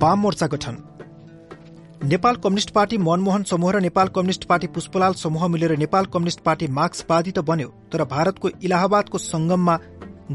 [0.00, 0.76] वाम मोर्चा गठन।
[2.04, 6.66] Nepal communist party Manmohan समूह र नेपाल कम्युनिष्ट पार्टी पुष्पलाल समूह मिलेर नेपाल कम्युनिष्ट पार्टी
[6.72, 9.76] मार्क्सवादी त बन्यो तर भारतको इलाहाबादको संगममा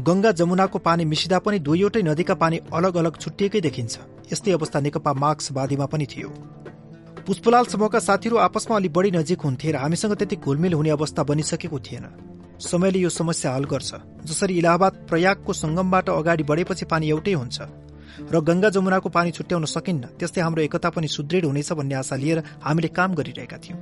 [0.06, 3.98] गंगा जमुनाको पानी मिसिदा पनि दुईवटै नदीका पानी अलग अलग छुट्टिएकै देखिन्छ।
[4.32, 6.28] यस्तै अवस्था नेकपा मार्क्सवादीमा पनि थियो।
[7.26, 11.78] पुष्पलाल समूहका साथीहरू आपसमा अलि बढी नजिक हुन्थे र हामीसँग त्यति घुलमिल हुने अवस्था बनिसकेको
[11.80, 12.04] थिएन।
[12.62, 13.90] समयले यो समस्या हल गर्छ
[14.26, 17.58] जसरी इलाहाबाद प्रयागको संगमबाट अगाडि बढेपछि पानी एउटै हुन्छ।
[18.24, 22.42] र गंगा जमुनाको पानी छुट्याउन सकिन्न त्यस्तै हाम्रो एकता पनि सुदृढ हुनेछ भन्ने आशा लिएर
[22.62, 23.78] हामीले काम गरिरहेका थियौं।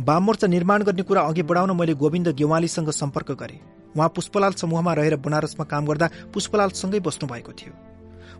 [0.00, 3.60] वाम मोर्चा निर्माण गर्ने कुरा अघि बढाउन मैले गोविन्द गेवालीसँग सम्पर्क गरे।
[3.96, 7.72] उहाँ पुष्पलाल समूहमा रहेर बनारसमा काम गर्दा पुष्पलालसँगै बस्नु भएको थियो।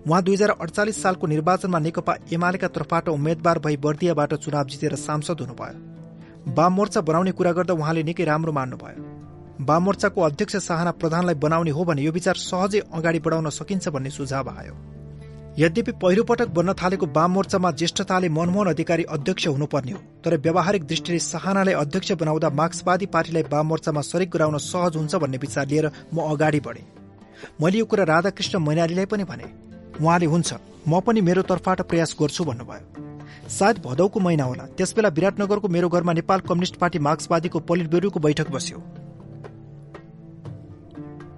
[0.09, 5.41] उहाँ दुई हजार अडचालिस सालको निर्वाचनमा नेकपा एमालेका तर्फबाट उम्मेद्वार भई बर्दियाबाट चुनाव जितेर सांसद
[5.41, 9.22] हुनुभयो। वाम मोर्चा बनाउने कुरा गर्दा उहाँले निकै राम्रो मान्नुभयो।
[9.61, 14.11] वाम मोर्चाको अध्यक्ष साहना प्रधानलाई बनाउने हो भने यो विचार सहजै अगाडि बढाउन सकिन्छ भन्ने
[14.11, 14.75] सुझाव आयो।
[15.59, 20.85] यद्यपि पहिलो पटक बन्न थालेको वाम मोर्चामा ज्येष्ठताले मनमोहन अधिकारी अध्यक्ष हुनुपर्ने हो तर व्यावहारिक
[20.85, 25.91] दृष्टिले सहानालाई अध्यक्ष बनाउँदा मार्क्सवादी पार्टीलाई वाम मोर्चामा सरिक गराउन सहज हुन्छ भन्ने विचार लिएर
[26.15, 26.85] म अगाडि बढे।
[27.61, 29.53] मैले यो कुरा राधाकृष्ण मैनालीलाई पनि भने
[30.01, 30.55] उहाँले हुन्छ
[30.89, 36.13] म पनि मेरो तर्फबाट प्रयास गर्छु भन्नुभयो। सायद भदौको महिना होला त्यसबेला विराटनगरको मेरो घरमा
[36.13, 38.79] नेपाल कम्युनिष्ट पार्टी मार्क्सवादीको पोलिट ब्युरोको बैठक बस्यो।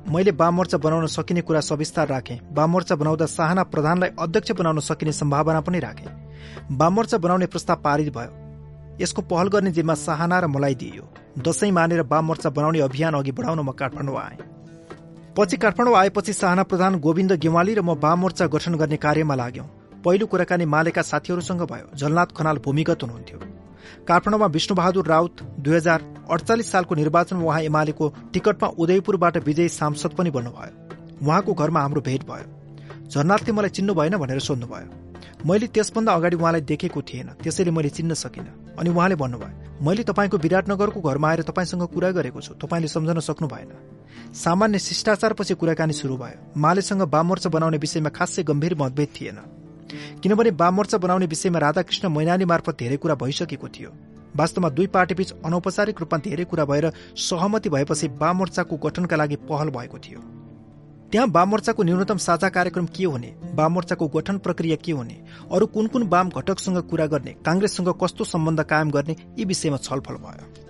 [0.08, 5.60] मैले वाममोर्चा बनाउन सकिने कुरा सविस्तार राखेँ। वाममोर्चा बनाउँदा साहना प्रधानलाई अध्यक्ष बनाउन सकिने सम्भावना
[5.60, 6.12] पनि राखेँ।
[6.70, 11.04] वाममोर्चा बनाउने प्रस्ताव पारित भयो। यसको पहल गर्ने जिम्मा साहना र मलाई दिइयो।
[11.38, 14.38] दशैं मानेर वाममोर्चा बनाउने अभियान अघि बढाउन म काठमाडौँ आएँ।
[15.38, 19.66] पछि काठमाडौँ आएपछि साहना प्रधान गोविन्द गेवाली र म वाममोर्चा गठन गर्ने कार्यमा लाग्यौं।
[20.04, 23.63] पहिलो कुराकानी मालेका साथीहरूसँग भयो। झलनाथ खनाल भूमिगत हुनुहुन्थ्यो।
[24.08, 30.30] काठमाडौँमा विष्णुबहादुर राउत दुई हजार अडचालिस सालको निर्वाचनमा उहाँ एमालेको टिकटमा उदयपुरबाट विजयी सांसद पनि
[30.30, 34.88] बन्नुभयो। उहाँको घरमा हाम्रो भेट भयो। झरनाथले मलाई चिन्नु भएन भनेर सोध्नुभयो।
[35.46, 40.36] मैले त्यसभन्दा अगाडि उहाँलाई देखेको थिएन। त्यसैले मैले चिन्न सकिनँ। अनि उहाँले भन्नुभयो मैले तपाईँको
[40.36, 43.70] विराटनगरको घरमा आएर तपाईँसँग कुरा गरेको छु। तपाईँले सम्झन सक्नु भएन।
[44.34, 49.38] सामान्य शिष्टाचारपछि कुराकानी शुरू भयो। मालेसँग वाममोर्चा बनाउने विषयमा खासै गम्भीर मतभेद थिएन।
[50.22, 53.90] किनभने वाममोर्चा बनाउने विषयमा राधाकृष्ण मैनाली मार्फत धेरै कुरा भइसकेको थियो।
[54.36, 56.90] वास्तवमा दुई पार्टीबीच अनौपचारिक रूपमा धेरै कुरा भएर
[57.20, 60.20] सहमति भएपछि वाममोर्चाको गठनका लागि पहल भएको थियो।
[61.12, 65.16] त्यहाँ वाममोर्चाको न्यूनतम साझा कार्यक्रम के हुने वाममोर्चाको गठन प्रक्रिया के हुने
[65.52, 70.14] अरू कुन कुन वाम घटकसँग कुरा गर्ने काङ्ग्रेससँग कस्तो सम्बन्ध कायम गर्ने यी विषयमा छलफल
[70.16, 70.63] भयो।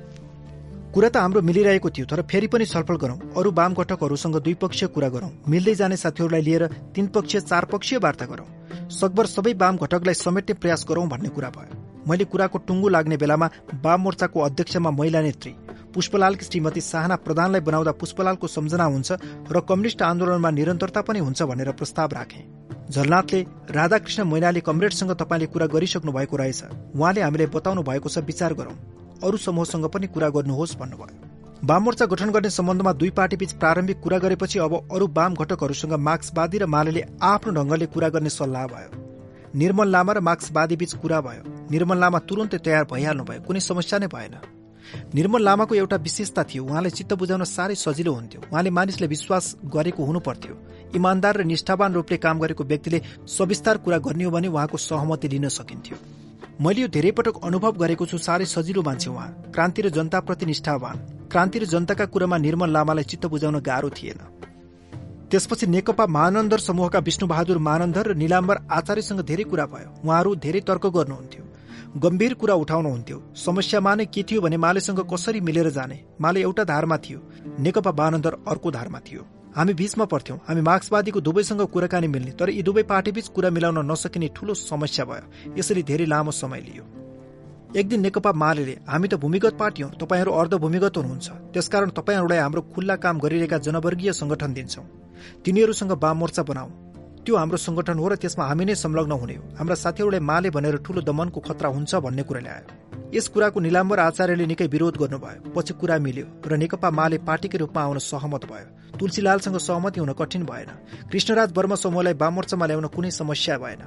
[0.95, 5.09] कुरा त हाम्रो मिलिरहेको थियो तर फेरि पनि छलफल गरौं। अरू वाम घटकहरूसँग द्विपक्षीय कुरा
[5.11, 8.47] गरौं। मिल्दै जाने साथीहरूलाई लिएर तीन पक्षीय चार पक्षीय वार्ता गरौं।
[8.95, 13.51] सकभर सबै वाम घटकलाई समेट्ने प्रयास गरौं भन्ने कुरा भयो। मैले कुराको टुङ्गो लाग्ने बेलामा
[13.83, 15.53] वाम मोर्चाको अध्यक्षमा महिला नेत्री
[15.95, 19.13] पुष्पलालकी श्रीमती साहना प्रधानलाई बनाउँदा पुष्पलालको सम्झना हुन्छ
[19.51, 22.43] र कम्युनिष्ट आन्दोलनमा निरन्तरता पनि हुन्छ भनेर प्रस्ताव राखे।
[22.91, 23.41] झलनाथले
[23.71, 26.63] राधाकृष्ण मैनाली कमरेडसँग तपाईँले कुरा गरिसक्नु भएको रहेछ।
[26.95, 28.77] उहाँले हामीले बताउनु भएको छ विचार गरौं।
[29.25, 31.33] अरू समूहसँग पनि कुरा गर्नुहोस् भन्नुभयो।
[31.65, 36.67] वाममोर्चा गठन गर्ने सम्बन्धमा दुई पार्टीबीच प्रारम्भिक कुरा गरेपछि अब अरू वाम घटकहरूसँग मार्क्सवादी र
[36.67, 38.91] माले आफ्नो ढंगले कुरा गर्ने सल्लाह भयो।
[39.55, 43.99] निर्मल लामा र मार्क्सवादी बीच कुरा भयो। निर्मल लामा तुरन्तै तयार भइहाल्नु भयो कुनै समस्या
[43.99, 44.37] नै भएन।
[45.15, 50.05] निर्मल लामाको एउटा विशेषता थियो। उहाँलाई चित्त बुझाउन साह्रै सजिलो हुन्थ्यो। उहाँले मानिसले विश्वास गरेको
[50.05, 50.55] हुनु पर्थ्यो
[50.95, 55.49] इमान्दार र निष्ठावान रूपले काम गरेको व्यक्तिले सविस्तार कुरा गर्ने हो भने उहाँको सहमति लिन
[55.51, 55.97] सकिन्थ्यो।
[56.61, 60.97] मैले यो धेरै पटक अनुभव गरेको छु साह्रै सजिलो मान्छे उहाँ। क्रान्ति र जनताप्रति निष्ठावान।
[61.27, 64.21] क्रान्ति र जनताका कुरामा निर्मल लामालाई चित्त बुझाउन गाह्रो थिएन।
[65.31, 70.87] त्यसपछि नेकपा महानन्दर समूहका विष्णुबहादुर महानन्दर र निलाम्बर आचार्यसँग धेरै कुरा भयो। उहाँहरू धेरै तर्क
[70.87, 71.43] गर्नुहुन्थ्यो।
[71.99, 75.99] गम्भीर कुरा उठाउनुहुन्थ्यो। समस्यामा नै के थियो भने मालेसँग कसरी मिलेर जाने?
[76.21, 77.19] माले एउटा धारमा थियो।
[77.59, 79.23] नेकपा महानन्दर अर्को धारमा थियो।
[79.57, 84.29] हामी बीचमा पर्थ्यौं हामी मार्क्सवादीको दुवैसँग कुराकानी मिल्ने तर यी दुवै पार्टीबीच कुरा मिलाउन नसकिने
[84.35, 86.85] ठूलो समस्या भयो। यसरी धेरै लामो समय लियो।
[87.79, 92.39] एक दिन नेकपा माले हामी त भूमिगत पार्टी हौ तपाईँहरू अर्ध भूमिगत हुनुहुन्छ। त्यसकारण तपाईँहरूलाई
[92.39, 94.83] हाम्रो खुल्ला काम गरिरहेका जनवर्गीय संगठन दिन्छौ।
[95.45, 96.69] तिनीहरूसँग वाम मोर्चा बनाऊ।
[97.23, 100.77] त्यो हाम्रो संगठन हो र त्यसमा हामी नै संलग्न हुने हो। हाम्रा साथीहरूलाई माले भनेर
[100.83, 102.67] ठूलो दमनको खतरा हुन्छ भन्ने कुरा ल्यायो
[103.15, 107.83] यस कुराको निलाम्बर आचार्यले निकै विरोध गर्नुभयो। पछि कुरा मिल्यो र नेकपा माले पार्टीकै रूपमा
[107.83, 110.71] आउन सहमत भयो। तुलसीलालसँग सहमति हुन कठिन भएन।
[111.11, 113.83] कृष्णराज वर्मा समूहलाई वाममोर्चामा ल्याउन कुनै समस्या भएन।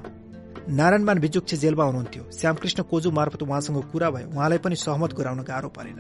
[0.70, 5.70] नारायणमान बिजुक्छे जेलमा हुनुहुन्थ्यो। श्यामकृष्ण कोजु मार्फत उहाँसँग कुरा भयो। उहाँलाई पनि सहमत गराउन गाह्रो
[5.70, 6.00] परेन।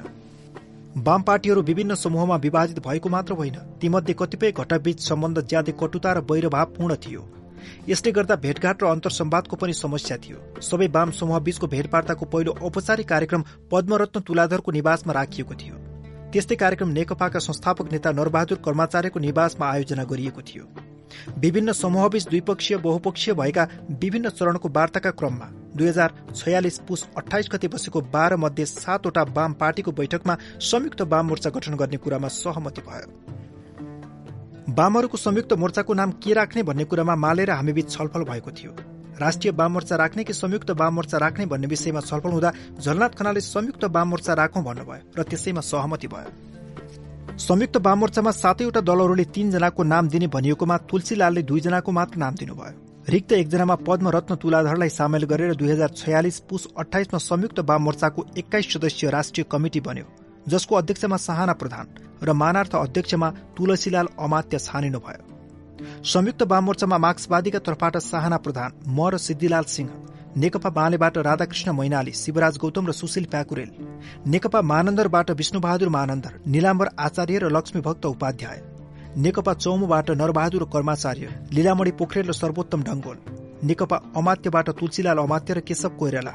[0.97, 6.19] वाम पार्टीहरू विभिन्न समूहमा विभाजित भएको मात्र होइन। तीमध्ये कतिपय घटकबीच सम्बन्ध ज्यादै कटुता र
[6.31, 7.21] वैरभावपूर्ण थियो।
[7.89, 12.55] यसले गर्दा भेटघाट र अन्तर सम्वादको पनि समस्या थियो। सबै वाम समूह बीचको भेटवार्ताको पहिलो
[12.61, 15.75] औपचारिक कार्यक्रम पद्मरत्न तुलाधरको निवासमा राखिएको थियो।
[16.31, 20.65] त्यस्तै कार्यक्रम नेकपाका संस्थापक नेता नरबहादुर कर्माचार्यको निवासमा आयोजना गरिएको थियो।
[21.39, 23.67] विभिन्न समूहबीच द्विपक्षीय बहुपक्षीय भएका
[24.01, 25.47] विभिन्न चरणको वार्ताका क्रममा
[25.77, 31.27] दुई हजार छयालिस पुस अठाइस गते बसेको बाह्र मध्ये सातवटा वाम पार्टीको बैठकमा संयुक्त वाम
[31.27, 33.07] मोर्चा गठन गर्ने कुरामा सहमति भयो।
[34.69, 38.71] वामहरूको संयुक्त मोर्चाको नाम के राख्ने भन्ने कुरामा माले र हामीबीच छलफल भएको थियो।
[39.15, 43.41] राष्ट्रिय वाम मोर्चा राख्ने कि संयुक्त वाम मोर्चा राख्ने भन्ने विषयमा छलफल हुँदा झलनाथ खनाले
[43.41, 49.83] संयुक्त वाम मोर्चा राखौं भन्नुभयो र त्यसैमा सहमति भयो। संयुक्त वाम मोर्चामा सातैवटा दलहरूले तीनजनाको
[49.85, 52.75] नाम दिने भनिएकोमा तुलसीलालले दुईजनाको मात्र नाम दिनुभयो।
[53.07, 58.73] रिक्त एकजनामा पद्मरत्न तुलाधरलाई सामेल गरेर दुई हजार छयालिस पुस अठाइसमा संयुक्त वाम मोर्चाको एक्काइस
[58.73, 61.88] सदस्यीय राष्ट्रिय कमिटी बन्यो। जसको अध्यक्षमा साहना प्रधान
[62.23, 65.25] र मानार्थ अध्यक्षमा तुलसीलाल अमात्य छानिनुभयो
[66.05, 69.89] संयुक्त वाममोर्चामा मार्क्सवादीका तर्फबाट साहना प्रधान म र सिद्धिलाल सिंह
[70.38, 73.69] नेकपा मालेबाट राधाकृष्ण मैनाली शिवराज गौतम र सुशील प्याकुरेल
[74.27, 78.61] नेकपा महानन्दरबाट विष्णुबहादुर महानन्दर निलाम्बर आचार्य र लक्ष्मी भक्त उपाध्याय
[79.17, 83.17] नेकपा चौमुबाट नरबहादुर कर्माचार्य लीलामणि पोखरेल र सर्वोत्तम डंगोल
[83.63, 86.33] नेकपा अमात्यबाट तुलसीलाल अमात्य र केशव कोइराला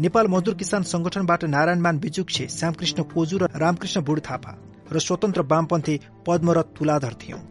[0.00, 4.58] नेपाल मजदुर किसान संगठनबाट नारायणमान बिजुक्षे श्यामकृष्ण कोजु र रामकृष्ण बुढ थापा
[4.92, 7.42] र स्वतन्त्र वामपन्थी पद्मरथ तुलाधर थियौं।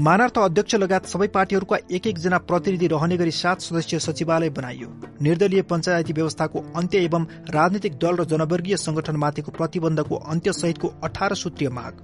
[0.00, 4.88] मानार्थ अध्यक्ष लगायत सबै पार्टीहरूका एक एकजना प्रतिनिधि रहने गरी सात सदस्यीय सचिवालय बनाइयो।
[5.22, 11.68] निर्दलीय पञ्चायती व्यवस्थाको अन्त्य एवं राजनीतिक दल र जनवर्गीय संगठनमाथिको प्रतिबन्धको अन्त्य सहितको अठार सूत्रीय
[11.70, 12.02] माग।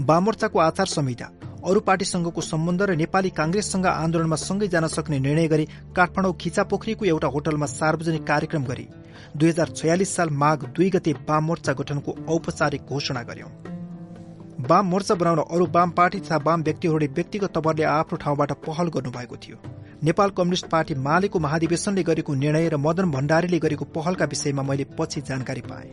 [0.00, 1.30] वाममोर्चाको आचार संहिता
[1.62, 5.64] अरू पार्टीसँगको सम्बन्ध र नेपाली कांग्रेससँग आन्दोलनमा सँगै जान सक्ने निर्णय गरी
[5.96, 8.86] काठमाडौँ खिचापोखरीको एउटा होटलमा सार्वजनिक कार्यक्रम गरी
[9.36, 13.50] दुई हजार छयालिस साल माघ दुई गते वाममोर्चा गठनको औपचारिक घोषणा गर्यौं।
[14.68, 19.36] वाम मोर्चा बनाउन अरू वाम पार्टी तथा वाम व्यक्तिहरूले व्यक्तिगत तवरले आफ्नो ठाउँबाट पहल गर्नुभएको
[19.38, 19.56] थियो।
[20.02, 25.20] नेपाल कम्युनिष्ट पार्टी मालेको महाधिवेशनले गरेको निर्णय र मदन भण्डारीले गरेको पहलका विषयमा मैले पछि
[25.30, 25.90] जानकारी पाएँ।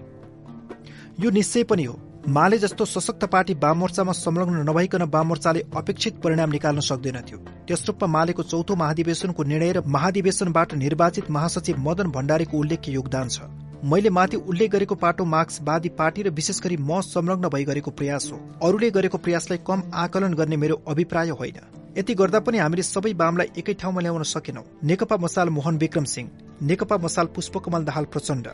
[1.20, 6.80] यो निश्चय पनि हो माले जस्तो सशक्त पार्टी वाममोर्चामा संलग्न नभइकन वाममोर्चाले अपेक्षित परिणाम निकाल्न
[6.82, 7.38] सक्दैनथ्यो।
[7.68, 13.42] त्यस रूपमा मालेको चौथो महाधिवेशनको निर्णय र महाधिवेशनबाट निर्वाचित महासचिव मदन भण्डारीको उल्लेख्य योगदान छ।
[13.84, 18.30] मैले माथि उल्लेख गरेको पाटो मार्क्सवादी पार्टी र विशेष गरी म संलग्न भई गरेको प्रयास
[18.32, 21.60] हो। अरूले गरेको प्रयासलाई कम आकलन गर्ने मेरो अभिप्राय होइन।
[21.98, 26.30] यति गर्दा पनि हामीले सबै वामलाई एकै ठाउँमा ल्याउन सकेनौं। नेकपा मसाल मोहन विक्रम सिंह
[26.62, 28.48] नेकपा मसाल पुष्पकमल दाहाल प्रचण्ड।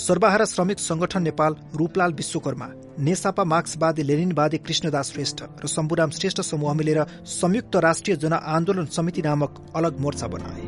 [0.00, 2.66] सर्वहारा श्रमिक संगठन नेपाल रूपलाल विश्वकर्मा
[2.98, 7.00] नेसापा मार्क्सवादी लेनिनवादी कृष्णदास श्रेष्ठ र शम्भुराम श्रेष्ठ समूह मिलेर
[7.32, 10.66] संयुक्त राष्ट्रिय जनआन्दोलन समिति नामक अलग मोर्चा बनाए।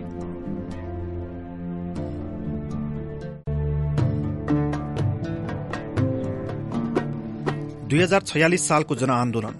[7.88, 9.54] दुई हजार छयालिस सालको जनआन्दोलन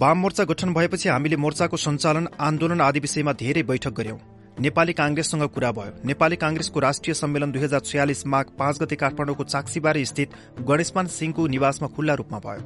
[0.00, 4.18] वाम मोर्चा गठन भएपछि हामीले मोर्चाको सञ्चालन आन्दोलन आदि विषयमा धेरै बैठक गर्यौं।
[4.62, 9.44] नेपाली कांग्रेससँग कुरा भयो। नेपाली कांग्रेसको राष्ट्रिय सम्मेलन दुई हजार छयालिस माघ पाँच गते काठमाडौँको
[9.44, 10.34] चाक्सीबारी स्थित
[10.68, 12.62] गणेशमान सिंहको निवासमा खुल्ला रूपमा भयो।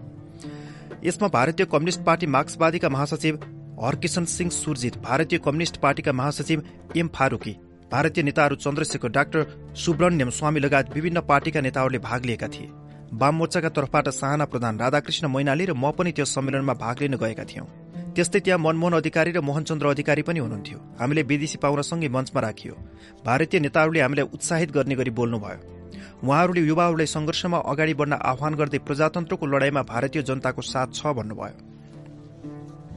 [1.04, 3.38] यसमा भारतीय कम्युनिष्ट पार्टी मार्क्सवादीका महासचिव
[3.82, 6.62] हरकिशन सिंह सुरजित भारतीय कम्युनिष्ट पार्टीका महासचिव
[6.96, 7.56] एम फारूकी
[7.92, 9.46] भारतीय नेताहरू चन्द्रशेखर डाक्टर
[9.76, 12.68] सुब्रण्यम स्वामी लगायत विभिन्न पार्टीका नेताहरूले भाग लिएका थिए।
[13.14, 17.44] वाम मोर्चाका तर्फबाट साहना प्रधान राधाकृष्ण मैनाली र म पनि त्यस सम्मेलनमा भाग लिन गएका
[17.46, 17.66] थियौं।
[18.16, 22.74] त्यस्तै त्यहाँ मनमोहन अधिकारी र मोहनचन्द्र अधिकारी पनि हुनुहुन्थ्यो। हामीले विदेशी पाउनसँगै मञ्चमा राखियो।
[23.24, 25.60] भारतीय नेताहरूले हामीलाई उत्साहित गर्ने गरी बोल्नुभयो।
[26.24, 31.75] उहाँहरूले युवाहरूलाई संघर्षमा अगाडि बढ्न आह्वान गर्दै प्रजातन्त्रको लडाईँमा भारतीय जनताको साथ छ भन्नुभयो।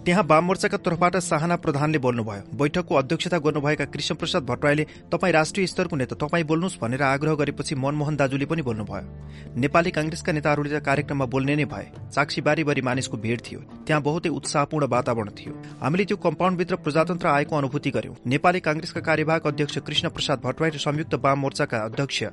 [0.05, 5.95] त्यहाँ वाममोर्चाका तर्फबाट साहना प्रधानले बोल्नुभयो। बैठकको अध्यक्षता गर्नुभएका कृष्ण प्रसाद भट्टराईले तपाईँ राष्ट्रिय स्तरको
[5.95, 11.55] नेता तपाईँ बोल्नुहोस् भनेर आग्रह गरेपछि मनमोहन दाजुले पनि बोल्नुभयो। नेपाली कांग्रेसका नेताहरूले कार्यक्रममा बोल्ने
[11.55, 16.75] नै भए। चाक्सी बारीभरि मानिसको भीड़ थियो। त्यहाँ बहुतै उत्साहपूर्ण वातावरण थियो। हामीले त्यो कम्पाउन्डभित्र
[16.77, 21.77] प्रजातन्त्र आएको अनुभूति गर्यौं। नेपाली कांग्रेसका कार्यवाहक अध्यक्ष कृष्ण प्रसाद भट्टराई र संयुक्त वाम मोर्चाका
[21.85, 22.23] अध्यक्ष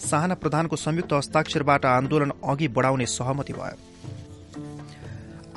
[0.00, 3.76] साहना प्रधानको संयुक्त हस्ताक्षरबाट आन्दोलन अघि बढाउने सहमति भयो।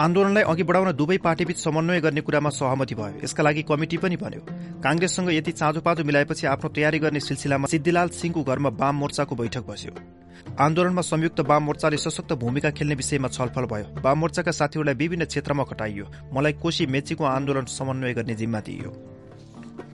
[0.02, 4.42] आन्दोलनलाई अघि बढाउन दुवै पार्टीबीच समन्वय गर्ने कुरामा सहमति भयो। यसका लागि कमिटी पनि बन्यो।
[4.82, 9.94] कांग्रेससँग यति चाँजोपाँचो मिलाएपछि आफ्नो तयारी गर्ने सिलसिलामा सिद्धिलाल सिंहको घरमा वाम मोर्चाको बैठक बस्यो।
[10.58, 15.64] आन्दोलनमा संयुक्त वाम मोर्चाले सशक्त भूमिका खेल्ने विषयमा छलफल भयो। वाम मोर्चाका साथीहरूलाई विभिन्न क्षेत्रमा
[15.70, 18.90] खटाइयो। मलाई कोशी मेचीको आन्दोलन समन्वय गर्ने जिम्मा दिइयो।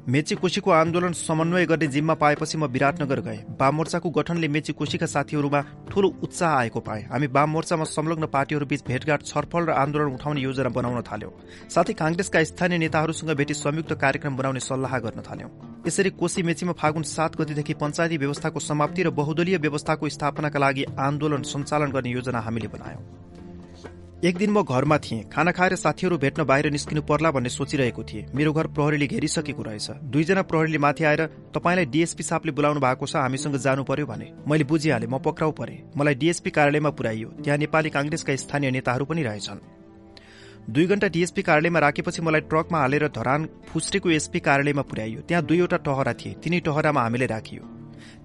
[0.08, 5.62] मेची कोशीको आन्दोलन समन्वय गर्ने जिम्मा पाएपछि म विराटनगर गएँ। वाममोर्चाको गठनले मेची कोशीका साथीहरूमा
[5.92, 11.02] ठूलो उत्साह आएको पाए। हामी वाममोर्चामा संलग्न पार्टीहरूबीच भेटघाट छलफल र आन्दोलन उठाउने योजना बनाउन
[11.04, 11.32] थाल्यौं।
[11.68, 15.52] साथै कांग्रेसका स्थानीय नेताहरूसँग भेटी संयुक्त कार्यक्रम बनाउने सल्लाह गर्न थाल्यौं।
[15.88, 21.42] यसरी कोशी मेचीमा फागुन सात गतिदेखि पञ्चायती व्यवस्थाको समाप्ति र बहुदलीय व्यवस्थाको स्थापनाका लागि आन्दोलन
[21.44, 23.04] सञ्चालन गर्ने योजना हामीले बनायौं।
[24.26, 28.26] एक दिन म घरमा थिएँ। खाना खाएर साथीहरू भेट्न बाहिर निस्किनु पर्ला भन्ने सोचिरहेको थिएँ।
[28.36, 33.16] मेरो घर प्रहरीले घेरिसकेको रहेछ। दुईजना प्रहरीले माथि आएर तपाईँलाई डिएसपी साहबले बोलाउनु भएको छ
[33.16, 37.90] हामीसँग जानु पर्यो भने। मैले बुझिहालेँ म पक्राउ परे। मलाई डिएसपी कार्यालयमा पुर्याइयो। त्यहाँ नेपाली
[37.94, 39.62] काङ्ग्रेसका स्थानीय नेताहरू पनि रहेछन्।
[40.66, 45.78] दुई घण्टा डिएसपी कार्यालयमा राखेपछि मलाई ट्रकमा हालेर धरान फुस्रेको एसपी कार्यालयमा पुर्याइयो। त्यहाँ दुईवटा
[45.86, 47.62] टहरा थिए। तिनै टहरामा हामीले राखियो।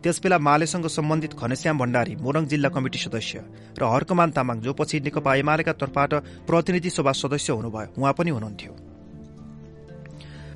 [0.03, 3.45] त्यसबेला मालेसँग सम्बन्धित घनश्याम भण्डारी मोरङ जिल्ला कमिटी सदस्य
[3.79, 6.15] र हर्कमान तामाङ जो पछि नेकपा एमालेका तर्फबाट
[6.47, 8.73] प्रतिनिधि सभा सदस्य हुनुभयो उहाँ पनि हुनुहुन्थ्यो।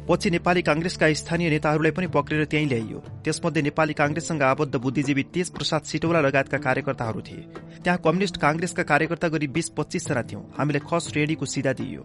[0.09, 5.51] पछि नेपाली कांग्रेसका स्थानीय नेताहरूलाई पनि पक्रेर त्यहीँ ल्याइयो। त्यसमध्ये नेपाली कांग्रेससँग आबद्ध बुद्धिजीवी तेज
[5.51, 7.43] प्रसाद सिटौला लगायतका कार्यकर्ताहरू थिए।
[7.83, 12.03] त्यहाँ कम्युनिष्ट कांग्रेसका कार्यकर्ता गरी बीस पच्चीसजना थियौं। हामीले खस रेडीको सिधा दिइयो।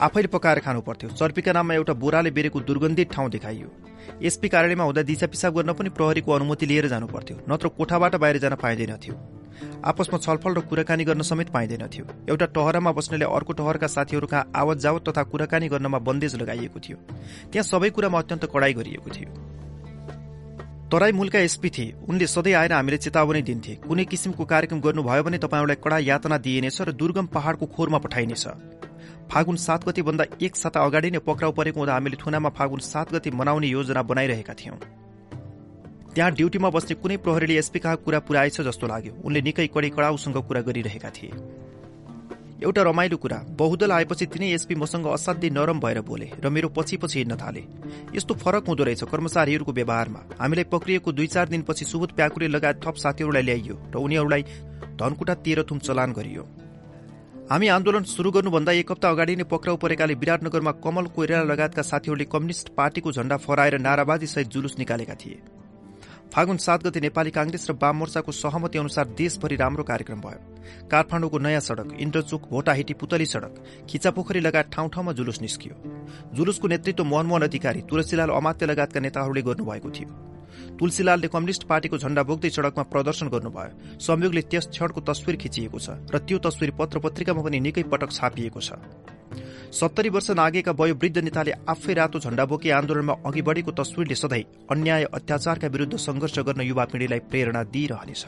[0.00, 3.68] आफैले पकाएर खानु पर्थ्यो चर्पीका नाममा एउटा बोराले बेरेको दुर्गन्धित ठाउँ देखाइयो।
[4.22, 8.38] एसपी कार्यालयमा हुँदा दिशा पिसाब गर्न पनि प्रहरीको अनुमति लिएर जानु पर्थ्यो नत्र कोठाबाट बाहिर
[8.38, 9.14] जान पाइँदैनथ्यो।
[9.84, 14.78] आपसमा छलफल र कुराकानी गर्न समेत पाइँदैनथ्यो। एउटा टहरमा बस्नेले अर्को टहरका साथीहरू कहाँ आवत
[14.78, 16.96] जावत तथा कुराकानी गर्नमा बन्देज लगाइएको थियो।
[17.52, 19.30] त्यहाँ सबै कुरामा अत्यन्त कडाई गरिएको थियो।
[20.92, 25.38] तराई मूलका एसपी थिए। उनले सधैँ आएर हामीले चेतावनी दिन्थे। कुनै किसिमको कार्यक्रम गर्नुभयो भने
[25.38, 28.44] तपाईँहरूलाई कडा यातना दिइनेछ र दुर्गम पहाड़को खोरमा पठाइनेछ।
[29.30, 33.12] फागुन सात गति भन्दा एक साता अगाडि नै पक्राउ परेको हुँदा हामीले थुनामा फागुन सात
[33.12, 34.76] गति मनाउने योजना बनाइरहेका थियौं।
[36.14, 40.36] त्यहाँ ड्युटीमा बस्ने कुनै प्रहरीले एसपी कहाँ कुरा पुऱ्याएछ जस्तो लाग्यो। उनले निकै कडी कडाउसँग
[40.48, 41.30] कुरा गरिरहेका थिए।
[42.62, 46.96] एउटा रमाइलो कुरा बहुदल आएपछि तिनै एसपी मसँग असाध्यै नरम भएर बोले र मेरो पछि
[46.96, 47.62] पछि हिँड्न थाले।
[48.14, 52.96] यस्तो फरक हुँदो रहेछ कर्मचारीहरूको व्यवहारमा। हामीलाई पक्रिएको दुई चार दिनपछि सुबोध प्याकुरे लगायत थप
[52.98, 54.42] साथीहरूलाई ल्याइयो र उनीहरूलाई
[54.98, 56.42] धनकुटा तेह्र थुम चलान गरियो।
[57.50, 62.24] हामी आन्दोलन शुरू गर्नुभन्दा एक हप्ता अगाडि नै पक्राउ परेकाले विराटनगरमा कमल कोइराला लगायतका साथीहरूले
[62.30, 65.40] कम्युनिष्ट पार्टीको झण्डा फहराएर नाराबाजी सहित जुलुस निकालेका थिए।
[66.30, 71.38] फागुन सात गते नेपाली कांग्रेस र वाम मोर्चाको सहमति अनुसार देशभरि राम्रो कार्यक्रम भयो। काठमाडौँको
[71.40, 75.74] नयाँ सड़क इन्द्रचोक भोटाहिटी पुतली सड़क खिचापोखरी लगायत ठाउँ ठाउँमा जुलुस निस्कियो।
[76.38, 80.29] जुलुसको नेतृत्व मनमोहन अधिकारी तुलसीलाल अमात्य लगायतका नेताहरूले गर्नुभएको थियो।
[80.80, 86.18] तुलसीलालले कम्युनिष्ट पार्टीको झण्डा बोक्दै सड़कमा प्रदर्शन गर्नुभयो। संयोगले त्यस क्षणको तस्विर खिचिएको छ र
[86.24, 88.80] त्यो तस्विर पत्र पत्रिकामा पनि निकै पटक छापिएको छ।
[89.70, 95.04] सत्तरी वर्ष नागेका वयोवृद्ध नेताले आफै रातो झण्डा बोकी आन्दोलनमा अघि बढेको तस्विरले सधैँ अन्याय
[95.12, 98.24] अत्याचारका विरूद्ध संघर्ष गर्न युवा पिँढीलाई प्रेरणा दिइरहनेछ।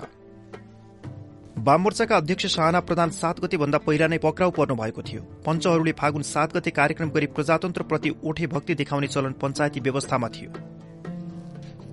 [1.58, 6.22] वाममोर्चाका अध्यक्ष शाहना प्रधान सात गते भन्दा पहिला नै पक्राउ पर्नु भएको थियो। पञ्चहरूले फागुन
[6.26, 10.50] सात गते कार्यक्रम गरी प्रजातन्त्रप्रति ओठे भक्ति देखाउने चलन पञ्चायती व्यवस्थामा थियो।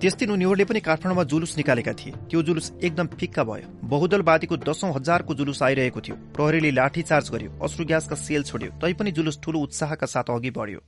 [0.00, 4.92] त्यस दिन उनीहरूले पनि काठमाडौँमा जुलुस निकालेका थिए। त्यो जुलुस एकदम फिक्का भयो। बहुदलवादीको दशौं
[4.96, 10.06] हजारको जुलुस आइरहेको थियो। प्रहरीले लाठीचार्ज गर्यो अश्रु ग्यासका सेल छोड्यो तैपनि जुलुस ठूलो उत्साहका
[10.06, 10.80] साथ अघि बढ्यो।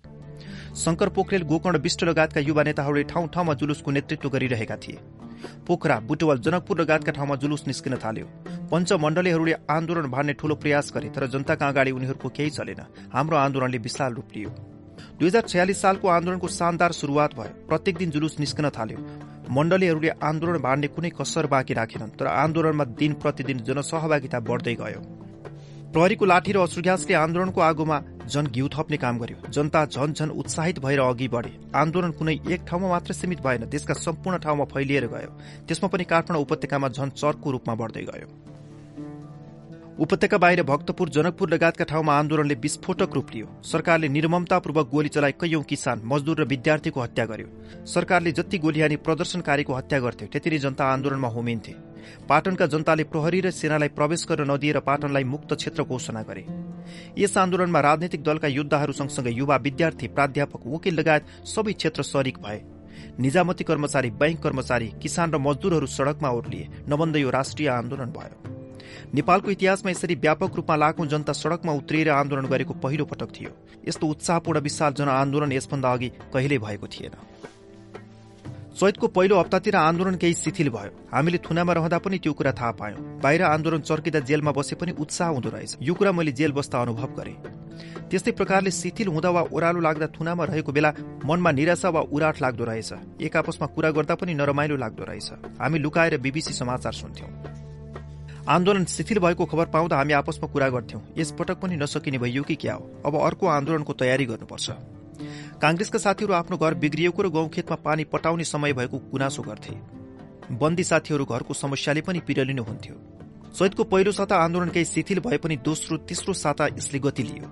[0.74, 4.98] शंकर पोखरेल गोकर्ण विष्ट लगायतका युवा नेताहरूले ठाउँ ठाउँमा जुलुसको नेतृत्व गरिरहेका थिए।
[5.68, 8.26] पोखरा बुटवल जनकपुर लगायतका ठाउँमा जुलुस निस्किन थाल्यो।
[8.72, 12.80] पञ्चमण्डलीहरूले आन्दोलन भार्ने ठूलो प्रयास गरे तर जनताका अगाडि उनीहरूको केही चलेन।
[13.12, 14.50] हाम्रो आन्दोलनले विशाल रूप लियो।
[15.22, 18.98] दुई हजार छयालिस सालको आन्दोलनको शानदार शुरूआत भयो। प्रत्येक दिन जुलुस निस्कन थाल्यो।
[19.54, 25.00] मण्डलीहरूले आन्दोलन बाँड्ने कुनै कसर बाँकी राखेनन् तर आन्दोलनमा दिन प्रतिदिन जनसहभागिता बढ्दै गयो।
[25.94, 30.78] प्रहरीको लाठी र अश्रुग्यासले आन्दोलनको आगोमा झन घिउ थप्ने काम गर्यो। जनता झन झन उत्साहित
[30.82, 35.30] भएर अघि बढे। आन्दोलन कुनै एक ठाउँमा मात्र सीमित भएन देशका सम्पूर्ण ठाउँमा फैलिएर गयो।
[35.68, 38.26] त्यसमा पनि काठमाडौँ उपत्यकामा झन चर्को रूपमा बढ्दै गयो।
[40.02, 45.62] उपत्यका बाहिर भक्तपुर जनकपुर लगायतका ठाउँमा आन्दोलनले विस्फोटक रूप लियो। सरकारले निर्ममतापूर्वक गोली चलाई कैयौं
[45.62, 47.46] किसान मजदूर र विद्यार्थीको हत्या गर्यो।
[47.86, 51.74] सरकारले जति गोली हानी प्रदर्शनकारीको हत्या गर्थ्यो त्यति नै जनता आन्दोलनमा होमिन्थे।
[52.28, 56.44] पाटनका जनताले प्रहरी र सेनालाई प्रवेश गर्न नदिएर पाटनलाई मुक्त क्षेत्र घोषणा गरे।
[57.18, 62.58] यस आन्दोलनमा राजनैतिक दलका योद्धाहरू सँगसँगै युवा विद्यार्थी प्राध्यापक वकिल लगायत सबै क्षेत्र शरीक भए।
[63.22, 68.51] निजामती कर्मचारी बैंक कर्मचारी किसान र मजदूरहरू सड़कमा ओर्लिए। नबन्द यो राष्ट्रिय आन्दोलन भयो।
[69.14, 73.50] नेपालको इतिहासमा यसरी व्यापक रूपमा लाखौं जनता सड़कमा उत्रिएर आन्दोलन गरेको पहिलो पटक थियो।
[73.88, 77.14] यस्तो उत्साहपूर्ण विशाल जनआन्दोलन यसभन्दा अघि कहिल्यै भएको थिएन।
[78.72, 83.20] चैतको पहिलो हप्तातिर आन्दोलन केही शिथिल भयो। हामीले थुनामा रहँदा पनि त्यो कुरा थाहा पायौं।
[83.20, 87.12] बाहिर आन्दोलन चर्किँदा जेलमा बसे पनि उत्साह हुँदो रहेछ। यो कुरा मैले जेल बस्दा अनुभव
[87.12, 87.36] गरे।
[88.10, 90.92] त्यस्तै प्रकारले शिथिल हुँदा वा ओह्रालो लाग्दा थुनामा रहेको बेला
[91.24, 95.78] मनमा निराशा वा उराट लाग्दो रहेछ। एक आपसमा कुरा गर्दा पनि नरमाइलो लाग्दो रहेछ। हामी
[95.78, 97.30] लुकाएर बीबीसी समाचार सुन्थ्यौं।
[98.48, 102.74] आन्दोलन शिथिल भएको खबर पाउँदा हामी आपसमा कुरा गर्थ्यौं। यसपटक पनि नसकिने भइयो कि क्या
[102.74, 102.90] हो?
[103.06, 104.70] अब अर्को आन्दोलनको तयारी गर्नुपर्छ।
[105.62, 109.74] कांग्रेसका साथीहरू आफ्नो घर बिग्रिएको र गाउँखेतमा पानी पटाउने समय भएको गुनासो गर्थे।
[110.58, 112.96] बन्दी साथीहरू घरको समस्याले पनि पिरलिनुहुन्थ्यो
[113.54, 117.48] चैतको पहिलो साता आन्दोलन केही शिथिल भए पनि दोस्रो तेस्रो साता यसले गति लियो।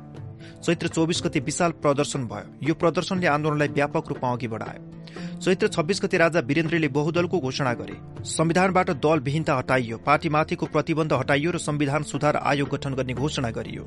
[0.61, 5.00] चैत्र चौबिस गते विशाल प्रदर्शन भयो। यो प्रदर्शनले आन्दोलनलाई व्यापक रूपमा अघि बढायो।
[5.41, 7.97] चैत्र छब्बीस गते राजा वीरेन्द्रले बहुदलको घोषणा गरे।
[8.29, 13.87] संविधानबाट दल विहीनता हटाइयो पार्टीमाथिको प्रतिबन्ध हटाइयो र संविधान सुधार आयोग गठन गर्ने घोषणा गरियो।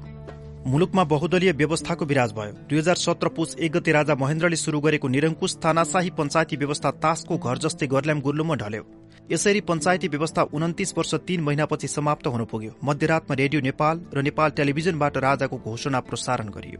[0.67, 5.07] मुलुकमा बहुदलीय व्यवस्थाको विराज भयो। दुई हजार सत्र पुस एक गते राजा महेन्द्रले शुरू गरेको
[5.07, 8.83] निरङ्कुश थानाशाही पञ्चायती व्यवस्था तासको घर जस्तै गर्ल्याम गुर्लुममा ढल्यो।
[9.31, 14.49] यसरी पञ्चायती व्यवस्था उन्तिस वर्ष तीन महिनापछि समाप्त हुन पुग्यो। मध्यरातमा रेडियो नेपाल र नेपाल
[14.51, 16.79] टेलिभिजनबाट राजाको घोषणा प्रसारण गरियो।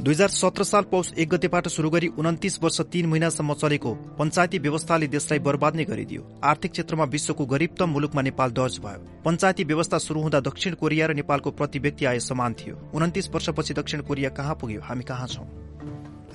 [0.00, 4.58] दुई हजार सत्र साल पौष एक गतेबाट शुरू गरी उन्तिस वर्ष तीन महिनासम्म चलेको पञ्चायती
[4.58, 9.98] व्यवस्थाले देशलाई बर्बाद नै गरिदियो। आर्थिक क्षेत्रमा विश्वको गरिबतम मुलुकमा नेपाल दर्ज भयो। पञ्चायती व्यवस्था
[9.98, 14.30] शुरू हुँदा दक्षिण कोरिया र नेपालको प्रति व्यक्ति आय समान थियो। उन्तिस वर्षपछि दक्षिण कोरिया
[14.30, 14.80] कहाँ पुग्यो?
[14.80, 15.46] हामी कहाँ छौं?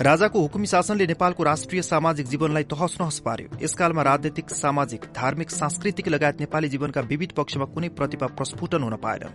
[0.01, 6.08] राजाको हुकुमी शासनले नेपालको राष्ट्रिय सामाजिक जीवनलाई तहस नहस पार्यो। यसकालमा राजनैतिक सामाजिक धार्मिक सांस्कृतिक
[6.08, 9.27] लगायत नेपाली जीवनका विविध पक्षमा कुनै प्रतिभा प्रस्फुटन हुन पाएन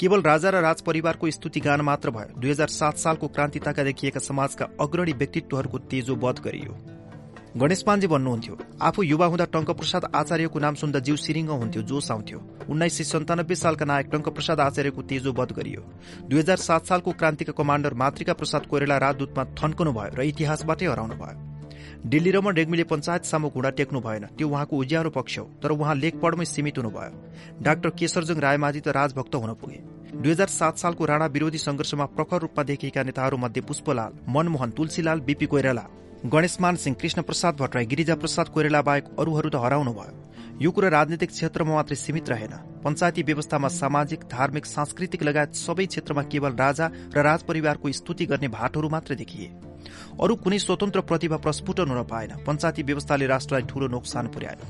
[0.00, 4.20] केवल राजा र राज परिवारको स्तुति गान मात्र भयो। दुई हजार सात सालको क्रान्तिताका देखिएका
[4.22, 6.97] समाजका अग्रणी व्यक्तित्वहरूको तेजो वध गरियो।
[7.60, 8.54] गणेश पाण्डे भन्नुहुन्थ्यो
[8.86, 12.38] आफू युवा हुँदा टङ्कप्रसाद आचार्यको नाम सुन्दा जीव सिरिङ्ग हुन्थ्यो जोस आउँथ्यो
[12.70, 15.82] उन्नाइस सय सन्तानब्बे सालका नायक टङ्कप्रसाद आचार्यको तेजो वध गरियो
[16.28, 21.16] दुई हजार सात सालको क्रान्तिका कमाण्डर मातृका प्रसाद कोइराला राजदूतमा थन्कनु भयो र इतिहासबाटै हराउनु
[21.18, 25.70] भयो। दिल्ली रमण रेग्मीले पञ्चायत सामु घुँडा टेक्नु भएन त्यो उहाँको उज्यालो पक्ष हो तर
[25.74, 29.82] उहाँ लेखपढमै सीमित हुनुभयो। डाक्टर केशरजङ रायमाझी त राजभक्त हुन पुगे।
[30.14, 35.46] दुई हजार सात सालको राणा विरोधी संघर्षमा प्रखर रूपमा देखिएका नेताहरूमध्ये पुष्पलाल मनमोहन तुलसीलाल बीपी
[35.46, 35.86] कोइराला।
[36.26, 40.14] गणेशमान सिंह कृष्ण प्रसाद भट्टराई गिरिजा प्रसाद कोइराला बाहेक अरूहरू त हराउनु भयो।
[40.60, 46.22] यो कुरा राजनीतिक क्षेत्रमा मात्रै सीमित रहेन। पञ्चायती व्यवस्थामा सामाजिक धार्मिक सांस्कृतिक लगायत सबै क्षेत्रमा
[46.26, 49.46] केवल राजा र राज परिवारको स्तुति गर्ने भाटहरू मात्र देखिए।
[50.18, 54.66] अरू कुनै स्वतन्त्र प्रतिभा प्रस्फुटन हुन पाएन। पञ्चायती व्यवस्थाले राष्ट्रलाई ठूलो नोक्सान पुर्यायो।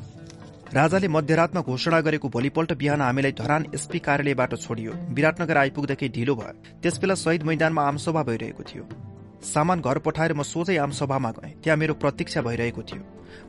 [0.77, 6.53] राजाले मध्यरातमा घोषणा गरेको भोलिपल्ट बिहान हामीलाई धरान एसपी कार्यालयबाट छोडियो। विराटनगर आइपुग्दाखेरि ढिलो भयो।
[6.83, 11.95] त्यसबेला शहीद मैदानमा आमसभा भइरहेको थियो। सामान घर पठाएर म सोझै आमसभामा गएँ। त्यहाँ मेरो
[11.95, 13.03] प्रतीक्षा भइरहेको थियो।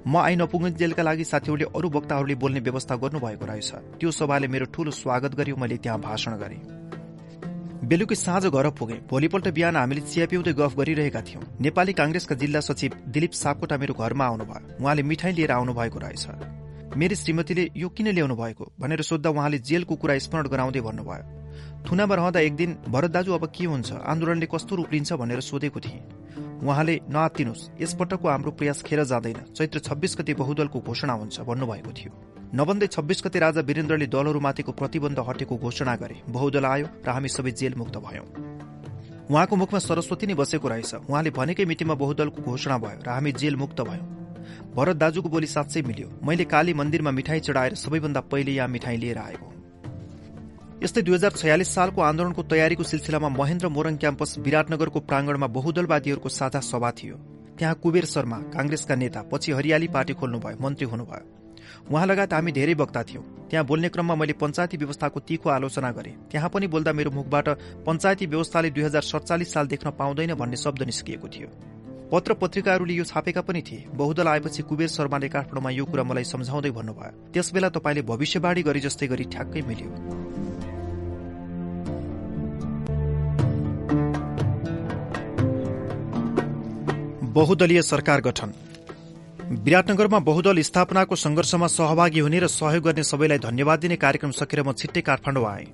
[0.08, 4.91] म आई नपुगुन्जेलका लागि साथीहरूले अरू वक्ताहरूले बोल्ने व्यवस्था गर्नुभएको रहेछ। त्यो सभाले मेरो ठूलो
[4.91, 6.62] स्वागत गर्यो मैले त्यहाँ भाषण गरेँ।
[7.84, 12.60] बेलुकी साँझ घर पुगे। भोलिपल्ट बिहान हामीले चिया पिउँदै गफ गरिरहेका थियौं। नेपाली कांग्रेसका जिल्ला
[12.60, 16.27] सचिव दिलीप सापकोटा मेरो घरमा आउनुभयो। उहाँले मिठाई लिएर आउनु भएको रहेछ।
[16.98, 21.24] मेरी श्रीमतीले यो किन ल्याउनु भएको भनेर सोद्धा उहाँले जेलको कुरा स्मरण गराउँदै भन्नुभयो।
[21.88, 23.92] थुनामा रहँदा एक दिन भरत दाजु अब के हुन्छ?
[24.03, 26.01] आन्दोलनले कस्तो रूप लिन्छ भनेर सोधेको थिएँ।
[26.59, 32.11] उहाँले नआत्तिनुहोस् यसपटकको हाम्रो प्रयास खेर जाँदैन। चैत्र छब्बीस गते बहुदलको घोषणा हुन्छ भन्नुभएको थियो।
[32.51, 37.51] नभन्दै छब्बीस गते राजा वीरेन्द्रले दलहरूमाथिको प्रतिबन्ध हटेको घोषणा गरे। बहुदल आयो र हामी सबै
[37.51, 38.27] जेल मुक्त भयौं।
[39.29, 43.55] उहाँको मुखमा सरस्वती नै बसेको रहेछ। उहाँले भनेकै मितिमा बहुदलको घोषणा भयो र हामी जेल
[43.55, 44.05] मुक्त भयौं।
[44.75, 49.18] भरत दाजुको बोली साँच्चै मिल्यो। मैले काली मन्दिरमा मिठाई चढाएर सबैभन्दा पहिले यहाँ मिठाई लिएर
[49.18, 49.48] आएको।
[50.79, 56.59] यस्तै दुई हजार छयालिस सालको आन्दोलनको तयारीको सिलसिलामा महेन्द्र मोरङ क्याम्पस विराटनगरको प्राङ्गणमा बहुदलवादीहरूको साझा
[56.63, 57.15] सभा थियो।
[57.59, 61.25] त्यहाँ कुबेर शर्मा कांग्रेसका नेता पछि हरियाली पार्टी खोल्नुभयो मन्त्री हुनुभयो।
[61.92, 66.11] उहाँ लगायत हामी धेरै वक्ता थियौं। त्यहाँ बोल्ने क्रममा मैले पञ्चायती व्यवस्थाको तीखो आलोचना गरे।
[66.31, 67.48] त्यहाँ पनि बोल्दा मेरो मुखबाट
[67.83, 71.50] पञ्चायती व्यवस्थाले दुई हजार सडचालिस साल देख्न पाउँदैन भन्ने शब्द निस्किएको थियो।
[72.11, 76.72] पत्र पत्रिकाहरूले यो छापेका पनि थिए। बहुदल आएपछि कुबेर शर्माले काठमाडौँमा यो कुरा मलाई सम्झाउँदै
[76.72, 79.92] भन्नुभयो। त्यसबेला तपाईँले भविष्यवाणी गरे जस्तै गरी ठ्याक्कै मिल्यो।
[87.39, 88.53] बहुदलीय सरकार गठन।
[89.65, 94.71] विराटनगरमा बहुदल स्थापनाको संघर्षमा सहभागी हुने र सहयोग गर्ने सबैलाई धन्यवाद दिने कार्यक्रम सकेर म
[94.73, 95.65] छिट्टै काठमाडौँ आए।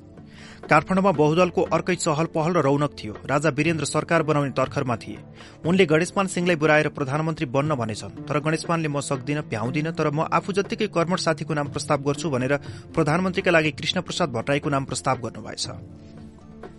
[0.69, 5.17] काठमाडौँमा बहुदलको अर्कै चहल पहल र रौनक थियो। राजा वीरेन्द्र सरकार बनाउने तर्खरमा थिए।
[5.65, 10.53] उनले गणेशमान सिंहलाई बुराएर प्रधानमन्त्री बन्न भनेछन्। तर गणेशमानले म सक्दिन भ्याउँदिन तर म आफू
[10.53, 12.53] जत्तिकै कर्मठ साथीको नाम प्रस्ताव गर्छु भनेर
[12.93, 15.65] प्रधानमन्त्रीका लागि कृष्ण प्रसाद भट्टराईको नाम प्रस्ताव गर्नुभएछ।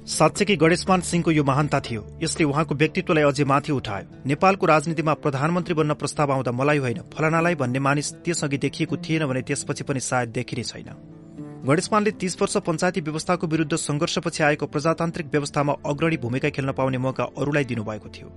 [0.06, 5.74] साँच्चै गणेशमान सिंहको यो महानता थियो। यसले उहाँको व्यक्तित्वलाई अझै माथि उठायो। नेपालको राजनीतिमा प्रधानमन्त्री
[5.74, 10.28] बन्न प्रस्ताव आउँदा मलाई होइन फलानालाई भन्ने मानिस त्यसअघि देखिएको थिएन भने त्यसपछि पनि सायद
[10.30, 10.90] देखिने छैन।
[11.66, 17.24] गणेशमानले तीस वर्ष पञ्चायती व्यवस्थाको विरूद्ध संघर्षपछि आएको प्रजातान्त्रिक व्यवस्थामा अग्रणी भूमिका खेल्न पाउने मौका
[17.34, 18.30] अरूलाई दिनुभएको थियो।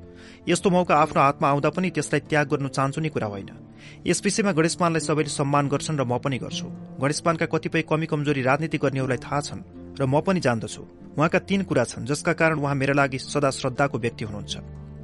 [0.49, 3.49] यस्तो मौका आफ्नो हातमा आउँदा पनि त्यसलाई त्याग गर्नु चाहन्छु नै कुरा होइन।
[4.09, 6.65] यस विषयमा गणेशमानलाई सबैले सम्मान गर्छन् र म पनि गर्छु।
[6.97, 10.81] गणेशमानका कतिपय कमी कमजोरी राजनीति गर्नेहरूलाई थाहा छन्। र म पनि जान्दछु।
[11.17, 14.55] उहाँका तीन कुरा छन् जसका कारण उहाँ मेरा लागि सदा श्रद्धाको व्यक्ति हुनुहुन्छ।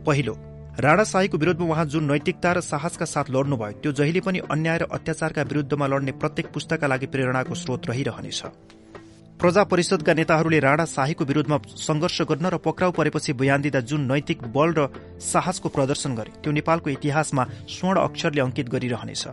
[0.08, 0.34] पहिलो
[0.80, 4.84] राणा शाहीको विरोधमा उहाँ जुन नैतिकता र साहसका साथ लड्नुभयो त्यो जहिले पनि अन्याय र
[4.92, 8.42] अत्याचारका विरूद्धमा लड्ने प्रत्येक पुस्ताका लागि प्रेरणाको स्रोत रहिरहनेछ।
[9.36, 14.48] प्रजा परिषदका नेताहरूले राणा शाहीको विरूद्धमा संघर्ष गर्न र पक्राउ परेपछि बयान दिँदा जुन नैतिक
[14.52, 14.88] बल र
[15.20, 19.24] साहसको प्रदर्शन गरे त्यो नेपालको इतिहासमा स्वर्ण अक्षरले अंकित गरिरहनेछ।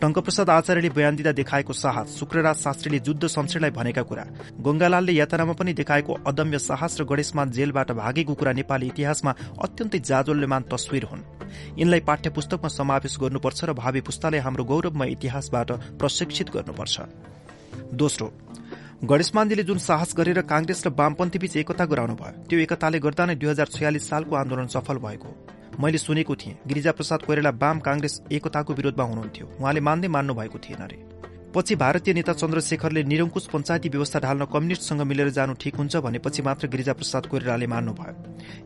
[0.00, 4.24] टंकप्रसाद आचार्यले बयान दिँदा देखाएको साहस शुक्रराज शास्त्रीले जुद्ध शमशेरलाई भनेका कुरा
[4.60, 9.32] गंगालालले यात्रामा पनि देखाएको अदम्य साहस र गणेशमान जेलबाट भागेको कुरा नेपाली इतिहासमा
[9.64, 11.22] अत्यन्तै जाजोल्यमान तस्विर हुन्।
[11.78, 16.96] यिनलाई पाठ्य पुस्तकमा समावेश गर्नुपर्छ र भावी पुस्तालाई हाम्रो गौरवमय इतिहासबाट प्रशिक्षित गर्नुपर्छ।
[17.94, 18.26] दोस्रो
[19.04, 23.34] गणेशमानजीले जुन साहस गरेर कांग्रेस र वामपन्थी बीच एकता गराउनु भयो त्यो एकताले गर्दा नै
[23.40, 25.30] दुई हजार छयालिस सालको आन्दोलन सफल भएको
[25.80, 30.82] मैले सुनेको थिएँ गिरिजाप्रसाद कोइराला वाम काङ्ग्रेस एकताको विरोधमा हुनुहुन्थ्यो। उहाँले मान्दै मान्नु भएको थिएन
[30.90, 30.98] रे।
[31.54, 36.68] पछि भारतीय नेता चन्द्रशेखरले निरङ्कुश पञ्चायती व्यवस्था ढाल्न कम्युनिस्टसँग मिलेर जानु ठिक हुन्छ भनेपछि मात्र
[36.68, 38.14] गिरिजाप्रसाद कोइरालाले मान्नुभयो।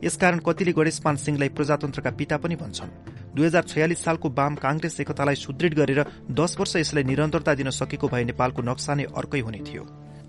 [0.04, 2.90] यसकारण कतिले गणेशमान सिंहलाई प्रजातन्त्रका पिता पनि भन्छन्।
[3.34, 6.00] दुई हजार छयालिस सालको वाम काङ्ग्रेस एकतालाई सुदृढ गरेर
[6.30, 9.84] दश वर्ष यसलाई निरन्तरता दिन सकेको भए नेपालको नक्सा नै अर्कै हुने थियो।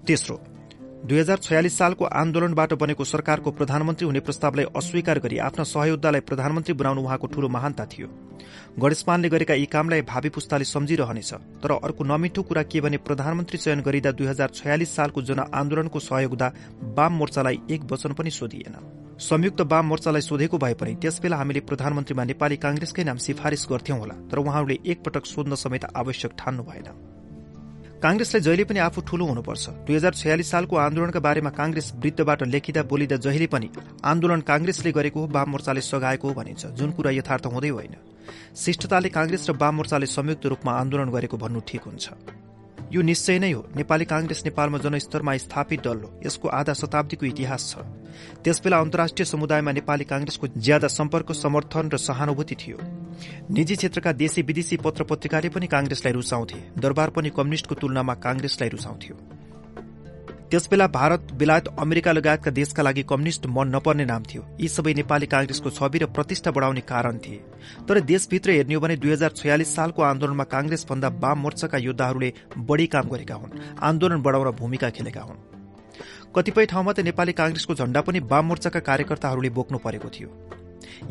[0.07, 0.37] तेस्रो
[1.05, 6.73] दुई हजार छयालिस सालको आन्दोलनबाट बनेको सरकारको प्रधानमन्त्री हुने प्रस्तावलाई अस्वीकार गरी आफ्ना सहयोद्धालाई प्रधानमन्त्री
[6.73, 8.07] बनाउनु उहाँको ठूलो महानता थियो।
[8.79, 13.81] गणेशमानले गरेका यी कामलाई भावी पुस्ताले सम्झिरहनेछ तर अर्को नमिठो कुरा के भने प्रधानमन्त्री चयन
[13.85, 16.51] गरिँदा दुई हजार छयालिस सालको जनआन्दोलनको सहयोगदा
[16.97, 18.75] वाम मोर्चालाई एक वचन पनि सोधिएन।
[19.21, 24.21] संयुक्त वाम मोर्चालाई सोधेको भए पनि त्यसबेला हामीले प्रधानमन्त्रीमा नेपाली कांग्रेसकै नाम सिफारिश गर्थ्यौं होला
[24.31, 26.89] तर उहाँहरूले एकपटक सोध्न समेत आवश्यक ठान्नु भएन।
[27.95, 32.83] कांग्रेसलाई जहिले पनि आफू ठूलो हुनुपर्छ। दुई हजार छयालिस सालको आन्दोलनका बारेमा कांग्रेस वृद्धबाट लेखिँदा
[32.83, 33.69] बोलिँदा जहिले पनि
[34.03, 37.95] आन्दोलन कांग्रेसले गरेको हो वाम मोर्चाले सघाएको हो भनिन्छ। जुन कुरा यथार्थ हुँदै होइन।
[38.55, 42.05] शिष्टताले कांग्रेस र वाम मोर्चाले संयुक्त रूपमा आन्दोलन गरेको भन्नु ठिक हुन्छ।
[42.91, 47.75] यो निश्चय नै हो। नेपाली कांग्रेस नेपालमा जनस्तरमा स्थापित दल हो। यसको आधा शताब्दीको इतिहास
[47.75, 47.77] छ।
[48.43, 52.77] त्यसबेला अन्तर्राष्ट्रिय समुदायमा नेपाली कांग्रेसको ज्यादा सम्पर्क समर्थन र सहानुभूति थियो।
[53.51, 59.34] निजी क्षेत्रका देशी विदेशी पत्र पत्रिकाले पनि कांग्रेसलाई रुचाउँथे। दरबार पनि कम्युनिष्टको तुलनामा कांग्रेसलाई रुचाउँथ्यो।
[60.55, 65.27] त्यसबेला भारत बेलायत अमेरिका लगायतका देशका लागि कम्युनिष्ट मन नपर्ने नाम थियो। यी सबै नेपाली
[65.27, 67.39] कांग्रेसको छवि र प्रतिष्ठा बढ़ाउने कारण थिए।
[67.83, 72.31] तर देशभित्र हेर्ने हो भने दुई हजार छयालिस सालको आन्दोलनमा कांग्रेस भन्दा वाम मोर्चाका योद्धाहरूले
[72.55, 75.43] बढ़ी काम गरेका हुन् आन्दोलन बढ़ाउन भूमिका खेलेका हुन्।
[76.35, 80.29] कतिपय ठाउँमा त नेपाली कांग्रेसको झण्डा पनि वाम मोर्चाका कार्यकर्ताहरूले बोक्नु परेको थियो।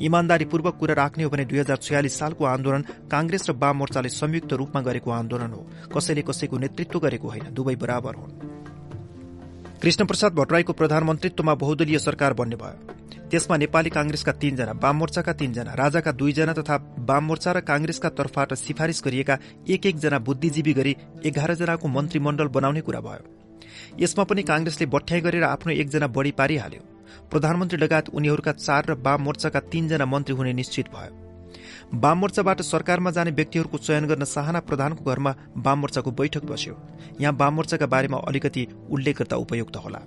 [0.00, 4.52] इमान्दारीपूर्वक कुरा राख्ने हो भने दुई हजार छयालिस सालको आन्दोलन कांग्रेस र वाम मोर्चाले संयुक्त
[4.54, 8.53] रूपमा गरेको आन्दोलन हो। कसैले कसैको नेतृत्व गरेको होइन दुवै बराबर हुन्।
[9.82, 16.12] कृष्णप्रसाद भट्टराईको प्रधानमन्त्रीत्वमा बहुदलीय सरकार बन्ने भयो। त्यसमा नेपाली कांग्रेसका तीनजना वाम मोर्चाका तीनजना राजाका
[16.12, 21.88] दुईजना तथा वाम मोर्चा र कांग्रेसका तर्फबाट सिफारिश गरिएका एक एकजना बुद्धिजीवी गरी एघार जनाको
[21.88, 23.22] मन्त्रीमण्डल बनाउने कुरा भयो।
[24.00, 26.82] यसमा पनि कांग्रेसले बठ्याई गरेर आफ्नो एकजना बढ़ी पारिहाल्यो।
[27.30, 31.23] प्रधानमन्त्री लगायत उनीहरूका चार र वाम मोर्चाका तीनजना मन्त्री हुने निश्चित भयो।
[31.94, 36.74] वाम मोर्चाबाट सरकारमा जाने व्यक्तिहरूको चयन गर्न साहना प्रधानको घरमा वाम मोर्चाको बैठक बस्यो।
[37.20, 40.00] यहाँ वाम मोर्चाका बारेमा अलिकति उल्लेख गर्दा उपयुक्त होला।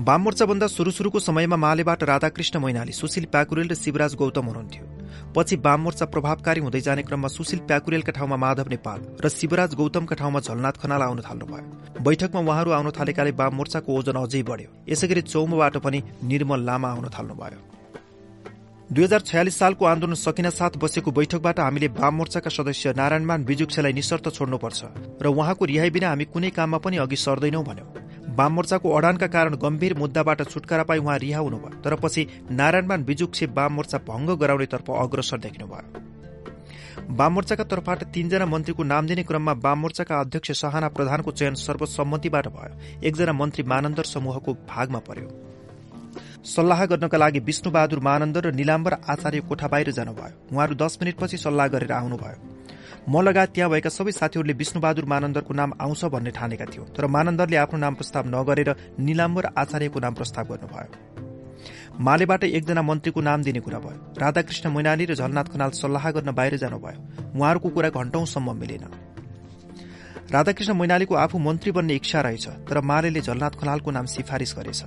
[0.00, 4.84] वाम मोर्चाभन्दा सुरु सुरुको समयमा मालेबाट राधाकृष्ण मैनाली सुशील प्याकुरेल र शिवराज गौतम हुनुहुन्थ्यो।
[5.36, 10.20] पछि वाम मोर्चा प्रभावकारी हुँदै जाने क्रममा सुशील प्याकुरेलका ठाउँमा माधव नेपाल र शिवराज गौतमका
[10.20, 15.08] ठाउँमा झलनाथ खनाल आउन थाल्नुभयो। बैठकमा उहाँहरू आउन थालेकाले वाम मोर्चाको ओजन अझै बढ्यो। यसै
[15.08, 17.79] गरी चौमबाट पनि निर्मल लामा आउन थाल्नुभयो।
[18.92, 23.92] दुई हजार छयालिस सालको आन्दोलन सकिन साथ बसेको बैठकबाट हामीले वाम मोर्चाका सदस्य नारायणमान बिजुक्षलाई
[23.92, 24.80] निशर्त छोड्नुपर्छ
[25.22, 29.54] र उहाँको रिहाई बिना हामी कुनै काममा पनि अघि सर्दैनौ भन्यौं। वाम मोर्चाको अडानका कारण
[29.64, 34.90] गम्भीर मुद्दाबाट छुटकारा पाई उहाँ रिहा हुनुभयो तर पछि नारायणमान बिजुक्षे वाम मोर्चा भंग गराउनेतर्फ
[34.96, 41.30] अग्रसर देख्नुभयो। वाम मोर्चाका तर्फबाट तीनजना मन्त्रीको नाम दिने क्रममा वाम मोर्चाका अध्यक्ष सहाना प्रधानको
[41.38, 45.28] चयन सर्वसम्मतिबाट भयो। एकजना मन्त्री मानन्दर समूहको भागमा पर्यो।
[46.40, 51.66] सल्लाह गर्नका लागि विष्णुबहादुर मानन्द र निलाम्बर आचार्य कोठा बाहिर जानुभयो। उहाँहरू दस मिनटपछि सल्लाह
[51.68, 52.38] गरेर आउनुभयो।
[53.08, 57.56] म लगायत त्यहाँ भएका सबै साथीहरूले विष्णुबहादुर मानन्दरको नाम आउँछ भन्ने ठानेका थियौं तर मानन्दरले
[57.56, 63.78] आफ्नो नाम प्रस्ताव नगरेर निलाम्बर आचार्यको नाम प्रस्ताव गर्नुभयो। मालेबाट एकजना मन्त्रीको नाम दिने कुरा
[63.78, 68.84] भयो। राधाकृष्ण मैनाली र झलनाथ खनाल सल्लाह गर्न बाहिर जानुभयो। उहाँहरूको कुरा घण्टौंसम्म मिलेन।
[70.32, 74.82] राधाकृष्ण मैनालीको आफू मन्त्री बन्ने इच्छा रहेछ तर माले झलनाथ खनालको नाम सिफारिश गरेछ।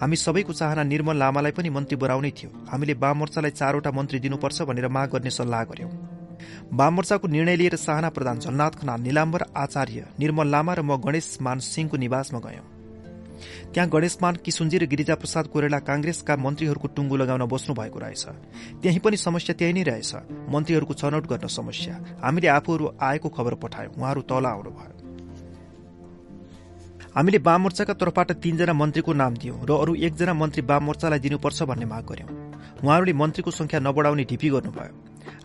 [0.00, 4.88] हामी सबैको चाहना निर्मल लामालाई पनि मन्त्री बनाउनै थियो। हामीले वाममोर्चालाई चारवटा मन्त्री दिनुपर्छ भनेर
[4.88, 5.90] माग गर्ने सल्लाह गर्यौं।
[6.72, 11.58] वाममोर्चाको निर्णय लिएर साहना प्रधान झलनाथ खनाल निलाम्बर आचार्य निर्मल लामा र म गणेश मान
[11.58, 12.66] सिंहको निवासमा गयौं।
[13.72, 18.24] त्यहाँ गणेशमान किसुन्जी र गिरिजा प्रसाद कोरेला कांग्रेसका मन्त्रीहरूको टुङ्गो लगाउन बस्नु भएको रहेछ।
[18.82, 20.14] त्यही पनि समस्या त्यही नै रहेछ।
[20.48, 24.99] मन्त्रीहरूको छनौट गर्न समस्या। हामीले आफूहरू आएको खबर पठायौं। उहाँहरू तल आउनुभयो।
[27.16, 31.62] हामीले वाम मोर्चाका तर्फबाट तीनजना मन्त्रीको नाम दियौं र अरू एकजना मन्त्री वाम मोर्चालाई दिनुपर्छ
[31.66, 32.30] भन्ने माग गर्यौं।
[32.86, 34.94] उहाँहरूले मन्त्रीको संख्या नबढाउने ढिपी गर्नुभयो।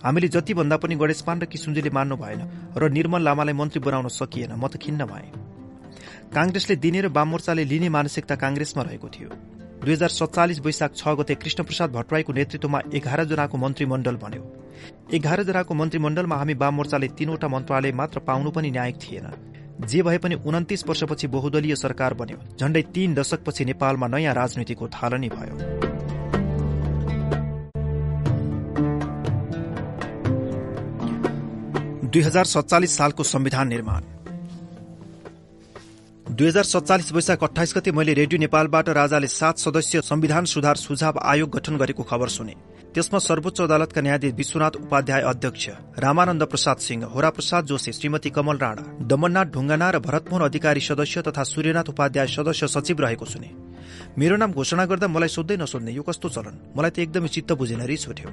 [0.06, 2.41] हामीले जति भन्दा पनि गणेशपान र किसुन्जीले मान्नु भएन
[2.78, 5.25] र निर्मल लामालाई मन्त्री बनाउन सकिएन म त खिन्न भए।
[6.38, 9.30] कांग्रेसले दिने र वाम मोर्चाले लिने मानसिकता कांग्रेसमा रहेको थियो।
[9.82, 14.43] दुई हजार सत्तालिस वैशाख छ गते कृष्णप्रसाद भट्टराईको नेतृत्वमा एघार जनाको मन्त्रीमण्डल बन्यो।
[15.17, 19.28] एघार जनाको मन्त्रीमण्डलमा हामी वाम मोर्चाले तीनवटा मन्त्रालय मात्र पाउनु पनि न्यायिक थिएन।
[19.81, 25.29] जे भए पनि उन्तिस वर्षपछि बहुदलीय सरकार बन्यो झण्डै तीन दशकपछि नेपालमा नयाँ राजनीतिको थालनी
[25.29, 25.55] भयो।
[32.09, 34.03] दुई हजार सत्तालिस सालको संविधान निर्माण।
[36.27, 41.19] दुई हजार सत्तालिस वैशाख अठाइस गते मैले रेडियो नेपालबाट राजाले सात सदस्य संविधान सुधार सुझाव
[41.23, 42.55] आयोग गठन गरेको खबर सुने।
[42.95, 48.58] त्यसमा सर्वोच्च अदालतका न्यायाधीश विश्वनाथ उपाध्याय अध्यक्ष रामानन्द प्रसाद सिंह होरा प्रसाद जोशी श्रीमती कमल
[48.58, 53.49] राणा दमननाथ ढुङ्गाना र भरतमोहन अधिकारी सदस्य तथा सूर्यनाथ उपाध्याय सदस्य सचिव रहेको सुने।
[54.15, 56.55] मेरो नाम घोषणा गर्दा मलाई सोध्दै नसोध्ने यो कस्तो चलन?
[56.71, 58.29] मलाई त एकदमै चित्त बुझेन रिस उठ्यो।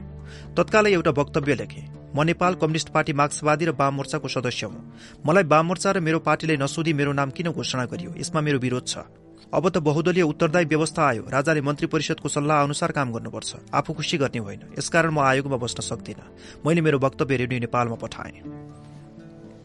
[0.55, 1.83] तत्कालै एउटा वक्तव्य लेखे।
[2.15, 4.79] म नेपाल कम्युनिष्ट पार्टी मार्क्सवादी र वाम मोर्चाको सदस्य हुँ।
[5.27, 8.15] मलाई वाम मोर्चा र मेरो पार्टीले नसोधी मेरो नाम किन घोषणा गरियो?
[8.15, 8.99] यसमा मेरो विरोध छ।
[9.55, 14.17] अब त बहुदलीय उत्तरदायी व्यवस्था आयो। राजाले मन्त्री परिषदको सल्लाह अनुसार काम गर्नुपर्छ। आफू खुसी
[14.17, 16.25] गर्ने होइन। यसकारण म आयोगमा बस्न सक्दिनँ।
[16.67, 18.41] मैले मेरो वक्तव्य रेडियो नेपालमा पठाएँ।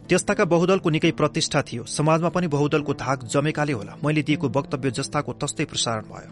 [0.10, 5.34] त्यस्ताका बहुदलको निकै प्रतिष्ठा थियो। समाजमा पनि बहुदलको धाक जमेकाले होला। मैले दिएको वक्तव्य जस्ताको
[5.34, 6.32] तस्तै प्रसारण भयो।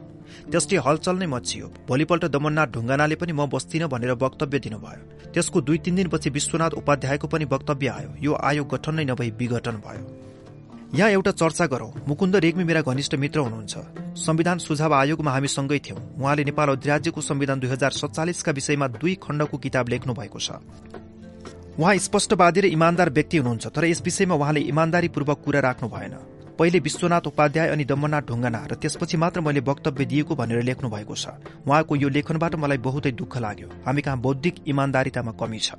[0.51, 5.77] त्यसले हलचल नै मचियो। भोलिपल्ट दमननाथ ढुङ्गानाले पनि म बस्दिन भनेर वक्तव्य दिनुभयो। त्यसको दुई
[5.77, 10.24] तीन दिनपछि विश्वनाथ उपाध्यायको पनि वक्तव्य आयो। यो आयोग गठन नै नभई विघटन भयो।
[10.95, 15.79] यहाँ एउटा चर्चा गरौं। मुकुन्द रेग्मी मेरा घनिष्ठ मित्र हुनुहुन्छ। संविधान सुझाव आयोगमा हामी सँगै
[15.79, 20.63] थियौं। उहाँले नेपाल अधिराज्यको संविधान दुई हजार सत्तालिसका विषयमा दुई खण्डको किताब लेख्नु भएको छ।
[21.75, 26.15] उहाँ स्पष्टवादी र इमान्दार व्यक्ति हुनुहुन्छ तर यस विषयमा उहाँले इमान्दारीपूर्वक कुरा राख्नु भएन।
[26.55, 31.15] पहिले विश्वनाथ उपाध्याय अनि दम्मनाथ ढुङ्गाना र त्यसपछि मात्र मैले वक्तव्य दिएको भनेर लेख्नु भएको
[31.15, 31.35] छ।
[31.67, 35.75] उहाँको यो लेखनबाट मलाई बहुतै दुःख लाग्यो। हामी कहाँ बौद्धिक इमान्दारितामा कमी छ।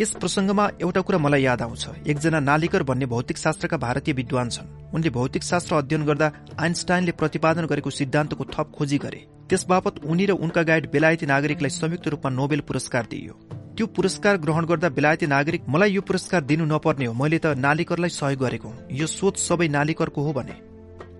[0.00, 4.92] यस प्रसंगमा एउटा कुरा मलाई याद आउँछ। एकजना नालिकर भन्ने भौतिक शास्त्रका भारतीय विद्वान छन्।
[4.94, 6.30] उनले भौतिक शास्त्र अध्ययन गर्दा
[6.60, 12.08] आइन्स्टाइनले प्रतिपादन गरेको सिद्धान्तको थप खोजी गरे। त्यसबापत उनी र उनका गाइड बेलायती नागरिकलाई संयुक्त
[12.08, 13.34] रूपमा नोबेल पुरस्कार दिइयो।
[13.76, 18.12] त्यो पुरस्कार ग्रहण गर्दा बेलायती नागरिक मलाई यो पुरस्कार दिनु नपर्ने हो मैले त नालिकरलाई
[18.12, 20.56] सहयोग गरेको यो सोच सबै नालिकरको हो भने।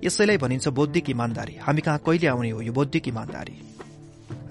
[0.04, 3.54] यसैलाई भनिन्छ बौद्धिक इमान्दारी। हामी कहाँ कहिले आउने हो यो बौद्धिक इमान्दारी?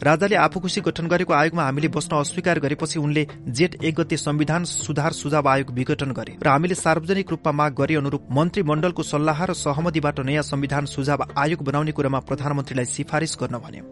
[0.03, 4.63] राजाले आफू खुसी गठन गरेको आयोगमा हामीले बस्न अस्वीकार गरेपछि उनले जेठ एक गते संविधान
[4.65, 9.53] सुधार सुझाव आयोग विघटन गरे र हामीले सार्वजनिक रूपमा माग गरे अनुरूप मन्त्रीमण्डलको सल्लाह र
[9.55, 13.83] सहमतिबाट नयाँ संविधान सुझाव आयोग बनाउने कुरामा प्रधानमन्त्रीलाई सिफारिश गर्न भन्यो।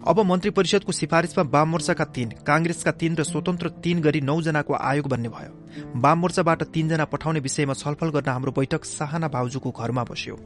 [0.00, 5.08] अब मन्त्री परिषदको सिफारिशमा वाम मोर्चाका तीन कांग्रेसका तीन र स्वतन्त्र तीन गरी नौजनाको आयोग
[5.08, 10.36] बन्ने भयो। वाम मोर्चाबाट तीनजना पठाउने विषयमा छलफल गर्न हाम्रो बैठक साहना भाउजूको घरमा बस्यो।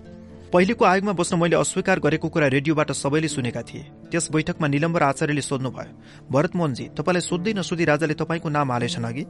[0.54, 5.42] पहिलेको आयोगमा बस्न मैले अस्वीकार गरेको कुरा रेडियोबाट सबैले सुनेका थिए। त्यस बैठकमा निलम्बर आचार्यले
[5.42, 9.24] सोध्नुभयो भरतमोहनजी तपाईँलाई सोध्दै नसोधी राजाले तपाईँको नाम हालेछन् अघि?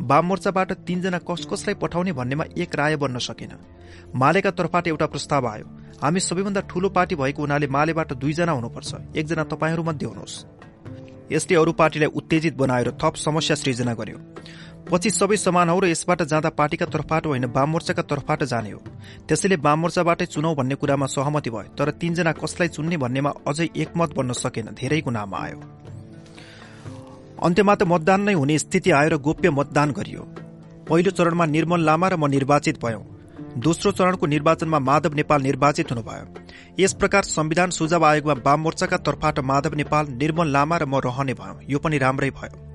[0.00, 3.52] वाम मोर्चाबाट तीनजना कस कसलाई पठाउने भन्नेमा एक राय बन्न सकेन।
[4.14, 5.66] मालेका तर्फबाट एउटा प्रस्ताव आयो।
[5.98, 10.44] हामी सबैभन्दा ठूलो पार्टी भएको हुनाले मालेबाट दुईजना हुनुपर्छ। एकजना तपाईँहरूमध्ये हुनुहोस्।
[11.32, 14.18] यसले अरू पार्टीलाई उत्तेजित बनाएर थप समस्या सृजना गर्यो।
[14.90, 18.80] पछि सबै समान हौ र यसबाट जाँदा पार्टीका तर्फबाट होइन वाममोर्चाका तर्फबाट जाने हो।
[19.28, 24.32] त्यसैले वाममोर्चाबाटै चुनाव भन्ने कुरामा सहमति भयो तर तीनजना कसलाई चुन्ने भन्नेमा अझै एकमत बन्न
[24.34, 25.58] सकेन धेरैको नाम आयो।
[27.42, 30.22] अन्त्यमा त मतदान नै हुने स्थिति आयो र गोप्य मतदान गरियो।
[30.88, 33.02] पहिलो चरणमा निर्मल लामा र म निर्वाचित भयौं।
[33.58, 36.26] दोस्रो चरणको निर्वाचनमा माधव नेपाल निर्वाचित हुनुभयो।
[36.80, 41.56] यस प्रकार संविधान सुझाव आयोगमा वाममोर्चाका तर्फबाट माधव नेपाल निर्मल लामा र म रहने भयौं।
[41.68, 42.71] यो पनि राम्रै भयो।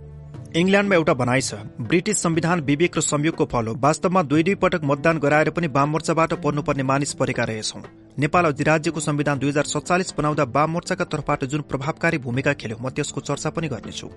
[0.58, 4.82] इङ्ल्याण्डमा एउटा भनाइ छ। ब्रिटिस संविधान विवेक र संयोगको फल हो वास्तवमा दुई दुई पटक
[4.84, 7.82] मतदान गराएर पनि वाम मोर्चाबाट पर्नुपर्ने मानिस परेका रहेछौं।
[8.18, 12.90] नेपाल अधिराज्यको संविधान दुई हजार सत्तालिस बनाउँदा वाम मोर्चाका तर्फबाट जुन प्रभावकारी भूमिका खेल्यो म
[12.90, 14.10] त्यसको चर्चा पनि गर्नेछु।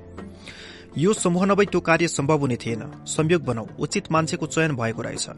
[0.98, 5.28] यो समूह नभई त्यो कार्य सम्भव हुने थिएन। संयोग बनाऊ उचित मान्छेको चयन भएको रहेछ।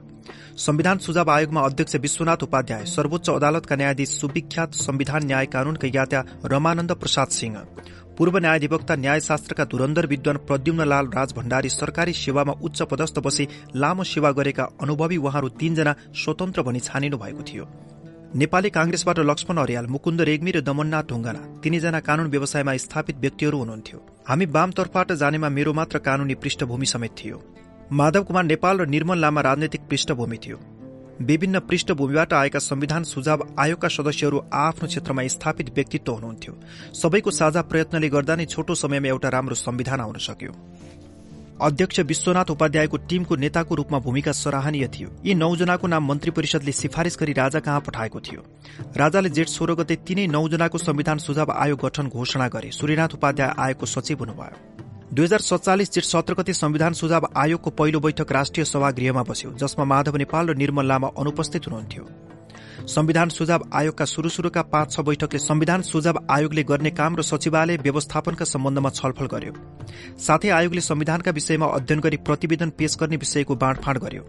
[0.56, 6.92] संविधान सुझाव आयोगमा अध्यक्ष विश्वनाथ उपाध्याय सर्वोच्च अदालतका न्यायाधीश सुविख्यात संविधान न्याय कानूनका ज्ञाता रमानन्द
[6.94, 7.58] प्रसाद सिंह
[8.22, 14.04] पूर्व न्यायाधिवक्ता न्यायशास्त्रका धुरन्धर विद्वान प्रद्युम्न लाल राज भण्डारी सरकारी सेवामा उच्च पदस्थ बसी लामो
[14.04, 17.64] सेवा गरेका अनुभवी उहाँहरू तीनजना स्वतन्त्र भनी छानिनु भएको थियो।
[18.40, 23.98] नेपाली कांग्रेसबाट लक्ष्मण अर्याल मुकुन्द रेग्मी र दमननाथ ढुङ्गाना तिनैजना कानून व्यवसायमा स्थापित व्यक्तिहरू हुनुहुन्थ्यो।
[24.28, 27.42] हामी वामतर्फबाट जानेमा मेरो मात्र कानूनी पृष्ठभूमि समेत थियो।
[27.92, 30.58] माधव कुमार नेपाल र निर्मल लामा राजनैतिक पृष्ठभूमि थियो।
[31.22, 36.54] विभिन्न पृष्ठभूमिबाट आएका संविधान सुझाव आयोगका सदस्यहरू आफ्नो क्षेत्रमा स्थापित व्यक्तित्व हुनुहुन्थ्यो।
[36.94, 40.52] सबैको साझा प्रयत्नले गर्दा नै छोटो समयमा एउटा राम्रो संविधान आउन सक्यो।
[41.60, 47.16] अध्यक्ष विश्वनाथ उपाध्यायको टीमको नेताको रूपमा भूमिका सराहनीय थियो। यी नौजनाको नाम मन्त्री परिषदले सिफारिश
[47.20, 48.42] गरी राजा कहाँ पठाएको थियो?
[48.96, 53.86] राजाले जेठ सोह्र गते तीनै नौजनाको संविधान सुझाव आयोग गठन घोषणा गरे। सूर्यनाथ उपाध्याय आयोगको
[53.86, 54.71] सचिव हुनुभयो।
[55.12, 59.84] दुई हजार सत्तालिस जेठ सत्र गते संविधान सुझाव आयोगको पहिलो बैठक राष्ट्रिय सभागृहमा बस्यो जसमा
[59.84, 62.04] माधव नेपाल र निर्मल लामा अनुपस्थित हुनुहुन्थ्यो।
[62.88, 67.76] संविधान सुझाव आयोगका शुरू शुरूका पाँच छ बैठकले संविधान सुझाव आयोगले गर्ने काम र सचिवालय
[67.82, 69.52] व्यवस्थापनका सम्बन्धमा छलफल गर्यो।
[70.18, 74.24] साथै आयोगले संविधानका विषयमा अध्ययन गरी प्रतिवेदन पेश गर्ने विषयको बाँडफाँड गर्यो।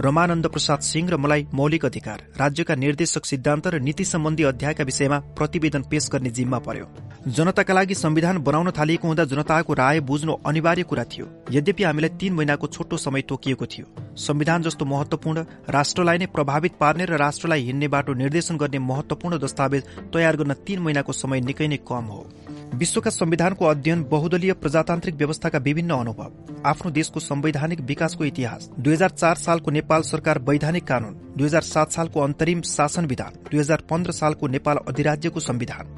[0.00, 5.18] रमानन्द प्रसाद सिंह र मलाई मौलिक अधिकार राज्यका निर्देशक सिद्धान्त र नीति सम्बन्धी अध्यायका विषयमा
[5.18, 6.86] प्रतिवेदन पेश गर्ने जिम्मा पर्यो।
[7.28, 12.32] जनताका लागि संविधान बनाउन थालिएको हुँदा जनताको राय बुझ्नु अनिवार्य कुरा थियो। यद्यपि हामीलाई तीन
[12.32, 13.86] महिनाको छोटो समय तोकिएको थियो।
[14.18, 19.84] संविधान जस्तो महत्वपूर्ण राष्ट्रलाई नै प्रभावित पार्ने र राष्ट्रलाई हिँड्ने बाटो निर्देशन गर्ने महत्वपूर्ण दस्तावेज
[20.14, 22.26] तयार गर्न तीन महिनाको समय निकै नै कम हो।
[22.74, 29.10] विश्वका संविधानको अध्ययन बहुदलीय प्रजातान्त्रिक व्यवस्थाका विभिन्न अनुभव आफ्नो देशको संवैधानिक विकासको इतिहास दुई हजार
[29.10, 33.84] चार सालको नेपाल सरकार वैधानिक कानून दुई हजार सात सालको अन्तरिम शासन विधान दुई हजार
[33.90, 35.96] पन्ध्र सालको नेपाल अधिराज्यको संविधान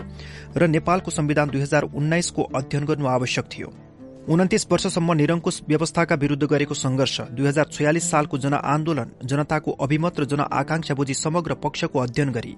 [0.56, 3.72] र नेपालको संविधान दुई हजार उन्नाइसको अध्ययन गर्नु आवश्यक थियो।
[4.30, 10.24] उन्तिस वर्षसम्म निरङ्कुश व्यवस्थाका विरूद्ध गरेको संघर्ष दुई हजार छयालिस सालको जनआन्दोलन जनताको अभिमत र
[10.24, 12.54] जनआकांक्षा बुझी समग्र पक्षको अध्ययन गरी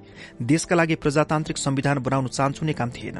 [0.53, 3.19] देशका लागि प्रजातान्त्रिक संविधान बनाउन चान्सुने काम थिएन।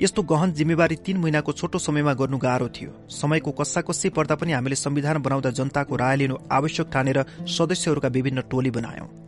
[0.00, 4.76] यस्तो गहन जिम्मेवारी तीन महिनाको छोटो समयमा गर्नु गाह्रो थियो। समयको कस्साकस्सी पर्दा पनि हामीले
[4.78, 9.27] संविधान बनाउँदा जनताको राय लिनु आवश्यक ठानेर सदस्यहरूका विभिन्न टोली बनायौं।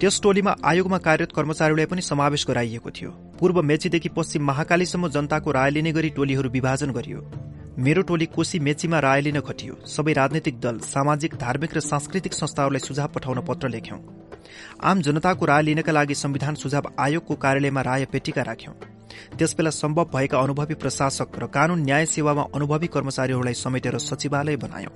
[0.00, 5.70] त्यस टोलीमा आयोगमा कार्यरत कर्मचारीलाई पनि समावेश गराइएको थियो। पूर्व मेचीदेखि पश्चिम महाकालीसम्म जनताको राय
[5.70, 7.20] लिने गरी टोलीहरू विभाजन गरियो।
[7.78, 12.80] मेरो टोली कोशी मेचीमा राय लिन खटियो। सबै राजनैतिक दल सामाजिक धार्मिक र सांस्कृतिक संस्थाहरूलाई
[12.80, 13.98] सुझाव पठाउन पत्र लेख्यौं।
[14.82, 18.74] आम जनताको राय लिनका लागि संविधान सुझाव आयोगको कार्यालयमा राय पेटिका राख्यौं।
[19.38, 24.94] त्यसबेला सम्भव भएका अनुभवी प्रशासक र कानून न्याय सेवामा अनुभवी कर्मचारीहरूलाई समेटेर सचिवालय बनायौं।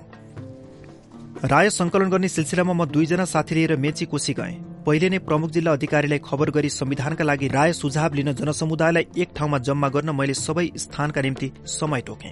[1.47, 4.55] राय संकलन गर्ने सिलसिलामा म दुईजना साथी लिएर मेची कोशी गए।
[4.89, 9.57] पहिले नै प्रमुख जिल्ला अधिकारीलाई खबर गरी संविधानका लागि राय सुझाव लिन जनसमुदायलाई एक ठाउँमा
[9.67, 12.31] जम्मा गर्न मैले सबै स्थानका निम्ति समय टोके।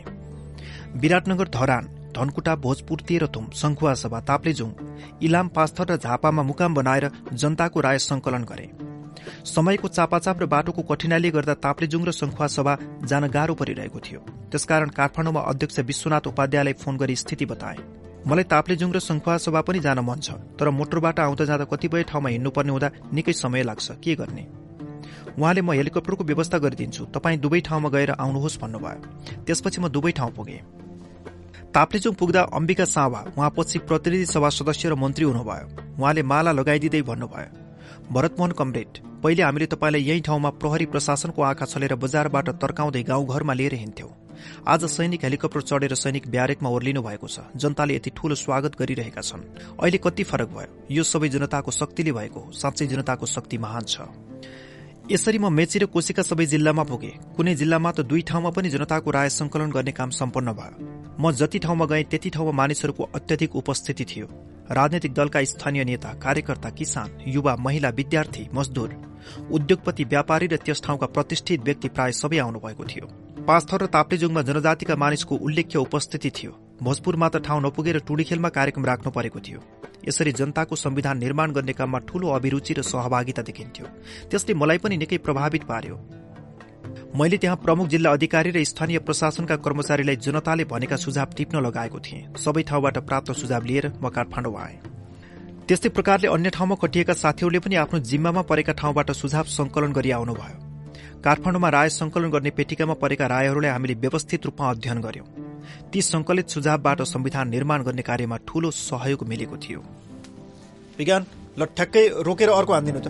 [0.97, 4.71] विराटनगर धरान धनकुटा भोजपुर तेह्रथुम सभा ताप्लेजुङ
[5.21, 8.67] इलाम पास्थर र झापामा मुकाम बनाएर जनताको राय संकलन गरे।
[9.45, 14.97] समयको चापाचाप र बाटोको कठिनाइले गर्दा ताप्लेजुङ र संखुवा सभा जान गाह्रो परिरहेको थियो। त्यसकारण
[14.97, 17.77] काठमाडौँमा अध्यक्ष विश्वनाथ उपाध्यायलाई फोन गरी स्थिति बताए।
[18.25, 22.29] मलाई ताप्लेजुङ र संखुवा सभा पनि जान मन छ तर मोटरबाट आउँदा जाँदा कतिपय ठाउँमा
[22.29, 24.43] हिँड्नुपर्ने हुँदा निकै समय लाग्छ। के गर्ने?
[25.39, 30.31] उहाँले म हेलिकप्टरको व्यवस्था गरिदिन्छु। तपाईँ दुवै ठाउँमा गएर आउनुहोस् भन्नुभयो। त्यसपछि म दुवै ठाउँ
[30.33, 30.59] पुगे।
[31.73, 35.65] ताप्लेजुङ पुग्दा अम्बिका सावा उहाँपछि प्रतिनिधि सभा सदस्य र मन्त्री हुनुभयो।
[36.01, 37.49] उहाँले माला लगाइदिँदै भन्नुभयो
[38.11, 38.91] भरतमोहन कमरेड
[39.23, 44.26] पहिले हामीले तपाईँलाई यही ठाउँमा प्रहरी प्रशासनको आँखा छलेर बजारबाट तर्काउँदै गाउँघरमा लिएर हिँड्थ्यौं।
[44.67, 49.41] आज सैनिक हेलिकप्टर चढेर सैनिक ब्यारेकमा ओर्लिनु भएको छ। जनताले यति ठूलो स्वागत गरिरहेका छन्।
[49.79, 50.85] अहिले कति फरक भयो?
[50.91, 54.01] यो सबै जनताको शक्तिले भएको हो। साँच्चै जनताको शक्ति महान छ।
[55.11, 59.11] यसरी म मेची र कोशीका सबै जिल्लामा पुगे। कुनै जिल्लामा त दुई ठाउँमा पनि जनताको
[59.11, 60.75] राय संकलन गर्ने काम सम्पन्न भयो।
[61.19, 64.27] म जति ठाउँमा गएँ त्यति ठाउँमा मानिसहरूको अत्यधिक उपस्थिति थियो।
[64.71, 68.89] राजनैतिक दलका स्थानीय नेता कार्यकर्ता किसान युवा महिला विद्यार्थी मजदूर
[69.51, 73.07] उद्योगपति व्यापारी र त्यस ठाउँका प्रतिष्ठित व्यक्ति प्राय सबै आउनुभएको थियो।
[73.47, 76.51] पाँचथर र ताप्लेजुङमा जनजातिका मानिसको उल्लेख्य उपस्थिति थियो।
[76.83, 79.59] भोजपुरमा त ठाउँ नपुगेर टुडीखेलमा कार्यक्रम राख्नु परेको थियो।
[80.07, 83.85] यसरी जनताको संविधान निर्माण गर्ने काममा ठूलो अभिरुचि र सहभागिता देखिन्थ्यो।
[84.27, 85.95] त्यसले मलाई पनि निकै प्रभावित पार्यो।
[87.15, 92.27] मैले त्यहाँ प्रमुख जिल्ला अधिकारी र स्थानीय प्रशासनका कर्मचारीलाई जनताले भनेका सुझाव टिप्न लगाएको थिएँ।
[92.35, 94.77] सबै ठाउँबाट प्राप्त सुझाव लिएर म काठमाडौँ आएँ।
[95.67, 100.66] त्यस्तै प्रकारले अन्य ठाउँमा खटिएका साथीहरूले पनि आफ्नो जिम्मामा परेका ठाउँबाट सुझाव संकलन गरी आउनुभयो।
[101.27, 105.25] काठमाडौँमा राय संकलन गर्ने पेटिकामा परेका रायहरूलाई हामीले व्यवस्थित रूपमा अध्ययन गर्यौं।
[105.91, 109.79] ती संकलित सुझावबाट संविधान निर्माण गर्ने कार्यमा ठूलो सहयोग मिलेको थियो।
[110.97, 111.25] विज्ञान
[111.59, 113.07] ल ठ्याक्कै रोकेर अर्को हानिदिनु त।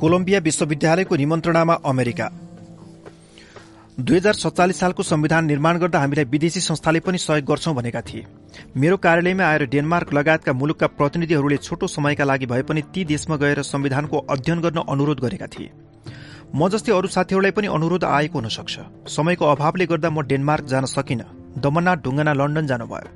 [0.00, 2.28] कोलम्बिया विश्वविद्यालयको निमन्त्रणामा अमेरिका।
[3.98, 8.26] दुई हजार सत्तालिस सालको संविधान निर्माण गर्दा हामीलाई विदेशी संस्थाले पनि सहयोग गर्छौं भनेका थिए।
[8.76, 13.62] मेरो कार्यालयमा आएर डेनमार्क लगायतका मुलुकका प्रतिनिधिहरूले छोटो समयका लागि भए पनि ती देशमा गएर
[13.62, 15.70] संविधानको अध्ययन गर्न अनुरोध गरेका थिए।
[16.54, 18.78] म जस्तै अरू साथीहरूलाई पनि अनुरोध आएको हुन सक्छ
[19.10, 21.22] समयको अभावले गर्दा म डेनमार्क जान सकिन।
[21.58, 23.10] दमना ढुङ्गना लन्डन जानुभयो।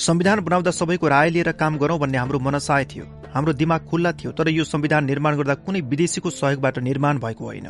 [0.00, 4.32] संविधान बनाउँदा सबैको राय लिएर काम गरौं भन्ने हाम्रो मनसाय थियो। हाम्रो दिमाग खुल्ला थियो
[4.32, 7.68] तर यो संविधान निर्माण गर्दा कुनै विदेशीको सहयोगबाट निर्माण भएको होइन।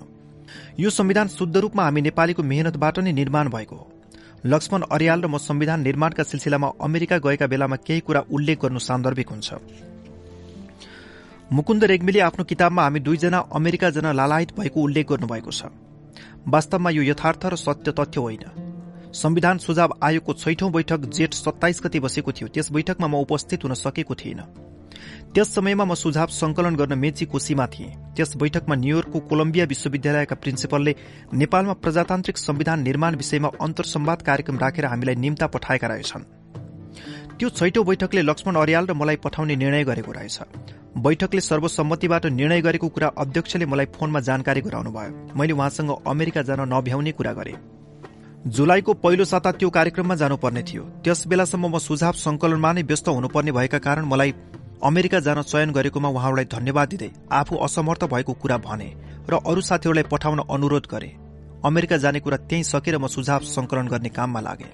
[0.78, 3.88] यो संविधान शुद्ध रूपमा हामी नेपालीको मेहनतबाट नै निर्माण भएको हो।
[4.46, 9.28] लक्ष्मण अर्याल र म संविधान निर्माणका सिलसिलामा अमेरिका गएका बेलामा केही कुरा उल्लेख गर्नु सान्दर्भिक
[9.28, 9.48] हुन्छ।
[11.52, 15.72] मुकुन्द रेग्मीले आफ्नो किताबमा हामी दुईजना अमेरिका जना लालायत भएको उल्लेख गर्नुभएको छ।
[16.44, 18.44] वास्तवमा यो यथार्थ र सत्य तथ्य होइन।
[19.14, 23.74] संविधान सुझाव आयोगको छैठौं बैठक जेठ सत्ताइस गति बसेको थियो। त्यस बैठकमा म उपस्थित हुन
[23.74, 24.40] सकेको थिइन।
[25.36, 30.94] त्यस समयमा म सुझाव संकलन गर्न मेची कोशीमा थिएँ। त्यस बैठकमा न्यूयोर्कको कोलम्बिया विश्वविद्यालयका प्रिन्सिपलले
[31.34, 36.24] नेपालमा प्रजातान्त्रिक संविधान निर्माण विषयमा अन्तर्संवाद कार्यक्रम राखेर हामीलाई निम्ता पठाएका रहेछन्।
[37.36, 40.38] त्यो छैटौं बैठकले लक्ष्मण अर्याल र मलाई पठाउने निर्णय गरेको रहेछ।
[41.04, 46.64] बैठकले सर्वसम्मतिबाट निर्णय गरेको कुरा अध्यक्षले मलाई फोनमा जानकारी गराउनु भयो मैले उहाँसँग अमेरिका जान
[46.72, 47.54] नभ्याउने कुरा गरे।
[48.56, 53.52] जुलाईको पहिलो साता त्यो कार्यक्रममा जानुपर्ने थियो। त्यस बेलासम्म म सुझाव संकलनमा नै व्यस्त हुनुपर्ने
[53.52, 54.32] भएका कारण मलाई
[54.82, 58.88] अमेरिका जान चयन गरेकोमा उहाँहरूलाई धन्यवाद दिँदै आफू असमर्थ भएको कुरा भने
[59.30, 61.08] र अरू साथीहरूलाई पठाउन अनुरोध गरे।
[61.64, 64.68] अमेरिका जाने कुरा त्यही सकेर म सुझाव संकलन गर्ने काममा लागे।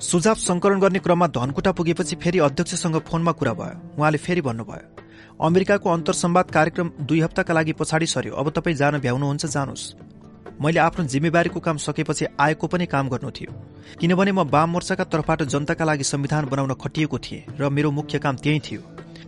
[0.00, 5.04] सुझाव संकलन गर्ने क्रममा धनकुटा पुगेपछि फेरि अध्यक्षसँग फोनमा कुरा भयो। उहाँले फेरि भन्नुभयो
[5.40, 9.84] अमेरिकाको अन्तर्सम्वाद कार्यक्रम दुई हप्ताका लागि पछाडि सर्यो अब तपाईँ जान भ्याउनुहुन्छ जानुहोस्।
[10.60, 13.52] मैले आफ्नो जिम्मेवारीको काम सकेपछि आएको पनि काम गर्नु थियो।
[14.00, 18.36] किनभने म वाम मोर्चाका तर्फबाट जनताका लागि संविधान बनाउन खटिएको थिएँ र मेरो मुख्य काम
[18.36, 18.80] त्यही थियो।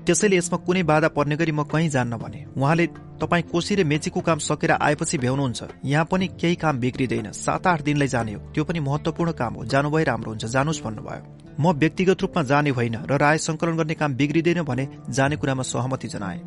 [0.09, 2.87] त्यसैले यसमा कुनै बाधा पर्ने गरी म कहीँ जान्न भने। उहाँले
[3.21, 7.83] तपाईँ कोशी र मेचीको काम सकेर आएपछि भ्याउनुहुन्छ। यहाँ पनि केही काम बिग्रिँदैन। सात आठ
[7.83, 11.23] दिनलाई जाने हो। त्यो पनि महत्वपूर्ण काम हो। जानुभए राम्रो हुन्छ। जानुहोस् भन्नुभयो।
[11.61, 16.09] म व्यक्तिगत रूपमा जाने होइन र राय संकलन गर्ने काम बिग्रिँदैन भने जाने कुरामा सहमति
[16.09, 16.41] जनाए।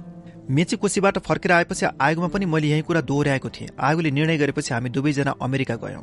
[0.49, 4.89] मेची कोशीबाट फर्केर आएपछि आयोगमा पनि मैले यही कुरा दोहोऱ्याएको थिएँ। आयोगले निर्णय गरेपछि हामी
[4.89, 6.01] दुवैजना अमेरिका गयौं।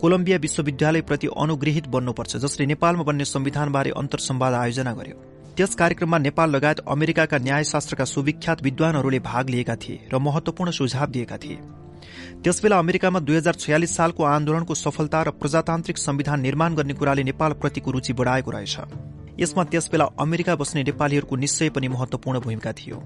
[0.00, 5.29] कोलम्बिया विश्वविद्यालयप्रति अनुग्रहित बन्नुपर्छ जसले नेपालमा बन्ने संविधानबारे अन्तर्सम्वाद आयोजना गर्यो।
[5.60, 11.36] त्यस कार्यक्रममा नेपाल लगायत अमेरिकाका न्यायशास्त्रका सुविख्यात विद्वानहरूले भाग लिएका थिए र महत्वपूर्ण सुझाव दिएका
[11.36, 11.56] थिए।
[12.44, 17.90] त्यसबेला अमेरिकामा दुई हजार छयालिस सालको आन्दोलनको सफलता र प्रजातान्त्रिक संविधान निर्माण गर्ने कुराले नेपालप्रतिको
[17.90, 18.76] रुचि बढाएको रहेछ।
[19.40, 22.96] यसमा त्यसबेला अमेरिका बस्ने नेपालीहरूको निश्चय पनि महत्वपूर्ण भूमिका थियो।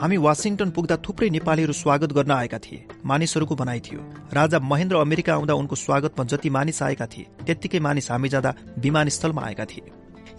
[0.00, 4.00] हामी वासिङटन पुग्दा थुप्रै नेपालीहरू स्वागत गर्न आएका थिए। मानिसहरूको भनाइ थियो
[4.32, 9.42] राजा महेन्द्र अमेरिका आउँदा उनको स्वागतमा जति मानिस आएका थिए त्यत्तिकै मानिस हामी जाँदा विमानस्थलमा
[9.42, 9.86] आएका थिए।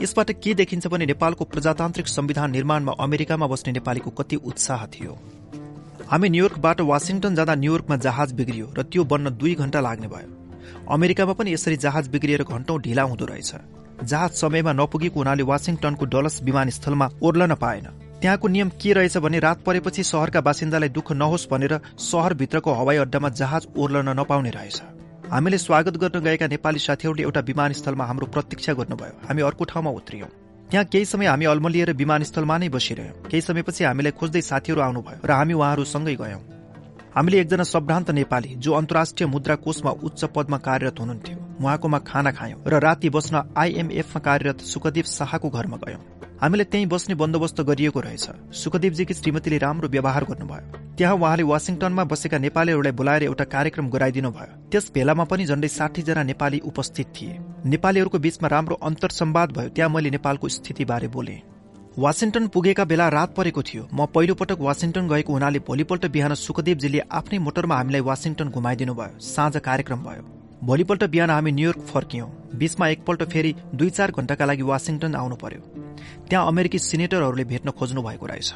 [0.02, 5.18] यसबाट के देखिन्छ भने नेपालको प्रजातान्त्रिक संविधान निर्माणमा अमेरिकामा बस्ने नेपालीको कति उत्साह थियो।
[6.10, 11.34] हामी न्युयोर्कबाट वासिङटन जाँदा न्युयोर्कमा जहाज बिग्रियो र त्यो बन्न दुई घण्टा लाग्ने भयो। अमेरिकामा
[11.34, 13.52] पनि यसरी जहाज बिग्रिएर घण्टौं ढिला हुँदो रहेछ।
[14.04, 17.86] जहाज समयमा नपुगेको हुनाले वासिङटनको डलस विमानस्थलमा ओर्लन पाएन।
[18.22, 23.30] त्यहाँको नियम के रहेछ भने रात परेपछि शहरका बासिन्दालाई दुःख नहोस् भनेर शहरभित्रको हवाई अड्डामा
[23.36, 24.82] जहाज ओर्लन नपाउने रहेछ।
[25.32, 30.28] हामीले स्वागत गर्न गएका नेपाली साथीहरूले एउटा विमानस्थलमा हाम्रो प्रतीक्षा गर्नुभयो। हामी अर्को ठाउँमा उत्रियौं।
[30.72, 35.32] त्यहाँ केही समय हामी अल्मलिएर विमानस्थलमा नै बसिरह्यौं। केही समयपछि हामीलाई खोज्दै साथीहरू आउनुभयो र
[35.32, 36.42] हामी उहाँहरूसँगै गयौं।
[37.16, 42.60] हामीले एकजना सम्भ्रान्त नेपाली जो अन्तर्राष्ट्रिय मुद्रा कोषमा उच्च पदमा कार्यरत हुनुहुन्थ्यो। उहाँकोमा खाना खायौं
[42.66, 46.02] र राति बस्न आइएमएफमा कार्यरत सुखदेव शाहको घरमा गयौं।
[46.42, 52.38] हामीलाई त्यही बस्ने बन्दोबस्त गरिएको रहेछ। सुखदेवजीकी श्रीमतीले राम्रो व्यवहार गर्नुभयो। त्यहाँ उहाँले वासिङटनमा बसेका
[52.38, 57.40] नेपालीहरूलाई बोलाएर एउटा कार्यक्रम गराइदिनु भयो। त्यस भेलामा पनि झण्डै साठी जना नेपाली उपस्थित थिए।
[57.66, 61.38] नेपालीहरूको बीचमा राम्रो अन्तर सम्वाद भयो त्यहाँ मैले नेपालको स्थितिबारे बोले।
[62.00, 67.00] वासिङटन पुगेका बेला रात परेको थियो। म पहिलो पटक वासिङटन गएको हुनाले भोलिपल्ट बिहान सुखदेवजीले
[67.12, 72.88] आफ्नै मोटरमा हामीलाई वासिङटन घुमाइदिनु भयो साँझ कार्यक्रम भयो। भोलिपल्ट बिहान हामी न्युयोर्क फर्कियौं। बीचमा
[72.88, 75.62] एकपल्ट फेरि दुई चार घण्टाका लागि वासिङटन आउनु पर्यो।
[76.30, 78.54] त्यहाँ अमेरिकी सिनेटरहरूले भेट्न खोज्नु भएको रहेछ।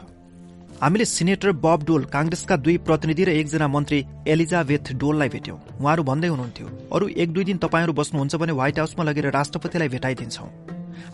[0.81, 6.27] हामीले सिनेटर बब डोल कांग्रेसका दुई प्रतिनिधि र एकजना मन्त्री एलिजाबेथ डोललाई भेट्यौं। उहाँहरू भन्दै
[6.27, 10.45] हुनुहुन्थ्यो अरू एक दुई दिन तपाईँहरू बस्नुहुन्छ भने व्हाइट हाउसमा लगेर राष्ट्रपतिलाई भेटाइदिन्छौ।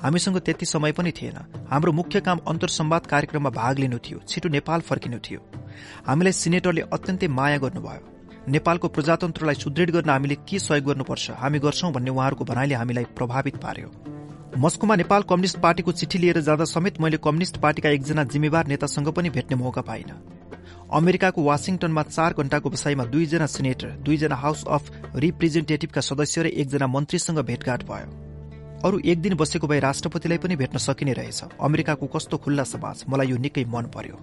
[0.01, 1.37] हामीसँग त्यति समय पनि थिएन।
[1.69, 5.39] हाम्रो मुख्य काम अन्तर्सम्वाद कार्यक्रममा भाग लिनु थियो छिटो नेपाल फर्किनु थियो।
[6.07, 8.18] हामीलाई सिनेटरले अत्यन्तै माया गर्नुभयो।
[8.49, 11.31] नेपालको प्रजातन्त्रलाई सुदृढ गर्न हामीले के सहयोग गर्नुपर्छ?
[11.37, 13.89] हामी गर्छौं भन्ने उहाँहरूको भनाइले हामीलाई प्रभावित पार्यो।
[14.57, 19.29] मस्कोमा नेपाल कम्युनिष्ट पार्टीको चिठी लिएर जाँदा समेत मैले कम्युनिष्ट पार्टीका एकजना जिम्मेवार नेतासँग पनि
[19.29, 20.09] भेट्ने मौका पाइन।
[20.91, 27.39] अमेरिकाको वासिङटनमा चार घण्टाको बसाईमा दुईजना सिनेटर दुईजना हाउस अफ रिप्रेजेन्टेटिभका सदस्य र एकजना मन्त्रीसँग
[27.45, 32.63] भेटघाट भयो। अरू एक दिन बसेको भए राष्ट्रपतिलाई पनि भेट्न सकिने रहेछ। अमेरिकाको कस्तो खुल्ला
[32.65, 34.17] समाज मलाई यो निकै मन पर्यो।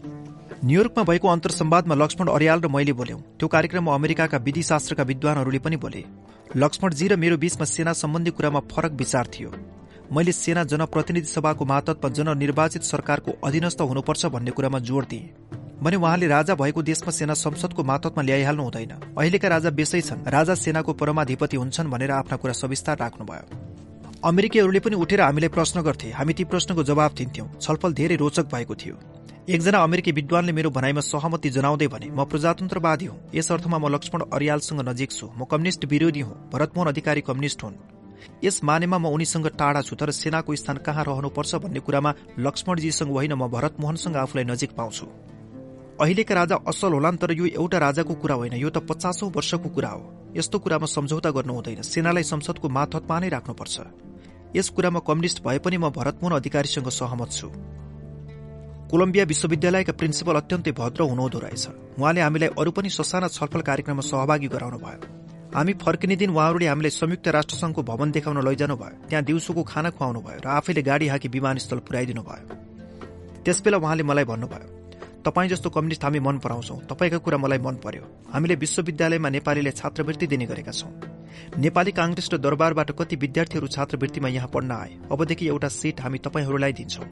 [0.66, 6.02] न्युयोर्कमा भएको अन्तर्सम्वादमा लक्ष्मण अर्याल र मैले बोल्यौं। त्यो कार्यक्रममा अमेरिकाका विधिशास्त्रका विद्वानहरूले पनि बोले।
[6.56, 9.50] लक्ष्मणजी र मेरो बीचमा सेना सम्बन्धी कुरामा फरक विचार थियो।
[10.10, 15.30] मैले सेना जनप्रतिनिधि सभाको मातत्वमा जननिर्वाचित सरकारको अधीनस्थ हुनुपर्छ भन्ने कुरामा जोड़ दिए।
[15.82, 20.54] भने उहाँले राजा भएको देशमा सेना संसदको मातत्वमा ल्याइहाल्नु हुँदैन। अहिलेका राजा बेसै छन्। राजा
[20.56, 23.44] सेनाको परमाधिपति हुन्छन् भनेर आफ्ना कुरा सविस्तार राख्नुभयो।
[24.24, 28.74] अमेरिकीहरूले पनि उठेर हामीलाई प्रश्न गर्थे। हामी ती प्रश्नको जवाब दिन्थ्यौं। छलफल धेरै रोचक भएको
[28.74, 28.96] थियो।
[29.48, 34.22] एकजना अमेरिकी विद्वानले मेरो भनाइमा सहमति जनाउँदै भने म प्रजातन्त्रवादी हुँ। यस अर्थमा म लक्ष्मण
[34.34, 37.74] अरियालसँग नजिक छु। म कम्युनिष्ट विरोधी हुँ। भरतमोहन अधिकारी कम्युनिष्ट हुन्।
[38.44, 43.32] यस मानेमा म उनीसँग टाढा छु तर सेनाको स्थान कहाँ रहनुपर्छ भन्ने कुरामा लक्ष्मणजीसँग होइन
[43.32, 45.06] म भरतमोहनसँग आफूलाई नजिक पाउँछु।
[46.02, 49.88] अहिलेका राजा असल होलान् तर यो एउटा राजाको कुरा होइन। यो त पचासौं वर्षको कुरा
[49.88, 53.76] हो। यस्तो कुरामा सम्झौता गर्नु हुँदैन। सेनालाई संसदको माथतमा नै राख्नुपर्छ।
[54.58, 57.48] यस कुरामा कम्युनिष्ट भए पनि म भरतमोहन अधिकारीसँग सहमत छु।
[58.86, 64.48] कोलम्बिया विश्वविद्यालयका प्रिन्सिपल अत्यन्तै भद्र हुनुहुँदो रहेछ। उहाँले हामीलाई अरू पनि ससाना छलफल कार्यक्रममा सहभागी
[64.48, 65.00] गराउनु भयो।
[65.50, 70.20] हामी फर्किने दिन उहाँहरूले हामीलाई संयुक्त राष्ट्रसंघको भवन देखाउन लैजानु भयो त्यहाँ दिउँसोको खाना खुवाउनु
[70.22, 72.44] भयो र आफैले गाडी हाकी विमानस्थल पुर्याइदिनु भयो।
[73.42, 74.68] त्यसबेला उहाँले मलाई भन्नुभयो
[75.26, 80.26] तपाईँ जस्तो कम्युनिस्ट हामी मन पराउँछौ। तपाईँको कुरा मलाई मन पर्यो। हामीले विश्वविद्यालयमा नेपालीले छात्रवृत्ति
[80.30, 80.90] दिने गरेका छौं।
[81.58, 86.72] नेपाली कांग्रेस र दरबारबाट कति विद्यार्थीहरू छात्रवृत्तिमा यहाँ पढ्न आए। अबदेखि एउटा सीट हामी तपाईँहरूलाई
[86.72, 87.10] दिन्छौं।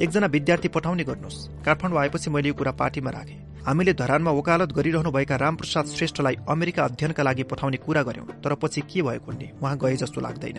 [0.00, 5.36] एकजना विद्यार्थी पठाउने गर्नुहोस्। काठमाडौँ आएपछि मैले यो कुरा पार्टीमा राखेँ। हामीले धरानमा वकालत गरिरहनुभएका
[5.36, 9.96] रामप्रसाद श्रेष्ठलाई अमेरिका अध्ययनका लागि पठाउने कुरा गर्यौं तर पछि के भयो कुन्ने उहाँ गए
[9.96, 10.58] जस्तो लाग्दैन।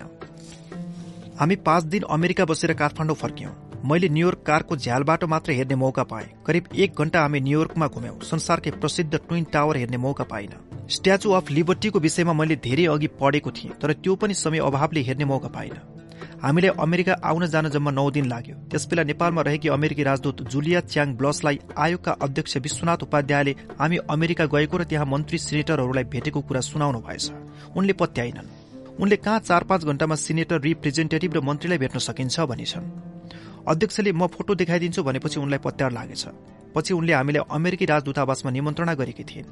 [1.39, 3.51] हामी पाँच दिन अमेरिका बसेर काठमाडौँ फर्क्यौं।
[3.89, 8.71] मैले न्यूयोर्क कारको झ्यालबाट मात्र हेर्ने मौका पाएँ। करिब एक घण्टा हामी न्यूयोर्कमा घुम्यौं। संसारकै
[8.71, 10.53] प्रसिद्ध ट्विन टावर हेर्ने मौका पाइन।
[10.89, 15.25] स्ट्याचु अफ लिबर्टीको विषयमा मैले धेरै अघि पढेको थिएँ तर त्यो पनि समय अभावले हेर्ने
[15.25, 15.73] मौका पाइन।
[16.43, 21.13] हामीलाई अमेरिका आउन जान जम्मा नौ दिन लाग्यो। त्यसबेला नेपालमा रहेकी अमेरिकी राजदूत जुलिया च्याङ
[21.15, 26.99] ब्लसलाई आयोगका अध्यक्ष विश्वनाथ उपाध्यायले हामी अमेरिका गएको र त्यहाँ मन्त्री सिनेटरहरूलाई भेटेको कुरा सुनाउनु
[26.99, 27.31] भएछ।
[27.77, 28.51] उनले पत्याइनन्
[28.99, 32.91] उनले कहाँ चार पाँच घण्टामा सिनेटर रिप्रेजेन्टेटिभ र मन्त्रीलाई भेट्न सकिन्छ भनिछन्।
[33.71, 36.23] अध्यक्षले म फोटो देखाइदिन्छु भनेपछि उनलाई पत्यार लागेछ।
[36.75, 39.47] पछि उनले हामीलाई अमेरिकी राजदूतावासमा निमन्त्रणा गरेकी थिइन्।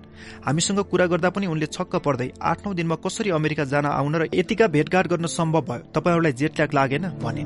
[0.45, 4.27] हामीसँग कुरा गर्दा पनि उनले छक्क पर्दै आठ नौ दिनमा कसरी अमेरिका जान आउन र
[4.33, 7.05] यतिका भेटघाट गर्न सम्भव भयो तपाईँहरूलाई जेटल्याग लागेन?
[7.21, 7.43] भने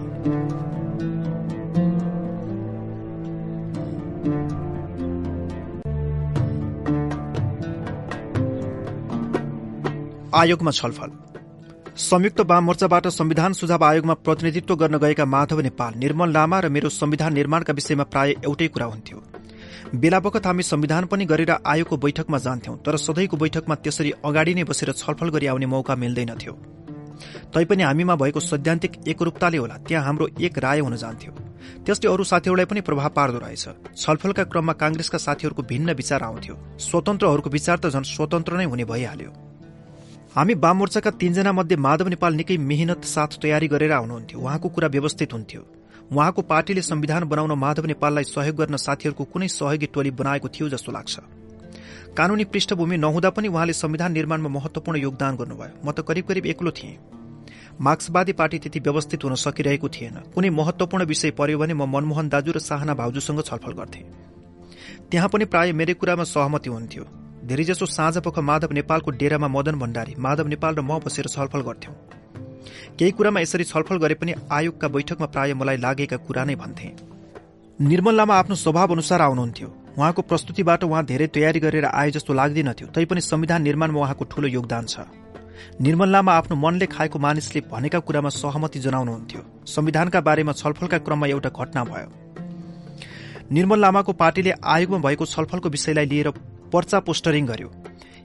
[10.35, 11.11] आयोगमा छलफल।
[11.97, 16.89] संयुक्त वाम मोर्चाबाट संविधान सुझाव आयोगमा प्रतिनिधित्व गर्न गएका माधव नेपाल निर्मल लामा र मेरो
[16.91, 19.17] संविधान निर्माणका विषयमा प्राय एउटै कुरा हुन्थ्यो।
[19.95, 24.63] बेला बखत हामी संविधान पनि गरेर आयोगको बैठकमा जान्थ्यौं तर सधैँको बैठकमा त्यसरी अगाडि नै
[24.63, 26.53] बसेर छलफल गरी आउने मौका मिल्दैनथ्यो।
[27.53, 31.31] तैपनि हामीमा भएको सैद्धान्तिक एकरूपताले होला त्यहाँ हाम्रो एक राय हुन जान्थ्यो।
[31.85, 33.65] त्यसले अरू साथीहरूलाई पनि प्रभाव पार्दो रहेछ।
[33.95, 39.31] छलफलका क्रममा कांग्रेसका साथीहरूको भिन्न विचार आउँथ्यो। स्वतन्त्रहरूको विचार त झन् स्वतन्त्र नै हुने भइहाल्यो।
[40.35, 45.33] हामी वाममोर्चाका तीनजना मध्ये माधव नेपाल निकै मेहनत साथ तयारी गरेर आउनुहुन्थ्यो। उहाँको कुरा व्यवस्थित
[45.33, 45.61] हुन्थ्यो।
[46.11, 50.91] उहाँको पार्टीले संविधान बनाउन माधव नेपाललाई सहयोग गर्न साथीहरूको कुनै सहयोगी टोली बनाएको थियो जस्तो
[50.91, 51.19] लाग्छ।
[52.17, 56.71] कानूनी पृष्ठभूमि नहुँदा पनि उहाँले संविधान निर्माणमा महत्वपूर्ण योगदान गर्नुभयो। म त करिब करिब एक्लो
[56.71, 56.97] थिएँ।
[57.81, 62.51] मार्क्सवादी पार्टी त्यति व्यवस्थित हुन सकिरहेको थिएन। कुनै महत्वपूर्ण विषय पर्यो भने म मनमोहन दाजु
[62.51, 63.99] र साहना भाउजूसँग छलफल गर्थे।
[65.11, 67.03] त्यहाँ पनि प्राय मेरै कुरामा सहमति हुन्थ्यो।
[67.45, 71.93] धेरैजसो साँझपख माधव नेपालको डेरामा मदन भण्डारी माधव नेपाल र म बसेर छलफल गर्थ्यौं।
[72.99, 76.91] केही कुरामा यसरी छलफल गरे पनि आयोगका बैठकमा प्राय मलाई लागेका कुरा नै भन्थे।
[77.79, 82.87] निर्मल लामा आफ्नो स्वभाव अनुसार आउनुहुन्थ्यो। उहाँको प्रस्तुतिबाट उहाँ धेरै तयारी गरेर आए जस्तो लाग्दैनथ्यो
[82.87, 85.07] तैपनि संविधान निर्माणमा उहाँको ठूलो योगदान छ।
[85.81, 91.49] निर्मल लामा आफ्नो मनले खाएको मानिसले भनेका कुरामा सहमति जनाउनुहुन्थ्यो। संविधानका बारेमा छलफलका क्रममा एउटा
[91.49, 92.09] घटना भयो।
[93.51, 96.29] निर्मल लामाको पार्टीले आयोगमा भएको छलफलको विषयलाई लिएर
[96.73, 97.71] पर्चा पोस्टरिङ गर्यो।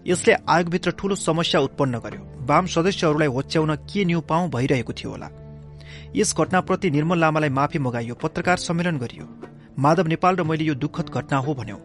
[0.07, 5.29] यसले आयोगभित्र ठूलो समस्या उत्पन्न गर्यो। वाम सदस्यहरूलाई होच्याउन के न्यू पाउ भइरहेको थियो होला।
[6.17, 9.27] यस घटनाप्रति निर्मल लामालाई माफी मगाइयो पत्रकार सम्मेलन गरियो।
[9.79, 11.79] माधव नेपाल र मैले यो दुःखद घटना हो भन्यौं।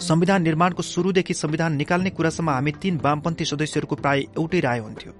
[0.00, 5.12] संविधान निर्माणको शुरूदेखि संविधान निकाल्ने कुरासम्म हामी तीन वामपन्थी सदस्यहरूको प्राय एउटै राय हुन्थ्यो।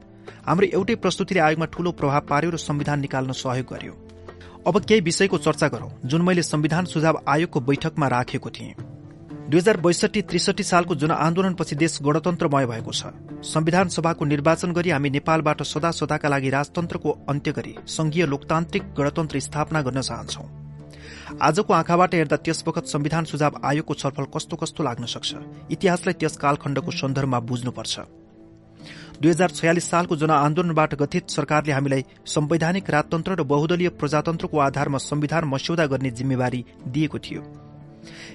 [0.47, 3.95] हाम्रो एउटै प्रस्तुतिले आयोगमा ठूलो प्रभाव पार्यो र संविधान निकाल्न सहयोग गर्यो।
[4.66, 8.74] अब केही विषयको चर्चा गरौं जुन मैले संविधान सुझाव आयोगको बैठकमा राखेको थिएँ।
[9.45, 13.13] दुई हजार बैसठी त्रिसठी सालको जनआन्दोलनपछि देश गणतन्त्रमय भएको छ।
[13.45, 19.41] संविधान सभाको निर्वाचन गरी हामी नेपालबाट सदा सदाका लागि राजतन्त्रको अन्त्य गरी संघीय लोकतान्त्रिक गणतन्त्र
[19.41, 20.45] स्थापना गर्न चाहन्छौ।
[21.45, 25.35] आजको आँखाबाट हेर्दा त्यस वखत संविधान सुझाव आयोगको छलफल कस्तो कस्तो लाग्न सक्छ?
[25.71, 27.95] इतिहासलाई त्यस कालखण्डको सन्दर्भमा बुझ्नुपर्छ।
[29.21, 35.45] दुई हजार छयालिस सालको जनआन्दोलनबाट गठित सरकारले हामीलाई संवैधानिक राजतन्त्र र बहुदलीय प्रजातन्त्रको आधारमा संविधान
[35.45, 37.43] मस्यौदा गर्ने जिम्मेवारी दिएको थियो।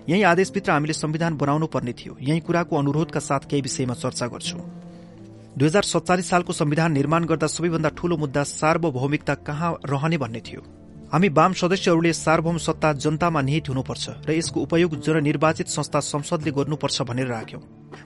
[0.09, 4.57] यही आदेशभित्र हामीले संविधान बनाउनु पर्ने थियो। यही कुराको अनुरोधका साथ केही विषयमा चर्चा गर्छु।
[5.57, 10.61] दुई हजार सत्तालिस सालको संविधान निर्माण गर्दा सबैभन्दा ठूलो मुद्दा सार्वभौमिकता कहाँ रहने भन्ने थियो।
[11.13, 17.01] हामी वाम सदस्यहरूले सार्वभौम सत्ता जनतामा निहित हुनुपर्छ र यसको उपयोग जननिर्वाचित संस्था संसदले गर्नुपर्छ
[17.01, 17.61] भनेर राख्यौं।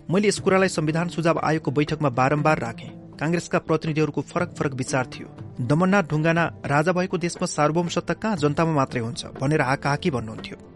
[0.09, 2.89] मैले यस कुरालाई संविधान सुझाव आयोगको बैठकमा बारम्बार राखे।
[3.19, 5.27] कांग्रेसका प्रतिनिधिहरूको फरक फरक विचार थियो।
[5.61, 10.72] दमननाथ ढुङ्गाना राजा भएको देशमा सार्वभौम सत्ता कहाँ जनतामा मात्रै हुन्छ भनेर हाकाहाकी भन्नुहुन्थ्यो।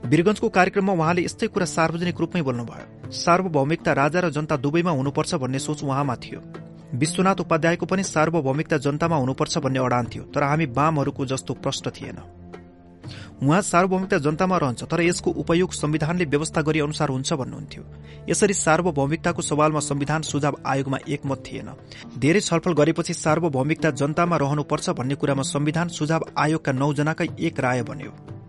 [0.00, 5.58] वीरगंजको कार्यक्रममा उहाँले यस्तै कुरा सार्वजनिक रूपमै बोल्नुभयो। सार्वभौमिकता राजा र जनता दुवैमा हुनुपर्छ भन्ने
[5.58, 6.40] सोच उहाँमा थियो।
[6.94, 12.18] विश्वनाथ उपाध्यायको पनि सार्वभौमिकता जनतामा हुनुपर्छ भन्ने अडान थियो तर हामी वामहरूको जस्तो प्रश्न थिएन।
[13.42, 17.84] उहाँ सार्वभौमिकता जनतामा रहन्छ तर यसको उपयोग संविधानले व्यवस्था गरी अनुसार हुन्छ भन्नुहुन्थ्यो।
[18.28, 21.68] यसरी सार्वभौमिकताको सवालमा संविधान सुझाव आयोगमा एकमत थिएन।
[22.18, 28.39] धेरै छलफल गरेपछि सार्वभौमिकता जनतामा रहनुपर्छ भन्ने कुरामा संविधान सुझाव आयोगका नौजनाकै एक राय बन्यो।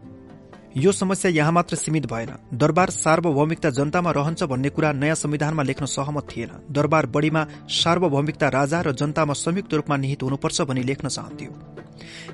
[0.77, 5.85] यो समस्या यहाँ मात्र सीमित भएन। दरबार सार्वभौमिकता जनतामा रहन्छ भन्ने कुरा नयाँ संविधानमा लेख्न
[5.85, 11.51] सहमत थिएन। दरबार बढ़ीमा सार्वभौमिकता राजा र जनतामा संयुक्त रूपमा निहित हुनुपर्छ भनी लेख्न चाहन्थ्यो।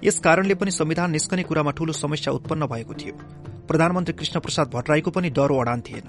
[0.04, 3.14] यस कारणले पनि संविधान निस्कने कुरामा ठूलो समस्या उत्पन्न भएको थियो।
[3.68, 6.08] प्रधानमन्त्री कृष्ण प्रसाद भट्टराईको पनि डरो अडान थिएन।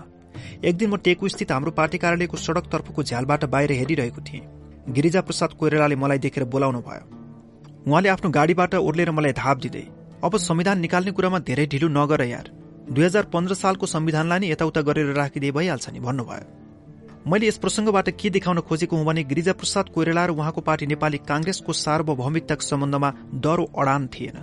[0.65, 4.49] एक दिन म टेकु स्थित हाम्रो पार्टी कार्यालयको सड़कतर्फको झ्यालबाट बाहिर हेरिरहेको थिएँ।
[4.93, 7.05] गिरिजा प्रसाद कोइरालाले मलाई देखेर बोलाउनु भयो
[7.89, 9.87] उहाँले आफ्नो गाडीबाट ओर्लेर मलाई धाप दिँदै
[10.25, 12.51] अब संविधान निकाल्ने कुरामा धेरै ढिलो नगर यार।
[12.91, 18.09] दुई हजार पन्ध्र सालको संविधानलाई नै यताउता गरेर राखिदिए भइहाल्छ नि भन्नुभयो। मैले यस प्रसंगबाट
[18.11, 23.11] के देखाउन खोजेको हुँ भने गिरिजा प्रसाद कोइराला र उहाँको पार्टी नेपाली कांग्रेसको सार्वभौमिकताको सम्बन्धमा
[23.37, 24.39] डरो अडान थिएन।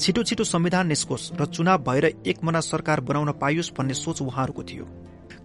[0.00, 4.62] छिटो छिटो संविधान निस्कोस् र चुनाव भएर एक मना सरकार बनाउन पाइयोस् भन्ने सोच उहाँहरूको
[4.62, 4.84] थियो।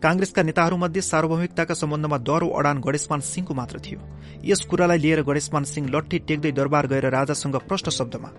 [0.03, 3.99] कांग्रेसका नेताहरूमध्ये सार्वभौमिकताका सम्बन्धमा डरो अडान गणेशमान सिंहको मात्र थियो।
[4.45, 8.29] यस कुरालाई लिएर गणेशमान सिंह लट्ठी टेक्दै दरबार गएर राजासँग प्रष्ट शब्दमा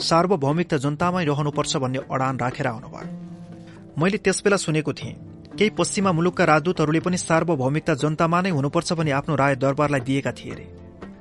[0.00, 3.06] सार्वभौमिकता जनतामै रहनुपर्छ भन्ने अडान राखेर आउनुभयो।
[3.98, 5.14] मैले त्यसबेला सुनेको थिएँ
[5.54, 10.52] केही पश्चिमा मुलुकका राजदूतहरूले पनि सार्वभौमिकता जनतामा नै हुनुपर्छ भनी आफ्नो राय दरबारलाई दिएका थिए
[10.52, 10.66] अरे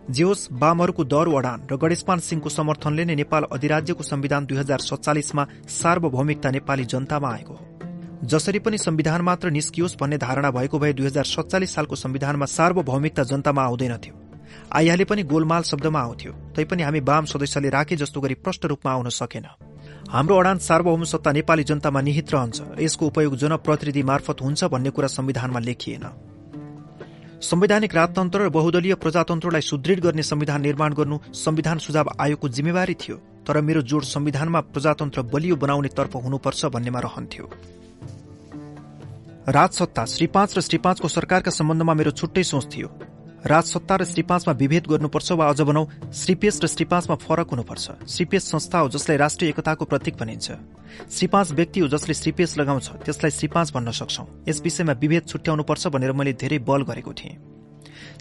[0.10, 4.80] जे होस् वामहरूको दर अडान र गणेशमान सिंहको समर्थनले नै नेपाल अधिराज्यको संविधान दुई हजार
[4.82, 7.62] सत्तालिसमा सार्वभौमिकता नेपाली जनतामा आएको हो।
[8.24, 13.24] जसरी पनि संविधान मात्र निस्कियोस् भन्ने धारणा भएको भए दुई हजार सत्तालिस सालको संविधानमा सार्वभौमिकता
[13.24, 14.14] जनतामा आउँदैनथ्यो
[14.72, 19.10] आइहाले पनि गोलमाल शब्दमा आउँथ्यो। तैपनि हामी वाम सदस्यले राखे जस्तो गरी प्रष्ट रूपमा आउन
[19.10, 19.46] सकेन।
[20.10, 25.08] हाम्रो अडान सार्वभौम सत्ता नेपाली जनतामा निहित रहन्छ। यसको उपयोग जनप्रतिनिधि मार्फत हुन्छ भन्ने कुरा
[25.10, 26.06] संविधानमा लेखिएन।
[27.42, 33.18] संवैधानिक राजतन्त्र र बहुदलीय प्रजातन्त्रलाई सुदृढ गर्ने संविधान निर्माण गर्नु संविधान सुझाव आयोगको जिम्मेवारी थियो।
[33.44, 37.52] तर मेरो जोड संविधानमा प्रजातन्त्र बलियो बनाउने तर्फ हुनुपर्छ भन्नेमा रहन्थ्यो।
[39.48, 42.88] राजसत्ता श्री पाँच र श्री पाँचको सरकारका सम्बन्धमा मेरो छुट्टै सोच थियो।
[43.46, 45.84] राजसत्ता र श्री पाँचमा विभेद गर्नुपर्छ वा अझ भनौ
[46.16, 50.52] श्रीपेश र श्री पाँचमा फरक हुनुपर्छ। श्रीपेश संस्था हो जसलाई राष्ट्रिय एकताको प्रतीक भनिन्छ।
[51.12, 55.28] श्री पाँच व्यक्ति हो जसले श्रीपेश लगाउँछ त्यसलाई श्री पाँच भन्न सक्छौ। यस विषयमा विभेद
[55.28, 57.36] छुट्याउनुपर्छ भनेर मैले धेरै बल गरेको थिएँ।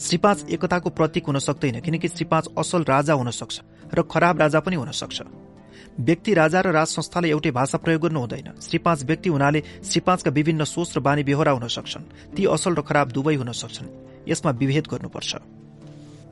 [0.02, 3.60] श्री पाँच एकताको प्रतीक हुन सक्दैन किनकि श्री पाँच असल राजा हुन सक्छ
[3.94, 5.22] र खराब राजा पनि हुन सक्छ।
[6.00, 10.00] व्यक्ति राजा र राज संस्थाले एउटै भाषा प्रयोग गर्नु हुँदैन। श्री पाँच व्यक्ति हुनाले श्री
[10.00, 13.88] पाँचका विभिन्न सोच र बानी बेहोरा हुन सक्छन्। ती असल र खराब दुवै हुन सक्छन्।
[14.28, 15.36] यसमा विभेद गर्नुपर्छ।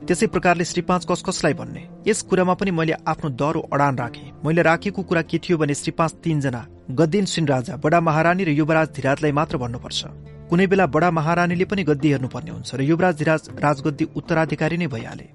[0.01, 1.81] त्यसै प्रकारले श्री पाँच कस कसलाई भन्ने?
[2.07, 5.91] यस कुरामा पनि मैले आफ्नो डरो अडान राखे। मैले राखेको कुरा के थियो भने श्री
[5.93, 10.01] पाँच तीनजना गद्दिन सिंह राजा बडा महारानी र युवराज धिराजलाई मात्र भन्नुपर्छ।
[10.49, 15.25] कुनै बेला बडा महारानीले पनि गद्दी हेर्नुपर्ने हुन्छ र युवराज धिराज राजगद्दी उत्तराधिकारी नै भइहाले।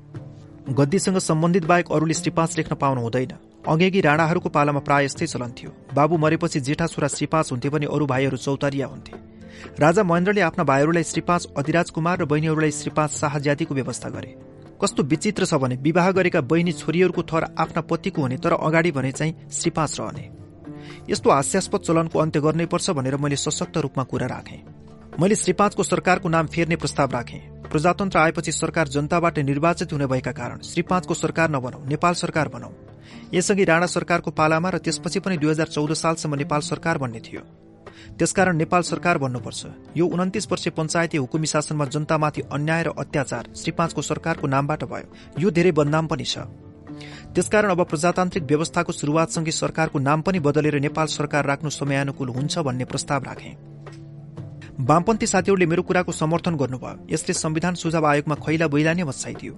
[0.69, 3.33] गद्दीसँग सम्बन्धित बाहेक अरूले श्री पाँच लेख्न पाउनु हुँदैन।
[3.69, 7.87] अघेगी राणाहरूको पालामा प्राय यस्तै चलन थियो बाबु मरेपछि जेठा छोरा श्री पाँच हुन्थे भने
[7.87, 9.13] अरू भाइहरू चौतारिया हुन्थे।
[9.81, 14.35] राजा महेन्द्रले आफ्ना भाइहरूलाई श्री पाँच अधिराज कुमार र बहिनीहरूलाई श्री पाँच शाहज्यादीको व्यवस्था गरे।
[14.83, 19.13] कस्तो विचित्र छ भने विवाह गरेका बहिनी छोरीहरूको थर आफ्ना पतिको हुने तर अगाडि भने
[19.13, 20.31] चाहिँ श्री पाँच रहने।
[21.11, 24.63] यस्तो हास्यास्पद चलनको अन्त्य गर्नैपर्छ भनेर मैले सशक्त रूपमा कुरा राखेँ।
[25.21, 27.41] मैले श्री पाँचको सरकारको नाम फेर्ने प्रस्ताव राखेँ।
[27.71, 32.71] प्रजातन्त्र आएपछि सरकार जनताबाट निर्वाचित हुने भएका कारण श्री पाँचको सरकार नबनौ नेपाल सरकार बनौ
[33.35, 37.41] यसअघि राणा सरकारको पालामा र त्यसपछि पनि दुई हजार चौध सालसम्म नेपाल सरकार भन्ने थियो।
[38.19, 43.73] त्यसकारण नेपाल सरकार भन्नुपर्छ यो उन्तिस वर्ष पञ्चायती हुकुमी शासनमा जनतामाथि अन्याय र अत्याचार श्री
[43.73, 46.39] पाँचको सरकारको नामबाट भयो। यो धेरै बदनाम पनि छ।
[47.35, 52.85] त्यसकारण अब प्रजातान्त्रिक व्यवस्थाको शुरूआतसँगै सरकारको नाम पनि बदलेर नेपाल सरकार राख्नु समयानुकूल हुन्छ भन्ने
[52.85, 53.51] प्रस्ताव राखे।
[54.79, 59.53] वामपन्थी साथीहरूले मेरो कुराको समर्थन गर्नुभयो। यसले संविधान सुझाव आयोगमा खैला बैला नै मचाइदियो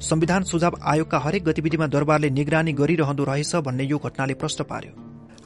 [0.00, 4.92] संविधान सुझाव आयोगका हरेक गतिविधिमा दरबारले निगरानी गरिरहँदो रहेछ भन्ने यो घटनाले प्रश्न पार्यो।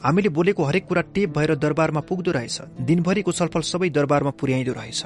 [0.02, 5.02] हामीले बोलेको हरेक कुरा टेप भएर दरबारमा पुग्दो रहेछ। दिनभरिको छलफल सबै दरबारमा पुर्याइदो रहेछ।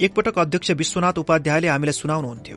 [0.00, 2.56] एकपटक अध्यक्ष विश्वनाथ उपाध्यायले हामीलाई सुनाउनुहुन्थ्यो।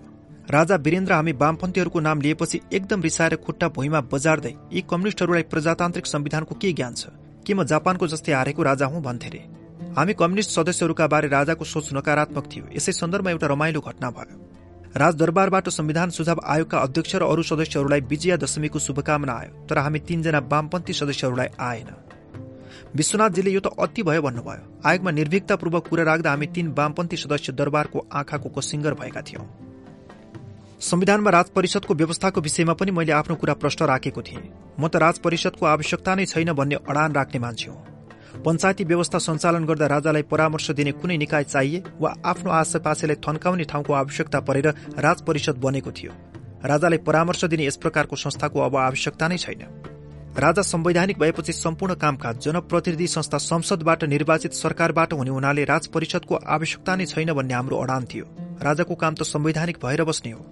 [0.49, 6.55] राजा वीरेन्द्र हामी वामपन्थीहरूको नाम लिएपछि एकदम रिसाएर खुट्टा भुइँमा बजार्दै यी कम्युनिष्टहरूलाई प्रजातान्त्रिक संविधानको
[6.55, 7.13] के ज्ञान छ?
[7.45, 9.41] के म जापानको जस्तै हारेको राजा हुँ भन्थे
[9.97, 14.35] हामी कम्युनिष्ट सदस्यहरूका बारे राजाको सोच नकारात्मक थियो। यसै सन्दर्भमा एउटा रमाइलो घटना भयो।
[14.95, 20.39] राजदरबारबाट संविधान सुझाव आयोगका अध्यक्ष र अरू सदस्यहरूलाई विजया दशमीको शुभकामना आयो तर हामी तीनजना
[20.53, 21.89] वामपन्थी सदस्यहरूलाई आएन।
[22.95, 28.05] विश्वनाथजीले यो त अति भयो भन्नुभयो। आयोगमा निर्भीकतापूर्वक कुरा राख्दा हामी तीन वामपन्थी सदस्य दरबारको
[28.13, 29.45] आँखाको कोसिङ्गर भएका थियौं।
[30.77, 35.25] संविधानमा राज परिषदको व्यवस्थाको विषयमा पनि मैले आफ्नो कुरा प्रश्न राखेको थिएँ। म त राज
[35.25, 37.96] परिषदको आवश्यकता नै छैन भन्ने अडान राख्ने मान्छे हुँ।
[38.45, 43.93] पञ्चायती व्यवस्था सञ्चालन गर्दा राजालाई परामर्श दिने कुनै निकाय चाहिए वा आफ्नो आसेपासेलाई थन्काउने ठाउँको
[43.93, 44.67] आवश्यकता परेर
[44.99, 46.11] राज परिषद बनेको थियो।
[46.65, 49.61] राजालाई परामर्श दिने यस प्रकारको संस्थाको अब आवश्यकता नै छैन।
[50.37, 56.95] राजा संवैधानिक भएपछि सम्पूर्ण कामकाज जनप्रतिनिधि संस्था संसदबाट निर्वाचित सरकारबाट हुने हुनाले राज परिषदको आवश्यकता
[56.95, 58.25] नै छैन भन्ने हाम्रो अडान थियो।
[58.61, 60.45] राजाको काम त संवैधानिक भएर बस्ने हो।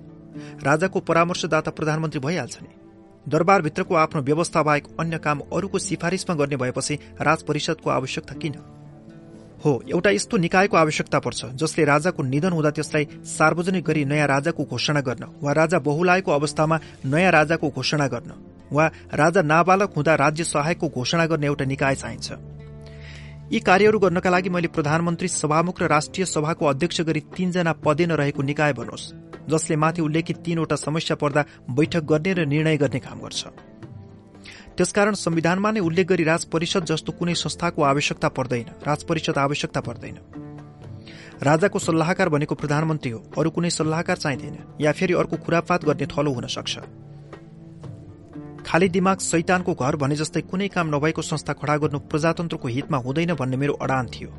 [0.64, 2.85] राजाको परामर्शदाता प्रधानमन्त्री भइहाल्छ नि।
[3.30, 8.56] दरबारभित्रको आफ्नो व्यवस्था बाहेक अन्य काम अरूको सिफारिसमा गर्ने भएपछि राज परिषदको आवश्यकता किन?
[9.66, 14.64] हो एउटा यस्तो निकायको आवश्यकता पर्छ जसले राजाको निधन हुँदा त्यसलाई सार्वजनिक गरी नयाँ राजाको
[14.64, 18.32] घोषणा गर्न वा राजा बहुलाएको अवस्थामा नयाँ राजाको घोषणा गर्न
[18.72, 22.32] वा राजा नाबालक हुँदा राज्य सहायकको घोषणा गर्ने एउटा निकाय चाहिन्छ।
[23.52, 28.42] यी कार्यहरू गर्नका लागि मैले प्रधानमन्त्री सभामुख र राष्ट्रिय सभाको अध्यक्ष गरी तीनजना पदे नरहेको
[28.42, 29.14] निकाय बनोस्।
[29.50, 33.48] जसले माथि उल्लेखित तीनवटा समस्या पर्दा बैठक गर्ने र निर्णय गर्ने काम गर्छ।
[34.78, 39.82] त्यसकारण संविधानमा नै उल्लेख गरी राज परिषद जस्तो कुनै संस्थाको आवश्यकता पर्दैन। राज परिषद आवश्यकता
[39.82, 40.18] पर्दैन।
[41.44, 46.32] राजाको सल्लाहकार भनेको प्रधानमन्त्री हो। अरू कुनै सल्लाहकार चाहिँदैन। या फेरि अर्को खुरापात गर्ने थलो
[46.34, 46.80] हुन सक्छ।
[48.66, 53.34] खाली दिमाग शैतानको घर भने जस्तै कुनै काम नभएको संस्था खडा गर्नु प्रजातन्त्रको हितमा हुँदैन
[53.34, 54.30] भन्ने मेरो अडान थियो।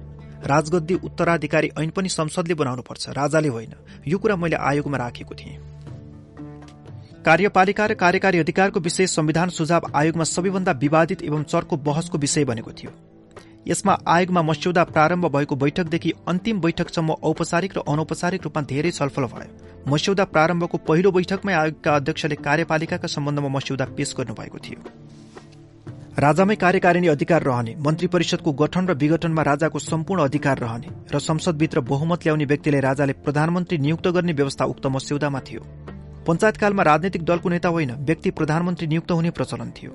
[0.47, 3.75] राजगद्दी उत्तराधिकारी ऐन पनि संसदले बनाउनुपर्छ। राजाले होइन।
[4.09, 5.59] यो कुरा मैले आयोगमा राखेको थिएँ।
[7.25, 12.73] कार्यपालिका र कार्यकारी अधिकारको विषय संविधान सुझाव आयोगमा सबैभन्दा विवादित एवं चर्को बहसको विषय बनेको
[12.73, 12.91] थियो।
[13.69, 19.51] यसमा आयोगमा मस्यौदा प्रारम्भ भएको बैठकदेखि अन्तिम बैठकसम्म औपचारिक र अनौपचारिक रूपमा धेरै छलफल भयो।
[19.89, 24.81] मस्यौदा प्रारम्भको पहिलो बैठकमै आयोगका अध्यक्षले कार्यपालिकाका सम्बन्धमा मस्यौदा पेश गर्नुभएको थियो।
[26.19, 31.81] राजामै कार्यकारिणी अधिकार रहने मन्त्री परिषदको गठन र विघटनमा राजाको सम्पूर्ण अधिकार रहने र संसदभित्र
[31.91, 35.61] बहुमत ल्याउने व्यक्तिलाई राजाले प्रधानमन्त्री नियुक्त गर्ने व्यवस्था उक्त मस्यौदामा थियो।
[36.27, 39.93] पञ्चायतकालमा राजनैतिक दलको नेता होइन व्यक्ति प्रधानमन्त्री नियुक्त हुने प्रचलन थियो।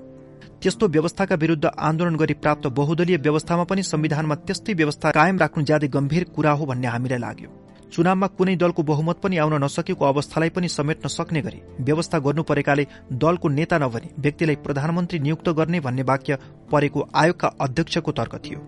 [0.61, 5.87] त्यस्तो व्यवस्थाका विरूद्ध आन्दोलन गरी प्राप्त बहुदलीय व्यवस्थामा पनि संविधानमा त्यस्तै व्यवस्था कायम राख्नु ज्यादै
[5.87, 7.49] गम्भीर कुरा हो भन्ने हामीलाई लाग्यो।
[7.91, 12.87] चुनावमा कुनै दलको बहुमत पनि आउन नसकेको अवस्थालाई पनि समेट्न सक्ने गरी व्यवस्था गर्नु परेकाले
[13.13, 16.37] दलको नेता नभने व्यक्तिलाई प्रधानमन्त्री नियुक्त गर्ने भन्ने वाक्य
[16.71, 18.59] परेको आयोगका अध्यक्षको तर्क थियो।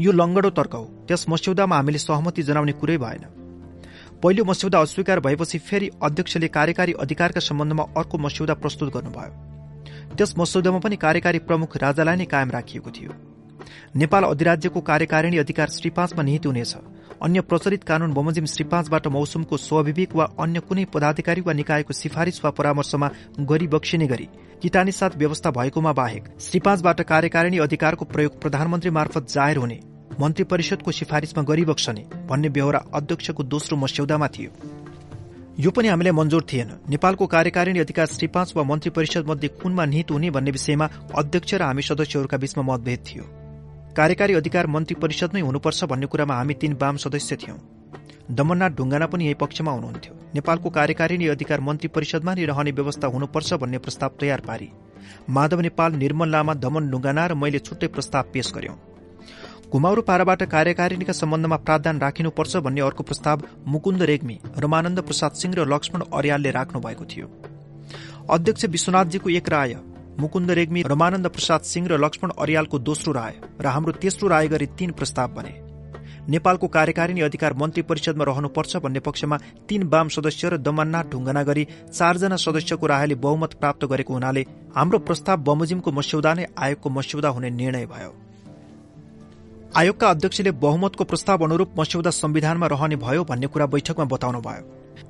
[0.00, 3.24] यो लङ्गडो तर्क हो। त्यस मस्यौदामा हामीले सहमति जनाउने कुरै भएन।
[4.22, 10.78] पहिलो मस्यौदा अस्वीकार भएपछि फेरि अध्यक्षले कार्यकारी अधिकारका सम्बन्धमा अर्को मस्यौदा प्रस्तुत गर्नुभयो। त्यस मस्यौदामा
[10.78, 13.12] पनि कार्यकारी प्रमुख राजालाई नै कायम राखिएको थियो।
[13.96, 16.74] नेपाल अधिराज्यको कार्यकारिणी अधिकार श्री पाँचमा निहित हुनेछ।
[17.22, 22.40] अन्य प्रचलित कानून बमोजिम श्री पाँचबाट मौसमको स्वाभाविक वा अन्य कुनै पदाधिकारी वा निकायको सिफारिश
[22.44, 23.08] वा परामर्शमा
[23.40, 24.28] गरी बक्सिने गरी
[24.62, 29.78] किटानी साथ व्यवस्था भएकोमा बाहेक श्री पाँचबाट कार्यकारिणी अधिकारको प्रयोग प्रधानमन्त्री मार्फत जाहेर हुने
[30.20, 34.50] मन्त्री परिषदको सिफारिशमा गरिबक्सने भन्ने बेहोरा अध्यक्षको दोस्रो मस्यौदामा थियो।
[35.60, 39.84] यो पनि हामीलाई मंजूर थिएन। नेपालको कार्यकारिणी अधिकार श्री पाँच वा मन्त्री परिषद मध्ये कुनमा
[39.84, 43.24] निहित हुने भन्ने विषयमा अध्यक्ष र हामी सदस्यहरूका बीचमा मतभेद थियो।
[44.00, 47.56] कार्यकारी अधिकार मन्त्री परिषदमै हुनुपर्छ भन्ने कुरामा हामी तीन वाम सदस्य थियौं।
[48.34, 53.54] दमननाथ ढुङ्गाना पनि यही पक्षमा हुनुहुन्थ्यो। नेपालको कार्यकारिणी अधिकार मन्त्री परिषदमा नै रहने व्यवस्था हुनुपर्छ
[53.54, 54.68] भन्ने प्रस्ताव तयार पारी।
[55.30, 58.76] माधव नेपाल निर्मल लामा दमन ढुङ्गाना र मैले छुट्टै प्रस्ताव पेश गर्यौं।
[59.68, 65.68] घुमाउरो पाराबाट कार्यकारिणीका सम्बन्धमा प्रावधान राखिनुपर्छ भन्ने अर्को प्रस्ताव मुकुन्द रेग्मी रमानन्द प्रसाद सिंह र
[65.68, 67.28] लक्ष्मण अर्यालले राख्नु भएको थियो।
[68.30, 69.78] अध्यक्ष विश्वनाथजीको एक राय
[70.20, 74.66] मुकुन्द रेग्मी रमानन्द प्रसाद सिंह र लक्ष्मण अर्यालको दोस्रो राय र हाम्रो तेस्रो राय गरी
[74.78, 75.52] तीन प्रस्ताव बने।
[76.28, 79.36] नेपालको कार्यकारिणी अधिकार मन्त्री परिषदमा रहनुपर्छ भन्ने पक्षमा
[79.68, 84.42] तीन वाम सदस्य र दमननाथ ढुङ्गना गरी चारजना सदस्यको रायले बहुमत प्राप्त गरेको हुनाले
[84.76, 88.12] हाम्रो प्रस्ताव बमोजिमको मस्यौदा नै आयोगको मस्यौदा हुने निर्णय भयो।
[89.76, 94.62] आयोगका अध्यक्षले बहुमतको प्रस्ताव अनुरूप मस्यौदा संविधानमा रहने भयो भन्ने कुरा बैठकमा बताउनु भयो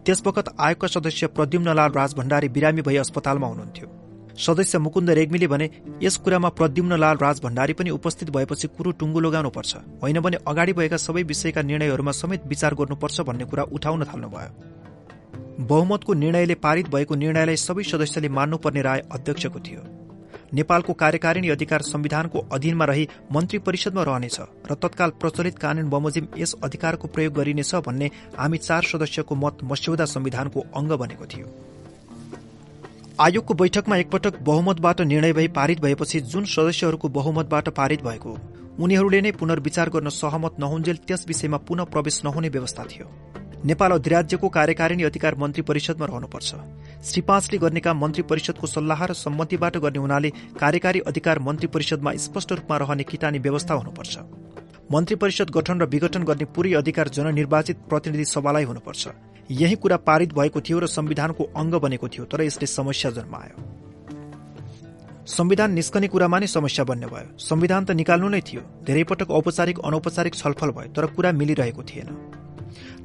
[0.07, 3.89] त्यसवखत आयोगका सदस्य प्रद्युम्नलाल राजभण्डारी बिरामी भई अस्पतालमा हुनुहुन्थ्यो।
[4.39, 5.70] सदस्य मुकुन्द रेग्मीले भने
[6.03, 10.72] यस कुरामा प्रद्युम्न लाल राज भण्डारी पनि उपस्थित भएपछि कुरो टुङ्गो लगाउनुपर्छ। होइन भने अगाडि
[10.72, 14.51] भएका सबै विषयका निर्णयहरूमा समेत विचार गर्नुपर्छ भन्ने कुरा उठाउन थाल्नुभयो।
[15.61, 19.83] बहुमतको निर्णयले पारित भएको निर्णयलाई सबै सदस्यले मान्नुपर्ने राय अध्यक्षको थियो।
[20.55, 26.55] नेपालको कार्यकारिणी अधिकार संविधानको अधीनमा रही मन्त्री परिषदमा रहनेछ र तत्काल प्रचलित कानून बमोजिम यस
[26.64, 31.47] अधिकारको प्रयोग गरिनेछ भन्ने हामी चार सदस्यको मत मस्यौदा संविधानको अङ्ग बनेको थियो।
[33.21, 38.31] आयोगको बैठकमा एकपटक बहुमतबाट निर्णय भई पारित भएपछि जुन सदस्यहरूको बहुमतबाट पारित भएको
[38.81, 43.07] उनीहरूले नै पुनर्विचार गर्न सहमत नहुन्जेल त्यस विषयमा पुनः प्रवेश नहुने व्यवस्था थियो।
[43.64, 46.55] नेपाल अधिराज्यको कार्यकारिणी अधिकार मन्त्री परिषदमा रहनुपर्छ।
[47.05, 52.14] श्री पाँचले गर्ने काम मन्त्री परिषदको सल्लाह र सम्मतिबाट गर्ने हुनाले कार्यकारी अधिकार मन्त्री परिषदमा
[52.25, 54.18] स्पष्ट रूपमा रहने किटानी व्यवस्था हुनुपर्छ।
[54.93, 59.09] मन्त्री परिषद गठन र विघटन गर्ने पूरै अधिकार जननिर्वाचित प्रतिनिधि सभालाई हुनुपर्छ।
[59.51, 63.57] यही कुरा पारित भएको थियो र संविधानको अङ्ग बनेको थियो तर यसले समस्या जन्मायो।
[65.27, 69.79] संविधान निस्कने कुरामा नै समस्या बन्ने भयो। संविधान त निकाल्नु नै थियो। धेरै पटक औपचारिक
[69.79, 72.09] अनौपचारिक छलफल भयो तर कुरा मिलिरहेको थिएन।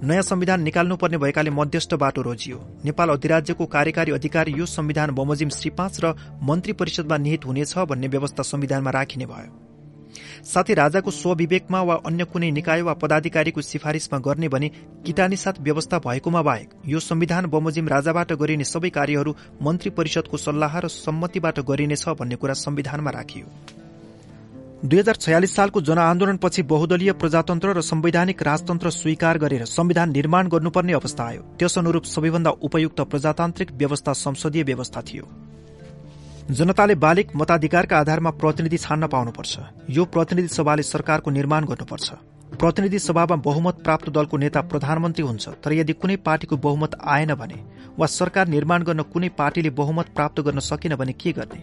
[0.03, 5.69] नयाँ संविधान निकाल्नुपर्ने भएकाले मध्यस्थ बाटो रोजियो। नेपाल अधिराज्यको कार्यकारी अधिकार यो संविधान बमोजिम श्री
[5.69, 9.64] पाँच र मन्त्री परिषदमा निहित हुनेछ भन्ने व्यवस्था संविधानमा राखिने भयो।
[10.45, 14.67] साथै राजाको स्वविवेकमा वा अन्य कुनै निकाय वा पदाधिकारीको सिफारिसमा गर्ने भने
[15.05, 20.77] किटानी साथ व्यवस्था भएकोमा बाहेक यो संविधान बमोजिम राजाबाट गरिने सबै कार्यहरू मन्त्री परिषदको सल्लाह
[20.79, 23.47] र सम्मतिबाट गरिनेछ भन्ने कुरा संविधानमा राखियो।
[24.85, 30.93] दुई हजार छयालिस सालको जनआन्दोलनपछि बहुदलीय प्रजातन्त्र र संवैधानिक राजतन्त्र स्वीकार गरेर संविधान निर्माण गर्नुपर्ने
[30.93, 35.25] अवस्था आयो। त्यस अनुरूप सबैभन्दा उपयुक्त प्रजातान्त्रिक व्यवस्था संसदीय व्यवस्था थियो।
[36.47, 42.13] जनताले बालिक मताधिकारका आधारमा प्रतिनिधि छान्न पाउनुपर्छ। यो प्रतिनिधि सभाले सरकारको निर्माण गर्नुपर्छ।
[42.53, 47.57] प्रतिनिधि सभामा बहुमत प्राप्त दलको नेता प्रधानमन्त्री हुन्छ तर यदि कुनै पार्टीको बहुमत आएन भने
[47.97, 51.61] वा सरकार निर्माण गर्न कुनै पार्टीले बहुमत प्राप्त गर्न सकेन भने के गर्ने?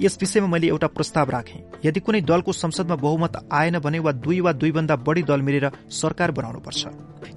[0.00, 4.40] यस विषयमा मैले एउटा प्रस्ताव राखेँ। यदि कुनै दलको संसदमा बहुमत आएन भने वा दुई
[4.40, 6.86] वा दुईभन्दा बढ़ी दल मिलेर सरकार बनाउनुपर्छ।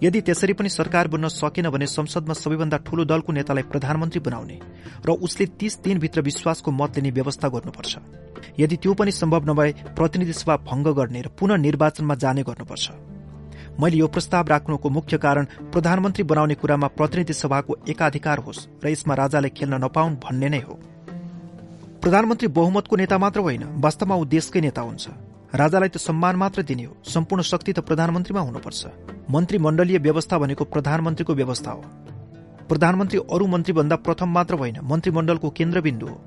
[0.03, 4.57] यदि त्यसरी पनि सरकार बन्न सकेन भने संसदमा सबैभन्दा ठूलो दलको नेतालाई प्रधानमन्त्री बनाउने
[5.05, 7.93] र उसले तीस दिनभित्र विश्वासको मत लिने व्यवस्था गर्नुपर्छ।
[8.59, 12.91] यदि त्यो पनि सम्भव नभए प्रतिनिधि सभा भंग गर्ने र पुनः निर्वाचनमा जाने गर्नुपर्छ।
[13.79, 19.13] मैले यो प्रस्ताव राख्नुको मुख्य कारण प्रधानमन्त्री बनाउने कुरामा प्रतिनिधि सभाको एकाधिकार होस् र यसमा
[19.15, 20.79] राजाले खेल्न नपाउन् भन्ने नै हो।
[21.99, 25.07] प्रधानमन्त्री बहुमतको नेता मात्र होइन वास्तवमा ऊ देशकै नेता हुन्छ।
[25.55, 28.85] राजालाई त सम्मान मात्र दिने हो। सम्पूर्ण शक्ति त प्रधानमन्त्रीमा हुनुपर्छ।
[29.31, 31.83] मन्त्रीमण्डलीय व्यवस्था भनेको प्रधानमन्त्रीको व्यवस्था हो।
[32.69, 36.21] प्रधानमन्त्री अरू मन्त्रीभन्दा प्रथम मात्र होइन मन्त्रीमण्डलको केन्द्रबिन्दु हो।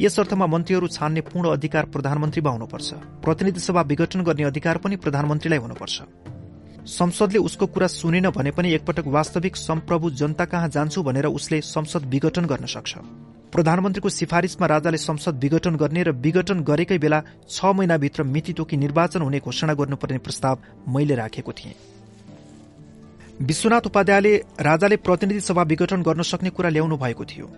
[0.00, 2.92] यस अर्थमा मन्त्रीहरू छान्ने पूर्ण अधिकार प्रधानमन्त्रीमा हुनुपर्छ।
[3.24, 6.02] प्रतिनिधि सभा विघटन गर्ने अधिकार पनि प्रधानमन्त्रीलाई हुनुपर्छ।
[6.86, 12.04] संसदले उसको कुरा सुनेन भने पनि एकपटक वास्तविक सम्प्रभु जनता कहाँ जान्छु भनेर उसले संसद
[12.04, 12.98] विघटन गर्न सक्छ।
[13.52, 19.22] प्रधानमन्त्रीको सिफारिसमा राजाले संसद विघटन गर्ने र विघटन गरेकै बेला छ महिनाभित्र मिति तोकी निर्वाचन
[19.22, 21.74] हुने घोषणा गर्नुपर्ने प्रस्ताव मैले राखेको थिएँ।
[23.40, 27.48] विश्वनाथ उपाध्यायले राजाले प्रतिनिधि सभा विघटन गर्न सक्ने कुरा ल्याउनु भएको थियो।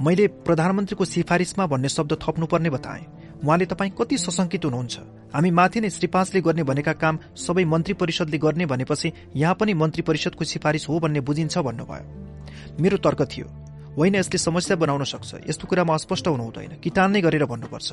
[0.00, 3.04] मैले प्रधानमन्त्रीको सिफारिसमा भन्ने शब्द थप्नुपर्ने बताए।
[3.44, 4.98] उहाँले तपाईँ कति सशंकित हुनुहुन्छ?
[5.34, 9.74] हामी माथि नै श्री पाँचले गर्ने भनेका काम सबै मन्त्री परिषदले गर्ने भनेपछि यहाँ पनि
[9.74, 13.65] मन्त्री परिषदको सिफारिस हो भन्ने बुझिन्छ भन्नुभयो। मेरो तर्क थियो।
[13.96, 17.88] होइन यसले समस्या बनाउन सक्छ। यस्तो कुरामा अस्पष्ट हुनु हुँदैन। किटान नै गरेर भन्नुपर्छ।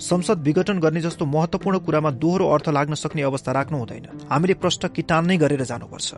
[0.00, 4.88] संसद विघटन गर्ने जस्तो महत्वपूर्ण कुरामा दोहोरो अर्थ लाग्न सक्ने अवस्था राख्नु हुँदैन। हामीले प्रश्न
[4.88, 6.10] किटान नै गरेर जानुपर्छ।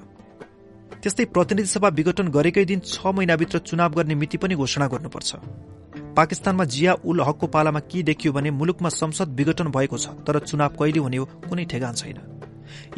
[1.03, 5.31] त्यस्तै प्रतिनिधि सभा विघटन गरेकै दिन छ महिनाभित्र चुनाव गर्ने मिति पनि घोषणा गर्नुपर्छ।
[6.16, 10.77] पाकिस्तानमा जिया उल हकको पालामा के देखियो भने मुलुकमा संसद विघटन भएको छ तर चुनाव
[10.79, 12.34] कहिले हुने हो कुनै ठेगान छैन।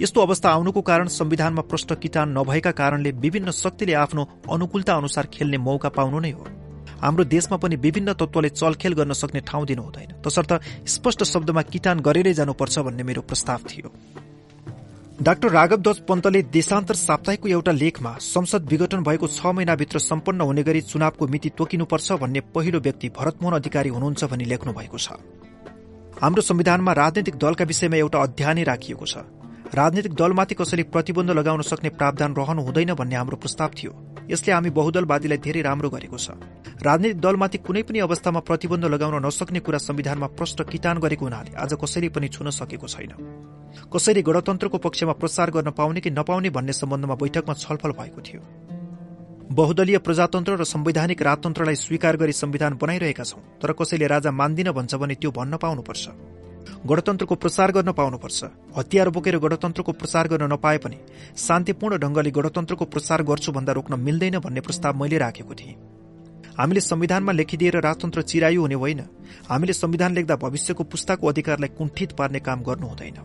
[0.01, 5.59] यस्तो अवस्था आउनुको कारण संविधानमा प्रष्ट किटान नभएका कारणले विभिन्न शक्तिले आफ्नो अनुकूलता अनुसार खेल्ने
[5.59, 6.47] मौका पाउनु नै हो।
[7.03, 10.53] हाम्रो देशमा पनि विभिन्न तत्वले चलखेल गर्न सक्ने ठाउँ दिनु हुँदैन। तसर्थ
[10.89, 13.93] स्पष्ट शब्दमा किटान गरेरै जानुपर्छ भन्ने मेरो प्रस्ताव थियो।
[15.23, 20.81] डाक्टर राघवध्वज पन्तले देशान्तर साप्ताहिकको एउटा लेखमा संसद विघटन भएको छ महिनाभित्र सम्पन्न हुने गरी
[20.83, 25.17] चुनावको मिति तोकिनुपर्छ भन्ने पहिलो व्यक्ति भरतमोहन अधिकारी हुनुहुन्छ भनी लेख्नु भएको छ।
[26.21, 29.25] हाम्रो संविधानमा राजनैतिक दलका विषयमा एउटा अध्ययनै राखिएको छ।
[29.75, 33.93] राजनैतिक दलमाथि कसैले प्रतिबन्ध लगाउन सक्ने प्रावधान रहनु हुँदैन भन्ने हाम्रो प्रस्ताव थियो।
[34.31, 36.39] यसले हामी बहुदलवादीलाई धेरै राम्रो गरेको छ।
[36.79, 41.75] राजनैतिक दलमाथि कुनै पनि अवस्थामा प्रतिबन्ध लगाउन नसक्ने कुरा संविधानमा प्रष्ट किटान गरेको हुनाले आज
[41.83, 43.13] कसैले पनि छुन सकेको छैन।
[43.91, 48.41] कसैले गणतन्त्रको पक्षमा प्रसार गर्न पाउने कि नपाउने भन्ने सम्बन्धमा बैठकमा छलफल भएको थियो।
[49.51, 54.95] बहुदलीय प्रजातन्त्र र संवैधानिक राजतन्त्रलाई स्वीकार गरी संविधान बनाइरहेका छौं तर कसैले राजा मान्दिन भन्छ
[54.95, 56.05] भने त्यो भन्न पाउनुपर्छ।
[56.85, 58.45] गणतन्त्रको प्रसार गर्न पाउनुपर्छ।
[58.77, 60.97] हतियार बोकेर गणतन्त्रको प्रसार गर्न नपाए पनि
[61.39, 65.75] शान्तिपूर्ण ढंगले गणतन्त्रको प्रसार गर्छु भन्दा रोक्न मिल्दैन भन्ने प्रस्ताव मैले राखेको थिएँ।
[66.59, 69.01] हामीले संविधानमा लेखिदिएर राजतन्त्र चिरायु हुने होइन।
[69.51, 73.19] हामीले संविधान लेख्दा भविष्यको पुस्ताको अधिकारलाई कुण्ठित पार्ने काम गर्नु हुँदैन।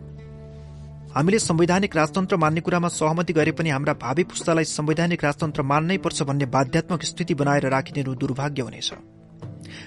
[1.15, 6.23] हामीले संवैधानिक राजतन्त्र मान्ने कुरामा सहमति गरे पनि हाम्रा भावी पुस्तालाई संवैधानिक राजतन्त्र मान्नै पर्छ
[6.23, 8.93] भन्ने बाध्यात्मक स्थिति बनाएर राखिदिनु दुर्भाग्य हुनेछ।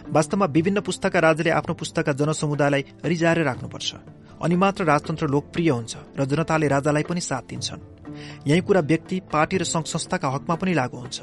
[0.09, 3.95] वास्तवमा विभिन्न पुस्ताका राजाले आफ्नो पुस्ताका जनसमुदायलाई रिजाएर राख्नुपर्छ।
[4.43, 7.81] अनि मात्र राजतन्त्र लोकप्रिय हुन्छ र जनताले राजालाई पनि साथ दिन्छन्।
[8.47, 11.19] यही कुरा व्यक्ति पार्टी र संघ संस्थाका हकमा पनि लागू हुन्छ।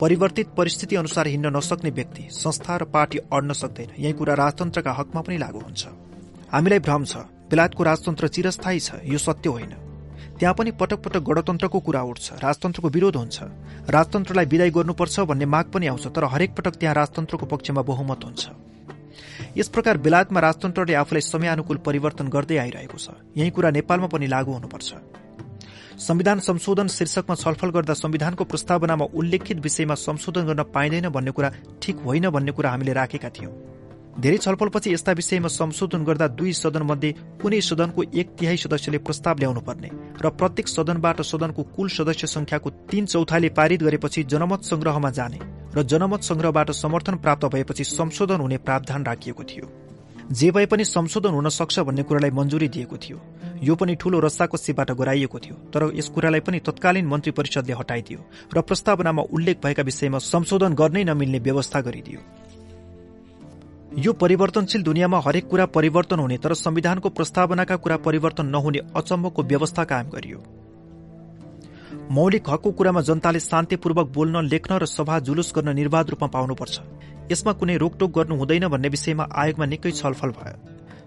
[0.00, 5.20] परिवर्तित परिस्थिति अनुसार हिँड्न नसक्ने व्यक्ति संस्था र पार्टी अड्न सक्दैन। यही कुरा राजतन्त्रका हकमा
[5.20, 5.82] पनि लागू हुन्छ।
[6.52, 7.16] हामीलाई भ्रम छ।
[7.50, 9.89] बेलायतको राजतन्त्र चिरस्थायी छ। यो सत्य होइन।
[10.40, 13.38] त्यहाँ पनि पटक पटक गणतन्त्रको कुरा उठ्छ राजतन्त्रको विरोध हुन्छ।
[13.92, 18.48] राजतन्त्रलाई विदाय गर्नुपर्छ भन्ने माग पनि आउँछ तर हरेक पटक त्यहाँ राजतन्त्रको पक्षमा बहुमत हुन्छ।
[19.56, 24.52] यस प्रकार बेलायतमा राजतन्त्रले आफूलाई समयानुकूल परिवर्तन गर्दै आइरहेको छ। यही कुरा नेपालमा पनि लागू
[24.52, 24.88] हुनुपर्छ।
[26.00, 31.50] संविधान संशोधन शीर्षकमा छलफल गर्दा संविधानको प्रस्तावनामा उल्लेखित विषयमा संशोधन गर्न पाइँदैन भन्ने कुरा
[31.82, 33.52] ठिक होइन भन्ने कुरा हामीले राखेका थियौं।
[34.20, 37.10] धेरै छलफलपछि यस्ता विषयमा संशोधन गर्दा दुई सदन मध्ये
[37.40, 39.88] कुनै सदनको एक तिहाई सदस्यले प्रस्ताव ल्याउनु पर्ने
[40.20, 45.38] र प्रत्येक सदनबाट सदनको कुल सदस्य संख्याको तीन चौथाले पारित गरेपछि जनमत संग्रहमा जाने
[45.76, 49.66] र जनमत संग्रहबाट समर्थन प्राप्त भएपछि संशोधन हुने प्रावधान राखिएको थियो।
[50.32, 53.18] जे भए पनि संशोधन हुन सक्छ भन्ने कुरालाई मञ्जुरी दिएको थियो।
[53.62, 58.20] यो पनि ठूलो रस्साको सिपबाट गराइएको थियो तर यस कुरालाई पनि तत्कालीन मन्त्री परिषदले हटाइदियो
[58.54, 62.20] र प्रस्तावनामा उल्लेख भएका विषयमा संशोधन गर्नै नमिल्ने व्यवस्था गरिदियो।
[63.90, 69.84] यो परिवर्तनशील दुनियाँमा हरेक कुरा परिवर्तन हुने तर संविधानको प्रस्तावनाका कुरा परिवर्तन नहुने अचम्मको व्यवस्था
[69.84, 70.38] कायम गरियो।
[72.10, 76.80] मौलिक हकको कुरामा जनताले शान्तिपूर्वक बोल्न लेख्न र सभा जुलुस गर्न निर्वाध रूपमा पाउनुपर्छ।
[77.32, 80.54] यसमा कुनै रोकटोक गर्नु हुँदैन भन्ने विषयमा आयोगमा निकै छलफल भयो।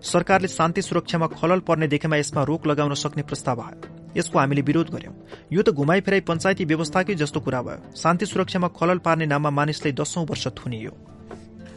[0.03, 4.89] सरकारले शान्ति सुरक्षामा खलल पर्ने देखेमा यसमा रोक लगाउन सक्ने प्रस्ताव आयो। यसको हामीले विरोध
[4.91, 5.15] गर्यौं।
[5.53, 9.91] यो त घुमाइ फेराई पञ्चायती व्यवस्थाकै जस्तो कुरा भयो। शान्ति सुरक्षामा खलल पार्ने नाममा मानिसले
[9.91, 11.12] दशौं वर्ष थुनियो।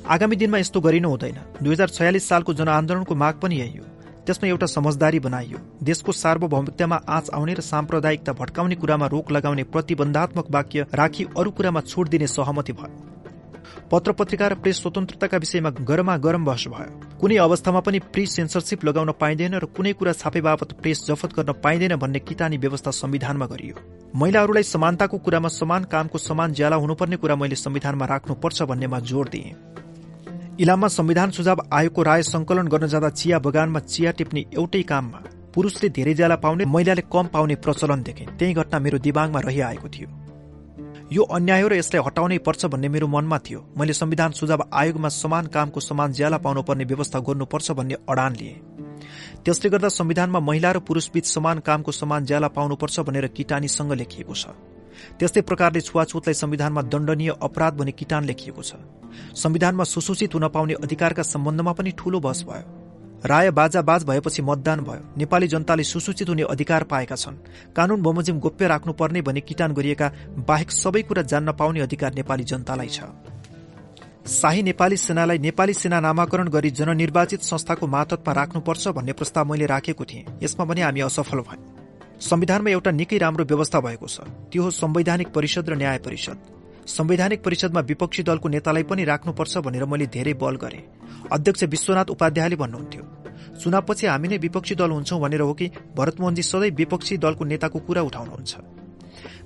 [0.09, 3.85] आगामी दिनमा यस्तो गरिनु हुँदैन। दुई हजार छयालिस सालको जनआन्दोलनको माग पनि यही हो।
[4.27, 10.51] त्यसमा एउटा समझदारी बनाइयो। देशको सार्वभौमिकतामा आँच आउने र साम्प्रदायिकता भट्काउने कुरामा रोक लगाउने प्रतिबन्धात्मक
[10.51, 13.15] वाक्य राखी अरू कुरामा छुट दिने सहमति भयो।
[13.91, 18.85] पत्र पत्रिका र प्रेस स्वतन्त्रताका विषयमा गरमा गरम बहस भयो। कुनै अवस्थामा पनि प्रेस सेन्सरसिप
[18.85, 23.47] लगाउन पाइँदैन र कुनै कुरा छापे बापत प्रेस जफत गर्न पाइँदैन भन्ने किटानी व्यवस्था संविधानमा
[23.47, 23.75] गरियो।
[24.15, 29.55] महिलाहरूलाई समानताको कुरामा समान कामको समान ज्याला हुनुपर्ने कुरा मैले संविधानमा राख्नुपर्छ भन्नेमा जोड़ दिए।
[30.61, 35.19] इलाममा संविधान सुझाव आयोगको राय संकलन गर्न जाँदा चिया बगानमा चिया टिप्ने एउटै काममा
[35.55, 40.09] पुरुषले धेरै ज्याला पाउने महिलाले कम पाउने प्रचलन देखे। त्यही घटना मेरो दिमागमा रहिआएको थियो।
[41.13, 45.09] यो अन्याय हो र यसलाई हटाउनै पर्छ भन्ने मेरो मनमा थियो। मैले संविधान सुझाव आयोगमा
[45.09, 48.55] समान कामको समान ज्याला पाउनुपर्ने व्यवस्था गर्नुपर्छ भन्ने अडान लिए।
[49.45, 54.47] त्यसले गर्दा संविधानमा महिला र पुरूषबीच समान कामको समान ज्याला पाउनुपर्छ भनेर किटानीसँग लेखिएको छ।
[55.19, 58.75] त्यस्तै प्रकारले छुवाछुतलाई संविधानमा दण्डनीय अपराध भने किटान लेखिएको छ।
[59.35, 62.85] संविधानमा सुसूचित हुन पाउने अधिकारका सम्बन्धमा पनि ठूलो बहस भयो।
[63.25, 67.37] राय बाजा बाज भएपछि मतदान भयो। नेपाली जनताले सुसूचित हुने अधिकार पाएका छन्।
[67.77, 70.13] कानून बमोजिम गोप्य राख्नुपर्ने भने किटान गरिएका
[70.47, 73.01] बाहेक सबै कुरा जान्न पाउने अधिकार नेपाली जनतालाई छ।
[74.27, 80.05] शाही नेपाली सेनालाई नेपाली सेना नामाकरण गरी जननिर्वाचित संस्थाको मातत्वमा राख्नुपर्छ भन्ने प्रस्ताव मैले राखेको
[80.05, 81.76] थिएँ। यसमा पनि हामी असफल भयौं
[82.21, 84.21] संविधानमा एउटा निकै राम्रो व्यवस्था भएको छ।
[84.53, 86.39] त्यो हो संवैधानिक परिषद र न्याय परिषद।
[86.87, 90.81] संवैधानिक परिषदमा विपक्षी दलको नेतालाई पनि राख्नुपर्छ भनेर मैले धेरै बल गरे।
[91.33, 93.05] अध्यक्ष विश्वनाथ उपाध्यायले भन्नुहुन्थ्यो
[93.61, 98.03] चुनावपछि हामी नै विपक्षी दल हुन्छौं भनेर हो कि भरतमोहनजी सधैँ विपक्षी दलको नेताको कुरा
[98.03, 98.53] उठाउनुहुन्छ।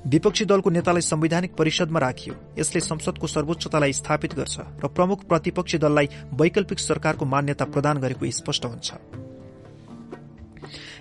[0.06, 6.08] विपक्षी दलको नेतालाई संवैधानिक परिषदमा राखियो। यसले संसदको सर्वोच्चतालाई स्थापित गर्छ र प्रमुख प्रतिपक्षी दललाई
[6.34, 8.88] वैकल्पिक सरकारको मान्यता प्रदान गरेको स्पष्ट हुन्छ।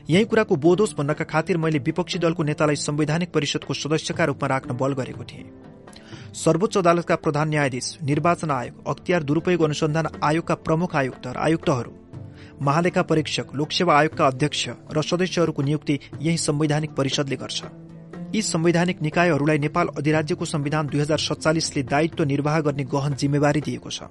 [0.10, 4.94] यही कुराको बोधोस भन्नका खातिर मैले विपक्षी दलको नेतालाई संवैधानिक परिषदको सदस्यका रूपमा राख्न बल
[4.94, 5.44] गरेको थिएँ।
[6.36, 11.92] सर्वोच्च अदालतका प्रधान न्यायाधीश निर्वाचन आयोग अख्तियार दुरूपयोग अनुसन्धान आयोगका प्रमुख आयुक्त र आयुक्तहरू
[12.62, 17.64] महालेखा परीक्षक लोकसेवा आयोगका अध्यक्ष र सदस्यहरूको नियुक्ति यही संवैधानिक परिषदले गर्छ।
[18.36, 23.90] यी संवैधानिक निकायहरूलाई नेपाल अधिराज्यको संविधान दुई हजार सत्तालिसले दायित्व निर्वाह गर्ने गहन जिम्मेवारी दिएको
[23.90, 24.10] छ।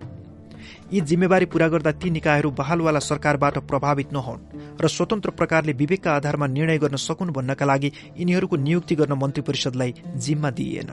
[0.92, 4.44] यी जिम्मेवारी पूरा गर्दा ती निकायहरू बहालवाला सरकारबाट प्रभावित नहुन्
[4.80, 9.94] र स्वतन्त्र प्रकारले विवेकका आधारमा निर्णय गर्न सकुन् भन्नका लागि यिनीहरूको नियुक्ति गर्न मन्त्री परिषदलाई
[10.16, 10.90] जिम्मा दिइएन।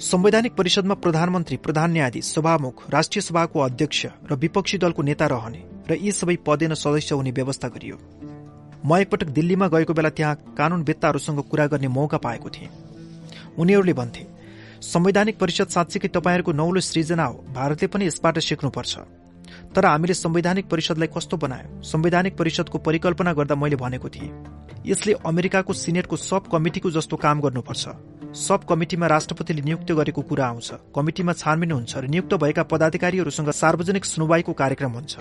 [0.00, 5.98] संवैधानिक परिषदमा प्रधानमन्त्री प्रधान न्यायाधीश सभामुख राष्ट्रिय सभाको अध्यक्ष र विपक्षी दलको नेता रहने र
[6.00, 7.96] यी सबै पदेन सदस्य हुने व्यवस्था गरियो।
[8.86, 12.70] म एकपटक दिल्लीमा गएको बेला त्यहाँ कानूनवेत्ताहरूसँग कुरा गर्ने मौका पाएको थिएँ।
[13.58, 14.24] उनीहरूले भन्थे
[14.82, 18.98] संवैधानिक परिषद साँच्चीकै तपाईँहरूको नौलो सृजना हो। भारतले पनि यसबाट सिक्नुपर्छ।
[19.74, 21.82] तर हामीले संवैधानिक परिषदलाई कस्तो बनायो?
[21.82, 24.32] संवैधानिक परिषदको परिकल्पना गर्दा मैले भनेको थिएँ।
[24.86, 27.88] यसले अमेरिकाको सिनेटको सब कमिटिको जस्तो काम गर्नुपर्छ।
[28.36, 34.04] सब कमिटिमा राष्ट्रपतिले नियुक्त गरेको कुरा आउँछ। कमिटिमा छानबिन हुन्छ र नियुक्त भएका पदाधिकारीहरूसँग सार्वजनिक
[34.04, 35.18] सुनवाईको कार्यक्रम हुन्छ।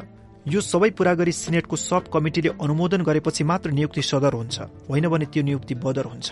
[0.47, 5.25] यो सबै पूरा गरी सिनेटको सब कमिटिले अनुमोदन गरेपछि मात्र नियुक्ति सदर हुन्छ। होइन भने
[5.25, 6.29] त्यो नियुक्ति बदर हुन्छ।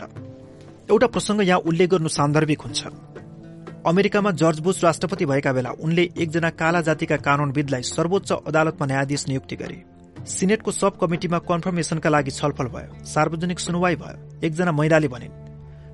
[0.91, 2.81] एउटा प्रसंग यहाँ उल्लेख गर्नु सान्दर्भिक हुन्छ।
[3.85, 9.55] अमेरिकामा जर्ज बुश राष्ट्रपति भएका बेला उनले एकजना काला जातिका कानूनविदलाई सर्वोच्च अदालतमा न्यायाधीश नियुक्ति
[9.55, 9.83] गरे।
[10.27, 15.35] सिनेटको सब कमिटिमा कन्फर्मेशनका लागि छलफल भयो। सार्वजनिक सुनवाई भयो। एकजना महिलाले भनिन्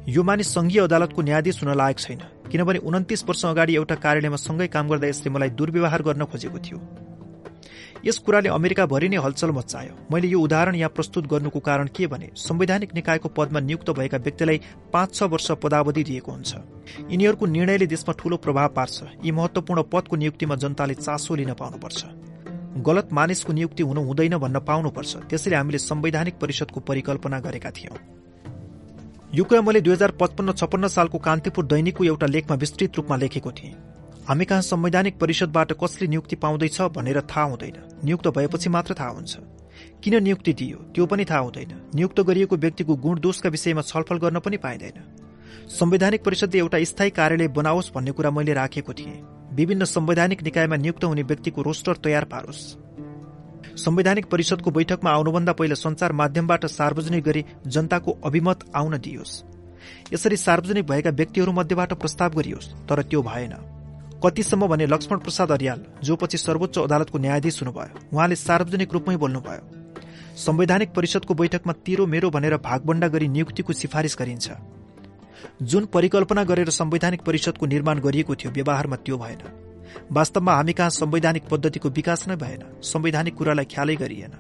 [0.10, 2.22] यो मानिस संघीय अदालतको न्यायाधीश हुन लायक छैन
[2.52, 6.78] किनभने उन्तिस वर्ष अगाडि एउटा कार्यालयमा सँगै काम गर्दा यसले मलाई दुर्व्यवहार गर्न खोजेको थियो।
[8.06, 12.30] यस कुराले अमेरिकाभरि नै हलचल मचायो मैले यो उदाहरण यहाँ प्रस्तुत गर्नुको कारण के भने
[12.38, 14.60] संवैधानिक निकायको पदमा नियुक्त भएका व्यक्तिलाई
[14.94, 16.56] पाँच छ वर्ष पदावधि दिएको हुन्छ।
[17.12, 22.06] यिनीहरूको निर्णयले देशमा ठूलो प्रभाव पार्छ। यी महत्वपूर्ण पदको नियुक्तिमा जनताले चासो लिन पाउनुपर्छ।
[22.88, 27.98] गलत मानिसको नियुक्ति हुनु हुँदैन भन्न पाउनुपर्छ। त्यसैले हामीले संवैधानिक परिषदको परिकल्पना गरेका थियौं।
[29.36, 33.52] यो कुरा मैले दुई हजार पचपन्न छपन्न सालको कान्तिपुर दैनिकको एउटा लेखमा विस्तृत रूपमा लेखेको
[33.52, 33.76] थिएँ।
[34.30, 39.38] हामी कहाँ संवैधानिक परिषदबाट कसले नियुक्ति पाउँदैछ भनेर थाहा हुँदैन। नियुक्त भएपछि मात्र थाहा हुन्छ।
[40.04, 40.78] किन नियुक्ति दियो?
[40.78, 45.02] त्यो पनि थाहा हुँदैन। नियुक्त गरिएको व्यक्तिको गुण दोषका विषयमा छलफल गर्न पनि पाइँदैन।
[45.70, 49.18] संवैधानिक परिषदले एउटा स्थायी कार्यालय बनाओस् भन्ने कुरा मैले राखेको थिएँ।
[49.54, 52.62] विभिन्न संवैधानिक निकायमा नियुक्त हुने व्यक्तिको रोस्टर तयार पारोस्।
[53.82, 59.44] संवैधानिक परिषदको बैठकमा आउनुभन्दा पहिला संचार माध्यमबाट सार्वजनिक गरी जनताको अभिमत आउन दियोस्।
[60.14, 63.79] यसरी सार्वजनिक भएका व्यक्तिहरूमध्येबाट प्रस्ताव गरियोस् तर त्यो भएन।
[64.24, 69.64] कतिसम्म भने लक्ष्मण प्रसाद अरियाल जो पछि सर्वोच्च अदालतको न्यायाधीश हुनुभयो। उहाँले सार्वजनिक रूपमै बोल्नुभयो।
[70.38, 74.52] संवैधानिक परिषदको बैठकमा तेरो मेरो भनेर भागबण्डा गरी नियुक्तिको सिफारिस गरिन्छ।
[75.64, 79.42] जुन परिकल्पना गरेर संवैधानिक परिषदको निर्माण गरिएको थियो व्यवहारमा त्यो भएन।
[80.12, 84.34] वास्तवमा हामी कहाँ संवैधानिक पद्धतिको विकास नै भएन। संवैधानिक कुरालाई ख्यालै गरिएन।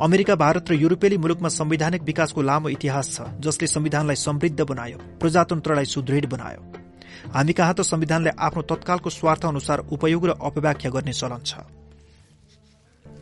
[0.00, 5.84] अमेरिका भारत र युरोपेली मुलुकमा संवैधानिक विकासको लामो इतिहास छ जसले संविधानलाई समृद्ध बनायो प्रजातन्त्रलाई
[5.84, 6.62] सुदृढ बनायो।
[7.34, 11.60] हामी कहाँ त संविधानले आफ्नो तत्कालको स्वार्थ अनुसार उपयोग र अपव्याख्या गर्ने चलन छ।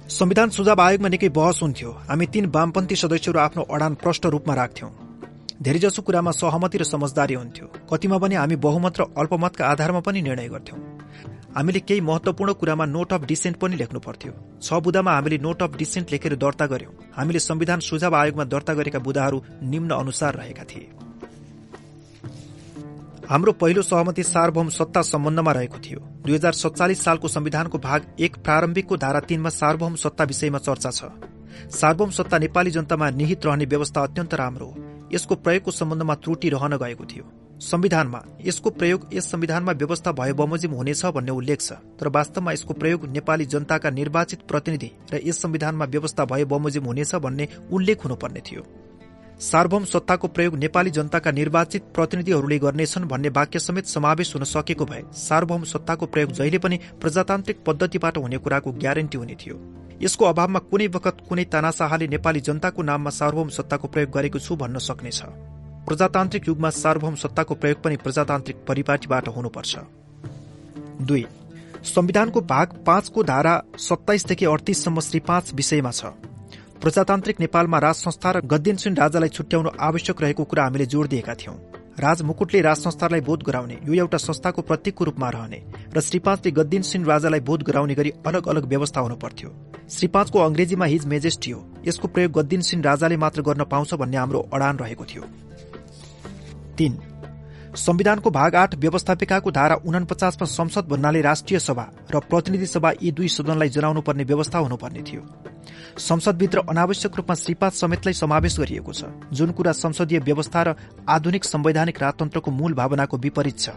[0.09, 4.91] संविधान सुझाव आयोगमा निकै बहस हुन्थ्यो। हामी तीन वामपन्थी सदस्यहरू आफ्नो अडान प्रष्ट रूपमा राख्थ्यौं।
[5.63, 10.49] धेरैजसो कुरामा सहमति र समझदारी हुन्थ्यो। कतिमा पनि हामी बहुमत र अल्पमतका आधारमा पनि निर्णय
[10.49, 10.81] गर्थ्यौं।
[11.57, 14.33] हामीले केही महत्वपूर्ण कुरामा नोट अफ डिसेन्ट पनि लेख्नु पर्थ्यो।
[14.63, 18.99] छ बुदामा हामीले नोट अफ डिसेन्ट लेखेर दर्ता गर्यौं। हामीले संविधान सुझाव आयोगमा दर्ता गरेका
[18.99, 20.89] बुदाहरू निम्न अनुसार रहेका थिए।
[23.31, 28.37] हाम्रो पहिलो सहमति सार्वभौम सत्ता सम्बन्धमा रहेको थियो। दुई हजार सत्तालिस सालको संविधानको भाग एक
[28.37, 31.11] प्रारम्भिकको धारा तीनमा सार्वभौम सत्ता विषयमा चर्चा छ।
[31.70, 34.70] सार्वभौम सत्ता नेपाली जनतामा निहित रहने व्यवस्था अत्यन्त राम्रो।
[35.12, 37.24] यसको प्रयोगको सम्बन्धमा त्रुटि रहन गएको थियो।
[37.61, 42.74] संविधानमा यसको प्रयोग यस संविधानमा व्यवस्था भए बमोजिम हुनेछ भन्ने उल्लेख छ। तर वास्तवमा यसको
[42.74, 48.41] प्रयोग नेपाली जनताका निर्वाचित प्रतिनिधि र यस संविधानमा व्यवस्था भए बमोजिम हुनेछ भन्ने उल्लेख हुनुपर्ने
[48.41, 48.62] थियो।
[49.41, 55.03] सार्वभौम सत्ताको प्रयोग नेपाली जनताका निर्वाचित प्रतिनिधिहरूले गर्नेछन् भन्ने वाक्य समेत समावेश हुन सकेको भए
[55.14, 59.57] सार्वभौम सत्ताको प्रयोग जहिले पनि प्रजातान्त्रिक पद्धतिबाट हुने कुराको ग्यारेन्टी हुने थियो।
[60.03, 64.78] यसको अभावमा कुनै वखत कुनै तानाशाहले नेपाली जनताको नाममा सार्वभौम सत्ताको प्रयोग गरेको छु भन्न
[64.78, 65.20] सक्नेछ।
[65.87, 69.76] प्रजातान्त्रिक युगमा सार्वभौम सत्ताको प्रयोग पनि प्रजातान्त्रिक परिपाटीबाट हुनुपर्छ।
[71.87, 76.16] संविधानको भाग पाँचको धारा सत्ताइसदेखि अडतिससम्म श्री पाँच विषयमा छ।
[76.83, 81.55] प्रजातान्त्रिक नेपालमा राज संस्था र गद्दिनसिन राजालाई छुट्याउनु आवश्यक रहेको कुरा हामीले जोड़ दिएका थियौं।
[81.99, 85.62] राज मुकुटले राज संस्थालाई बोध गराउने यो एउटा संस्थाको प्रतीकको रूपमा रहने
[85.97, 89.51] र श्री पाँचले गद्दिनसिन राजालाई बोध गराउने गरी अलग अलग व्यवस्था हुनु पर्थ्यो।
[89.91, 94.41] श्री पाँचको अंग्रेजीमा हिज मेजेस्टी हो यसको प्रयोग गद्दिनसिन राजाले मात्र गर्न पाउँछ भन्ने हाम्रो
[94.53, 95.22] अडान रहेको थियो।
[97.77, 103.29] संविधानको भाग आठ व्यवस्थापिकाको धारा उनपचासमा संसद भन्नाले राष्ट्रिय सभा र प्रतिनिधि सभा यी दुई
[103.29, 105.22] सदनलाई जनाउनु पर्ने व्यवस्था हुनुपर्ने थियो।
[105.99, 110.74] संसदभित्र अनावश्यक रूपमा श्रीपाद समेतलाई समावेश गरिएको छ जुन कुरा संसदीय व्यवस्था र
[111.09, 113.68] आधुनिक संवैधानिक राजतन्त्रको मूल भावनाको विपरीत छ।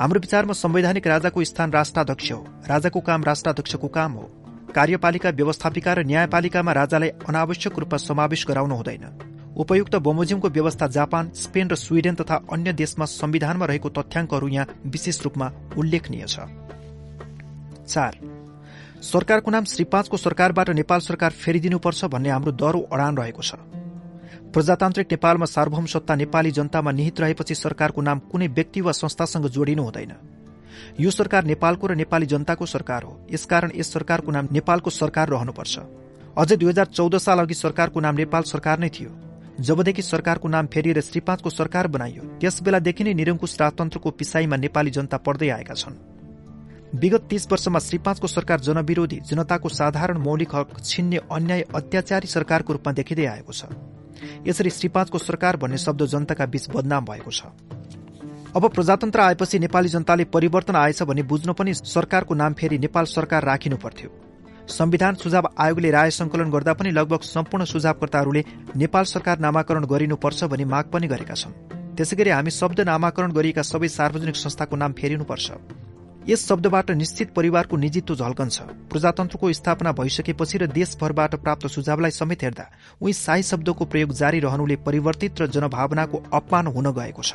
[0.00, 4.30] हाम्रो विचारमा संवैधानिक राजाको स्थान राष्ट्राध्यक्ष हो राजाको काम राष्ट्राध्यक्षको काम हो।
[4.74, 9.29] कार्यपालिका व्यवस्थापिका र न्यायपालिकामा राजालाई अनावश्यक रूपमा समावेश गराउनु हुँदैन।
[9.60, 15.20] उपयुक्त बमोजिमको व्यवस्था जापान स्पेन र स्वीडेन तथा अन्य देशमा संविधानमा रहेको तथ्याङ्कहरू यहाँ विशेष
[15.22, 15.46] रूपमा
[15.76, 16.48] उल्लेखनीय छ।
[19.02, 23.54] सरकारको नाम श्री पाँचको सरकारबाट नेपाल सरकार फेरिदिनुपर्छ भन्ने हाम्रो दरो अडान रहेको छ।
[24.52, 29.82] प्रजातान्त्रिक नेपालमा सार्वभौम सत्ता नेपाली जनतामा निहित रहेपछि सरकारको नाम कुनै व्यक्ति वा संस्थासँग जोडिनु
[29.82, 30.12] हुँदैन।
[31.00, 35.74] यो सरकार नेपालको र नेपाली जनताको सरकार हो। यसकारण यस सरकारको नाम नेपालको सरकार रहनुपर्छ।
[36.38, 39.10] अझै दुई हजार चौध साल अघि सरकारको नाम नेपाल सरकार नै थियो।
[39.60, 44.90] जबदेखि सरकारको नाम फेरिएर श्री पाँचको सरकार बनाइयो त्यस बेलादेखि नै निरङ्कुश राजतन्त्रको पिसाईमा नेपाली
[44.90, 45.96] जनता पढ्दै आएका छन्।
[46.94, 52.72] विगत तीस वर्षमा श्री पाँचको सरकार जनविरोधी जनताको साधारण मौलिक हक छिन्ने अन्याय अत्याचारी सरकारको
[52.72, 53.68] रूपमा देखिँदै आएको छ।
[54.48, 57.52] यसरी श्री पाँचको सरकार भन्ने शब्द जनताका बीच बदनाम भएको छ।
[58.56, 63.44] अब प्रजातन्त्र आएपछि नेपाली जनताले परिवर्तन आएछ भने बुझ्नु पनि सरकारको नाम फेरि नेपाल सरकार
[63.44, 64.10] राखिनु पर्थ्यो।
[64.70, 68.44] संविधान सुझाव आयोगले राय संकलन गर्दा पनि लगभग सम्पूर्ण सुझावकर्ताहरूले
[68.76, 71.52] नेपाल सरकार नामाकरण गरिनुपर्छ भनी माग पनि गरेका छन्।
[71.96, 75.48] त्यसै हामी शब्द नामाकरण गरिएका सबै सार्वजनिक संस्थाको नाम फेरिनुपर्छ।
[76.28, 78.56] यस शब्दबाट निश्चित परिवारको निजित्व झल्कन्छ।
[78.90, 82.64] प्रजातन्त्रको स्थापना भइसकेपछि र देशभरबाट प्राप्त सुझावलाई समेत हेर्दा
[83.00, 87.32] उही साई शब्दको प्रयोग जारी रहनुले परिवर्तित र जनभावनाको अपमान हुन गएको छ।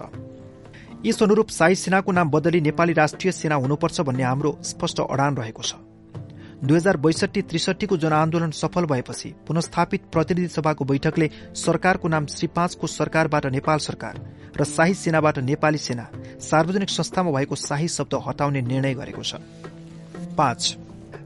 [1.06, 5.64] यस अनुरूप साई सेनाको नाम बदली नेपाली राष्ट्रिय सेना हुनुपर्छ भन्ने हाम्रो स्पष्ट अडान रहेको
[5.64, 5.95] छ।
[6.64, 12.88] दुई हजार बैसठी त्रिसठीको जनआन्दोलन सफल भएपछि पुनस्थापित प्रतिनिधि सभाको बैठकले सरकारको नाम श्री पाँचको
[12.88, 14.20] सरकारबाट नेपाल सरकार
[14.58, 16.08] र शाही सेनाबाट नेपाली सेना
[16.42, 19.36] सार्वजनिक संस्थामा भएको शाही शब्द हटाउने निर्णय गरेको छ।
[20.38, 20.78] पाँच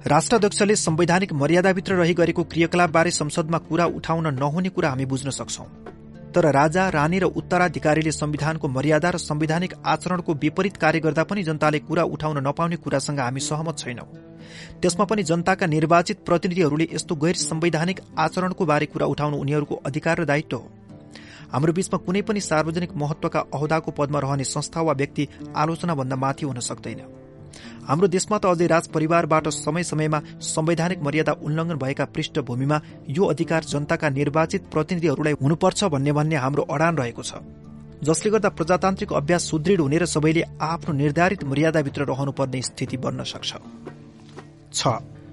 [0.07, 5.65] राष्ट्राध्यक्षले संवैधानिक मर्यादाभित्र रही गरेको क्रियाकलापबारे संसदमा कुरा उठाउन नहुने कुरा हामी बुझ्न सक्छौं।
[6.35, 11.79] तर राजा रानी र उत्तराधिकारीले संविधानको मर्यादा र संवैधानिक आचरणको विपरीत कार्य गर्दा पनि जनताले
[11.79, 14.05] कुरा उठाउन नपाउने कुरासँग हामी सहमत छैनौं।
[14.81, 20.25] त्यसमा पनि जनताका निर्वाचित प्रतिनिधिहरूले यस्तो गैर संवैधानिक आचरणको बारे कुरा उठाउनु उनीहरूको अधिकार र
[20.25, 20.69] दायित्व हो।
[21.51, 26.45] हाम्रो बीचमा कुनै पनि सार्वजनिक महत्वका अहदाको पदमा रहने संस्था वा व्यक्ति आलोचना भन्दा माथि
[26.45, 27.18] हुन सक्दैन।
[27.89, 32.77] हाम्रो देशमा त अझै राज परिवारबाट समय समयमा संवैधानिक मर्यादा उल्लङ्घन भएका पृष्ठभूमिमा
[33.09, 37.41] यो अधिकार जनताका निर्वाचित प्रतिनिधिहरूलाई हुनुपर्छ भन्ने भन्ने हाम्रो अडान रहेको छ।
[37.99, 43.49] जसले गर्दा प्रजातान्त्रिक अभ्यास सुदृढ हुने र सबैले आफ्नो निर्धारित मर्यादाभित्र रहनुपर्ने स्थिति बन्न सक्छ।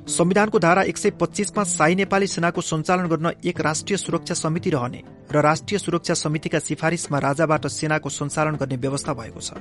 [0.08, 5.02] संविधानको धारा एक सय पच्चीसमा साई नेपाली सेनाको सञ्चालन गर्न एक राष्ट्रिय सुरक्षा समिति रहने
[5.32, 9.58] र राष्ट्रिय सुरक्षा समितिका सिफारिसमा राजाबाट सेनाको सञ्चालन गर्ने व्यवस्था भएको छ।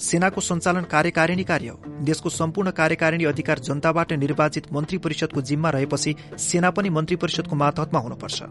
[0.00, 6.70] सेनाको सञ्चालन कार्यकारिणी कार्य देशको सम्पूर्ण कार्यकारिणी अधिकार जनताबाट निर्वाचित मन्त्री परिषदको जिम्मा रहेपछि सेना
[6.70, 8.42] पनि मन्त्री परिषदको मातहतमा हुनुपर्छ।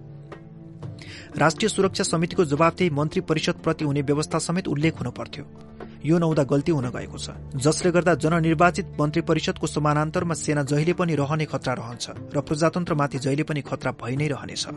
[1.37, 5.45] राष्ट्रिय सुरक्षा समितिको जवाफदेही मन्त्री परिषदप्रति हुने व्यवस्था समेत उल्लेख हुन पर्थ्यो।
[6.05, 11.15] यो नहुँदा गल्ती हुन गएको छ जसले गर्दा जननिर्वाचित मन्त्री परिषदको समानान्तरमा सेना जहिले पनि
[11.15, 14.67] रहने खतरा रहन्छ र प्रजातन्त्रमाथि जहिले पनि खतरा भइ नै रहनेछ।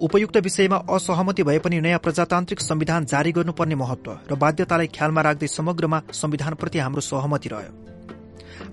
[0.00, 5.48] उपयुक्त विषयमा असहमति भए पनि नयाँ प्रजातान्त्रिक संविधान जारी गर्नुपर्ने महत्व र बाध्यतालाई ख्यालमा राख्दै
[5.50, 7.72] समग्रमा संविधानप्रति हाम्रो सहमति रह्यो।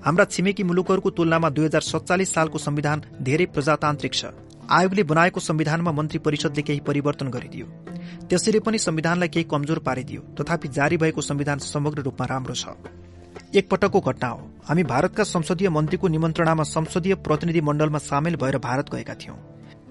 [0.05, 4.31] हाम्रा छिमेकी मुलुकहरूको तुलनामा दुई हजार सत्तालिस सालको संविधान धेरै प्रजातान्त्रिक छ।
[4.69, 7.65] आयोगले बनाएको संविधानमा मन्त्री परिषदले केही परिवर्तन गरिदियो।
[8.27, 12.75] त्यसरी पनि संविधानलाई केही कमजोर पारिदियो। तथापि जारी भएको संविधान समग्र रूपमा राम्रो छ।
[13.55, 18.89] एक पटकको घटना हो। हामी भारतका संसदीय मन्त्रीको निमन्त्रणामा संसदीय प्रतिनिधि मण्डलमा सामेल भएर भारत
[18.91, 19.37] गएका थियौं।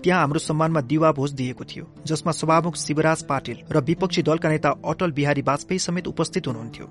[0.03, 4.71] त्यहाँ हाम्रो सम्मानमा दिवा भोज दिएको थियो जसमा सभामुख शिवराज पाटिल र विपक्षी दलका नेता
[4.85, 6.87] अटल बिहारी वाजपेयी समेत उपस्थित हुनुहुन्थ्यो।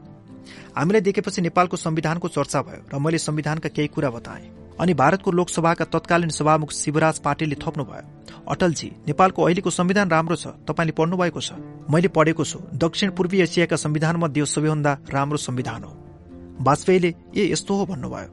[0.78, 4.50] हामीलाई देखेपछि नेपालको संविधानको चर्चा भयो र मैले संविधानका केही कुरा बताएँ।
[4.80, 8.04] अनि भारतको लोकसभाका तत्कालीन सभामुख शिवराज पाटिलले थप्नुभयो।
[8.50, 11.54] अटलजी नेपालको अहिलेको संविधान राम्रो छ तपाईँले पढ्नु भएको छ।
[11.90, 15.94] मैले पढेको छु दक्षिण पूर्वी एसियाका संविधान मध्ये सबैभन्दा राम्रो संविधान हो।
[16.62, 18.30] वाजपेयीले ए यस्तो हो भन्नुभयो।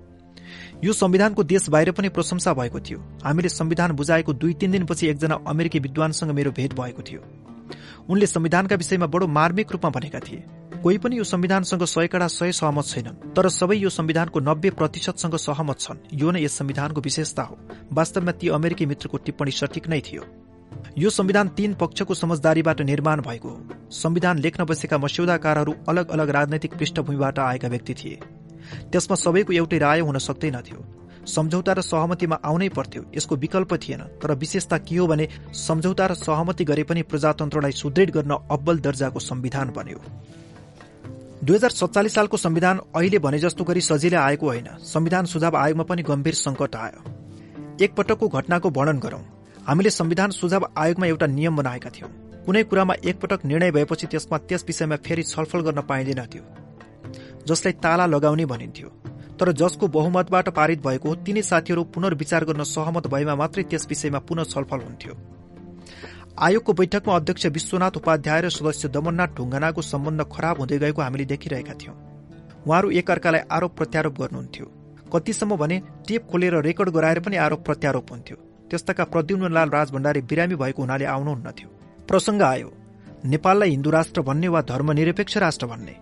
[0.85, 5.35] यो संविधानको देश बाहिर पनि प्रशंसा भएको थियो। हामीले संविधान बुझाएको दुई तीन दिनपछि एकजना
[5.47, 7.21] अमेरिकी विद्वानसँग मेरो भेट भएको थियो।
[8.09, 10.45] उनले संविधानका विषयमा बडो मार्मिक रूपमा भनेका थिए।
[10.83, 15.79] कोही पनि यो संविधानसँग सयकडा सय सहमत छैनन् तर सबै यो संविधानको नब्बे प्रतिशतसँग सहमत
[15.81, 17.59] छन्। यो नै यस संविधानको विशेषता हो।
[17.93, 20.23] वास्तवमा ती अमेरिकी मित्रको टिप्पणी सठिक नै थियो।
[20.99, 23.59] यो संविधान तीन पक्षको समझदारीबाट निर्माण भएको हो।
[23.93, 28.21] संविधान लेख्न बसेका मस्यौदाकारहरू अलग अलग राजनैतिक पृष्ठभूमिबाट आएका व्यक्ति थिए।
[28.93, 30.85] त्यसमा सबैको एउटै राय हुन सक्दैनथ्यो
[31.27, 36.15] सम्झौता र सहमतिमा आउनै पर्थ्यो। यसको विकल्प थिएन। तर विशेषता के हो भने सम्झौता र
[36.17, 40.01] सहमति गरे पनि प्रजातन्त्रलाई सुदृढ गर्न अब्बल दर्जाको संविधान बन्यो।
[41.45, 45.83] दुई हजार सत्तालिस सालको संविधान अहिले भने जस्तो गरी सजिलै आएको होइन। संविधान सुझाव आयोगमा
[45.83, 47.01] पनि गम्भीर संकट आयो।
[47.85, 49.21] एकपटकको घटनाको वर्णन गरौं।
[49.67, 52.11] हामीले संविधान सुझाव आयोगमा एउटा नियम बनाएका थियौं।
[52.47, 56.43] कुनै कुरामा एकपटक निर्णय भएपछि त्यसमा त्यस विषयमा फेरि छलफल गर्न पाइँदैनथ्यो
[57.47, 58.89] जसलाई ताला लगाउने भनिन्थ्यो।
[59.39, 64.45] तर जसको बहुमतबाट पारित भएको तिनै साथीहरू पुनर्विचार गर्न सहमत भएमा मात्रै त्यस विषयमा पुनः
[64.45, 65.15] छलफल हुन्थ्यो।
[66.39, 71.75] आयोगको बैठकमा अध्यक्ष विश्वनाथ उपाध्याय र सदस्य दमननाथ ढुङ्गानाको सम्बन्ध खराब हुँदै गएको हामीले देखिरहेका
[71.75, 71.95] थियौं।
[72.63, 74.67] उहाँहरू एकअर्कालाई आरोप प्रत्यारोप गर्नुहुन्थ्यो।
[75.15, 75.77] कतिसम्म भने
[76.09, 78.37] टेप खोलेर रेकर्ड गराएर पनि आरोप प्रत्यारोप हुन्थ्यो।
[78.71, 81.69] त्यस्ताका प्रद्युम्नलाल राजभण्डारी बिरामी भएको हुनाले आउनुहुन्नथ्यो।
[82.07, 82.71] प्रसङ्ग आयो
[83.27, 85.95] नेपाललाई हिन्दू राष्ट्र भन्ने वा धर्मनिरपेक्ष राष्ट्र भन्ने।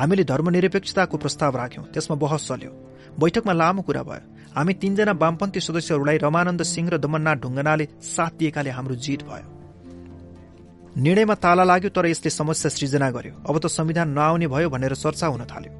[0.00, 2.72] हामीले धर्मनिरपेक्षताको प्रस्ताव राख्यौं त्यसमा बहस चल्यो।
[3.20, 4.24] बैठकमा लामो कुरा भयो।
[4.56, 9.61] हामी तीनजना वामपन्थी सदस्यहरूलाई रमानन्द सिंह र दमननाथ ढुङ्गनाले साथ दिएकाले हाम्रो जित भयो।
[10.96, 15.26] निर्णयमा ताला लाग्यो तर यसले समस्या सृजना गर्यो। अब त संविधान नआउने भयो भनेर चर्चा
[15.26, 15.72] हुन थाल्यो।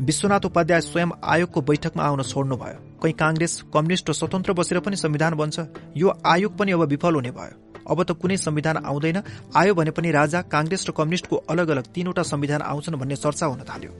[0.00, 5.34] विश्वनाथ उपाध्याय स्वयं आयोगको बैठकमा आउन छोड्नुभयो। कहीँ कांग्रेस कम्युनिस्ट र स्वतन्त्र बसेर पनि संविधान
[5.34, 5.58] बन्छ।
[5.96, 7.54] यो आयोग पनि अब विफल हुने भयो।
[7.86, 9.22] अब त कुनै संविधान आउँदैन।
[9.56, 13.62] आयो भने पनि राजा कांग्रेस र कम्युनिस्टको अलग अलग तीनवटा संविधान आउँछन् भन्ने चर्चा हुन
[13.62, 13.92] थाल्यो।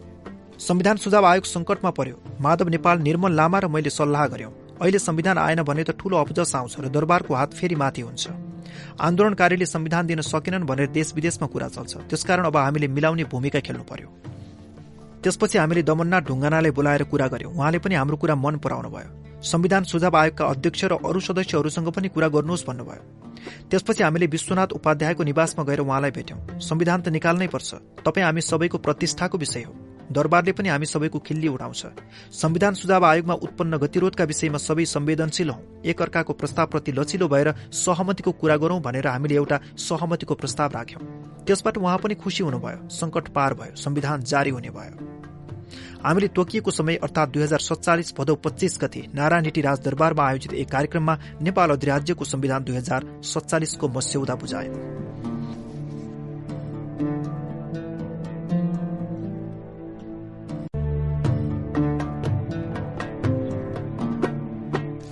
[0.59, 4.51] संविधान सुझाव आयोग संकटमा पर्यो। माधव नेपाल निर्मल लामा र मैले सल्लाह गर्यौं।
[4.83, 8.48] अहिले संविधान आएन भने त ठूलो अफजस आउँछ र दरबारको हात फेरि माथि हुन्छ।
[9.01, 13.85] आन्दोलनकारीले संविधान दिन सकेनन् भनेर देश विदेशमा कुरा चल्छ। त्यसकारण अब हामीले मिलाउने भूमिका खेल्नु
[13.85, 14.09] पर्यो।
[15.23, 19.85] त्यसपछि हामीले दमन्ना ढुङ्गानालाई बोलाएर कुरा गर्यौं। उहाँले पनि हाम्रो कुरा मन पराउनु भयो। संविधान
[19.85, 23.03] सुझाव आयोगका अध्यक्ष र अरू सदस्यहरूसँग पनि कुरा गर्नुहोस् भन्नुभयो।
[23.71, 27.75] त्यसपछि हामीले विश्वनाथ उपाध्यायको निवासमा गएर उहाँलाई भेट्यौं। संविधान त निकाल्नै पर्छ।
[28.05, 31.83] तपाईँ हामी सबैको प्रतिष्ठाको विषय हो। दरबारले पनि हामी सबैको खिल्ली उडाउँछ।
[32.33, 38.33] संविधान सुझाव आयोगमा उत्पन्न गतिरोधका विषयमा सबै संवेदनशील हौ। एक अर्काको प्रस्तावप्रति लचिलो भएर सहमतिको
[38.33, 41.03] कुरा गरौं भनेर हामीले एउटा सहमतिको प्रस्ताव राख्यौं।
[41.45, 45.07] त्यसबाट उहाँ पनि खुशी हुनुभयो संकट पार भयो संविधान जारी हुने भयो।
[46.05, 51.19] हामीले तोकिएको समय अर्थात दुई हजार सत्तालिस भदौ पच्चीस गते नारायणहिटी राजदरबारमा आयोजित एक कार्यक्रममा
[51.43, 54.73] नेपाल अधिराज्यको संविधान दुई हजार सत्तालिसको मस्यौदा बुझायो।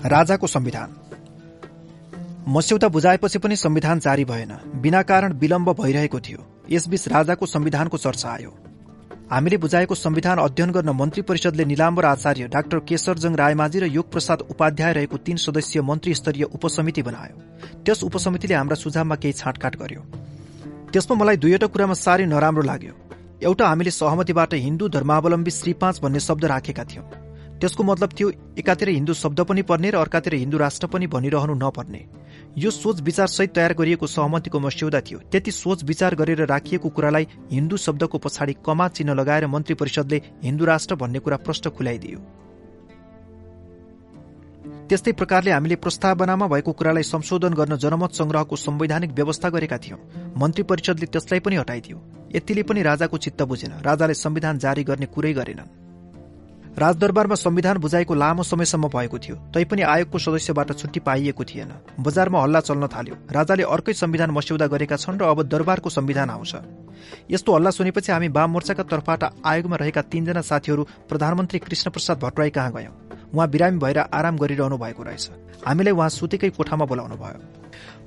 [0.05, 0.95] राजाको संविधान।
[2.49, 8.31] मस्यौदा बुझाएपछि पनि संविधान जारी भएन। बिना कारण विलम्ब भइरहेको थियो। यसबीच राजाको संविधानको चर्चा
[8.31, 8.55] आयो।
[9.31, 14.41] हामीले बुझाएको संविधान अध्ययन गर्न मन्त्री परिषदले निलाम्बर आचार्य डाक्टर केशरजङ रायमाझी र योग प्रसाद
[14.41, 17.37] उपाध्याय रहेको तीन सदस्यीय मन्त्री स्तरीय उपसमिति बनायो।
[17.85, 20.01] त्यस उपसमितिले हाम्रा सुझावमा केही छाँटकाट गर्यो।
[20.93, 22.95] त्यसमा मलाई दुईवटा कुरामा साह्रै नराम्रो लाग्यो।
[23.43, 27.26] एउटा हामीले सहमतिबाट हिन्दू धर्मावलम्बी श्री पाँच भन्ने शब्द राखेका थियौं।
[27.61, 32.05] त्यसको मतलब थियो एकातिर हिन्दू शब्द पनि पर्ने र अर्कातिर हिन्दू राष्ट्र पनि भनिरहनु नपर्ने।
[32.59, 37.27] यो सोच विचार सहित तयार गरिएको सहमतिको मस्यौदा थियो। त्यति सोच विचार गरेर राखिएको कुरालाई
[37.53, 42.19] हिन्दू शब्दको पछाडि कमा चिन्ह लगाएर मन्त्री परिषदले हिन्दू राष्ट्र भन्ने कुरा प्रश्न खुलाइदियो।
[44.89, 49.99] त्यस्तै प्रकारले हामीले प्रस्तावनामा भएको कुरालाई संशोधन गर्न जनमत संग्रहको संवैधानिक व्यवस्था गरेका थियौं।
[50.39, 51.97] मन्त्री परिषदले त्यसलाई पनि हटाइदियो।
[52.37, 55.86] यतिले पनि राजाको चित्त बुझेन। राजाले संविधान जारी गर्ने कुरै गरेनन्।
[56.79, 62.61] राजदरबारमा संविधान बुझाएको लामो समयसम्म भएको थियो तैपनि आयोगको सदस्यबाट छुट्टी पाइएको थिएन। बजारमा हल्ला
[62.61, 66.53] चल्न थाल्यो। राजाले अर्कै संविधान मस्यौदा गरेका छन् र अब दरबारको संविधान आउँछ।
[67.31, 72.73] यस्तो हल्ला सुनेपछि हामी वाम मोर्चाका तर्फबाट आयोगमा रहेका तीनजना साथीहरू प्रधानमन्त्री कृष्णप्रसाद भट्टराई कहाँ
[72.73, 72.93] गयौं?
[73.33, 75.31] उहाँ बिरामी भएर आराम गरिरहनु भएको रहेछ।
[75.67, 77.41] हामीलाई उहाँ सुतेकै कोठामा बोलाउनु भयो।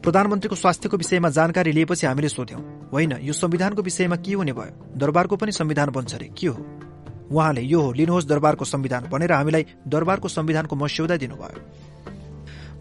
[0.03, 2.61] प्रधानमन्त्रीको स्वास्थ्यको विषयमा जानकारी लिएपछि हामीले सोध्यौं
[2.93, 4.73] होइन यो संविधानको विषयमा के हुने भयो?
[4.93, 6.78] दरबारको पनि संविधान बन्छ रे के हो?
[7.31, 11.59] उहाँले यो हो लिनुहोस् दरबारको संविधान भनेर हामीलाई दरबारको संविधानको मस्यौदा दिनुभयो।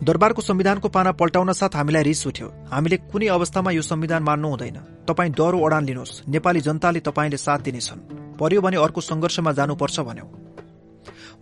[0.05, 4.79] दरबारको संविधानको पाना पल्टाउन साथ हामीलाई रिस उठ्यो। हामीले कुनै अवस्थामा यो संविधान मान्नु हुँदैन।
[5.09, 10.27] तपाईँ डरो अडान लिनुहोस्। नेपाली जनताले तपाईँले साथ दिनेछन्। पर्यो भने अर्को संघर्षमा जानुपर्छ भन्यो।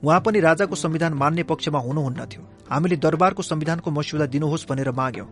[0.05, 5.27] उहाँ पनि राजाको संविधान मान्ने पक्षमा हुनुहुन्न थियो। हामीले दरबारको संविधानको मस्यौदा दिनुहोस् भनेर माग्यौं।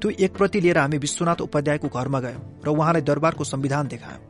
[0.00, 4.22] त्यो एक प्रति लिएर हामी विश्वनाथ उपाध्यायको घरमा गयौं र उहाँलाई दरबारको संविधान देखायौं।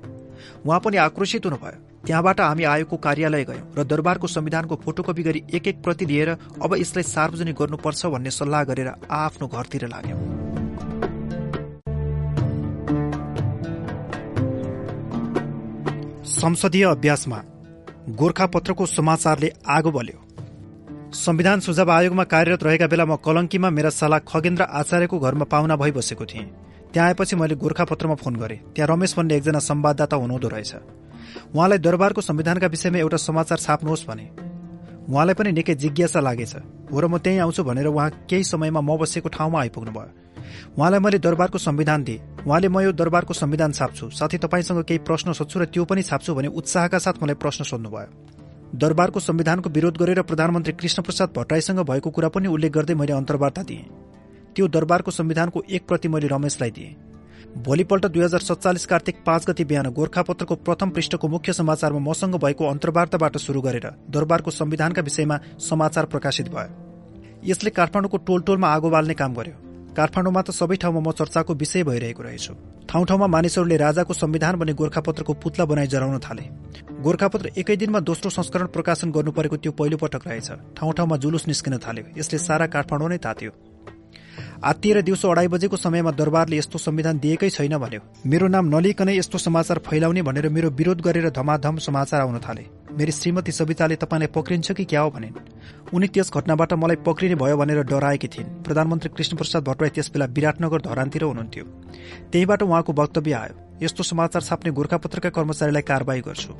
[0.67, 5.67] उहाँ पनि आक्रोशित हुनुभयो। त्यहाँबाट हामी आयोगको कार्यालय गयौं र दरबारको संविधानको फोटोकपी गरी एक
[5.69, 6.31] एक प्रति लिएर
[6.63, 10.21] अब यसलाई सार्वजनिक गर्नुपर्छ भन्ने सल्लाह गरेर आफ्नो घरतिर लाग्यौं
[16.35, 17.41] संसदीय अभ्यासमा
[18.21, 20.19] गोर्खापत्रको समाचारले आगो बल्यो।
[21.17, 26.25] संविधान सुझाव आयोगमा कार्यरत रहेका बेला म कलङ्कीमा मेरा साला खगेन्द्र आचार्यको घरमा पाहुना भइबसेको
[26.27, 26.45] थिएँ।
[26.93, 30.73] त्यहाँ आएपछि मैले गोर्खापत्रमा फोन गरेँ। त्यहाँ रमेश भन्ने एकजना संवाददाता हुनुहुँदो रहेछ।
[31.55, 34.27] उहाँलाई दरबारको संविधानका विषयमा एउटा समाचार छाप्नुहोस् भने।
[35.11, 36.55] उहाँलाई पनि निकै जिज्ञासा लागेछ।
[36.93, 40.11] हो र म त्यहीँ आउँछु भनेर उहाँ केही समयमा म बसेको ठाउँमा आइपुग्नु भयो
[40.79, 45.33] उहाँलाई मैले दरबारको संविधान दिएँ। उहाँले म यो दरबारको संविधान छाप्छु। साथै तपाईँसँग केही प्रश्न
[45.33, 48.09] सोध्छु र त्यो पनि छाप्छु भने उत्साहका साथ मलाई प्रश्न सोध्नुभयो।
[48.75, 53.85] दरबारको संविधानको विरोध गरेर प्रधानमन्त्री कृष्णप्रसाद भट्टराईसँग भएको कुरा पनि उल्लेख गर्दै मैले अन्तर्वार्ता दिएँ।
[54.55, 57.14] त्यो दरबारको संविधानको एक प्रति मैले रमेशलाई दिएँ।
[57.59, 62.67] भोलिपल्ट दुई हजार सत्तालिस कार्तिक पाँच गति बिहान गोर्खापत्रको प्रथम पृष्ठको मुख्य समाचारमा मसँग भएको
[62.67, 69.15] अन्तर्वार्ताबाट शुरू गरेर दरबारको संविधानका विषयमा समाचार प्रकाशित भयो। यसले काठमाडौँको टोल टोलमा आगो बाल्ने
[69.15, 69.55] काम गर्यो।
[69.97, 72.53] काठमाडौँमा त सबै ठाउँमा म चर्चाको विषय भइरहेको रहेछु।
[72.89, 76.43] ठाउँ ठाउँमा मानिसहरूले राजाको संविधान भन्ने गोर्खापत्रको पुतला बनाई जराउन थाले।
[77.03, 81.47] गोर्खापत्र एकै दिनमा दोस्रो संस्करण प्रकाशन गर्नु परेको त्यो पहिलो पटक रहेछ। ठाउँ ठाउँमा जुलुस
[81.47, 83.51] निस्किन थाल्यो। यसले सारा काठमाडौँ नै तात्यो।
[84.63, 89.39] आत्तिएर दिउँसो अढाई बजेको समयमा दरबारले यस्तो संविधान दिएकै छैन भन्यो। मेरो नाम नलिकनै यस्तो
[89.39, 94.73] समाचार फैलाउने भनेर मेरो विरोध गरेर धमाधम समाचार आउन थाले। मेरी श्रीमती सविताले तपाईँलाई पक्रिन्छ
[94.73, 95.35] कि क्या हो भनिन्।
[95.95, 101.23] उनी त्यस घटनाबाट मलाई पक्रिने भयो भनेर डराएकी थिइन्। प्रधानमन्त्री कृष्णप्रसाद भट्टराई त्यस विराटनगर धरानतिर
[101.23, 101.65] हुनुहुन्थ्यो।
[102.33, 106.53] त्यहीबाट उहाँको वक्तव्य आयो यस्तो समाचार छाप्ने गोर्खापत्रका कर्मचारीलाई कारवाही गर्छु।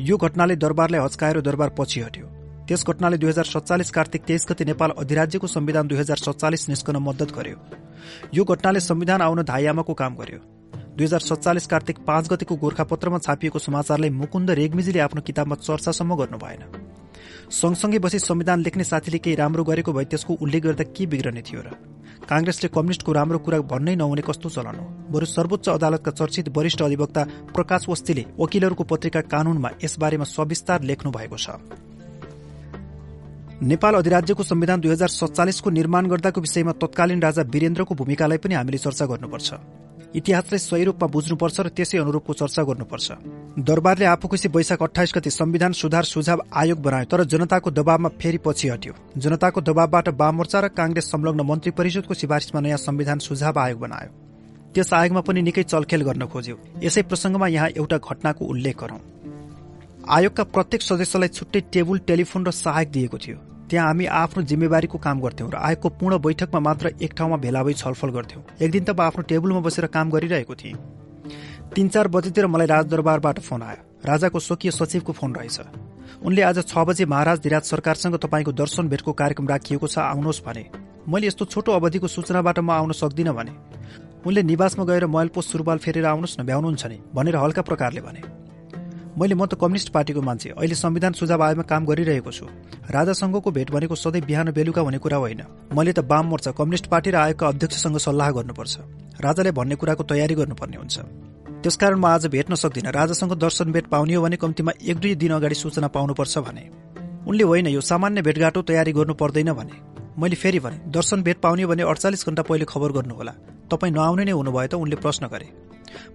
[0.00, 2.35] यो घटनाले दरबारलाई हच्काएर दरबार पछि हट्यो।
[2.68, 6.96] त्यस घटनाले दुई हजार सत्तालिस कार्तिक तेइस गति नेपाल अधिराज्यको संविधान दुई हजार सत्तालिस निस्कन
[6.98, 7.58] मद्दत गर्यो।
[8.34, 10.38] यो घटनाले संविधान आउन धाइयामाको काम गर्यो।
[10.96, 16.38] दुई हजार सत्तालिस कार्तिक पाँच गतिको गोर्खापत्रमा छापिएको समाचारलाई मुकुन्द रेग्मीजीले आफ्नो किताबमा चर्चासम्म गर्नु
[16.38, 16.62] भएन।
[17.52, 21.62] सँगसँगै बसी संविधान लेख्ने साथीले केही राम्रो गरेको भए त्यसको उल्लेख गर्दा के बिग्रने थियो
[21.62, 21.70] र?
[22.26, 24.86] काङ्ग्रेसले कम्युनिस्टको राम्रो कुरा भन्नै नहुने कस्तो चलन हो?
[25.14, 27.22] बरु सर्वोच्च अदालतका चर्चित वरिष्ठ अधिवक्ता
[27.54, 31.54] प्रकाश वस्तीले वकिलहरूको पत्रिका कानूनमा यसबारेमा सविस्तार लेख्नु भएको छ।
[33.62, 38.78] नेपाल अधिराज्यको संविधान दुई हजार सत्तालिसको निर्माण गर्दाको विषयमा तत्कालीन राजा वीरेन्द्रको भूमिकालाई पनि हामीले
[38.78, 39.48] चर्चा गर्नुपर्छ।
[40.14, 43.06] इतिहासलाई सही रूपमा बुझ्नुपर्छ र त्यसै अनुरूपको चर्चा गर्नुपर्छ।
[43.56, 48.38] दरबारले आफू खुसी वैशाख अठाइस गति संविधान सुधार सुझाव आयोग बनायो तर जनताको दबावमा फेरि
[48.44, 53.80] पछि हट्यो। जनताको दबावबाट वाममोर्चा र कांग्रेस संलग्न मन्त्री परिषदको सिफारिसमा नयाँ संविधान सुझाव आयोग
[53.80, 54.10] बनायो।
[54.74, 59.00] त्यस आयोगमा पनि निकै चलखेल गर्न खोज्यो। यसै प्रसंगमा यहाँ एउटा घटनाको उल्लेख गरौं।
[60.06, 65.20] आयोगका प्रत्येक सदस्यलाई छुट्टै टेबुल टेलिफोन र सहायक दिएको थियो। त्यहाँ हामी आफ्नो जिम्मेवारीको काम
[65.20, 68.90] गर्थ्यौं र आयोगको पूर्ण बैठकमा मात्र एक ठाउँमा भेला भई छलफल गर्थ्यौं। एक दिन त
[68.94, 70.78] म आफ्नो टेबुलमा बसेर काम गरिरहेको थिएँ
[71.74, 75.58] तीन चार बजेतिर मलाई राजदरबारबाट फोन आयो। राजाको स्वकीय सचिवको फोन रहेछ।
[76.22, 80.64] उनले आज छ बजे महाराज धिराज सरकारसँग तपाईँको दर्शन भेटको कार्यक्रम राखिएको छ आउनुहोस् भने।
[81.10, 83.52] मैले यस्तो छोटो अवधिको सूचनाबाट म आउन सक्दिनँ भने।
[84.22, 88.45] उनले निवासमा गएर मैलपो सुरुवाल फेरेर आउनुहोस् न भ्याउनुहुन्छ नि भनेर हल्का प्रकारले भने।
[89.18, 92.46] मैले म त कम्युनिस्ट पार्टीको मान्छे अहिले संविधान सुझाव आयोगमा काम गरिरहेको छु।
[92.92, 95.40] राजासँगको भेट भनेको सधैँ बिहान बेलुका हुने कुरा होइन।
[95.72, 98.74] मैले त वाम मोर्चा कम्युनिस्ट पार्टी र आयोगका अध्यक्षसँग सल्लाह गर्नुपर्छ।
[99.16, 100.96] राजाले भन्ने कुराको तयारी गर्नुपर्ने हुन्छ।
[101.64, 105.32] त्यसकारण म आज भेट्न सक्दिनँ। राजासँग दर्शन भेट पाउने हो भने कम्तीमा एक दुई दिन
[105.40, 106.64] अगाडि सूचना पाउनुपर्छ भने।
[107.24, 109.76] उनले होइन यो सामान्य भेटघाटो तयारी गर्नु पर्दैन भने।
[110.20, 113.32] मैले फेरि भने दर्शन भेट पाउने भने अडचालिस घण्टा पहिले खबर गर्नुहोला।
[113.72, 115.48] तपाईँ नआउने नै हुनुभयो त उनले प्रश्न गरे।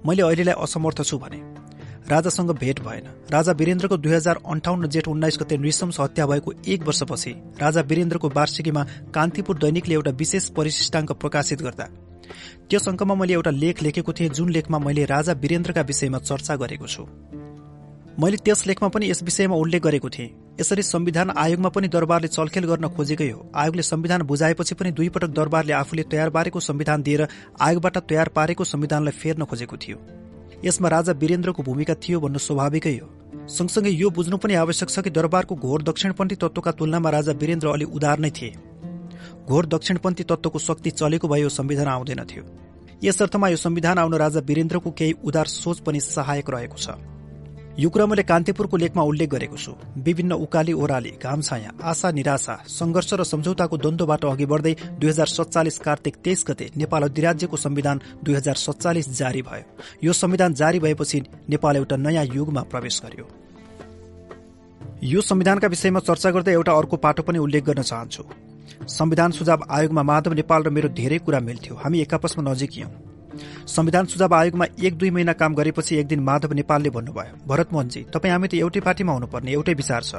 [0.06, 1.42] मैले अहिलेलाई असमर्थ छु भने।
[2.12, 6.84] राजासँग भेट भएन। राजा वीरेन्द्रको दुई हजार अन्ठाउन्न जेठ उन्नाइस गते नृशंस हत्या भएको एक
[6.84, 7.32] वर्षपछि
[7.62, 8.84] राजा वीरेन्द्रको वार्षिकीमा
[9.14, 11.86] कान्तिपुर दैनिकले एउटा विशेष परिशिष्टाङ्क प्रकाशित गर्दा।
[12.70, 16.88] त्यस अङ्कमा मैले एउटा लेख लेखेको थिएँ जुन लेखमा मैले राजा वीरेन्द्रका विषयमा चर्चा गरेको
[16.88, 17.04] छु।
[18.20, 20.30] मैले त्यस लेखमा पनि यस विषयमा उल्लेख गरेको थिएँ।
[20.60, 25.32] यसरी संविधान आयोगमा पनि दरबारले चलखेल गर्न खोजेकै हो। आयोगले संविधान बुझाएपछि पनि दुई पटक
[25.32, 27.28] दरबारले आफूले तयार पारेको संविधान दिएर
[27.62, 29.98] आयोगबाट तयार पारेको संविधानलाई फेर्न खोजेको थियो।
[30.66, 33.08] यसमा राजा वीरेन्द्रको भूमिका थियो भन्नु स्वाभाविकै हो।
[33.50, 37.86] सँगसँगै यो बुझ्नु पनि आवश्यक छ कि दरबारको घोर दक्षिणपन्थी तत्वका तुलनामा राजा वीरेन्द्र अलि
[37.92, 38.54] उदार नै थिए।
[39.48, 42.44] घोर दक्षिणपन्थी तत्वको शक्ति चलेको भए यो संविधान आउँदैन थियो।
[43.04, 46.98] यस अर्थमा यो संविधान आउन राजा वीरेन्द्रको केही उदार सोच पनि सहायक रहेको छ।
[47.80, 49.72] यो कुरा मैले कान्तिपुरको लेखमा उल्लेख गरेको छु
[50.04, 55.28] विभिन्न उकाली ओह्राली घाम छाया आशा निराशा संघर्ष र सम्झौताको द्वन्द्वबाट अघि बढ्दै दुई हजार
[55.28, 59.64] सत्तालिस कार्तिक तेइस गते नेपाल अधिराज्यको संविधान दुई हजार सत्तालिस जारी भयो।
[60.04, 63.28] यो संविधान जारी भएपछि नेपाल एउटा नयाँ युगमा प्रवेश गर्यो।
[65.04, 68.24] यो संविधानका विषयमा चर्चा गर्दै एउटा अर्को पाटो पनि उल्लेख गर्न चाहन्छु।
[68.90, 72.90] संविधान सुझाव आयोगमा माधव नेपाल र मेरो धेरै कुरा मिल्थ्यो। हामी एक आपसमा नजिकियौं
[73.68, 78.02] संविधान सुझाव आयोगमा एक दुई महिना काम गरेपछि एक दिन माधव नेपालले भन्नुभयो भरत मोहनजी
[78.14, 80.16] तपाईँ हामी त एउटै पार्टीमा हुनुपर्ने एउटै विचार छ।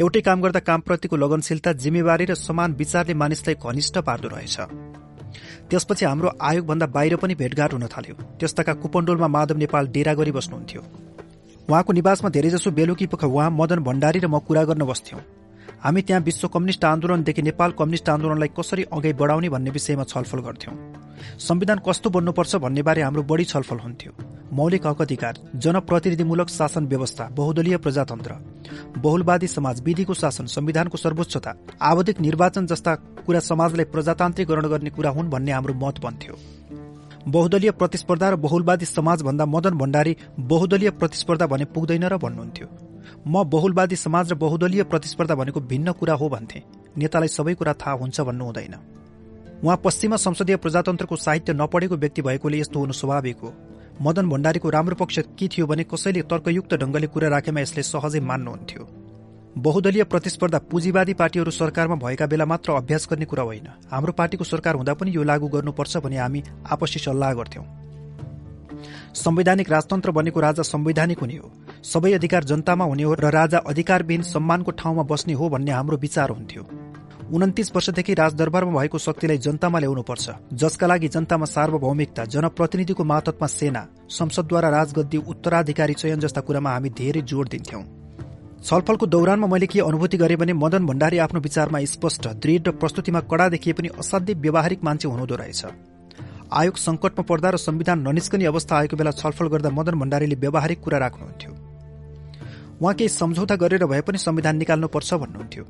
[0.00, 4.56] एउटै काम गर्दा कामप्रतिको लगनशीलता जिम्मेवारी र समान विचारले मानिसलाई घनिष्ठ पार्दो रहेछ।
[5.70, 10.82] त्यसपछि हाम्रो आयोगभन्दा बाहिर पनि भेटघाट हुन थाल्यो। त्यस्ताका कुपण्डोलमा माधव नेपाल डेरा गरी बस्नुहुन्थ्यो
[11.68, 15.37] उहाँको निवासमा धेरैजसो बेलुकी पख उहाँ मदन भण्डारी र म कुरा गर्न बस्थ्यौं।
[15.84, 20.74] हामी त्यहाँ विश्व कम्युनिष्ट आन्दोलनदेखि नेपाल कम्युनिष्ट आन्दोलनलाई कसरी अघि बढाउने भन्ने विषयमा छलफल गर्थ्यौं।
[21.38, 24.12] संविधान कस्तो बन्नुपर्छ भन्ने बारे हाम्रो बढी छलफल हुन्थ्यो।
[24.52, 28.34] मौलिक हक अधिकार जनप्रतिनिधिमूलक शासन व्यवस्था बहुदलीय प्रजातन्त्र
[28.98, 32.94] बहुलवादी समाज विधिको शासन संविधानको सर्वोच्चता आवधिक निर्वाचन जस्ता
[33.26, 36.38] कुरा समाजलाई प्रजातान्त्रिकरण गर्ने कुरा हुन् भन्ने हाम्रो मत बन्थ्यो।
[37.28, 42.66] बहुदलीय प्रतिस्पर्धा र बहुलवादी समाज भन्दा मदन भण्डारी बहुदलीय प्रतिस्पर्धा भने पुग्दैन र भन्नुहुन्थ्यो।
[43.28, 46.62] म बहुलवादी समाज र बहुदलीय प्रतिस्पर्धा भनेको भिन्न कुरा हो भन्थे।
[46.96, 48.74] नेतालाई सबै कुरा थाहा हुन्छ भन्नु हुँदैन।
[49.64, 53.52] उहाँ पश्चिमा संसदीय प्रजातन्त्रको साहित्य नपढेको व्यक्ति भएकोले यस्तो हुनु स्वाभाविक हो।
[54.02, 58.88] मदन भण्डारीको राम्रो पक्ष के थियो भने कसैले तर्कयुक्त ढंगले कुरा राखेमा यसले सहजै मान्नुहुन्थ्यो।
[59.58, 64.74] बहुदलीय प्रतिस्पर्धा पुँजीवादी पार्टीहरू सरकारमा भएका बेला मात्र अभ्यास गर्ने कुरा होइन। हाम्रो पार्टीको सरकार
[64.74, 67.64] हुँदा पनि यो लागू गर्नुपर्छ भने हामी आपसी सल्लाह गर्थ्यौं।
[69.14, 71.50] संवैधानिक राजतन्त्र बनेको राजा संवैधानिक हुने हो।
[71.84, 76.30] सबै अधिकार जनतामा हुने हो र राजा अधिकारविहीन सम्मानको ठाउँमा बस्ने हो भन्ने हाम्रो विचार
[76.30, 76.62] हुन्थ्यो।
[77.28, 84.68] उन्तिस वर्षदेखि राजदरबारमा भएको शक्तिलाई जनतामा ल्याउनुपर्छ। जसका लागि जनतामा सार्वभौमिकता जनप्रतिनिधिको मातत्वमा सेना संसदद्वारा
[84.68, 87.82] राजगद्दी उत्तराधिकारी चयन जस्ता कुरामा हामी धेरै जोड़ दिन्थ्यौं।
[88.58, 93.20] छलफलको दौरानमा मैले के अनुभूति गरेँ भने मदन भण्डारी आफ्नो विचारमा स्पष्ट दृढ र प्रस्तुतिमा
[93.20, 95.64] कडा देखिए पनि असाध्य व्यावहारिक मान्छे हुनुहुँदो रहेछ।
[96.48, 100.98] आयोग संकटमा पर्दा र संविधान ननिस्कने अवस्था आएको बेला छलफल गर्दा मदन भण्डारीले व्यावहारिक कुरा
[100.98, 101.52] राख्नुहुन्थ्यो।
[102.80, 105.64] उहाँ केही सम्झौता गरेर भए पनि संविधान निकाल्नुपर्छ भन्नुहुन्थ्यो।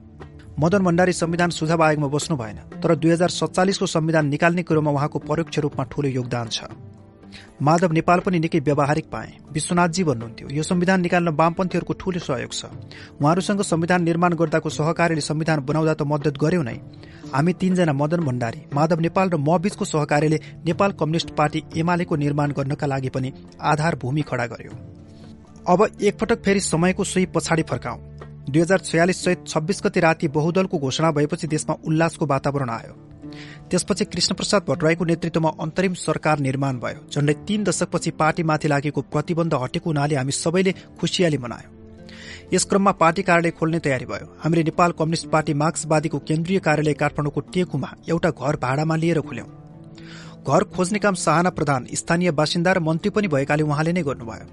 [0.58, 5.18] मदन भण्डारी संविधान सुझाव आयोगमा बस्नु भएन तर दुई हजार सत्तालिसको संविधान निकाल्ने कुरोमा उहाँको
[5.18, 6.70] परोक्ष रूपमा ठूलो योगदान छ।
[7.58, 12.70] माधव नेपाल पनि निकै व्यावहारिक पाए विश्वनाथजी भन्नुहुन्थ्यो यो संविधान निकाल्न वामपन्थीहरूको ठूलो सहयोग छ।
[13.18, 16.78] उहाँहरूसँग संविधान निर्माण गर्दाको सहकारीले संविधान बनाउँदा त मद्दत गर्यो नै
[17.28, 22.52] हामी तीनजना मदन भण्डारी माधव नेपाल र म बीचको सहकार्यले नेपाल कम्युनिष्ट पार्टी एमालेको निर्माण
[22.52, 23.32] गर्नका लागि पनि
[23.62, 24.72] आधार भूमि खडा गर्यो।
[25.66, 28.00] अब एकपटक फेरि समयको सोही पछाडि फर्काउँ।
[28.48, 32.94] दुई हजार छयालिस चैत छब्बीस गति राति बहुदलको घोषणा भएपछि देशमा उल्लासको वातावरण आयो।
[33.70, 39.90] त्यसपछि कृष्णप्रसाद भट्टराईको नेतृत्वमा अन्तरिम सरकार निर्माण भयो झण्डै तीन दशकपछि पार्टीमाथि लागेको प्रतिबन्ध हटेको
[39.90, 41.77] हुनाले हामी सबैले खुसियाली मनायौं।
[42.52, 47.40] यस क्रममा पार्टी कार्यालय खोल्ने तयारी भयो। हामीले नेपाल कम्युनिष्ट पार्टी मार्क्सवादीको केन्द्रीय कार्यालय काठमाडौँको
[47.54, 49.48] टेकुमा एउटा घर भाडामा लिएर खोल्यौं।
[50.48, 54.48] घर खोज्ने काम साहना प्रधान स्थानीय बासिन्दा र मन्त्री पनि भएकाले उहाँले नै गर्नुभयो।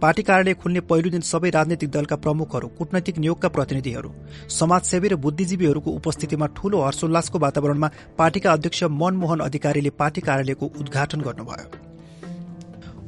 [0.00, 4.10] पार्टी कार्यालय खुल्ने पहिलो दिन सबै राजनैतिक दलका प्रमुखहरू कूटनैतिक नियोगका प्रतिनिधिहरू
[4.52, 7.88] समाजसेवी र बुद्धिजीवीहरूको उपस्थितिमा ठूलो हर्षोल्लासको वातावरणमा
[8.18, 11.91] पार्टीका अध्यक्ष मनमोहन अधिकारीले पार्टी कार्यालयको उद्घाटन गर्नुभयो।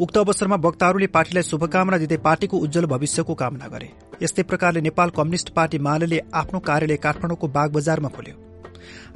[0.00, 3.88] उक्त अवसरमा वक्ताहरूले पार्टीलाई शुभकामना दिँदै पार्टीको उज्जवल भविष्यको कामना गरे।
[4.22, 8.34] यस्तै प्रकारले नेपाल कम्युनिष्ट पार्टी माले आफ्नो कार्यालय काठमाडौँको बाग बजारमा खोल्यो।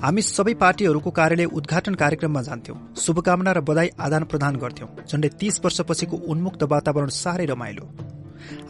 [0.02, 5.60] हामी सबै पार्टीहरूको कार्यालय उद्घाटन कार्यक्रममा जान्थ्यौं। शुभकामना र बधाई आदान प्रदान गर्थ्यौं। झण्डै तीस
[5.64, 7.84] वर्षपछिको उन्मुक्त वातावरण साह्रै रमाइलो।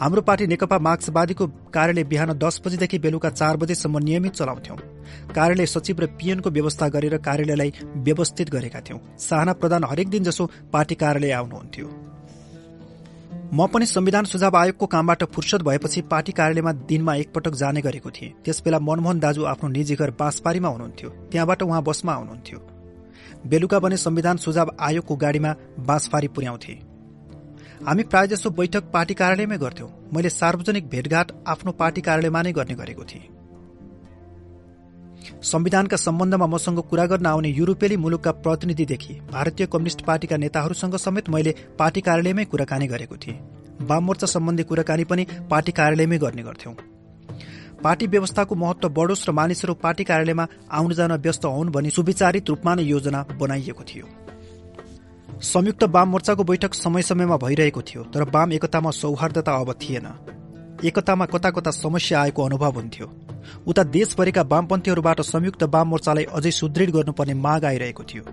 [0.01, 4.77] हाम्रो पार्टी नेकपा मार्क्सवादीको कार्यालय बिहान दस बजेदेखि बेलुका चार बजेसम्म नियमित चलाउँथ्यौं।
[5.35, 10.51] कार्यालय सचिव र पीएनको व्यवस्था गरेर कार्यालयलाई व्यवस्थित गरेका थियौं। साहना प्रधान हरेक दिन जसो
[10.73, 11.89] पार्टी कार्यालय आउनुहुन्थ्यो।
[13.55, 18.33] म पनि संविधान सुझाव आयोगको कामबाट फुर्सद भएपछि पार्टी कार्यालयमा दिनमा एकपटक जाने गरेको थिएँ।
[18.45, 22.59] त्यसबेला मनमोहन दाजु आफ्नो निजी घर बाँसपारीमा हुनुहुन्थ्यो। त्यहाँबाट उहाँ बसमा आउनुहुन्थ्यो।
[23.47, 26.88] बेलुका भने संविधान सुझाव आयोगको गाडीमा बाँसपारी पुर्याउँथे।
[27.87, 33.05] हामी प्रायजसो बैठक पार्टी कार्यालयमै गर्थ्यौं। मैले सार्वजनिक भेटघाट आफ्नो पार्टी कार्यालयमा नै गर्ने गरेको
[33.05, 33.27] थिएँ।
[35.43, 41.55] संविधानका सम्बन्धमा मसँग कुरा गर्न आउने युरोपेली मुलुकका प्रतिनिधिदेखि भारतीय कम्युनिष्ट पार्टीका नेताहरूसँग समेत मैले
[41.79, 43.41] पार्टी कार्यालयमै कुराकानी गरेको थिएँ।
[43.81, 46.75] वाममोर्चा सम्बन्धी कुराकानी पनि पार्टी कार्यालयमै गर्ने गर्थ्यौं।
[47.83, 52.75] पार्टी व्यवस्थाको महत्व बढोस् र मानिसहरू पार्टी कार्यालयमा आउन जान व्यस्त हुन् भनी सुविचारित रूपमा
[52.75, 54.07] नै योजना बनाइएको थियो।
[55.43, 60.07] संयुक्त वाम मोर्चाको बैठक समय समयमा भइरहेको थियो तर वाम एकतामा सौहार्दता अब थिएन।
[60.85, 63.07] एकतामा कता कता समस्या आएको अनुभव हुन्थ्यो।
[63.67, 68.25] उता देशभरिका वामपन्थीहरूबाट संयुक्त वाम मोर्चालाई अझै सुदृढ गर्नुपर्ने माग आइरहेको थियो।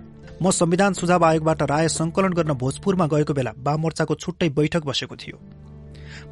[0.42, 5.16] म संविधान सुझाव आयोगबाट राय संकलन गर्न भोजपुरमा गएको बेला वाम मोर्चाको छुट्टै बैठक बसेको
[5.16, 5.38] थियो।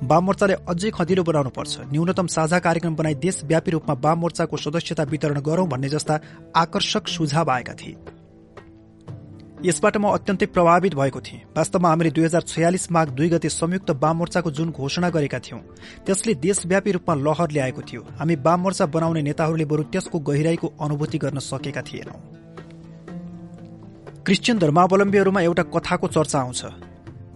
[0.02, 5.02] वाम मोर्चाले अझै खदिलो बनाउनु पर्छ न्यूनतम साझा कार्यक्रम बनाई देशव्यापी रूपमा वाम मोर्चाको सदस्यता
[5.06, 6.20] वितरण गरौं भन्ने जस्ता
[6.56, 7.96] आकर्षक सुझाव आएका थिए।
[9.64, 13.90] यसबाट म अत्यन्तै प्रभावित भएको थिएँ। वास्तवमा हामीले दुई हजार छयालिस माघ दुई गते संयुक्त
[13.96, 15.60] वाम मोर्चाको जुन घोषणा गरेका थियौं
[16.06, 21.18] त्यसले देशव्यापी रूपमा लहर ल्याएको थियो। हामी वाम मोर्चा बनाउने नेताहरूले बरु त्यसको गहिराईको अनुभूति
[21.18, 22.18] गर्न सकेका थिएनौं।
[24.26, 26.62] क्रिस्चियन धर्मावलम्बीहरूमा एउटा कथाको चर्चा आउँछ।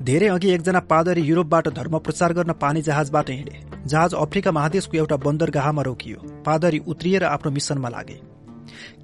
[0.03, 3.57] धेरै अघि एकजना पादरी युरोपबाट धर्म प्रचार गर्न पानी जहाजबाट हिँडे।
[3.87, 8.21] जहाज अफ्रिका महादेशको एउटा बन्दरगाहमा रोकियो। पादरी उत्रिएर आफ्नो मिसनमा लागे।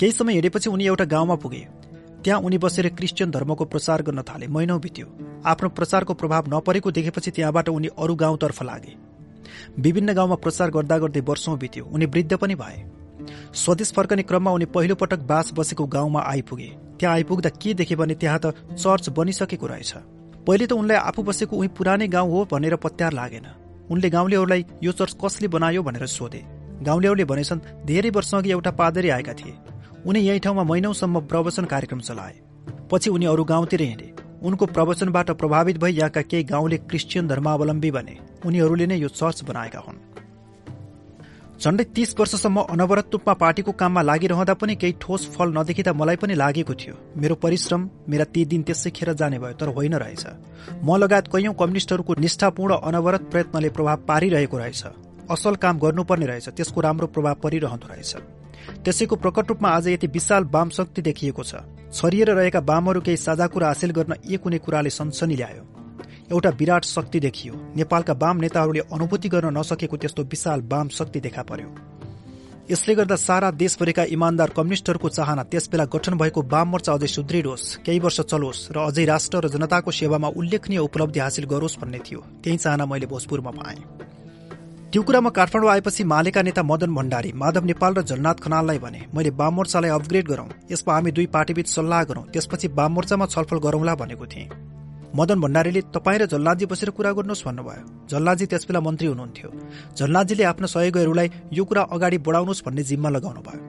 [0.01, 1.63] केही समय हिँडेपछि उनी एउटा गाउँमा पुगे।
[2.25, 5.07] त्यहाँ उनी बसेर क्रिस्चियन धर्मको प्रचार गर्न थाले। महिनौ बित्यो।
[5.47, 8.97] आफ्नो प्रचारको प्रभाव नपरेको देखेपछि त्यहाँबाट उनी अरू गाउँतर्फ लागे।
[9.79, 12.79] विभिन्न गाउँमा प्रचार गर्दा गर्दै वर्षौं बित्यो। उनी वृद्ध पनि भए।
[13.55, 16.71] स्वदेश फर्कने क्रममा उनी पहिलो पटक बास बसेको गाउँमा आइपुगे।
[17.01, 19.93] त्यहाँ आइपुग्दा के देखे भने त्यहाँ त चर्च बनिसकेको रहेछ।
[20.47, 23.47] पहिले त उनलाई आफू बसेको उही पुरानै गाउँ हो भनेर पत्यार लागेन।
[23.91, 26.41] उनले गाउँलेहरूलाई यो चर्च कसले बनायो भनेर सोधे।
[26.83, 29.55] गाउँलेहरूले भनेछन् धेरै वर्ष अघि एउटा पादरी आएका थिए।
[30.07, 32.35] उनी यही ठाउँमा महिनौसम्म प्रवचन कार्यक्रम चलाए।
[32.91, 34.13] पछि उनी अरू गाउँतिर हिँडे।
[34.43, 39.79] उनको प्रवचनबाट प्रभावित भई यहाँका केही गाउँले क्रिस्चियन धर्मावलम्बी बने। उनीहरूले नै यो चर्च बनाएका
[39.79, 40.03] हुन्।
[41.61, 46.35] झण्डै तीस वर्षसम्म अनवरत रूपमा पार्टीको काममा लागिरहँदा पनि केही ठोस फल नदेखिँदा मलाई पनि
[46.35, 50.25] लागेको थियो। मेरो परिश्रम मेरा ती दिन त्यसै खेर जाने भयो तर होइन रहेछ।
[50.85, 54.85] म लगायत कैयौं कम्युनिष्टहरूको निष्ठापूर्ण अनवरत प्रयत्नले प्रभाव पारिरहेको रहेछ।
[55.31, 58.44] असल काम गर्नुपर्ने रहेछ त्यसको राम्रो प्रभाव परिरहँदो रहेछ।
[58.85, 61.55] त्यसैको प्रकट रूपमा आज यति विशाल वाम शक्ति देखिएको छ।
[61.93, 65.65] छरिएर रहेका वामहरू केही साझा कुरा हासिल गर्न एक कुनै कुराले सनसनी ल्यायो।
[66.33, 71.43] एउटा विराट शक्ति देखियो। नेपालका वाम नेताहरूले अनुभूति गर्न नसकेको त्यस्तो विशाल वाम शक्ति देखा
[71.43, 71.69] पर्यो।
[72.71, 77.77] यसले गर्दा सारा देशभरिका इमान्दार कम्युनिष्टहरूको चाहना त्यसबेला गठन भएको वाम मोर्चा अझै सुदृढ होस्
[77.85, 82.21] केही वर्ष चलोस् र अझै राष्ट्र र जनताको सेवामा उल्लेखनीय उपलब्धि हासिल गरोस् भन्ने थियो।
[82.43, 84.14] त्यही चाहना मैले भोजपुरमा पाएँ।
[84.95, 89.31] त्यो कुरामा काठमाडौँ आएपछि मालेका नेता मदन भण्डारी माधव नेपाल र जलनाथ खनाललाई भने मैले
[89.39, 94.47] वाममोर्चालाई अपग्रेड गरौं यसमा हामी दुई पार्टीबीच सल्लाह गरौं त्यसपछि वाममोर्चामा छलफल गरौंला भनेको थिएँ।
[95.19, 99.51] मदन भण्डारीले तपाईँ र जल्लाजी बसेर कुरा गर्नुहोस् भन्नुभयो। जल्लाजी त्यसबेला मन्त्री हुनुहुन्थ्यो।
[99.99, 103.61] जल्लाजीले आफ्ना सहयोगीहरूलाई यो कुरा अगाडि बढाउनुहोस् भन्ने जिम्मा लगाउनु भयो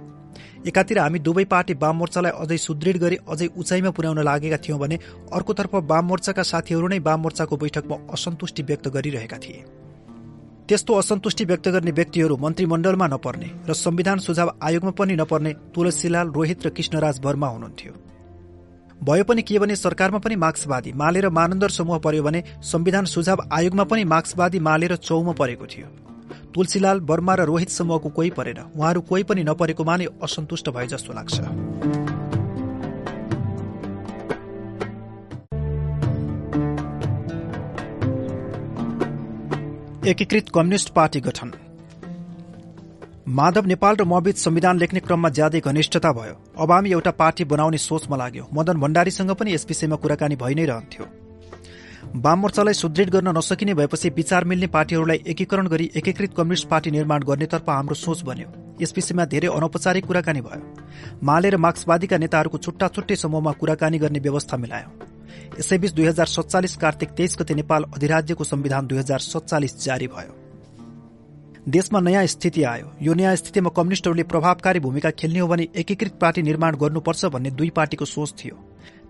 [0.69, 5.02] एकातिर हामी दुवै पार्टी वाममोर्चालाई अझै सुदृढ गरी अझै उचाइमा पुर्याउन लागेका थियौं भने
[5.34, 9.65] अर्कोतर्फ वाममोर्चाका साथीहरू नै वाममोर्चाको बैठकमा असन्तुष्टि व्यक्त गरिरहेका थिए।
[10.70, 16.66] त्यस्तो असन्तुष्टि व्यक्त गर्ने व्यक्तिहरू मन्त्रीमण्डलमा नपर्ने र संविधान सुझाव आयोगमा पनि नपर्ने तुलसीलाल रोहित
[16.66, 17.94] र कृष्णराज वर्मा हुनुहुन्थ्यो।
[19.04, 23.46] भयो पनि के भने सरकारमा पनि मार्क्सवादी माले र मानन्दर समूह पर्यो भने संविधान सुझाव
[23.54, 25.88] आयोगमा पनि मार्क्सवादी माले र चौमा परेको थियो।
[26.56, 31.14] तुलसीलाल वर्मा र रोहित समूहको कोही परेन। उहाँहरू कोही पनि नपरेकोमा नै असन्तुष्ट भए जस्तो
[31.14, 32.05] लाग्छ।
[40.06, 41.52] एकीकृत कम्युनिष्ट पार्टी गठन।
[43.27, 47.77] माधव नेपाल र मबीच संविधान लेख्ने क्रममा ज्यादै घनिष्ठता भयो। अब हामी एउटा पार्टी बनाउने
[47.77, 51.06] सोचमा लाग्यो। मदन भण्डारीसँग पनि यस विषयमा कुराकानी भइ नै रहन्थ्यो।
[52.15, 57.69] वाममोर्चालाई सुदृढ गर्न नसकिने भएपछि विचार मिल्ने पार्टीहरूलाई एकीकरण गरी एकीकृत कम्युनिष्ट पार्टी निर्माण गर्नेतर्फ
[57.69, 58.49] हाम्रो सोच बन्यो।
[58.82, 60.61] यस विषयमा धेरै अनौपचारिक कुराकानी भयो।
[61.23, 65.15] माले र मार्क्सवादीका नेताहरूको छुट्टा छुट्टै समूहमा कुराकानी गर्ने व्यवस्था मिलायो।
[65.60, 70.34] यसैबीच दुई हजार सत्तालिस कार्तिक तेइस गते नेपाल अधिराज्यको संविधान दुई हजार सत्तालिस जारी भयो।
[71.70, 76.41] देशमा नयाँ स्थिति आयो। यो नयाँ स्थितिमा कम्युनिष्टहरूले प्रभावकारी भूमिका खेल्ने हो भने एकीकृत पार्टी
[76.41, 78.56] निर्माण गर्नुपर्छ भन्ने दुई पार्टीको सोच थियो।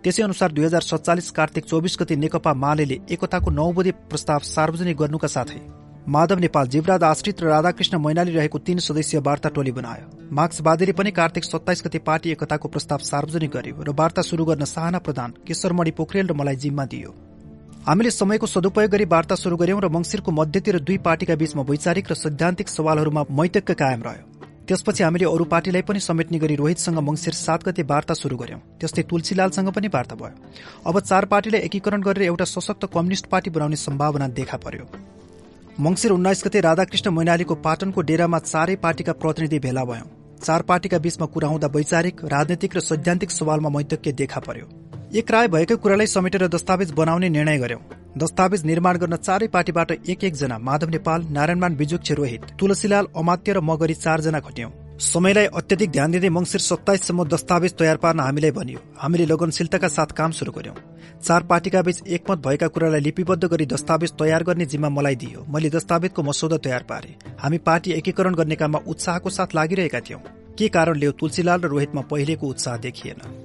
[0.03, 5.27] त्यसै अनुसार दुई हजार सत्तालिस कार्तिक चौबिस गते नेकपा माले एकताको नौ प्रस्ताव सार्वजनिक गर्नुका
[5.27, 5.59] साथै
[6.07, 11.11] माधव नेपाल जीवराज आश्रित र राधाकृष्ण मैनाली रहेको तीन सदस्यीय वार्ता टोली बनायो। मार्क्सवादीले पनि
[11.11, 15.91] कार्तिक सत्ताइस गते पार्टी एकताको प्रस्ताव सार्वजनिक गर्यो र वार्ता शुरू गर्न साहना प्रधान केशरमणि
[15.91, 17.13] पोखरेल र मलाई जिम्मा दियो।
[17.87, 22.13] हामीले समयको सदुपयोग गरी वार्ता शुरू गर्यौं र मंगिरको मध्यतिर दुई पार्टीका बीचमा वैचारिक र
[22.15, 24.23] सैद्धान्तिक सवालहरूमा मैतक्य कायम रह्यो।
[24.67, 29.03] त्यसपछि हामीले अरू पार्टीलाई पनि समेट्ने गरी रोहितसँग मंगिर सात गते वार्ता शुरू गर्यौं। त्यस्तै
[29.09, 30.37] तुलसीलालसँग पनि वार्ता भयो।
[30.85, 34.85] अब चार पार्टीलाई एकीकरण गरेर एउटा सशक्त कम्युनिष्ट पार्टी बनाउने सम्भावना देखा पर्यो।
[35.79, 40.05] मंगिर उन्नाइस गते राधाकृष्ण मैनालीको पाटनको डेरामा चारै पार्टीका प्रतिनिधि भेला भयौं।
[40.39, 44.69] चार पार्टीका बीचमा कुरा हुँदा वैचारिक राजनैतिक र सैद्धान्तिक सवालमा मैतक्य देखा पर्यो।
[45.13, 47.81] एक राय भएकै कुरालाई समेटेर दस्तावेज बनाउने निर्णय गर्यौं।
[48.17, 53.59] दस्तावेज निर्माण गर्न चारै पार्टीबाट एक एकजना माधव नेपाल नारायणमान बिजुक्ष रोहित तुलसीलाल अमात्य र
[53.61, 58.79] म गरी चारजना खट्यौं समयलाई अत्यधिक ध्यान दिँदै मंगिर सत्ताइससम्म दस्तावेज तयार पार्न हामीलाई भनियो।
[58.97, 60.75] हामीले लगनशीलताका साथ काम शुरू गर्यौं।
[61.19, 65.69] चार पार्टीका बीच एकमत भएका कुरालाई लिपिबद्ध गरी दस्तावेज तयार गर्ने जिम्मा मलाई दियो। मैले
[65.69, 70.19] दस्तावेजको मसौदा तयार पारे। हामी पार्टी एकीकरण गर्ने काममा उत्साहको साथ लागिरहेका थियौं।
[70.57, 73.44] के कारणले तुलसीलाल र रोहितमा पहिलेको उत्साह देखिएन?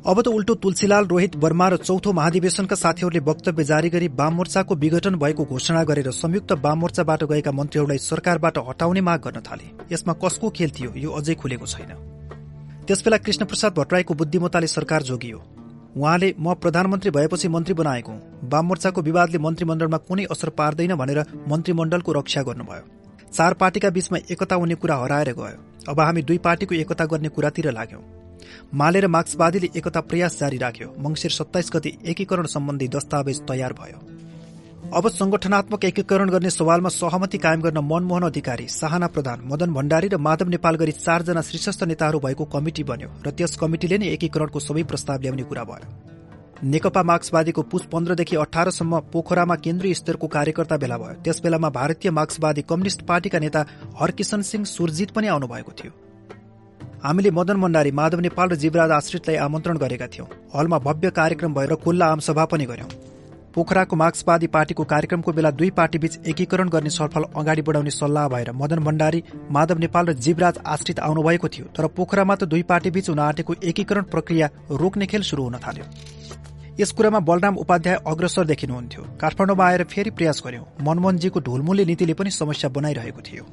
[0.00, 4.74] अब त उल्टो तुलसीलाल रोहित वर्मा र चौथो महाधिवेशनका साथीहरूले वक्तव्य जारी गरी वाम मोर्चाको
[4.74, 10.12] विघटन भएको घोषणा गरेर संयुक्त वाम मोर्चाबाट गएका मन्त्रीहरूलाई सरकारबाट हटाउने माग गर्न थाले। यसमा
[10.24, 11.92] कसको खेल थियो यो अझै खुलेको छैन।
[12.88, 15.38] त्यसबेला कृष्णप्रसाद भट्टराईको बुद्धिमत्ताले सरकार जोगियो।
[15.96, 18.12] उहाँले म प्रधानमन्त्री भएपछि मन्त्री बनाएको
[18.52, 22.84] वाम मोर्चाको विवादले मन्त्रीमण्डलमा कुनै असर पार्दैन भनेर मन्त्रीमण्डलको रक्षा गर्नुभयो।
[23.28, 27.70] चार पार्टीका बीचमा एकता हुने कुरा हराएर गयो। अब हामी दुई पार्टीको एकता गर्ने कुरातिर
[27.72, 28.19] लाग्यौं।
[28.74, 33.98] माले र मार्क्सवादीले एकता प्रयास जारी राख्यो। मंगिर सत्ताइस गति एकीकरण सम्बन्धी दस्तावेज तयार भयो।
[34.90, 40.16] अब संगठनात्मक एकीकरण गर्ने सवालमा सहमति कायम गर्न मनमोहन अधिकारी साहना प्रधान मदन भण्डारी र
[40.18, 44.82] माधव नेपाल गरी चारजना शीर्षस्थ नेताहरू भएको कमिटी बन्यो र त्यस कमिटिले नै एकीकरणको सबै
[44.82, 45.86] प्रस्ताव ल्याउने कुरा भयो।
[46.64, 52.62] नेकपा मार्क्सवादीको पुस पन्ध्रदेखि अठारसम्म पोखरामा केन्द्रीय स्तरको कार्यकर्ता भेला भयो। त्यस बेलामा भारतीय मार्क्सवादी
[52.62, 53.64] कम्युनिष्ट पार्टीका नेता
[54.00, 55.92] हरकिशन सिंह सुरजित पनि आउनु भएको थियो।
[57.04, 61.74] हामीले मदन भण्डारी माधव नेपाल र जीवराज आश्रितलाई आमन्त्रण गरेका थियौं। हलमा भव्य कार्यक्रम भएर
[61.84, 62.88] खुल्ला आमसभा पनि गर्यौं।
[63.54, 68.84] पोखराको मार्क्सवादी पार्टीको कार्यक्रमको बेला दुई पार्टीबीच एकीकरण गर्ने छलफल अगाडि बढाउने सल्लाह भएर मदन
[68.84, 73.54] भण्डारी माधव नेपाल र जीवराज आश्रित आउनुभएको थियो तर पोखरामा त दुई पार्टीबीच हुन आँटेको
[73.64, 75.84] एकीकरण प्रक्रिया रोक्ने खेल शुरू हुन थाल्यो।
[76.80, 82.30] यस कुरामा बलराम उपाध्याय अग्रसर देखिनुहुन्थ्यो। काठमाडौँमा आएर फेरि प्रयास गर्यौं। मनमोहनजीको ढुलमुले नीतिले पनि
[82.32, 83.44] समस्या बनाइरहेको थियो।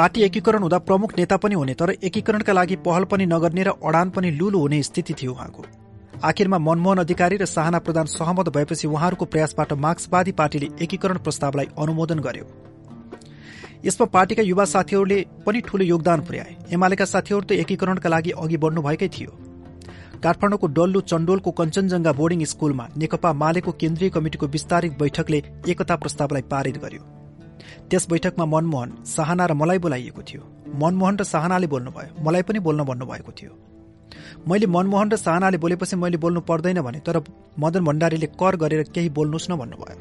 [0.00, 4.10] पार्टी एकीकरण हुँदा प्रमुख नेता पनि हुने तर एकीकरणका लागि पहल पनि नगर्ने र अडान
[4.10, 5.64] पनि लुलु हुने स्थिति थियो उहाँको।
[6.24, 12.18] आखिरमा मनमोहन अधिकारी र साहना प्रधान सहमत भएपछि उहाँहरूको प्रयासबाट मार्क्सवादी पार्टीले एकीकरण प्रस्तावलाई अनुमोदन
[12.20, 12.46] गर्यो।
[13.84, 19.08] यसमा पार्टीका युवा साथीहरूले पनि ठूलो योगदान पुर्याए। एमालेका साथीहरू त एकीकरणका लागि अघि बढ्नुभएकै
[19.12, 19.30] थियो।
[20.24, 26.84] काठमाडौँको डल्लु चण्डोलको कञ्चनजंघा बोर्डिङ स्कूलमा नेकपा मालेको केन्द्रीय कमिटिको विस्तारित बैठकले एकता प्रस्तावलाई पारित
[26.84, 27.19] गर्यो।
[27.90, 30.42] त्यस बैठकमा मनमोहन साहना र मलाई बोलाइएको थियो।
[30.82, 33.52] मनमोहन र साहनाले बोल्नुभयो। मलाई पनि बोल्न भन्नुभएको थियो।
[34.48, 37.22] मैले मनमोहन र साहनाले बोलेपछि मैले बोल्नु पर्दैन भने तर
[37.58, 39.98] मदन भण्डारीले कर गरेर केही बोल्नुहोस् न भन्नुभयो।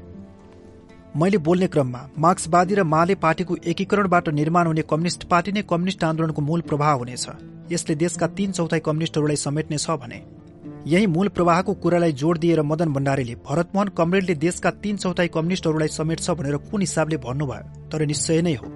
[1.15, 6.41] मैले बोल्ने क्रममा मार्क्सवादी र माले पार्टीको एकीकरणबाट निर्माण हुने कम्युनिष्ट पार्टी नै कम्युनिष्ट आन्दोलनको
[6.41, 7.25] मूल प्रभाव हुनेछ।
[7.71, 10.38] यसले देशका तीन चौथाई कम्युनिष्टहरूलाई समेट्नेछ भने।
[10.87, 16.31] यही मूल प्रवाहको कुरालाई जोड दिएर मदन भण्डारीले भरतमोहन कमरेडले देशका तीन चौथाई कम्युनिष्टहरूलाई समेट्छ
[16.31, 18.67] भनेर कुन हिसाबले भन्नुभयो तर निश्चय नै हो।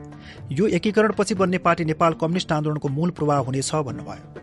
[0.52, 4.42] यो एकीकरणपछि बन्ने पार्टी नेपाल कम्युनिष्ट आन्दोलनको मूल प्रवाह हुनेछ भन्नुभयो।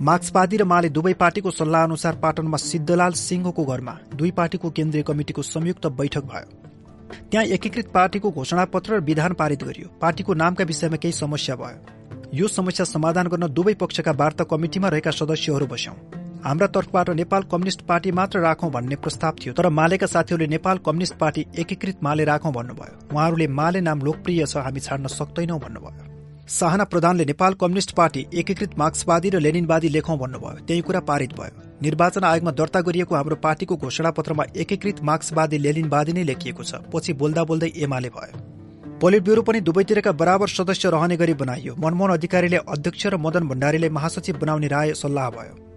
[0.00, 5.42] मार्क्सवादी र माले दुवै पार्टीको सल्लाह अनुसार पाटनमा सिद्धलाल सिंहको घरमा दुई पार्टीको केन्द्रीय कमिटिको
[5.44, 6.46] संयुक्त बैठक भयो।
[7.30, 12.48] त्यहाँ एकीकृत पार्टीको घोषणापत्र र विधान पारित गरियो। पार्टीको नामका विषयमा केही समस्या भयो। यो
[12.48, 18.10] समस्या समाधान गर्न दुवै पक्षका वार्ता कमिटिमा रहेका सदस्यहरू बस्यौं। हाम्रा तर्फबाट नेपाल कम्युनिष्ट पार्टी
[18.12, 23.14] मात्र राखौं भन्ने प्रस्ताव थियो तर मालेका साथीहरूले नेपाल कम्युनिष्ट पार्टी एकीकृत माले राखौं भन्नुभयो।
[23.14, 26.06] उहाँहरूले माले नाम लोकप्रिय छ हामी छाड्न सक्दैनौ भन्नुभयो।
[26.48, 31.66] साहना प्रधानले नेपाल कम्युनिष्ट पार्टी एकीकृत मार्क्सवादी र लेनिनवादी लेखौं भन्नुभयो। त्यही कुरा पारित भयो।
[31.82, 37.12] निर्वाचन आयोगमा दर्ता गरिएको हाम्रो पार्टीको घोषणा पत्रमा एकीकृत मार्क्सवादी लेनिनवादी नै लेखिएको छ पछि
[37.14, 38.42] बोल्दा बोल्दै एमाले भयो।
[39.00, 43.88] पोलिट ब्युरो पनि दुवैतिरका बराबर सदस्य रहने गरी बनाइयो। मनमोहन अधिकारीले अध्यक्ष र मदन भण्डारीले
[43.90, 45.67] महासचिव बनाउने राय सल्लाह भयो।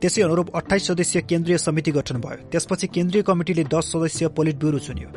[0.00, 4.78] त्यसै अनुरूप अठाइस सदस्यीय केन्द्रीय समिति गठन भयो। त्यसपछि केन्द्रीय कमिटिले दस सदस्यीय पोलिट ब्युरो
[4.78, 5.08] चुन्यो।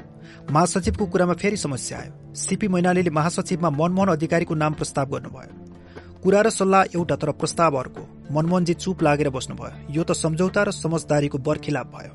[0.52, 5.52] महासचिवको कुरामा फेरि समस्या आयो। सीपी मैनालीले महासचिवमा मनमोहन अधिकारीको नाम प्रस्ताव गर्नुभयो।
[6.24, 10.72] कुरा र सल्लाह एउटा तर प्रस्ताव अर्को। मनमोहनजी चुप लागेर बस्नुभयो। यो त सम्झौता र
[10.74, 12.14] समझदारीको बरखिलाप भयो।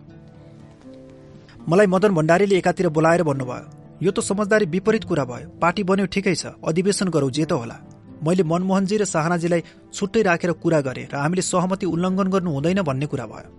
[1.69, 3.65] मलाई मदन भण्डारीले एकातिर बोलाएर भन्नुभयो
[4.05, 7.77] यो त समझदारी विपरीत कुरा भयो। पार्टी बन्यो ठिकै छ। अधिवेशन गरौँ जे त होला।
[8.23, 9.63] मैले मनमोहनजी र शाहनाजीलाई
[9.95, 13.51] छुट्टै राखेर कुरा गरे र हामीले सहमति उल्लङ्घन गर्नु हुँदैन भन्ने कुरा भयो।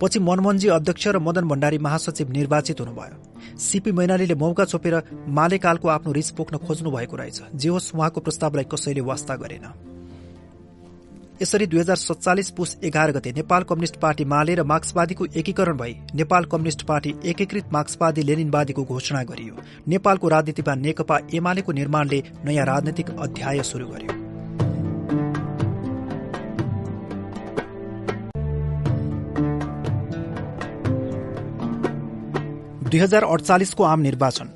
[0.00, 3.16] पछि मनमोहनजी अध्यक्ष र मदन भण्डारी महासचिव निर्वाचित हुनुभयो।
[3.58, 4.94] सीपी मैनालीले मौका छोपेर
[5.30, 9.93] मालेकालको आफ्नो रिस पोख्न खोज्नु भएको रहेछ। जे होस् उहाँको प्रस्तावलाई कसैले वास्ता गरेन।
[11.42, 15.94] यसरी दुई हजार सत्तालिस पुस एघार गते नेपाल कम्युनिष्ट पार्टी माले र मार्क्सवादीको एकीकरण भई
[16.14, 19.54] नेपाल कम्युनिष्ट पार्टी एकीकृत मार्क्सवादी लेनिनवादीको घोषणा गरियो।
[19.88, 24.12] नेपालको राजनीतिमा नेकपा एमालेको निर्माणले नयाँ राजनैतिक अध्याय शुरू गर्यो।
[32.90, 34.48] दुई हजार अडचालिसको आम निर्वाचन।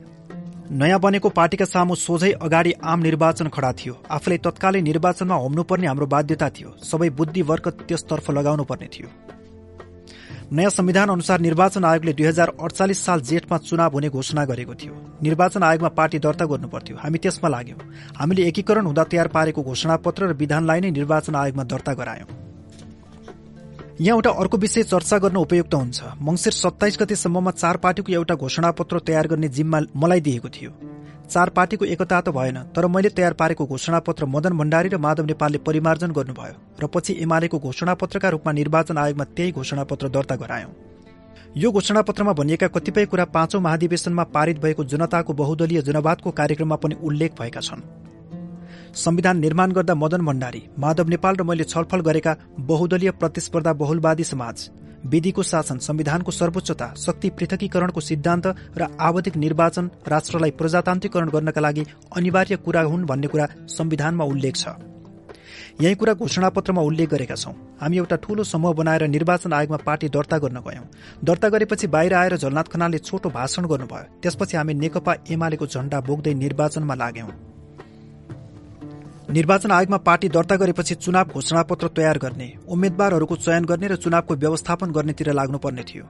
[0.70, 6.06] नयाँ बनेको पार्टीका सामु सोझै अगाडि आम निर्वाचन खडा थियो। आफूलाई तत्कालै निर्वाचनमा होम्नुपर्ने हाम्रो
[6.06, 9.08] बाध्यता थियो। सबै बुद्धिवर्ग त्यसतर्फ लगाउनु पर्ने थियो।
[10.52, 14.94] नयाँ संविधान अनुसार निर्वाचन आयोगले दुई हजार अडचालिस साल जेठमा चुनाव हुने घोषणा गरेको थियो।
[15.22, 17.80] निर्वाचन आयोगमा पार्टी दर्ता गर्नुपर्थ्यो। हामी त्यसमा लाग्यौं।
[18.16, 22.47] हामीले एकीकरण हुँदा तयार पारेको घोषणापत्र र विधानलाई नै निर्वाचन आयोगमा दर्ता गरायौं।
[24.00, 28.98] यहाँ एउटा अर्को विषय चर्चा गर्न उपयुक्त हुन्छ। मंगिर सत्ताइस गतेसम्ममा चार पार्टीको एउटा घोषणापत्र
[29.06, 30.70] तयार गर्ने जिम्मा मलाई दिएको थियो।
[31.26, 35.58] चार पार्टीको एकता त भएन तर मैले तयार पारेको घोषणापत्र मदन भण्डारी र माधव नेपालले
[35.66, 40.70] परिमार्जन गर्नुभयो र पछि एमालेको घोषणापत्रका रूपमा निर्वाचन आयोगमा त्यही घोषणापत्र दर्ता गरायौं।
[41.56, 47.40] यो घोषणापत्रमा भनिएका कतिपय कुरा पाँचौं महाधिवेशनमा पारित भएको जनताको बहुदलीय जनवादको कार्यक्रममा पनि उल्लेख
[47.40, 47.82] भएका छन्।
[48.94, 54.68] संविधान निर्माण गर्दा मदन भण्डारी माधव नेपाल र मैले छलफल गरेका बहुदलीय प्रतिस्पर्धा बहुलवादी समाज
[55.06, 58.46] विधिको शासन संविधानको सर्वोच्चता शक्ति पृथकीकरणको सिद्धान्त
[58.78, 61.84] र आवधिक निर्वाचन राष्ट्रलाई प्रजातान्त्रिकरण गर्नका लागि
[62.16, 64.68] अनिवार्य कुरा हुन् भन्ने कुरा संविधानमा उल्लेख छ।
[65.80, 70.38] यही कुरा घोषणापत्रमा उल्लेख गरेका छौं। हामी एउटा ठूलो समूह बनाएर निर्वाचन आयोगमा पार्टी दर्ता
[70.38, 70.86] गर्न गयौं।
[71.24, 76.34] दर्ता गरेपछि बाहिर आएर झलनाथ खनालले छोटो भाषण गर्नुभयो। त्यसपछि हामी नेकपा एमालेको झण्डा बोक्दै
[76.34, 77.30] निर्वाचनमा लाग्यौं
[79.30, 84.90] निर्वाचन आयोगमा पार्टी दर्ता गरेपछि चुनाव घोषणापत्र तयार गर्ने उम्मेद्वारहरूको चयन गर्ने र चुनावको व्यवस्थापन
[84.90, 86.04] गर्नेतिर लाग्नुपर्ने थियो।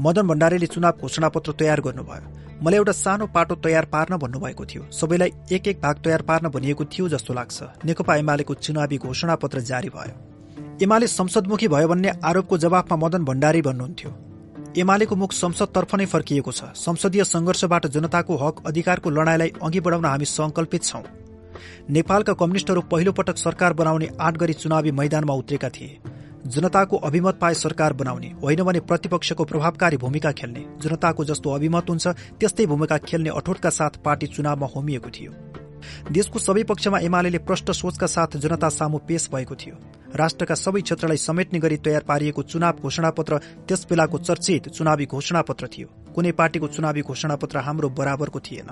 [0.00, 5.30] मदन भण्डारीले चुनाव घोषणापत्र तयार गर्नुभयो। मलाई एउटा सानो पाटो तयार पार्न भन्नुभएको थियो। सबैलाई
[5.50, 10.14] एक एक भाग तयार पार्न भनिएको थियो जस्तो लाग्छ। नेकपा एमालेको चुनावी घोषणापत्र जारी भयो।
[10.78, 14.10] एमाले संसदमुखी भयो भन्ने आरोपको जवाफमा मदन भण्डारी भन्नुहुन्थ्यो।
[14.78, 20.24] एमालेको मुख संसदतर्फ नै फर्किएको छ। संसदीय संघर्षबाट जनताको हक अधिकारको लडाईँलाई अघि बढाउन हामी
[20.30, 21.02] संकल्पित छौं।
[21.90, 25.98] नेपालका कम्युनिष्टहरू पहिलो पटक सरकार बनाउने आठ गरी चुनावी मैदानमा उत्रेका थिए।
[26.46, 32.06] जनताको अभिमत पाए सरकार बनाउने होइन भने प्रतिपक्षको प्रभावकारी भूमिका खेल्ने जनताको जस्तो अभिमत हुन्छ
[32.40, 35.32] त्यस्तै भूमिका खेल्ने अठोटका साथ पार्टी चुनावमा होमिएको थियो।
[36.10, 39.76] देशको सबै पक्षमा एमाले प्रष्ट सोचका साथ जनता सामु पेश भएको थियो।
[40.16, 43.38] राष्ट्रका सबै क्षेत्रलाई समेट्ने गरी तयार पारिएको चुनाव घोषणापत्र
[43.68, 48.70] त्यस बेलाको चर्चित चुनावी घोषणापत्र थियो। कुनै पार्टीको चुनावी घोषणापत्र हाम्रो बराबरको थिएन।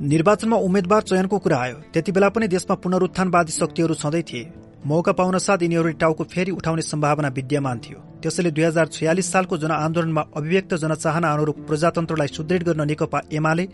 [0.00, 4.48] निर्वाचनमा उम्मेद्वार चयनको कुरा आयो। त्यति बेला पनि देशमा पुनरुत्थानवादी शक्तिहरू सधैँ थिए।
[4.86, 9.56] मौका पाउन साथ यिनीहरूले टाउको फेरि उठाउने सम्भावना विद्यमान थियो। त्यसैले दुई हजार छयालिस सालको
[9.58, 13.68] जनआन्दोलनमा अभिव्यक्त जनचाहना अनुरूप प्रजातन्त्रलाई सुदृढ गर्न नेकपा एमाले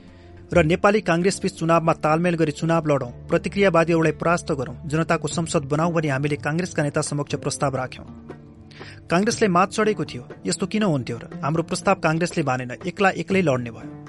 [0.52, 6.08] र नेपाली कांग्रेसबीच चुनावमा तालमेल गरी चुनाव लडौं प्रतिक्रियावादीहरूलाई परास्त गरौं जनताको संसद बनाऊ भनी
[6.08, 8.06] हामीले कांग्रेसका नेता समक्ष प्रस्ताव राख्यौं।
[9.10, 13.70] कांग्रेसले मात चढेको थियो यस्तो किन हुन्थ्यो र हाम्रो प्रस्ताव कांग्रेसले मानेन एक्ला एक्लै लड्ने
[13.70, 14.05] भयो।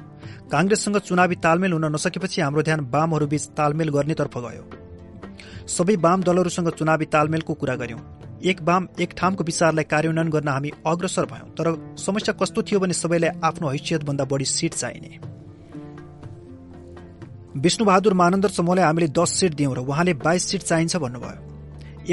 [0.52, 4.64] कांग्रेससँग चुनावी तालमेल हुन नसकेपछि हाम्रो ध्यान वामहरूबीच तालमेल गर्नेतर्फ गयो।
[5.70, 8.00] सबै वाम दलहरूसँग चुनावी तालमेलको कुरा गर्यौं
[8.44, 11.68] एक वाम एक ठामको विचारलाई कार्यान्वयन गर्न हामी अग्रसर भयौं तर
[11.98, 15.12] समस्या कस्तो थियो भने सबैलाई आफ्नो हैसियतभन्दा बढी सिट चाहिने।
[17.58, 21.40] विष्णुबहादुर मानन्दर समूहलाई हामीले दस सिट दियौं र उहाँले बाइस सिट चाहिन्छ भन्नुभयो।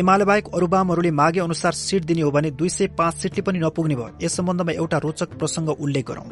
[0.01, 3.59] एमाले बाहेक अरू वामहरूले मागे अनुसार सिट दिने हो भने दुई सय पाँच सिटले पनि
[3.61, 6.29] नपुग्ने भयो। यस सम्बन्धमा एउटा रोचक प्रसंग उल्लेख गरौं।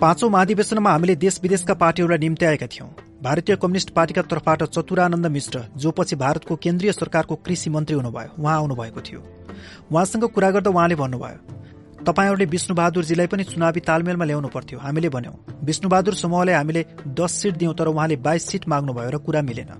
[0.00, 2.86] पाँचौं महाधिवेशनमा हामीले देश विदेशका पार्टीहरूलाई निम्त्याएका थियौं।
[3.22, 8.54] भारतीय कम्युनिष्ट पार्टीका तर्फबाट चतुरानन्द मिश्र जो पछि भारतको केन्द्रीय सरकारको कृषि मन्त्री हुनुभयो उहाँ
[8.56, 9.20] आउनुभएको थियो।
[9.92, 15.36] उहाँसँग कुरा गर्दा उहाँले भन्नुभयो तपाईँहरूले विष्णुबहादुरजीलाई पनि चुनावी तालमेलमा ल्याउनु पर्थ्यो हामीले भन्यौं।
[15.68, 16.84] विष्णुबहादुर समूहलाई हामीले
[17.20, 19.70] दस सिट दियौं तर उहाँले बाइस सिट माग्नुभयो र कुरा मिलेन।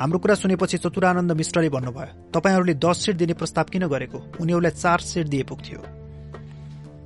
[0.00, 4.18] हाम्रो कुरा सुनेपछि चतुरानन्द मिश्रले भन्नुभयो तपाईँहरूले दस सिट दिने प्रस्ताव किन गरेको?
[4.40, 6.05] उनीहरूलाई चार सिट दिए पुग्थ्यो।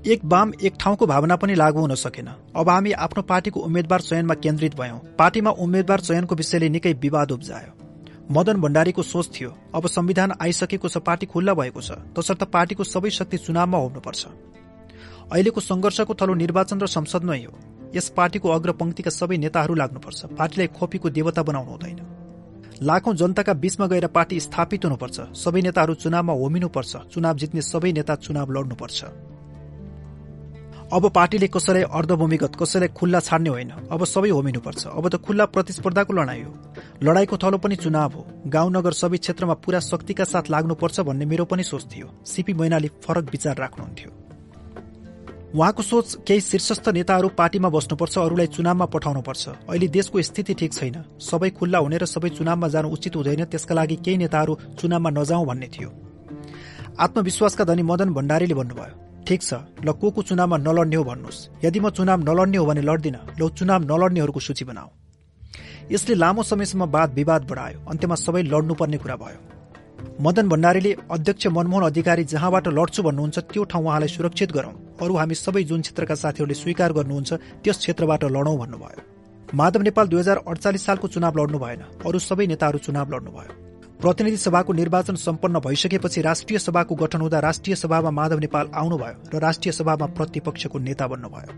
[0.00, 4.34] एक वाम एक ठाउँको भावना पनि लागू हुन सकेन। अब हामी आफ्नो पार्टीको उम्मेद्वार चयनमा
[4.34, 7.72] केन्द्रित भयौं। पार्टीमा उम्मेद्वार चयनको विषयले निकै विवाद उब्जायो।
[8.32, 13.10] मदन भण्डारीको सोच थियो अब संविधान आइसकेको छ पार्टी खुल्ला भएको छ तसर्थ पार्टीको सबै
[13.10, 14.26] शक्ति चुनावमा हुनुपर्छ।
[15.32, 17.52] अहिलेको संघर्षको थलो निर्वाचन र संसद नै हो।
[17.94, 22.00] यस पार्टीको अग्रपंक्तिका सबै नेताहरू लाग्नुपर्छ। पार्टीलाई खोपीको देवता बनाउनु हुँदैन।
[22.82, 28.14] लाखौं जनताका बीचमा गएर पार्टी स्थापित हुनुपर्छ। सबै नेताहरू चुनावमा होमिनुपर्छ। चुनाव जित्ने सबै नेता
[28.16, 29.04] चुनाव लड्नुपर्छ।
[30.92, 36.12] अब पार्टीले कसैलाई अर्धभूमिगत कसैलाई खुल्ला छाड्ने होइन। अब सबै होमिनुपर्छ। अब त खुल्ला प्रतिस्पर्धाको
[36.12, 36.52] लडाईँ हो।
[37.02, 41.44] लडाईँको थलो पनि चुनाव हो। गाउँ नगर सबै क्षेत्रमा पूरा शक्तिका साथ लाग्नुपर्छ भन्ने मेरो
[41.44, 44.10] पनि सोच थियो। सिपी मैनाली फरक विचार राख्नुहुन्थ्यो।
[45.54, 50.96] उहाँको सोच केही शीर्षस्थ नेताहरू पार्टीमा बस्नुपर्छ अरूलाई चुनावमा पठाउनुपर्छ। अहिले देशको स्थिति ठिक छैन।
[51.20, 55.46] सबै खुल्ला हुने र सबै चुनावमा जानु उचित हुँदैन। त्यसका लागि केही नेताहरू चुनावमा नजाउँ
[55.46, 55.90] भन्ने थियो।
[56.98, 59.54] आत्मविश्वासका धनी मदन भण्डारीले भन्नुभयो ठिक छ
[59.86, 63.48] ल को को चुनावमा नलड्ने हो भन्नुहोस्। यदि म चुनाव नलड्ने हो भने लड्दिन ल
[63.54, 64.88] चुनाव नलड्नेहरूको सूची बनाऊ।
[65.94, 69.38] यसले लामो समयसम्म वाद विवाद बढायो अन्त्यमा सबै लड्नुपर्ने कुरा भयो।
[70.20, 75.34] मदन भण्डारीले अध्यक्ष मनमोहन अधिकारी जहाँबाट लड्छु भन्नुहुन्छ त्यो ठाउँ उहाँलाई सुरक्षित गरौं। अरू हामी
[75.34, 77.30] सबै जुन क्षेत्रका साथीहरूले स्वीकार गर्नुहुन्छ
[77.62, 79.00] त्यस क्षेत्रबाट लडौं भन्नुभयो।
[79.54, 83.69] माधव नेपाल दुई हजार अडचालिस सालको चुनाव लड्नु भएन अरू सबै नेताहरू चुनाव लड्नुभयो।
[84.02, 89.38] प्रतिनिधि सभाको निर्वाचन सम्पन्न भइसकेपछि राष्ट्रिय सभाको गठन हुँदा राष्ट्रिय सभामा माधव नेपाल आउनुभयो र
[89.38, 91.52] राष्ट्रिय सभामा प्रतिपक्षको नेता बन्नुभयो।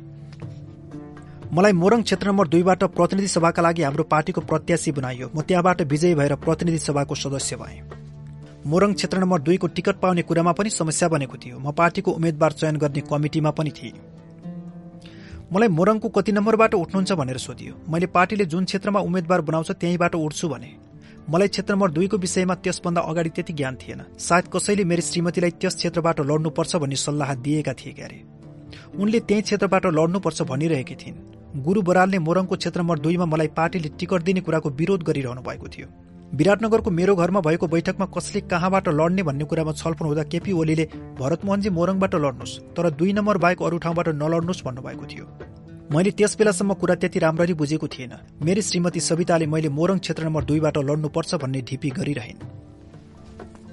[1.55, 6.15] मलाई मोरङ क्षेत्र नम्बर दुईबाट प्रतिनिधि सभाका लागि हाम्रो पार्टीको प्रत्याशी बनाइयो। म त्यहाँबाट विजयी
[6.15, 7.81] भएर प्रतिनिधि सभाको सदस्य भएँ।
[8.67, 12.77] मोरङ क्षेत्र नम्बर दुईको टिकट पाउने कुरामा पनि समस्या बनेको थियो। म पार्टीको उम्मेद्वार चयन
[12.77, 13.95] गर्ने कमिटिमा पनि थिएँ।
[15.53, 20.49] मलाई मोरङको कति नम्बरबाट उठ्नुहुन्छ भनेर सोधियो। मैले पार्टीले जुन क्षेत्रमा उम्मेद्वार बनाउँछ त्यहीँबाट उठ्छु
[20.49, 20.71] भने।
[21.31, 25.75] मलाई क्षेत्र नम्बर दुईको विषयमा त्यसभन्दा अगाडि त्यति ज्ञान थिएन। सायद कसैले मेरी श्रीमतीलाई त्यस
[25.77, 28.19] क्षेत्रबाट लड्नुपर्छ भन्ने सल्लाह दिएका थिए क्यारे।
[28.99, 34.23] उनले त्यही क्षेत्रबाट लड्नुपर्छ भनिरहेकी थिइन्। गुरु बरालले मोरङको क्षेत्र नम्बर दुईमा मलाई पार्टीले टिकट
[34.23, 35.87] दिने कुराको विरोध गरिरहनु भएको थियो।
[36.35, 40.85] विराटनगरको मेरो घरमा भएको बैठकमा कसले कहाँबाट लड्ने भन्ने कुरामा छलफल हुँदा केपी ओलीले
[41.21, 45.27] भरतमोहनजी मोरङबाट लड्नुहोस् तर दुई नम्बर बाहेक अरू ठाउँबाट नलड्नुहोस् भन्नुभएको थियो।
[45.93, 48.13] मैले त्यस बेलासम्म कुरा त्यति राम्ररी बुझेको थिएन।
[48.43, 52.39] मेरी श्रीमती सविताले मैले मोरङ क्षेत्र नम्बर दुईबाट लड्नुपर्छ भन्ने ढिपी गरिरहन्।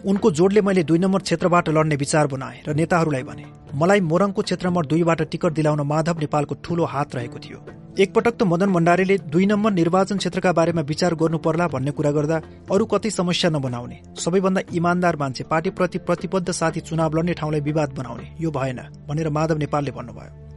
[0.03, 4.67] उनको जोडले मैले दुई नम्बर क्षेत्रबाट लड्ने विचार बनाए र नेताहरूलाई भने मलाई मोरङको क्षेत्र
[4.67, 7.59] नम्बर दुईबाट टिकट दिलाउन माधव नेपालको ठूलो हात रहेको थियो।
[7.99, 12.41] एकपटक त मदन भण्डारीले दुई नम्बर निर्वाचन क्षेत्रका बारेमा विचार गर्नु पर्ला भन्ने कुरा गर्दा
[12.67, 18.29] अरू कतै समस्या नबनाउने सबैभन्दा इमान्दार मान्छे पार्टीप्रति प्रतिबद्ध साथी चुनाव लड्ने ठाउँलाई विवाद बनाउने
[18.41, 20.48] यो भएन भनेर माधव नेपालले भन्नुभयो।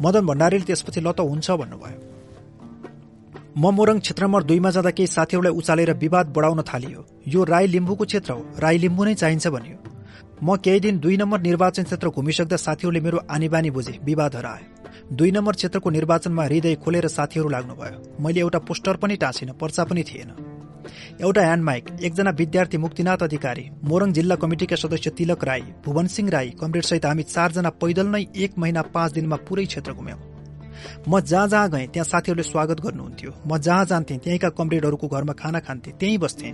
[0.00, 1.98] मदन भण्डारीले त्यसपछि लत हुन्छ भन्नुभयो।
[3.56, 8.04] म मोरङ क्षेत्र नम्बर दुईमा जाँदा केही साथीहरूलाई उचालेर विवाद बढाउन थालियो। यो राई लिम्बूको
[8.04, 9.78] क्षेत्र हो। राई लिम्बू नै चाहिन्छ भनियो।
[10.42, 14.66] म केही दिन दुई नम्बर निर्वाचन क्षेत्र घुमिसक्दा साथीहरूले मेरो आनीबानी बुझे विवाद हरायो
[15.12, 20.02] दुई नम्बर क्षेत्रको निर्वाचनमा हृदय खोलेर साथीहरू लाग्नुभयो। मैले एउटा पोस्टर पनि टाँसिन पर्चा पनि
[20.02, 20.30] थिएन।
[21.20, 26.48] एउटा ह्यान्डमाइक एकजना विद्यार्थी मुक्तिनाथ अधिकारी मोरङ जिल्ला कमिटिका सदस्य तिलक राई भुवन सिंह राई
[26.60, 30.18] कमरेडसहित हामी चारजना पैदल नै एक महिना पाँच दिनमा पुरै क्षेत्र घुम्यौं।
[31.08, 35.60] म जहाँ जहाँ गएँ त्यहाँ साथीहरूले स्वागत गर्नुहुन्थ्यो। म जहाँ जान्थेँ त्यहीँका कमरेडहरूको घरमा खाना
[35.60, 36.52] खान्थे त्यहीँ बस्थेँ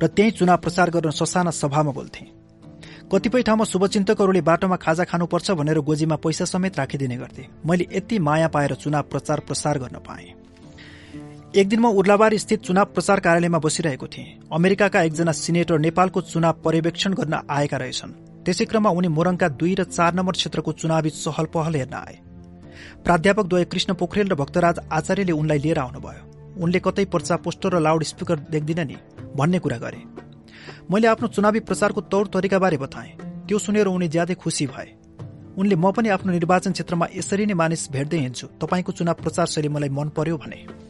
[0.00, 2.28] र त्यहीँ चुनाव प्रचार गर्न ससाना सभामा बोल्थेँ।
[3.12, 8.48] कतिपय ठाउँमा शुभचिन्तकहरूले बाटोमा खाजा खानुपर्छ भनेर गोजीमा पैसा समेत राखिदिने गर्थे। मैले यति माया
[8.48, 10.39] पाएर चुनाव प्रचार प्रसार गर्न पाएँ।
[11.50, 16.60] एक दिन म उर्लाबार स्थित चुनाव प्रचार कार्यालयमा बसिरहेको थिएँ। अमेरिकाका एकजना सिनेटर नेपालको चुनाव
[16.64, 18.12] पर्यवेक्षण गर्न आएका रहेछन्।
[18.46, 22.14] त्यसै क्रममा उनी मोरङका दुई र चार नम्बर क्षेत्रको चुनावी चहल पहल हेर्न आए।
[23.02, 26.22] प्राध्यापक द्वय कृष्ण पोखरेल र भक्तराज आचार्यले उनलाई लिएर आउनुभयो।
[26.54, 28.96] उनले कतै पर्चा पोस्टर र लाउड स्पिकर देख्दिन नि
[29.34, 30.00] भन्ने कुरा गरे।
[30.86, 33.10] मैले आफ्नो चुनावी प्रचारको तौर तरिकाबारे बताएँ।
[33.50, 34.88] त्यो सुनेर उनी ज्यादै खुसी भए।
[35.58, 39.68] उनले म पनि आफ्नो निर्वाचन क्षेत्रमा यसरी नै मानिस भेट्दै हिँड्छु। तपाईँको चुनाव प्रचार शैली
[39.68, 40.89] मलाई मन पर्यो भने।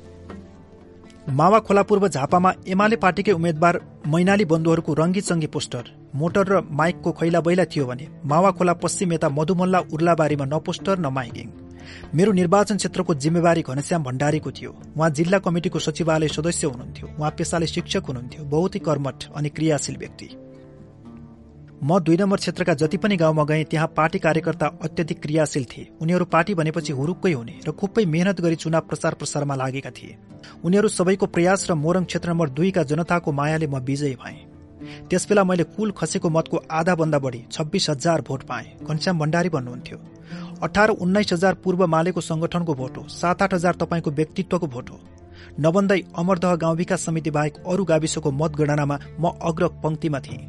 [1.28, 5.84] मावा खोला पूर्व झापामा एमाले पार्टीकै उम्मेद्वार मैनाली बन्धुहरूको रङ्गी चङ्गी पोस्टर
[6.14, 10.98] मोटर र माइकको खैला बैला थियो भने मावा खोला पश्चिम यता मधुमल्ला उर्लाबारीमा न पोस्टर
[10.98, 11.48] न माइकिङ।
[12.14, 17.66] मेरो निर्वाचन क्षेत्रको जिम्मेवारी घनश्याम भण्डारीको थियो। उहाँ जिल्ला कमिटिको सचिवालय सदस्य हुनुहुन्थ्यो। उहाँ पेसाले
[17.66, 20.28] शिक्षक हुनुहुन्थ्यो। बहुत कर्मठ अनि क्रियाशील व्यक्ति।
[21.82, 26.24] म दुई नम्बर क्षेत्रका जति पनि गाउँमा गएँ त्यहाँ पार्टी कार्यकर्ता अत्यधिक क्रियाशील थिए। उनीहरू
[26.24, 30.16] पार्टी भनेपछि हुरुक्कै हुने र खुबै मेहनत गरी चुनाव प्रचार प्रसारमा लागेका थिए।
[30.64, 34.38] उनीहरू सबैको प्रयास र मोरङ क्षेत्र नम्बर दुईका जनताको मायाले म विजयी भएँ।
[35.08, 39.98] त्यसबेला मैले कुल खसेको मतको आधा भन्दा बढी छब्बिस हजार भोट पाएँ घनश्याम भण्डारी भन्नुहुन्थ्यो।
[40.62, 45.00] अठार उन्नाइस हजार पूर्व मालेको संगठनको भोट हो सात आठ हजार तपाईँको व्यक्तित्वको भोट हो।
[45.60, 50.48] नबन्दै अमरदह गाउँ विकास समिति बाहेक अरू गाविसको मतगणनामा म अग्र पंक्तिमा थिएँ।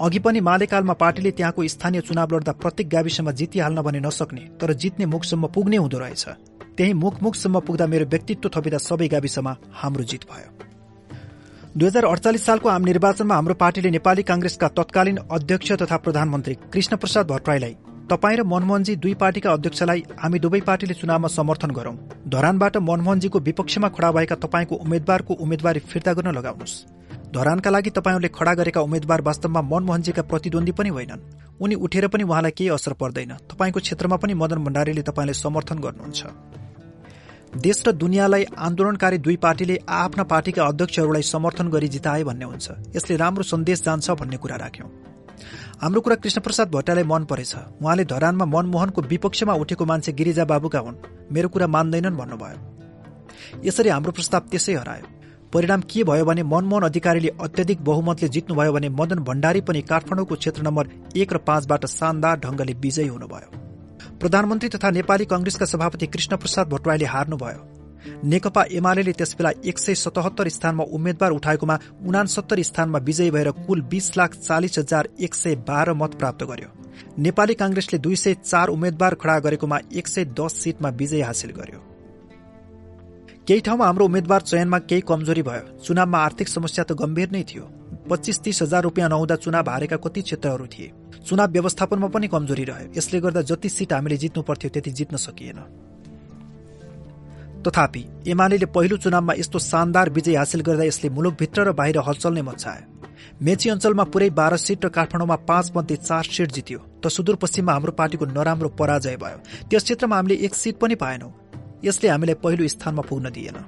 [0.00, 5.06] अघि पनि मालेकालमा पार्टीले त्यहाँको स्थानीय चुनाव लड्दा प्रत्येक गाविसमा जितिहाल्न भने नसक्ने तर जित्ने
[5.06, 6.24] मुखसम्म पुग्ने हुँदो रहेछ।
[6.78, 10.50] त्यही मुख मुखसम्म पुग्दा मेरो व्यक्तित्व थपिँदा सबै गाविसमा हाम्रो जित भयो।
[11.76, 16.96] दुई हजार अडचालिस सालको आम निर्वाचनमा हाम्रो पार्टीले नेपाली कांग्रेसका तत्कालीन अध्यक्ष तथा प्रधानमन्त्री कृष्ण
[16.96, 17.74] प्रसाद भट्टराईलाई
[18.10, 21.96] तपाईँ र मनमोहनजी दुई पार्टीका अध्यक्षलाई हामी दुवै पार्टीले चुनावमा समर्थन गरौं।
[22.28, 26.74] धरानबाट मनमोहनजीको विपक्षमा खड़ा भएका तपाईँको उम्मेद्वारको उम्मेद्वारी फिर्ता गर्न लगाउनुहोस्।
[27.34, 31.20] धरानका लागि तपाईँहरूले खड़ा गरेका उम्मेद्वार वास्तवमा मनमोहनजीका प्रतिद्वन्दी पनि होइनन्।
[31.60, 36.26] उनी उठेर पनि उहाँलाई केही असर पर्दैन। तपाईँको क्षेत्रमा पनि मदन भण्डारीले तपाईँलाई समर्थन गर्नुहुन्छ।
[37.56, 43.16] देश र दुनियाँलाई आन्दोलनकारी दुई पार्टीले आफ्ना पार्टीका अध्यक्षहरूलाई समर्थन गरी जिताए भन्ने हुन्छ। यसले
[43.16, 44.88] राम्रो सन्देश जान्छ भन्ने कुरा राख्यौं।
[45.82, 51.00] हाम्रो कुरा कृष्णप्रसाद भट्टलाई मन परेछ। उहाँले धरानमा मनमोहनको विपक्षमा उठेको मान्छे गिरिजा बाबुका हुन्।
[51.32, 55.21] मेरो कुरा मान्दैनन् भन्नुभयो। यसरी हाम्रो प्रस्ताव त्यसै हरायो।
[55.52, 60.62] परिणाम के भयो भने मनमोहन अधिकारीले अत्यधिक बहुमतले जित्नुभयो भने मदन भण्डारी पनि काठमाडौँको क्षेत्र
[60.62, 63.60] नम्बर एक र पाँचबाट शानदार ढंगले विजयी हुनुभयो।
[64.20, 67.68] प्रधानमन्त्री तथा नेपाली कंग्रेसका सभापति कृष्ण प्रसाद भट्टराईले हार्नुभयो।
[68.24, 74.16] नेकपा एमाले त्यसबेला एक सय सतहत्तर स्थानमा उम्मेद्वार उठाएकोमा उनासत्तर स्थानमा विजयी भएर कुल बीस
[74.16, 76.72] लाख चालिस हजार एक सय बाह्र मत प्राप्त गर्यो।
[77.18, 81.91] नेपाली कांग्रेसले दुई सय चार उम्मेद्वार खड़ा गरेकोमा एक सय दस सीटमा विजय हासिल गर्यो।
[83.46, 87.64] केही ठाउँमा हाम्रो उम्मेद्वार चयनमा केही कमजोरी भयो। चुनावमा आर्थिक समस्या त गम्भीर नै थियो।
[88.10, 90.92] पच्चिस तीस हजार रुपियाँ नहुँदा चुनाव हारेका कति क्षेत्रहरू थिए।
[91.26, 95.58] चुनाव व्यवस्थापनमा पनि कमजोरी रह्यो। यसले गर्दा जति सिट हामीले जित्नु पर्थ्यो त्यति जित्न सकिएन।
[97.66, 102.42] तथापि एमाले पहिलो चुनावमा यस्तो शानदार विजय हासिल गर्दा यसले मुलुकभित्र र बाहिर हलचल नै
[102.42, 102.90] मचायो
[103.42, 107.92] मेची अञ्चलमा पुरै बाह्र सिट र काठमाडौँमा पाँच मध्ये चार सिट जित्यो। त सुदूरपश्चिममा हाम्रो
[107.92, 109.38] पार्टीको नराम्रो पराजय भयो।
[109.70, 111.30] त्यस क्षेत्रमा हामीले एक सिट पनि पाएनौं।
[111.84, 113.58] यसले हामीलाई पहिलो स्थानमा पुग्न दिएन।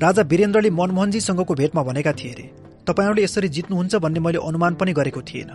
[0.00, 2.44] राजा वीरेन्द्रले मनमोहनजीसँगको भेटमा भनेका थिए अरे
[2.86, 5.50] तपाईँहरूले यसरी जित्नुहुन्छ भन्ने मैले अनुमान पनि गरेको थिएन।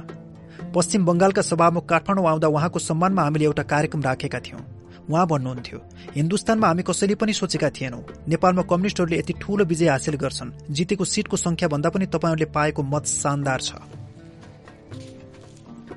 [0.76, 4.62] पश्चिम बंगालका सभामुख काठमाडौँ आउँदा उहाँको सम्मानमा हामीले एउटा कार्यक्रम राखेका थियौं।
[5.10, 5.80] उहाँ भन्नुहुन्थ्यो
[6.16, 11.38] हिन्दुस्तानमा हामी कसैले पनि सोचेका थिएनौं। नेपालमा कम्युनिष्टहरूले यति ठूलो विजय हासिल गर्छन्। जितेको सीटको
[11.38, 13.72] संख्या भन्दा पनि तपाईँहरूले पाएको मत शानदार छ।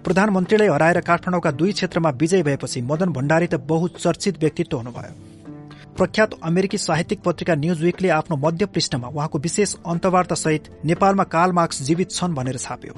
[0.04, 5.12] प्रधानमन्त्रीलाई हराएर काठमाडौँका दुई क्षेत्रमा विजय भएपछि मदन भण्डारी त बहुचर्चित व्यक्तित्व हुनुभयो।
[5.96, 11.52] प्रख्यात अमेरिकी साहित्यिक पत्रिका न्यूज विकले आफ्नो मध्य पृष्ठमा उहाँको विशेष अन्तवार्ता सहित नेपालमा काल
[11.52, 12.94] मार्क्स जीवित छन् भनेर छाप्यो।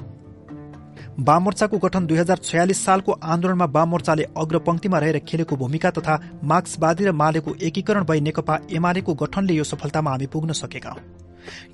[1.19, 7.11] वाममोर्चाको गठन दुई हजार छयालिस सालको आन्दोलनमा वाममोर्चाले अग्रपंक्तिमा रहेर खेलेको भूमिका तथा मार्क्सवादी र
[7.13, 11.03] मालेको एकीकरण भई नेकपा एमालेको गठनले यो सफलतामा हामी पुग्न सकेका हौं।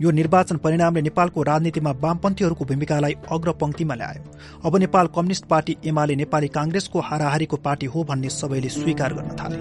[0.01, 4.23] यो निर्वाचन परिणामले नेपालको राजनीतिमा वामपन्थीहरूको भूमिकालाई अग्रपंक्तिमा ल्यायो।
[4.65, 9.57] अब नेपाल कम्युनिष्ट पार्टी एमाले नेपाली कांग्रेसको हाराहारीको पार्टी हो भन्ने सबैले स्वीकार गर्न थाले।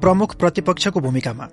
[0.00, 1.46] प्रमुख प्रतिपक्षको भूमिकामा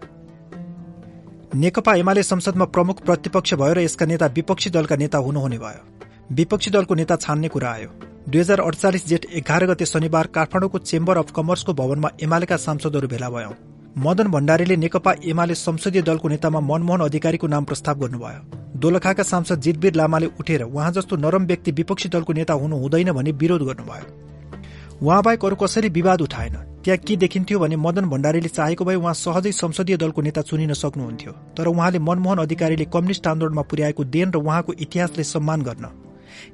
[1.54, 5.84] नेकपा एमाले संसदमा प्रमुख प्रतिपक्ष भयो र यसका नेता विपक्षी दलका नेता हुनुहुने भयो।
[6.32, 7.90] विपक्षी दलको नेता छान्ने कुरा आयो।
[8.30, 13.30] दुई हजार अडचालिस जेठ एघार गते शनिबार काठमाडौँको चेम्बर अफ कमर्सको भवनमा एमालेका सांसदहरू भेला
[13.30, 13.52] भयौं।
[14.00, 19.96] मदन भण्डारीले नेकपा एमाले संसदीय दलको नेतामा मनमोहन अधिकारीको नाम प्रस्ताव गर्नुभयो। दोलखाका सांसद जितवीर
[19.96, 24.06] लामाले उठेर उहाँ जस्तो नरम व्यक्ति विपक्षी दलको नेता हुनु हुँदैन भनी विरोध गर्नुभयो।
[25.04, 29.14] उहाँ बाहेक अरू कसैले विवाद उठाएन त्यहाँ के देखिन्थ्यो भने मदन भण्डारीले चाहेको भए उहाँ
[29.16, 34.38] सहजै संसदीय दलको नेता चुनिन सक्नुहुन्थ्यो। तर उहाँले मनमोहन अधिकारीले कम्युनिष्ट आन्दोलनमा पुर्याएको देन र
[34.38, 35.86] उहाँको इतिहासले सम्मान गर्न।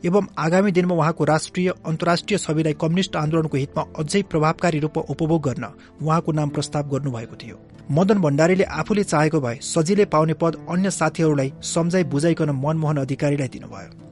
[0.06, 5.66] एवं आगामी दिनमा उहाँको राष्ट्रिय अन्तर्राष्ट्रिय छविलाई कम्युनिष्ट आन्दोलनको हितमा अझै प्रभावकारी रूपमा उपभोग गर्न
[6.02, 7.60] उहाँको नाम प्रस्ताव गर्नुभएको थियो।
[7.92, 14.07] मदन भण्डारीले आफूले चाहेको भए सजिलै पाउने पद अन्य साथीहरूलाई सम्झाइ बुझाइकन मनमोहन अधिकारीलाई दिनुभयो।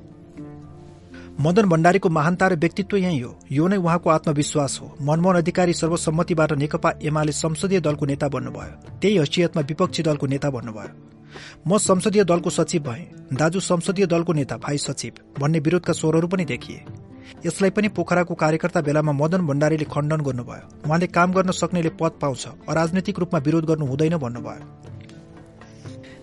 [1.39, 6.51] मदन भण्डारीको महानता र व्यक्तित्व यही हो। यो नै उहाँको आत्मविश्वास हो। मनमोहन अधिकारी सर्वसम्मतिबाट
[6.53, 10.89] नेकपा एमाले संसदीय दलको नेता बन्नुभयो। त्यही हैसियतमा विपक्षी दलको नेता बन्नुभयो।
[11.67, 13.03] म संसदीय दलको सचिव भए।
[13.33, 16.83] दाजु संसदीय दलको नेता भाइ सचिव भन्ने विरोधका स्वरहरू पनि देखिए।
[17.45, 22.47] यसलाई पनि पोखराको कार्यकर्ता बेलामा मदन भण्डारीले खण्डन गर्नुभयो। उहाँले काम गर्न सक्नेले पद पाउँछ।
[22.69, 24.94] अराजनैतिक रूपमा विरोध गर्नु हुँदैन भन्नुभयो।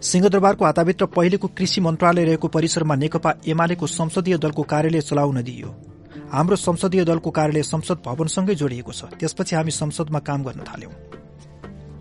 [0.02, 5.68] सिंहदरबारको हाताभित्र पहिलेको कृषि मन्त्रालय रहेको परिसरमा नेकपा एमालेको संसदीय दलको कार्यालय चलाउन दिइयो।
[6.32, 10.90] हाम्रो संसदीय दलको कार्यालय संसद भवनसँगै जोडिएको छ। त्यसपछि हामी संसदमा काम गर्न थाल्यौं।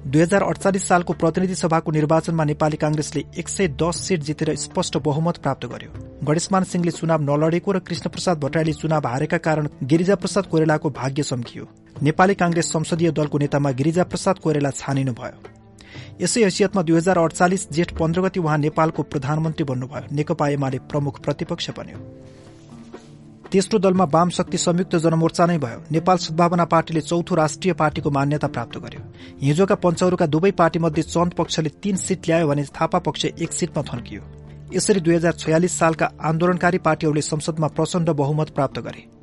[0.08, 4.98] दुई हजार अडचालिस सालको प्रतिनिधि सभाको निर्वाचनमा नेपाली कांग्रेसले एक सय दस सीट जितेर स्पष्ट
[5.00, 5.92] बहुमत प्राप्त गर्यो।
[6.26, 11.70] गणेशमान सिंहले चुनाव नलडेको र कृष्णप्रसाद भट्टराईले चुनाव हारेका कारण गिरिजा प्रसाद कोइरालाको भाग्य सम्कियो।
[12.02, 15.61] नेपाली कांग्रेस संसदीय दलको नेतामा गिरिजा प्रसाद कोइराला छानिनु भयो।
[16.22, 21.20] यसै हैसियतमा दुई हजार अडचालिस जेठ पन्ध्र गति उहाँ नेपालको प्रधानमन्त्री बन्नुभयो। नेकपा एमाले प्रमुख
[21.20, 21.98] प्रतिपक्ष बन्यो।
[23.52, 28.48] तेस्रो दलमा वाम शक्ति संयुक्त जनमोर्चा नै भयो। नेपाल सद्भावना पार्टीले चौथो राष्ट्रिय पार्टीको मान्यता
[28.48, 29.02] प्राप्त गर्यो।
[29.42, 34.22] हिजोका पञ्चहरूका दुवै पार्टीमध्ये चन्द पक्षले तीन सीट ल्यायो भने थापा पक्ष एक सीटमा थन्कियो।
[34.74, 39.21] यसरी दुई हजार छयालिस सालका आन्दोलनकारी पार्टीहरूले संसदमा प्रचण्ड बहुमत प्राप्त गरे।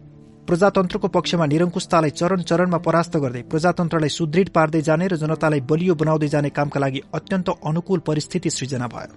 [0.49, 6.29] प्रजातन्त्रको पक्षमा निरङ्कुशतालाई चरण चरणमा परास्त गर्दै प्रजातन्त्रलाई सुदृढ पार्दै जाने र जनतालाई बलियो बनाउँदै
[6.35, 9.13] जाने कामका लागि अत्यन्त अनुकूल परिस्थिति सृजना भयो।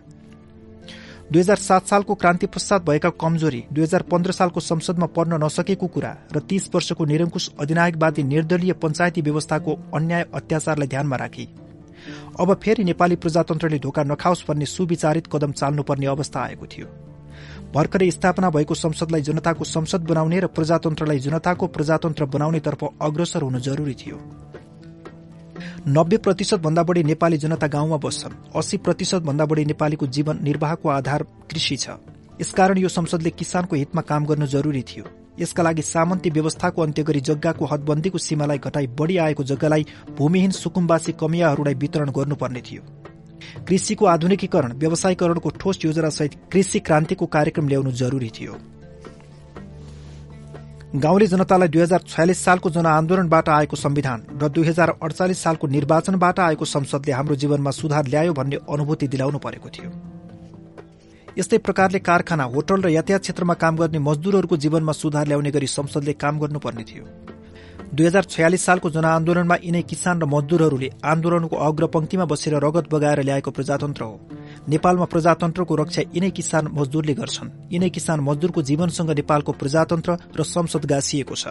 [1.31, 5.87] दुई हजार सात सालको क्रान्ति पश्चात भएका कमजोरी दुई हजार पन्ध्र सालको संसदमा पढ्न नसकेको
[5.87, 11.45] कुरा र तीस वर्षको निरङ्कुश अधिनायकवादी निर्दलीय पञ्चायती व्यवस्थाको अन्याय अत्याचारलाई ध्यानमा राखी।
[12.39, 16.87] अब फेरि नेपाली प्रजातन्त्रले धोका नखाओस् भन्ने सुविचारित कदम चाल्नुपर्ने अवस्था आएको थियो।
[17.73, 23.93] भर्खरै स्थापना भएको संसदलाई जनताको संसद बनाउने र प्रजातन्त्रलाई जनताको प्रजातन्त्र बनाउनेतर्फ अग्रसर हुनु जरूरी
[23.95, 24.17] थियो।
[25.87, 30.89] नब्बे प्रतिशत भन्दा बढी नेपाली जनता गाउँमा बस्छन्। अस्सी प्रतिशत भन्दा बढी नेपालीको जीवन निर्वाहको
[30.89, 31.89] आधार कृषि छ।
[32.41, 35.05] यसकारण यो संसदले किसानको हितमा काम गर्नु जरूरी थियो।
[35.39, 39.85] यसका लागि सामन्ती व्यवस्थाको अन्त्य गरी जग्गाको हदबन्दीको सीमालाई घटाई बढ़ी आएको जग्गालाई
[40.17, 42.81] भूमिहीन सुकुम्बासी कमियाहरूलाई वितरण गर्नुपर्ने थियो।
[43.67, 48.57] कृषिको आधुनिकीकरण व्यवसायीकरणको ठोस योजनासहित कृषि क्रान्तिको कार्यक्रम ल्याउनु जरूरी थियो।
[50.95, 56.39] गाउँले जनतालाई दुई हजार छयालिस सालको जनआन्दोलनबाट आएको संविधान र दुई हजार अडचालिस सालको निर्वाचनबाट
[56.39, 59.91] आएको संसदले हाम्रो जीवनमा सुधार ल्यायो भन्ने अनुभूति दिलाउनु परेको थियो।
[61.37, 66.13] यस्तै प्रकारले कारखाना होटल र यातायात क्षेत्रमा काम गर्ने मजदूरहरूको जीवनमा सुधार ल्याउने गरी संसदले
[66.13, 67.05] काम गर्नुपर्ने थियो।
[67.91, 73.51] दुई हजार छयालिस सालको जनआन्दोलनमा यिनै किसान र मजदूरहरूले आन्दोलनको अग्रपंक्तिमा बसेर रगत बगाएर ल्याएको
[73.51, 74.15] प्रजातन्त्र हो।
[74.71, 80.85] नेपालमा प्रजातन्त्रको रक्षा यिनै किसान मजदूरले गर्छन्। यिनै किसान मजदूरको जीवनसँग नेपालको प्रजातन्त्र र संसद
[80.87, 81.43] गाँसिएको छ।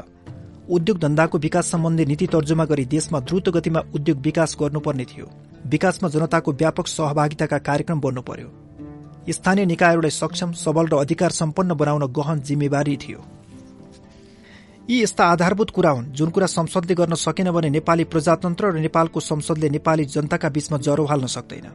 [0.71, 5.27] उद्योग धन्दाको विकास सम्बन्धी नीति तर्जुमा गरी देशमा द्रुत गतिमा उद्योग विकास गर्नुपर्ने थियो।
[5.69, 8.49] विकासमा जनताको व्यापक सहभागिताका कार्यक्रम बन्नु पर्यो
[9.29, 13.21] स्थानीय निकायहरूलाई सक्षम सबल र अधिकार सम्पन्न बनाउन गहन जिम्मेवारी थियो।
[14.91, 19.21] यी यस्ता आधारभूत कुरा हुन् जुन कुरा संसदले गर्न सकेन भने नेपाली प्रजातन्त्र र नेपालको
[19.23, 21.67] संसदले नेपाली जनताका बीचमा जरो हाल्न सक्दैन।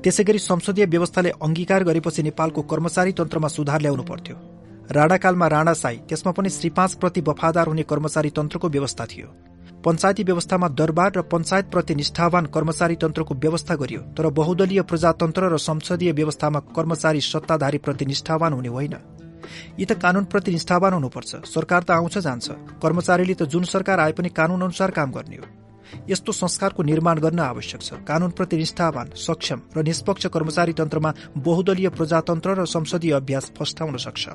[0.00, 4.36] त्यसै गरी संसदीय व्यवस्थाले अंगीकार गरेपछि नेपालको कर्मचारी तन्त्रमा सुधार ल्याउनु पर्थ्यो।
[4.88, 6.70] राणाकालमा राणासाई त्यसमा पनि श्री
[7.20, 9.28] वफादार हुने कर्मचारी तन्त्रको व्यवस्था थियो।
[9.84, 15.58] पञ्चायती व्यवस्थामा दरबार र पञ्चायत प्रति निष्ठावान कर्मचारी तन्त्रको व्यवस्था गरियो तर बहुदलीय प्रजातन्त्र र
[15.60, 18.96] संसदीय व्यवस्थामा कर्मचारी सत्ताधारी प्रति निष्ठावान हुने होइन।
[19.78, 22.50] यी त कानूनप्रति निष्ठावान हुनुपर्छ। सरकार त आउँछ जान्छ।
[22.82, 25.46] कर्मचारीले त जुन सरकार आए पनि कानून अनुसार काम गर्ने हो।
[26.10, 32.50] यस्तो संस्कारको निर्माण गर्न आवश्यक छ। कानूनप्रति निष्ठावान सक्षम र निष्पक्ष कर्मचारी तन्त्रमा बहुदलीय प्रजातन्त्र
[32.58, 34.28] र संसदीय अभ्यास फस्टाउन सक्छ।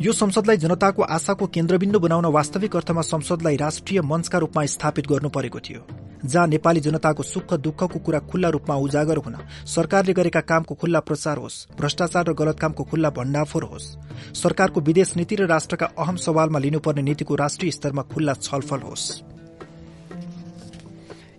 [0.00, 5.60] यो संसदलाई जनताको आशाको केन्द्रबिन्दु बनाउन वास्तविक अर्थमा संसदलाई राष्ट्रिय मञ्चका रूपमा स्थापित गर्नु परेको
[5.60, 5.82] थियो।
[6.24, 9.36] जहाँ नेपाली जनताको सुख दुःखको कुरा खुल्ला रूपमा उजागर हुन।
[9.66, 13.96] सरकारले गरेका कामको खुल्ला प्रचार होस् भ्रष्टाचार र गलत कामको खुल्ला भण्डाफोर होस्।
[14.34, 19.31] सरकारको विदेश नीति र राष्ट्रका अहम सवालमा लिनुपर्ने नीतिको राष्ट्रिय स्तरमा खुल्ला छलफल होस्।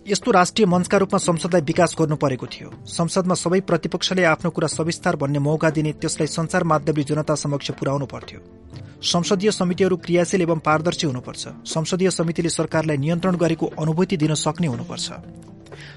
[0.06, 5.16] यस्तो राष्ट्रिय मञ्चका रूपमा संसदलाई विकास गर्नु परेको थियो। संसदमा सबै प्रतिपक्षले आफ्नो कुरा सविस्तार
[5.16, 8.40] भन्ने मौका दिने त्यसलाई संचार माध्यमले जनता समक्ष पुर्याउनु पर्थ्यो।
[9.00, 15.08] संसदीय समितिहरू क्रियाशील एवं पारदर्शी हुनुपर्छ। संसदीय समितिले सरकारलाई नियन्त्रण गरेको अनुभूति दिन सक्ने हुनुपर्छ।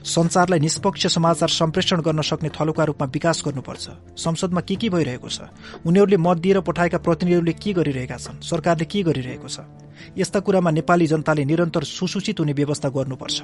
[0.08, 5.52] संचारलाई निष्पक्ष समाचार सम्प्रेषण गर्न सक्ने थलोका रूपमा विकास गर्नुपर्छ। संसदमा के के भइरहेको छ?
[5.84, 8.40] उनीहरूले मत दिएर पठाएका प्रतिनिधिहरूले के गरिरहेका छन्?
[8.40, 9.68] सरकारले के गरिरहेको छ?
[10.16, 13.44] यस्ता कुरामा नेपाली जनताले निरन्तर सुसूचित हुने व्यवस्था गर्नुपर्छ।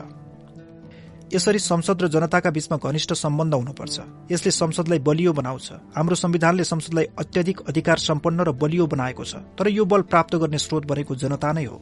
[1.34, 4.00] यसरी संसद र जनताका बीचमा घनिष्ठ सम्बन्ध हुनुपर्छ।
[4.32, 9.68] यसले संसदलाई बलियो बनाउँछ। हाम्रो संविधानले संसदलाई अत्यधिक अधिकार सम्पन्न र बलियो बनाएको छ तर
[9.70, 11.82] यो बल प्राप्त गर्ने स्रोत भनेको जनता नै हो।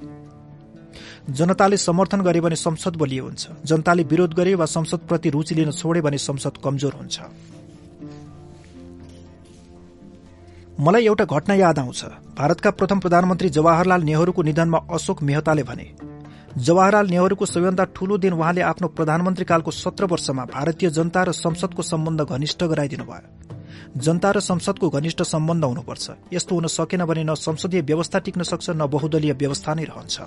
[1.30, 6.02] जनताले समर्थन गरे भने संसद बलियो हुन्छ। जनताले विरोध गरे वा संसदप्रति रुचि लिन छोडे
[6.02, 7.20] भने संसद कमजोर हुन्छ।
[10.80, 12.04] मलाई एउटा घटना याद आउँछ।
[12.38, 15.86] भारतका प्रथम प्रधानमन्त्री जवाहरलाल नेहरूको निधनमा अशोक मेहताले भने
[16.58, 22.22] जवाहरलाल नेहरूको सबैभन्दा ठूलो दिन उहाँले आफ्नो प्रधानमन्त्रीकालको सत्र वर्षमा भारतीय जनता र संसदको सम्बन्ध
[22.24, 27.82] घनिष्ठ गराइदिनु भयो जनता र संसदको घनिष्ठ सम्बन्ध हुनुपर्छ। यस्तो हुन सकेन भने न संसदीय
[27.82, 30.20] व्यवस्था टिक्न सक्छ न बहुदलीय व्यवस्था नै रहन्छ।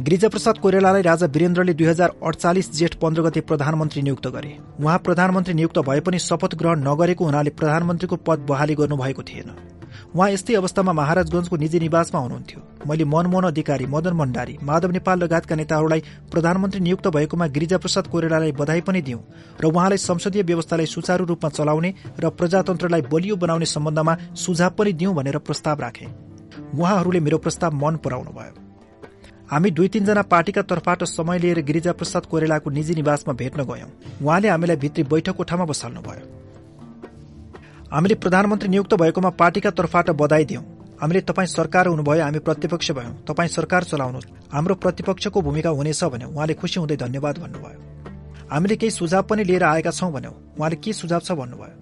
[0.00, 5.54] गिरिजाप्रसाद कोइरालालाई राजा वीरेन्द्रले दुई हजार अडचालिस जेठ पन्ध्र गते प्रधानमन्त्री नियुक्त गरे। उहाँ प्रधानमन्त्री
[5.54, 9.48] नियुक्त भए पनि शपथ ग्रहण नगरेको हुनाले प्रधानमन्त्रीको पद बहाली गर्नुभएको थिएन।
[10.14, 15.54] उहाँ यस्तै अवस्थामा महाराजगंजको निजी निवासमा हुनुहुन्थ्यो। मैले मनमोहन अधिकारी मदन भण्डारी माधव नेपाल लगायतका
[15.56, 19.22] नेताहरूलाई प्रधानमन्त्री नियुक्त भएकोमा गिरिजाप्रसाद कोइरालालाई बधाई पनि दिउँ
[19.60, 25.14] र उहाँलाई संसदीय व्यवस्थालाई सुचारू रूपमा चलाउने र प्रजातन्त्रलाई बलियो बनाउने सम्बन्धमा सुझाव पनि दिउँ
[25.14, 26.06] भनेर प्रस्ताव राखे।
[26.78, 28.54] उहाँहरूले मेरो प्रस्ताव मन पराउनु भयो।
[29.50, 33.90] हामी दुई तीनजना पार्टीका तर्फबाट समय लिएर गिरिजाप्रसाद कोइरालाको निजी निवासमा भेट्न गयौं।
[34.22, 36.43] उहाँले हामीलाई भित्री बैठक कोठामा बसाल्नुभयो
[37.92, 40.62] हामीले प्रधानमन्त्री नियुक्त भएकोमा पार्टीका तर्फबाट बधाई दियौं।
[41.00, 44.20] हामीले तपाईँ सरकार हुनुभयो हामी प्रतिपक्ष भयौं। तपाईँ सरकार चलाउनु
[44.52, 47.78] हाम्रो प्रतिपक्षको भूमिका हुनेछ भन्यो। उहाँले खुसी हुँदै धन्यवाद भन्नुभयो।
[48.50, 51.74] हामीले केही सुझाव पनि लिएर आएका छौं भन्यो। उहाँले के सुझाव छ भन्नुभयो?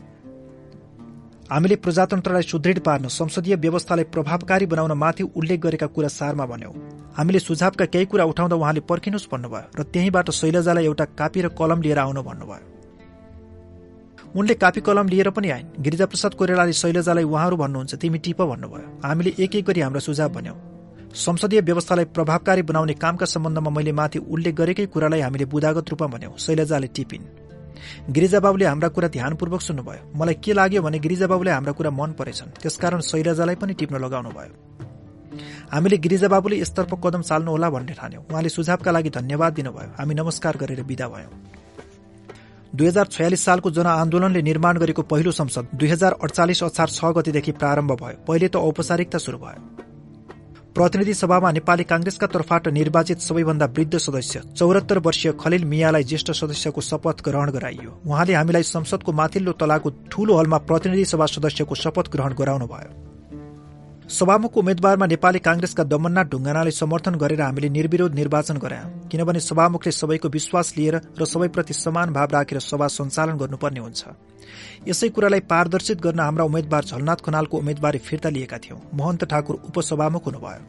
[1.51, 6.75] हामीले प्रजातन्त्रलाई सुदृढ पार्न संसदीय व्यवस्थालाई प्रभावकारी बनाउन माथि उल्लेख गरेका कुरा सारमा भन्यौं।
[7.17, 11.83] हामीले सुझावका केही कुरा उठाउँदा उहाँले पर्खिनुहोस् भन्नुभयो र त्यहीँबाट शैलजालाई एउटा कापी र कलम
[11.83, 12.72] लिएर आउन भन्नुभयो।
[14.37, 19.33] उनले कापी कलम लिएर पनि आइन्। गिरिजाप्रसाद कोइरालाले शैलजालाई उहाँहरू भन्नुहुन्छ तिमी टिप भन्नुभयो। हामीले
[19.39, 20.57] एक एक गरी हाम्रा सुझाव भन्यौं।
[21.15, 26.37] संसदीय व्यवस्थालाई प्रभावकारी बनाउने कामका सम्बन्धमा मैले माथि उल्लेख गरेकै कुरालाई हामीले बुदागत रूपमा भन्यौं।
[26.39, 27.25] शैलजाले टिपिन्।
[28.09, 33.01] गिरिजाबाबुले हाम्रा कुरा ध्यानपूर्वक सुन्नुभयो। मलाई के लाग्यो भने गिरिजाबाबुले हाम्रा कुरा मन परेछन्। त्यसकारण
[33.05, 34.55] शैलजालाई पनि टिप्न लगाउनु भयो
[35.73, 40.83] हामीले गिरिजाबाबुले यसतर्फ कदम चाल्नुहोला भन्ने ठान्यौं। उहाँले सुझावका लागि धन्यवाद दिनुभयो। हामी नमस्कार गरेर
[40.83, 41.33] विदा भयौं।
[42.73, 47.53] दुई हजार छयालिस सालको जनआन्दोलनले निर्माण गरेको पहिलो संसद दुई हजार अडचालिस असार छ गतिदेखि
[47.61, 49.61] प्रारम्भ भयो। पहिले त औपचारिकता शुरू भयो।
[50.73, 56.81] प्रतिनिधि सभामा नेपाली कांग्रेसका तर्फबाट निर्वाचित सबैभन्दा वृद्ध सदस्य चौरात्तर वर्षीय खलिल मियालाई ज्येष्ठ सदस्यको
[56.81, 62.33] शपथ ग्रहण गराइयो। उहाँले हामीलाई संसदको माथिल्लो तलाको ठूलो हलमा प्रतिनिधि सभा सदस्यको शपथ ग्रहण
[62.41, 63.12] गराउनु भयो
[64.13, 70.29] सभामुखको उम्मेद्वारमा नेपाली कांग्रेसका दमननाथ ढुङ्गानाले समर्थन गरेर हामीले निर्विरोध निर्वाचन गरायौं किनभने सभामुखले सबैको
[70.29, 74.05] विश्वास लिएर र सबैप्रति समान भाव राखेर सभा सञ्चालन गर्नुपर्ने हुन्छ।
[74.89, 80.27] यसै कुरालाई पारदर्शित गर्न हाम्रा उम्मेद्वार झलनाथ खनालको उम्मेद्वारी फिर्ता लिएका थियौं। महन्त ठाकुर उपसभामुख
[80.27, 80.61] हुनुभयो।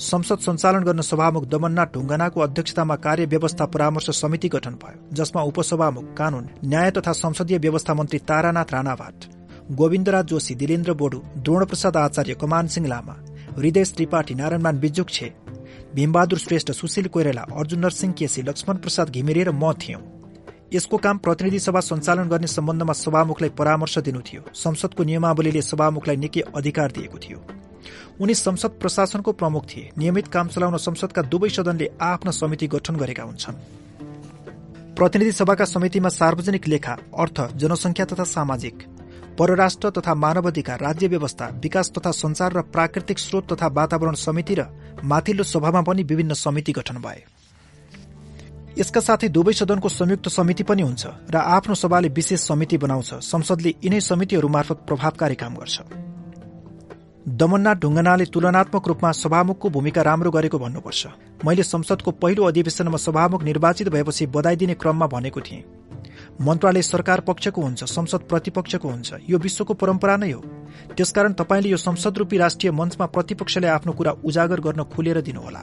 [0.00, 6.06] संसद सञ्चालन गर्न सभामुख दमननाथ ढुङ्गानाको अध्यक्षतामा कार्य व्यवस्था परामर्श समिति गठन भयो जसमा उपसभामुख
[6.16, 9.28] कानून न्याय तथा संसदीय व्यवस्था मन्त्री तारानाथ राणाभाट।
[9.70, 13.12] गोविन्दराज जोशी दिलेन्द्र बोडु द्रोणप्रसाद आचार्य कमान सिंह लामा
[13.56, 15.30] हृदय त्रिपाठी नारायणमान बिजुक छे।
[15.94, 20.00] भीमबहादुर श्रेष्ठ सुशील कोइराला अर्जुन नरसिंह केसी लक्ष्मण प्रसाद घिमिरे र म थियौं।
[20.72, 26.40] यसको काम प्रतिनिधि सभा सञ्चालन गर्ने सम्बन्धमा सभामुखलाई परामर्श दिनु थियो। संसदको नियमावलीले सभामुखलाई निकै
[26.56, 27.38] अधिकार दिएको थियो।
[28.20, 33.22] उनी संसद प्रशासनको प्रमुख थिए। नियमित काम चलाउन संसदका दुवै सदनले आफ्ना समिति गठन गरेका
[33.22, 33.62] हुन्छन्।
[34.96, 38.76] प्रतिनिधि सभाका समितिमा सार्वजनिक लेखा अर्थ जनसंख्या तथा सामाजिक
[39.40, 44.54] परराष्ट्र तथा मानव अधिकार राज्य व्यवस्था विकास तथा संचार र प्राकृतिक स्रोत तथा वातावरण समिति
[44.54, 44.66] र
[45.04, 47.22] माथिल्लो सभामा पनि विभिन्न समिति गठन भए।
[48.78, 53.74] यसका साथै दुवै सदनको संयुक्त समिति पनि हुन्छ र आफ्नो सभाले विशेष समिति बनाउँछ। संसदले
[53.84, 55.80] यिनै समितिहरू मार्फत प्रभावकारी काम गर्छ।
[57.40, 61.06] दमननाथ ढुङ्गनाले तुलनात्मक रूपमा सभामुखको भूमिका राम्रो गरेको भन्नुपर्छ।
[61.44, 65.64] मैले संसदको पहिलो अधिवेशनमा सभामुख निर्वाचित भएपछि बधाई दिने क्रममा भनेको थिएँ।
[66.40, 70.40] मन्त्रालय सरकार पक्षको हुन्छ संसद प्रतिपक्षको हुन्छ। यो विश्वको परम्परा नै हो।
[70.96, 75.62] त्यसकारण तपाईँले यो संसद रूपी राष्ट्रिय मञ्चमा प्रतिपक्षले आफ्नो कुरा उजागर गर्न खुलेर दिनुहोला।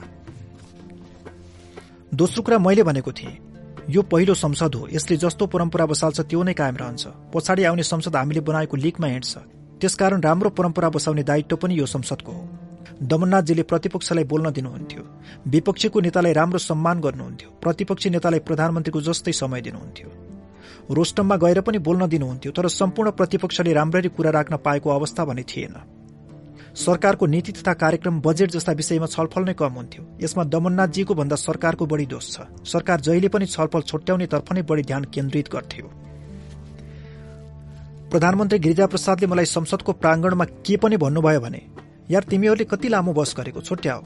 [2.14, 3.38] दोस्रो कुरा मैले भनेको थिएँ
[3.90, 8.16] यो पहिलो संसद हो। यसले जस्तो परम्परा बसाल्छ त्यो नै कायम रहन्छ। पछाडि आउने संसद
[8.16, 9.38] हामीले बनाएको लिगमा हिँड्छ।
[9.82, 12.48] त्यसकारण राम्रो परम्परा बसाउने दायित्व पनि यो संसदको हो।
[13.02, 15.04] दमननाथजीले प्रतिपक्षलाई बोल्न दिनुहुन्थ्यो।
[15.48, 20.37] विपक्षीको नेतालाई राम्रो सम्मान गर्नुहुन्थ्यो। प्रतिपक्षी नेतालाई प्रधानमन्त्रीको जस्तै समय दिनुहुन्थ्यो।
[20.90, 25.76] रोस्टममा गएर पनि बोल्न दिनुहुन्थ्यो तर सम्पूर्ण प्रतिपक्षले राम्ररी कुरा राख्न पाएको अवस्था भने थिएन।
[26.76, 31.86] सरकारको नीति तथा कार्यक्रम बजेट जस्ता विषयमा छलफल नै कम हुन्थ्यो। यसमा दमननाथजीको भन्दा सरकारको
[31.86, 35.86] बढी दोष छ। सरकार जहिले पनि छलफल छोट्याउने तर्फ नै बढी ध्यान केन्द्रित गर्थ्यो।
[38.08, 41.62] प्रधानमन्त्री गिरिजाप्रसादले मलाई संसदको प्राङ्गणमा के पनि भन्नुभयो भने
[42.10, 44.02] यार तिमीहरूले कति लामो बस गरेको छोट्याओ।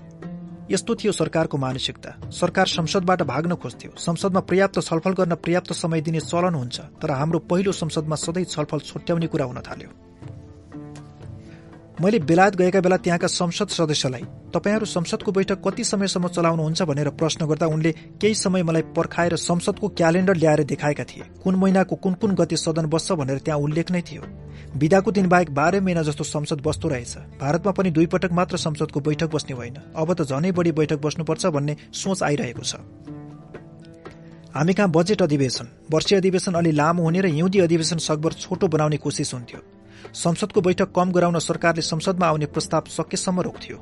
[0.71, 6.19] यस्तो थियो सरकारको मानसिकता। सरकार संसदबाट भाग्न खोज्थ्यो। संसदमा पर्याप्त छलफल गर्न पर्याप्त समय दिने
[6.21, 10.10] चलन हुन्छ तर हाम्रो पहिलो संसदमा सधैँ छलफल छोट्याउने कुरा हुन थाल्यो।
[12.01, 14.21] मैले बेलायत गएका बेला त्यहाँका संसद सदस्यलाई
[14.53, 17.91] तपाईँहरू संसदको बैठक कति समयसम्म चलाउनुहुन्छ भनेर प्रश्न गर्दा उनले
[18.21, 22.85] केही समय मलाई पर्खाएर संसदको क्यालेण्डर ल्याएर देखाएका थिए। कुन महिनाको कुन कुन गति सदन
[22.89, 24.21] बस्छ भनेर त्यहाँ उल्लेख नै थियो।
[24.75, 28.99] विदाको दिन बाहेक बाह्र महिना जस्तो संसद बस्दो रहेछ। भारतमा पनि दुई पटक मात्र संसदको
[28.99, 32.75] बैठक बस्ने होइन अब त झनै बढी बैठक बस्नुपर्छ भन्ने सोच आइरहेको छ।
[34.55, 35.67] हामी कहाँ बजेट अधिवेशन?
[35.91, 39.61] वर्षीय अधिवेशन अलि लामो हुने र हिउँदी अधिवेशन सकभर छोटो बनाउने कोसिस हुन्थ्यो।
[40.13, 43.77] संसदको बैठक कम गराउन सरकारले संसदमा आउने प्रस्ताव सकेसम्म रोक्थ्यो।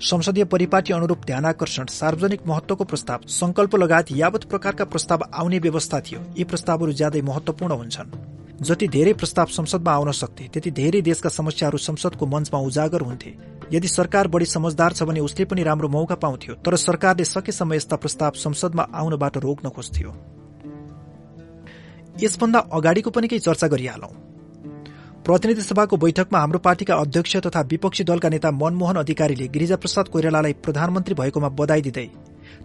[0.00, 6.20] संसदीय परिपाटी अनुरूप ध्यानकर्षण सार्वजनिक महत्वको प्रस्ताव संकल्प लगायत यावत प्रकारका प्रस्ताव आउने व्यवस्था थियो।
[6.38, 8.10] यी प्रस्तावहरू ज्यादै महत्वपूर्ण हुन्छन्।
[8.62, 13.34] जति धेरै प्रस्ताव संसदमा आउन सक्थे त्यति धेरै देशका समस्याहरू संसदको मञ्चमा उजागर हुन्थे।
[13.72, 17.96] यदि सरकार बढी समझदार छ भने उसले पनि राम्रो मौका पाउँथ्यो तर सरकारले सकेसम्म यस्ता
[17.96, 20.14] प्रस्ताव संसदमा आउनबाट रोक्न खोज्थ्यो।
[22.22, 24.12] यसभन्दा अगाडिको पनि केही चर्चा गरिहालौं।
[25.28, 31.14] प्रतिनिधि सभाको बैठकमा हाम्रो पार्टीका अध्यक्ष तथा विपक्षी दलका नेता मनमोहन अधिकारीले गिरिजाप्रसाद कोइरालालाई प्रधानमन्त्री
[31.14, 32.04] भएकोमा बधाई दिँदै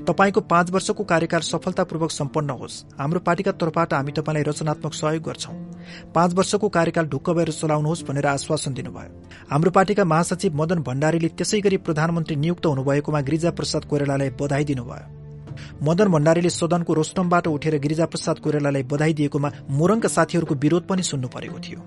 [0.07, 5.55] तपाईँको पाँच वर्षको कार्यकाल सफलतापूर्वक सम्पन्न होस्। हाम्रो पार्टीका तर्फबाट हामी तपाईँलाई रचनात्मक सहयोग गर्छौं।
[6.15, 9.11] पाँच वर्षको कार्यकाल ढुक्क भएर चलाउनुहोस् भनेर आश्वासन दिनुभयो।
[9.51, 16.07] हाम्रो पार्टीका महासचिव मदन भण्डारीले त्यसै गरी प्रधानमन्त्री नियुक्त हुनुभएकोमा गिरिजाप्रसाद कोइरालालाई बधाई दिनुभयो। मदन
[16.15, 21.81] भण्डारीले सदनको रोस्टमबाट उठेर गिरिजाप्रसाद कोइरालालाई बधाई दिएकोमा मोरङका साथीहरूको विरोध पनि सुन्नु परेको थियो।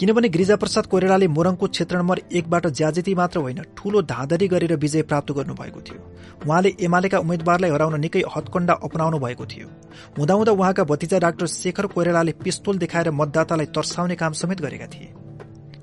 [0.00, 5.32] किनभने गिरिजाप्रसाद कोइरालाले मोरङको क्षेत्र नम्बर एकबाट ज्याजिती मात्र होइन ठूलो धाँधरी गरेर विजय प्राप्त
[5.32, 6.00] गर्नुभएको थियो।
[6.46, 9.68] उहाँले एमालेका उम्मेद्वारलाई हराउन निकै हतकण्डा अपनाउनु भएको थियो।
[10.18, 15.08] हुँदाहुँदा उहाँका भतिजा डाक्टर शेखर कोइरालाले पिस्तोल देखाएर मतदातालाई तर्साउने काम समेत गरेका थिए।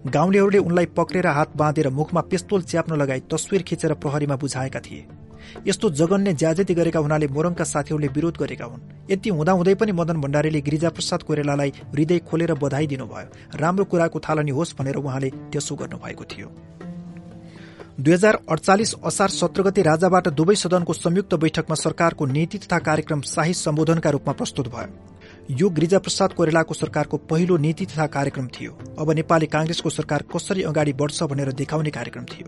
[0.08, 5.06] गाउँलेहरूले उनलाई पक्रेर हात बाँधेर मुखमा पिस्तोल च्याप्न लगाई तस्विर खिचेर प्रहरीमा बुझाएका थिए।
[5.68, 10.62] यस्तो जगन्य ज्याजेती गरेका हुनाले मोरङका साथीहरूले विरोध गरेका हुन्। यति हुँदाहुँदै पनि मदन भण्डारीले
[10.62, 16.50] गिरिजाप्रसाद कोइरालालाई हृदय खोलेर बधाई दिनुभयो। राम्रो कुराको थालनी होस् भनेर उहाँले त्यसो गर्नुभएको थियो।
[18.00, 23.22] दुई हजार अडचालिस असार सत्र गते राजाबाट दुवै सदनको संयुक्त बैठकमा सरकारको नीति तथा कार्यक्रम
[23.22, 24.90] शाही सम्बोधनका रूपमा प्रस्तुत भयो।
[25.52, 30.94] यो गिरिजाप्रसाद कोइरालाको सरकारको पहिलो नीति तथा कार्यक्रम थियो। अब नेपाली कांग्रेसको सरकार कसरी अगाडि
[30.94, 32.48] बढ्छ भनेर देखाउने कार्यक्रम थियो।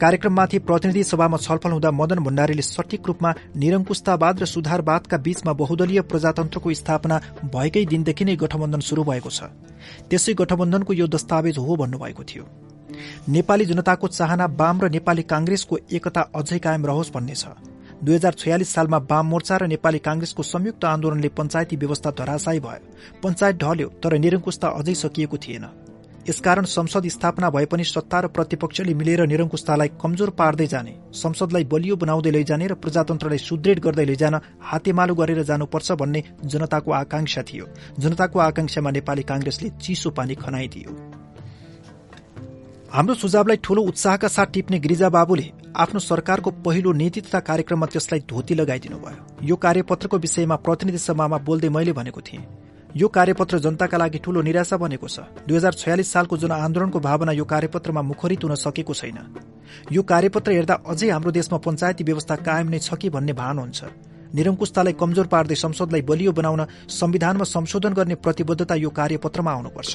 [0.00, 6.72] कार्यक्रममाथि प्रतिनिधि सभामा छलफल हुँदा मदन भण्डारीले सठिक रूपमा निरङ्कुशतावाद र सुधारवादका बीचमा बहुदलीय प्रजातन्त्रको
[6.74, 7.20] स्थापना
[7.54, 9.52] भएकै दिनदेखि नै गठबन्धन शुरू भएको छ।
[10.08, 12.44] त्यसै गठबन्धनको यो दस्तावेज हो भन्नुभएको थियो।
[13.28, 17.52] नेपाली जनताको चाहना वाम र नेपाली कांग्रेसको एकता अझै कायम रहोस् भन्ने छ।
[18.00, 23.20] दुई हजार छयालिस सालमा वाम मोर्चा र नेपाली कांग्रेसको संयुक्त आन्दोलनले पञ्चायती व्यवस्था धराशायी भयो।
[23.20, 25.64] पञ्चायत ढल्यो तर निरङ्कुशता अझै सकिएको थिएन।
[26.28, 31.96] यसकारण संसद स्थापना भए पनि सत्ता र प्रतिपक्षले मिलेर निरङ्कुशतालाई कमजोर पार्दै जाने संसदलाई बलियो
[31.96, 37.66] बनाउँदै लैजाने र प्रजातन्त्रलाई सुदृढ गर्दै लैजान हातेमालो गरेर जानुपर्छ भन्ने जनताको आकांक्षा थियो।
[37.98, 40.90] जनताको आकांक्षामा नेपाली कांग्रेसले चिसो पानी खनाइदियो।
[42.92, 48.20] हाम्रो सुझावलाई ठूलो उत्साहका साथ टिप्ने गिरिजा बाबुले आफ्नो सरकारको पहिलो नीति तथा कार्यक्रममा त्यसलाई
[48.28, 52.42] धोती लगाइदिनु भयो यो कार्यपत्रको विषयमा प्रतिनिधि सभामा बोल्दै मैले भनेको थिएँ।
[52.96, 57.44] यो कार्यपत्र जनताका लागि ठूलो निराशा बनेको छ। दुई हजार छयालिस सालको जनआन्दोलनको भावना यो
[57.44, 59.18] कार्यपत्रमा मुखरित हुन सकेको छैन।
[59.92, 63.80] यो कार्यपत्र हेर्दा अझै हाम्रो देशमा पञ्चायती व्यवस्था कायम नै छ कि भन्ने भान हुन्छ।
[64.34, 69.92] निरङ्कुशतालाई कमजोर पार्दै संसदलाई बलियो बनाउन संविधानमा संशोधन गर्ने प्रतिबद्धता यो कार्यपत्रमा आउनुपर्छ।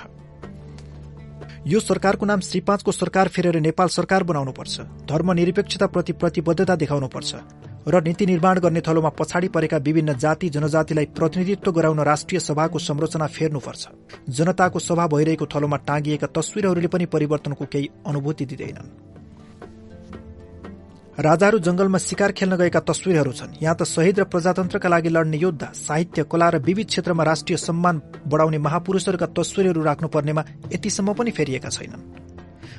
[1.68, 7.32] यो सरकारको नाम श्री पाँचको सरकार फेरेर नेपाल सरकार बनाउनुपर्छ। धर्मनिरपेक्षताप्रति प्रतिबद्धता देखाउनुपर्छ।
[7.88, 13.28] र नीति निर्माण गर्ने थलोमा पछाडि परेका विभिन्न जाति जनजातिलाई प्रतिनिधित्व गराउन राष्ट्रिय सभाको संरचना
[13.28, 13.88] फेर्नुपर्छ।
[14.30, 18.90] जनताको सभा भइरहेको थलोमा टाँगिएका तस्विरहरूले पनि परिवर्तनको केही अनुभूति दिँदैनन्।
[21.20, 25.72] राजाहरू जंगलमा शिकार खेल्न गएका तस्विरहरू छन्। यहाँ त शहीद र प्रजातन्त्रका लागि लड्ने योद्धा
[25.78, 30.44] साहित्य कला र विविध क्षेत्रमा राष्ट्रिय सम्मान बढाउने महापुरूषहरूका तस्विरहरू राख्नुपर्नेमा
[30.74, 32.04] यतिसम्म पनि फेरिएका छैनन्।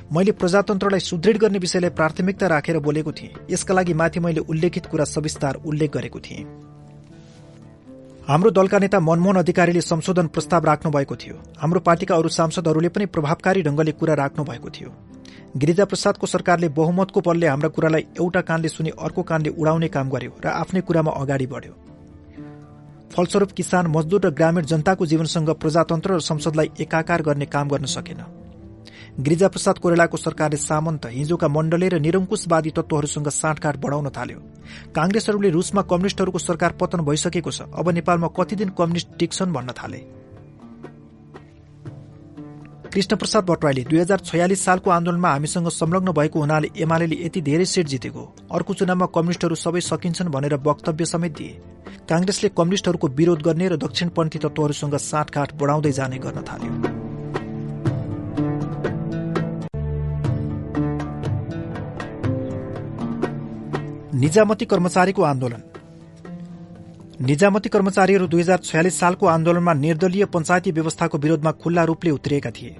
[0.07, 5.05] मैले प्रजातन्त्रलाई सुदृढ गर्ने विषयलाई प्राथमिकता राखेर बोलेको थिएँ। यसका लागि माथि मैले उल्लेखित कुरा
[5.05, 6.45] सविस्तार उल्लेख गरेको थिएँ।
[8.27, 13.05] हाम्रो दलका नेता मनमोहन अधिकारीले संशोधन प्रस्ताव राख्नु भएको थियो। हाम्रो पार्टीका अरू सांसदहरूले पनि
[13.07, 14.89] प्रभावकारी ढंगले कुरा राख्नु भएको थियो।
[15.57, 20.31] गिरिजा प्रसादको सरकारले बहुमतको बलले हाम्रा कुरालाई एउटा कानले सुनि अर्को कानले उडाउने काम गर्यो
[20.39, 21.73] र आफ्नै कुरामा अगाडि बढ्यो।
[23.11, 28.46] फलस्वरूप किसान मजदूर र ग्रामीण जनताको जीवनसँग प्रजातन्त्र र संसदलाई एकाकार गर्ने काम गर्न सकेन।
[29.17, 34.39] गिरिजाप्रसाद कोरेलाको सरकारले सामन्त हिजोका मण्डले र निरङ्कुशवादी तत्वहरूसँग साँठगाँठ बढाउन थाल्यो।
[34.93, 39.99] कांग्रेसहरूले रूसमा कम्युनिष्टहरूको सरकार पतन भइसकेको छ। अब नेपालमा कति दिन कम्युनिष्ट टिक्छन् भन्न थाले।
[42.93, 47.87] कृष्णप्रसाद भट्टराईले दुई हजार छयालिस सालको आन्दोलनमा हामीसँग संलग्न भएको हुनाले एमाले यति धेरै सिट
[47.87, 48.23] जितेको।
[48.53, 51.57] अर्को चुनावमा कम्युनिष्टहरू सबै सकिन्छन् भनेर वक्तव्य समेत दिए।
[52.05, 57.06] कांग्रेसले कम्युनिष्टहरूको विरोध गर्ने र दक्षिणपन्थी तत्वहरूसँग साँठगाँठ बढाउँदै जाने गर्न थाल्यो।
[64.17, 65.61] निजामती कर्मचारीको आन्दोलन।
[67.21, 72.75] निजामती कर्मचारीहरू दुई हजार छयालिस सालको आन्दोलनमा निर्दलीय पञ्चायती व्यवस्थाको विरोधमा खुल्ला रूपले उत्रिएका थिए।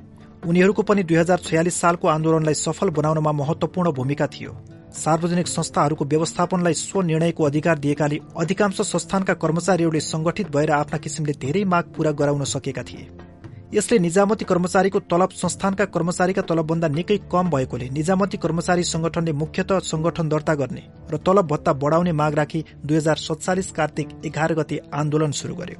[0.47, 4.51] उनीहरूको पनि दुई हजार छयालिस सालको आन्दोलनलाई सफल बनाउनमा महत्वपूर्ण भूमिका थियो।
[4.93, 11.93] सार्वजनिक संस्थाहरूको व्यवस्थापनलाई स्वनिर्णयको अधिकार दिएकाले अधिकांश संस्थानका कर्मचारीहरूले संगठित भएर आफ्ना किसिमले धेरै माग
[11.97, 13.09] पूरा गराउन सकेका थिए।
[13.73, 20.29] यसले निजामती कर्मचारीको तलब संस्थानका कर्मचारीका तलबभन्दा निकै कम भएकोले निजामती कर्मचारी संगठनले मुख्यत संगठन
[20.29, 25.31] दर्ता गर्ने र तलब भत्ता बढाउने माग राखी दुई हजार सत्तालिस कार्तिक एघार गते आन्दोलन
[25.39, 25.79] शुरू गर्यो।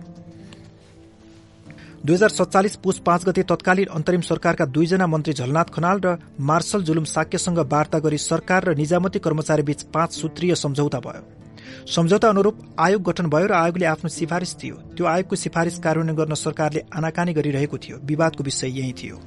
[2.05, 6.83] दुई हजार सत्तालिस पुष पाँच गते तत्कालीन अन्तरिम सरकारका दुईजना मन्त्री झलनाथ खनाल र मार्शल
[6.83, 11.23] जुलुम साक्यसँग वार्ता गरी सरकार र निजामती कर्मचारी बीच पाँच सूत्रीय सम्झौता भयो।
[11.87, 16.33] सम्झौता अनुरूप आयोग गठन भयो र आयोगले आफ्नो सिफारिस दियो त्यो आयोगको सिफारिस कार्यान्वयन गर्न
[16.35, 19.17] सरकारले आनाकानी गरिरहेको थियो। विवादको विषय यही थियो।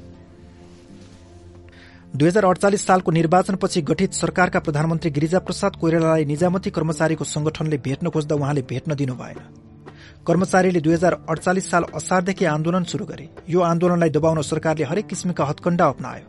[2.17, 8.35] दुई हजार अडचालिस सालको निर्वाचनपछि गठित सरकारका प्रधानमन्त्री गिरिजाप्रसाद कोइरालालाई निजामती कर्मचारीको संगठनले भेट्न खोज्दा
[8.37, 9.70] उहाँले भेट्न दिनु भएन
[10.27, 15.45] कर्मचारीले दुई हजार अडचालिस साल असारदेखि आन्दोलन शुरू गरे। यो आन्दोलनलाई दबाउन सरकारले हरेक किसिमका
[15.45, 16.27] हत्कण्डा अप्नायो।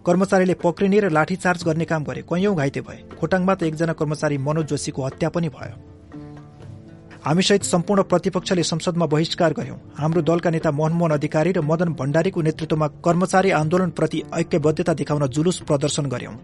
[0.00, 4.66] कर्मचारीले पक्रिने र लाठीचार्ज गर्ने काम गरे। कैयौं घाइते भए। खोटाङमा त एकजना कर्मचारी मनोज
[4.66, 5.76] जोशीको हत्या पनि भयो।
[7.24, 12.86] हामीसहित सम्पूर्ण प्रतिपक्षले संसदमा बहिष्कार गर्यौं। हाम्रो दलका नेता मनमोहन अधिकारी र मदन भण्डारीको नेतृत्वमा
[13.04, 16.34] कर्मचारी आन्दोलनप्रति ऐक्यबद्धता देखाउन जुलुस प्रदर्शन गर्यौं।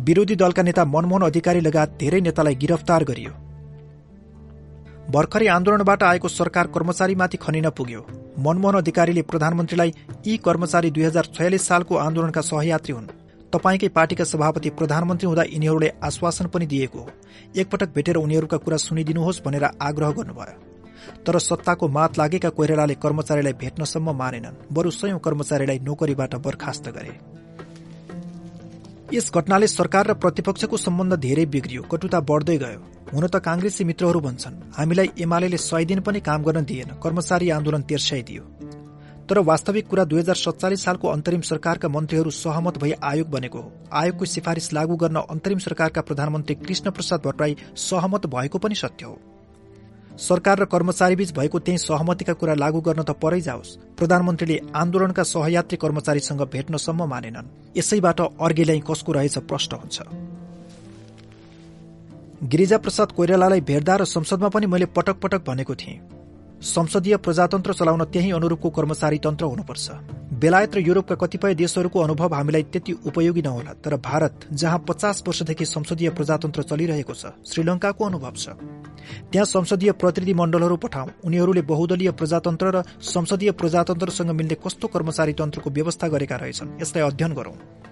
[0.00, 3.47] विरोधी दलका नेता मनमोहन अधिकारी लगायत धेरै नेतालाई गिरफ्तार गरियो।
[5.10, 8.00] भर्खरै आन्दोलनबाट आएको सरकार कर्मचारीमाथि खनिन पुग्यो।
[8.38, 9.92] मनमोहन अधिकारीले प्रधानमन्त्रीलाई
[10.26, 13.06] यी कर्मचारी दुई हजार छयालिस सालको आन्दोलनका सहयात्री हुन्।
[13.52, 17.06] तपाईँकै पार्टीका सभापति प्रधानमन्त्री हुँदा यिनीहरूले आश्वासन पनि दिएको।
[17.56, 20.54] एकपटक भेटेर उनीहरूका कुरा सुनिदिनुहोस् भनेर आग्रह गर्नुभयो।
[21.24, 27.12] तर सत्ताको मात लागेका कोइरालाले कर्मचारीलाई भेट्नसम्म मानेनन्। बरु सयौं कर्मचारीलाई नोकरीबाट बर्खास्त गरे।
[29.12, 32.80] यस घटनाले सरकार र प्रतिपक्षको सम्बन्ध धेरै बिग्रियो कटुता बढ्दै गयो।
[33.12, 37.82] हुन त कांग्रेसी मित्रहरू भन्छन् हामीलाई एमाले सय दिन पनि काम गर्न दिएन कर्मचारी आन्दोलन
[37.88, 38.42] तेर्स्याइदियो
[39.28, 43.72] तर वास्तविक कुरा दुई हजार सत्तालिस सालको अन्तरिम सरकारका मन्त्रीहरू सहमत भई आयोग बनेको हो।
[43.94, 49.18] आयोगको सिफारिश लागू गर्न अन्तरिम सरकारका प्रधानमन्त्री कृष्ण प्रसाद भट्टराई सहमत भएको पनि सत्य हो।
[50.18, 55.76] सरकार र कर्मचारीबीच भएको त्यही सहमतिका कुरा लागू गर्न त परै जाओस्। प्रधानमन्त्रीले आन्दोलनका सहयात्री
[55.76, 59.96] कर्मचारीसँग भेट्नसम्म मानेनन्। यसैबाट अर्गेलाई कसको रहेछ प्रश्न हुन्छ।
[62.42, 66.17] गिरिजा प्रसाद कोइरालालाई भेट्दा र संसदमा पनि मैले पटक पटक भनेको थिएँ।
[66.58, 69.86] संसदीय प्रजातन्त्र चलाउन त्यही अनुरूपको कर्मचारी तन्त्र हुनुपर्छ।
[70.38, 75.64] बेलायत र युरोपका कतिपय देशहरूको अनुभव हामीलाई त्यति उपयोगी नहोला तर भारत जहाँ पचास वर्षदेखि
[75.64, 78.58] संसदीय प्रजातन्त्र चलिरहेको छ श्रीलंकाको अनुभव छ।
[79.30, 85.70] त्यहाँ संसदीय प्रतिनिधि मण्डलहरू पठाउँ उनीहरूले बहुदलीय प्रजातन्त्र र संसदीय प्रजातन्त्रसँग मिल्ने कस्तो कर्मचारी तन्त्रको
[85.70, 87.87] व्यवस्था गरेका रहेछन् यसलाई अध्ययन गरौं।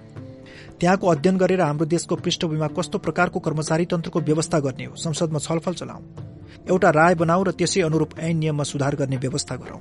[0.80, 5.74] त्यहाँको अध्ययन गरेर हाम्रो देशको पृष्ठभूमिमा कस्तो प्रकारको कर्मचारी तन्त्रको व्यवस्था गर्ने हो संसदमा छलफल
[5.74, 6.00] चलाऊ
[6.68, 9.80] एउटा राय बनाऊ र त्यसै अनुरूप ऐन नियममा सुधार गर्ने व्यवस्था गरौं।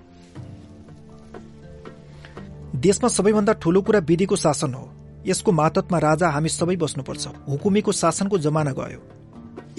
[2.80, 4.85] देशमा सबैभन्दा ठूलो कुरा विधिको शासन हो।
[5.26, 8.99] यसको मातत्मा राजा हामी सबै बस्नुपर्छ। हुकुमीको शासनको जमाना गयो।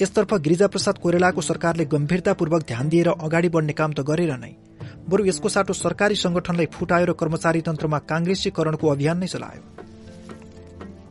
[0.00, 4.52] यसतर्फ गिरिजाप्रसाद कोइरालाको सरकारले गम्भीरतापूर्वक ध्यान दिएर अगाडि बढ्ने काम त गरेर नै
[5.08, 9.62] बरु यसको साटो सरकारी संगठनलाई फुटायो र कर्मचारी तन्त्रमा कांग्रेसीकरणको अभियान नै चलायो।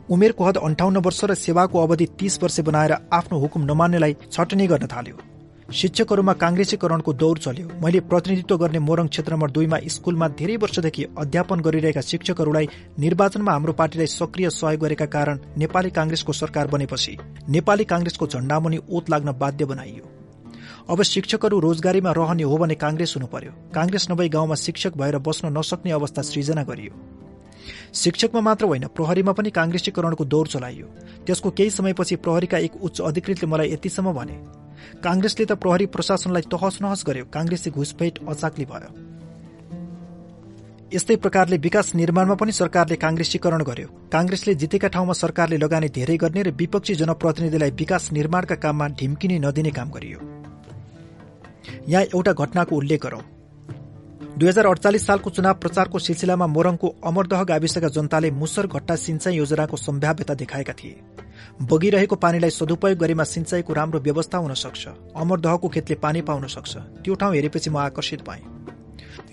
[0.09, 4.87] उमेरको हद अन्ठाउन्न वर्ष र सेवाको अवधि तीस वर्ष बनाएर आफ्नो हुकुम नमान्नेलाई छटनी गर्न
[4.87, 5.17] थाल्यो।
[5.73, 11.59] शिक्षकहरूमा काङ्ग्रेसीकरणको दौर चल्यो। मैले प्रतिनिधित्व गर्ने मोरङ क्षेत्र नम्बर दुईमा स्कूलमा धेरै वर्षदेखि अध्यापन
[11.59, 12.67] गरिरहेका शिक्षकहरूलाई
[12.99, 17.17] निर्वाचनमा हाम्रो पार्टीलाई सक्रिय सहयोग गरेका कारण नेपाली काङ्ग्रेसको सरकार बनेपछि
[17.49, 20.05] नेपाली काङ्ग्रेसको झण्डामुनि ओत लाग्न बाध्य बनाइयो।
[20.89, 25.57] अब शिक्षकहरू रोजगारीमा रहने हो भने काङ्ग्रेस हुनु पर्यो। काङ्ग्रेस नभई गाउँमा शिक्षक भएर बस्न
[25.57, 26.93] नसक्ने अवस्था सृजना गरियो।
[27.95, 30.87] शिक्षकमा मात्र होइन प्रहरीमा पनि काङ्ग्रेसीकरणको दौर चलाइयो।
[31.25, 34.35] त्यसको केही समयपछि प्रहरीका एक उच्च अधिकृतले मलाई यतिसम्म भने
[35.03, 38.89] काङ्ग्रेसले त प्रहरी प्रशासनलाई तहस नहस गर्यो काङ्ग्रेसी घुसपेट अचाक्ली भयो।
[40.93, 46.41] यस्तै प्रकारले विकास निर्माणमा पनि सरकारले काङ्ग्रेसीकरण गर्यो। काङ्ग्रेसले जितेका ठाउँमा सरकारले लगानी धेरै गर्ने
[46.43, 50.19] र विपक्षी जनप्रतिनिधिलाई विकास निर्माणका काममा ढिम्किने नदिने काम गरियो।
[51.87, 53.23] यहाँ एउटा घटनाको उल्लेख गरौं।
[54.37, 59.77] दुई हजार अडचालिस सालको चुनाव प्रचारको सिलसिलामा मोरङको अमरदह गाविसका जनताले मुसर घट्टा सिंचाई योजनाको
[59.77, 60.95] सम्भाव्यता देखाएका थिए।
[61.63, 67.15] बगिरहेको पानीलाई सदुपयोग गरेमा सिंचाईको राम्रो व्यवस्था हुन सक्छ। अमरदहको खेतले पानी पाउन सक्छ। त्यो
[67.15, 68.43] ठाउँ हेरेपछि म आकर्षित भएँ।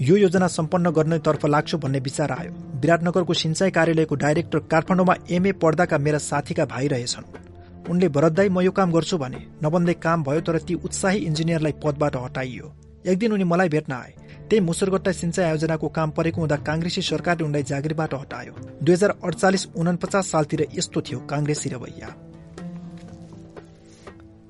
[0.00, 5.98] यो योजना सम्पन्न गर्नेतर्फ लाग्छु भन्ने विचार आयो। विराटनगरको सिंचाई कार्यालयको डाइरेक्टर काठमाडौँमा एमए पढ्दाका
[5.98, 10.58] मेरा साथीका भाइ रहेछन्। उनले भरतदाई म यो काम गर्छु भने नबन्दै काम भयो तर
[10.62, 14.14] ती उत्साही इन्जिनियरलाई पदबाट हटाइयो। एक दिन उनी मलाई भेट्न आए।
[14.52, 18.52] त्यही मुसुरगट्टा सिंचाई आयोजनाको काम परेको हुँदा काङ्ग्रेसी सरकारले उनलाई जागिरबाट हटायो।
[18.84, 22.08] दुई हजार अडचालिस उनपचास सालतिर यस्तो थियो काङ्ग्रेसी रवैया।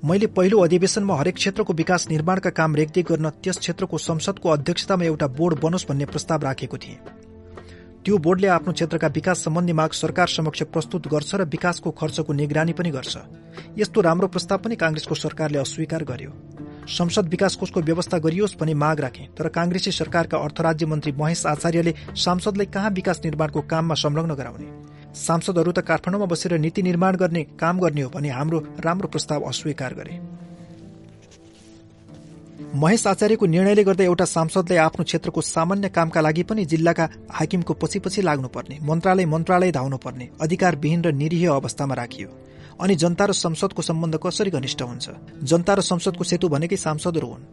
[0.03, 5.27] मैले पहिलो अधिवेशनमा हरेक क्षेत्रको विकास निर्माणका काम रेखदेख गर्न त्यस क्षेत्रको संसदको अध्यक्षतामा एउटा
[5.39, 6.99] बोर्ड बनोस् भन्ने प्रस्ताव राखेको थिएँ।
[8.03, 12.73] त्यो बोर्डले आफ्नो क्षेत्रका विकास सम्बन्धी माग सरकार समक्ष प्रस्तुत गर्छ र विकासको खर्चको निगरानी
[12.75, 13.15] पनि गर्छ।
[13.79, 16.33] यस्तो राम्रो प्रस्ताव पनि काङ्ग्रेसको सरकारले अस्वीकार गर्यो।
[16.89, 21.47] संसद विकास कोषको व्यवस्था गरियोस् भन्ने माग राखे। तर काङ्ग्रेसी सरकारका अर्थ राज्य मन्त्री महेश
[21.47, 24.67] आचार्यले सांसदलाई कहाँ विकास निर्माणको काममा संलग्न गराउने?
[25.17, 29.95] सांसदहरू त काठमाडौँमा बसेर नीति निर्माण गर्ने काम गर्ने हो भने हाम्रो राम्रो प्रस्ताव अस्वीकार
[29.95, 30.21] गरे।
[32.75, 37.99] महेश आचार्यको निर्णयले गर्दा एउटा सांसदलाई आफ्नो क्षेत्रको सामान्य कामका लागि पनि जिल्लाका हाकिमको पछि
[37.99, 42.29] पछि लाग्नुपर्ने मन्त्रालय मन्त्रालय धाउनुपर्ने अधिकारविहीन र निरीह अवस्थामा राखियो।
[42.83, 45.11] अनि जनता र संसदको सम्बन्ध कसरी घनिष्ठ हुन्छ?
[45.43, 47.45] जनता र संसदको सेतु भनेकै सांसदहरू हुन्।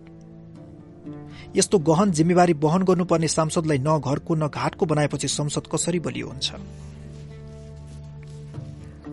[1.55, 6.47] यस्तो गहन जिम्मेवारी वहन गर्नुपर्ने सांसदलाई न घरको न घाटको बनाएपछि संसद कसरी बलियो हुन्छ?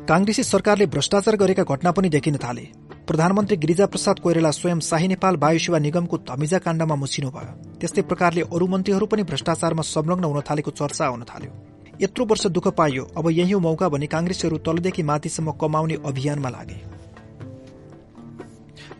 [0.09, 2.67] कांग्रेसी सरकारले भ्रष्टाचार गरेका घटना पनि देखिन थाले।
[3.07, 8.03] प्रधानमन्त्री गिरिजा प्रसाद कोइराला स्वयं शाही नेपाल वायु सेवा निगमको धमिजा काण्डमा मुछिनु भयो त्यस्तै
[8.03, 13.05] प्रकारले अरू मन्त्रीहरू पनि भ्रष्टाचारमा संलग्न हुन थालेको चर्चा आउन थाल्यो। यत्रो वर्ष दुःख पाइयो
[13.17, 16.79] अब यही मौका भने काङ्ग्रेसहरू तलदेखि माथिसम्म कमाउने अभियानमा लागे।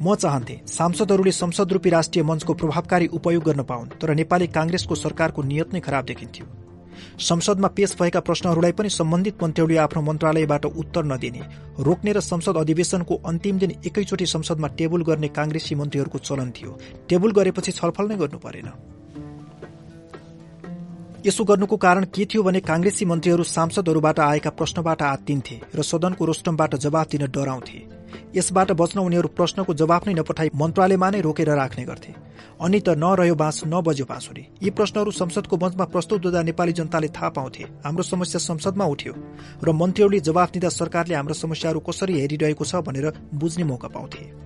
[0.03, 5.43] म चाहन्थे सांसदहरूले संसद रूपी राष्ट्रिय मञ्चको प्रभावकारी उपयोग गर्न पाउन् तर नेपाली कांग्रेसको सरकारको
[5.43, 6.47] नियत नै खराब देखिन्थ्यो।
[7.21, 11.43] संसदमा पेश भएका प्रश्नहरूलाई पनि सम्बन्धित मन्त्रीहरूले आफ्नो मन्त्रालयबाट उत्तर नदिने
[11.81, 16.79] रोक्ने र संसद अधिवेशनको अन्तिम दिन एकैचोटि संसदमा टेबुल गर्ने कांग्रेसी मन्त्रीहरूको चलन थियो।
[17.09, 18.96] टेबुल गरेपछि छलफल नै गर्नु परेन।
[21.27, 26.75] यसो गर्नुको कारण के थियो भने कांग्रेसी मन्त्रीहरू सांसदहरूबाट आएका प्रश्नबाट आत्तिन्थे र सदनको रोस्टमबाट
[26.79, 27.79] जवाफ दिन डराउँथे।
[28.37, 32.13] यसबाट बच्न उनीहरू प्रश्नको जवाफ नै नपठाई मन्त्रालयमा नै रोकेर राख्ने गर्थे।
[32.63, 37.35] अनि त नरह्यो बाँस नबज्यो बाँसुरी। यी प्रश्नहरू संसदको मञ्चमा प्रस्तुत हुँदा नेपाली जनताले थाहा
[37.35, 39.13] पाउँथे हाम्रो समस्या संसदमा उठ्यो
[39.67, 44.46] र मन्त्रीहरूले जवाफ दिँदा सरकारले हाम्रो समस्याहरू कसरी हेरिरहेको छ भनेर बुझ्ने मौका पाउँथे।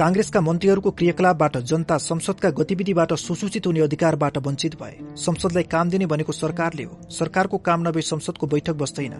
[0.00, 6.32] कांग्रेसका मन्त्रीहरूको क्रियाकलापबाट जनता संसदका गतिविधिबाट सुसूचित हुने अधिकारबाट वञ्चित भए। संसदलाई काम दिने भनेको
[6.32, 9.16] सरकारले हो। सरकारको काम नभए संसदको बैठक बस्दैन।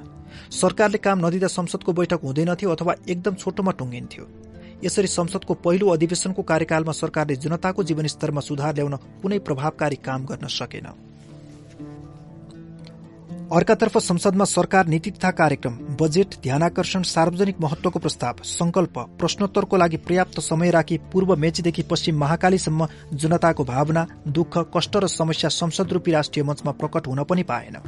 [0.50, 4.24] सरकारले काम नदिँदा संसदको बैठक हुँदैनथ्यो अथवा एकदम छोटोमा टुङ्गिन्थ्यो।
[4.84, 10.88] यसरी संसदको पहिलो अधिवेशनको कार्यकालमा सरकारले जनताको जीवनस्तरमा सुधार ल्याउन कुनै प्रभावकारी काम गर्न सकेन।
[13.52, 20.38] अर्कातर्फ संसदमा सरकार नीति तथा कार्यक्रम बजेट ध्यानकर्षण सार्वजनिक महत्वको प्रस्ताव संकल्प प्रश्नोत्तरको लागि पर्याप्त
[20.40, 26.44] समय राखी पूर्व मेचीदेखि पश्चिम महाकालीसम्म जनताको भावना दुःख कष्ट र समस्या संसद रूपी राष्ट्रिय
[26.44, 27.78] मञ्चमा प्रकट हुन पनि पाएन।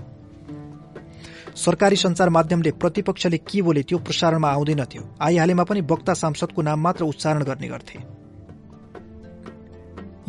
[1.57, 7.05] सरकारी संचार माध्यमले प्रतिपक्षले के बोले त्यो प्रसारणमा आउँदैनथ्यो आइहालेमा पनि वक्ता सांसदको नाम मात्र
[7.05, 7.99] उच्चारण गर्ने गर्थे।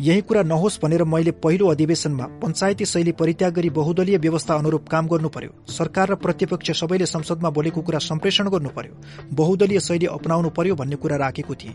[0.00, 5.06] यही कुरा नहोस् भनेर मैले पहिलो अधिवेशनमा पञ्चायती शैली परित्याग गरी बहुदलीय व्यवस्था अनुरूप काम
[5.06, 8.94] गर्नु पर्यो सरकार र प्रतिपक्ष सबैले संसदमा बोलेको कुरा सम्प्रेषण गर्नु पर्यो
[9.32, 11.74] बहुदलीय शैली अपनाउनु पर्यो भन्ने कुरा राखेको थिएँ।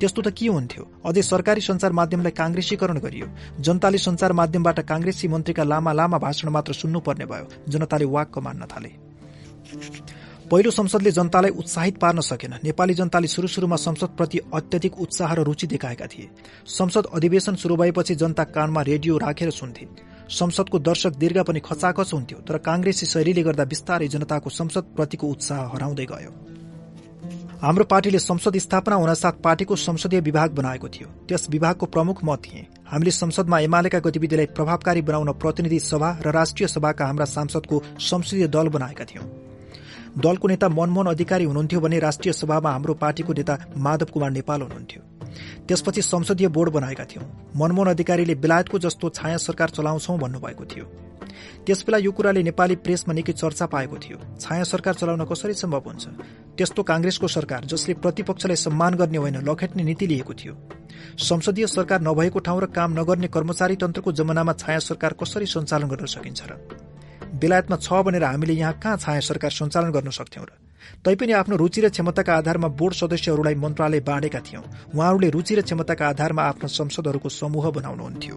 [0.00, 0.84] त्यस्तो त के हुन्थ्यो?
[1.06, 3.26] अझै सरकारी संचार माध्यमलाई काङ्ग्रेसीकरण गरियो।
[3.60, 8.90] जनताले संचार माध्यमबाट काङ्ग्रेसी मन्त्रीका लामा लामा भाषण मात्र सुन्नुपर्ने भयो। जनताले वाक्क मान्न थाले।
[10.50, 15.66] पहिलो संसदले जनतालाई उत्साहित पार्न सकेन। नेपाली जनताले सुरु सुरुमा संसदप्रति अत्यधिक उत्साह र रुचि
[15.66, 16.28] देखाएका थिए।
[16.66, 19.86] संसद अधिवेशन शुरू भएपछि जनता कानमा रेडियो राखेर सुन्थे।
[20.30, 26.06] संसदको दर्शक दीर्घ पनि खचाखच हुन्थ्यो तर कांग्रेसी शैलीले गर्दा बिस्तारै जनताको संसदप्रतिको उत्साह हराउँदै
[26.06, 26.30] गयो।
[27.62, 32.66] हाम्रो पार्टीले संसद स्थापना हुनसाथ पार्टीको संसदीय विभाग बनाएको थियो। त्यस विभागको प्रमुख म थिए।
[32.86, 38.68] हामीले संसदमा एमालेका गतिविधिलाई प्रभावकारी बनाउन प्रतिनिधि सभा र राष्ट्रिय सभाका हाम्रा सांसदको संसदीय दल
[38.68, 39.26] बनाएका थियौं।
[40.18, 45.02] दलको नेता मनमोहन अधिकारी हुनुहुन्थ्यो भने राष्ट्रिय सभामा हाम्रो पार्टीको नेता माधव कुमार नेपाल हुनुहुन्थ्यो।
[45.68, 47.24] त्यसपछि संसदीय बोर्ड बनाएका थियौं।
[47.56, 50.84] मनमोहन अधिकारीले बेलायतको जस्तो छाया सरकार चलाउँछौ भन्नुभएको थियो।
[51.66, 56.04] त्यसबेला यो कुराले नेपाली प्रेसमा निकै चर्चा पाएको थियो। छाया सरकार चलाउन कसरी सम्भव हुन्छ?
[56.56, 60.54] त्यस्तो कांग्रेसको सरकार जसले प्रतिपक्षलाई सम्मान गर्ने होइन लखेट्ने नीति लिएको थियो।
[61.18, 66.06] संसदीय सरकार नभएको ठाउँ र काम नगर्ने कर्मचारी तन्त्रको जमानामा छाया सरकार कसरी सञ्चालन गर्न
[66.06, 66.85] सकिन्छ र
[67.36, 70.50] बेलायतमा छ भनेर हामीले यहाँ कहाँ छाया सरकार सञ्चालन गर्न सक्थ्यौं र?
[71.04, 74.62] तैपनि आफ्नो रुचि र क्षमताका आधारमा बोर्ड सदस्यहरूलाई मन्त्रालय बाँडेका थियौं।
[74.94, 78.36] उहाँहरूले रुचि र क्षमताका आधारमा आफ्ना संसदहरूको समूह बनाउनुहुन्थ्यो।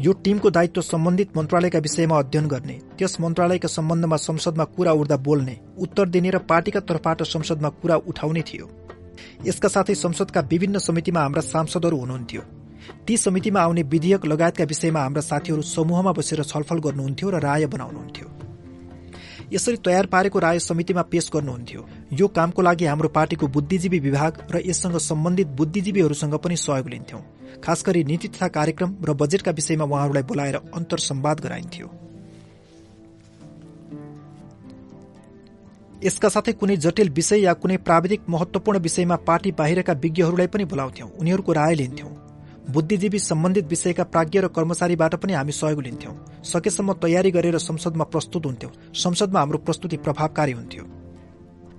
[0.00, 5.56] यो टीमको दायित्व सम्बन्धित मन्त्रालयका विषयमा अध्ययन गर्ने त्यस मन्त्रालयका सम्बन्धमा संसदमा कुरा उठ्दा बोल्ने
[5.78, 8.66] उत्तर दिने र पार्टीका तर्फबाट संसदमा कुरा उठाउने थियो।
[9.46, 12.42] यसका साथै संसदका विभिन्न समितिमा हाम्रा सांसदहरू हुनुहुन्थ्यो।
[13.06, 18.28] ती समितिमा आउने विधेयक लगायतका विषयमा हाम्रा साथीहरू समूहमा बसेर छलफल गर्नुहुन्थ्यो र राय बनाउनुहुन्थ्यो।
[19.52, 24.62] यसरी तयार पारेको राय समितिमा पेश गर्नुहुन्थ्यो। यो कामको लागि हाम्रो पार्टीको बुद्धिजीवी विभाग र
[24.66, 27.20] यससँग सम्बन्धित बुद्धिजीवीहरूसँग पनि सहयोग लिन्थ्यौं।
[27.60, 31.90] खास गरी नीति तथा कार्यक्रम र बजेटका विषयमा उहाँहरूलाई बोलाएर अन्तर सम्वाद गराइन्थ्यो।
[36.04, 41.08] यसका साथै कुनै जटिल विषय या कुनै प्राविधिक महत्वपूर्ण विषयमा पार्टी बाहिरका विज्ञहरूलाई पनि बोलाउँथ्यौं।
[41.10, 42.21] उनीहरूको राय लिन्थ्यौं।
[42.70, 48.46] बुद्धिजीवी सम्बन्धित विषयका प्राज्ञ र कर्मचारीबाट पनि हामी सहयोग लिन्थ्यौं। सकेसम्म तयारी गरेर संसदमा प्रस्तुत
[48.46, 50.84] हुन्थ्यौं। संसदमा हाम्रो प्रस्तुति प्रभावकारी हुन्थ्यो।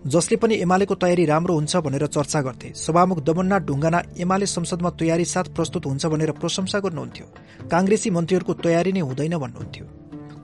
[0.07, 5.25] जसले पनि एमालेको तयारी राम्रो हुन्छ भनेर चर्चा गर्थे। सभामुख दमननाथ ढुङ्गाना एमाले संसदमा तयारी
[5.25, 7.25] साथ प्रस्तुत हुन्छ भनेर प्रशंसा गर्नुहुन्थ्यो।
[7.71, 9.85] कांग्रेसी मन्त्रीहरूको तयारी नै हुँदैन भन्नुहुन्थ्यो।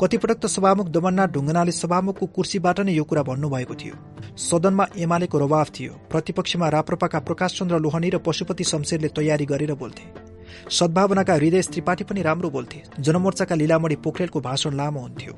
[0.02, 3.96] कतिपटक त सभामुख दमननाथ ढुङ्गनाले सभामुखको कुर्सीबाट नै यो कुरा भन्नुभएको थियो।
[4.38, 10.29] सदनमा एमालेको रवाफ थियो। प्रतिपक्षमा राप्रपाका प्रकाश चन्द्र लोहनी र पशुपति शमशेरले तयारी गरेर बोल्थे।
[10.68, 15.34] सद्भावनाका हृदय त्रिपाठी पनि राम्रो बोल्थे। जनमोर्चाका लीलामणी पोखरेलको भाषण लामो हुन्थ्यो।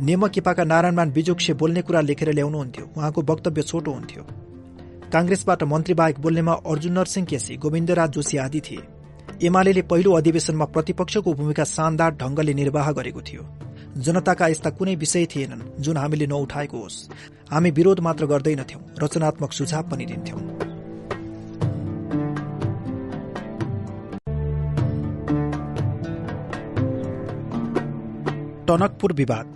[0.00, 4.22] नेमकिपाका नारायणमान बिजोक्से बोल्ने कुरा लेखेर ल्याउनुहुन्थ्यो उहाँको वक्तव्य छोटो हुन्थ्यो।
[5.12, 8.82] कांग्रेसबाट मन्त्री बाहेक बोल्नेमा अर्जुन नरसिंह केसी गोविन्दराज जोशी आदि थिए।
[9.42, 13.42] एमाले पहिलो अधिवेशनमा प्रतिपक्षको भूमिका शानदार ढंगले निर्वाह गरेको थियो।
[13.96, 17.08] जनताका यस्ता कुनै विषय थिएनन् जुन हामीले नउठाएको होस्।
[17.50, 20.69] हामी विरोध मात्र गर्दैनथ्यौं रचनात्मक सुझाव पनि दिन्थ्यौं।
[28.70, 29.46] टनकपुर विवाद।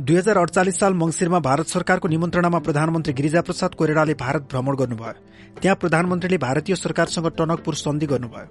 [0.00, 5.12] दुई हजार अडचालिस साल मंगिरमा भारत सरकारको निमन्त्रणामा प्रधानमन्त्री गिरिजाप्रसाद कोइरालाले भारत भ्रमण गर्नुभयो।
[5.60, 8.46] त्यहाँ प्रधानमन्त्रीले भारतीय सरकारसँग टनकपुर सन्धि गर्नुभयो।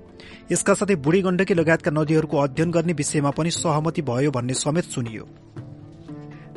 [0.51, 5.25] यसका साथै बुढी गण्डकी लगायतका नदीहरूको अध्ययन गर्ने विषयमा पनि सहमति भयो भन्ने समेत सुनियो।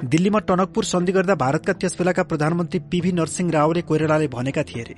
[0.05, 4.97] दिल्लीमा टनकपुर सन्धि गर्दा भारतका त्यसबेलाका प्रधानमन्त्री पीभी नरसिंह रावले कोइरालाले भनेका थिए अरे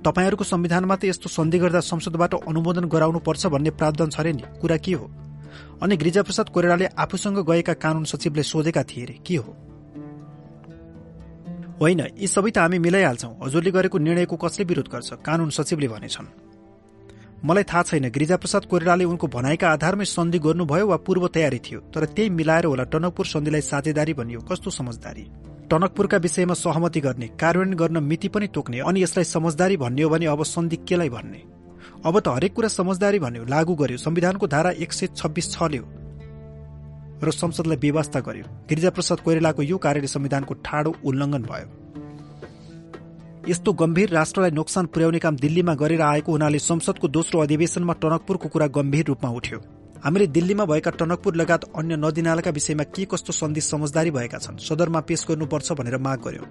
[0.00, 4.76] तपाईँहरूको संविधानमा त यस्तो सन्धि गर्दा संसदबाट अनुमोदन गराउनुपर्छ भन्ने प्रावधान छ रे नि। कुरा
[4.80, 5.12] के हो?
[5.82, 9.56] अनि गिरिजाप्रसाद कोइरालाले आफूसँग गएका कानून सचिवले सोधेका थिए के हो?
[11.80, 15.12] होइन यी सबै त हामी मिलाइहाल्छौं। हजुरले गरेको निर्णयको कसले विरोध गर्छ?
[15.24, 16.26] कानून सचिवले भनेछन्।
[17.44, 22.04] मलाई थाहा छैन। गिरिजाप्रसाद कोइरालाले उनको भनाइका आधारमै सन्धि गर्नुभयो वा पूर्व तयारी थियो तर
[22.04, 25.24] त्यही मिलाएर होला टनकपुर सन्धिलाई साझेदारी भनियो। कस्तो समझदारी?
[25.70, 30.26] टनकपुरका विषयमा सहमति गर्ने कार्यान्वयन गर्न मिति पनि तोक्ने अनि यसलाई समझदारी भन्ने हो भने
[30.26, 31.55] अब सन्धि केलाई भन्ने?
[32.06, 35.84] अब त हरेक कुरा समझदारी भन्यो लागू गर्यो। संविधानको धारा एक सय छब्बिस छल्यो
[37.18, 41.68] र संसदलाई व्यवस्था गर्यो। गिरिजाप्रसाद कोइरालाको यो कार्यले संविधानको ठाडो उल्लङ्घन भयो।
[43.48, 48.66] यस्तो गम्भीर राष्ट्रलाई नोक्सान पुर्याउने काम दिल्लीमा गरेर आएको हुनाले संसदको दोस्रो अधिवेशनमा टनकपुरको कुरा
[48.76, 49.58] गम्भीर रूपमा उठ्यो।
[50.04, 55.00] हामीले दिल्लीमा भएका टनकपुर लगायत अन्य नदीनालाका विषयमा के कस्तो सन्धि समझदारी भएका छन् सदरमा
[55.02, 56.44] पेश गर्नुपर्छ भनेर माग गर्यो।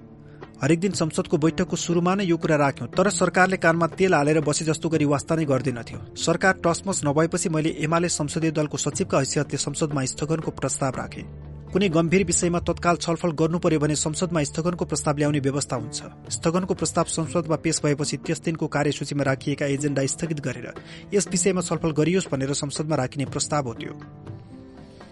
[0.65, 4.65] हरेक दिन संसदको बैठकको शुरूमा नै यो कुरा राख्यौं। तर सरकारले कानमा तेल हालेर बसे
[4.65, 10.05] जस्तो गरी वास्ता नै गर्दैनथ्यो सरकार टसमस नभएपछि मैले एमाले संसदीय दलको सचिवका हैसियतले संसदमा
[10.11, 11.21] स्थगनको प्रस्ताव राखे।
[11.69, 16.73] कुनै गम्भीर विषयमा तत्काल छलफल गर्नु पर्यो भने संसदमा स्थगनको प्रस्ताव ल्याउने व्यवस्था हुन्छ। स्थगनको
[16.73, 20.67] प्रस्ताव संसदमा पेश भएपछि त्यस दिनको कार्यसूचीमा राखिएका एजेण्डा स्थगित गरेर
[21.13, 23.93] यस विषयमा छलफल गरियोस् भनेर संसदमा राखिने प्रस्ताव हो त्यो।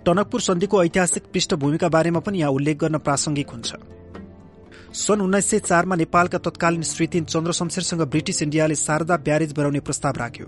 [0.05, 4.01] टनकपुर सन्धिको ऐतिहासिक पृष्ठभूमिका बारेमा पनि यहाँ उल्लेख गर्न प्रासंगिक हुन्छ।
[4.94, 10.14] सन् उन्नाइस सय चारमा नेपालका तत्कालीन श्रीतिन चन्द्र शमशेरसँग ब्रिटिस इण्डियाले शारदा ब्यारेज बनाउने प्रस्ताव
[10.18, 10.45] राख्यो।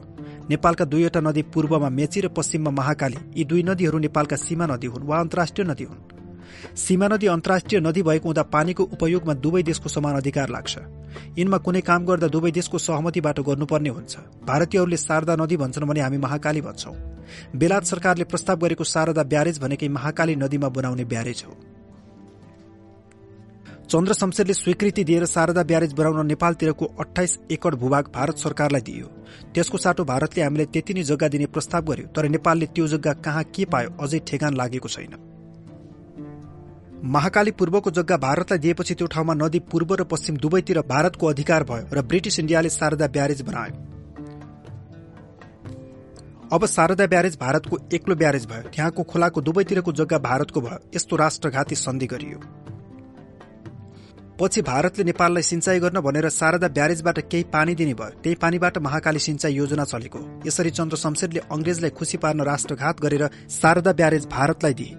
[0.49, 5.07] नेपालका दुईवटा नदी पूर्वमा मेची र पश्चिममा महाकाली यी दुई नदीहरू नेपालका सीमा नदी हुन्
[5.07, 10.15] वा अन्तर्राष्ट्रिय नदी हुन्। सीमा नदी अन्तर्राष्ट्रिय नदी भएको हुँदा पानीको उपयोगमा दुवै देशको समान
[10.15, 10.73] अधिकार लाग्छ।
[11.37, 14.13] यिनमा कुनै काम गर्दा दुवै देशको सहमतिबाट गर्नुपर्ने हुन्छ।
[14.45, 16.93] भारतीयहरूले शारदा नदी भन्छन् भने हामी महाकाली भन्छौं।
[17.57, 21.53] बेलायत सरकारले प्रस्ताव गरेको शारदा ब्यारेज भनेकै महाकाली नदीमा बनाउने ब्यारेज हो।
[23.85, 29.07] चन्द्र शमशेरले स्वीकृति दिएर शारदा ब्यारेज बनाउन नेपालतिरको अठाइस एकड़ भूभाग भारत सरकारलाई दियो।
[29.53, 33.43] त्यसको साटो भारतले हामीलाई त्यति नै जग्गा दिने प्रस्ताव गर्यो तर नेपालले त्यो जग्गा कहाँ
[33.55, 35.13] के पायो अझै ठेगान लागेको छैन।
[37.07, 41.85] महाकाली पूर्वको जग्गा भारतलाई दिएपछि त्यो ठाउँमा नदी पूर्व र पश्चिम दुवैतिर भारतको अधिकार भयो
[41.93, 43.73] र ब्रिटिस इण्डियाले शारदा ब्यारेज बनायो।
[46.51, 51.75] अब शारदा ब्यारेज भारतको एक्लो ब्यारेज भयो त्यहाँको खोलाको दुवैतिरको जग्गा भारतको भयो यस्तो राष्ट्रघाती
[51.77, 52.39] सन्धि गरियो।
[54.39, 59.19] पछि भारतले नेपाललाई सिंचाई गर्न भनेर शारदा ब्यारेजबाट केही पानी दिने भयो। त्यही पानीबाट महाकाली
[59.19, 64.95] सिंचाई योजना चलेको। यसरी चन्द्र शमशेरले अंग्रेजलाई खुसी पार्न राष्ट्रघात गरेर शारदा ब्यारेज भारतलाई दिए।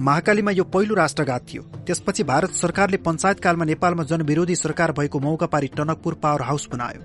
[0.00, 5.66] महाकालीमा यो पहिलो राष्ट्रघात थियो। त्यसपछि भारत सरकारले पञ्चायतकालमा नेपालमा जनविरोधी सरकार भएको मौका पारी
[5.78, 7.00] टनकपुर पावर हाउस बनायो।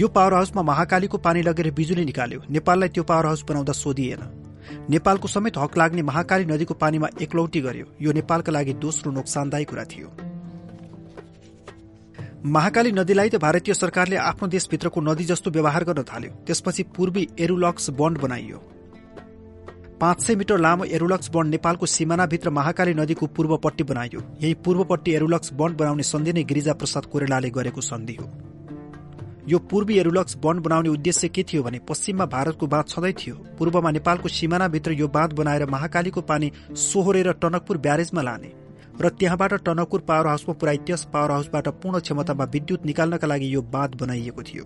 [0.00, 4.28] यो पावर हाउसमा महाकालीको पानी लगेर बिजुली निकाल्यो। नेपाललाई त्यो पावर हाउस बनाउँदा सोधिएन।
[4.90, 9.84] नेपालको समेत हक लाग्ने महाकाली नदीको पानीमा एकलौटी गर्यो। यो नेपालका लागि दोस्रो नोक्सानदायी कुरा
[9.84, 10.08] थियो।
[12.44, 17.90] महाकाली नदीलाई त भारतीय सरकारले आफ्नो देशभित्रको नदी जस्तो व्यवहार गर्न थाल्यो। त्यसपछि पूर्वी एरुलक्स
[17.90, 18.58] बन्ड बनाइयो।
[20.00, 25.52] पाँच सय मिटर लामो एरुलक्स बन्ड नेपालको सिमानाभित्र महाकाली नदीको पूर्वपट्टि बनाइयो। यही पूर्वपट्टि एरुलक्स
[25.52, 28.26] बन्ड बनाउने सन्धि नै गिरिजा प्रसाद कोइरालाले गरेको सन्धि हो।
[29.48, 33.90] यो पूर्वी एरुलक्स बन्ड बनाउने उद्देश्य के थियो भने पश्चिममा भारतको बाँध छँदै थियो। पूर्वमा
[33.90, 36.52] नेपालको सिमानाभित्र यो बाँध बनाएर महाकालीको पानी
[36.84, 38.52] सोहोरेर टनकपुर ब्यारेजमा लाने।
[38.94, 43.62] र त्यहाँबाट टनकपुर पावर हाउसमा पुर्याई त्यस पावर हाउसबाट पूर्ण क्षमतामा विद्युत निकाल्नका लागि यो
[43.68, 44.64] बाँध बनाइएको थियो।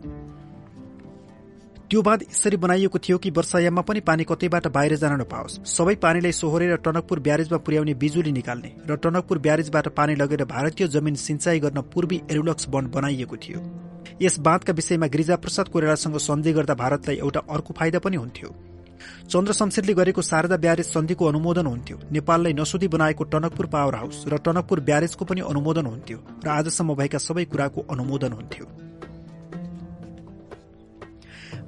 [1.90, 6.32] त्यो बाँध यसरी बनाइएको थियो कि वर्षायाममा पनि पानी कतैबाट बाहिर जान नपाओस्। सबै पानीलाई
[6.32, 11.81] सोहोरेर टनकपुर ब्यारेजमा पुर्याउने बिजुली निकाल्ने र टनकपुर ब्यारेजबाट पानी लगेर भारतीय जमिन सिंचाई गर्न
[11.89, 13.60] पूर्वी एरुलक्स बन्ड बनाइएको थियो।
[14.23, 18.48] यस बाँधका विषयमा गिरिजाप्रसाद कोइरालासँग सन्धि गर्दा भारतलाई एउटा अर्को फाइदा पनि हुन्थ्यो।
[19.28, 24.36] चन्द्र शमशेरले गरेको शारदा ब्यारेज सन्धिको अनुमोदन हुन्थ्यो। नेपाललाई नसोधी बनाएको टनकपुर पावर हाउस र
[24.39, 28.67] टनकपुर ब्यारेजको पनि अनुमोदन हुन्थ्यो र आजसम्म भएका सबै कुराको अनुमोदन हुन्थ्यो।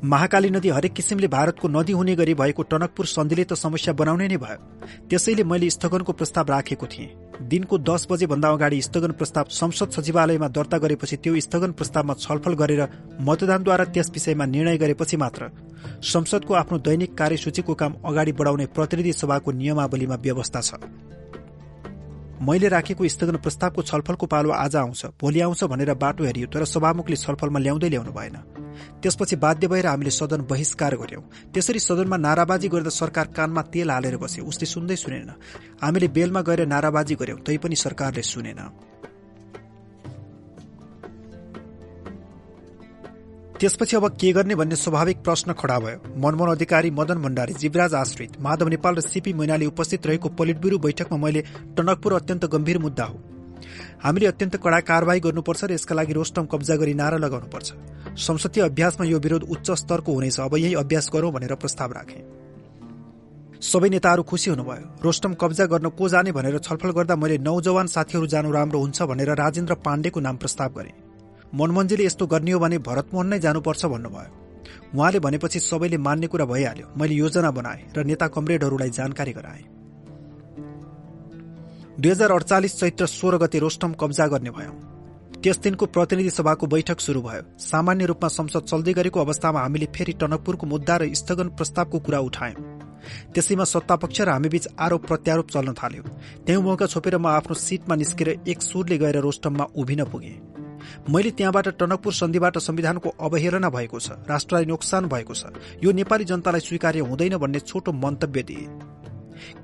[0.04, 4.36] महाकाली नदी हरेक किसिमले भारतको नदी हुने गरी भएको टनकपुर सन्धिले त समस्या बनाउने नै
[4.36, 4.60] भयो।
[5.08, 10.48] त्यसैले मैले स्थगनको प्रस्ताव राखेको थिएँ। दिनको दस बजे भन्दा अगाडि स्थगन प्रस्ताव संसद सचिवालयमा
[10.48, 12.82] दर्ता गरेपछि त्यो स्थगन प्रस्तावमा छलफल गरेर
[13.20, 15.48] मतदानद्वारा त्यस विषयमा निर्णय गरेपछि मात्र।
[16.04, 20.74] संसदको आफ्नो दैनिक कार्यसूचीको काम अगाडि बढाउने प्रतिनिधि सभाको नियमावलीमा व्यवस्था छ।
[22.44, 27.16] मैले राखेको स्थगन प्रस्तावको छलफलको पालो आज आउँछ भोलि आउँछ भनेर बाटो हेरियो तर सभामुखले
[27.16, 28.36] छलफलमा ल्याउँदै ल्याउनु भएन।
[29.02, 34.16] त्यसपछि बाध्य भएर हामीले सदन बहिष्कार गर्यौं। त्यसरी सदनमा नाराबाजी गर्दा सरकार कानमा तेल हालेर
[34.16, 35.30] बस्यो। उसले सुन्दै सुनेन।
[35.82, 38.60] हामीले बेलमा गएर नाराबाजी गर्यौं तैपनि सरकारले सुनेन।
[43.60, 48.40] त्यसपछि अब के गर्ने भन्ने स्वाभाविक प्रश्न खडा भयो। मनमोहन अधिकारी मदन भण्डारी जीवराज आश्रित
[48.40, 51.40] माधव नेपाल र सीपी मैनाली उपस्थित रहेको पोलिट ब्युरो बैठकमा मैले
[51.76, 53.20] टनकपुर अत्यन्त गम्भीर मुद्दा हो।
[54.02, 57.68] हामीले अत्यन्त कडा कारवाही गर्नुपर्छ र यसका लागि रोस्टम कब्जा गरी नारा लगाउनुपर्छ।
[58.20, 62.20] संसदीय अभ्यासमा यो विरोध उच्च स्तरको हुनेछ। अब यही अभ्यास गरौं भनेर प्रस्ताव राखे।
[63.62, 68.26] सबै नेताहरू खुसी हुनुभयो। रोस्टम कब्जा गर्न को जाने भनेर छलफल गर्दा मैले नौजवान साथीहरू
[68.26, 70.92] जानु राम्रो हुन्छ भनेर राजेन्द्र पाण्डेको नाम प्रस्ताव गरे।
[71.54, 74.30] मनमोहनजीले यस्तो गर्ने हो भने भरतमोहन नै जानुपर्छ भन्नुभयो।
[74.94, 79.62] उहाँले भनेपछि सबैले मान्ने कुरा भइहाल्यो। मैले योजना बनाए र नेता कमरेडहरूलाई जानकारी गराए।
[82.00, 84.72] दुई हजार अडचालिस चैत्र सोह्र गते रोस्टम कब्जा गर्ने भयो।
[85.42, 90.12] त्यस दिनको प्रतिनिधि सभाको बैठक शुरू भयो। सामान्य रूपमा संसद चल्दै गरेको अवस्थामा हामीले फेरि
[90.20, 92.60] टनकपुरको मुद्दा र स्थगन प्रस्तावको कुरा उठायौं।
[93.32, 96.02] त्यसैमा सत्तापक्ष र हामीबीच आरोप प्रत्यारोप चल्न थाल्यो।
[96.44, 100.36] त्यही मौका छोपेर म आफ्नो सिटमा निस्केर एक सुरले गएर रोस्टममा उभिन पुगेँ।
[101.08, 106.60] मैले त्यहाँबाट टनकपुर सन्धिबाट संविधानको अवहेलना भएको छ राष्ट्रलाई नोक्सान भएको छ। यो नेपाली जनतालाई
[106.60, 108.68] स्वीकार्य हुँदैन भन्ने छोटो मन्तव्य दिए।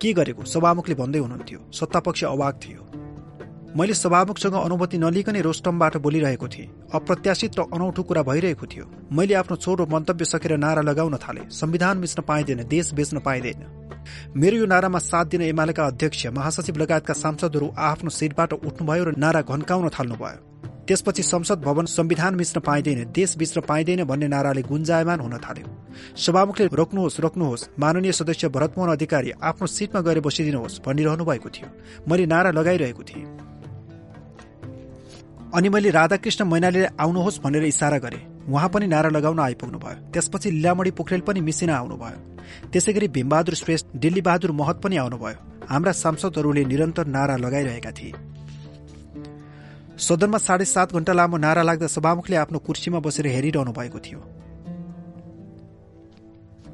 [0.00, 0.44] के गरेको?
[0.46, 2.80] सभामुखले भन्दै हुनुहुन्थ्यो सत्तापक्ष अवाक थियो।
[3.76, 9.56] मैले सभामुखसँग अनुमति नलिकनै रोस्टमबाट बोलिरहेको थिएँ। अप्रत्याशित र अनौठो कुरा भइरहेको थियो। मैले आफ्नो
[9.56, 13.60] छोटो मन्तव्य सकेर नारा लगाउन थाले। संविधान मिच्न पाइँदैन देश बेच्न पाइँदैन।
[14.32, 19.40] मेरो यो नारामा साथ दिन एमालेका अध्यक्ष महासचिव लगायतका सांसदहरू आफ्नो सिटबाट उठ्नुभयो र नारा
[19.44, 20.40] घन्काउन थाल्नुभयो।
[20.88, 25.66] त्यसपछि संसद भवन संविधान मिच्न पाइँदैन देश बिच्न पाइँदैन भन्ने नाराले गुन्जायमान हुन थाल्यो।
[26.16, 31.68] सभामुखले रोक्नुहोस् रोक्नुहोस् माननीय सदस्य भरतमोहन अधिकारी आफ्नो सिटमा गएर बसिदिनुहोस् भनिरहनु भएको थियो।
[32.08, 33.26] मैले नारा लगाइरहेको थिएँ।
[35.56, 40.50] अनि मैले राधाकृष्ण मैनालीले आउनुहोस् भनेर इसारा गरे। उहाँ पनि नारा लगाउन आइपुग्नु भयो त्यसपछि
[40.50, 42.18] लीलामणी पोखरेल पनि मिसिन आउनुभयो।
[42.72, 48.12] त्यसै गरी भीमबहादुर श्रेष्ठ दिल्ली बहादुर महत पनि आउनुभयो। हाम्रा सांसदहरूले निरन्तर नारा लगाइरहेका थिए।
[49.98, 54.20] सदनमा साढे सात घण्टा लामो नारा लाग्दा सभामुखले आफ्नो कुर्सीमा बसेर हेरिरहनु भएको थियो।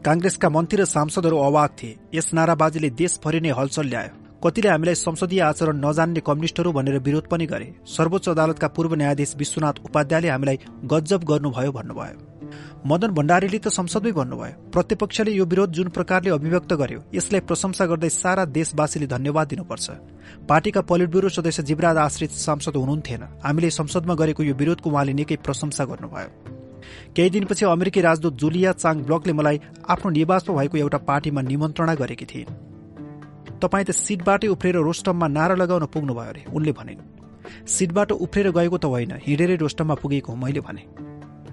[0.04, 5.40] काङ्ग्रेसका मन्त्री र सांसदहरू अवाक थिए। यस नाराबाजीले देशभरि नै हलचल ल्यायो। कतिले हामीलाई संसदीय
[5.40, 11.24] आचरण नजान्ने कम्युनिष्टहरू भनेर विरोध पनि गरे। सर्वोच्च अदालतका पूर्व न्यायाधीश विश्वनाथ उपाध्यायले हामीलाई गजब
[11.24, 12.16] गर्नुभयो भन्नुभयो।
[12.90, 18.10] मदन भण्डारीले त संसदमै भन्नुभयो प्रतिपक्षले यो विरोध जुन प्रकारले अभिव्यक्त गर्यो यसलाई प्रशंसा गर्दै
[18.10, 19.86] सारा देशवासीले धन्यवाद दिनुपर्छ।
[20.50, 25.36] पार्टीका पोलिट ब्युरो सदस्य जीवराज आश्रित सांसद हुनुहुन्थेन। हामीले संसदमा गरेको यो विरोधको उहाँले निकै
[25.46, 26.28] प्रशंसा गर्नुभयो।
[27.14, 32.26] केही दिनपछि अमेरिकी राजदूत जुलिया चाङ ब्लकले मलाई आफ्नो निवासमा भएको एउटा पार्टीमा निमन्त्रणा गरेकी
[32.26, 32.71] थिइन्।
[33.62, 37.00] तपाईँ त सिटबाटै उफ्रेर रोस्टममा नारा लगाउन पुग्नुभयो अरे उनले भनिन्
[37.68, 40.82] सिटबाट उफ्रेर गएको त होइन हिँडेरै रोस्टममा पुगेको मैले भने।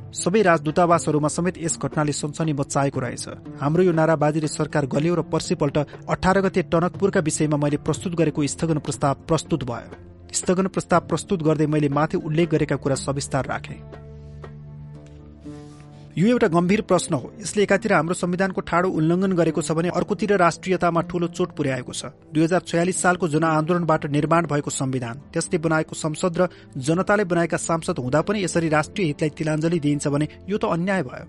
[0.09, 3.25] सबै राजदूतावासहरूमा समेत यस घटनाले सनसनी मचाएको रहेछ।
[3.61, 5.77] हाम्रो यो नाराबाजीले सरकार गल्यो र पर्सिपल्ट
[6.09, 9.89] अठार गते टनकपुरका विषयमा मैले प्रस्तुत गरेको स्थगन प्रस्ताव प्रस्तुत भयो।
[10.33, 13.77] स्थगन प्रस्ताव प्रस्तुत गर्दै मैले माथि उल्लेख गरेका कुरा सविस्तार राखे।
[16.17, 20.35] यो एउटा गम्भीर प्रश्न हो। यसले एकातिर हाम्रो संविधानको ठाडो उल्लङ्घन गरेको छ भने अर्कोतिर
[20.37, 25.95] राष्ट्रियतामा ठूलो चोट पुर्याएको छ। दुई हजार छयालिस सालको जनआन्दोलनबाट निर्माण भएको संविधान त्यसले बनाएको
[25.95, 30.65] संसद र जनताले बनाएका सांसद हुँदा पनि यसरी राष्ट्रिय हितलाई तिलाञ्जली दिइन्छ भने यो त
[30.67, 31.25] अन्याय भयो।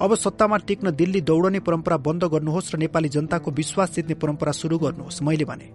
[0.00, 4.78] अब सत्तामा टेक्न दिल्ली दौडने परम्परा बन्द गर्नुहोस् र नेपाली जनताको विश्वास जित्ने परम्परा शुरू
[4.78, 5.68] गर्नुहोस् मैले भने।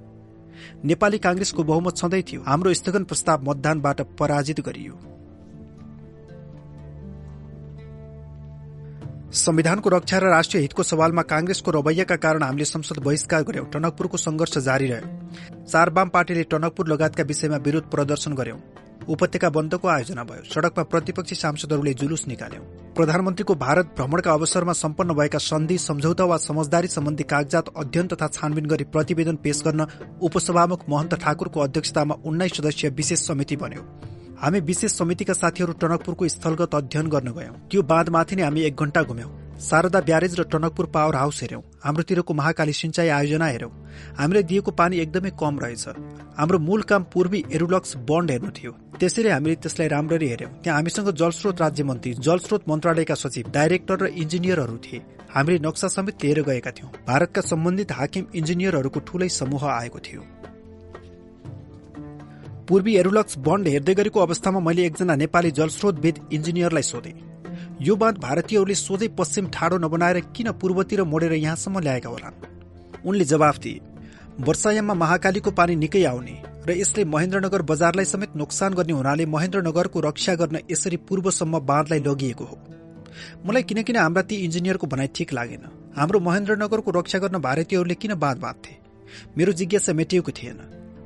[0.83, 5.16] नेपाली कांग्रेसको बहुमत छँदै थियो। हाम्रो स्थगन प्रस्ताव मतदानबाट पराजित गरियो।
[9.27, 14.57] संविधानको रक्षा र राष्ट्रिय हितको सवालमा कांग्रेसको रवैयाका कारण हामीले संसद बहिष्कार गर्यौं। टनकपुरको संघर्ष
[14.57, 18.57] जारी रह्यो। चार वाम पार्टीले टनकपुर लगायतका विषयमा विरोध प्रदर्शन गर्यौं।
[19.07, 22.63] उपत्यका बन्दको आयोजना भयो। सड़कमा प्रतिपक्षी सांसदहरूले जुलुस निकाल्यौं।
[22.95, 28.65] प्रधानमन्त्रीको भारत भ्रमणका अवसरमा सम्पन्न भएका सन्धि सम्झौता वा समझदारी सम्बन्धी कागजात अध्ययन तथा छानबिन
[28.65, 29.87] गरी प्रतिवेदन पेश गर्न
[30.21, 33.83] उपसभामुख महन्त ठाकुरको अध्यक्षतामा उन्नाइस सदस्यीय विशेष समिति बन्यो।
[34.41, 39.01] हामी विशेष समितिका साथीहरू टनकपुरको स्थलगत अध्ययन गर्न गयौं। त्यो बाँधमाथि नै हामी एक घण्टा
[39.03, 43.71] घुम्यौं। शारदा ब्यारेज र टनकपुर पावर हाउस हेर्यौं हाम्रोतिरको महाकाली सिंचाई आयोजना हेर्यौं
[44.19, 45.85] हामीले दिएको पानी एकदमै कम रहेछ।
[46.37, 51.09] हाम्रो मूल काम पूर्वी एरुलक्स बन्ड हेर्नु थियो। त्यसैले हामीले त्यसलाई राम्ररी हेर्यौं त्यहाँ हामीसँग
[51.17, 55.01] जलस्रोत राज्य मन्त्री जलस्रोत मन्त्रालयका सचिव डाइरेक्टर र इन्जिनियरहरू थिए।
[55.33, 60.21] हामीले नक्सा समेत लिएर गएका थियौं। भारतका सम्बन्धित हाकिम इन्जिनियरहरूको ठूलै समूह आएको थियो।
[62.67, 67.13] पूर्वी एरुलक्स बन्ड हेर्दै गरेको अवस्थामा मैले एकजना नेपाली जलस्रोतविद इन्जिनियरलाई सोधे।
[67.81, 72.35] यो बाँध भारतीयहरूले सोझै पश्चिम ठाडो नबनाएर किन पूर्वतिर मोडेर यहाँसम्म ल्याएका होलान्?
[73.05, 73.79] उनले जवाफ दिए
[74.39, 76.35] वर्षायाममा महाकालीको पानी निकै आउने
[76.67, 82.45] र यसले महेन्द्रनगर बजारलाई समेत नोक्सान गर्ने हुनाले महेन्द्रनगरको रक्षा गर्न यसरी पूर्वसम्म बाँधलाई लगिएको
[82.45, 82.57] हो।
[83.45, 85.63] मलाई किन किन हाम्रा ती इन्जिनियरको भनाइ ठिक लागेन।
[85.95, 88.73] हाम्रो महेन्द्रनगरको रक्षा गर्न भारतीयहरूले किन बाँध बाँध्थे?
[89.37, 90.59] मेरो जिज्ञासा मेटिएको थिएन।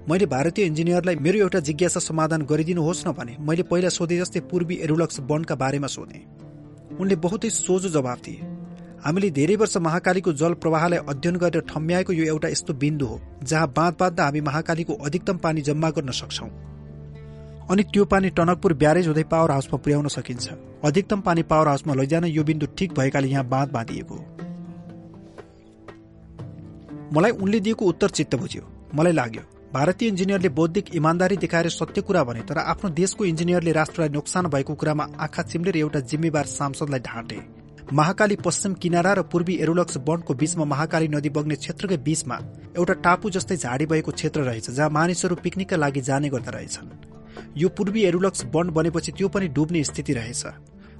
[0.10, 4.76] मैले भारतीय इन्जिनियरलाई मेरो एउटा जिज्ञासा समाधान गरिदिनुहोस् न भने मैले पहिला सोधे जस्तै पूर्वी
[4.76, 6.20] एरुलक्स वनका बारेमा सोधे।
[7.00, 8.48] उनले बहुतै सोझो जवाब दिए।
[9.06, 13.68] हामीले धेरै वर्ष महाकालीको जल प्रवाहलाई अध्ययन गरेर ठम्म्याएको यो एउटा यस्तो बिन्दु हो जहाँ
[13.78, 16.50] बाँध बाँध्दा हामी महाकालीको अधिकतम पानी जम्मा गर्न सक्छौं।
[17.70, 20.50] अनि त्यो पानी टनकपुर ब्यारेज हुँदै पावर हाउसमा पुर्याउन सकिन्छ।
[20.86, 24.18] अधिकतम पानी पावर हाउसमा लैजान यो बिन्दु ठिक भएकाले यहाँ बाँध बाँधिएको
[27.14, 28.64] मलाई उनले दिएको उत्तर चित्त बुझ्यो
[28.96, 34.09] मलाई लाग्यो भारतीय इन्जिनियरले बौद्धिक इमान्दारी देखाएर सत्य कुरा भने तर आफ्नो देशको इन्जिनियरले राष्ट्रलाई
[34.09, 37.40] नोक्सान भएको कुरामा आँखा चिम्लेर एउटा जिम्मेवार सांसदलाई ढाँटे।
[37.93, 42.40] महाकाली पश्चिम किनारा र पूर्वी एरोलक्स वनको बीचमा महाकाली नदी बग्ने क्षेत्रकै बीचमा
[42.77, 46.91] एउटा टापु जस्तै झाडी भएको क्षेत्र रहेछ जहाँ मानिसहरू पिकनिकका लागि जाने गर्दा रहेछन्।
[47.58, 50.43] यो पूर्वी एरुलक्स वन बनेपछि त्यो पनि डुब्ने स्थिति रहेछ।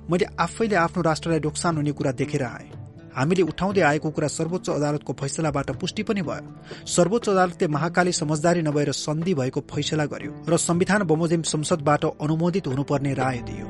[0.09, 2.72] मैले आफैले आफ्नो राष्ट्रलाई नोक्सान हुने कुरा देखेर आएँ।
[3.12, 8.92] हामीले उठाउँदै आएको कुरा सर्वोच्च अदालतको फैसलाबाट पुष्टि पनि भयो। सर्वोच्च अदालतले महाकाली समझदारी नभएर
[8.96, 13.68] सन्धि भएको फैसला गर्यो र संविधान बमोजिम संसदबाट अनुमोदित हुनुपर्ने राय दियो।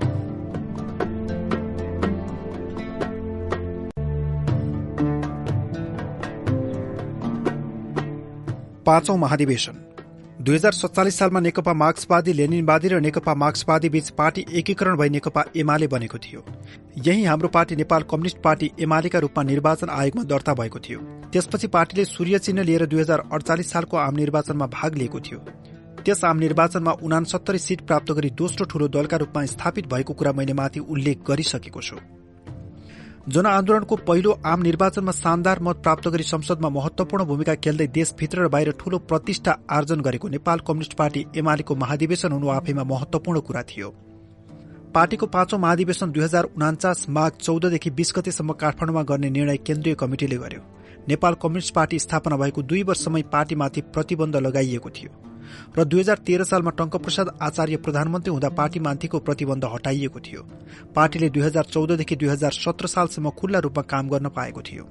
[8.86, 9.91] पाँचौं महाधिवेशन।
[10.42, 15.44] दुई हजार सत्तालिस सालमा नेकपा मार्क्सवादी लेनिनवादी र नेकपा मार्क्सवादी बीच पार्टी एकीकरण भई नेकपा
[15.56, 16.42] एमाले बनेको थियो।
[16.98, 22.06] यही हाम्रो पार्टी नेपाल कम्युनिष्ट पार्टी एमालेका रूपमा निर्वाचन आयोगमा दर्ता भएको थियो। त्यसपछि पार्टीले
[22.08, 25.40] सूर्य चिन्ह लिएर दुई हजार अडचालिस सालको आम निर्वाचनमा भाग लिएको थियो।
[26.02, 30.54] त्यस आम निर्वाचनमा उनासत्तरी सीट प्राप्त गरी दोस्रो ठूलो दलका रूपमा स्थापित भएको कुरा मैले
[30.54, 31.98] माथि उल्लेख गरिसकेको छु।
[33.30, 38.72] जनआन्दोलनको पहिलो आम निर्वाचनमा शानदार मत प्राप्त गरी संसदमा महत्वपूर्ण भूमिका खेल्दै देशभित्र र बाहिर
[38.80, 43.90] ठूलो प्रतिष्ठा आर्जन गरेको नेपाल कम्युनिष्ट पार्टी एमालेको महाधिवेशन हुनु आफैमा महत्वपूर्ण कुरा थियो।
[44.94, 50.38] पार्टीको पाँचौं महाधिवेशन दुई हजार उनाचास माघ चौधदेखि बीस गतेसम्म काठमाडौँमा गर्ने निर्णय केन्द्रीय कमिटिले
[50.38, 50.62] गर्यो।
[51.10, 55.31] नेपाल कम्युनिष्ट पार्टी स्थापना भएको दुई वर्षमै पार्टीमाथि प्रतिबन्ध लगाइएको थियो।
[55.78, 60.42] र दुई हजार तेह्र सालमा टंकप्रसाद आचार्य प्रधानमन्त्री हुँदा पार्टीमाथिको प्रतिबन्ध हटाइएको थियो।
[60.96, 64.88] पार्टीले दुई हजार चौधदेखि दुई हजार सत्र सालसम्म खुल्ला रूपमा काम गर्न पाएको थियो।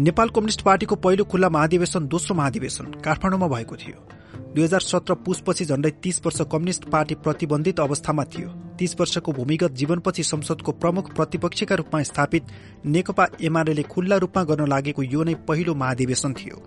[0.00, 4.06] नेपाल कम्युनिष्ट पार्टीको पहिलो खुल्ला महाधिवेशन दोस्रो महाधिवेशन काठमाडौँमा भएको थियो।
[4.54, 9.72] दुई हजार सत्र पुसपछि झण्डै तीस वर्ष कम्युनिष्ट पार्टी प्रतिबन्धित अवस्थामा थियो। तीस वर्षको भूमिगत
[9.72, 12.46] जीवनपछि संसदको प्रमुख प्रतिपक्षका रूपमा स्थापित
[12.86, 16.62] नेकपा एमाले खुल्ला रूपमा गर्न लागेको यो नै पहिलो महाधिवेशन थियो।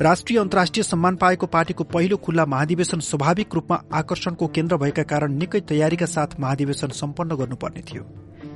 [0.00, 5.60] राष्ट्रिय अन्तर्राष्ट्रिय सम्मान पाएको पार्टीको पहिलो खुल्ला महाधिवेशन स्वाभाविक रूपमा आकर्षणको केन्द्र भएका कारण निकै
[5.60, 8.02] तयारीका साथ महाधिवेशन सम्पन्न गर्नुपर्ने थियो।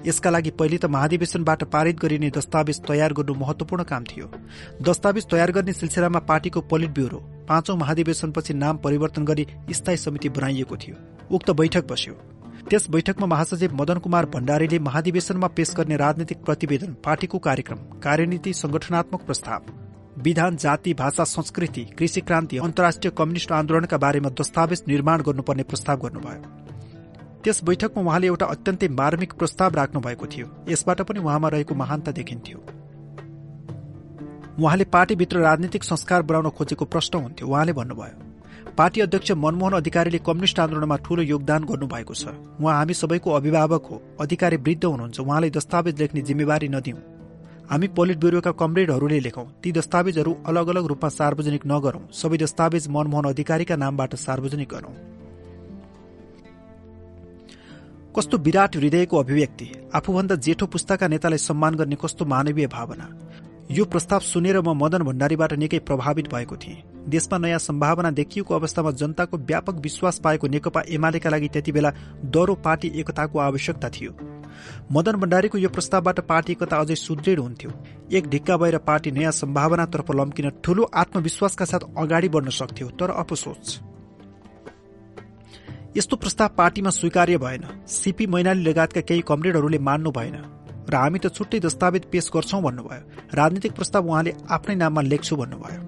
[0.07, 4.31] यसका लागि पहिले त महाधिवेशनबाट पारित गरिने दस्तावेज तयार गर्नु महत्वपूर्ण काम थियो।
[4.83, 10.77] दस्तावेज तयार गर्ने सिलसिलामा पार्टीको पोलिट ब्यूरो पाँचौं महाधिवेशनपछि नाम परिवर्तन गरी स्थायी समिति बनाइएको
[10.77, 10.97] थियो।
[11.31, 12.15] उक्त बैठक बस्यो।
[12.71, 19.23] त्यस बैठकमा महासचिव मदन कुमार भण्डारीले महाधिवेशनमा पेश गर्ने राजनीतिक प्रतिवेदन पार्टीको कार्यक्रम कार्यनीति संगठनात्मक
[19.23, 19.78] प्रस्ताव
[20.19, 26.41] विधान जाति भाषा संस्कृति कृषि क्रान्ति अन्तर्राष्ट्रिय कम्युनिष्ट आन्दोलनका बारेमा दस्तावेज निर्माण गर्नुपर्ने प्रस्ताव गर्नुभयो।
[27.45, 32.13] त्यस बैठकमा उहाँले एउटा अत्यन्तै मार्मिक प्रस्ताव राख्नु भएको थियो। यसबाट पनि उहाँमा रहेको महानता
[32.13, 32.59] देखिन्थ्यो।
[34.59, 38.27] उहाँले पार्टीभित्र राजनीतिक संस्कार बनाउन खोजेको प्रश्न हुन्थ्यो। उहाँले भन्नुभयो
[38.79, 44.03] पार्टी अध्यक्ष मनमोहन अधिकारीले कम्युनिष्ट आन्दोलनमा ठूलो योगदान गर्नुभएको छ। उहाँ हामी सबैको अभिभावक हो
[44.21, 47.18] अधिकारी वृद्ध हुनुहुन्छ। उहाँले दस्तावेज लेख्ने जिम्मेवारी नदिउँ।
[47.71, 53.25] हामी पोलिट ब्युरोका कमरेडहरूले लेखौं ती दस्तावेजहरू अलग अलग रूपमा सार्वजनिक नगरौं सबै दस्तावेज मनमोहन
[53.29, 54.95] अधिकारीका नामबाट सार्वजनिक गरौं।
[58.17, 63.09] कस्तो विराट हृदयको अभिव्यक्ति आफूभन्दा जेठो पुस्ताका नेतालाई सम्मान गर्ने कस्तो मानवीय भावना।
[63.71, 68.91] यो प्रस्ताव सुनेर म मदन भण्डारीबाट निकै प्रभावित भएको थिएँ। देशमा नयाँ सम्भावना देखिएको अवस्थामा
[68.97, 71.93] जनताको व्यापक विश्वास पाएको नेकपा एमालेका लागि त्यति बेला
[72.33, 74.13] दरो पार्टी एकताको आवश्यकता थियो।
[74.93, 77.71] मदन भण्डारीको यो प्रस्तावबाट पार्टी एकता अझै सुदृढ हुन्थ्यो।
[78.11, 83.79] एक ढिक्का भएर पार्टी नयाँ सम्भावनातर्फ लम्किन ठूलो आत्मविश्वासका साथ अगाडि बढ्न सक्थ्यो तर अपसोच
[85.97, 90.37] यस्तो प्रस्ताव पार्टीमा स्वीकार्य भएन। सीपी मैनाली लगायतका केही कमरेडहरूले मान्नु भएन
[90.89, 95.81] र हामी त छुट्टै दस्तावेज पेश गर्छौं भन्नुभयो। राजनीतिक प्रस्ताव उहाँले आफ्नै नाममा लेख्छु भन्नुभयो।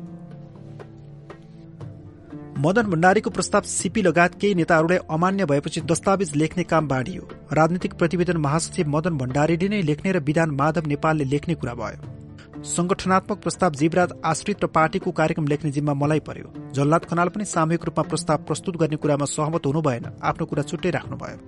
[2.61, 8.37] मदन भण्डारीको प्रस्ताव सिपी लगायत केही नेताहरूलाई अमान्य भएपछि दस्तावेज लेख्ने काम बाँडियो। राजनीतिक प्रतिवेदन
[8.37, 14.13] महासचिव मदन भण्डारीले नै लेख्ने र विधान माधव नेपालले लेख्ने कुरा भयो। संगठनात्मक प्रस्ताव जीवराज
[14.25, 18.77] आश्रित र पार्टीको कार्यक्रम लेख्ने जिम्मा मलाई पर्यो। जल्लाद खनाल पनि सामूहिक रूपमा प्रस्ताव प्रस्तुत
[18.77, 21.39] गर्ने कुरामा सहमत हुनु भएन। आफ्नो कुरा छुट्टै राख्नुभयो।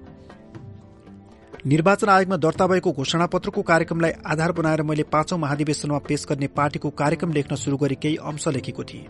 [1.66, 7.32] निर्वाचन आयोगमा दर्ता भएको घोषणापत्रको कार्यक्रमलाई आधार बनाएर मैले पाँचौं महाधिवेशनमा पेश गर्ने पार्टीको कार्यक्रम
[7.32, 9.06] लेख्न शुरू गरी केही अंश लेखेको थिएँ।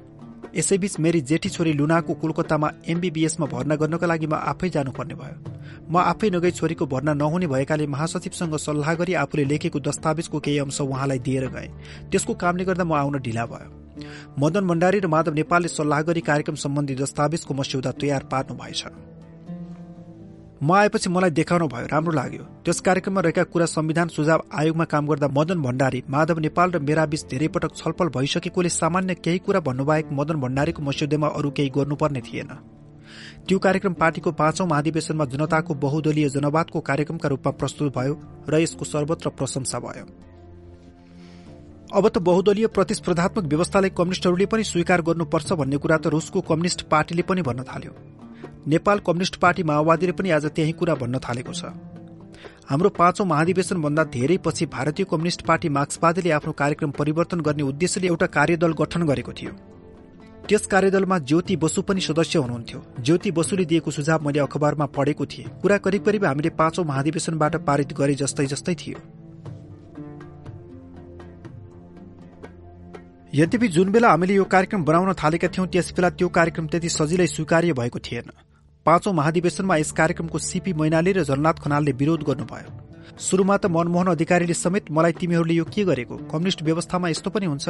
[0.56, 5.36] यसैबीच मेरी जेठी छोरी लुनाको कोलकातामा एमबीबीएसमा भर्ना गर्नका लागि म आफै जानुपर्ने भयो।
[5.88, 10.80] म आफै नगई छोरीको भर्ना नहुने भएकाले महासचिवसँग सल्लाह गरी आफूले लेखेको दस्तावेजको केही अंश
[10.80, 11.68] उहाँलाई दिएर गए।
[12.10, 13.70] त्यसको कामले गर्दा म आउन ढिला भयो।
[14.38, 18.84] मदन भण्डारी र माधव नेपालले सल्लाह गरी कार्यक्रम सम्बन्धी दस्तावेजको मस्यौदा तयार पार्नु भएछ
[20.62, 25.06] म आएपछि मलाई देखाउनु भयो राम्रो लाग्यो। त्यस कार्यक्रममा रहेका कुरा संविधान सुझाव आयोगमा काम
[25.06, 29.60] गर्दा मदन भण्डारी माधव नेपाल र मेरा बीच धेरै पटक छलफल भइसकेकोले सामान्य केही कुरा
[29.60, 32.50] भन्नुबाहेक मदन भण्डारीको मस्यौदामा अरू केही गर्नुपर्ने थिएन।
[33.48, 38.14] त्यो कार्यक्रम पार्टीको पाँचौं महाधिवेशनमा जनताको बहुदलीय जनवादको कार्यक्रमका रूपमा प्रस्तुत भयो
[38.48, 40.06] र यसको सर्वत्र प्रशंसा भयो।
[41.90, 47.22] अब त बहुदलीय प्रतिस्पर्धात्मक व्यवस्थालाई कम्युनिष्टहरूले पनि स्वीकार गर्नुपर्छ भन्ने कुरा त रूसको कम्युनिष्ट पार्टीले
[47.26, 48.21] पनि भन्न थाल्यो।
[48.66, 51.64] नेपाल कम्युनिष्ट पार्टी माओवादीले पनि आज त्यही कुरा भन्न थालेको छ।
[52.68, 58.26] हाम्रो पाँचौं महाधिवेशनभन्दा धेरै पछि भारतीय कम्युनिष्ट पार्टी मार्क्सवादीले आफ्नो कार्यक्रम परिवर्तन गर्ने उद्देश्यले एउटा
[58.28, 59.52] कार्यदल गठन गरेको थियो।
[60.48, 65.48] त्यस कार्यदलमा ज्योति बसु पनि सदस्य हुनुहुन्थ्यो। ज्योति बसुले दिएको सुझाव मैले अखबारमा पढेको थिएँ।
[65.62, 68.98] कुरा करिब करिब हामीले पाँचौं महाधिवेशनबाट पारित गरे जस्तै जस्तै थियो।
[73.32, 77.26] यद्यपि जुन बेला हामीले यो कार्यक्रम बनाउन थालेका थियौं त्यस बेला त्यो कार्यक्रम त्यति सजिलै
[77.26, 78.30] स्वीकार्य भएको थिएन।
[78.86, 82.70] पाँचौं महाधिवेशनमा यस कार्यक्रमको सीपी मैनाली र जननाथ खनालले विरोध गर्नुभयो।
[83.18, 86.16] शुरूमा त मनमोहन अधिकारीले समेत मलाई तिमीहरूले यो के गरेको?
[86.26, 87.68] कम्युनिष्ट व्यवस्थामा यस्तो पनि हुन्छ।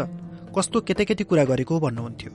[0.56, 2.32] कस्तो केटाकेटी कुरा गरेको भन्नुहुन्थ्यो।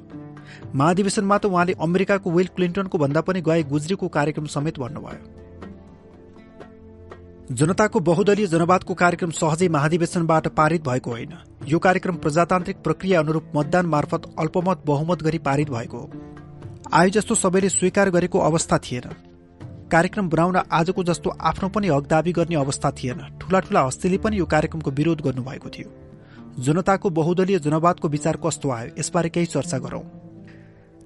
[0.75, 5.21] महाधिवेशनमा त उहाँले अमेरिकाको विल क्लिन्टनको भन्दा पनि गए गुज्रीको कार्यक्रम समेत भन्नुभयो।
[7.55, 11.33] जनताको बहुदलीय जनवादको कार्यक्रम सहजै महाधिवेशनबाट पारित भएको होइन।
[11.65, 16.09] यो कार्यक्रम प्रजातान्त्रिक प्रक्रिया अनुरूप मतदान मार्फत अल्पमत बहुमत गरी पारित भएको हो।
[16.87, 19.09] आयो जस्तो सबैले स्वीकार गरेको अवस्था थिएन।
[19.91, 24.37] कार्यक्रम बनाउन आजको जस्तो आफ्नो पनि हक दावी गर्ने अवस्था थिएन। ठूला ठूला हस्तीले पनि
[24.37, 25.89] यो कार्यक्रमको विरोध गर्नुभएको थियो।
[26.59, 30.01] जनताको बहुदलीय जनवादको विचार कस्तो आयो यसबारे केही चर्चा गरौं।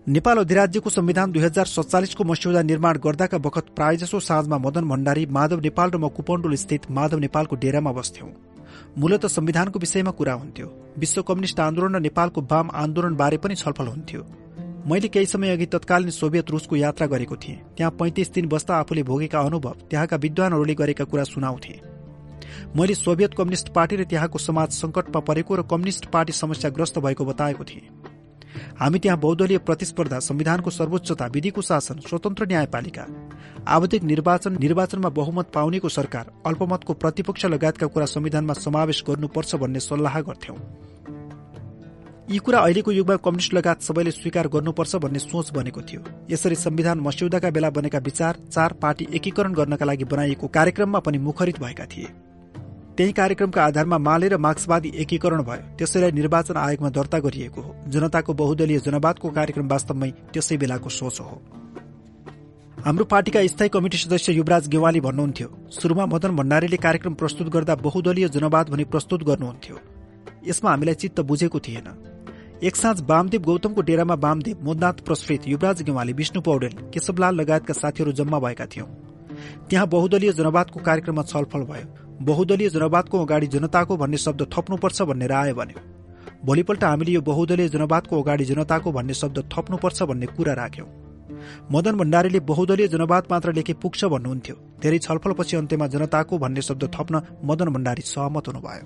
[0.07, 5.59] नेपाल अधिराज्यको संविधान दुई हजार सत्तालिसको मस्यौदा निर्माण गर्दाका बखत प्रायजसो साँझमा मदन भण्डारी माधव
[5.59, 8.29] नेपाल र म कुपण्डुल स्थित माधव नेपालको डेरामा बस्थ्यौं।
[8.97, 13.87] मूलत संविधानको विषयमा कुरा हुन्थ्यो। विश्व कम्युनिष्ट आन्दोलन र नेपालको वाम आन्दोलन बारे पनि छलफल
[13.87, 14.25] हुन्थ्यो।
[14.87, 19.03] मैले केही समय अघि तत्कालीन सोभियत रूसको यात्रा गरेको थिएँ। त्यहाँ पैंतिस दिन बस्दा आफूले
[19.03, 21.79] भोगेका अनुभव त्यहाँका विद्वानहरूले गरेका कुरा सुनाउँथे।
[22.75, 27.63] मैले सोभियत कम्युनिष्ट पार्टी र त्यहाँको समाज संकटमा परेको र कम्युनिष्ट पार्टी समस्याग्रस्त भएको बताएको
[27.63, 27.89] थिएँ।
[28.79, 33.05] हामी त्यहाँ बहुदलीय प्रतिस्पर्धा संविधानको सर्वोच्चता विधिको शासन स्वतन्त्र न्यायपालिका
[33.67, 40.21] आवधिक निर्वाचन निर्वाचनमा बहुमत पाउनेको सरकार अल्पमतको प्रतिपक्ष लगायतका कुरा संविधानमा समावेश गर्नुपर्छ भन्ने सल्लाह
[40.21, 40.57] गर्थ्यौं।
[42.31, 46.99] यी कुरा अहिलेको युगमा कम्युनिष्ट लगायत सबैले स्वीकार गर्नुपर्छ भन्ने सोच बनेको थियो। यसरी संविधान
[46.99, 52.07] मस्यौदाका बेला बनेका विचार चार पार्टी एकीकरण गर्नका लागि बनाइएको कार्यक्रममा पनि मुखरित भएका थिए।
[52.97, 58.33] त्यही कार्यक्रमका आधारमा माले र मार्क्सवादी एकीकरण भयो। त्यसैलाई निर्वाचन आयोगमा दर्ता गरिएको हो। जनताको
[58.33, 61.41] बहुदलीय जनवादको कार्यक्रम वास्तवमै त्यसै बेलाको सोच हो।
[62.85, 68.29] हाम्रो पार्टीका स्थायी कमिटी सदस्य युवराज गेवाली भन्नुहुन्थ्यो। शुरूमा मदन भण्डारीले कार्यक्रम प्रस्तुत गर्दा बहुदलीय
[68.29, 69.75] जनवाद भनी प्रस्तुत गर्नुहुन्थ्यो।
[70.47, 71.87] यसमा हामीलाई चित्त बुझेको थिएन।
[72.63, 78.11] एक साँझ वामदेव गौतमको डेरामा वामदेव मोदनाथ प्रश्रित युवराज गेवाली विष्णु पौडेल केशवलाल लगायतका साथीहरू
[78.11, 78.85] जम्मा भएका थियौं।
[79.69, 81.87] त्यहाँ बहुदलीय जनवादको कार्यक्रममा छलफल भयो।
[82.21, 85.79] बहुदलीय जनवादको अगाडि जनताको भन्ने शब्द थप्नुपर्छ भन्ने राय बन्यो।
[86.45, 90.87] भोलिपल्ट हामीले यो बहुदलीय जनवादको अगाडि जनताको भन्ने शब्द थप्नुपर्छ भन्ने कुरा राख्यौं।
[91.71, 97.21] मदन भण्डारीले बहुदलीय जनवाद मात्र लेखे पुग्छ भन्नुहुन्थ्यो। धेरै छलफलपछि अन्त्यमा जनताको भन्ने शब्द थप्न
[97.43, 98.85] मदन भण्डारी सहमत हुनुभयो।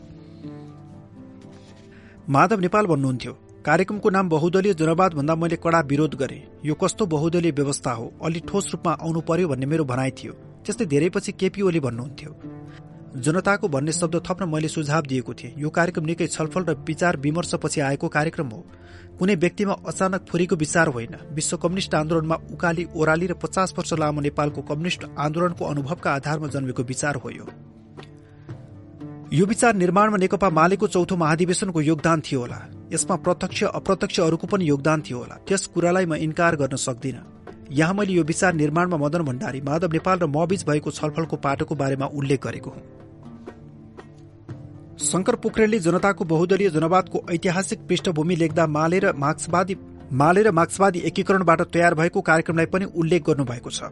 [2.30, 3.34] माधव नेपाल भन्नुहुन्थ्यो
[3.66, 8.14] कार्यक्रमको नाम बहुदलीय जनवाद भन्दा मैले कड़ा विरोध गरे। यो कस्तो बहुदलीय व्यवस्था हो?
[8.24, 10.34] अलि ठोस रूपमा आउनु पर्यो भन्ने मेरो भनाइ थियो।
[10.66, 12.32] त्यस्तै धेरैपछि केपी ओली भन्नुहुन्थ्यो।
[13.18, 17.82] जनताको भन्ने शब्द थप्न मैले सुझाव दिएको थिएँ। यो कार्यक्रम निकै छलफल र विचार विमर्शपछि
[17.82, 18.66] आएको कार्यक्रम हो।
[19.20, 24.22] कुनै व्यक्तिमा अचानक फुरीको विचार होइन। विश्व कम्युनिष्ट आन्दोलनमा उकाली ओह्राली र पचास वर्ष लामो
[24.22, 27.48] नेपालको कम्युनिष्ट आन्दोलनको अनुभवका आधारमा जन्मेको विचार हो यो।
[29.34, 32.60] विचार निर्माणमा नेकपा मालेको चौथो महाधिवेशनको योगदान थियो होला।
[32.94, 37.18] यसमा प्रत्यक्ष अप्रत्यक्ष अरूको पनि योगदान थियो होला। त्यस कुरालाई म इन्कार गर्न सक्दिन।
[37.72, 42.06] यहाँ मैले यो विचार निर्माणमा मदन भण्डारी माधव नेपाल र मबीच भएको छलफलको पाटोको बारेमा
[42.06, 42.82] उल्लेख गरेको हुँ।
[45.02, 49.76] शंकर पोखरेलले जनताको बहुदलीय जनवादको ऐतिहासिक पृष्ठभूमि लेख्दा माले र मार्क्सवादी
[50.14, 53.90] माले र मार्क्सवादी एकीकरणबाट तयार भएको कार्यक्रमलाई पनि उल्लेख गर्नुभएको छ।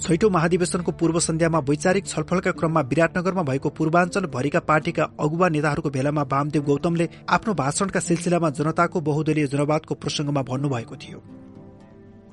[0.00, 6.22] छैटौं महाधिवेशनको पूर्व सन्ध्यामा वैचारिक छलफलका क्रममा विराटनगरमा भएको पूर्वाञ्चल भरिका पार्टीका अगुवा नेताहरूको भेलामा
[6.22, 11.22] वामदेव गौतमले आफ्नो भाषणका सिलसिलामा जनताको बहुदलीय जनवादको प्रसंगमा भन्नुभएको थियो।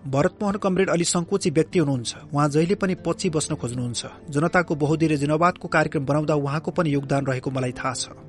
[0.07, 5.67] भरतमोहन कमरेड अलि संकोची व्यक्ति हुनुहुन्छ। उहाँ जहिले पनि पछि बस्न खोज्नुहुन्छ। जनताको बहुदलीय जनवादको
[5.67, 8.26] कार्यक्रम बनाउँदा उहाँको पनि योगदान रहेको मलाई थाहा छ।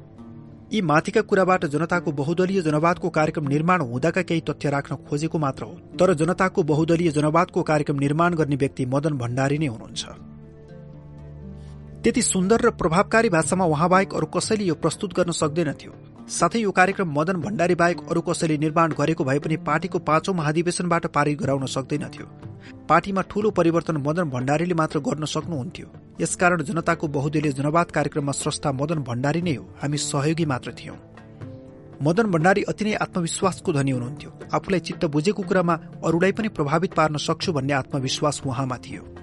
[0.73, 5.73] यी माथिका कुराबाट जनताको बहुदलीय जनवादको कार्यक्रम निर्माण हुँदाका केही तथ्य राख्न खोजेको मात्र हो।
[6.01, 10.05] तर जनताको बहुदलीय जनवादको कार्यक्रम निर्माण गर्ने व्यक्ति मदन भण्डारी नै हुनुहुन्छ।
[12.05, 15.93] त्यति सुन्दर र प्रभावकारी भाषामा उहाँबाहेक अरू कसैले यो प्रस्तुत गर्न सक्दैनथ्यो
[16.31, 21.07] साथै यो कार्यक्रम मदन भण्डारी बाहेक अरू कसैले निर्माण गरेको भए पनि पार्टीको पाँचौं महाधिवेशनबाट
[21.17, 22.27] पारित गराउन सक्दैनथ्यो
[22.89, 25.87] पार्टीमा ठूलो परिवर्तन मदन भण्डारीले मात्र गर्न सक्नुहुन्थ्यो।
[26.21, 30.97] यसकारण जनताको बहुदलीय जनवाद कार्यक्रममा स्रष्टा मदन भण्डारी नै हो। हामी सहयोगी मात्र थियौं।
[32.03, 35.75] मदन भण्डारी अति नै आत्मविश्वासको धनी हुनुहुन्थ्यो। आफूलाई चित्त बुझेको कुरामा
[36.05, 39.18] अरूलाई पनि प्रभावित पार्न सक्छु भन्ने आत्मविश्वास उहाँमा थियो।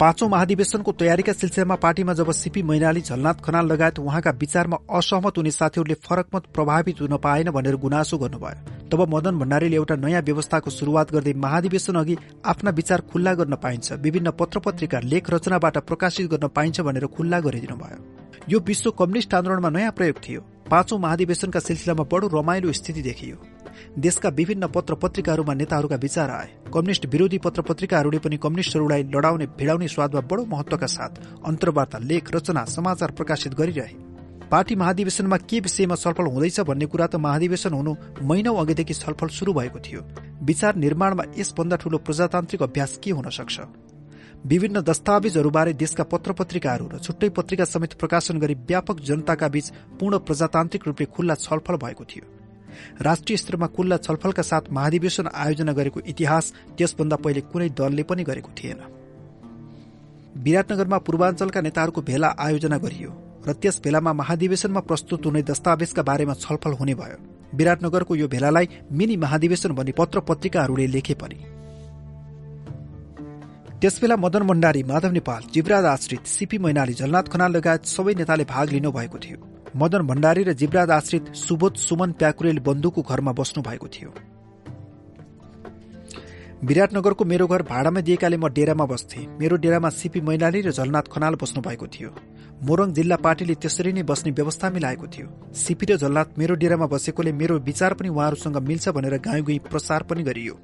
[0.00, 5.50] पाँचौं महाधिवेशनको तयारीका सिलसिलामा पार्टीमा जब सीपी मैनाली झलनाथ खनाल लगायत उहाँका विचारमा असहमत हुने
[5.50, 10.70] साथीहरूले फरक मत प्रभावित हुन पाएन भनेर गुनासो गर्नुभयो। तब मदन भण्डारीले एउटा नयाँ व्यवस्थाको
[10.70, 16.30] शुरूआत गर्दै महाधिवेशन अघि आफ्ना विचार खुल्ला गर्न पाइन्छ विभिन्न पत्र पत्रिका लेख रचनाबाट प्रकाशित
[16.30, 18.00] गर्न पाइन्छ भनेर खुल्ला गरिदिनु भयो
[18.48, 23.36] यो विश्व कम्युनिष्ट आन्दोलनमा नयाँ प्रयोग थियो। पाँचौं महाधिवेशनका सिलसिलामा बडो रमाइलो स्थिति देखियो।
[23.98, 29.88] देशका विभिन्न पत्र पत्रिकाहरूमा नेताहरूका विचार आए। कम्युनिष्ट विरोधी पत्र पत्रिकाहरूले पनि कम्युनिष्टहरूलाई लडाउने भिडाउने
[29.88, 33.94] स्वादमा बडो महत्वका साथ अन्तर्वार्ता लेख रचना समाचार प्रकाशित गरिरहे।
[34.50, 39.52] पार्टी महाधिवेशनमा के विषयमा छलफल हुँदैछ भन्ने कुरा त महाधिवेशन हुनु महिनौ अघिदेखि छलफल शुरू
[39.52, 40.06] भएको थियो।
[40.42, 43.60] विचार निर्माणमा यसभन्दा ठूलो प्रजातान्त्रिक अभ्यास के हुन सक्छ?
[44.46, 50.18] विभिन्न दस्तावेजहरूबारे देशका पत्र पत्रिकाहरू र छुट्टै पत्रिका समेत प्रकाशन गरी व्यापक जनताका बीच पूर्ण
[50.18, 52.39] प्रजातान्त्रिक रूपले खुल्ला छलफल भएको थियो।
[53.00, 58.50] राष्ट्रिय स्तरमा खुल्ला छलफलका साथ महाधिवेशन आयोजना गरेको इतिहास त्यसभन्दा पहिले कुनै दलले पनि गरेको
[58.58, 58.80] थिएन।
[60.36, 63.10] विराटनगरमा पूर्वाञ्चलका नेताहरूको भेला आयोजना गरियो
[63.46, 67.18] र त्यस भेलामा महाधिवेशनमा प्रस्तुत हुने दस्तावेजका बारेमा छलफल हुने भयो।
[67.56, 71.38] विराटनगरको यो भेलालाई मिनी महाधिवेशन भनी पत्र पत्रिकाहरूले लेखे पनि।
[73.80, 78.68] त्यसबेला मदन भण्डारी माधव नेपाल जीवराज आश्रित सीपी मैनाली झलनाथ खनाल लगायत सबै नेताले भाग
[78.70, 79.38] लिनु भएको थियो।
[79.76, 84.10] मदन भण्डारी र जीवराज आश्रित सुबोध सुमन प्याकुरेल बन्धुको घरमा बस्नु भएको थियो।
[86.64, 91.34] विराटनगरको मेरो घर भाडामा दिएकाले म डेरामा बस्थे। मेरो डेरामा सिपी मैनाली र झलनाथ खनाल
[91.34, 92.10] बस्नु भएको थियो।
[92.66, 97.32] मोरङ जिल्ला पार्टीले त्यसरी नै बस्ने व्यवस्था मिलाएको थियो। सिपी र झलनाथ मेरो डेरामा बसेकोले
[97.32, 100.54] मेरो विचार पनि उहाँहरूसँग मिल्छ भनेर गाउँ गई प्रसार पनि गरियो।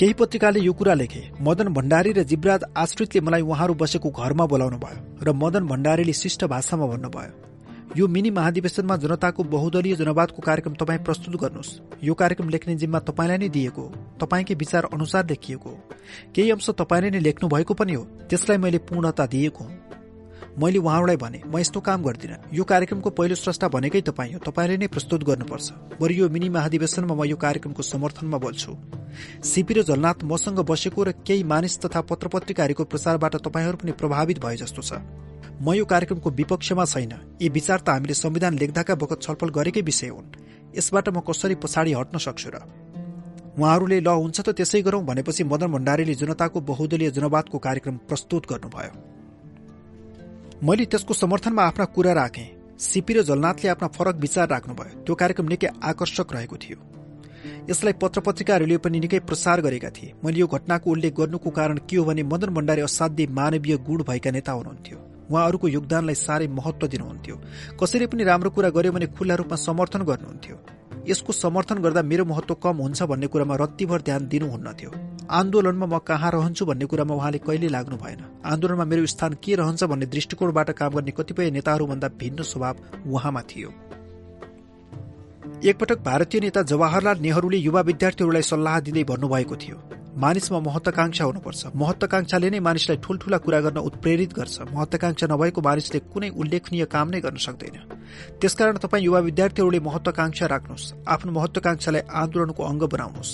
[0.00, 4.78] केही पत्रिकाले यो कुरा लेखे मदन भण्डारी र जीवराज आश्रितले मलाई उहाँहरू बसेको घरमा बोलाउनु
[4.78, 7.51] भयो र मदन भण्डारीले शिष्ट भाषामा भन्नुभयो।
[7.96, 13.38] यो मिनी महाधिवेशनमा जनताको बहुदलीय जनवादको कार्यक्रम तपाईँ प्रस्तुत गर्नुहोस्। यो कार्यक्रम लेख्ने जिम्मा तपाईँलाई
[13.38, 13.84] नै दिएको
[14.16, 15.70] तपाईँकै विचार अनुसार लेखिएको।
[16.32, 19.64] केही अंश तपाईँले नै लेख्नु भएको पनि हो त्यसलाई मैले पूर्णता दिएको
[20.56, 24.76] मैले उहाँहरूलाई भने म यस्तो काम गर्दिनँ। यो कार्यक्रमको पहिलो स्रष्टा भनेकै तपाईँ हो तपाईँले
[24.76, 28.72] नै प्रस्तुत गर्नुपर्छ। बरु यो मिनी महाधिवेशनमा म यो कार्यक्रमको समर्थनमा बोल्छु।
[29.44, 34.40] सिपी र झलनाथ मसँग बसेको र केही मानिस तथा पत्र पत्रिकाहरूको प्रसारबाट तपाईँहरू पनि प्रभावित
[34.40, 35.04] भए जस्तो छ।
[35.60, 40.08] म यो कार्यक्रमको विपक्षमा छैन। यी विचार त हामीले संविधान लेख्दाका बखत छलफल गरेकै विषय
[40.08, 40.32] हुन्।
[40.76, 42.56] यसबाट म कसरी पछाडि हट्न सक्छु र?
[43.58, 48.92] उहाँहरूले ल हुन्छ त त्यसै गरौं भनेपछि मदन भण्डारीले जनताको बहुदलीय जनवादको कार्यक्रम प्रस्तुत गर्नुभयो।
[50.64, 52.48] मैले त्यसको समर्थनमा आफ्ना कुरा राखेँ।
[52.80, 56.78] सिपी र जलनाथले आफ्ना फरक विचार राख्नुभयो। त्यो कार्यक्रम निकै आकर्षक रहेको थियो।
[57.70, 61.96] यसलाई पत्र पत्रिकाहरूले पनि निकै प्रसार गरेका थिए। मैले यो घटनाको उल्लेख गर्नुको कारण के
[61.96, 67.36] हो भने मदन भण्डारी असाध्य मानवीय गुण भएका नेता हुनुहुन्थ्यो। उहाँहरूको योगदानलाई साह्रै महत्व दिनुहुन्थ्यो।
[67.80, 70.56] कसैले पनि राम्रो कुरा गर्यो भने खुल्ला रूपमा समर्थन गर्नुहुन्थ्यो।
[71.08, 74.90] यसको समर्थन गर्दा मेरो महत्व कम हुन्छ भन्ने कुरामा रत्तिभर ध्यान दिनुहुन्नथ्यो।
[75.30, 79.84] आन्दोलनमा म कहाँ रहन्छु भन्ने कुरामा उहाँले कहिले लाग्नु भएन। आन्दोलनमा मेरो स्थान के रहन्छ
[79.84, 83.70] भन्ने दृष्टिकोणबाट काम गर्ने कतिपय नेताहरूभन्दा भिन्न स्वभाव उहाँमा थियो।
[85.64, 89.76] एकपटक भारतीय नेता जवाहरलाल नेहरूले युवा विद्यार्थीहरूलाई सल्लाह दिँदै भन्नुभएको थियो।
[90.12, 96.28] मानिसमा महत्वाकांक्षा हुनुपर्छ। महत्वाकांक्षाले नै मानिसलाई ठूल्ठूला कुरा गर्न उत्प्रेरित गर्छ। महत्वाकांक्षा नभएको मानिसले कुनै
[96.36, 97.76] उल्लेखनीय काम नै गर्न सक्दैन।
[98.40, 103.32] त्यसकारण तपाईँ युवा विद्यार्थीहरूले महत्वाकांक्षा राख्नुहोस्। आफ्नो महत्वाकांक्षालाई आन्दोलनको अङ्ग बनाउनुहोस्।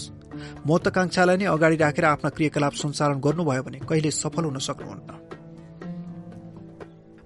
[0.66, 5.10] महत्वाकांक्षालाई नै अगाडि राखेर आफ्ना क्रियाकलाप सञ्चालन गर्नुभयो भने कहिले सफल हुन सक्नुहुन्न।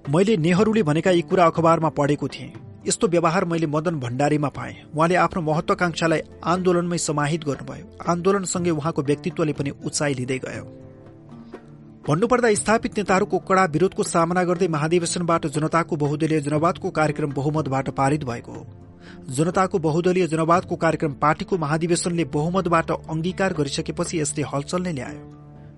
[0.04, 5.14] मैले नेहरूले भनेका यी कुरा अखबारमा पढेको थिएँ। यस्तो व्यवहार मैले मदन भण्डारीमा पाएँ। उहाँले
[5.14, 10.64] आफ्नो महत्वाकांक्षालाई आन्दोलनमै समाहित गर्नुभयो। आन्दोलनसँगै उहाँको व्यक्तित्वले पनि उचाइ लिँदै गयो।
[12.08, 18.52] भन्नुपर्दा स्थापित नेताहरूको कड़ा विरोधको सामना गर्दै महाधिवेशनबाट जनताको बहुदलीय जनवादको कार्यक्रम बहुमतबाट पारित भएको
[18.52, 18.66] हो।
[19.30, 25.22] जनताको बहुदलीय जनवादको कार्यक्रम पार्टीको महाधिवेशनले बहुमतबाट अंगीकार गरिसकेपछि यसले हलचल नै ल्यायो।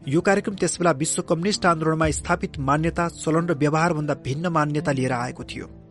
[0.08, 5.44] यो कार्यक्रम त्यसबेला विश्व कम्युनिष्ट आन्दोलनमा स्थापित मान्यता चलन र व्यवहारभन्दा भिन्न मान्यता लिएर आएको
[5.44, 5.83] थियो।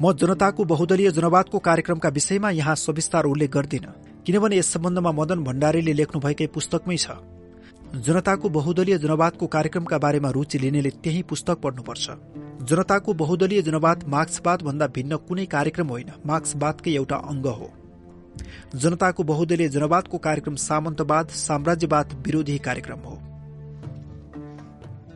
[0.00, 3.86] म जनताको बहुदलीय जनवादको कार्यक्रमका विषयमा यहाँ सविस्तार उल्लेख गर्दिन
[4.26, 7.16] किनभने यस सम्बन्धमा मदन भण्डारीले लेख्नुभएकै पुस्तकमै छ।
[8.00, 12.06] जनताको बहुदलीय जनवादको कार्यक्रमका बारेमा रुचि लिनेले त्यही पुस्तक पढ्नुपर्छ।
[12.64, 17.68] जनताको बहुदलीय जनवाद मार्क्सवाद भन्दा भिन्न कुनै कार्यक्रम होइन मार्क्सवादकै एउटा अङ्ग हो।
[18.76, 23.14] जनताको बहुदलीय जनवादको कार्यक्रम सामन्तवाद साम्राज्यवाद विरोधी कार्यक्रम हो।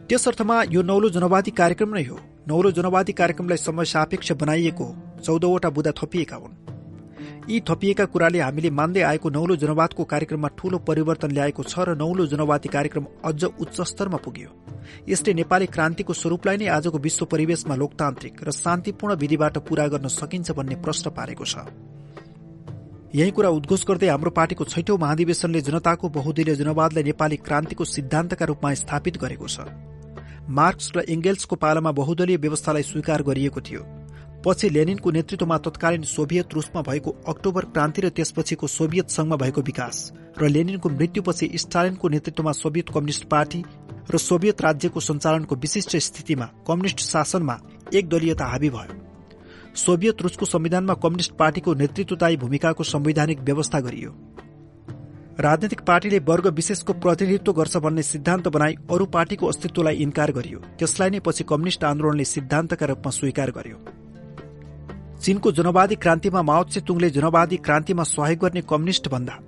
[0.08, 4.86] त्यस अर्थमा यो नौलो जनवादी कार्यक्रम नै हो। नौलो जनवादी कार्यक्रमलाई समय सापेक्ष बनाइएको
[5.24, 6.56] चौधवटा बुदा थपिएका हुन्।
[7.50, 12.26] यी थपिएका कुराले हामीले मान्दै आएको नौलो जनवादको कार्यक्रममा ठूलो परिवर्तन ल्याएको छ र नौलो
[12.26, 14.50] जनवादी कार्यक्रम अझ उच्च स्तरमा पुग्यो।
[15.08, 20.50] यसले नेपाली क्रान्तिको स्वरूपलाई नै आजको विश्व परिवेशमा लोकतान्त्रिक र शान्तिपूर्ण विधिबाट पूरा गर्न सकिन्छ
[20.52, 21.56] भन्ने प्रश्न पारेको छ।
[23.14, 28.74] यही कुरा उद्घोष गर्दै हाम्रो पार्टीको छैठौं महाधिवेशनले जनताको बहुदलीय जनवादलाई नेपाली क्रान्तिको सिद्धान्तका रूपमा
[28.74, 29.93] स्थापित गरेको छ।
[30.48, 33.82] मार्क्स र एङ्गेल्सको पालामा बहुदलीय व्यवस्थालाई स्वीकार गरिएको थियो।
[34.46, 40.12] पछि लेनिनको नेतृत्वमा तत्कालीन सोभियत रूसमा भएको अक्टोबर क्रान्ति र त्यसपछिको सोभियत संघमा भएको विकास
[40.38, 43.64] र लेनिनको मृत्युपछि स्टालिनको नेतृत्वमा सोभियत कम्युनिष्ट पार्टी
[44.10, 47.58] र सोभियत राज्यको सञ्चालनको विशिष्ट स्थितिमा कम्युनिष्ट शासनमा
[47.94, 49.00] एक दलीयता हावी भयो।
[49.76, 54.10] सोभियत रूसको संविधानमा कम्युनिष्ट पार्टीको नेतृत्वदायी भूमिकाको संवैधानिक व्यवस्था गरियो।
[55.40, 61.10] राजनैतिक पार्टीले वर्ग विशेषको प्रतिनिधित्व गर्छ भन्ने सिद्धान्त बनाई अरू पार्टीको अस्तित्वलाई इन्कार गरियो। त्यसलाई
[61.10, 63.78] नै पछि कम्युनिष्ट आन्दोलनले सिद्धान्तका रूपमा स्वीकार गर्यो।
[65.20, 69.38] चीनको जनवादी क्रान्तिमा माओ तुङले जनवादी क्रान्तिमा सहयोग गर्ने कम्युनिष्ट भन्दा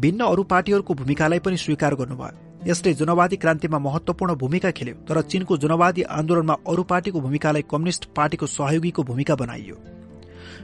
[0.00, 5.56] भिन्न अरू पार्टीहरूको भूमिकालाई पनि स्वीकार गर्नुभयो। यसले जनवादी क्रान्तिमा महत्वपूर्ण भूमिका खेल्यो तर चीनको
[5.58, 9.76] जनवादी आन्दोलनमा अरू पार्टीको भूमिकालाई कम्युनिष्ट पार्टीको सहयोगीको भूमिका बनाइयो।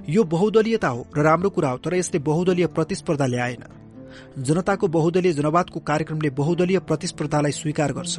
[0.08, 3.64] यो बहुदलीयता हो र राम्रो कुरा हो तर यसले बहुदलीय प्रतिस्पर्धा ल्याएन।
[4.38, 8.18] जनताको बहुदलीय जनवादको कार्यक्रमले बहुदलीय प्रतिस्पर्धालाई स्वीकार गर्छ।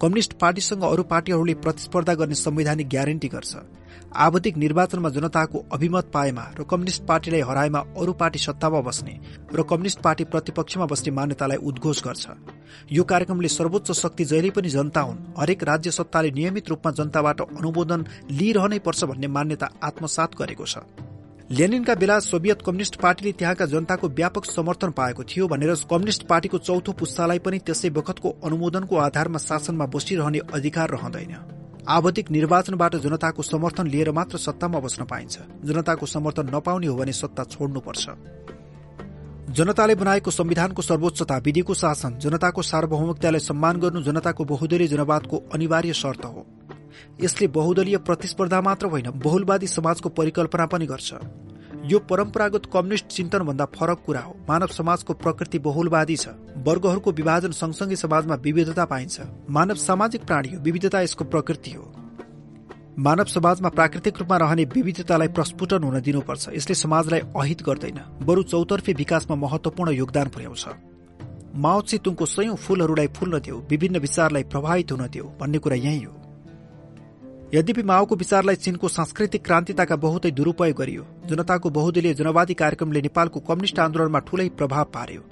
[0.00, 3.56] कम्युनिष्ट पार्टीसँग अरू पार्टीहरूले प्रतिस्पर्धा गर्ने संवैधानिक ग्यारेन्टी गर्छ।
[4.16, 9.14] आवधिक निर्वाचनमा जनताको अभिमत पाएमा र कम्युनिष्ट पार्टीलाई हराएमा अरू पार्टी सत्तामा बस्ने
[9.54, 12.26] र कम्युनिष्ट पार्टी प्रतिपक्षमा बस्ने मान्यतालाई उद्घोष गर्छ।
[12.92, 18.04] यो कार्यक्रमले सर्वोच्च शक्ति जहिले पनि जनता हुन् हरेक राज्य सत्ताले नियमित रूपमा जनताबाट अनुमोदन
[18.30, 20.78] लिइरहनै पर्छ भन्ने मान्यता आत्मसात गरेको छ।
[21.50, 26.92] लेनिनका बेला सोभियत कम्युनिष्ट पार्टीले त्यहाँका जनताको व्यापक समर्थन पाएको थियो भनेर कम्युनिष्ट पार्टीको चौथो
[26.92, 31.36] पुस्तालाई पनि त्यसै बखतको अनुमोदनको आधारमा शासनमा बसिरहने अधिकार रहँदैन।
[31.88, 37.44] आवधिक निर्वाचनबाट जनताको समर्थन लिएर मात्र सत्तामा बस्न पाइन्छ। जनताको समर्थन नपाउने हो भने सत्ता
[37.44, 38.08] छोड्नुपर्छ।
[39.52, 46.24] जनताले बनाएको संविधानको सर्वोच्चता विधिको शासन जनताको सार्वभौमिकतालाई सम्मान गर्नु जनताको बहुदलीय जनवादको अनिवार्य शर्त
[46.24, 46.46] हो।
[47.20, 51.14] यसले बहुदलीय प्रतिस्पर्धा मात्र होइन बहुलवादी समाजको परिकल्पना पनि गर्छ।
[51.84, 57.96] यो परम्परागत कम्युनिष्ट चिन्तनभन्दा फरक कुरा हो। मानव समाजको प्रकृति बहुलवादी छ। वर्गहरूको विभाजन सँगसँगै
[57.96, 61.92] समाजमा विविधता पाइन्छ। मानव सामाजिक प्राणी हो विविधता यसको प्रकृति हो।
[62.98, 68.92] मानव समाजमा प्राकृतिक रूपमा रहने विविधतालाई प्रस्फुटन हुन दिनुपर्छ। यसले समाजलाई अहित गर्दैन। बरु चौतर्फी
[68.92, 70.66] विकासमा महत्वपूर्ण योगदान पुर्याउँछ।
[71.54, 76.12] माओ तुङको सयौं फूलहरूलाई फुल्न दियो विभिन्न विचारलाई प्रभावित हुन दियो भन्ने कुरा यही हो।
[77.54, 83.78] यद्यपि माओको विचारलाई चीनको सांस्कृतिक क्रान्तिताका बहुतै दुरूपयोग गरियो जनताको बहुदलीय जनवादी कार्यक्रमले नेपालको कम्युनिष्ट
[83.78, 85.22] आन्दोलनमा ठूलै प्रभाव पार्यो।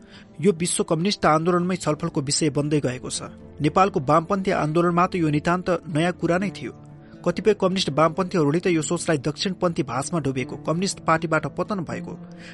[0.40, 3.20] यो विश्व कम्युनिष्ट आन्दोलनमै छलफलको विषय बन्दै गएको छ।
[3.66, 6.72] नेपालको वामपन्थी आन्दोलनमा त यो नितान्त नयाँ कुरा नै थियो।
[7.26, 12.12] कतिपय कम्युनिष्ट वामपन्थीहरूले त यो सोचलाई दक्षिणपन्थी भाषमा डुबेको कम्युनिष्ट पार्टीबाट पतन भएको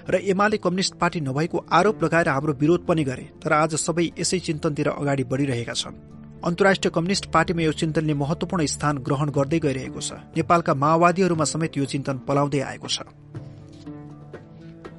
[0.08, 4.38] र एमाले कम्युनिष्ट पार्टी नभएको आरोप लगाएर हाम्रो विरोध पनि गरे तर आज सबै यसै
[4.48, 6.00] चिन्तनतिर अगाडि बढ़िरहेका छन्।
[6.44, 11.84] अन्तर्राष्ट्रिय कम्युनिष्ट पार्टीमा यो चिन्तनले महत्वपूर्ण स्थान ग्रहण गर्दै गइरहेको छ। नेपालका माओवादीहरूमा समेत यो
[11.84, 13.02] चिन्तन पलाउँदै आएको छ।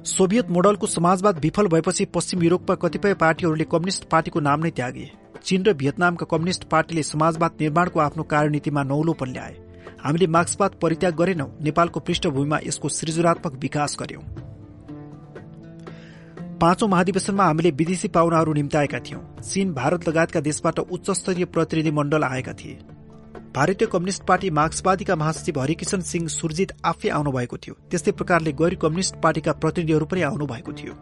[0.06, 5.06] सोभियत मोडलको समाजवाद विफल भएपछि पश्चिम युरोपमा कतिपय पार्टीहरूले कम्युनिष्ट पार्टीको नाम नै त्यागे।
[5.40, 9.56] चीन र भियतनामका कम्युनिष्ट पार्टीले समाजवाद निर्माणको आफ्नो कार्यनीतिमा नौलोपन ल्याए
[10.04, 14.22] हामीले मार्क्सवाद परित्याग गरेनौं नेपालको पृष्ठभूमिमा यसको सृजनात्मक विकास गर्यौं।
[16.60, 22.24] पाँचौं महाधिवेशनमा हामीले विदेशी पाहुनाहरू निम्ताएका थियौं। चीन भारत लगायतका देशबाट उच्च स्तरीय प्रतिनिधि मण्डल
[22.24, 22.74] आएका थिए।
[23.54, 28.74] भारतीय कम्युनिष्ट पार्टी मार्क्सवादीका महासचिव हरिकिशन सिंह सुरजित आफै आउनु भएको थियो। त्यस्तै प्रकारले गैर
[28.74, 30.94] कम्युनिष्ट पार्टीका प्रतिनिधिहरू पनि आउनु भएको थियो।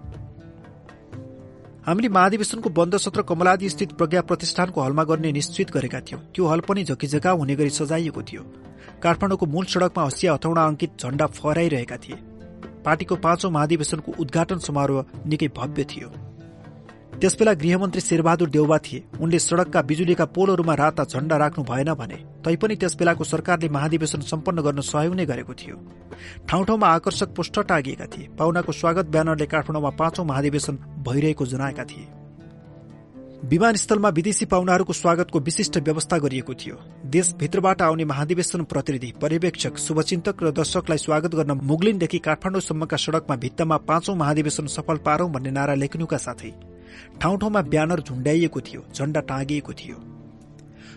[1.87, 6.61] हामीले महाधिवेशनको बन्द सत्र कमलादी स्थित प्रज्ञा प्रतिष्ठानको हलमा गर्ने निश्चित गरेका थियौं। त्यो हल
[6.61, 8.43] पनि झकिझका हुने गरी सजाइएको थियो।
[9.03, 12.19] काठमाडौँको मूल सड़कमा हँसिया हथौडा अंकित झण्डा फहराइरहेका थिए।
[12.85, 16.09] पार्टीको पाँचौं महाधिवेशनको उद्घाटन समारोह निकै भव्य थियो।
[17.21, 22.77] त्यसबेला गृहमन्त्री शेरबहादुर देउबा थिए। उनले सड़कका बिजुलीका पोलहरूमा राता झण्डा राख्नु भएन भने तैपनि
[22.77, 25.77] त्यसबेलाको सरकारले महाधिवेशन सम्पन्न गर्न सहयोग नै गरेको थियो।
[26.49, 32.07] ठाउँ ठाउँमा आकर्षक पोस्टर टागिएका थिए। पाहुनाको स्वागत ब्यानरले काठमाडौँमा पाँचौं महाधिवेशन भइरहेको जनाएका थिए।
[33.45, 36.77] विमानस्थलमा विदेशी पाहुनाहरूको स्वागतको विशिष्ट व्यवस्था गरिएको थियो।
[37.07, 44.15] देशभित्रबाट आउने महाधिवेशन प्रतिनिधि पर्यवेक्षक शुभचिन्तक र दर्शकलाई स्वागत गर्न मुगलिनदेखि काठमाडौँसम्मका सड़कमा भित्तामा पाँचौं
[44.17, 46.51] महाधिवेशन सफल पारौं भन्ने नारा लेख्नुका साथै
[47.21, 49.97] ठाउँ ठाउँमा ब्यानर झुण्डाइएको थियो झण्डा टाँगिएको थियो।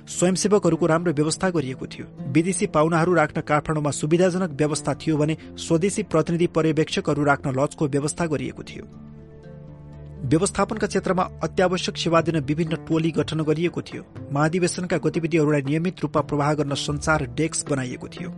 [0.09, 6.47] स्वयंसेवकहरूको राम्रो व्यवस्था गरिएको थियो। विदेशी पाहुनाहरू राख्न काठमाडौँमा सुविधाजनक व्यवस्था थियो भने स्वदेशी प्रतिनिधि
[6.47, 9.10] पर्यवेक्षकहरू राख्न लजको व्यवस्था गरिएको थियो।
[10.21, 16.53] व्यवस्थापनका क्षेत्रमा अत्यावश्यक सेवा दिन विभिन्न टोली गठन गरिएको थियो। महाधिवेशनका गतिविधिहरूलाई नियमित रूपमा प्रवाह
[16.53, 18.29] गर्न संचार डेस्क बनाइएको थियो।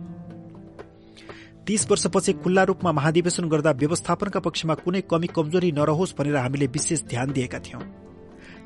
[1.66, 7.02] तीस वर्षपछि खुल्ला रूपमा महाधिवेशन गर्दा व्यवस्थापनका पक्षमा कुनै कमी कमजोरी नरहोस् भनेर हामीले विशेष
[7.04, 7.82] ध्यान दिएका थियौं।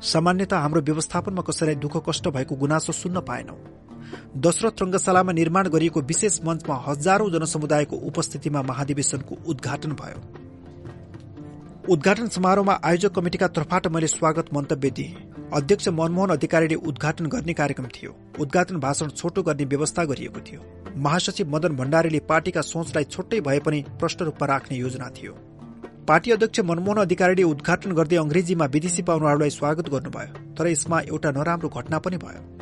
[0.01, 3.57] सामान्यत हाम्रो व्यवस्थापनमा कसैलाई दुःख कष्ट भएको गुनासो सुन्न पाएनौ।
[4.37, 10.48] दशरथ रंगशालामा निर्माण गरिएको विशेष मञ्चमा हजारौं जनसमुदायको उपस्थितिमा महाधिवेशनको उद्घाटन भयो।
[11.89, 15.15] उद्घाटन समारोहमा आयोजक कमिटिका तर्फबाट मैले स्वागत मन्तव्य दिए।
[15.53, 20.61] अध्यक्ष मनमोहन अधिकारीले उद्घाटन गर्ने कार्यक्रम थियो। उद्घाटन भाषण छोटो गर्ने व्यवस्था गरिएको थियो।
[20.97, 25.33] महासचिव मदन भण्डारीले पार्टीका सोचलाई छुट्टै भए पनि प्रष्ट रूपमा राख्ने योजना थियो।
[26.07, 31.69] पार्टी अध्यक्ष मनमोहन अधिकारीले उद्घाटन गर्दै अंग्रेजीमा विदेशी पाहुनाहरूलाई स्वागत गर्नुभयो तर यसमा एउटा नराम्रो
[31.69, 32.58] घटना पनि भयो।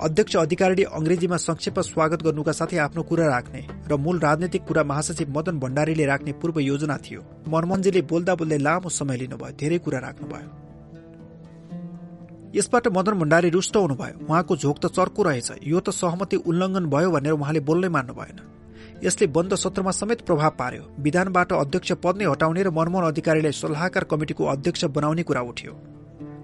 [0.00, 5.28] अध्यक्ष अधिकारीले अंग्रेजीमा संक्षेप स्वागत गर्नुका साथै आफ्नो कुरा राख्ने र मूल राजनैतिक कुरा महासचिव
[5.36, 10.48] मदन भण्डारीले राख्ने पूर्व योजना थियो। मनमोहनजीले बोल्दा बोल्दै लामो समय लिनुभयो धेरै कुरा राख्नुभयो।
[12.54, 17.10] यसबाट मदन भण्डारी रुष्ट हुनुभयो। उहाँको झोक त चर्को रहेछ। यो त सहमति उल्लङ्घन भयो
[17.10, 18.38] भनेर उहाँले बोल्नै मान्नु भएन।
[19.04, 24.04] यसले बन्द सत्रमा समेत प्रभाव पार्यो। विधानबाट अध्यक्ष पद नै हटाउने र मनमोहन अधिकारीलाई सल्लाहकार
[24.10, 25.72] कमिटिको अध्यक्ष बनाउने कुरा उठ्यो।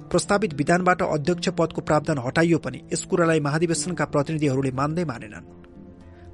[0.09, 5.47] प्रस्तावित विधानबाट अध्यक्ष पदको प्रावधान हटाइयो पनि यस कुरालाई महाधिवेशनका प्रतिनिधिहरूले मान्दै मानेनन्।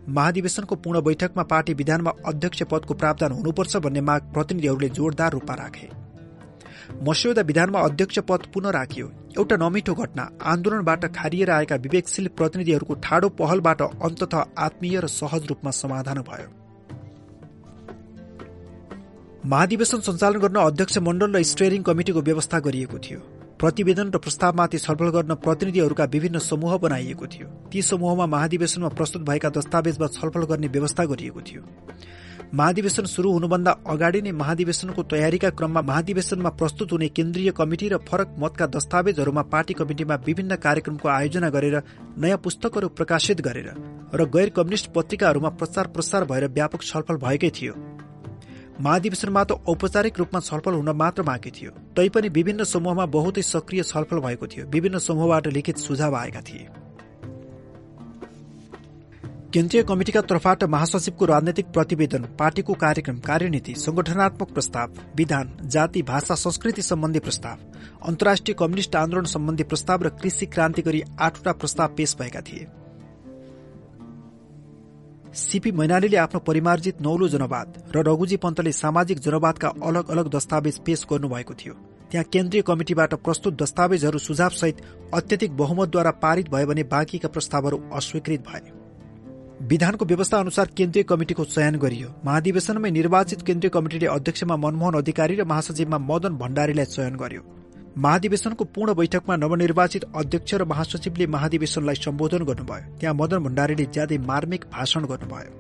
[0.08, 5.88] महाधिवेशनको पूर्ण बैठकमा पार्टी विधानमा अध्यक्ष पदको प्रावधान हुनुपर्छ भन्ने माग प्रतिनिधिहरूले जोरदार रूपमा राखे।
[7.02, 9.06] मस्यौदा विधानमा अध्यक्ष पद पुनः राखियो।
[9.38, 15.70] एउटा नमिठो घटना आन्दोलनबाट खारिएर आएका विवेकशील प्रतिनिधिहरूको ठाडो पहलबाट अन्तत आत्मीय र सहज रूपमा
[15.74, 16.48] समाधान भयो।
[19.46, 23.20] महाधिवेशन सञ्चालन गर्न अध्यक्ष मण्डल र स्टेयरिङ कमिटिको व्यवस्था गरिएको थियो।
[23.60, 29.48] प्रतिवेदन र प्रस्तावमाथि छलफल गर्न प्रतिनिधिहरूका विभिन्न समूह बनाइएको थियो। ती समूहमा महाधिवेशनमा प्रस्तुत भएका
[29.50, 31.62] दस्तावेजमा छलफल गर्ने व्यवस्था गरिएको थियो।
[32.54, 38.34] महाधिवेशन शुरू हुनुभन्दा अगाडि नै महाधिवेशनको तयारीका क्रममा महाधिवेशनमा प्रस्तुत हुने केन्द्रीय कमिटी र फरक
[38.38, 41.76] मतका दस्तावेजहरूमा पार्टी कमिटिमा विभिन्न कार्यक्रमको आयोजना गरेर
[42.18, 43.68] नयाँ पुस्तकहरू प्रकाशित गरेर
[44.14, 47.74] र गैर कम्युनिष्ट पत्रिकाहरूमा प्रचार प्रसार भएर व्यापक छलफल भएकै थियो।
[48.80, 54.20] महाधिवेशनमा त औपचारिक रूपमा छलफल हुन मात्र बाँकी थियो। तैपनि विभिन्न समूहमा बहुतै सक्रिय छलफल
[54.20, 56.66] भएको थियो। विभिन्न समूहबाट लिखित सुझाव आएका थिए।
[59.52, 66.82] केन्द्रीय कमिटिका तर्फबाट महासचिवको राजनैतिक प्रतिवेदन पार्टीको कार्यक्रम कार्यनीति संगठनात्मक प्रस्ताव विधान जाति भाषा संस्कृति
[66.82, 67.58] सम्बन्धी प्रस्ताव
[68.08, 72.66] अन्तर्राष्ट्रिय कम्युनिष्ट आन्दोलन सम्बन्धी प्रस्ताव र कृषि क्रान्ति गरी आठवटा प्रस्ताव पेश भएका थिए।
[75.34, 81.04] सीपी मैनालीले आफ्नो परिमार्जित नौलो जनवाद र रघुजी पन्तले सामाजिक जनवादका अलग अलग दस्तावेज पेश
[81.10, 81.74] गर्नुभएको थियो।
[82.10, 84.82] त्यहाँ केन्द्रीय कमिटिबाट प्रस्तुत दस्तावेजहरू सुझावसहित
[85.14, 88.72] अत्यधिक बहुमतद्वारा पारित भयो भने बाँकीका प्रस्तावहरू अस्वीकृत भए
[89.68, 95.44] विधानको व्यवस्था अनुसार केन्द्रीय कमिटिको चयन गरियो। महाधिवेशनमै निर्वाचित केन्द्रीय कमिटिले अध्यक्षमा मनमोहन अधिकारी र
[95.44, 97.42] महासचिवमा मदन भण्डारीलाई चयन गर्यो।
[97.98, 104.64] महाधिवेशनको पूर्ण बैठकमा नवनिर्वाचित अध्यक्ष र महासचिवले महाधिवेशनलाई सम्बोधन गर्नुभयो। त्यहाँ मदन भण्डारीले ज्यादै मार्मिक
[104.72, 105.50] भाषण गर्नुभयो।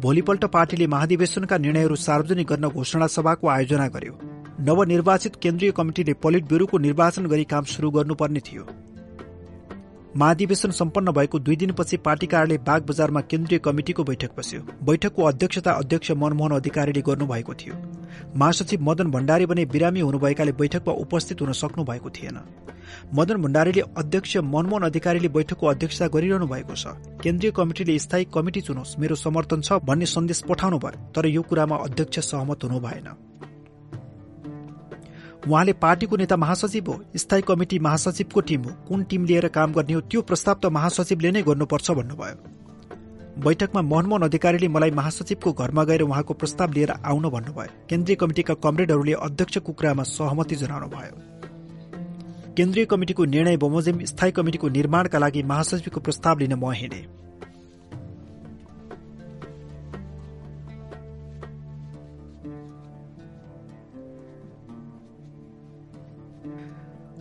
[0.00, 4.14] भोलिपल्ट पार्टीले महाधिवेशनका निर्णयहरू सार्वजनिक गर्न घोषणा सभाको आयोजना गर्यो।
[4.60, 8.64] नवनिर्वाचित केन्द्रीय कमिटिले पोलिट ब्युरोको निर्वाचन गरी काम शुरू गर्नुपर्ने थियो।
[10.16, 15.72] महाधिवेशन सम्पन्न भएको दुई दिनपछि पार्टी कार्यालय बाग बजारमा केन्द्रीय कमिटिको बैठक बस्यो। बैठकको अध्यक्षता
[15.72, 17.74] अध्यक्ष मनमोहन अधिकारीले गर्नुभएको थियो।
[18.36, 22.38] महासचिव मदन भण्डारी भने बिरामी हुनुभएकाले बैठकमा उपस्थित हुन सक्नु भएको थिएन।
[23.14, 28.98] मदन भण्डारीले अध्यक्ष मनमोहन अधिकारीले बैठकको अध्यक्षता गरिरहनु भएको छ। केन्द्रीय कमिटिले स्थायी कमिटी चुनोस्
[28.98, 33.08] मेरो समर्थन छ भन्ने सन्देश पठाउनु भयो तर यो कुरामा अध्यक्ष सहमत हुनु भएन
[35.40, 39.94] उहाँले पार्टीको नेता महासचिव हो स्थायी कमिटी महासचिवको टिम हो। कुन टिम लिएर काम गर्ने
[39.94, 42.36] हो त्यो प्रस्ताव त महासचिवले नै गर्नुपर्छ भन्नुभयो।
[43.40, 49.12] बैठकमा मनमोहन अधिकारीले मलाई महासचिवको घरमा गएर उहाँको प्रस्ताव लिएर आउन भन्नुभयो। केन्द्रीय कमिटिका कमरेडहरूले
[49.20, 51.14] अध्यक्ष कुखुरामा सहमति जनाउनु भयो
[52.56, 57.00] केन्द्रीय कमिटिको निर्णय बमोजिम स्थायी कमिटिको निर्माणका लागि महासचिवको प्रस्ताव लिन म हिँडे।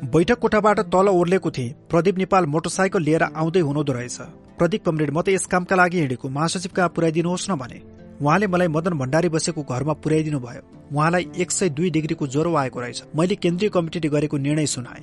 [0.02, 4.18] बैठक कोठाबाट तल ओर्लेको थिए। प्रदीप नेपाल मोटरसाइकल लिएर आउँदै हुनुहुँदो रहेछ।
[4.58, 7.80] प्रदीप कमरेड म त यस कामका लागि हिँडेको। महासचिव कहाँ पुर्याइदिनुहोस् न भने।
[8.24, 10.62] उहाँले मलाई मदन भण्डारी बसेको घरमा पुर्याइदिनु भयो
[10.96, 15.02] उहाँलाई एक सय दुई डिग्रीको ज्वरो आएको रहेछ। मैले केन्द्रीय कमिटीले गरेको निर्णय सुनाए।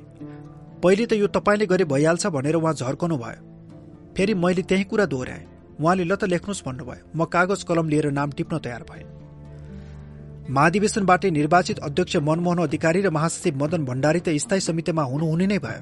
[0.81, 3.41] पहिले त यो तपाईँले गरे भइहाल्छ भनेर उहाँ झर्कनु भयो
[4.17, 5.45] फेरि मैले त्यही कुरा दोहोऱ्याएँ।
[5.77, 9.05] उहाँले ल त लेख्नुहोस् भन्नुभयो। म कागज कलम लिएर नाम टिप्न तयार भएँ।
[10.49, 15.81] महाधिवेशनबाट निर्वाचित अध्यक्ष मनमोहन अधिकारी र महासचिव मदन भण्डारी त स्थायी समितिमा हुनुहुने नै भयो।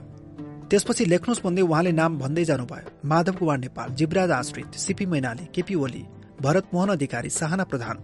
[0.70, 5.74] त्यसपछि लेख्नुहोस् भन्दै उहाँले नाम भन्दै जानुभयो। माधव कुमार नेपाल जीवराज आश्रित सिपी मैनाली केपी
[5.76, 6.02] ओली
[6.40, 7.96] भरत मोहन अधिकारी साहना प्रधान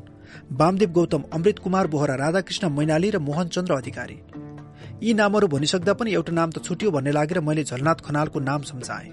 [0.53, 4.19] वामदेव गौतम अमृत कुमार बोहरा राधाकृष्ण मैनाली र मोहन चन्द्र अधिकारी।
[5.03, 9.11] यी नामहरू भनिसक्दा पनि एउटा नाम त छुट्यो भन्ने लागेर मैले झलनाथ खनालको नाम सम्झाएँ।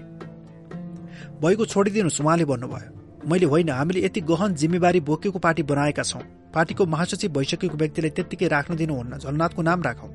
[1.40, 2.90] भएको छोडिदिनुहोस् उहाँले भन्नुभयो।
[3.24, 6.22] मैले होइन हामीले यति गहन जिम्मेवारी बोकेको पार्टी बनाएका छौं।
[6.58, 10.10] पार्टीको महासचिव भइसकेको व्यक्तिलाई त्यत्तिकै राख्न दिनुहुन्न। झलनाथको नाम राखौं।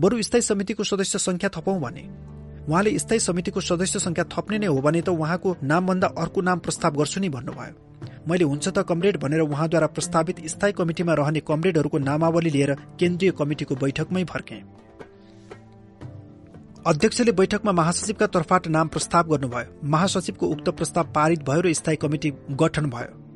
[0.00, 2.04] बरु स्थायी समितिको सदस्य संख्या थपौं भने?
[2.68, 6.96] उहाँले स्थायी समितिको सदस्य संख्या थप्ने नै हो भने त उहाँको नामभन्दा अर्को नाम प्रस्ताव
[6.96, 7.74] गर्छु नि भन्नुभयो।
[8.28, 13.74] मैले हुन्छ त कमरेड भनेर उहाँद्वारा प्रस्तावित स्थायी कमिटिमा रहने कमरेडहरूको नामावली लिएर केन्द्रीय कमिटिको
[13.74, 14.60] बैठकमै फर्के।
[16.86, 22.32] अध्यक्षले बैठकमा महासचिवका तर्फबाट नाम प्रस्ताव गर्नुभयो। महासचिवको उक्त प्रस्ताव पारित भयो र स्थायी कमिटी
[22.52, 23.27] गठन भयो।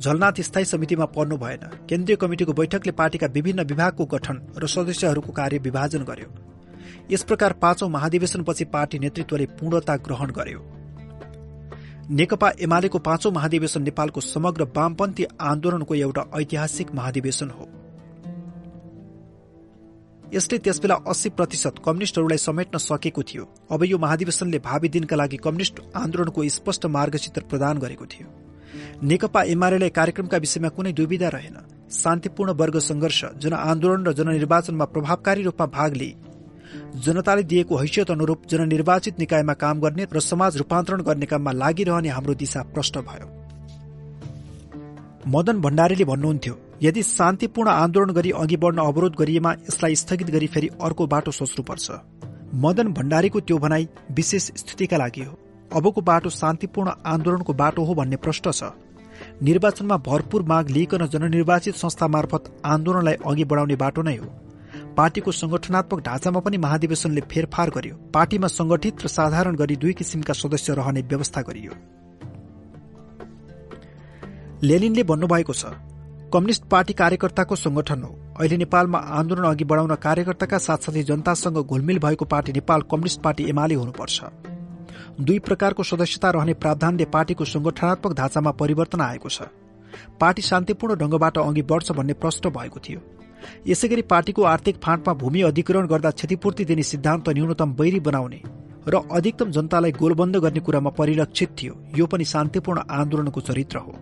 [0.00, 5.58] झलनाथ स्थायी समितिमा पर्नु भएन। केन्द्रीय कमिटिको बैठकले पार्टीका विभिन्न विभागको गठन र सदस्यहरूको कार्य
[5.58, 6.28] विभाजन गर्यो।
[7.10, 10.60] यस प्रकार पाँचौं महाधिवेशनपछि पार्टी नेतृत्वले पूर्णता ग्रहण गर्यो।
[12.10, 17.68] नेकपा एमालेको पाँचौं महाधिवेशन नेपालको समग्र वामपन्थी आन्दोलनको एउटा ऐतिहासिक महाधिवेशन हो।
[20.34, 25.80] यसले त्यसबेला अस्सी प्रतिशत कम्युनिष्टहरूलाई समेट्न सकेको थियो। अब यो महाधिवेशनले भावी दिनका लागि कम्युनिष्ट
[25.96, 28.47] आन्दोलनको स्पष्ट मार्गचित्र प्रदान गरेको थियो।
[29.02, 31.56] नेकपा एमालेलाई कार्यक्रमका विषयमा कुनै दुविधा रहेन।
[31.92, 36.14] शान्तिपूर्ण वर्ग संघर्ष जनआन्दोलन र जननिर्वाचनमा प्रभावकारी रूपमा भाग लिए।
[37.04, 42.34] जनताले दिएको हैसियत अनुरूप जननिर्वाचित निकायमा काम गर्ने र समाज रूपान्तरण गर्ने काममा लागिरहने हाम्रो
[42.34, 43.26] दिशा प्रष्ट भयो।
[45.26, 50.68] मदन भण्डारीले भन्नुहुन्थ्यो यदि शान्तिपूर्ण आन्दोलन गरी अघि बढ्न अवरोध गरिएमा यसलाई स्थगित गरी फेरि
[50.82, 51.90] अर्को बाटो सोच्नुपर्छ।
[52.54, 55.38] मदन भण्डारीको त्यो भनाई विशेष स्थितिका लागि हो।
[55.72, 58.72] अबको बाटो शान्तिपूर्ण आन्दोलनको बाटो हो भन्ने प्रश्न छ।
[59.42, 64.26] निर्वाचनमा भरपूर माग लिइकन जननिर्वाचित संस्था मार्फत आन्दोलनलाई अघि बढाउने बाटो नै हो।
[64.96, 70.74] पार्टीको संगठनात्मक ढाँचामा पनि महाधिवेशनले फेरफार गर्यो। पार्टीमा संगठित र साधारण गरी दुई किसिमका सदस्य
[70.74, 71.72] रहने व्यवस्था गरियो।
[74.62, 75.64] लेनिनले भन्नुभएको छ
[76.32, 82.24] कम्युनिष्ट पार्टी कार्यकर्ताको संगठन हो। अहिले नेपालमा आन्दोलन अघि बढाउन कार्यकर्ताका साथसाथै जनतासँग घुलमिल भएको
[82.26, 84.16] party Nepal communist party UML हुनुपर्छ।
[85.18, 89.42] दुई प्रकारको सदस्यता रहने प्रावधानले पार्टीको संगठनात्मक ढाँचामा परिवर्तन आएको छ।
[90.20, 93.00] पार्टी शान्तिपूर्ण ढंगबाट अघि बढ्छ भन्ने प्रश्न भएको थियो।
[93.66, 98.40] यसै गरी पार्टीको आर्थिक फाँटमा भूमि अधिग्रहण गर्दा क्षतिपूर्ति दिने सिद्धान्त न्यूनतम बैरी बनाउने
[98.88, 103.94] र अधिकतम जनतालाई गोलबन्द गर्ने कुरामा परिलक्षित थियो। यो पनि शान्तिपूर्ण आन्दोलनको चरित्र हो।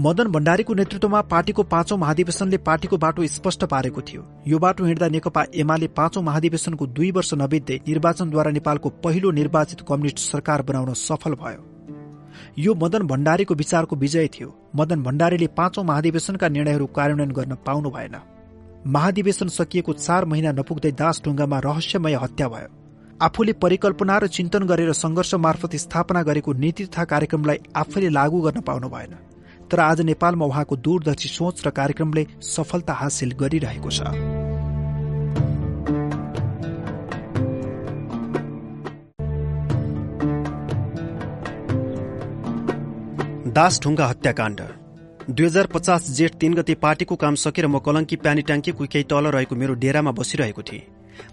[0.00, 5.44] मदन भण्डारीको नेतृत्वमा पार्टीको पाँचौं महाधिवेशनले पार्टीको बाटो स्पष्ट पारेको थियो। यो बाटो हिँड्दा नेकपा
[5.54, 11.60] एमाले पाँचौं महाधिवेशनको दुई वर्ष नबित्दै निर्वाचनद्वारा नेपालको पहिलो निर्वाचित कम्युनिष्ट सरकार बनाउन सफल भयो।
[12.58, 18.16] यो मदन भण्डारीको विचारको विजय थियो। मदन भण्डारीले पाँचौं महाधिवेशनका निर्णयहरू कार्यान्वयन गर्न पाउनु भएन।
[18.86, 22.68] महाधिवेशन सकिएको चार महिना नपुग्दै दास ढुङ्गामा रहस्यमय हत्या भयो।
[23.20, 28.60] आफूले परिकल्पना र चिन्तन गरेर संघर्ष मार्फत स्थापना गरेको नीति तथा कार्यक्रमलाई आफैले लागू गर्न
[28.62, 29.14] पाउनु भएन।
[29.70, 34.00] तर आज नेपालमा उहाँको दूरदर्शी सोच र कार्यक्रमले सफलता हासिल गरिरहेको छ।
[43.50, 44.60] दासढुङ्गा हत्याकाण्ड।
[45.30, 49.26] दुई हजार पचास जेठ तीन गते पार्टीको काम सकेर म कलङ्की प्यानी ट्याङ्कीको केही तल
[49.26, 50.82] रहेको मेरो डेरामा बसिरहेको थिएँ।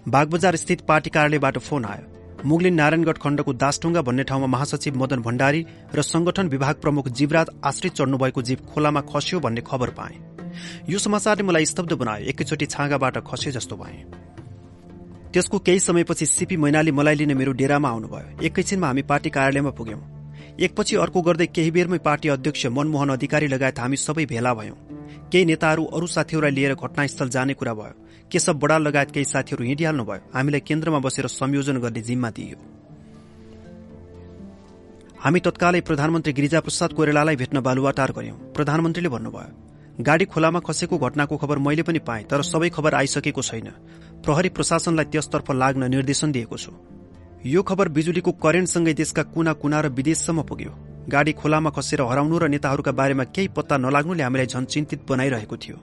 [0.08, 5.66] बागबजार स्थित पार्टी कार्यालयबाट फोन आयो। मुगलिन नारायणगढ खण्डको दासढुङ्गा भन्ने ठाउँमा महासचिव मदन भण्डारी
[5.94, 10.14] र संगठन विभाग प्रमुख जीवराज आश्रित चढ्नुभएको जीव खोलामा खस्यो भन्ने खबर पाए।
[10.88, 14.04] यो समाचारले मलाई स्तब्ध बनायो। एकैचोटि छाँगाबाट खसे जस्तो भए।
[15.34, 20.00] त्यसको केही समयपछि सिपी मैनाली मलाई लिने मेरो डेरामा आउनुभयो। एकैछिनमा हामी पार्टी कार्यालयमा पुग्यौं।
[20.60, 24.78] एकपछि अर्को गर्दै केही बेरमै पार्टी अध्यक्ष मनमोहन अधिकारी लगायत हामी सबै भेला भयौं।
[25.32, 30.20] केही नेताहरू अरू साथीहरूलाई लिएर घटनास्थल जाने कुरा भयो। केशव बडाल लगायत केही साथीहरू हिँडिहाल्नुभयो?
[30.34, 32.58] हामीलाई केन्द्रमा बसेर संयोजन गर्ने जिम्मा दिइयो।
[35.18, 39.50] हामी तत्कालै प्रधानमन्त्री गिरिजाप्रसाद कोइरालालाई भेट्न बालुवाटार गर्यौं प्रधानमन्त्रीले भन्नुभयो
[39.98, 43.68] गाडी खोलामा खसेको घटनाको खबर मैले पनि पाएँ तर सबै खबर आइसकेको छैन।
[44.22, 46.72] प्रहरी प्रशासनलाई त्यसतर्फ लाग्न निर्देशन दिएको छु।
[47.44, 50.72] यो खबर बिजुलीको करेन्टसँगै देशका कुना कुना र विदेशसम्म पुग्यो।
[51.10, 55.76] गाडी खोलामा खसेर हराउनु र नेताहरूका बारेमा केही पत्ता नलाग्नुले हामीलाई झन चिन्तित बनाइरहेको थियो।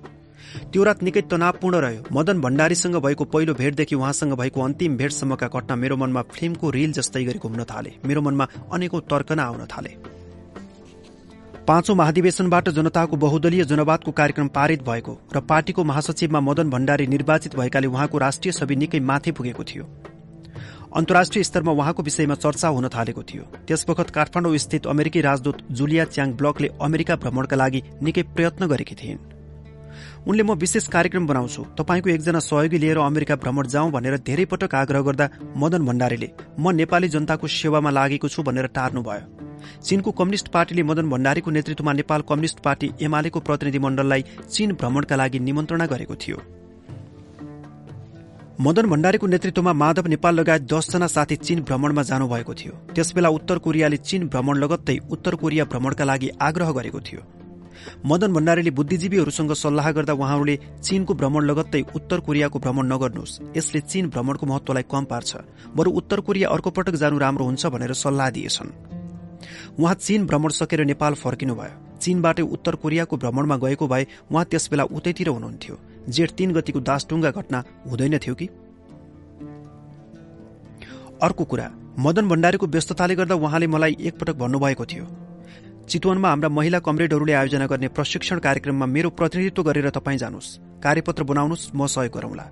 [0.72, 5.76] त्यो रात निकै तनावपूर्ण रह्यो। मदन भण्डारीसँग भएको पहिलो भेटदेखि उहाँसँग भएको अन्तिम भेटसम्मका घटना
[5.76, 9.94] मेरो मनमा फिल्मको रिल जस्तै गरेको हुन थाले। मेरो मनमा अनेकौं तर्कना आउन थाले।
[11.68, 17.88] पाँचौं महाधिवेशनबाट जनताको बहुदलीय जनवादको कार्यक्रम पारित भएको र पार्टीको महासचिवमा मदन भण्डारी निर्वाचित भएकाले
[17.88, 19.86] उहाँको राष्ट्रिय छवि निकै माथि पुगेको थियो।
[20.96, 26.34] अन्तर्राष्ट्रिय स्तरमा उहाँको विषयमा चर्चा हुन थालेको थियो। त्यसवखत काठमाडौँ स्थित अमेरिकी राजदूत जुलिया च्याङ
[26.34, 29.35] ब्लकले अमेरिका भ्रमणका लागि निकै प्रयत्न गरेकी थिइन्।
[30.28, 34.76] उनले म विशेष कार्यक्रम बनाउँछु। तपाईँको एकजना सहयोगी लिएर अमेरिका भ्रमण जाउँ भनेर धेरै पटक
[34.76, 36.30] आग्रह गर्दा मदन भण्डारीले
[36.60, 39.22] म नेपाली जनताको सेवामा लागेको छु भनेर टार्नुभयो।
[39.82, 45.40] चीनको कम्युनिष्ट पार्टीले मदन भण्डारीको नेतृत्वमा नेपाल कम्युनिष्ट पार्टी एमालेको प्रतिनिधि मण्डललाई चीन भ्रमणका लागि
[45.40, 46.38] निमन्त्रणा गरेको थियो।
[48.62, 53.98] मदन भण्डारीको नेतृत्वमा माधव नेपाल लगायत दसजना साथी चीन भ्रमणमा जानुभएको थियो। त्यसबेला उत्तर कोरियाले
[54.00, 57.22] चीन भ्रमण लगत्तै उत्तर कोरिया भ्रमणका लागि आग्रह गरेको थियो।
[58.06, 64.10] मदन भण्डारीले बुद्धिजीवीहरूसँग सल्लाह गर्दा उहाँहरूले चीनको भ्रमण लगत्तै उत्तर कोरियाको भ्रमण नगर्नुहोस्। यसले चीन
[64.10, 65.36] भ्रमणको महत्वलाई कम पार्छ।
[65.76, 68.70] बरु उत्तर कोरिया अर्को पटक जानु राम्रो हुन्छ भनेर सल्लाह दिएछन्।
[69.80, 75.30] उहाँ चीन भ्रमण सकेर नेपाल फर्किनुभयो। चीनबाटै उत्तर कोरियाको भ्रमणमा गएको भए उहाँ त्यसबेला उतैतिर
[75.30, 75.76] हुनुहुन्थ्यो।
[76.10, 78.48] जेठ तीन गतिको दासटुङ्गा घटना हुँदैन थियो कि?
[81.22, 81.68] अर्को कुरा
[82.00, 85.06] मदन भण्डारीको व्यस्तताले गर्दा उहाँले मलाई एकपटक भन्नुभएको थियो।
[85.90, 91.76] चितवनमा हाम्रा महिला कमरेडहरूले आयोजना गर्ने प्रशिक्षण कार्यक्रममा मेरो प्रतिनिधित्व गरेर तपाईँ जानुहोस्। कार्यपत्र बनाउनुहोस्
[91.76, 92.46] म सहयोग गरौंला।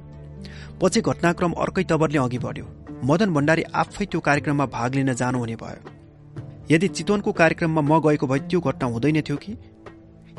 [0.81, 2.65] पछि घटनाक्रम अर्कै तवरले अघि बढ्यो।
[3.03, 5.81] मदन भण्डारी आफै त्यो कार्यक्रममा भाग लिन जानुहुने भयो।
[6.71, 9.57] यदि चितवनको कार्यक्रममा म गएको भए त्यो घटना हुँदैन थियो कि?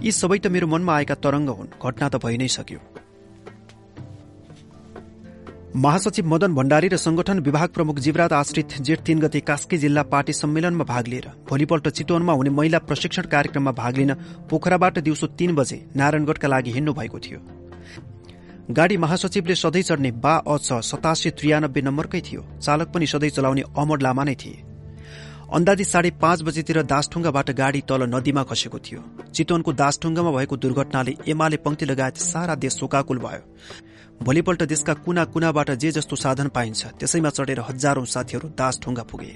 [0.03, 2.79] यी सबै त मेरो मनमा आएका तरङ्ग हुन्। घटना त भइ नै सक्यो।
[5.75, 10.33] महासचिव मदन भण्डारी र संगठन विभाग प्रमुख जीवराज आश्रित जेठ तीन गते कास्की जिल्ला पार्टी
[10.33, 14.13] सम्मेलनमा भाग लिएर भोलिपल्ट चितवनमा हुने महिला प्रशिक्षण कार्यक्रममा भाग लिन
[14.51, 17.39] पोखराबाट दिउँसो तीन बजे नारायणगढका लागि हिँड्नु भएको थियो।
[18.71, 24.01] गाडी महासचिवले सधैँ चढ्ने बा अ सतासी त्रियानब्बे नम्बरकै थियो। चालक पनि सधैँ चलाउने अमर
[24.01, 24.63] लामा नै थिए।
[25.55, 29.01] अन्दाजी साढे पाँच बजेतिर दासढुङ्गाबाट गाडी तल नदीमा खसेको थियो।
[29.35, 33.43] चितवनको दासढुङ्गामा भएको दुर्घटनाले एमाले पंक्ति लगायत सारा देश शोकाकुल भयो।
[34.23, 39.33] भोलिपल्ट देशका कुना कुनाबाट जे जस्तो साधन पाइन्छ त्यसैमा चढेर हजारौं साथीहरू दासढुङ्गा पुगे।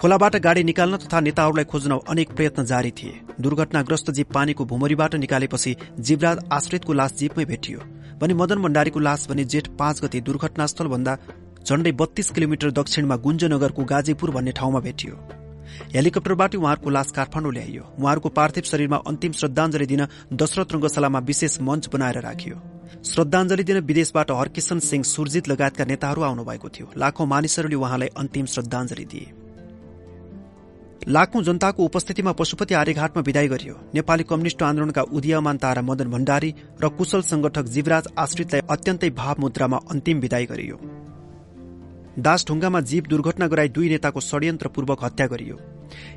[0.00, 5.76] खोलाबाट गाडी निकाल्न तथा नेताहरूलाई खोज्न अनेक प्रयत्न जारी थिए। दुर्घटनाग्रस्त जीप पानीको भुमरीबाट निकालेपछि
[6.00, 7.80] जीवराज आश्रितको लास जीपमै भेटियो।
[8.20, 11.16] भने मदन भण्डारीको लास भने जेठ पाँच गते दुर्घटनास्थलभन्दा
[11.66, 15.43] झण्डै बत्तीस किलोमिटर दक्षिणमा गुञ्जनगरको गाजीपुर भन्ने ठाउँमा भेटियो।
[15.94, 21.88] हेलिकप्टरबाट उहाँहरूको लास काठमाडौँ ल्याइयो। उहाँहरूको पार्थिव शरीरमा अन्तिम श्रद्धाञ्जली दिन दशरथ रंगशालामा विशेष मञ्च
[21.88, 22.56] बनाएर राखियो।
[23.04, 29.04] श्रद्धाञ्जली दिन विदेशबाट हरकिशन सिंह सुरजित लगायतका नेताहरू आउनुभएको थियो। लाखौं मानिसहरूले उहाँलाई अन्तिम श्रद्धाञ्जली
[29.04, 29.32] दिए।
[31.08, 36.88] लाखौं जनताको उपस्थितिमा पशुपति आर्यघाटमा विदाई गरियो। नेपाली कम्युनिष्ट आन्दोलनका उदीयमान तारा मदन भण्डारी र
[36.88, 40.76] कुशल संगठक जीवराज आश्रितलाई अत्यन्तै भाव मुद्रामा अन्तिम विदाई गरियो।
[42.18, 45.56] दासढुङ्गामा जीव दुर्घटना गराई दुई नेताको षड्यन्त्रपूर्वक हत्या गरियो।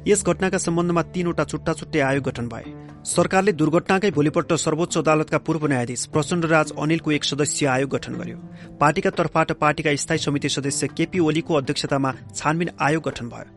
[0.08, 2.66] यस घटनाका सम्बन्धमा तीनवटा छुट्टा छुट्टै आयोग गठन भए।
[3.06, 8.38] सरकारले दुर्घटनाकै भोलिपल्ट सर्वोच्च अदालतका पूर्व न्यायाधीश प्रचण्डराज अनिलको एक सदस्यीय आयोग गठन गर्यो।
[8.80, 13.50] पार्टीका तर्फबाट पार्टीका स्थायी समिति सदस्य केपी ओलीको अध्यक्षतामा छानबिन आयोग गठन भयो।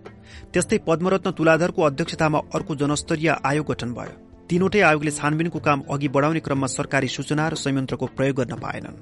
[0.53, 4.17] त्यस्तै पद्मरत्न तुलाधरको अध्यक्षतामा अर्को जनस्तरीय आयोग गठन भयो।
[4.49, 8.97] तीनवटै आयोगले छानबिनको काम अघि बढाउने क्रममा सरकारी सूचना र संयन्त्रको प्रयोग गर्न पाएनन्।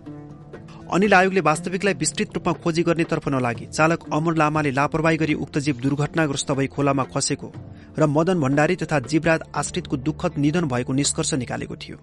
[0.88, 5.76] अनिल आयोगले वास्तविकलाई विस्तृत रूपमा खोजी गर्नेतर्फ नलागी। चालक अमर लामाले लापरवाही गरी उक्त जीव
[5.82, 7.48] दुर्घटनाग्रस्त भई खोलामा खसेको
[7.98, 11.96] र मदन भण्डारी तथा जीवराज आश्रितको दुःखद निधन भएको निष्कर्ष निकालेको थियो।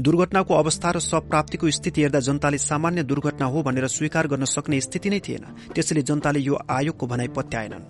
[0.00, 0.98] दुर्घटनाको अवस्था र
[1.28, 6.02] प्राप्तिको स्थिति हेर्दा जनताले सामान्य दुर्घटना हो भनेर स्वीकार गर्न सक्ने स्थिति नै थिएन। त्यसैले
[6.02, 7.84] जनताले यो आयोगको भनाई पत्याएनन्।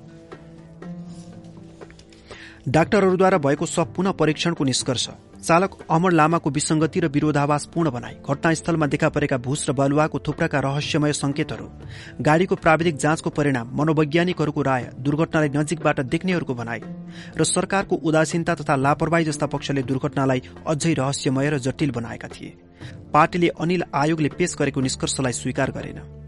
[2.68, 5.08] डाक्टरहरूद्वारा भएको सब पुनः परीक्षणको निष्कर्ष।
[5.44, 10.60] चालक अमर लामाको विसंगति र विरोधावास पूर्ण बनाए। घटनास्थलमा देखा परेका भूस र बालुवाको थुप्राका
[10.60, 11.66] रहस्यमय संकेतहरू
[12.20, 16.80] गाड़ीको प्राविधिक जाँचको परिणाम मनोवैज्ञानिकहरूको राय दुर्घटनालाई नजिकबाट देख्नेहरूको भनाई
[17.36, 22.56] र सरकारको उदासीनता तथा लापरवाही जस्ता पक्षले दुर्घटनालाई अझै रहस्यमय र जटिल बनाएका थिए।
[23.12, 26.23] पार्टीले अनिल आयोगले पेश गरेको निष्कर्षलाई स्वीकार गरेन।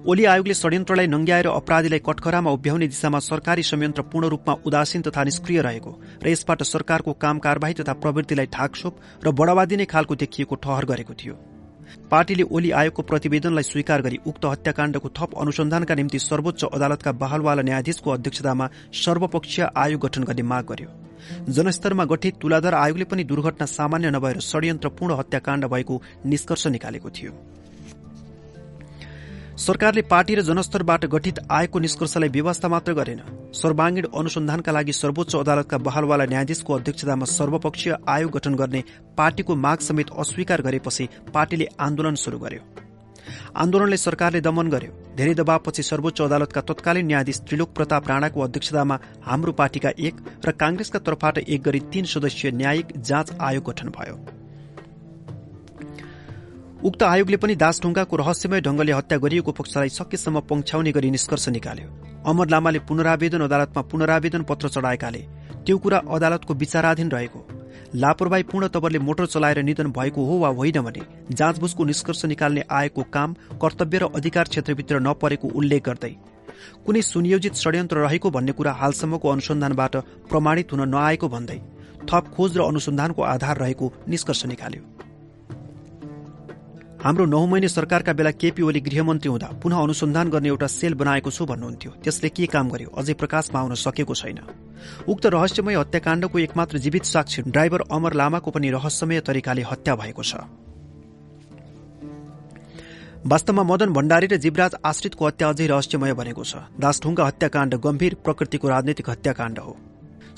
[0.00, 5.60] ओली आयोगले षड्यन्त्रलाई नंग्याएर अपराधीलाई कटखरामा उभ्याउने दिशामा सरकारी संयन्त्र पूर्ण रूपमा उदासीन तथा निष्क्रिय
[5.62, 5.92] रहेको
[6.24, 11.14] र यसबाट सरकारको काम कारवाही तथा प्रवृत्तिलाई ठाकछोप र बढ़ावा दिने खालको देखिएको ठहर गरेको
[11.14, 11.34] थियो।
[12.10, 18.10] पार्टीले ओली आयोगको प्रतिवेदनलाई स्वीकार गरी उक्त हत्याकाण्डको थप अनुसन्धानका निम्ति सर्वोच्च अदालतका बहालवाला न्यायाधीशको
[18.10, 18.70] अध्यक्षतामा
[19.04, 20.90] सर्वपक्षीय आयोग गठन गर्ने माग गर्यो।
[21.52, 27.32] जनस्तरमा गठित तुलाधर आयोगले पनि दुर्घटना सामान्य नभएर षड्यन्त्रपूर्ण हत्याकाण्ड भएको निष्कर्ष निकालेको थियो।
[29.60, 33.20] सरकारले पार्टी र जनस्तरबाट गठित आएको निष्कर्षलाई व्यवस्था मात्र गरेन।
[33.54, 38.82] सर्वाङ्गीण अनुसन्धानका लागि सर्वोच्च अदालतका बहालवाला न्यायाधीशको अध्यक्षतामा सर्वपक्षीय आयोग गठन गर्ने
[39.18, 42.62] पार्टीको माग समेत अस्वीकार गरेपछि पार्टीले आन्दोलन शुरू गर्यो।
[43.56, 49.52] आन्दोलनले सरकारले दमन गर्यो। धेरै दबावपछि सर्वोच्च अदालतका तत्कालीन न्यायाधीश त्रिलोक प्रताप राणाको अध्यक्षतामा हाम्रो
[49.60, 54.39] पार्टीका एक र कांग्रेसका तर्फबाट एक गरी तीन सदस्यीय न्यायिक जाँच आयोग गठन भयो।
[56.80, 61.88] उक्त आयोगले पनि दासढुङ्गाको रहस्यमय ढंगले हत्या गरिएको पक्षलाई सकेसम्म पङ्छ्याउने गरी निष्कर्ष निकाल्यो।
[62.24, 65.20] अमर लामाले पुनरावेदन अदालतमा पुनरावेदन पत्र चढाएकाले
[65.66, 67.40] त्यो कुरा अदालतको विचाराधीन रहेको।
[67.94, 68.42] लापरवाही
[68.74, 71.02] तवरले मोटर चलाएर निधन भएको हो वा होइन भने
[71.32, 76.12] जाँचबुझको निष्कर्ष निकाल्ने आएको काम कर्तव्य र अधिकार क्षेत्रभित्र नपरेको उल्लेख गर्दै
[76.86, 79.96] कुनै सुनियोजित षड्यन्त्र रहेको भन्ने कुरा हालसम्मको अनुसन्धानबाट
[80.30, 81.60] प्रमाणित हुन नआएको भन्दै
[82.08, 85.09] थप खोज र अनुसन्धानको आधार रहेको निष्कर्ष निकाल्यो।
[87.00, 91.30] हाम्रो नौ महिने सरकारका बेला केपी ओली गृहमन्त्री हुँदा पुनः अनुसन्धान गर्ने एउटा सेल बनाएको
[91.30, 92.92] छु भन्नुहुन्थ्यो। त्यसले के काम गर्यो?
[92.92, 94.38] अझै प्रकाशमा आउन सकेको छैन।
[95.08, 100.44] उक्त रहस्यमय हत्याकाण्डको एकमात्र जीवित साक्षी ड्राइभर अमर लामाको पनि रहस्यमय तरिकाले हत्या भएको छ।
[103.24, 108.68] वास्तवमा मदन भण्डारी र जीवराज आश्रितको हत्या अझै रहस्यमय बनेको छ। दासढुङ्गा हत्याकाण्ड गम्भीर प्रकृतिको
[108.68, 109.72] राजनैतिक हत्याकाण्ड हो।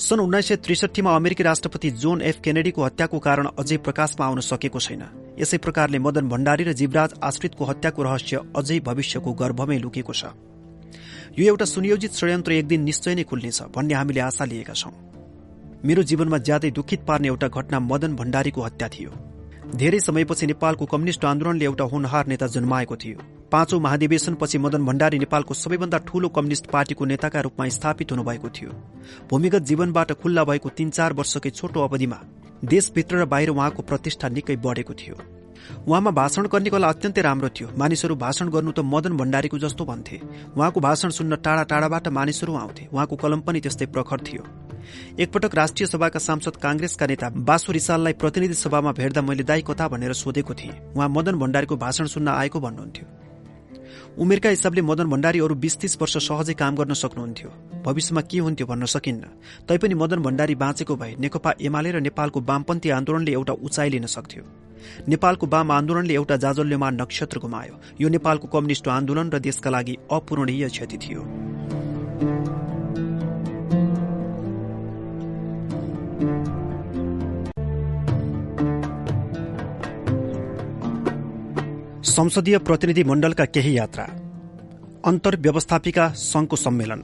[0.03, 4.81] सन् उन्नाइस सय त्रिसठीमा अमेरिकी राष्ट्रपति जोन एफ केनेडीको हत्याको कारण अझै प्रकाशमा आउन सकेको
[4.81, 5.03] छैन।
[5.39, 10.35] यसै प्रकारले मदन भण्डारी र जीवराज आश्रितको हत्याको रहस्य अझै भविष्यको गर्भमै लुकेको छ।
[11.39, 14.93] यो एउटा सुनियोजित षड्यन्त्र एक दिन निश्चय नै खुल्नेछ भन्ने हामीले आशा लिएका छौं।
[15.87, 19.11] मेरो जीवनमा ज्यादै दुखित पार्ने एउटा घटना मदन भण्डारीको हत्या थियो।
[19.73, 23.19] धेरै समयपछि नेपालको कम्युनिष्ट आन्दोलनले एउटा होनहार नेता जन्माएको थियो।
[23.53, 28.71] पाँचौं महाधिवेशनपछि मदन भण्डारी नेपालको सबैभन्दा ठूलो कम्युनिष्ट पार्टीको नेताका रूपमा स्थापित हुनुभएको थियो।
[29.31, 32.19] भूमिगत जीवनबाट खुल्ला भएको तीन चार वर्षकै छोटो अवधिमा
[32.65, 35.17] देशभित्र र बाहिर उहाँको प्रतिष्ठा निकै बढेको थियो।
[35.89, 40.21] उहाँमा भाषण गर्ने कला अत्यन्तै राम्रो थियो। मानिसहरू भाषण गर्नु त मदन भण्डारीको जस्तो भन्थे।
[40.53, 44.45] उहाँको भाषण सुन्न टाढा टाढाबाट मानिसहरू आउँथे। उहाँको कलम पनि त्यस्तै प्रखर थियो।
[45.19, 50.13] एकपटक राष्ट्रिय सभाका सांसद कांग्रेसका नेता बासु रिसाललाई प्रतिनिधि सभामा भेट्दा मैले दाई कथा भनेर
[50.13, 53.07] सोधेको थिएँ। उहाँ मदन भण्डारीको भाषण सुन्न आएको भन्नुहुन्थ्यो।
[54.19, 57.51] उमेरका हिसाबले मदन भण्डारी अरू बीस तीस वर्ष सहजै काम गर्न सक्नुहुन्थ्यो।
[57.85, 59.25] भविष्यमा के हुन्थ्यो भन्न सकिन्न।
[59.69, 64.45] तैपनि मदन भण्डारी बाँचेको भए नेकपा एमाले र नेपालको वामपन्थी आन्दोलनले एउटा उचाइ लिन सक्थ्यो।
[65.09, 70.69] नेपालको वाम आन्दोलनले एउटा जाजल्यमान नक्षत्र गुमायो। यो नेपालको कम्युनिष्ट आन्दोलन र देशका लागि अपूरणीय
[70.69, 71.21] क्षति थियो।
[82.05, 84.05] संसदीय प्रतिनिधि मण्डलका केही यात्रा।
[85.05, 87.03] अन्तर्व्यवस्थापिका संघको सम्मेलन।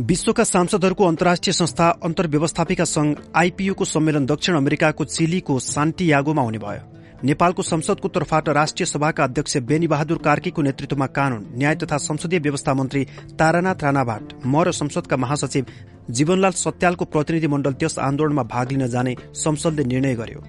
[0.00, 6.91] विश्वका सांसदहरूको अन्तर्राष्ट्रिय संस्था अन्तर्व्यवस्थापिका संघ आईपीयूको सम्मेलन दक्षिण अमेरिकाको चिलीको सान्टियागोमा हुने भयो।
[7.24, 12.74] नेपालको संसदको तर्फबाट राष्ट्रिय सभाका अध्यक्ष बेनी बहादुर कार्कीको नेतृत्वमा कानून न्याय तथा संसदीय व्यवस्था
[12.74, 13.04] मन्त्री
[13.38, 15.66] तारानाथ राणाबाट म र संसदका महासचिव
[16.10, 20.40] जीवनलाल सत्यालको प्रतिनिधि मण्डल त्यस आन्दोलनमा भाग लिन जाने संसदले निर्णय गर्यो।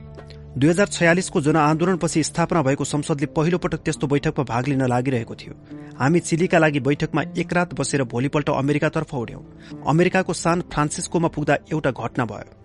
[0.58, 5.53] दुई हजार छयालिसको जनआन्दोलनपछि स्थापना भएको संसदले पहिलो पटक त्यस्तो बैठकमा भाग लिन लागिरहेको थियो।
[6.00, 9.42] हामी चिलीका लागि बैठकमा एक रात बसेर भोलिपल्ट अमेरिकातर्फ उड्यौं।
[9.88, 12.62] अमेरिकाको सान फ्रान्सिस्कोमा पुग्दा एउटा घटना भयो।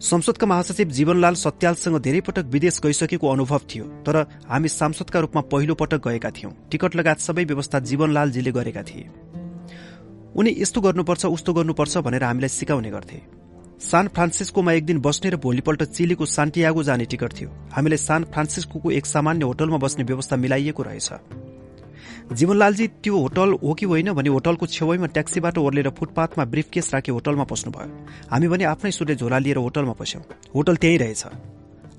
[0.00, 4.16] संसदका महासचिव जीवनलाल सत्यालसँग धेरै पटक विदेश गइसकेको अनुभव थियो तर
[4.48, 9.08] हामी सांसदका रूपमा पहिलो पटक गएका थियौं। टिकट लगायत सबै व्यवस्था जीवनलालजीले गरेका थिए।
[10.36, 13.22] उनी यस्तो गर्नुपर्छ उस्तो गर्नुपर्छ भनेर हामीलाई सिकाउने गर्थे।
[13.80, 18.90] सान फ्रान्सिस्कोमा एक दिन बस्ने र भोलिपल्ट चिलीको सान्टियागो जाने टिकट थियो। हामीले सान फ्रान्सिस्को
[18.90, 21.12] एक सामान्य होटलमा बस्ने व्यवस्था मिलाइएको रहेछ।
[22.26, 27.44] जीवनलालजी त्यो होटल हो कि होइन भने होटलको छेउमा ट्याक्सीबाट ओर्लेर फुटपाथमा ब्रिफकेस राखी होटलमा
[27.44, 27.86] पस्नुभयो।
[28.30, 30.22] हामी भने आफ्नै सुरले झोला लिएर होटलमा पस्यौं।
[30.54, 31.24] होटल त्यही रहेछ।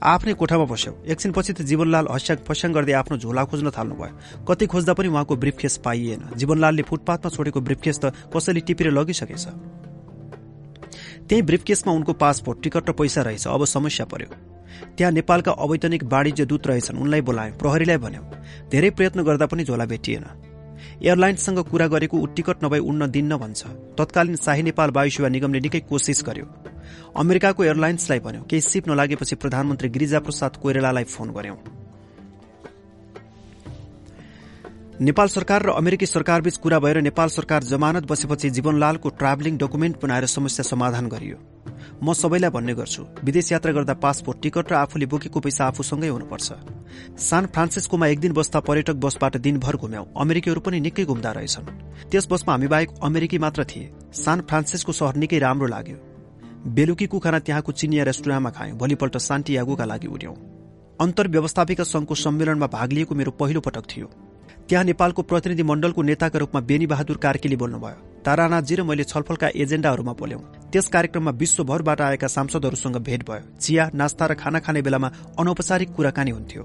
[0.03, 4.93] आफ्नै कोठामा बस्यौं एकछिनपछि त जीवनलाल हस्याङ फस्याङ गर्दै आफ्नो झोला खोज्न थाल्नुभयो। कतै खोज्दा
[4.93, 9.45] पनि उहाँको ब्रिफकेस पाइएन। जीवनलालले फुटपाथमा छोडेको ब्रिफकेस त कसैले टिपेर लगिसकेछ।
[11.27, 14.30] त्यही ब्रिफकेसमा उनको पासपोर्ट टिकट र पैसा रहेछ। अब समस्या पर्यो।
[14.97, 18.25] त्यहाँ नेपालका अवैतनिक वाणिज्य दूत रहेछन्। उनलाई बोलायौं। प्रहरीलाई भन्यौं
[18.72, 20.25] धेरै प्रयत्न गर्दा पनि झोला भेटिएन।
[21.03, 23.61] एयरलाइन्ससँग कुरा गरेको ऊ टिकट नभई उड्न दिन्न भन्छ।
[23.97, 26.45] तत्कालीन शाही नेपाल वायु सेवा निगमले निकै कोसिस गर्यो।
[27.15, 31.86] अमेरिकाको एयरलाइन्सलाई भन्यो केही सिप नलागेपछि प्रधानमन्त्री गिरिजाप्रसाद कोइरालालाई फोन गर्यौं।
[35.01, 40.26] नेपाल सरकार र अमेरिकी सरकारबीच कुरा भएर नेपाल सरकार जमानत बसेपछि जीवनलालको ट्राभलिङ डकुमेन्ट बनाएर
[40.26, 41.38] समस्या समाधान गरियो।
[42.03, 46.50] म सबैलाई भन्ने गर्छु विदेश यात्रा गर्दा पासपोर्ट टिकट र आफूले बोकेको पैसा आफूसँगै हुनुपर्छ।
[47.19, 51.69] सान फ्रान्सिस्कोमा एक दिन बस्दा पर्यटक बसबाट दिनभर घुम्यौं अमेरिकीहरू पनि निकै घुम्दा रहेछन्।
[52.09, 55.98] त्यस बसमा हामी बाहेक अमेरिकी मात्र थिए। सान फ्रान्सिस्को सहर निकै राम्रो लाग्यो।
[56.74, 60.35] बेलुकीको खाना त्यहाँको चिनिया रेस्टुरेन्टमा खायौं। भोलिपल्ट शान्तियागोका लागि उड्यौं
[61.00, 64.09] अन्तर्व्यवस्थापिका संघको सम्मेलनमा भाग लिएको मेरो पहिलो पटक थियो।
[64.69, 70.13] त्यहाँ नेपालको प्रतिनिधि मण्डलको नेताका रूपमा बेनी बहादुर कार्कीले बोल्नुभयो तारानाथजी र मैले छलफलका एजेण्डाहरूमा
[70.13, 75.89] बोल्यौं। त्यस कार्यक्रममा विश्वभरबाट आएका सांसदहरूसँग भेट भयो। चिया नास्ता र खाना खाने बेलामा अनौपचारिक
[75.95, 76.63] कुराकानी हुन्थ्यो।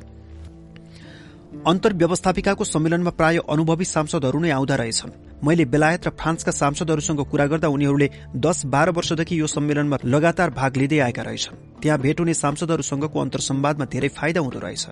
[1.66, 7.68] अन्तर्व्यवस्थापिकाको सम्मेलनमा प्राय अनुभवी सांसदहरू नै आउँदा रहेछन्। मैले बेलायत र फ्रान्सका सांसदहरूसँग कुरा गर्दा
[7.68, 13.20] उनीहरूले दस बाह्र वर्षदेखि यो सम्मेलनमा लगातार भाग लिँदै आएका रहेछन्। त्यहाँ भेट हुने सांसदहरूसँगको
[13.20, 14.86] अन्तर्संवादमा धेरै फाइदा हुँदो रहेछ।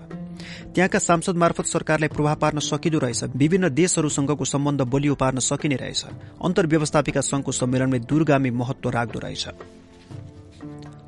[0.75, 6.05] त्यहाँका सांसद मार्फत सरकारलाई प्रभाव पार्न सकिँदो रहेछ। विभिन्न देशहरूसँगको सम्बन्ध बलियो पार्न सकिने रहेछ।
[6.43, 9.47] अन्तर्व्यवस्थापिका संघको सम्मेलनले दूरगामी महत्व राख्दो रहेछ।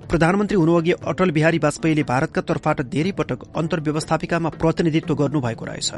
[0.10, 5.92] प्रधानमन्त्री हुनुअघि अटल बिहारी वाजपेयीले भारतका तर्फबाट धेरै पटक अन्तर्व्यवस्थापिकामा प्रतिनिधित्व गर्नुभएको रहेछ।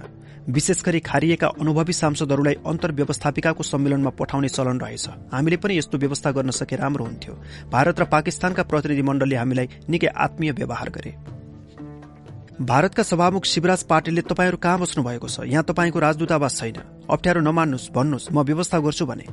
[0.49, 6.49] विशेष गरी खारिएका अनुभवी सांसदहरूलाई अन्तर्व्यवस्थापिकाको सम्मेलनमा पठाउने चलन रहेछ। हामीले पनि यस्तो व्यवस्था गर्न
[6.51, 7.33] सके राम्रो हुन्थ्यो।
[7.71, 11.11] भारत र पाकिस्तानका प्रतिनिधि मण्डलले हामीलाई निकै आत्मीय व्यवहार गरे।
[12.61, 15.39] भारतका सभामुख शिवराज पाटिलले तपाईँहरू कहाँ बस्नु भएको छ?
[15.43, 16.77] यहाँ तपाईँको राजदूतावास छैन।
[17.09, 19.25] अप्ठ्यारो नमान्नुहोस् भन्नुहोस् म व्यवस्था गर्छु भने।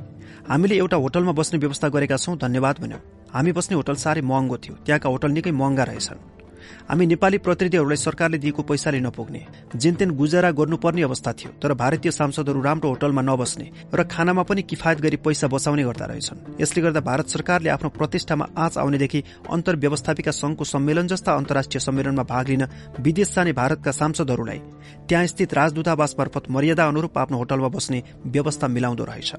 [0.49, 4.75] हामीले एउटा होटलमा बस्ने व्यवस्था गरेका छौं धन्यवाद भन्यौं। हामी बस्ने होटल साह्रै महँगो थियो।
[4.85, 6.19] त्यहाँका होटल निकै महँगा रहेछन्।
[6.89, 9.41] हामी नेपाली प्रतिनिधिहरूलाई सरकारले दिएको पैसाले नपुग्ने
[9.75, 15.01] जेनतेन गुजारा गर्नुपर्ने अवस्था थियो तर भारतीय सांसदहरू राम्रो होटलमा नबस्ने र खानामा पनि किफायत
[15.01, 20.63] गरी पैसा बचाउने गर्दा रहेछन्। यसले गर्दा भारत सरकारले आफ्नो प्रतिष्ठामा आँच आउनेदेखि अन्तर्व्यवस्थापिका संघको
[20.63, 22.63] सम्मेलन जस्ता अन्तर्राष्ट्रिय सम्मेलनमा भाग लिन
[22.99, 24.59] विदेश जाने भारतका सांसदहरूलाई
[25.07, 29.31] त्यहाँ स्थित राजदूतावास मार्फत मर्यादा अनुरूप आफ्नो होटलमा बस्ने व्यवस्था मिलाउँदो रहेछ।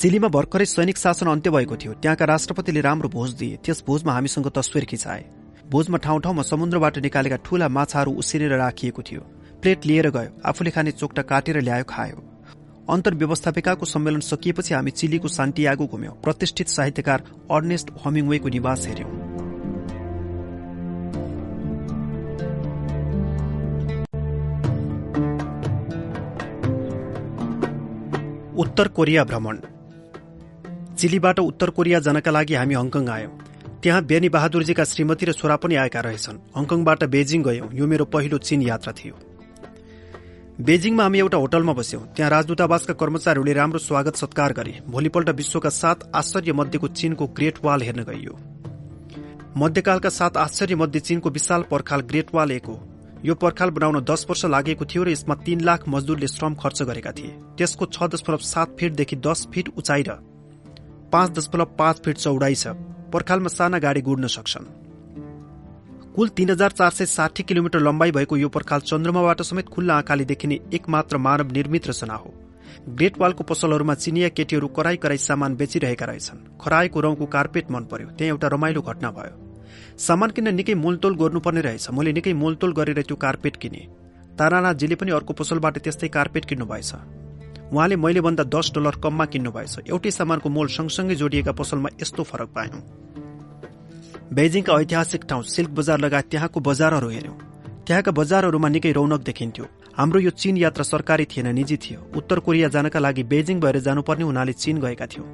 [0.00, 4.46] चिलीमा भर्खरै सैनिक शासन अन्त्य भएको थियो। त्यहाँका राष्ट्रपतिले राम्रो भोज दिए। त्यस भोजमा हामीसँग
[4.48, 5.24] तस्विर खिचाए।
[5.70, 9.20] भोजमा ठाउँ ठाउँमा समुद्रबाट निकालेका ठूला माछाहरू उसिनेर राखिएको थियो।
[9.60, 12.16] प्लेट लिएर गयो। आफूले खाने चोकटा काटेर ल्यायो खायो।
[12.88, 19.12] अन्तर्व्यवस्थापिकाको सम्मेलन सकिएपछि हामी चिलीको सान्टियागो घुम्यौं। प्रतिष्ठित साहित्यकार अर्नेस्ट हमिङवेको निवास हेर्यौं
[28.56, 29.60] उत्तर कोरिया भ्रमण।
[31.00, 33.32] चिलीबाट उत्तर कोरिया जानका लागि हामी हङकङ आयौं।
[33.82, 38.38] त्यहाँ बेनी बहादुरजीका श्रीमती र छोरा पनि आएका रहेछन्। हङकङबाट बेजिङ गयौं। यो मेरो पहिलो
[38.38, 39.14] चीन यात्रा थियो।
[40.60, 45.98] बेजिङमा हामी एउटा होटलमा बस्यौं। त्यहाँ राजदूतावासका कर्मचारीहरूले राम्रो स्वागत सत्कार गरे। भोलिपल्ट विश्वका सात
[46.14, 48.34] आश्चर्य मध्येको चीनको ग्रेट वाल हेर्न गइयो।
[49.56, 52.76] मध्यकालका सात आश्चर्य मध्ये चीनको विशाल पर्खाल ग्रेट वाल एक हो।
[53.24, 57.12] यो पर्खाल बनाउन दस वर्ष लागेको थियो र यसमा तीन लाख मजदुरले श्रम खर्च गरेका
[57.12, 60.20] थिए। त्यसको छ दशमलव सात फिटदेखि दस फिट उचाइ र
[61.12, 62.66] पाँच दशमलव पाँच फिट चौडाइ छ।
[63.12, 64.66] पर्खालमा साना गाडी गुड्न सक्छन्।
[66.14, 70.24] कुल तीन हजार चार सय साठी किलोमिटर लम्बाइ भएको यो पर्खाल चन्द्रमाबाट समेत खुल्ला आँखाले
[70.24, 72.34] देखिने एकमात्र मानव निर्मित रचना हो।
[72.88, 78.08] ग्रेट वालको पसलहरूमा चिनिया केटीहरू कराई कराई सामान बेचिरहेका रहेछन्। खराएको रौंको कार्पेट मन पर्यो।
[78.08, 79.34] त्यहाँ एउटा रमाइलो घटना भयो।
[79.98, 83.82] सामान किन्न निकै मोलतोल गर्नुपर्ने रहेछ। मैले निकै मोलतोल गरेर त्यो कार्पेट किने।
[84.38, 86.92] तारानाथजीले पनि अर्को पसलबाट त्यस्तै कार्पेट किन्नु भएछ
[87.72, 92.22] उहाँले मैले भन्दा दस डलर कममा किन्नु भएछ एउटै सामानको मोल सँगसँगै जोडिएका पसलमा यस्तो
[92.22, 92.80] फरक पायौं।
[94.34, 97.36] बेजिङका ऐतिहासिक ठाउँ सिल्क बजार लगायत त्यहाँको बजारहरू हेर्यौं
[97.86, 99.66] त्यहाँका बजारहरूमा निकै रौनक देखिन्थ्यो।
[99.96, 104.24] हाम्रो यो चीन यात्रा सरकारी थिएन निजी थियो। उत्तर कोरिया जानका लागि बेजिङ भएर जानुपर्ने
[104.24, 105.26] हुनाले चीन गएका थियौं।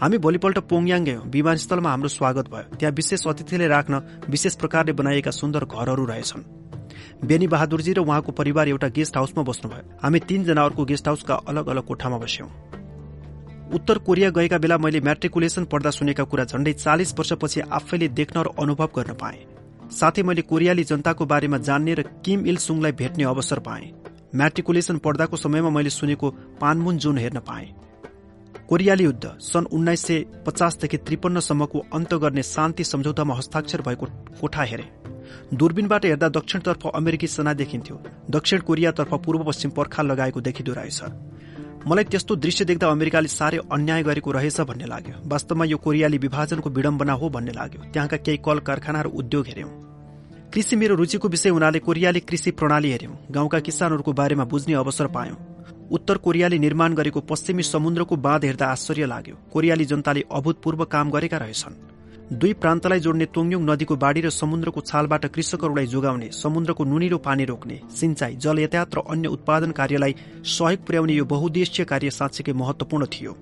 [0.00, 3.94] हामी भोलिपल्ट पोङयाङ गयौं। विमानस्थलमा हाम्रो स्वागत भयो। त्यहाँ विशेष अतिथिले राख्न
[4.30, 6.42] विशेष प्रकारले बनाइएका सुन्दर घरहरू रहेछन्।
[7.20, 11.66] बेनी बहादुरजी र उहाँको परिवार एउटा गेस्ट हाउसमा बस्नुभयो। हामी तीनजना अर्को गेस्ट हाउसका अलग
[11.66, 12.48] अलग कोठामा बस्यौं।
[13.74, 18.54] उत्तर कोरिया गएका बेला मैले म्याट्रिकुलेसन पढ्दा सुनेका कुरा झण्डै चालिस वर्षपछि आफैले देख्न र
[18.58, 19.46] अनुभव गर्न पाएँ।
[19.90, 23.92] साथै मैले कोरियाली जनताको बारेमा जान्ने र किम इल सुङलाई भेट्ने अवसर पाएँ।
[24.34, 26.30] म्याट्रिकुलेसन पढ्दाको समयमा मैले सुनेको
[26.60, 27.74] पानमुन जुन हेर्न पाएँ।
[28.68, 34.06] कोरियाली युद्ध सन् उन्नाइस सय पचासदेखि त्रिपन्नसम्मको अन्त गर्ने शान्ति सम्झौतामा हस्ताक्षर भएको
[34.40, 35.07] कोठा हेरे।
[35.54, 37.96] दूरबीनबाट हेर्दा दक्षिणतर्फ अमेरिकी सेना देखिन्थ्यो।
[38.30, 41.02] दक्षिण कोरियातर्फ पूर्व पश्चिम पर्खाल लगाएको देखिँदो रहेछ।
[41.86, 46.70] मलाई त्यस्तो दृश्य देख्दा अमेरिकाले साह्रै अन्याय गरेको रहेछ भन्ने लाग्यो। वास्तवमा यो कोरियाली विभाजनको
[46.70, 49.70] विडम्बना हो भन्ने लाग्यो। त्यहाँका केही कल कारखाना र उद्योग हेर्यौं
[50.52, 55.36] कृषि मेरो रुचिको विषय हुनाले कोरियाली कृषि प्रणाली हेर्यौं गाउँका किसानहरूको बारेमा बुझ्ने अवसर पायौं।
[55.90, 61.36] उत्तर कोरियाले निर्माण गरेको पश्चिमी समुद्रको बाँध हेर्दा आश्चर्य लाग्यो। कोरियाली जनताले अभूतपूर्व काम गरेका
[61.36, 61.74] रहेछन्।
[62.30, 67.78] दुई प्रान्तलाई जोड्ने तोङयोङ नदीको बाढी र समुद्रको छालबाट कृषकहरूलाई जोगाउने समुद्रको नुनिलो पानी रोक्ने
[67.90, 73.32] सिंचाई जल यातायात र अन्य उत्पादन कार्यलाई सहयोग पुर्याउने यो बहुद्देश्य कार्य साँच्चीकै महत्वपूर्ण थियो।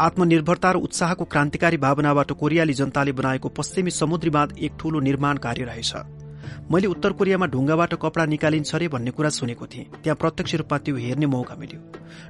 [0.00, 5.64] आत्मनिर्भरता र उत्साहको क्रान्तिकारी भावनाबाट कोरियाली जनताले बनाएको पश्चिमी समुद्री बाँध एक ठूलो निर्माण कार्य
[5.64, 5.92] रहेछ।
[6.70, 10.96] मैले उत्तर कोरियामा ढुङ्गाबाट कपडा निकालिन्छ अरे भन्ने कुरा सुनेको थिएँ। त्यहाँ प्रत्यक्ष रूपमा त्यो
[10.96, 11.80] हेर्ने मौका मिल्यो।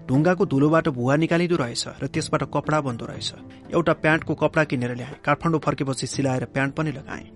[0.09, 3.28] ढुङ्गाको धुलोबाट भुवा निकालिँदो रहेछ र त्यसबाट कपडा बन्दो रहेछ।
[3.73, 7.27] एउटा प्यान्टको कपडा किनेर ल्याएँ। काठमाडौँ फर्केपछि सिलाएर प्यान्ट पनि लगाएँ।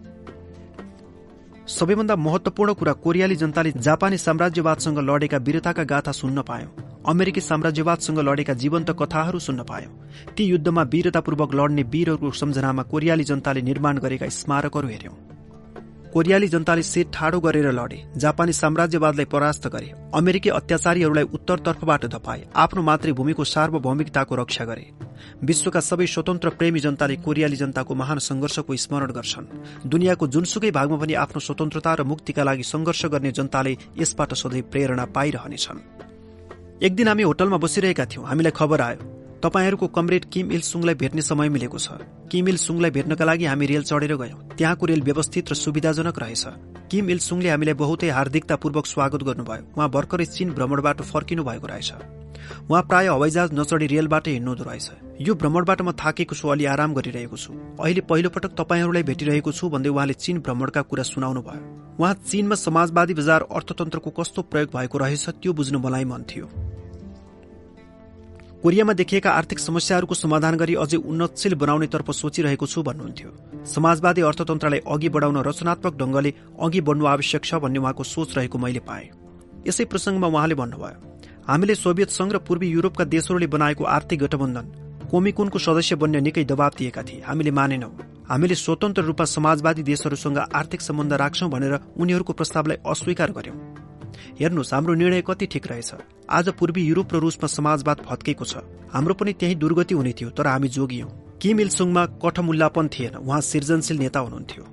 [1.69, 6.71] सबैभन्दा महत्वपूर्ण कुरा कोरियाली जनताले जापानी साम्राज्यवादसँग लडेका वीरताका गाथा सुन्न पायौं।
[7.07, 9.93] अमेरिकी साम्राज्यवादसँग लडेका जीवन्त कथाहरू सुन्न पायौं।
[10.37, 15.15] ती युद्धमा वीरतापूर्वक लड्ने वीरहरूको सम्झनामा कोरियाली जनताले निर्माण गरेका स्मारकहरू हेर्यौं
[16.13, 22.83] कोरियाली जनताले सेट ठाडो गरेर लडे। जापानी साम्राज्यवादलाई परास्त गरे। अमेरिकी अत्याचारीहरूलाई उत्तरतर्फबाट धपाए। आफ्नो
[22.83, 24.87] मातृभूमिको सार्वभौमिकताको रक्षा गरे।
[25.45, 29.47] विश्वका सबै स्वतन्त्र प्रेमी जनताले कोरियाली जनताको महान संघर्षको स्मरण गर्छन्।
[29.87, 35.05] दुनियाँको जुनसुकै भागमा पनि आफ्नो स्वतन्त्रता र मुक्तिका लागि संघर्ष गर्ने जनताले यसबाट सधैँ प्रेरणा
[35.15, 35.79] पाइरहनेछन्।
[36.83, 41.23] एक दिन हामी होटलमा बसिरहेका थियौं। हामीलाई खबर आयो तपाईँहरूको कमरेड किम इल सुङलाई भेट्ने
[41.23, 41.97] समय मिलेको छ।
[42.29, 46.45] किम इल सुङलाई भेट्नका लागि हामी रेल चढेर गयौं। त्यहाँको रेल व्यवस्थित र सुविधाजनक रहेछ।
[46.91, 51.93] किम इल सुङले हामीलाई बहुतै हार्दिकतापूर्वक स्वागत गर्नुभयो। उहाँ भर्खरै चीन भ्रमणबाट फर्किनु भएको रहेछ।
[52.69, 54.91] उहाँ प्राय हवाईजहाज नचढी रेलबाट हिँड्नुहुँदो रहेछ।
[55.25, 59.69] यो भ्रमणबाट म थाकेको छु अलि आराम गरिरहेको छु। अहिले पहिलो पटक तपाईँहरूलाई भेटिरहेको छु
[59.73, 64.99] भन्दै उहाँले चीन भ्रमणका कुरा सुनाउनु भयो। उहाँ चीनमा समाजवादी बजार अर्थतन्त्रको कस्तो प्रयोग भएको
[64.99, 66.47] रहेछ त्यो बुझ्नु मलाई मन थियो।
[68.63, 73.31] कोरियामा देखिएका आर्थिक समस्याहरूको समाधान गरी अझै उन्नतशील बनाउनेतर्फ सोचिरहेको छु भन्नुहुन्थ्यो।
[73.67, 78.85] समाजवादी अर्थतन्त्रलाई अघि बढाउन रचनात्मक ढंगले अघि बढ्नु आवश्यक छ भन्ने उहाँको सोच रहेको मैले
[78.85, 79.09] पाएँ।
[79.65, 80.99] यसै प्रसंगमा उहाँले भन्नुभयो
[81.49, 84.67] हामीले सोभियत संघ र पूर्वी युरोपका देशहरूले बनाएको आर्थिक गठबन्धन
[85.09, 87.93] कोमिकुनको सदस्य बन्ने निकै दबाव दिएका थिए। हामीले मानेनौं।
[88.29, 93.80] हामीले स्वतन्त्र रूपमा समाजवादी देशहरूसँग आर्थिक सम्बन्ध राख्छौं भनेर उनीहरूको प्रस्तावलाई अस्वीकार गर्यौं।
[94.41, 95.91] हेर्नुहोस् हाम्रो निर्णय कति ठिक रहेछ।
[96.31, 98.57] आज पूर्वी युरोप र रूसमा समाजवाद भत्केको छ।
[98.93, 101.09] हाम्रो पनि त्यही दुर्गति हुने थियो तर हामी जोगियौं
[101.39, 104.65] किम इलसुङमा कठमुल्लापन थिएन। उहाँ सृजनशील नेता हुनुहुन्थ्यो।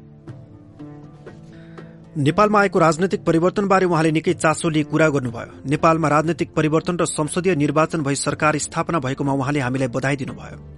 [2.18, 7.56] नेपालमा आएको राजनैतिक परिवर्तनबारे उहाँले निकै चासो लिए कुरा गर्नुभयो। नेपालमा राजनैतिक परिवर्तन र संसदीय
[7.56, 10.77] निर्वाचन भई सरकार स्थापना भएकोमा उहाँले हामीलाई बधाई दिनुभयो।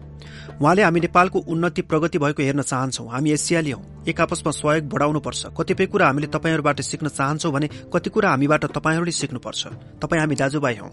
[0.61, 5.45] उहाँले हामी नेपालको उन्नति प्रगति भएको हेर्न चाहन्छौ। हामी एसियाली हौ। एक आपसमा सहयोग बढाउनुपर्छ।
[5.57, 9.67] कतिपय कुरा हामीले तपाईँहरूबाट सिक्न चाहन्छौ भने कति कुरा हामीबाट तपाईँहरूले सिक्नुपर्छ।
[10.03, 10.89] तपाईँ हामी दाजुभाइ हौ।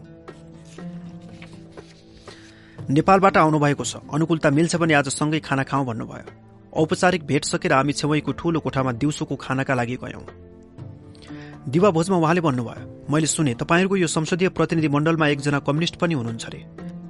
[2.90, 6.30] नेपालबाट आउनुभएको छ। अनुकूलता मिल्छ भने आज सँगै खाना खाउँ भन्नुभयो।
[6.72, 10.24] औपचारिक भेट सकेर हामी छेउको ठूलो कोठामा दिउँसोको खानाका लागि गयौं।
[11.66, 16.44] दिवा भोजमा उहाँले भन्नुभयो मैले सुने तपाईँहरूको यो संसदीय प्रतिनिधि मण्डलमा एकजना कम्युनिष्ट पनि हुनुहुन्छ
[16.46, 16.60] अरे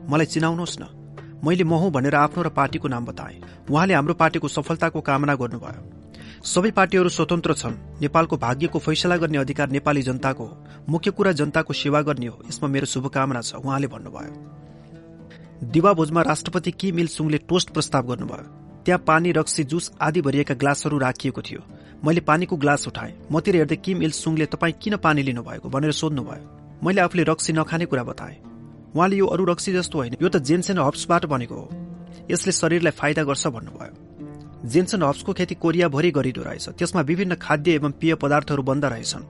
[0.09, 1.06] मलाई चिनाउनुहोस् न।
[1.45, 3.41] मैले महु भनेर आफ्नो र पार्टीको नाम बताए।
[3.71, 9.71] उहाँले हाम्रो पार्टीको सफलताको कामना गर्नुभयो। सबै पार्टीहरू स्वतन्त्र छन्। नेपालको भाग्यको फैसला गर्ने अधिकार
[9.71, 10.57] नेपाली जनताको हो।
[10.89, 16.93] मुख्य कुरा जनताको सेवा गर्ने हो। यसमा मेरो शुभकामना छ उहाँले भन्नुभयो। दिवाभोजमा राष्ट्रपति कि
[16.93, 21.63] मिल सुङले टोस्ट प्रस्ताव गर्नुभयो। त्यहाँ पानी रक्सी जुस आदि भरिएका ग्लासहरू राखिएको थियो।
[22.05, 26.81] मैले पानीको ग्लास उठाएँ। मतिर हेर्दै किम इल सुङले तपाईँ किन पानी लिनुभएको भनेर सोध्नुभयो।
[26.85, 28.37] मैले आफूले रक्सी नखाने कुरा बताएँ।
[28.95, 31.69] उहाँले यो अरू रक्सी जस्तो होइन। यो त जेन्सन हब्सबाट बनेको हो।
[32.31, 37.91] यसले शरीरलाई फाइदा गर्छ भन्नुभयो। जेन्सन हब्सको खेती कोरियाभरि गरिँदो रहेछ। त्यसमा विभिन्न खाद्य एवं
[37.91, 39.25] पेय पदार्थहरू बन्द रहेछन्।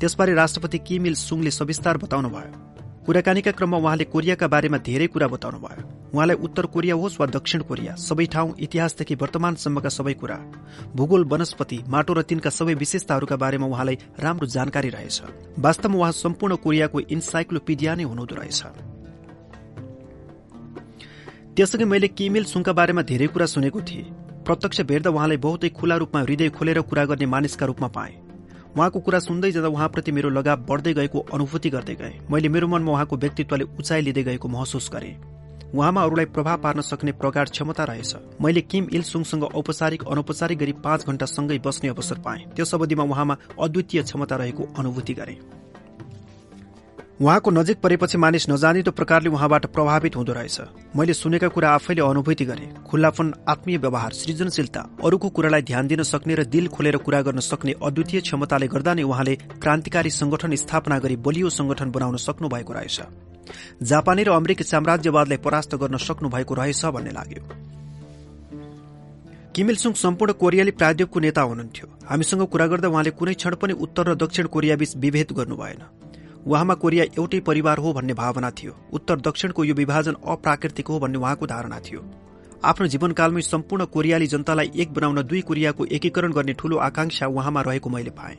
[0.00, 2.65] त्यसबारे राष्ट्रपति किमिल सुङले सविस्तार बताउनु भयो
[3.06, 5.82] कुराकानीका क्रममा उहाँले कोरियाका बारेमा धेरै कुरा बताउनु भयो
[6.14, 10.38] उहाँलाई उत्तर कोरिया होस् वा दक्षिण कोरिया सबै ठाउँ इतिहासदेखि वर्तमानसम्मका सबै कुरा
[10.96, 15.22] भूगोल वनस्पति माटो र तिनका सबै विशेषताहरूका बारेमा उहाँलाई राम्रो जानकारी रहेछ।
[15.58, 18.60] वास्तवमा उहाँ सम्पूर्ण कोरियाको इन्साइक्लोपिडिया नै हुनुहुँदो रहेछ।
[21.56, 24.10] त्यसअघि मैले किमिल सुङका बारेमा धेरै कुरा सुनेको थिएँ।
[24.44, 28.25] प्रत्यक्ष भेट्दा उहाँलाई बहुतै खुला रूपमा हृदय खोलेर कुरा गर्ने मानिसका रूपमा पाएँ।
[28.76, 32.92] उहाँको कुरा सुन्दै जाँदा उहाँप्रति मेरो लगाव बढ्दै गएको अनुभूति गर्दै गए। मैले मेरो मनमा
[32.92, 35.16] उहाँको व्यक्तित्वले उचाइ लिँदै गएको महसुस गरेँ।
[35.74, 40.72] उहाँमा अरूलाई प्रभाव पार्न सक्ने प्रगाढ क्षमता रहेछ। मैले किम इल सुङसँग औपचारिक अनौपचारिक गरी
[40.84, 45.38] पाँच घण्टासँगै बस्ने अवसर पाएँ। त्यस अवधिमा उहाँमा अद्वितीय क्षमता रहेको अनुभूति गरेँ।
[47.20, 50.60] उहाँको नजिक परेपछि मानिस नजानिदो प्रकारले उहाँबाट प्रभावित हुँदो रहेछ।
[50.96, 56.34] मैले सुनेका कुरा आफैले अनुभूति गरे। खुल्लापन आत्मीय व्यवहार सृजनशीलता अरूको कुरालाई ध्यान दिन सक्ने
[56.34, 61.16] र दिल खोलेर कुरा गर्न सक्ने अद्वितीय क्षमताले गर्दा नै उहाँले क्रान्तिकारी संगठन स्थापना गरी
[61.16, 63.00] बलियो संगठन बनाउन सक्नु भएको रहेछ।
[63.82, 67.42] जापानी र अमेरिकी साम्राज्यवादलाई परास्त गर्न सक्नु भएको रहेछ भन्ने लाग्यो।
[69.54, 74.14] किमिलसुङ सम्पूर्ण कोरियाली प्राध्यापकको नेता हुनुहुन्थ्यो। हामीसँग कुरा गर्दा उहाँले कुनै क्षण पनि उत्तर र
[74.20, 75.80] दक्षिण कोरियाबीच विभेद गर्नु भएन
[76.46, 81.18] उहाँमा कोरिया एउटै परिवार हो भन्ने भावना थियो। उत्तर दक्षिणको यो विभाजन अप्राकृतिक हो भन्ने
[81.18, 82.04] उहाँको धारणा थियो।
[82.64, 87.90] आफ्नो जीवनकालमै सम्पूर्ण कोरियाली जनतालाई एक बनाउन दुई कोरियाको एकीकरण गर्ने ठूलो आकांक्षा उहाँमा रहेको
[87.90, 88.36] मैले पाएँ।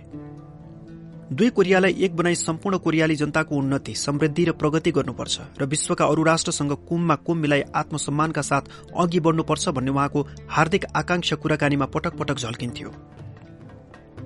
[1.32, 6.24] दुई कोरियालाई एक बनाई सम्पूर्ण कोरियाली जनताको उन्नति समृद्धि र प्रगति गर्नुपर्छ र विश्वका अरू
[6.24, 12.38] राष्ट्रसँग कुममा कुम मिलाई आत्मसम्मानका साथ अघि बढ्नुपर्छ भन्ने उहाँको हार्दिक आकांक्षा कुराकानीमा पटक पटक
[12.38, 12.94] झल्किन्थ्यो।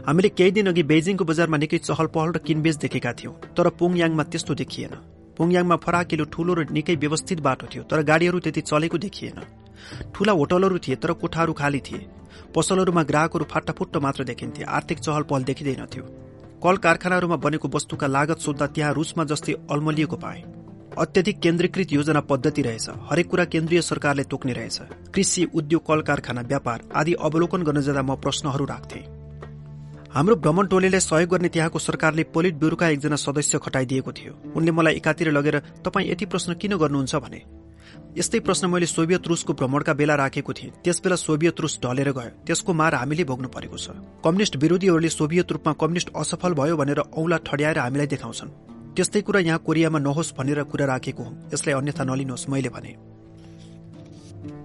[0.07, 4.23] हामीले केही दिन अघि बेजिङको बजारमा निकै चहल पहल र किनबेच देखेका थियौं तर पोङयाङमा
[4.31, 4.93] त्यस्तो देखिएन।
[5.38, 9.38] पोङयाङमा फराकिलो ठूलो र निकै व्यवस्थित बाटो थियो तर गाड़ीहरू त्यति चलेको देखिएन।
[10.13, 12.07] ठूला होटलहरू थिए तर कोठाहरू खाली थिए।
[12.55, 16.03] पसलहरूमा ग्राहकहरू फाटाफुट्ट मात्र देखिन्थे आर्थिक चहल पहल देखिँदैनथ्यो।
[16.63, 20.43] कल कारखानाहरूमा बनेको वस्तुका लागत सोद्धा त्यहाँ रूसमा जस्तै अल्मलिएको पाए।
[20.97, 24.77] अत्यधिक केन्द्रीकृत योजना पद्धति रहेछ हरेक कुरा केन्द्रीय सरकारले तोक्ने रहेछ।
[25.13, 29.20] कृषि उद्योग कल कारखाना व्यापार आदि अवलोकन गर्न जाँदा म प्रश्नहरू राख्थे।
[30.14, 34.93] हाम्रो भ्रमण टोलीलाई सहयोग गर्ने त्यहाँको सरकारले पोलिट ब्युरोका एकजना सदस्य खटाइदिएको थियो। उनले मलाई
[34.93, 37.15] एकातिर लगेर तपाईँ यति प्रश्न किन गर्नुहुन्छ?
[37.15, 37.40] भने
[38.17, 42.73] यस्तै प्रश्न मैले सोभियत रुसको भ्रमणका बेला राखेको थिएँ। त्यसबेला सोभियत रुस ढलेर गयो। त्यसको
[42.73, 47.80] मार हामीले भोग्नु परेको छ। कम्युनिष्ट विरोधीहरूले सोभियत रूपमा कम्युनिष्ट असफल भयो भनेर औला ठड्याएर
[47.80, 48.51] हामीलाई देखाउँछन्।
[48.95, 52.91] त्यस्तै कुरा यहाँ कोरियामा नहोस् भनेर कुरा राखेको हुँ। यसलाई अन्यथा नलिनुहोस्। मैले भने।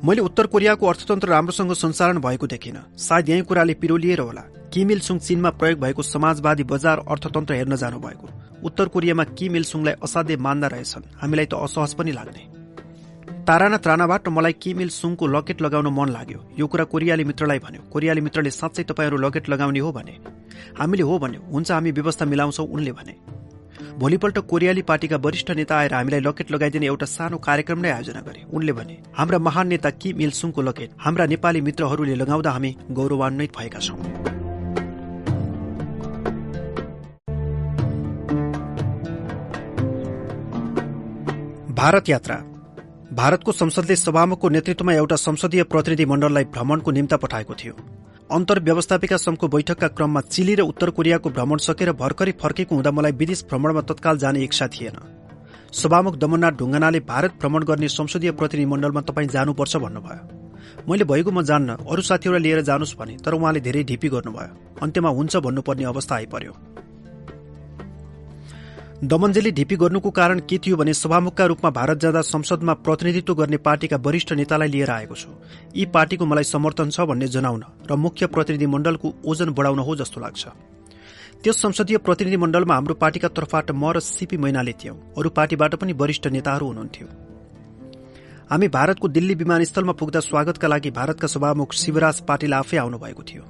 [0.02, 5.01] मैले उत्तर कोरियाको अर्थतन्त्र राम्रोसँग सञ्चालन भएको देखिन। सायद यही कुराले पिरोलिएर होला। किम इल
[5.01, 8.28] सुङ चीनमा प्रयोग भएको समाजवादी बजार अर्थतन्त्र हेर्न जानुभएको।
[8.65, 12.43] उत्तर कोरियामा किम सुङलाई असाध्य मान्दा रहेछन्। हामीलाई त असहज पनि लाग्ने।
[13.47, 18.20] ताराना त्रानाबाट मलाई किम सुङको लकेट लगाउन मन लाग्यो। यो कुरा कोरियाली मित्रलाई भन्यो। कोरियाली
[18.20, 20.15] मित्रले साँच्चै तपाईँहरू लकेट लगाउने हो भने।
[20.78, 23.15] हामीले हो भन्यो। हुन्छ हामी व्यवस्था मिलाउँछौ उनले भने।
[23.99, 28.45] भोलिपल्ट कोरियाली पार्टीका वरिष्ठ नेता आएर हामीलाई लकेट लगाइदिने एउटा सानो कार्यक्रम नै आयोजना गरे।
[28.53, 33.57] उनले भने हाम्रा महान नेता किम इल सुङको लकेट। हाम्रा नेपाली मित्रहरूले लगाउँदा हामी गौरवान्वित
[33.59, 34.45] भएका छौं।
[41.77, 42.35] भारत यात्रा।
[43.13, 47.75] भारतको संसदले सभामुखको नेतृत्वमा एउटा संसदीय प्रतिनिधि मण्डललाई भ्रमणको निम्ता पठाएको थियो।
[48.33, 53.13] अन्तर व्यवस्थापिका संघको बैठकका क्रममा चिली र उत्तर कोरियाको भ्रमण सकेर भर्खरै फर्केको हुँदा मलाई
[53.13, 54.97] विदेश भ्रमणमा तत्काल जाने इच्छा थिएन।
[55.73, 61.43] सभामुख दमननाथ ढुङ्गानाले भारत भ्रमण गर्ने संसदीय प्रतिनिधि मण्डलमा तपाईँ जानुपर्छ भन्नुभयो। मैले भएको म
[61.45, 66.15] जान्न अरू साथीहरूलाई लिएर जानुहोस् भने तर उहाँले धेरै ढिपी गर्नुभयो। अन्त्यमा हुन्छ भन्नुपर्ने अवस्था
[66.15, 66.53] आइपर्यो।
[69.05, 73.97] दमनजेली ढिपी गर्नुको कारण के थियो भने सभामुखका रूपमा भारत जाँदा संसदमा प्रतिनिधित्व गर्ने पार्टीका
[73.97, 75.28] वरिष्ठ नेतालाई लिएर आएको छु।
[75.76, 80.20] यी पार्टीको मलाई समर्थन छ भन्ने जनाउन र मुख्य प्रतिनिधि मण्डलको ओजन बढाउन हो जस्तो
[80.20, 80.49] लाग्छ।
[81.44, 85.92] त्यस संसदीय प्रतिनिधि मण्डलमा हाम्रो पार्टीका तर्फबाट म र सीपी मैनाले थियौं। अरू पार्टीबाट पनि
[85.92, 87.07] वरिष्ठ नेताहरू हुनुहुन्थ्यो।
[88.49, 93.44] हामी भारतको दिल्ली विमानस्थलमा पुग्दा स्वागतका लागि भारतका सभामुख शिवराज पाटिल आफै आउनु भएको थियो।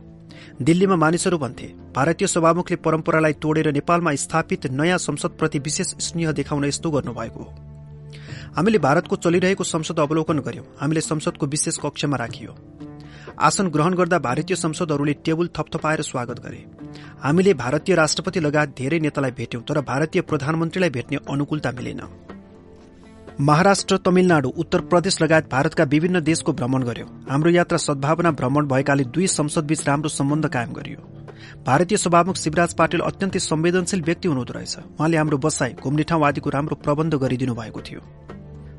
[0.62, 6.90] दिल्लीमा मानिसहरू भन्थे। भारतीय सभामुखले परम्परालाई तोडेर नेपालमा स्थापित नयाँ संसदप्रति विशेष स्नेह देखाउन यस्तो
[6.90, 7.54] गर्नुभएको हो।
[8.56, 12.56] हामीले भारतको चलिरहेको संसद अवलोकन गर्यौं। हामीले संसदको विशेष कक्षमा राखियो।
[13.38, 16.64] आसन ग्रहण गर्दा भारतीय संसदहरूले टेबुल थपथपाएर स्वागत गरे।
[17.22, 22.00] हामीले भारतीय राष्ट्रपति लगायत धेरै नेतालाई भेट्यौं तर भारतीय प्रधानमन्त्रीलाई भेट्ने अनुकूलता मिलेन।
[23.40, 29.04] महाराष्ट्र तमिलनाडु उत्तर प्रदेश लगायत भारतका विभिन्न देशको भ्रमण गर्यो। हाम्रो यात्रा सद्भावना भ्रमण भएकाले
[29.04, 31.00] दुई संसदबीच राम्रो सम्बन्ध कायम गरियो।
[31.66, 36.50] भारतीय सभामुख शिवराज पाटिल अत्यन्तै संवेदनशील व्यक्ति हुनुहुँदो रहेछ। उहाँले हाम्रो बसाई घुम्ने ठाउँ आदिको
[36.50, 38.00] राम्रो प्रबन्ध गरिदिनु भएको थियो।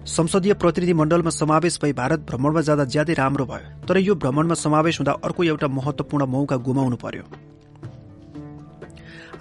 [0.08, 5.00] संसदीय प्रतिनिधि मण्डलमा समावेश भई भारत भ्रमणमा जाँदा ज्यादै राम्रो भयो। तर यो भ्रमणमा समावेश
[5.00, 7.24] हुँदा अर्को एउटा महत्वपूर्ण मौका गुमाउनु पर्यो।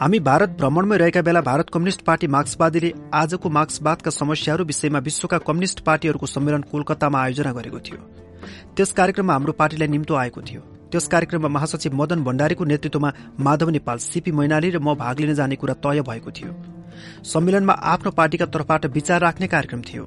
[0.01, 5.81] हामी भारत भ्रमणमै रहेका बेला भारत कम्युनिष्ट पार्टी मार्क्सवादीले आजको मार्क्सवादका समस्याहरू विषयमा विश्वका कम्युनिष्ट
[5.85, 8.01] पार्टीहरूको सम्मेलन कोलकातामा आयोजना गरेको थियो।
[8.77, 10.61] त्यस कार्यक्रममा हाम्रो पार्टीलाई निम्तो आएको थियो।
[10.93, 15.57] त्यस कार्यक्रममा महासचिव मदन भण्डारीको नेतृत्वमा माधव नेपाल सीपी मैनाली र म भाग लिन जाने
[15.57, 16.53] कुरा तय भएको थियो।
[17.25, 20.05] सम्मेलनमा आफ्नो पार्टीका तर्फबाट विचार राख्ने कार्यक्रम थियो।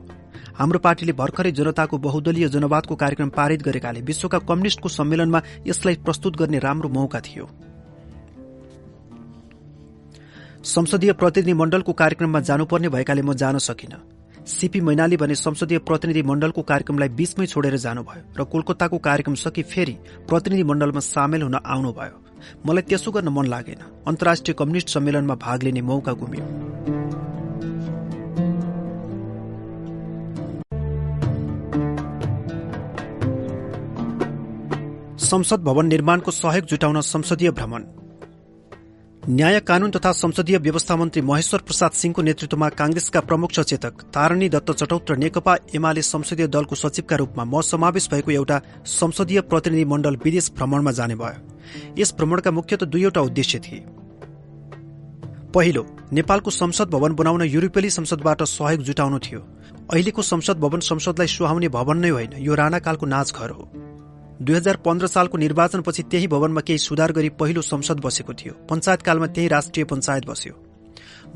[0.60, 6.60] हाम्रो पार्टीले भर्खरै जनताको बहुदलीय जनवादको कार्यक्रम पारित गरेकाले विश्वका कम्युनिष्टको सम्मेलनमा यसलाई प्रस्तुत गर्ने
[6.60, 7.50] राम्रो मौका थियो।
[10.70, 13.94] संसदीय प्रतिनिधि मण्डलको कार्यक्रममा जानुपर्ने भएकाले म जान सकिन।
[14.46, 19.96] सीपी मैनाली भने संसदीय प्रतिनिधि मण्डलको कार्यक्रमलाई बीचमै छोडेर जानुभयो र कोलकाताको कार्यक्रम सकि फेरि
[20.30, 22.16] प्रतिनिधि मण्डलमा सामेल हुन आउनुभयो।
[22.66, 26.46] मलाई त्यसो गर्न मन लागेन। अन्तर्राष्ट्रिय कम्युनिष्ट सम्मेलनमा भाग लिने मौका गुम्यो।
[35.18, 37.84] संसद भवन निर्माणको सहयोग जुटाउन संसदीय भ्रमण।
[39.30, 44.72] न्याय कानून तथा संसदीय व्यवस्था मन्त्री महेश्वर प्रसाद सिंहको नेतृत्वमा कांग्रेसका प्रमुख सचेतक तारणी दत्त
[44.72, 48.58] चटौत र नेकपा एमाले संसदीय दलको सचिवका रूपमा म समावेश भएको एउटा
[48.90, 51.38] संसदीय प्रतिनिधि मण्डल विदेश भ्रमणमा जाने भयो।
[52.00, 53.86] यस भ्रमणका मुख्यत दुईवटा उद्देश्य थिए।
[55.54, 59.42] पहिलो नेपालको संसद भवन बनाउन युरोपेली संसदबाट सहयोग जुटाउनु थियो।
[59.94, 63.64] अहिलेको संसद भवन संसदलाई सुहाउने भवन नै होइन यो राणाकालको नाचघर हो।
[64.42, 69.28] दुई हजार पन्ध्र सालको निर्वाचनपछि त्यही भवनमा केही सुधार गरी पहिलो संसद बसेको थियो। पञ्चायतकालमा
[69.28, 70.54] त्यही राष्ट्रिय पञ्चायत बस्यो।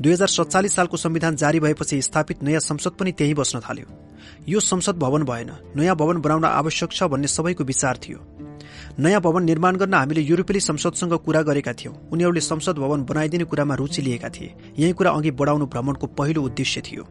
[0.00, 3.86] दुई हजार सत्तालिस सालको संविधान जारी भएपछि स्थापित नयाँ संसद पनि त्यही बस्न थाल्यो।
[4.48, 8.18] यो संसद भवन भएन। नयाँ भवन बनाउन आवश्यक छ भन्ने सबैको विचार थियो।
[8.98, 13.74] नयाँ भवन निर्माण गर्न हामीले युरोपेली संसदसँग कुरा गरेका थियौं। उनीहरूले संसद भवन बनाइदिने कुरामा
[13.74, 17.04] रुचि लिएका थिए। यही कुरा अघि बढाउनु भ्रमणको पहिलो उद्देश्य थियो।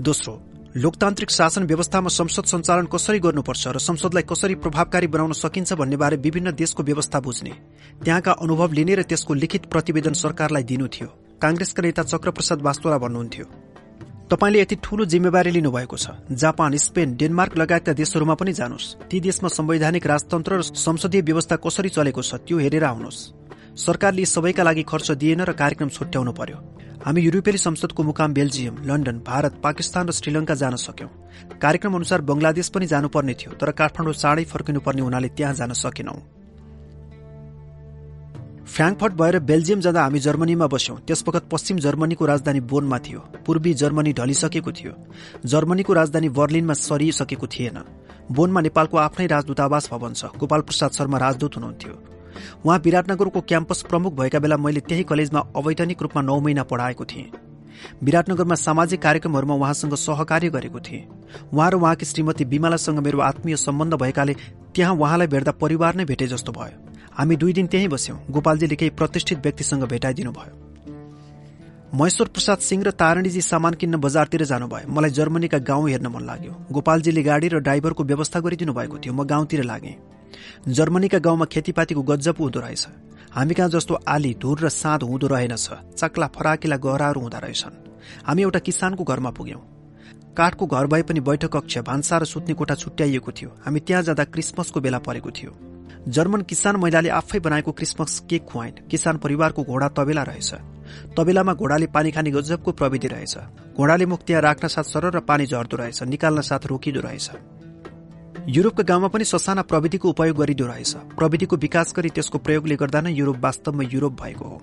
[0.00, 5.96] दोस्रो लोकतान्त्रिक शासन व्यवस्थामा संसद सञ्चालन कसरी गर्नुपर्छ र संसदलाई कसरी प्रभावकारी बनाउन सकिन्छ भन्ने
[5.96, 7.52] बारे विभिन्न देशको व्यवस्था बुझ्ने।
[8.04, 11.08] त्यहाँका अनुभव लिने र त्यसको लिखित प्रतिवेदन सरकारलाई दिनु थियो।
[11.40, 13.44] कांग्रेसका नेता चक्रप्रसाद वास्तोला भन्नुहुन्थ्यो
[14.28, 16.06] तपाईँले यति ठूलो जिम्मेवारी लिनुभएको छ।
[16.36, 21.88] जापान स्पेन डेनमार्क लगायतका देशहरूमा पनि जानुहोस्। ती देशमा संवैधानिक राजतन्त्र र संसदीय व्यवस्था कसरी
[21.88, 23.18] चलेको छ त्यो हेरेर आउनुहोस्।
[23.72, 26.58] सरकारले सबैका लागि खर्च दिएन र कार्यक्रम छुट्याउनु पर्यो।
[27.04, 31.08] हामी युरोपेली संसदको मुकाम बेल्जियम लन्डन भारत पाकिस्तान र श्रीलंका जान सक्यौं।
[31.62, 36.18] कार्यक्रम अनुसार बंगलादेश पनि जानुपर्ने थियो तर काठमाडौँ चाँडै फर्किनुपर्ने हुनाले त्यहाँ जान सकेनौं।
[38.66, 44.12] फ्राङ्कफर्ट भएर बेल्जियम जाँदा हामी जर्मनीमा बस्यौं। त्यसवखत पश्चिम जर्मनीको राजधानी बोनमा थियो। पूर्वी जर्मनी
[44.12, 44.92] ढलिसकेको थियो।
[45.46, 47.78] जर्मनीको राजधानी बर्लिनमा सरिसकेको थिएन।
[48.32, 52.17] बोनमा नेपालको आफ्नै राजदूतावास भवन छ। गोपाल प्रसाद शर्मा राजदूत हुनुहुन्थ्यो।
[52.66, 57.30] उहाँ विराटनगरको क्याम्पस प्रमुख भएका बेला मैले त्यही कलेजमा अवैधानिक रूपमा नौ महिना पढाएको थिएँ।
[58.02, 61.06] विराटनगरमा सामाजिक कार्यक्रमहरूमा उहाँसँग सहकार्य गरेको थिएँ।
[61.54, 64.34] उहाँ र उहाँकी श्रीमती विमालासँग मेरो आत्मीय सम्बन्ध भएकाले
[64.74, 66.76] त्यहाँ उहाँलाई भेट्दा परिवार नै भेटे जस्तो भयो।
[67.18, 70.66] हामी दुई दिन त्यहीँ बस्यौं। गोपालजीले केही प्रतिष्ठित व्यक्तिसँग भेटाइदिनु भयो।
[71.94, 76.52] महेश्वर प्रसाद सिंह र तारणीजी सामान किन्न बजारतिर जानुभयो। मलाई जर्मनीका गाउँ हेर्न मन लाग्यो।
[76.72, 80.17] गोपालजीले गाडी र ड्राइभरको व्यवस्था गरिदिनु भएको थियो। म गाउँतिर लागेँ।
[80.68, 82.86] जर्मनीका गाउँमा खेतीपातीको गज्जप हुँदो रहेछ।
[83.32, 87.74] हामी कहाँ जस्तो आली धुर र साँध हुँदो रहेनछ। चक्ला फराकिला गहराहरू हुँदो रहेछन्।
[88.26, 89.60] हामी एउटा किसानको घरमा पुग्यौं।
[90.36, 94.24] काठको घर भए पनि बैठक कक्ष भान्सा र सुत्ने कोठा छुट्याइएको थियो। हामी त्यहाँ जाँदा
[94.24, 95.52] क्रिसमसको बेला परेको थियो।
[96.08, 100.54] जर्मन किसान महिलाले आफै बनाएको क्रिसमस केक खुवाइन्। किसान परिवारको घोडा तबेला रहेछ।
[101.16, 103.36] तबेलामा घोडाले पानी खाने गजबको प्रविधि रहेछ।
[103.76, 107.30] घोडाले मुख त्यहाँ राख्न साथ सरर र पानी झर्दो रहेछ। निकाल्न साथ रोकिदो रहेछ।
[108.48, 113.12] युरोपका गाउँमा पनि ससाना प्रविधिको उपयोग गरिदो रहेछ। प्रविधिको विकास गरी त्यसको प्रयोगले गर्दा नै
[113.12, 114.62] युरोप वास्तवमा युरोप भएको हो।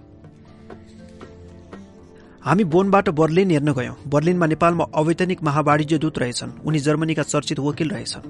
[2.41, 7.89] हामी बोनबाट बर्लिन हेर्न गयौं। बर्लिनमा नेपालमा अवैतनिक महावाणिज्य दूत रहेछन्। उनी जर्मनीका चर्चित वकिल
[7.89, 8.29] रहेछन्।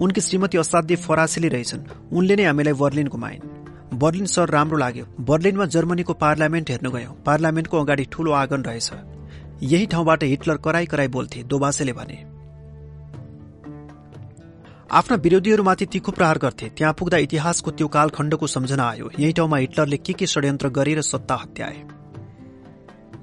[0.00, 1.80] उनकी श्रीमती असाध्य फरासिली रहेछन्।
[2.12, 7.80] उनले नै हामीलाई बर्लिन घुमाइन्। बर्लिन सहर राम्रो लाग्यो। बर्लिनमा जर्मनीको पार्लियामेन्ट हेर्न गयौं। पार्लियामेन्टको
[7.80, 8.90] अगाडि ठूलो आँगन रहेछ।
[9.62, 12.33] यही ठाउँबाट हिटलर कराई कराई बोल्थे दोबासेले भने।
[14.92, 19.96] आफ्ना विरोधीहरूमाथि तीखो प्रहार गर्थे। त्यहाँ पुग्दा इतिहासको त्यो कालखण्डको सम्झना आयो। यही ठाउँमा हिटलरले
[19.96, 21.84] के के षड्यन्त्र गरेर सत्ता हत्याए?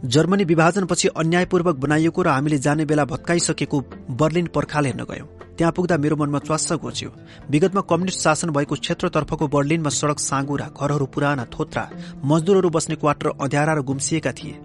[0.06, 5.26] जर्मनी विभाजनपछि अन्यायपूर्वक बनाइएको र हामीले जाने बेला भत्काइसकेको बर्लिन पर्खाल हेर्न गयौं।
[5.58, 7.10] त्यहाँ पुग्दा मेरो मनमा च्वास्स घोच्यो।
[7.50, 11.90] विगतमा कम्युनिष्ट शासन भएको क्षेत्रतर्फको बर्लिनमा सड़क साँगुरा घरहरू पुराना थोत्रा
[12.26, 14.58] मजदूरहरू बस्ने क्वार्टर अध्यारा र गुम्सिएका थिए।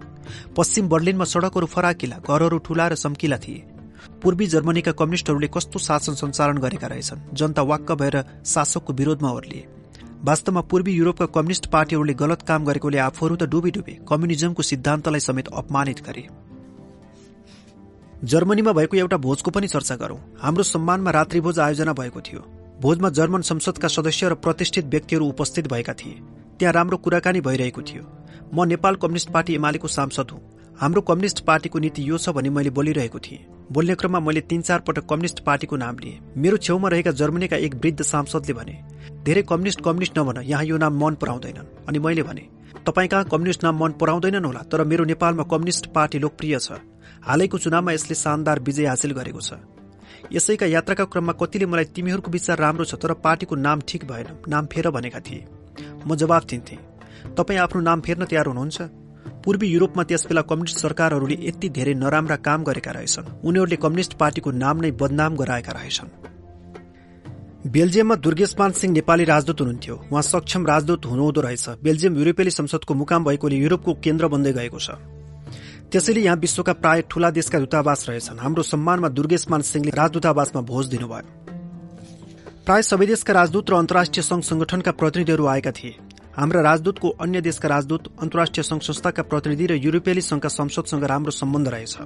[0.56, 3.75] पश्चिम बर्लिनमा सड़कहरू फराकिला घरहरू ठूला र चम्किला थिए।
[4.22, 7.20] पूर्वी जर्मनीका कम्युनिष्टहरूले कस्तो शासन सञ्चालन गरेका रहेछन्?
[7.34, 9.66] जनता वाक्क भएर शासकको विरोधमा ओर्लिए।
[10.24, 15.48] वास्तवमा पूर्वी युरोपका कम्युनिष्ट पार्टीहरूले गलत काम गरेकोले आफूहरू त डुबी डुबे कम्युनिजमको सिद्धान्तलाई समेत
[15.48, 16.26] अपमानित गरे।
[18.24, 22.40] जर्मनीमा भएको एउटा भोजको पनि चर्चा गरौं। हाम्रो सम्मानमा रात्रिभोज आयोजना भएको थियो।
[22.80, 26.20] भोजमा जर्मन संसदका सदस्य र प्रतिष्ठित व्यक्तिहरू उपस्थित भएका थिए।
[26.58, 28.04] त्यहाँ राम्रो कुराकानी भइरहेको थियो।
[28.54, 32.70] म नेपाल कम्युनिष्ट पार्टी एमालेको सांसद हुँ। हाम्रो कम्युनिष्ट पार्टीको नीति यो छ भनी मैले
[32.70, 33.38] बोलिरहेको थिएँ।
[33.72, 37.74] बोल्ने क्रममा मैले तीन चार पटक कम्युनिष्ट पार्टीको नाम लिएँ। मेरो छेउमा रहेका जर्मनीका एक
[37.74, 38.74] वृद्ध सांसदले भने
[39.24, 42.44] धेरै कम्युनिष्ट कम्युनिष्ट नभन यहाँ यो नाम मन पराउँदैनन्। अनि मैले भने
[42.86, 46.72] तपाईँ कहाँ कम्युनिष्ट नाम मन पराउँदैनन् होला तर मेरो नेपालमा कम्युनिष्ट पार्टी लोकप्रिय छ।
[47.24, 49.56] हालैको चुनावमा यसले शानदार विजय हासिल गरेको छ।
[50.32, 54.66] यसैका यात्राका क्रममा कतिले मलाई तिमीहरूको विचार राम्रो छ तर पार्टीको नाम ठिक भएन नाम
[54.68, 55.40] फेर भनेका थिए।
[56.04, 56.76] म जवाब दिन्थे
[57.32, 59.05] तपाईँ आफ्नो नाम फेर्न तयार हुनुहुन्छ?
[59.46, 64.76] पूर्वी युरोपमा त्यसबेला कम्युनिष्ट सरकारहरूले यति धेरै नराम्रा काम गरेका रहेछन्। उनीहरूले कम्युनिष्ट पार्टीको नाम
[64.82, 66.10] नै बदनाम गराएका रहेछन्।
[67.70, 73.24] बेल्जियममा दुर्गेशमान सिंह नेपाली राजदूत हुनुहुन्थ्यो। उहाँ सक्षम राजदूत हुनुहुँदो रहेछ। बेल्जियम युरोपेली संसदको मुकाम
[73.24, 74.98] भएकोले युरोपको केन्द्र बन्दै गएको छ।
[75.94, 81.22] त्यसैले यहाँ विश्वका प्राय ठूला देशका दूतावास रहेछन्। हाम्रो सम्मानमा दुर्गेशमान सिंहले राजदूतावासमा भोज दिनुभयो।
[82.66, 85.94] प्राय सबै देशका राजदूत र अन्तर्राष्ट्रिय संघ संगठनका प्रतिनिधिहरू आएका थिए।
[86.36, 91.68] हाम्रा राजदूतको अन्य देशका राजदूत अन्तर्राष्ट्रिय संघ संस्थाका प्रतिनिधि र युरोपेली संघका संसदसँग राम्रो सम्बन्ध
[91.68, 91.96] रहेछ।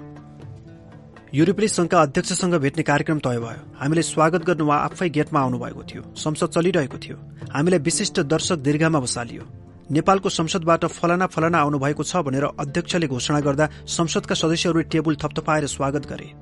[1.34, 6.02] युरोपेली संघका अध्यक्षसँग भेट्ने कार्यक्रम तय भयो। हामीले स्वागत गर्नु उहाँ आफै गेटमा आउनुभएको थियो।
[6.14, 7.16] संसद चलिरहेको थियो।
[7.50, 9.42] हामीलाई विशिष्ट दर्शक दीर्घामा बसालियो।
[9.90, 16.06] नेपालको संसदबाट फलाना फलाना आउनुभएको छ भनेर अध्यक्षले घोषणा गर्दा संसदका सदस्यहरूले टेबुल थपथपाएर स्वागत
[16.06, 16.32] गरे।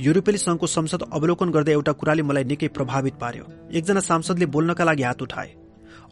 [0.00, 5.02] युरोपेली संघको संसद अवलोकन गर्दा एउटा कुराले मलाई निकै प्रभावित पार्यो। एकजना सांसदले बोल्नका लागि
[5.02, 5.60] हात उठाए।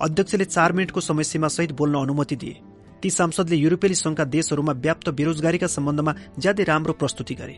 [0.03, 2.57] अध्यक्षले चार मिनटको समयसीमा सहित बोल्न अनुमति दिए।
[3.03, 7.57] ती सांसदले युरोपेली संघका देशहरूमा व्याप्त बेरोजगारीका सम्बन्धमा ज्यादै राम्रो प्रस्तुति गरे।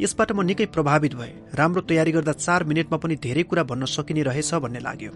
[0.00, 4.22] यसबाट म निकै प्रभावित भए। राम्रो तयारी गर्दा चार मिनटमा पनि धेरै कुरा भन्न सकिने
[4.22, 5.10] रहेछ भन्ने लाग्यो।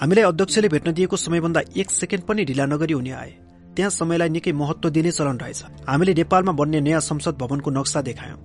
[0.00, 3.30] हामीलाई अध्यक्षले भेट्न दिएको समयभन्दा एक सेकेन्ड पनि ढिला नगरी हुने आए।
[3.76, 8.38] त्यहाँ समयलाई निकै महत्व दिने चलन रहेछ। हामीले नेपालमा बन्ने नयाँ संसद भवनको नक्सा देखायौं।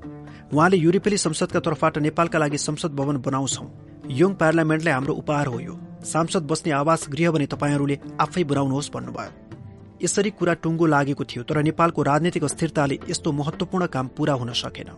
[0.53, 5.78] उहाँले युरोपेली संसदका तर्फबाट नेपालका लागि संसद भवन बनाउँछौ। योङ पार्लियामेन्टलाई हाम्रो उपहार हो यो।
[6.04, 9.32] सांसद बस्ने आवास गृह भने तपाईँहरूले आफै बनाउनुहोस् भन्नुभयो।
[10.02, 14.90] यसरी कुरा टुङ्गो लागेको थियो तर नेपालको राजनैतिक अस्थिरताले यस्तो महत्वपूर्ण काम पूरा हुन सकेन।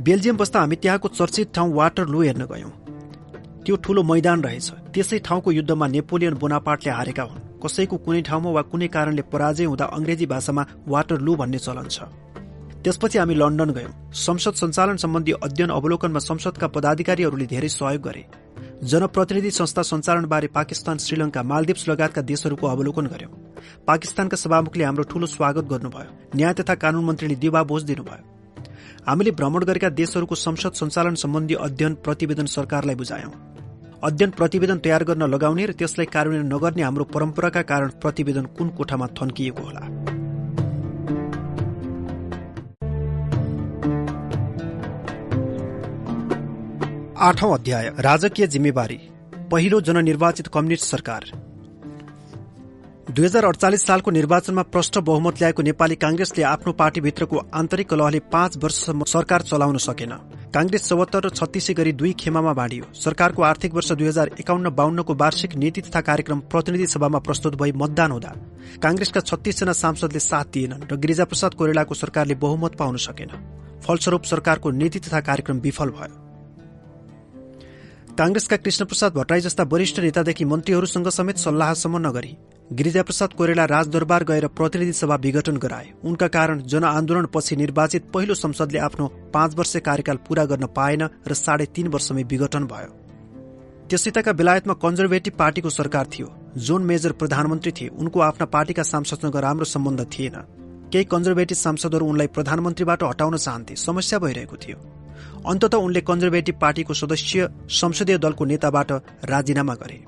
[0.00, 2.70] बेल्जियम बस्दा हामी त्यहाँको चर्चित ठाउँ वाटर लु हेर्न गयौं।
[3.64, 8.62] त्यो ठूलो मैदान रहेछ। त्यसै ठाउँको युद्धमा नेपोलियन बोनापाटले हारेका हुन्। कसैको कुनै ठाउँमा वा
[8.62, 12.04] कुनै कारणले पराजय हुँदा अंग्रेजी भाषामा वाटर लु भन्ने चलन छ।
[12.84, 18.24] त्यसपछि हामी लन्डन गयौं। संसद सञ्चालन सम्बन्धी अध्ययन अवलोकनमा संसदका पदाधिकारीहरूले धेरै सहयोग गरे।
[18.82, 23.32] जनप्रतिनिधि संस्था सञ्चालनबारे पाकिस्तान श्रीलंका मालदिप्स लगायतका देशहरूको अवलोकन गर्यौं।
[23.86, 28.22] पाकिस्तानका सभामुखले हाम्रो ठूलो स्वागत गर्नुभयो। न्याय तथा कानून मन्त्रीले दिवा बोझ दिनुभयो।
[29.06, 33.30] हामीले भ्रमण गरेका देशहरूको संसद सञ्चालन सम्बन्धी अध्ययन प्रतिवेदन सरकारलाई बुझायौं।
[34.02, 39.06] अध्ययन प्रतिवेदन तयार गर्न लगाउने र त्यसलाई कार्यान्वयन नगर्ने हाम्रो परम्पराका कारण प्रतिवेदन कुन कोठामा
[39.06, 40.23] थन्किएको होला।
[47.24, 48.96] आठौं अध्याय राजकीय जिम्मेवारी
[49.50, 51.24] पहिलो जननिर्वाचित कम्युनिस्ट सरकार।
[53.10, 58.56] दुई हजार अडचालिस सालको निर्वाचनमा प्रष्ट बहुमत ल्याएको नेपाली कांग्रेसले आफ्नो पार्टीभित्रको आन्तरिक कलहले पाँच
[58.64, 60.12] वर्षसम्म सरकार चलाउन सकेन।
[60.54, 65.14] कांग्रेस चौहत्तर र छत्तीसै गरी दुई खेमामा बाँडियो। सरकारको आर्थिक वर्ष दुई हजार एकाउन्न बाहन्नको
[65.14, 68.32] वार्षिक नीति तथा कार्यक्रम प्रतिनिधि सभामा प्रस्तुत भई मतदान हुँदा
[68.82, 73.32] कांग्रेसका छत्तीसजना सांसदले साथ दिएनन् र गिरिजाप्रसाद कोइरालाको सरकारले बहुमत पाउन सकेन।
[73.80, 76.23] फलस्वरूप सरकारको नीति तथा कार्यक्रम विफल भयो।
[78.18, 82.36] कांग्रेसका कृष्णप्रसाद भट्टराई जस्ता वरिष्ठ नेतादेखि मन्त्रीहरूसँग समेत सल्लाहसम्म नगरी
[82.72, 89.06] गिरिजाप्रसाद कोइराला राजदरबार गएर प्रतिनिधि सभा विघटन गराए। उनका कारण जनआन्दोलनपछि निर्वाचित पहिलो संसदले आफ्नो
[89.34, 92.90] पाँच वर्ष कार्यकाल पूरा गर्न पाएन र साढे तीन वर्षमै विघटन भयो।
[93.90, 99.64] त्यसैताका बेलायतमा कन्जर्भेटिभ पार्टीको सरकार थियो। जोन मेजर प्रधानमन्त्री थिए। उनको आफ्ना पार्टीका सांसदसँग राम्रो
[99.64, 100.36] सम्बन्ध थिएन।
[100.92, 104.78] केही कन्जर्भेटिभ सांसदहरू उनलाई प्रधानमन्त्रीबाट हटाउन चाहन्थे। समस्या भइरहेको थियो।
[105.46, 108.92] अन्तत उनले कन्जर्भेटिभ पार्टीको सदस्य संसदीय दलको नेताबाट
[109.24, 109.98] राजीनामा गरे।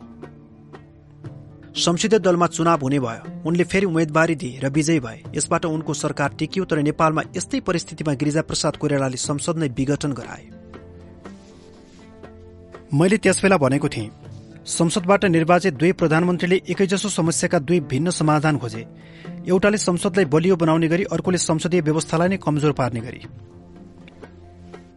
[1.76, 6.30] संसदीय दलमा चुनाव हुने भयो। उनले फेरि उम्मेद्वारी दिए र विजयी भए। यसबाट उनको सरकार
[6.38, 10.44] टिकियो तर नेपालमा यस्तै परिस्थितिमा गिरिजाप्रसाद कोइरालाले संसद नै विघटन गराए।
[12.94, 14.10] मैले त्यसबेला भनेको थिएँ
[14.66, 18.86] संसदबाट निर्वाचित दुई प्रधानमन्त्रीले एकैजसो समस्याका दुई भिन्न समाधान खोजे।
[19.46, 23.20] एउटाले संसदलाई बलियो बनाउने गरी अर्कोले संसदीय व्यवस्थालाई नै कमजोर पार्ने गरी।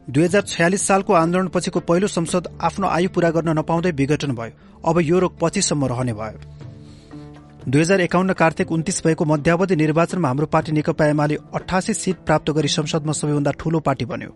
[0.10, 5.00] दुई हजार छयालिस सालको आन्दोलनपछिको पहिलो संसद आफ्नो आयु पूरा गर्न नपाउँदै विघटन भयो। अब
[5.02, 10.72] यो रोग पछिसम्म रहने भयो। दुई हजार एकाउन्न कार्तिक उन्तिस भएको मध्यावधि निर्वाचनमा हाम्रो पार्टी
[10.72, 14.32] नेकपा एमाले अठासी सीट प्राप्त गरी संसदमा सबैभन्दा ठूलो पार्टी बन्यो।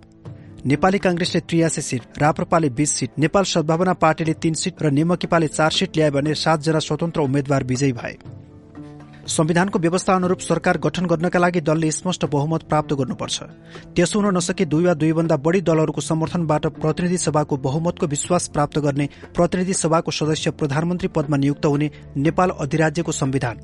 [0.66, 5.72] नेपाली कांग्रेसले त्रियासी सीट राप्रपाले बीस सीट नेपाल सद्भावना पार्टीले तीन सीट र नेमकिपाले चार
[5.72, 8.16] सीट ल्याए भने सातजना स्वतन्त्र उम्मेद्वार विजयी भए।
[9.28, 13.44] संविधानको व्यवस्था अनुरूप सरकार गठन गर्नका लागि दलले स्पष्ट बहुमत प्राप्त गर्नुपर्छ।
[13.96, 19.08] त्यसो हुन नसके दुई वा दुईभन्दा बढ़ी दलहरूको समर्थनबाट प्रतिनिधि सभाको बहुमतको विश्वास प्राप्त गर्ने
[19.36, 23.60] प्रतिनिधि सभाको सदस्य प्रधानमन्त्री पदमा नियुक्त हुने नेपाल अधिराज्यको संविधान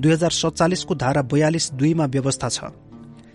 [0.00, 2.74] दुई हजार सत्तालिसको धारा बयालिस दुईमा व्यवस्था छ।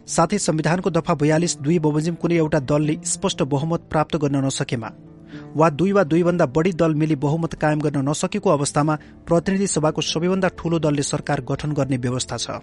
[0.08, 4.92] साथै संविधानको दफा बयालिस दुई बमोजिम कुनै एउटा दलले स्पष्ट बहुमत प्राप्त गर्न नसकेमा
[5.56, 8.96] वा दुई वा दुईभन्दा बढ़ी दल मिली बहुमत कायम गर्न नसकेको अवस्थामा
[9.28, 12.62] प्रतिनिधि सभाको सबैभन्दा ठूलो दलले सरकार गठन गर्ने व्यवस्था छ।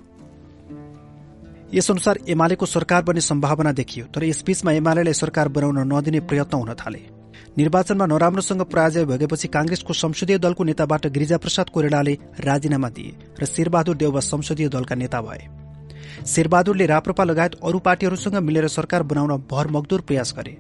[1.75, 7.03] यसअनुसार एमालेको सरकार बन्ने सम्भावना देखियो तर यसबीचमा एमालेलाई सरकार बनाउन नदिने प्रयत्न हुन थाले।
[7.59, 14.21] निर्वाचनमा नराम्रोसँग पराजय भएपछि कांग्रेसको संसदीय दलको नेताबाट गिरिजाप्रसाद कोइरालाले राजीनामा दिए र शेरबहादुर देउवा
[14.23, 15.66] संसदीय दलका नेता भए।
[16.27, 20.57] शेरबहादुरले राप्रपा लगायत अरू पार्टीहरूसँग मिलेर सरकार बनाउन भरमगदुर प्रयास गरे।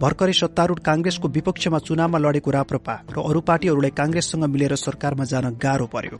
[0.00, 5.86] भर्खरै सत्तारूढ़ कांग्रेसको विपक्षमा चुनावमा लडेको राप्रपा र अरू पार्टीहरूलाई कांग्रेससँग मिलेर सरकारमा जान गाह्रो
[5.88, 6.18] पर्यो।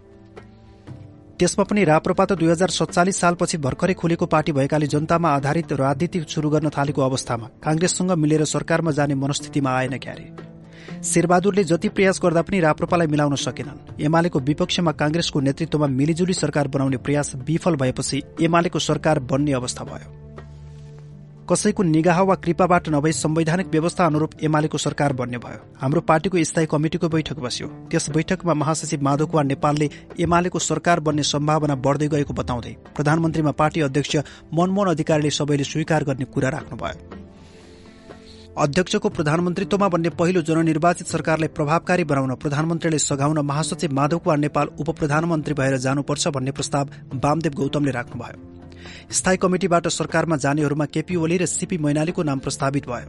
[1.39, 6.25] त्यसमा पनि राप्रपा त दुई हजार सत्तालिस सालपछि भर्खरै खुलेको पार्टी भएकाले जनतामा आधारित राजनीति
[6.29, 10.56] शुरू गर्न थालेको अवस्थामा कांग्रेससँग मिलेर सरकारमा जाने मनस्थितिमा आएन क्यारे।
[11.05, 16.97] शेरबहादुरले जति प्रयास गर्दा पनि राप्रपालाई मिलाउन सकेनन्। एमालेको विपक्षमा कांग्रेसको नेतृत्वमा मिलिजुली सरकार बनाउने
[16.99, 20.15] प्रयास विफल भएपछि एमालेको सरकार बन्ने अवस्था भयो।
[21.47, 26.67] कसैको निगाह वा कृपाबाट नभई संवैधानिक व्यवस्था अनुरूप एमालेको सरकार बन्ने भयो। हाम्रो पार्टीको स्थायी
[26.67, 29.89] कमिटिको बैठक बस्यो। त्यस बैठकमा महासचिव माधव कुमार नेपालले
[30.21, 34.17] एमालेको सरकार बन्ने सम्भावना बढ्दै गएको बताउँदै प्रधानमन्त्रीमा पार्टी अध्यक्ष
[34.55, 37.26] मनमोहन अधिकारीले सबैले स्वीकार गर्ने कुरा राख्नुभयो।
[38.59, 44.91] अध्यक्षको प्रधानमन्त्रीत्वमा बन्ने पहिलो जननिर्वाचित सरकारलाई प्रभावकारी बनाउन प्रधानमन्त्रीले सघाउन महासचिव माधव कुमार नेपाल उप
[44.91, 51.47] प्रधानमन्त्री भएर जानुपर्छ भन्ने प्रस्ताव वामदेव गौतमले राख्नुभयो। स्थायी कमिटिबाट सरकारमा जानेहरूमा केपी ओली र
[51.47, 53.09] सीपी मैनालीको नाम प्रस्तावित भयो।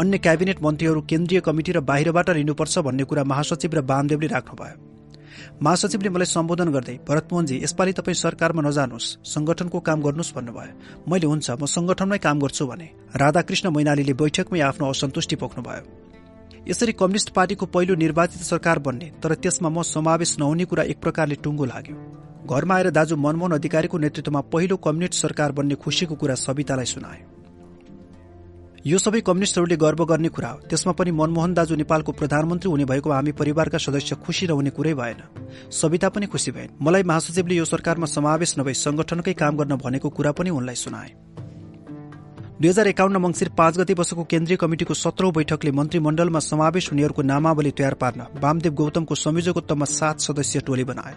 [0.00, 4.91] अन्य क्याबिनेट मन्त्रीहरू केन्द्रीय कमिटी र बाहिरबाट लिनुपर्छ भन्ने कुरा महासचिव र वामदेवले राख्नुभयो।
[5.62, 10.74] महासचिवले मलाई सम्बोधन गर्दै भरतमोहनजी यसपालि तपाईँ सरकारमा नजानुहोस्। संगठनको काम गर्नुहोस् भन्नुभयो।
[11.06, 15.82] मैले हुन्छ म संगठनमै काम गर्छु भने। राधाकृष्ण मैनालीले बैठकमै आफ्नो असन्तुष्टि पोख्नुभयो।
[16.66, 21.36] यसरी कम्युनिष्ट पार्टीको पहिलो निर्वाचित सरकार बन्ने तर त्यसमा म समावेश नहुने कुरा एक प्रकारले
[21.44, 21.96] टुङ्गो लाग्यो।
[22.42, 27.20] घरमा आएर दाजु मनमोहन अधिकारीको नेतृत्वमा पहिलो कम्युनिस्ट सरकार बन्ने खुशीको कुरा सवितालाई सुनाए
[28.86, 33.10] यो सबै कम्युनिस्टहरूले गर्व गर्ने कुरा हो। त्यसमा पनि मनमोहन दाजु नेपालको प्रधानमन्त्री हुने भएको
[33.12, 35.20] हामी परिवारका सदस्य खुशी रहने कुरै भएन।
[35.70, 40.32] सविता पनि खुशी भएन मलाई महासचिवले यो सरकारमा समावेश नभई संगठनकै काम गर्न भनेको कुरा
[40.32, 41.14] पनि उनलाई सुनाए।
[42.58, 47.70] दुई हजार एकाउन्न मंगिर पाँच गते बसेको केन्द्रीय कमिटिको सत्रौं बैठकले मन्त्रीमण्डलमा समावेश हुनेहरूको नामावली
[47.78, 51.16] तयार पार्न वामदेव गौतमको संयोजकत्वमा सात सदस्यीय टोली बनायो।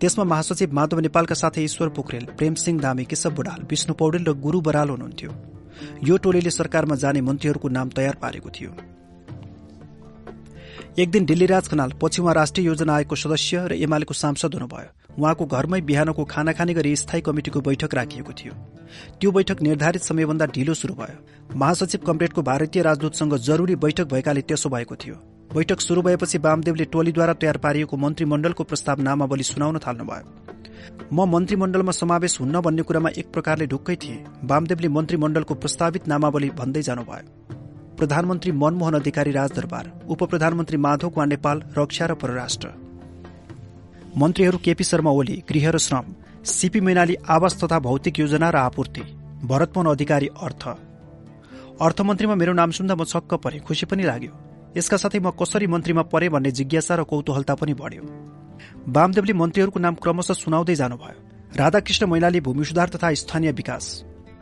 [0.00, 4.60] त्यसमा महासचिव माधव नेपालका साथै ईश्वर पोखरेल प्रेमसिंह दामी केशव बुढाल विष्णु पौडेल र गुरू
[4.60, 5.53] बराल हुनुहुन्थ्यो।
[6.04, 8.74] यो टोलीले सरकारमा जाने मन्त्रीहरूको नाम तयार पारेको थियो।
[10.98, 15.46] एक दिन दिल्लीराज खनाल पछि उहाँ राष्ट्रिय योजना आयोगको सदस्य र एमालेको सांसद हुनुभयो। उहाँको
[15.46, 18.52] घरमै बिहानको खाना खाने गरी स्थायी कमिटिको बैठक राखिएको थियो।
[19.20, 24.68] त्यो बैठक निर्धारित समयभन्दा ढिलो शुरू भयो। महासचिव कमरेडको भारतीय राजदूतसँग जरूरी बैठक भएकाले त्यसो
[24.68, 25.14] भएको थियो।
[25.54, 30.43] बैठक शुरू भएपछि वामदेवले टोलीद्वारा तयार पारिएको मन्त्रीमण्डलको प्रस्ताव नामावली सुनाउन थाल्नुभयो।
[31.12, 36.82] म मन्त्रीमण्डलमा समावेश हुन्न भन्ने कुरामा एक प्रकारले ढुक्कै थिए। वामदेवले मन्त्रीमण्डलको प्रस्तावित नामावली भन्दै
[36.82, 37.26] जानुभयो।
[37.96, 42.68] प्रधानमन्त्री मनमोहन अधिकारी राजदरबार उप प्रधानमन्त्री माधव कुमार नेपाल रक्षा र परराष्ट्र।
[44.18, 46.04] मन्त्रीहरू केपी शर्मा ओली गृह र श्रम
[46.46, 49.02] सीपी मैनाली आवास तथा भौतिक योजना र आपूर्ति
[49.44, 50.62] भरतमोहन अधिकारी अर्थ।
[51.80, 54.32] अर्थमन्त्रीमा मेरो नाम सुन्दा म छक्क परे खुसी पनि लाग्यो।
[54.76, 58.02] यसका साथै म कसरी मन्त्रीमा परे भन्ने जिज्ञासा र कौतूहलता पनि बढ्यो।
[58.86, 63.84] वामदेवले मन्त्रीहरूको नाम क्रमशः सुनाउँदै जानुभयो। राधाकृष्ण मैनाली भूमि सुधार तथा स्थानीय विकास।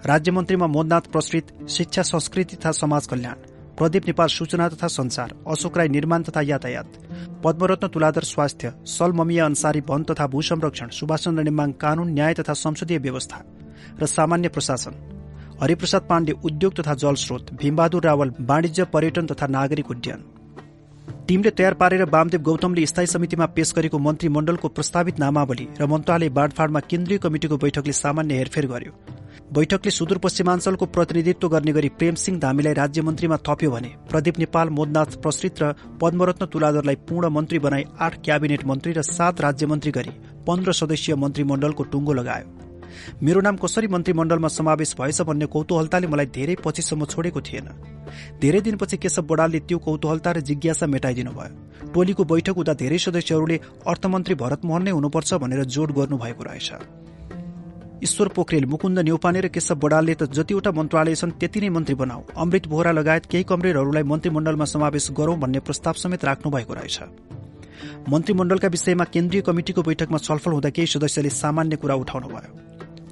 [0.07, 3.37] राज्यमन्त्रीमा मोदनाथ प्रसृत शिक्षा संस्कृति तथा समाज कल्याण
[3.79, 6.99] प्रदीप नेपाल सूचना तथा संचार अशोक राई निर्माण तथा यातायात
[7.45, 12.35] पद्मरत्न तुलाधर स्वास्थ्य सल ममिया अन्सारी वन तथा भू संरक्षण सुभाष चन्द्र नेमाङ कानून न्याय
[12.35, 13.45] तथा संसदीय व्यवस्था
[14.03, 14.95] र सामान्य प्रशासन।
[15.63, 20.25] हरिप्रसाद पाण्डे उद्योग तथा जलस्रोत भीमबहादुर रावल वाणिज्य पर्यटन तथा नागरिक उड्डयन।
[21.29, 26.81] टीमले तयार पारेर वामदेव गौतमले स्थायी समितिमा पेश गरेको मन्त्रीमण्डलको प्रस्तावित नामावली र मन्त्रालय बाँडफाँडमा
[26.91, 28.93] केन्द्रीय कमिटिको बैठकले सामान्य हेरफेर गर्यो।
[29.53, 35.73] बैठकले सुदूरपश्चिमाञ्चलको प्रतिनिधित्व गर्ने गरी प्रेमसिंह धामीलाई राज्यमन्त्रीमा थप्यो भने प्रदीप नेपाल मोदनाथ प्रसित र
[36.01, 40.13] पद्मरत्न तुलाधरलाई पूर्ण मन्त्री बनाई आठ क्याबिनेट मन्त्री र सात राज्यमन्त्री गरी
[40.47, 42.62] पन्ध्र सदस्यीय मन्त्रीमण्डलको टुङ्गो लगायो।
[43.23, 47.69] मेरो नाम कसरी मन्त्रीमण्डलमा समावेश भएछ भन्ने कौतूहलताले मलाई धेरै पछिसम्म छोडेको थिएन।
[48.41, 53.57] धेरै दिनपछि केशव बडालले त्यो कौतूहलता र जिज्ञासा मेटाइदिनु भयो टोलीको बैठक हुँदा धेरै सदस्यहरूले
[53.87, 56.71] अर्थमन्त्री भरतमोहन नै हुनुपर्छ भनेर जोड गर्नुभएको रहेछ।
[58.03, 62.23] ईश्वर पोखरेल मुकुन्द न्यौपाने र केशव बडालले त जतिवटा मन्त्रालय छन् त्यति नै मन्त्री बनाऊ।
[62.35, 66.99] अमृत बोहरा लगायत केही कमरेडहरूलाई मन्त्रीमण्डलमा समावेश गरौं भन्ने प्रस्ताव समेत राख्नु भएको रहेछ।
[68.11, 72.51] मन्त्रीमण्डलका विषयमा केन्द्रीय कमिटिको बैठकमा छलफल हुँदा केही सदस्यले सामान्य कुरा उठाउनु भयो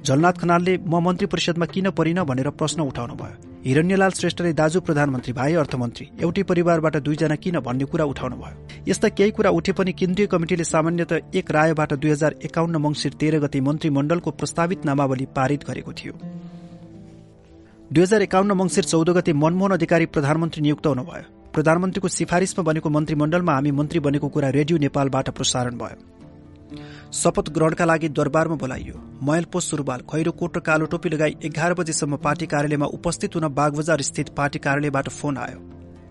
[0.05, 5.33] झलनाथ खनालले म मन्त्री परिषदमा किन परिन भनेर प्रश्न उठाउनु भयो हिरण्यलाल श्रेष्ठले दाजु प्रधानमन्त्री
[5.33, 8.55] भाइ अर्थमन्त्री एउटै परिवारबाट दुईजना किन भन्ने कुरा उठाउनु भयो
[8.87, 13.39] यस्ता केही कुरा उठे पनि केन्द्रीय कमिटिले सामान्यत एक रायबाट दुई हजार एकाउन्न मंगिर तेह्र
[13.43, 16.13] गते मन्त्रीमण्डलको प्रस्तावित नामावली पारित गरेको थियो।
[17.91, 21.23] दुई हजार एकाउन्न मंगिर चौध गते मनमोहन अधिकारी प्रधानमन्त्री नियुक्त हुनुभयो।
[21.53, 26.20] प्रधानमन्त्रीको सिफारिसमा बनेको मन्त्रीमण्डलमा हामी मन्त्री बनेको कुरा रेडियो नेपालबाट प्रसारण भयो।
[27.13, 32.17] शपथ ग्रहणका लागि दरबारमा बोलाइयो। मैलपो सुरुवाल खैरो कोट र कालो टोपी लगाई एघार बजेसम्म
[32.19, 35.59] पार्टी कार्यालयमा उपस्थित हुन बागबजार स्थित पार्टी कार्यालयबाट फोन आयो।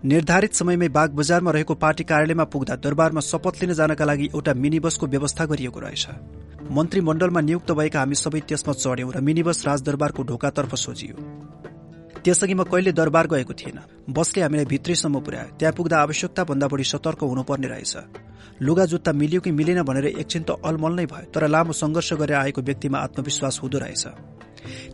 [0.05, 4.81] निर्धारित समयमै बाग बजारमा रहेको पार्टी कार्यालयमा पुग्दा दरबारमा शपथ लिन जानका लागि एउटा मिनी
[4.81, 6.07] बसको व्यवस्था गरिएको रहेछ।
[6.71, 11.17] मन्त्रीमण्डलमा नियुक्त भएका हामी सबै त्यसमा चढ्यौं र मिनी बस राजदरबारको ढोकातर्फ सोझियो।
[12.25, 16.85] त्यसअघि म कहिले दरबार गएको थिएन। बसले हामीलाई भित्रैसम्म पुर्यायो। त्यहाँ पुग्दा आवश्यकता भन्दा बढी
[16.85, 17.97] सतर्क हुनुपर्ने रहेछ।
[18.63, 22.37] लुगा जुत्ता मिल्यो कि मिलेन भनेर एकछिन त अलमल नै भयो तर लामो संघर्ष गरेर
[22.37, 24.05] आएको व्यक्तिमा आत्मविश्वास हुँदो रहेछ।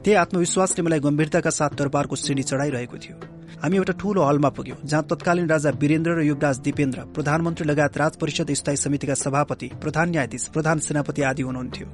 [0.02, 3.16] त्यही आत्मविश्वासले मलाई गम्भीरताका साथ दरबारको श्रेणी चढाइरहेको थियो।
[3.62, 8.16] हामी एउटा ठूलो हलमा पुग्यौं जहाँ तत्कालीन राजा वीरेन्द्र र युवराज दिपेन्द्र प्रधानमन्त्री लगायत राज
[8.16, 11.86] परिषद स्थायी समितिका सभापति प्रधान न्यायाधीश प्रधान सेनापति आदि हुनुहुन्थ्यो।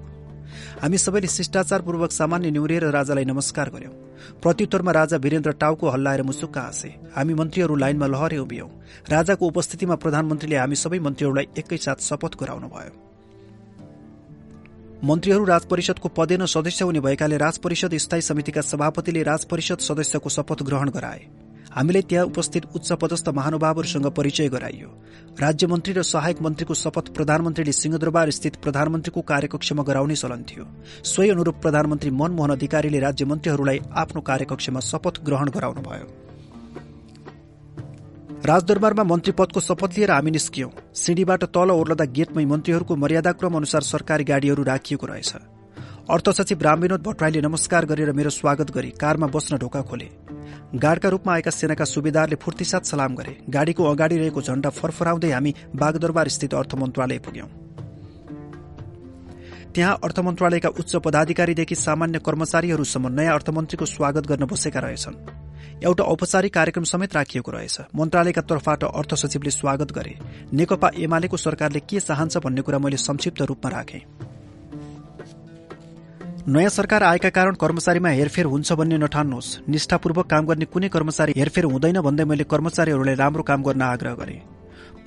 [0.83, 3.93] हामी सबैले शिष्टाचारपूर्वक सामान्य निहुरेर राजालाई नमस्कार गर्यौं।
[4.43, 8.69] प्रत्युत्तरमा राजा वीरेन्द्र टाउको हल्लाएर मुसुक्क हाँसे। हामी मन्त्रीहरू लाइनमा लहरे उभियौं।
[9.09, 12.93] राजाको उपस्थितिमा प्रधानमन्त्रीले हामी सबै मन्त्रीहरूलाई एकैसाथ शपथ गराउनु भयो।
[15.05, 20.29] मन्त्रीहरू राज परिषदको पदेन सदस्य हुने भएकाले राज परिषद स्थायी समितिका सभापतिले राज परिषद सदस्यको
[20.29, 21.27] शपथ ग्रहण गराए।
[21.73, 24.89] हामीलाई त्यहाँ उपस्थित उच्च पदस्थ महानुभावहरूसँग परिचय गराइयो।
[25.41, 30.65] राज्य मन्त्री र सहायक मन्त्रीको शपथ प्रधानमन्त्रीले सिंहदरबार स्थित प्रधानमन्त्रीको कार्यकक्षमा गराउने चलन थियो।
[31.05, 36.07] सोही अनुरूप प्रधानमन्त्री मनमोहन अधिकारीले राज्य मन्त्रीहरूलाई आफ्नो कार्यकक्षमा शपथ ग्रहण गराउनुभयो।
[38.47, 44.25] राजदरबारमा मन्त्री पदको शपथ लिएर हामी निस्कियौं। सिँढीबाट तल ओर्लदा गेटमै मन्त्रीहरूको मर्यादाक्रम अनुसार सरकारी
[44.25, 45.33] गाड़ीहरू राखिएको रहेछ।
[46.11, 50.09] अर्थ सचिव रामविनोद भट्टराईले नमस्कार गरेर मेरो स्वागत गरी। कारमा बस्न ढोका खोले।
[50.75, 56.29] गार्डका रूपमा आएका सेनाका सुबेदारले फुर्तीसाथ सलाम गरे। गाड़ीको अगाडि रहेको झण्डा फरफराउँदै हामी बागदरबार
[56.29, 57.47] स्थित अर्थ मन्त्रालय पुग्यौं।
[59.75, 65.17] त्यहाँ अर्थ मन्त्रालयका उच्च पदाधिकारीदेखि सामान्य कर्मचारीहरूसम्म नयाँ अर्थमन्त्रीको स्वागत गर्न बसेका रहेछन्।
[65.85, 70.19] एउटा औपचारिक कार्यक्रम समेत राखिएको रहेछ। मन्त्रालयका तर्फबाट अर्थ सचिवले स्वागत गरे।
[70.53, 74.05] नेकपा एमालेको सरकारले के चाहन्छ भन्ने कुरा मैले संक्षिप्त रूपमा राखेँ।
[76.49, 81.65] नयाँ सरकार आएका कारण कर्मचारीमा हेरफेर हुन्छ भन्ने नठान्नुहोस्। निष्ठापूर्वक काम गर्ने कुनै कर्मचारी हेरफेर
[81.65, 84.35] हुँदैन भन्दै मैले कर्मचारीहरूलाई राम्रो काम गर्न आग्रह गरे।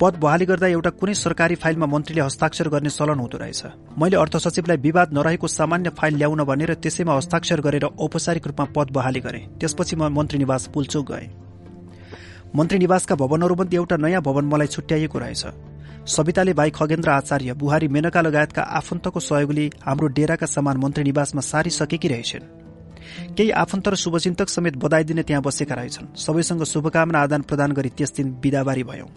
[0.00, 3.62] पद बहाली गर्दा एउटा कुनै सरकारी फाइलमा मन्त्रीले हस्ताक्षर गर्ने चलन हुँदो रहेछ।
[4.00, 8.96] मैले अर्थ सचिवलाई विवाद नरहेको सामान्य फाइल ल्याउन भनेर त्यसैमा हस्ताक्षर गरेर औपचारिक रूपमा पद
[8.96, 11.28] बहाली गरे। त्यसपछि म मन्त्री निवास पुलचोक गएँ।
[12.56, 15.44] मन्त्री निवासका भवनहरूमध्ये एउटा नयाँ भवन मलाई छुट्याइएको रहेछ।
[16.06, 22.08] सविताले भाइ खगेन्द्र आचार्य बुहारी मेनका लगायतका आफन्तको सहयोगले हाम्रो डेराका सामान मन्त्री निवासमा सारिसकेकी
[22.08, 22.44] रहेछन्।
[23.34, 27.88] केही आफन्त र शुभचिन्तक समेत बधाई दिने त्यहाँ बसेका रहेछन्। सबैसँग शुभकामना आदान प्रदान गरी
[27.88, 29.08] त्यस दिन बिदाबारी भयौं।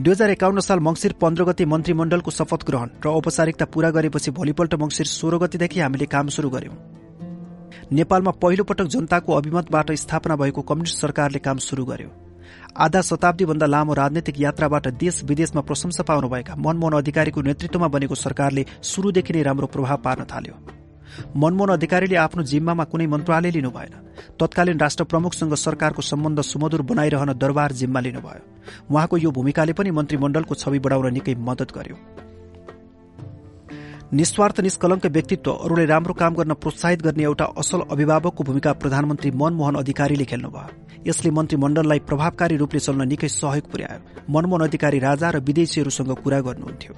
[0.00, 4.74] दुई हजार एकाउन्न साल मंगिर पन्ध्र गति मन्त्रीमण्डलको शपथ ग्रहण र औपचारिकता पूरा गरेपछि भोलिपल्ट
[4.74, 6.74] मंगिर सोह्र गतिदेखि हामीले काम शुरू गर्यौं।
[7.92, 12.29] नेपालमा पहिलो पटक जनताको अभिमतबाट स्थापना भएको कम्युनिष्ट सरकारले काम शुरू गर्यो।
[12.76, 19.32] आधा शताब्दीभन्दा लामो राजनैतिक यात्राबाट देश विदेशमा प्रशंसा पाउनुभएका मनमोहन अधिकारीको नेतृत्वमा बनेको सरकारले शुरूदेखि
[19.32, 20.54] नै राम्रो प्रभाव पार्न थाल्यो।
[21.36, 23.94] मनमोहन अधिकारीले आफ्नो जिम्मामा कुनै मन्त्रालय लिनु भएन
[24.40, 28.42] तत्कालीन राष्ट्र प्रमुखसँग सरकारको सम्बन्ध सुमधुर बनाइरहन दरबार जिम्मा लिनुभयो।
[28.90, 31.96] उहाँको यो भूमिकाले पनि मन्त्रीमण्डलको छवि बढाउन निकै मद्दत गर्यो।
[34.12, 39.74] निस्वार्थ निष्कलङ्क व्यक्तित्व अरूलाई राम्रो काम गर्न प्रोत्साहित गर्ने एउटा असल अभिभावकको भूमिका प्रधानमन्त्री मनमोहन
[39.74, 44.00] अधिकारीले खेल्नुभयो। यसले मन्त्रीमण्डललाई प्रभावकारी रूपले चल्न निकै सहयोग पुर्यायो।
[44.34, 46.94] मनमोहन अधिकारी राजा र विदेशीहरूसँग कुरा गर्नुहुन्थ्यो।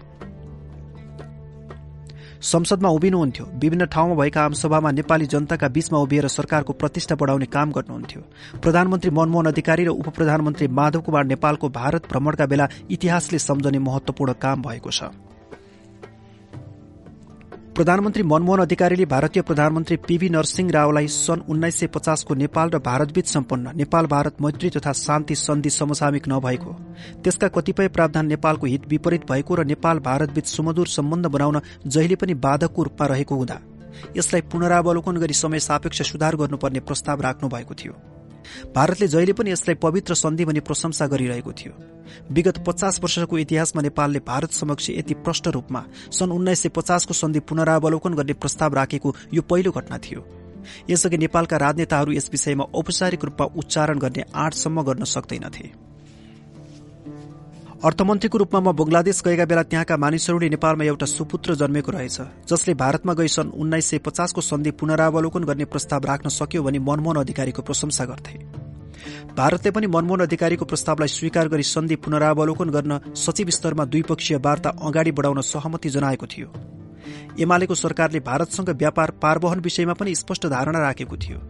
[2.42, 8.22] संसदमा उभिनुहुन्थ्यो। विभिन्न ठाउँमा भएका आमसभामा नेपाली जनताका बीचमा उभिएर सरकारको प्रतिष्ठा बढाउने काम गर्नुहुन्थ्यो।
[8.64, 14.32] प्रधानमन्त्री मनमोहन अधिकारी र उप प्रधानमन्त्री माधव कुमार नेपालको भारत भ्रमणका बेला इतिहासले सम्झने महत्वपूर्ण
[14.32, 15.12] काम भएको छ।
[17.74, 23.26] प्रधानमन्त्री मनमोहन अधिकारीले भारतीय प्रधानमन्त्री पीवी नरसिंह रावलाई सन् उन्नाइस सय पचासको नेपाल र भारतबीच
[23.26, 26.76] सम्पन्न नेपाल भारत मैत्री तथा शान्ति सन्धि समसामिक नभएको
[27.24, 32.34] त्यसका कतिपय प्रावधान नेपालको हित विपरीत भएको र नेपाल भारतबीच सुमधुर सम्बन्ध बनाउन जहिले पनि
[32.44, 33.60] बाधकको रूपमा रहेको हुँदा
[34.16, 37.94] यसलाई पुनरावलोकन गरी समय सापेक्ष सुधार गर्नुपर्ने प्रस्ताव राख्नु भएको थियो।
[38.74, 41.72] भारतले जहिले पनि यसलाई पवित्र सन्धि भनी प्रशंसा गरिरहेको थियो।
[42.30, 47.40] विगत पचास वर्षको इतिहासमा नेपालले भारत समक्ष यति प्रष्ट रूपमा सन् उन्नाइस सय पचासको सन्धि
[47.40, 50.24] पुनरावलोकन गर्ने प्रस्ताव राखेको यो पहिलो घटना थियो।
[50.90, 55.91] यसअघि नेपालका राजनेताहरू यस विषयमा औपचारिक रूपमा उच्चारण गर्ने आँटसम्म गर्न सक्दैनथे।
[57.84, 63.14] अर्थमन्त्रीको रूपमा म बंगलादेश गएका बेला त्यहाँका मानिसहरूले नेपालमा एउटा सुपुत्र जन्मेको रहेछ जसले भारतमा
[63.18, 68.04] गई सन् उन्नाइस सय पचासको सन्धि पुनरावलोकन गर्ने प्रस्ताव राख्न सक्यो भने मनमोहन अधिकारीको प्रशंसा
[68.04, 68.38] गर्थे।
[69.34, 75.12] भारतले पनि मनमोहन अधिकारीको प्रस्तावलाई स्वीकार गरी सन्धि पुनरावलोकन गर्न सचिव स्तरमा द्विपक्षीय वार्ता अगाडि
[75.18, 76.48] बढाउन सहमति जनाएको थियो।
[77.40, 81.40] एमालेको सरकारले भारतसँग व्यापार पारवहन विषयमा पनि स्पष्ट धारणा राखेको थियो।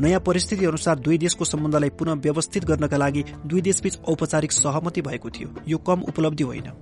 [0.00, 5.30] नयाँ परिस्थिति अनुसार दुई देशको सम्बन्धलाई पुनः व्यवस्थित गर्नका लागि दुई देशबीच औपचारिक सहमति भएको
[5.30, 6.72] थियो। यो कम उपलब्धि होइन।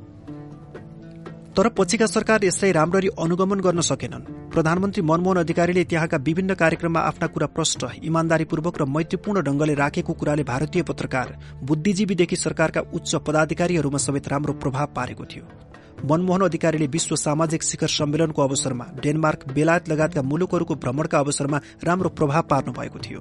[1.57, 7.27] तर पछिका सरकार यसलाई राम्ररी अनुगमन गर्न सकेनन्। प्रधानमन्त्री मनमोहन अधिकारीले त्यहाँका विभिन्न कार्यक्रममा आफ्ना
[7.27, 14.29] कुरा प्रष्ट इमान्दारीपूर्वक र मैत्रीपूर्ण ढंगले राखेको कुराले भारतीय पत्रकार बुद्धिजीवीदेखि सरकारका उच्च पदाधिकारीहरूमा समेत
[14.29, 15.45] राम्रो प्रभाव पारेको थियो।
[16.03, 22.43] मनमोहन अधिकारीले विश्व सामाजिक शिखर सम्मेलनको अवसरमा डेनमार्क बेलायत लगायतका मुलुकहरूको भ्रमणका अवसरमा राम्रो प्रभाव
[22.43, 23.21] पार्नु भएको थियो।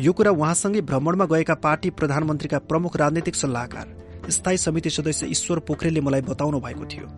[0.00, 3.96] यो कुरा उहाँसँगै भ्रमणमा गएका पार्टी प्रधानमन्त्रीका प्रमुख राजनैतिक सल्लाहकार
[4.30, 7.08] स्थायी समिति सदस्य ईश्वर पोखरेलले मलाई बताउनु भएको थियो।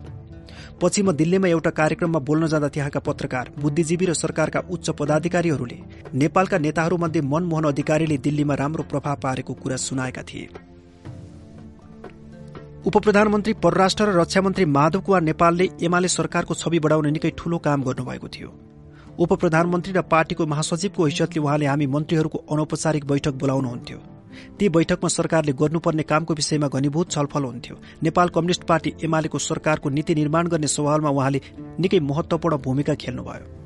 [0.81, 5.77] पछि म दिल्लीमा एउटा कार्यक्रममा बोल्न जाँदा त्यहाँका पत्रकार बुद्धिजीवी र सरकारका उच्च पदाधिकारीहरूले
[6.15, 10.49] नेपालका नेताहरूमध्ये मनमोहन अधिकारीले दिल्लीमा राम्रो प्रभाव पारेको कुरा सुनाएका थिए।
[12.87, 17.57] उप प्रधानमन्त्री परराष्ट्र र रक्षा मन्त्री माधव कुमार नेपालले एमाले सरकारको छवि बढाउने निकै ठूलो
[17.57, 18.49] काम गर्नुभएको थियो।
[19.19, 23.97] उप प्रधानमन्त्री र पार्टीको महासचिवको हैसियतले उहाँले हामी मन्त्रीहरूको अनौपचारिक बैठक बोलाउनुहुन्थ्यो।
[24.59, 30.15] ती बैठकमा सरकारले गर्नुपर्ने कामको विषयमा घनीभूत छलफल हुन्थ्यो। नेपाल कम्युनिष्ट पार्टी एमालेको सरकारको नीति
[30.15, 31.41] निर्माण गर्ने सवालमा उहाँले
[31.79, 33.60] निकै महत्वपूर्ण भूमिका खेल्नुभयो।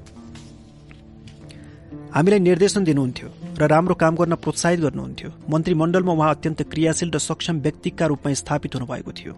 [2.16, 3.30] हामीलाई निर्देशन दिनुहुन्थ्यो
[3.60, 8.76] र राम्रो काम गर्न प्रोत्साहित गर्नुहुन्थ्यो। मन्त्रीमण्डलमा उहाँ अत्यन्त क्रियाशील र सक्षम व्यक्तिका रूपमा स्थापित
[8.76, 9.34] हुनुभएको थियो।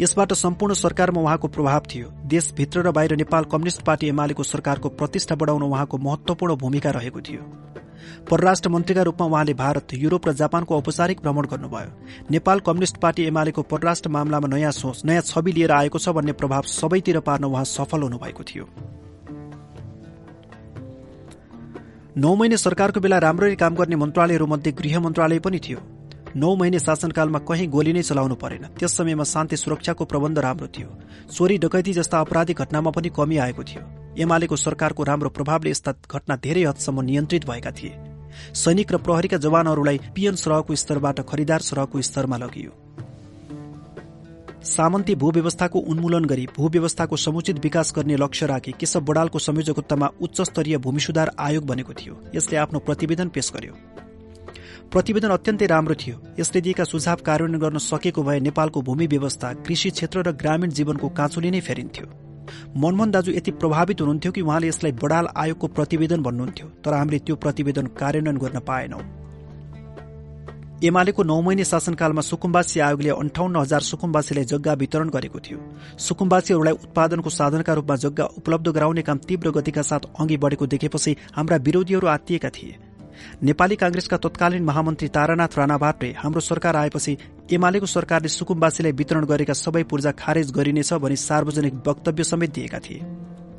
[0.00, 5.34] यसबाट सम्पूर्ण सरकारमा उहाँको प्रभाव थियो। देशभित्र र बाहिर नेपाल कम्युनिष्ट पार्टी एमालेको सरकारको प्रतिष्ठा
[5.34, 7.42] बढाउन उहाँको महत्वपूर्ण भूमिका रहेको थियो।
[8.30, 11.90] परराष्ट्र मन्त्रीका रूपमा उहाँले भारत युरोप र जापानको औपचारिक भ्रमण गर्नुभयो।
[12.30, 16.62] नेपाल कम्युनिष्ट पार्टी एमालेको परराष्ट्र मामलामा नयाँ सोच नयाँ छवि लिएर आएको छ भन्ने प्रभाव
[16.72, 18.66] सबैतिर पार्न उहाँ सफल हुनुभएको थियो।
[22.16, 25.78] नौ महिने सरकारको बेला राम्ररी काम गर्ने मन्त्रालयहरूमध्ये गृह मन्त्रालय पनि थियो।
[26.36, 30.88] नौ महिने शासनकालमा कहीँ गोली नै चलाउनु परेन। त्यस समयमा शान्ति सुरक्षाको प्रबन्ध राम्रो थियो।
[31.32, 33.82] चोरी डकैती जस्ता अपराधिक घटनामा पनि कमी आएको थियो।
[34.20, 37.96] एमालेको सरकारको राम्रो प्रभावले यस्ता घटना धेरै हदसम्म नियन्त्रित भएका थिए।
[38.54, 42.70] सैनिक र प्रहरीका जवानहरूलाई पिएन सरहको स्तरबाट खरिदार सरहको स्तरमा लगियो।
[44.64, 50.78] सामन्ती भूव्यवस्थाको उन्मूलन गरी भूव्यवस्थाको समुचित विकास गर्ने लक्ष्य राखी केशव बडालको संयोजकत्वमा उच्च स्तरीय
[50.78, 53.72] भूमि सुधार आयोग बनेको थियो। यसले आफ्नो प्रतिवेदन पेश गर्यो।
[54.90, 59.90] प्रतिवेदन अत्यन्तै राम्रो थियो। यसले दिएका सुझाव कार्यान्वयन गर्न सकेको भए नेपालको भूमि व्यवस्था कृषि
[59.90, 62.06] क्षेत्र र ग्रामीण जीवनको काँचुली नै फेरिन्थ्यो।
[62.76, 67.36] मनमोहन दाजु यति प्रभावित हुनुहुन्थ्यो कि उहाँले यसलाई बडाल आयोगको प्रतिवेदन भन्नुहुन्थ्यो तर हामीले त्यो
[67.36, 69.21] प्रतिवेदन कार्यान्वयन गर्न पाएनौं।
[70.82, 75.58] एमालेको नौ महिने शासनकालमा सुकुम्बासी आयोगले अन्ठाउन्न हजार सुकुम्बासीलाई जग्गा वितरण गरेको थियो।
[75.96, 81.56] सुकुम्बासीहरूलाई उत्पादनको साधनका रूपमा जग्गा उपलब्ध गराउने काम तीव्र गतिका साथ अघि बढेको देखेपछि हाम्रा
[81.58, 82.74] विरोधीहरू आत्तिएका थिए।
[83.42, 87.16] नेपाली कांग्रेसका तत्कालीन महामन्त्री तारानाथ राणाभाटले हाम्रो सरकार आएपछि
[87.52, 93.04] एमालेको सरकारले सुकुम्बासीलाई वितरण गरेका सबै पूर्जा खारेज गरिनेछ भनी सार्वजनिक वक्तव्य समेत दिएका थिए।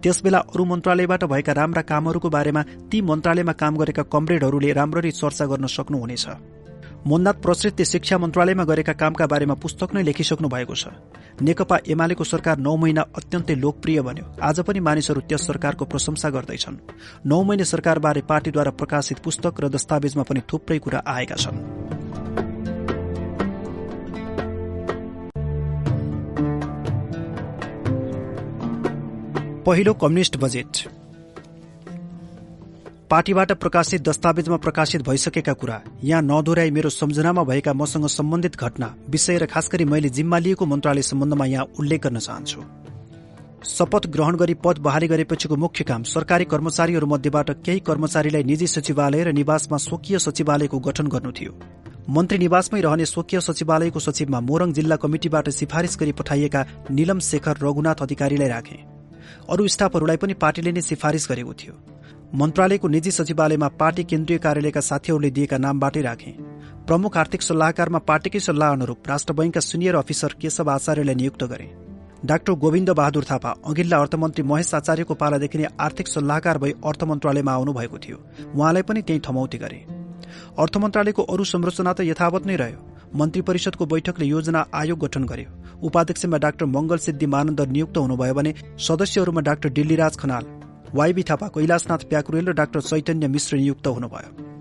[0.04, 2.62] त्यसबेला अरू मन्त्रालयबाट भएका राम्रा कामहरूको बारेमा
[2.92, 6.28] ती मन्त्रालयमा काम गरेका कमरेडहरूले राम्ररी चर्चा गर्न सक्नुहुनेछ।
[7.04, 10.88] मोन्नाथ प्रश्रितले शिक्षा मन्त्रालयमा गरेका कामका बारेमा पुस्तक नै लेखिसक्नु भएको छ।
[11.44, 16.80] नेकपा एमालेको सरकार नौ महिना अत्यन्तै लोकप्रिय बन्यो। आज पनि मानिसहरू त्यस सरकारको प्रशंसा गर्दैछन्।
[17.28, 21.60] नौ महिने सरकारबारे पार्टीद्वारा प्रकाशित पुस्तक र दस्तावेजमा पनि थुप्रै कुरा आएका छन्।
[29.68, 31.03] पहिलो कम्युनिष्ट बजेट।
[33.14, 39.38] पार्टीबाट प्रकाशित दस्तावेजमा प्रकाशित भइसकेका कुरा यहाँ नदोहोऱ्याई मेरो सम्झनामा भएका मसँग सम्बन्धित घटना विषय
[39.38, 42.62] र खास गरी मैले जिम्मा लिएको मन्त्रालय सम्बन्धमा यहाँ उल्लेख गर्न चाहन्छु।
[43.68, 49.24] शपथ ग्रहण गरी पद बहाली गरेपछिको मुख्य काम सरकारी कर्मचारीहरू मध्येबाट केही कर्मचारीलाई निजी सचिवालय
[49.24, 51.54] र निवासमा स्वकीय सचिवालयको गठन गर्नु थियो।
[52.10, 58.08] मन्त्री निवासमै रहने स्वकीय सचिवालयको सचिवमा मोरङ जिल्ला कमिटिबाट सिफारिस गरी पठाइएका निलम शेखर रघुनाथ
[58.10, 58.84] अधिकारीलाई राखे।
[59.50, 61.82] अरू स्टाफहरूलाई पनि पार्टीले नै सिफारिस गरेको थियो।
[62.34, 66.32] मन्त्रालयको निजी सचिवालयमा पार्टी केन्द्रीय कार्यालयका साथीहरूले दिएका नामबाटै राखे।
[66.88, 71.68] प्रमुख आर्थिक सल्लाहकारमा पार्टीकै सल्लाह अनुरूप राष्ट्र बैंकका सिनियर अफिसर केशव आचार्यलाई नियुक्त गरे।
[72.26, 77.54] डाक्टर गोविन्द बहादुर थापा अघिल्ला अर्थमन्त्री महेश आचार्यको पालादेखि नै आर्थिक सल्लाहकार भई अर्थ मन्त्रालयमा
[77.54, 78.18] आउनु भएको थियो।
[78.50, 79.80] उहाँलाई पनि त्यही थमौती गरे।
[80.58, 82.82] अर्थ मन्त्रालयको अरू संरचना त यथावत नै रह्यो।
[83.16, 85.54] मन्त्री परिषदको बैठकले योजना आयोग गठन गर्यो।
[85.86, 90.52] उपाध्यक्षमा डाक्टर मंगल सिद्धि मानन्द नियुक्त हुनुभयो भने सदस्यहरूमा डाक्टर डिल्लीराज खनाल
[90.94, 94.52] वाइबी थापा कैलाशनाथ प्याकुरेल र डाक्टर चैतन्य मिश्र नियुक्त हुनुभयो।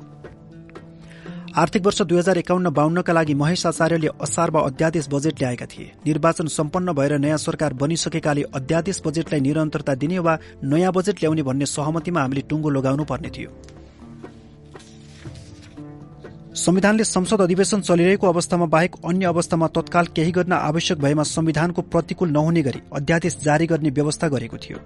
[1.52, 6.46] आर्थिक वर्ष दुई हजार एकाउन्न बाहन्नका लागि महेश आचार्यले असारमा अध्यादेश बजेट ल्याएका थिए। निर्वाचन
[6.48, 12.20] सम्पन्न भएर नयाँ सरकार बनिसकेकाले अध्यादेश बजेटलाई निरन्तरता दिने वा नयाँ बजेट ल्याउने भन्ने सहमतिमा
[12.20, 13.50] हामीले टुङ्गो लगाउनु पर्ने थियो।
[16.56, 22.28] संविधानले संसद अधिवेशन चलिरहेको अवस्थामा बाहेक अन्य अवस्थामा तत्काल केही गर्न आवश्यक भएमा संविधानको प्रतिकूल
[22.30, 24.78] नहुने गरी अध्यादेश जारी गर्ने व्यवस्था गरेको थियो।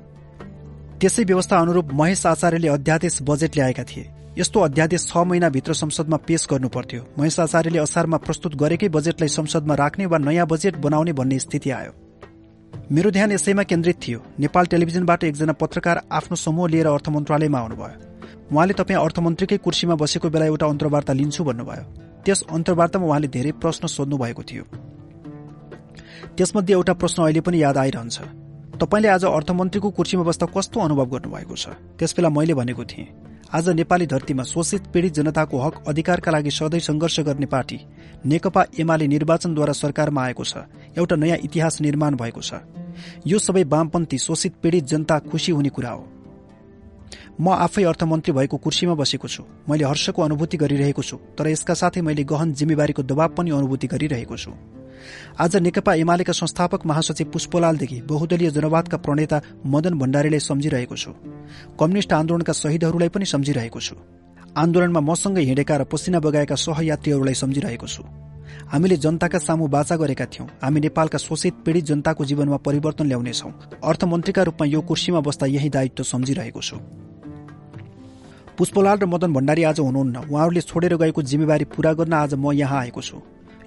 [1.00, 4.04] त्यसै व्यवस्था अनुरूप महेश आचार्यले अध्यादेश बजेट ल्याएका थिए।
[4.38, 10.06] यस्तो अध्यादेश छ महिनाभित्र संसदमा पेश गर्नुपर्थ्यो महेश आचार्यले असारमा प्रस्तुत गरेकै बजेटलाई संसदमा राख्ने
[10.06, 11.92] वा नयाँ बजेट बनाउने भन्ने स्थिति आयो।
[12.92, 17.96] मेरो ध्यान यसैमा केन्द्रित थियो। नेपाल टेलिभिजनबाट एकजना पत्रकार आफ्नो समूह लिएर अर्थ मन्त्रालयमा आउनुभयो।
[18.52, 21.84] उहाँले तपाईँ अर्थमन्त्रीकै कुर्सीमा बसेको बेला एउटा अन्तर्वार्ता लिन्छु भन्नुभयो।
[22.24, 24.64] त्यस अन्तर्वार्तामा उहाँले धेरै प्रश्न सोध्नु भएको थियो।
[26.36, 28.45] त्यसमध्ये एउटा प्रश्न अहिले पनि याद आइरहन्छ।
[28.76, 31.68] तपाईँले आज अर्थमन्त्रीको कुर्सीमा बस्दा कस्तो अनुभव गर्नुभएको छ?
[31.96, 33.08] त्यसबेला मैले भनेको थिएँ
[33.48, 37.78] आज नेपाली धरतीमा शोषित पीड़ित जनताको हक अधिकारका लागि सधैँ संघर्ष गर्ने पार्टी
[38.26, 42.60] नेकपा एमाले निर्वाचनद्वारा सरकारमा आएको छ एउटा नयाँ इतिहास निर्माण भएको छ।
[43.26, 46.04] यो सबै वामपन्थी शोषित पीड़ित जनता खुशी हुने कुरा हो।
[47.40, 52.00] म आफै अर्थमन्त्री भएको कुर्सीमा बसेको छु। मैले हर्षको अनुभूति गरिरहेको छु तर यसका साथै
[52.00, 54.52] मैले गहन जिम्मेवारीको दबाव पनि अनुभूति गरिरहेको छु।
[55.38, 61.10] आज नेकपा एमालेका संस्थापक महासचिव पुष्पलालदेखि बहुदलीय जनवादका प्रणेता मदन भण्डारीलाई सम्झिरहेको छु।
[61.80, 63.96] कम्युनिष्ट आन्दोलनका शहीदहरूलाई पनि सम्झिरहेको छु।
[64.56, 68.02] आन्दोलनमा मसँगै हिँडेका र पसिना बगाएका सहयात्रीहरूलाई सम्झिरहेको छु।
[68.72, 73.50] हामीले जनताका सामु बाचा गरेका थियौं। हामी नेपालका शोषित पीड़ित जनताको जीवनमा परिवर्तन ल्याउनेछौ।
[73.84, 76.76] अर्थमन्त्रीका रूपमा यो कुर्सीमा बस्दा यही दायित्व सम्झिरहेको छु।
[78.58, 82.80] पुष्पलाल र मदन भण्डारी आज हुनुहुन्न। उहाँहरूले छोडेर गएको जिम्मेवारी पूरा गर्न आज म यहाँ
[82.80, 83.20] आएको छु।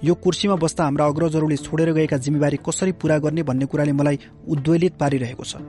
[0.04, 4.96] यो कुर्सीमा बस्दा हाम्रा अग्रजहरूले छोडेर गएका जिम्मेवारी कसरी पूरा गर्ने भन्ने कुराले मलाई उद्वेलित
[4.96, 5.60] पारिरहेको छ।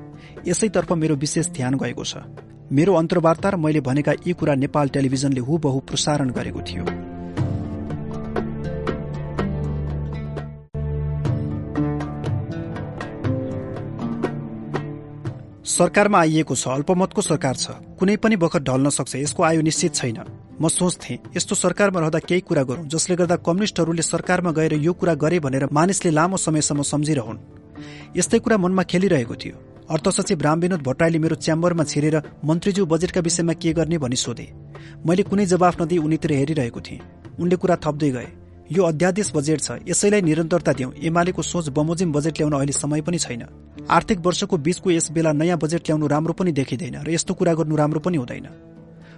[0.47, 2.23] यसैतर्फ मेरो विशेष ध्यान गएको छ।
[2.71, 7.00] मेरो अन्तर्वार्ता र मैले भनेका यी कुरा नेपाल टेलिभिजनले हुबहु प्रसारण गरेको थियो।
[15.71, 20.17] सरकारमा आइएको छ अल्पमतको सरकार छ। कुनै पनि बखत ढल्न सक्छ यसको आयु निश्चित छैन।
[20.59, 25.13] म सोच्थे यस्तो सरकारमा रहँदा केही कुरा गरौं जसले गर्दा कम्युनिष्टहरूले सरकारमा गएर यो कुरा
[25.15, 27.39] गरे भनेर मानिसले लामो समयसम्म सम्झिरहन्।
[28.17, 29.55] यस्तै कुरा मनमा खेलिरहेको थियो।
[29.87, 34.47] अर्थ सचिव रामविनोद भट्टराईले मेरो च्याम्बरमा छिरेर मन्त्रीज्यू बजेटका विषयमा के गर्ने भनी सोधे।
[35.07, 37.01] मैले कुनै जवाफ नदिई उनीतिर हेरिरहेको थिएँ।
[37.39, 38.29] उनले कुरा थप्दै गए।
[38.71, 43.17] यो अध्यादेश बजेट छ। यसैलाई निरन्तरता दिउँ। एमालेको सोच बमोजिम बजेट ल्याउन अहिले समय पनि
[43.19, 43.43] छैन।
[43.91, 47.75] आर्थिक वर्षको बीचको यस बेला नयाँ बजेट ल्याउनु राम्रो पनि देखिँदैन र यस्तो कुरा गर्नु
[47.75, 48.47] राम्रो पनि हुँदैन।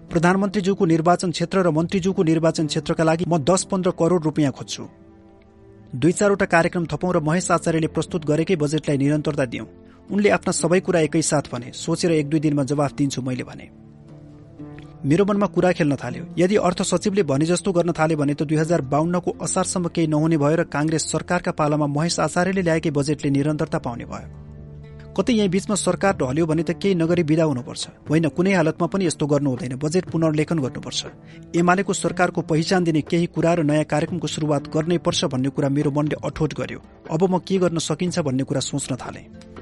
[0.09, 4.83] प्रधानमन्त्रीज्यूको निर्वाचन क्षेत्र र मन्त्रीज्यूको निर्वाचन क्षेत्रका लागि म दस पन्ध्र करोड़ रुपियाँ खोज्छु।
[5.93, 9.67] दुई चारवटा कार्यक्रम थपौं र महेश आचार्यले प्रस्तुत गरेकै बजेटलाई निरन्तरता दिउँ।
[10.09, 13.82] उनले आफ्ना सबै कुरा एकैसाथ भने सोचेर एक दुई दिनमा जवाफ दिन्छु मैले भने।
[15.06, 18.57] मेरो मनमा कुरा खेल्न थाल्यो। यदि अर्थ सचिवले भने जस्तो गर्न थाल्यो भने त दुई
[18.57, 23.80] हजार बाहन्नको असारसम्म केही नहुने भयो र कांग्रेस सरकारका पालामा महेश आचार्यले ल्याएकै बजेटले निरन्तरता
[23.83, 24.27] पाउने भयो।
[25.14, 29.06] कतै यही बीचमा सरकार ढल्यो भने त केही नगरी विदा हुनुपर्छ। होइन कुनै हालतमा पनि
[29.06, 31.01] यस्तो गर्नु हुँदैन। बजेट पुनर्लेखन गर्नुपर्छ।
[31.51, 35.91] एमालेको सरकारको पहिचान दिने केही कुरा र नयाँ कार्यक्रमको शुरूआत गर्नै पर्छ भन्ने कुरा मेरो
[35.91, 36.80] मनले अठोट गर्यो।
[37.11, 39.52] अब म के गर्न सकिन्छ भन्ने कुरा सोच्न थालेँ।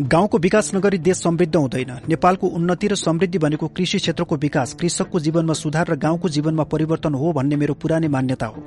[0.00, 5.20] गाउँको विकास नगरी देश समृद्ध हुँदैन। नेपालको उन्नति र समृद्धि भनेको कृषि क्षेत्रको विकास कृषकको
[5.20, 8.62] जीवनमा सुधार र गाउँको जीवनमा परिवर्तन हो भन्ने मेरो पुरानै मान्यता हो।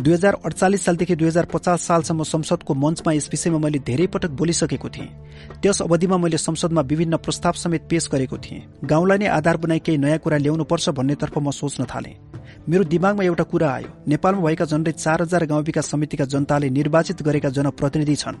[0.00, 4.30] दुई हजार अडचालिस सालदेखि दुई हजार पचास सालसम्म संसदको मञ्चमा यस विषयमा मैले धेरै पटक
[4.36, 5.08] बोलिसकेको थिएँ।
[5.62, 9.98] त्यस अवधिमा मैले संसदमा विभिन्न प्रस्ताव समेत पेश गरेको थिएँ। गाउँलाई नै आधार बनाई केही
[9.98, 12.14] नयाँ कुरा ल्याउनुपर्छ भन्नेतर्फ म सोच्न थालेँ।
[12.68, 17.22] मेरो दिमागमा एउटा कुरा आयो। नेपालमा भएका झण्डै चार हजार गाउँ विकास समितिका जनताले निर्वाचित
[17.22, 18.36] गरेका जनप्रतिनिधि छन्।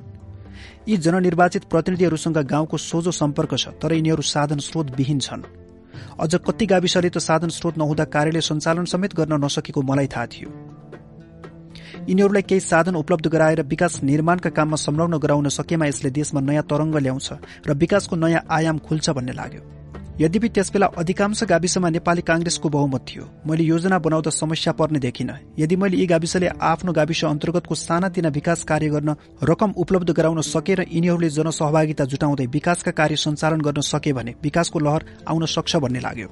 [0.88, 5.42] यी जननिर्वाचित प्रतिनिधिहरूसँग गाउँको सोझो सम्पर्क छ तर यिनीहरू साधन स्रोत विहीन छन्।
[6.20, 10.50] अझ कति गाविसले त साधन स्रोत नहुँदा कार्यालय सञ्चालन समेत गर्न नसकेको मलाई थाहा थियो।
[12.08, 16.96] यिनीहरूलाई केही साधन उपलब्ध गराएर विकास निर्माणका काममा संलग्न गराउन सकेमा यसले देशमा नयाँ तरंग
[16.96, 17.28] ल्याउँछ
[17.66, 19.75] र विकासको नयाँ आयाम खुल्छ भन्ने लाग्यो।
[20.20, 25.76] यद्यपि त्यसबेला अधिकांश गाविसमा नेपाली कांग्रेसको बहुमत थियो। मैले योजना बनाउँदा समस्या पर्ने देखिन। यदि
[25.76, 29.14] मैले यी गाविसले आफ्नो गाविस अन्तर्गतको सानातिना विकास कार्य गर्न
[29.44, 34.78] रकम उपलब्ध गराउन सके र यिनीहरूले जनसहभागिता जुटाउँदै विकासका कार्य सञ्चालन गर्न सके भने विकासको
[34.78, 36.28] लहर आउन सक्छ भन्ने लाग्यो।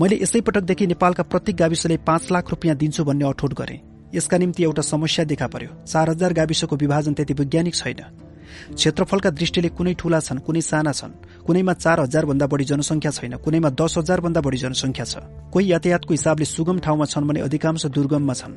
[0.00, 3.80] मैले यसै पटकदेखि नेपालका प्रत्येक गाविसले पाँच लाख रुपियाँ दिन्छु भन्ने अठोट गरे।
[4.14, 8.29] यसका निम्ति एउटा समस्या देखा पर्यो। चार हजार गाविसको विभाजन त्यति वैज्ञानिक छैन।
[8.74, 11.12] क्षेत्रफलका दृष्टिले कुनै ठूला छन् कुनै साना छन्।
[11.46, 15.14] कुनैमा चार हजार भन्दा बढ़ी जनसंख्या छैन कुनैमा दस हजार भन्दा बढ़ी जनसंख्या छ।
[15.52, 18.54] कोही यातायातको हिसाबले सुगम ठाउँमा छन् भने अधिकांश दुर्गममा छन्।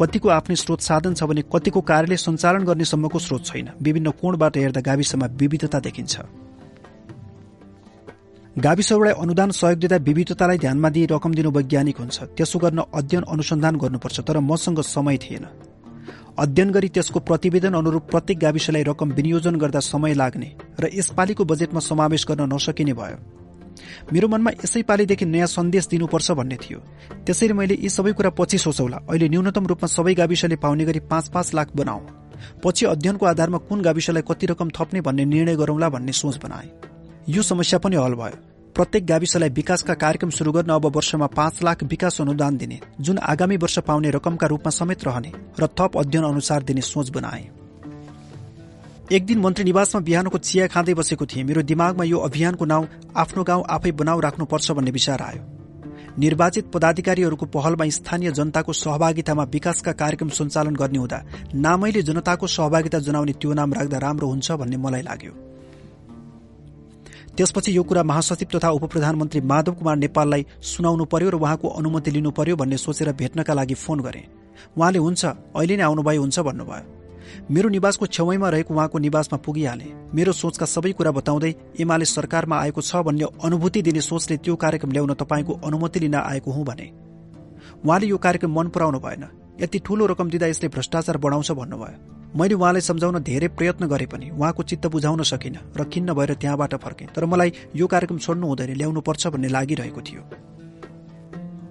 [0.00, 4.56] कतिको आफ्नै स्रोत साधन छ भने कतिको कार्यले सञ्चालन गर्ने सम्मको स्रोत छैन। विभिन्न कोणबाट
[4.56, 6.14] हेर्दा गाविसमा विविधता देखिन्छ।
[8.52, 13.76] गाविसहरूलाई अनुदान सहयोग दिँदा विविधतालाई ध्यानमा दिई रकम दिनु वैज्ञानिक हुन्छ। त्यसो गर्न अध्ययन अनुसन्धान
[13.76, 15.71] गर्नुपर्छ तर मसँग समय थिएन।
[16.38, 20.48] अध्ययन गरी त्यसको प्रतिवेदन अनुरूप प्रत्येक गाविसलाई रकम विनियोजन गर्दा समय लाग्ने
[20.80, 23.16] र यसपालिको बजेटमा समावेश गर्न नसकिने भयो।
[24.12, 26.78] मेरो मनमा यसै पालिदेखि नयाँ सन्देश दिनुपर्छ भन्ने थियो।
[27.26, 31.28] त्यसैले मैले यी सबै कुरा पछि सोचौला। अहिले न्यूनतम रूपमा सबै गाविसले पाउने गरी पाँच
[31.28, 32.00] पाँच लाख बनाऊ।
[32.64, 36.68] पछि अध्ययनको आधारमा कुन गाविसलाई कति रकम थप्ने भन्ने निर्णय गरौंला भन्ने सोच बनाए।
[37.28, 41.82] यो समस्या पनि हल भयो। प्रत्येक गाविसलाई विकासका कार्यक्रम शुरू गर्न अब वर्षमा पाँच लाख
[41.84, 46.62] विकास अनुदान दिने जुन आगामी वर्ष पाउने रकमका रूपमा समेत रहने र थप अध्ययन अनुसार
[46.62, 47.42] दिने सोच बनाए।
[49.12, 53.44] एक दिन मन्त्री निवासमा बिहानको चिया खाँदै बसेको थिएँ। मेरो दिमागमा यो अभियानको नाउँ आफ्नो
[53.44, 55.42] गाउँ आफै बनाउ राख्नुपर्छ भन्ने विचार आयो।
[56.18, 61.22] निर्वाचित पदाधिकारीहरूको पहलमा स्थानीय जनताको सहभागितामा विकासका कार्यक्रम सञ्चालन गर्ने हुँदा
[61.54, 65.51] नामैले जनताको सहभागिता जनाउने त्यो नाम राख्दा राम्रो हुन्छ भन्ने मलाई लाग्यो।
[67.36, 72.10] त्यसपछि यो कुरा महासचिव तथा उप प्रधानमन्त्री माधव कुमार नेपाललाई सुनाउनु पर्यो र उहाँको अनुमति
[72.10, 74.22] लिनु पर्यो भन्ने सोचेर भेट्नका लागि फोन गरे।
[74.76, 76.84] उहाँले हुन्छ अहिले नै आउनुभयो हुन्छ भन्नुभयो।
[77.50, 82.80] मेरो निवासको छेउमा रहेको उहाँको निवासमा पुगिहाले। मेरो सोचका सबै कुरा बताउँदै एमाले सरकारमा आएको
[82.80, 86.86] छ भन्ने अनुभूति दिने सोचले त्यो कार्यक्रम ल्याउन तपाईँको अनुमति लिन आएको हुँ भने।
[87.80, 89.24] उहाँले यो कार्यक्रम मन पराउनु भएन।
[89.60, 94.30] यति ठूलो रकम दिँदा यसले भ्रष्टाचार बढाउँछ भन्नुभयो। मैले उहाँलाई सम्झाउन धेरै प्रयत्न गरे पनि
[94.30, 98.72] उहाँको चित्त बुझाउन सकिनँ र खिन्न भएर त्यहाँबाट फर्केँ। तर मलाई यो कार्यक्रम छोड्नु हुँदैन
[98.72, 100.22] ल्याउनु पर्छ भन्ने लागिरहेको थियो।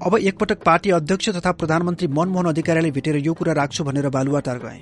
[0.01, 4.79] अब एकपटक पार्टी अध्यक्ष तथा प्रधानमन्त्री मनमोहन अधिकारीले भेटेर यो कुरा राख्छु भनेर बालुवाटार गए।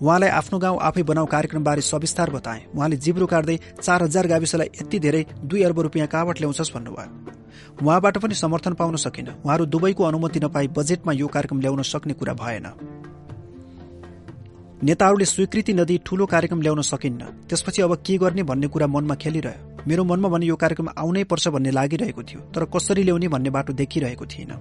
[0.00, 4.98] उहाँलाई आफ्नो गाउँ आफै बनाऊ कार्यक्रमबारे सविस्तार बताए। उहाँले जिब्रो काट्दै चार हजार गाविसलाई यति
[4.98, 10.40] धेरै दुई अर्ब रुपियाँ कहाँबाट ल्याउँछस् भन्नुभयो। उहाँबाट पनि समर्थन पाउन सकिन। उहाँहरू दुवैको अनुमति
[10.40, 12.66] नपाई बजेटमा यो कार्यक्रम ल्याउन सक्ने कुरा भएन।
[14.78, 19.86] नेताहरूले स्वीकृति नदिई ठूलो कार्यक्रम ल्याउन सकिन्न। त्यसपछि अब के गर्ने भन्ने कुरा मनमा खेलिरह्यो।
[19.88, 23.72] मेरो मनमा भने यो कार्यक्रम आउनै पर्छ भन्ने लागिरहेको थियो तर कसरी ल्याउने भन्ने बाटो
[23.74, 24.52] देखिरहेको थिएन।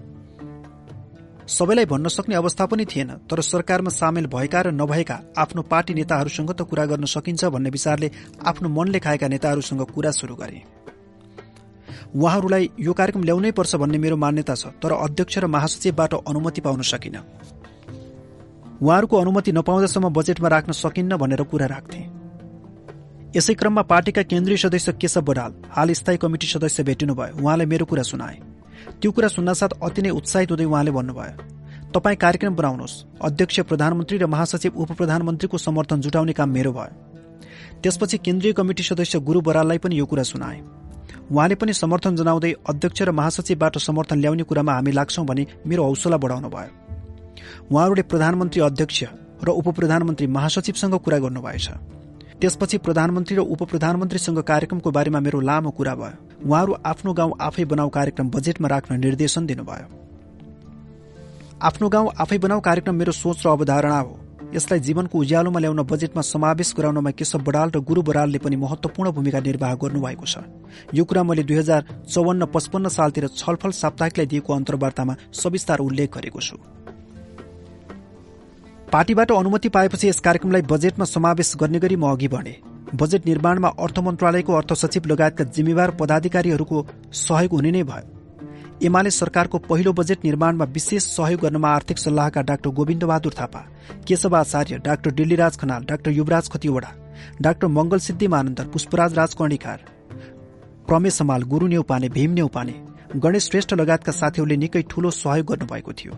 [1.48, 6.52] सबैलाई भन्न सक्ने अवस्था पनि थिएन तर सरकारमा सामेल भएका र नभएका आफ्नो पार्टी नेताहरूसँग
[6.52, 10.64] त कुरा गर्न सकिन्छ भन्ने विचारले आफ्नो मनले खाएका नेताहरूसँग कुरा शुरू गरे।
[12.16, 16.82] उहाँहरूलाई यो कार्यक्रम ल्याउनै पर्छ भन्ने मेरो मान्यता छ तर अध्यक्ष र महासचिवबाट अनुमति पाउन
[16.84, 17.18] सकिन।
[18.82, 22.00] उहाँहरूको अनुमति नपाउँदासम्म बजेटमा राख्न सकिन्न भनेर कुरा राख्थे।
[23.36, 28.04] यसै क्रममा पार्टीका केन्द्रीय सदस्य केशव बडाल हाल स्थायी कमिटी सदस्य भेटिनुभयो। उहाँलाई मेरो कुरा
[28.04, 28.38] सुनाए।
[29.02, 34.26] त्यो कुरा सुन्नासाथ अति नै उत्साहित हुँदै उहाँले भन्नुभयो तपाईँ कार्यक्रम बनाउनुहोस्। अध्यक्ष प्रधानमन्त्री र
[34.28, 36.94] महासचिव उप प्रधानमन्त्रीको समर्थन जुटाउने काम मेरो भयो।
[37.84, 40.62] त्यसपछि केन्द्रीय कमिटी सदस्य गुरू बराललाई पनि यो कुरा सुनाए।
[41.32, 46.18] उहाँले पनि समर्थन जनाउँदै अध्यक्ष र महासचिवबाट समर्थन ल्याउने कुरामा हामी लाग्छौं भने मेरो हौसला
[46.18, 46.87] बढाउनु भयो
[47.72, 49.04] उहाँहरूले प्रधानमन्त्री अध्यक्ष
[49.44, 51.68] र उप प्रधानमन्त्री महासचिवसँग कुरा गर्नुभएछ।
[52.42, 57.66] त्यसपछि प्रधानमन्त्री र उप प्रधानमन्त्रीसँग कार्यक्रमको बारेमा मेरो लामो कुरा भयो। उहाँहरू आफ्नो गाउँ आफै
[57.66, 59.88] बनाऊ कार्यक्रम बजेटमा राख्न निर्देशन दिनुभयो।
[61.62, 64.14] आफ्नो गाउँ आफै बनाऊ कार्यक्रम मेरो सोच र अवधारणा हो।
[64.54, 69.40] यसलाई जीवनको उज्यालोमा ल्याउन बजेटमा समावेश गराउनमा केशव बडाल र गुरू बरालले पनि महत्वपूर्ण भूमिका
[69.40, 70.38] निर्वाह गर्नुभएको छ।
[70.94, 76.40] यो कुरा मैले दुई हजार चौवन्न पचपन्न सालतिर छलफल साप्ताहिकलाई दिएको अन्तर्वार्तामा सविस्तार उल्लेख गरेको
[76.40, 76.56] छु।
[78.88, 82.56] पार्टीबाट अनुमति पाएपछि यस कार्यक्रमलाई बजेटमा समावेश गर्ने गरी म अघि बढे।
[82.96, 89.58] बजेट निर्माणमा अर्थ मन्त्रालयको अर्थ सचिव लगायतका जिम्मेवार पदाधिकारीहरूको सहयोग हुने नै भयो। एमाले सरकारको
[89.60, 93.60] पहिलो बजेट निर्माणमा विशेष सहयोग गर्नमा आर्थिक सल्लाहकार doctor Govinda Bahadur Thapa
[94.08, 96.94] Keshav Acharya doctor Dilliraj Khanal doctor Yubaraj Khatiwada
[97.42, 99.86] doctor Mangal Siddhi Manandhar Pushparaj Raj Karnikar
[100.88, 102.80] Pramesh Samal Guru Neupane Bhim Neupane
[103.18, 106.16] Ganesh Shrestha लगायतका साथीहरूले निकै ठूलो सहयोग गर्नुभएको थियो।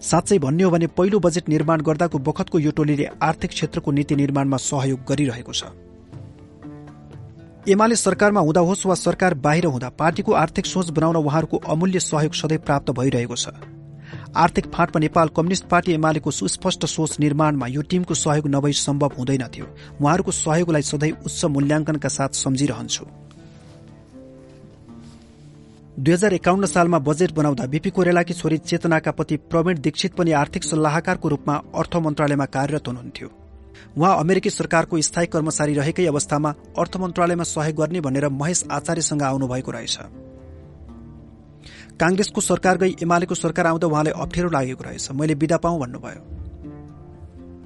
[0.00, 4.56] साँच्चै भन्ने हो भने पहिलो बजेट निर्माण गर्दाको बखतको यो टोलीले आर्थिक क्षेत्रको नीति निर्माणमा
[4.56, 5.64] सहयोग गरिरहेको छ।
[7.68, 12.32] एमाले सरकारमा हुँदा होस् वा सरकार बाहिर हुँदा पार्टीको आर्थिक सोच बनाउन उहाँहरूको अमूल्य सहयोग
[12.34, 13.48] सधैँ प्राप्त भइरहेको छ।
[14.36, 19.66] आर्थिक फाँटमा नेपाल कम्युनिष्ट पार्टी एमालेको सुस्पष्ट सोच निर्माणमा यो टिमको सहयोग नभई सम्भव हुँदैनथ्यो
[20.00, 23.04] उहाँहरूको सहयोगलाई सधैँ उच्च मूल्याङ्कनका साथ सम्झिरहन्छु।
[25.98, 30.64] दुई हजार एकाउन्न सालमा बजेट बनाउँदा बीपी कोरेलाकी छोरी चेतनाका पति प्रवीण दीक्षित पनि आर्थिक
[30.64, 33.28] सल्लाहकारको रूपमा अर्थ मन्त्रालयमा कार्यरत हुनुहुन्थ्यो।
[33.98, 39.70] उहाँ अमेरिकी सरकारको स्थायी कर्मचारी रहेकै अवस्थामा अर्थ मन्त्रालयमा सहयोग गर्ने भनेर महेश आचार्यसँग आउनुभएको
[39.70, 39.98] रहेछ।
[41.98, 46.22] काङ्ग्रेसको सरकार गई एमालेको सरकार आउँदा उहाँलाई अप्ठ्यारो लागेको रहेछ। मैले विदा पाऊँ भन्नुभयो।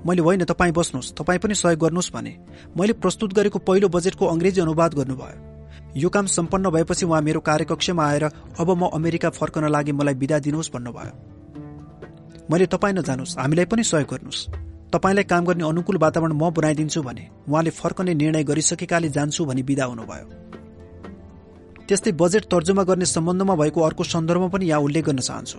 [0.08, 2.36] मैले होइन तपाईँ बस्नुहोस् तपाईँ पनि सहयोग गर्नुहोस् भने।
[2.80, 5.51] मैले प्रस्तुत गरेको पहिलो बजेटको अङ्ग्रेजी अनुवाद गर्नुभयो।
[5.96, 10.38] यो काम सम्पन्न भएपछि उहाँ मेरो कार्यकक्षमा आएर अब म अमेरिका फर्कन लागि मलाई विदा
[10.38, 11.14] दिनुहोस् भन्नुभयो।
[12.50, 14.46] मैले तपाईँ नजानुहोस् हामीलाई पनि सहयोग गर्नुहोस्।
[14.92, 19.84] तपाईँलाई काम गर्ने अनुकूल वातावरण म बनाइदिन्छु भने उहाँले फर्कने निर्णय गरिसकेकाले जान्छु भनी विदा
[19.84, 20.26] हुनुभयो।
[21.88, 25.58] त्यस्तै बजेट तर्जुमा गर्ने सम्बन्धमा भएको अर्को सन्दर्भमा पनि यहाँ उल्लेख गर्न चाहन्छु।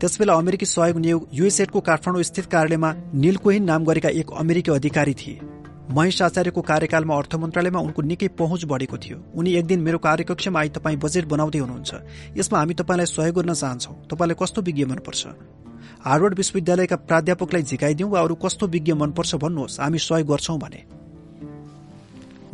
[0.00, 5.14] त्यसबेला अमेरिकी सहयोग नियोग युएसएडको काठमाडौँ स्थित कार्यालयमा निल कोहिन नाम गरेका एक अमेरिकी अधिकारी
[5.14, 5.57] थिए।
[5.88, 10.60] महेश आचार्यको कार्यकालमा अर्थ मन्त्रालयमा उनको निकै पहुँच बढेको थियो। उनी एक दिन मेरो कार्यकक्षमा
[10.60, 11.90] आई तपाईँ बजेट बनाउँदै हुनुहुन्छ।
[12.36, 15.26] यसमा हामी तपाईँलाई सहयोग गर्न चाहन्छौ। तपाईँलाई कस्तो विज्ञ मनपर्छ?
[16.04, 20.80] हार्वर्ड विश्वविद्यालयका प्राध्यापकलाई झिकाइदिउँ वा अरू कस्तो विज्ञ मनपर्छ भन्नुहोस् हामी सहयोग गर्छौं भने।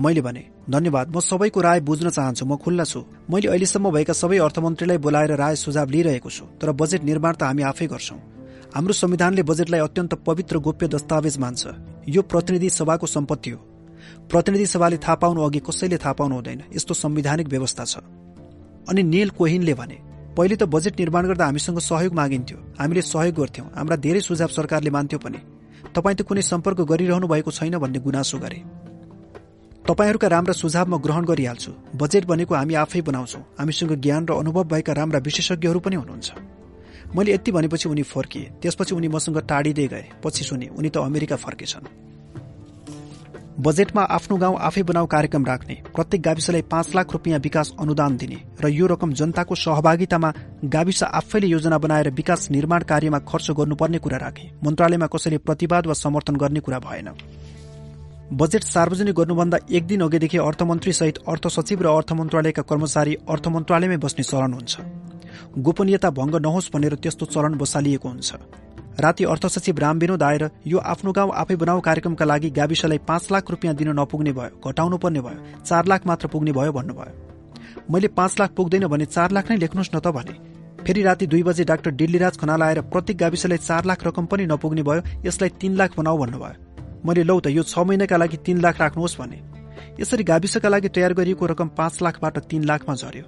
[0.00, 4.38] मैले भने धन्यवाद म सबैको राय बुझ्न चाहन्छु म खुल्ला छु। मैले अहिलेसम्म भएका सबै
[4.38, 8.33] अर्थमन्त्रीलाई बोलाएर राय सुझाव लिइरहेको छु तर बजेट निर्माण त हामी आफै गर्छौं।
[8.74, 11.66] हाम्रो संविधानले बजेटलाई अत्यन्त पवित्र गोप्य दस्तावेज मान्छ।
[12.08, 13.58] यो प्रतिनिधि सभाको सम्पत्ति हो।
[14.30, 17.96] प्रतिनिधि सभाले थाहा पाउनु अघि कसैले थाहा पाउनु हुँदैन। यस्तो संविधानिक व्यवस्था छ।
[18.90, 19.98] अनि नील कोहिनले भने
[20.36, 24.90] पहिले त बजेट निर्माण गर्दा हामीसँग सहयोग मागिन्थ्यो। हामीले सहयोग गर्थ्यौं। हाम्रा धेरै सुझाव सरकारले
[24.90, 25.38] मान्थ्यो पनि।
[25.94, 28.58] तपाईँ त कुनै सम्पर्क गरिरहनु भएको छैन भन्ने गुनासो गरे।
[29.86, 34.64] तपाईँहरूका राम्रा सुझाव म ग्रहण गरिहाल्छु। बजेट भनेको हामी आफै बनाउँछौ। हामीसँग ज्ञान र अनुभव
[34.64, 36.53] भएका राम्रा विशेषज्ञहरू पनि हुनुहुन्छ।
[37.14, 41.36] मैले यति भनेपछि उनी फर्किए त्यसपछि उनी मसँग टाढिँदै गए। पछि सुने उनी त अमेरिका
[41.36, 41.86] फर्केछन्।
[43.54, 48.38] बजेटमा आफ्नो गाउँ आफै बनाऊ कार्यक्रम राख्ने प्रत्येक गाविसलाई पाँच लाख रुपियाँ विकास अनुदान दिने
[48.60, 50.32] र यो रकम जनताको सहभागितामा
[50.66, 55.94] गाविस आफैले योजना बनाएर विकास निर्माण कार्यमा खर्च गर्नुपर्ने कुरा राखे। मन्त्रालयमा कसैले प्रतिवाद वा
[55.94, 57.08] समर्थन गर्ने कुरा भएन।
[58.34, 63.48] बजेट सार्वजनिक गर्नुभन्दा एक दिन अघिदेखि अर्थमन्त्री सहित अर्थ सचिव र अर्थ मन्त्रालयका कर्मचारी अर्थ
[63.48, 65.03] मन्त्रालयमै बस्ने चलन हुन्छ।
[65.58, 68.34] गोपनीयता भंग नहोस् भनेर त्यस्तो चलन बसालिएको हुन्छ।
[69.00, 73.30] राति अर्थ सचिव राम विनोद आएर यो आफ्नो गाउँ आफै बनाऊ कार्यक्रमका लागि गाविसलाई पाँच
[73.32, 78.08] लाख रुपियाँ दिन नपुग्ने भयो घटाउनु पर्ने भयो चार लाख मात्र पुग्ने भयो भन्नुभयो। मैले
[78.10, 80.34] पाँच लाख पुग्दैन भने चार लाख नै लेख्नुहोस् न त भने।
[80.84, 84.82] फेरि राति दुई बजे डाक्टर डिल्लीराज खनाल आएर प्रत्येक गाविसलाई चार लाख रकम पनि नपुग्ने
[84.82, 88.80] भयो यसलाई तीन लाख बनाऊ भन्नुभयो। मैले लौ त यो छ महिनाका लागि तीन लाख
[88.80, 89.38] राख्नुहोस् भने।
[90.00, 93.24] यसरी गाविसका लागि तयार गरिएको रकम पाँच लाखबाट तीन लाखमा झर्यो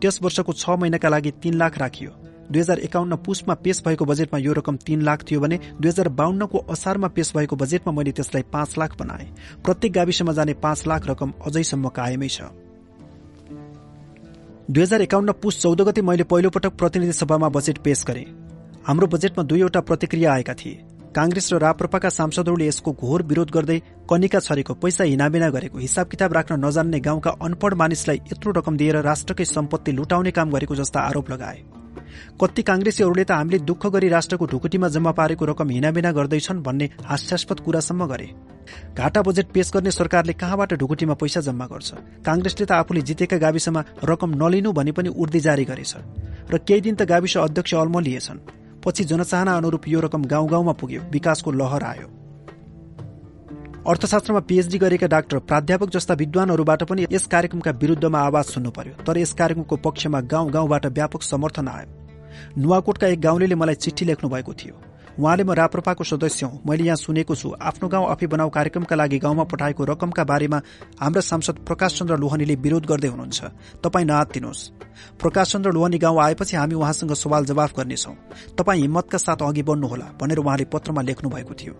[0.00, 2.10] त्यस वर्षको छ महिनाका लागि तीन लाख राखियो।
[2.44, 6.08] दुई हजार एकाउन्न पुसमा पेश भएको बजेटमा यो रकम तीन लाख थियो भने दुई हजार
[6.10, 9.26] बाहन्नको असारमा पेश भएको बजेटमा मैले त्यसलाई पाँच लाख बनाए।
[9.64, 12.52] प्रत्येक गाविसमा जाने पाँच लाख रकम अझैसम्म कायमै छ।
[14.70, 18.26] दुई हजार एकाउन्न पुस चौध गते मैले पहिलोपटक प्रतिनिधि सभामा बजेट पेश गरे।
[18.86, 20.76] हाम्रो बजेटमा दुईवटा प्रतिक्रिया आएका थिए।
[21.14, 23.78] कांग्रेस र राप्रपाका सांसदहरूले यसको घोर विरोध गर्दै
[24.10, 28.96] कनिका छरेको पैसा हिनाबिना गरेको हिसाब किताब राख्न नजान्ने गाउँका अनपढ मानिसलाई यत्रो रकम दिएर
[29.06, 31.58] राष्ट्रकै सम्पत्ति लुटाउने काम गरेको जस्ता आरोप लगाए।
[32.40, 37.60] कति कांग्रेसीहरूले त हामीले दुःख गरी राष्ट्रको ढुकुटीमा जम्मा पारेको रकम हिनाबिना गर्दैछन् भन्ने हास्यास्पद
[37.60, 38.28] कुरासम्म गरे।
[38.98, 41.94] घाटा बजेट पेश गर्ने सरकारले कहाँबाट ढुकुटीमा पैसा जम्मा गर्छ?
[42.26, 45.94] कांग्रेसले त आफूले जितेका गाविसमा रकम नलिनु भने पनि उर्दी जारी गरेछ।
[46.50, 51.02] र केही दिन त गाविस अध्यक्ष अल्मलिएछन्। पछि जनचाहना अनुरूप यो रकम गाउँ गाउँमा पुग्यो
[51.12, 52.08] विकासको लहर आयो।
[53.88, 59.18] अर्थशास्त्रमा पीएचडी गरेका डाक्टर प्राध्यापक जस्ता विद्वानहरूबाट पनि यस कार्यक्रमका विरूद्धमा आवाज सुन्नु पर्यो तर
[59.18, 61.88] यस कार्यक्रमको पक्षमा गाउँ गाउँबाट व्यापक समर्थन आयो।
[62.58, 64.74] नुवाकोटका एक गाउँले मलाई चिठी लेख्नु भएको थियो।
[65.18, 69.18] उहाँले म राप्रपाको सदस्य हुँ। मैले यहाँ सुनेको छु। आफ्नो गाउँ आफै बनाऊ कार्यक्रमका लागि
[69.18, 70.58] गाउँमा पठाएको रकमका बारेमा
[71.00, 73.40] हाम्रा सांसद प्रकाश चन्द्र लोहनीले विरोध गर्दै हुनुहुन्छ।
[73.78, 74.68] तपाईँ दिनुहोस्।
[75.22, 78.12] प्रकाश चन्द्र लोहनी गाउँ आएपछि हामी उहाँसँग सवाल जवाफ गर्नेछौ।
[78.58, 81.74] तपाईँ हिम्मतका साथ अघि बढ्नुहोला भनेर उहाँले पत्रमा लेख्नु भएको थियो।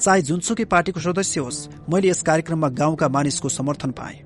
[0.00, 4.18] चाहे जुनसुकै पार्टीको सदस्य होस् मैले यस कार्यक्रममा गाउँका मानिसको समर्थन पाएँ।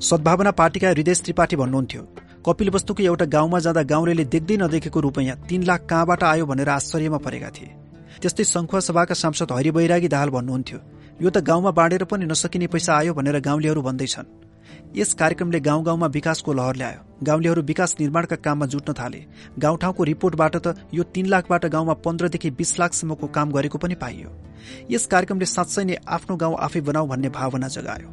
[0.00, 2.02] सद्भावना पार्टीका हृदय त्रिपाठी भन्नुहुन्थ्यो।
[2.46, 7.18] कपिल वस्तुको एउटा गाउँमा जाँदा गाउँले देख्दै नदेखेको रूपैयाँ तीन लाख कहाँबाट आयो भनेर आश्चर्यमा
[7.20, 7.68] परेका थिए।
[8.16, 10.78] त्यस्तै संखुवा सभाका सांसद हरि बैरागी दाहाल भन्नुहुन्थ्यो
[11.20, 14.32] यो त गाउँमा बाँडेर पनि नसकिने पैसा आयो भनेर गाउँलेहरू भन्दैछन्।
[14.96, 19.20] यस कार्यक्रमले गाउँ गाउँमा विकासको लहर ल्यायो। गाउँलेहरू विकास निर्माणका काममा जुट्न थाले।
[19.58, 24.30] गाउँठाउँको रिपोर्टबाट त यो तीन लाखबाट गाउँमा पन्ध्रदेखि बीस लाखसम्मको काम गरेको पनि पाइयो।
[24.90, 28.08] यस कार्यक्रमले साँच्चै नै आफ्नो गाउँ आफै बनाऊ भन्ने भावना जगायो।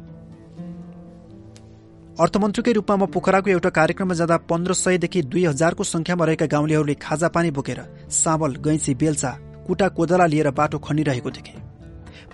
[2.18, 7.28] अर्थमन्त्रीकै रूपमा म पोखराको एउटा कार्यक्रममा जाँदा पन्ध्र सयदेखि दुई हजारको संख्यामा रहेका गाउँलेहरूले खाजा
[7.30, 7.80] पानी बोकेर
[8.10, 9.30] सावल गैँची बेल्चा
[9.66, 11.54] कुटा कोदला लिएर बाटो खनिरहेको देखे।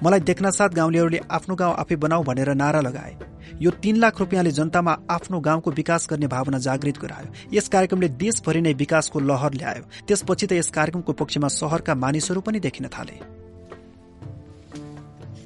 [0.00, 3.12] मलाई देख्नसाथ गाउँलेहरूले आफ्नो गाउँ आफै बनाऊ भनेर नारा लगाए।
[3.60, 8.60] यो तीन लाख रुपियाँले जनतामा आफ्नो गाउँको विकास गर्ने भावना जागृत गरायो। यस कार्यक्रमले देशभरि
[8.64, 13.43] नै विकासको लहर ल्यायो। त्यसपछि त यस कार्यक्रमको पक्षमा शहरका मानिसहरू पनि देखिन थाले।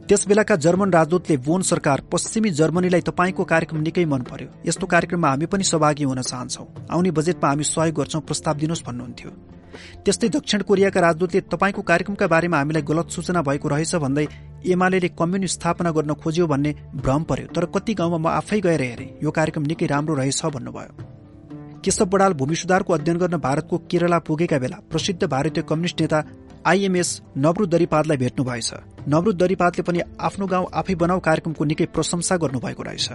[0.08, 5.46] त्यसबेलाका जर्मन राजदूतले बोन सरकार पश्चिमी जर्मनीलाई तपाईँको कार्यक्रम निकै मन पर्यो। यस्तो कार्यक्रममा हामी
[5.52, 9.30] पनि सहभागी हुन चाहन्छौ। आउने बजेटमा हामी सहयोग गर्छौं प्रस्ताव दिनुहोस् भन्नुहुन्थ्यो।
[10.04, 14.26] त्यस्तै दक्षिण कोरियाका राजदूतले तपाईँको कार्यक्रमका बारेमा हामीलाई गलत सूचना भएको रहेछ भन्दै
[14.72, 16.72] एमाले कम्युनिस्ट स्थापना गर्न खोज्यो भन्ने
[17.04, 20.92] भ्रम पर्यो। तर कति गाउँमा म आफै गएर हेरेँ। यो कार्यक्रम निकै राम्रो रहेछ भन्नुभयो।
[21.84, 26.18] केशव बडाल भूमि सुधारको अध्ययन गर्न भारतको केरला पुगेका बेला प्रसिद्ध भारतीय कम्युनिष्ट नेता
[26.68, 28.72] आइएमएस नवरु दरिपादलाई भेट्नु भएछ।
[29.08, 33.08] नवरु दरिपादले पनि आफ्नो गाउँ आफै बनाऊ कार्यक्रमको निकै प्रशंसा गर्नुभएको रहेछ।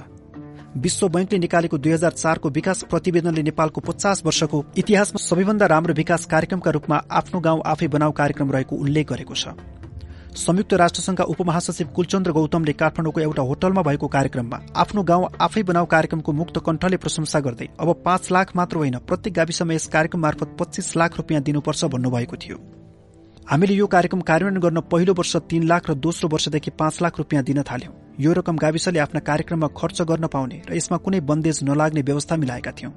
[0.82, 6.26] विश्व बैंकले निकालेको दुई हजार चारको विकास प्रतिवेदनले नेपालको पचास वर्षको इतिहासमा सबैभन्दा राम्रो विकास
[6.26, 9.54] कार्यक्रमका रूपमा आफ्नो गाउँ आफै बनाऊ कार्यक्रम रहेको उल्लेख गरेको छ।
[10.36, 16.32] संयुक्त राष्ट्रसंघका उपमहासचिव कुलचन्द्र गौतमले काठमाडौँको एउटा होटलमा भएको कार्यक्रममा आफ्नो गाउँ आफै बनाऊ कार्यक्रमको
[16.34, 20.96] मुक्त कण्ठले प्रशंसा गर्दै अब पाँच लाख मात्र होइन प्रत्येक गाविसमा यस कार्यक्रम मार्फत पच्चीस
[20.98, 22.58] लाख रुपियाँ दिनुपर्छ भन्नुभएको थियो।
[23.48, 27.44] हामीले यो कार्यक्रम कार्यान्वयन गर्न पहिलो वर्ष तीन लाख र दोस्रो वर्षदेखि पाँच लाख रुपियाँ
[27.44, 32.02] दिन थाल्यौं। यो रकम गाविसले आफ्ना कार्यक्रममा खर्च गर्न पाउने र यसमा कुनै बन्देज नलाग्ने
[32.02, 32.92] व्यवस्था मिलाएका थियौं।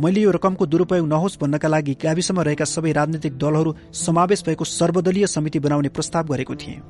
[0.00, 5.26] मैले यो रकमको दुरूपयोग नहोस् भन्नका लागि गाविसमा रहेका सबै राजनैतिक दलहरू समावेश भएको सर्वदलीय
[5.26, 6.80] समिति बनाउने प्रस्ताव गरेको थिएँ।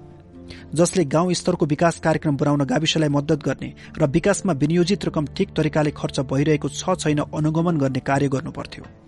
[0.75, 5.91] जसले गाउँ स्तरको विकास कार्यक्रम बनाउन गाविसलाई मद्दत गर्ने र विकासमा विनियोजित रकम ठिक तरिकाले
[5.97, 9.08] खर्च भइरहेको छ छैन अनुगमन गर्ने कार्य गर्नुपर्थ्यो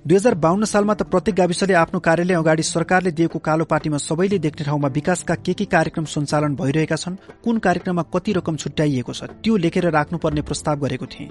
[0.00, 4.38] दुई हजार बाहन्न सालमा त प्रत्येक गाविसले आफ्नो कार्यालय अगाडि सरकारले दिएको कालो पार्टीमा सबैले
[4.40, 9.28] देख्ने ठाउँमा विकासका के के कार्यक्रम सञ्चालन भइरहेका छन् कुन कार्यक्रममा कति रकम छुट्याइएको छ
[9.44, 11.28] त्यो लेखेर राख्नुपर्ने प्रस्ताव गरेको थिएँ।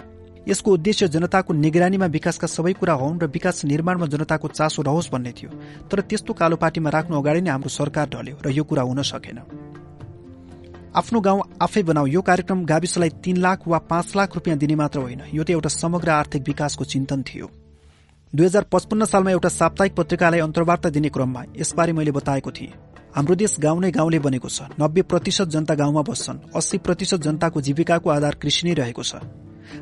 [0.47, 5.31] यसको उद्देश्य जनताको निगरानीमा विकासका सबै कुरा हुन् र विकास निर्माणमा जनताको चासो रहोस् भन्ने
[5.33, 5.49] थियो।
[5.89, 9.39] तर त्यस्तो कालो पार्टीमा राख्नु अगाडि नै हाम्रो सरकार ढल्यो र यो कुरा हुन सकेन।
[10.93, 14.99] आफ्नो गाउँ आफै बनाऊ यो कार्यक्रम गाविसलाई तीन लाख वा पाँच लाख रुपियाँ दिने मात्र
[14.99, 17.49] होइन। यो त एउटा समग्र आर्थिक विकासको चिन्तन थियो।
[18.33, 22.73] दुई हजार पचपन्न सालमा एउटा साप्ताहिक पत्रिकालाई अन्तर्वार्ता दिने क्रममा यसबारे मैले बताएको थिएँ।
[23.15, 27.61] हाम्रो देश गाउँ नै गाउँले बनेको छ। नब्बे प्रतिशत जनता गाउँमा बस्छन्। अस्सी प्रतिशत जनताको
[27.61, 29.25] जीविकाको आधार कृषि नै रहेको छ।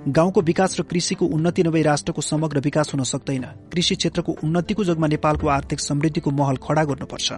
[0.08, 5.08] गाउँको विकास र कृषिको उन्नति नभई राष्ट्रको समग्र विकास हुन सक्दैन। कृषि क्षेत्रको उन्नतिको जगमा
[5.08, 7.30] नेपालको आर्थिक समृद्धिको महल खड़ा गर्नुपर्छ।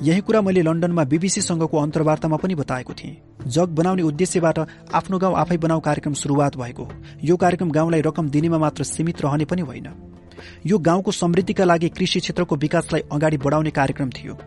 [0.00, 4.58] यही कुरा मैले लन्डनमा बीबीसीसँगको अन्तर्वार्तामा पनि बताएको थिएँ। जग बनाउने उद्देश्यबाट
[4.96, 6.88] आफ्नो गाउँ आफै बनाऊ कार्यक्रम शुरूआत भएको।
[7.20, 9.88] यो कार्यक्रम गाउँलाई रकम दिनेमा मात्र सीमित रहने पनि होइन।
[10.66, 14.38] यो गाउँको समृद्धिका लागि कृषि क्षेत्रको विकासलाई अगाडि बढाउने कार्यक्रम थियो।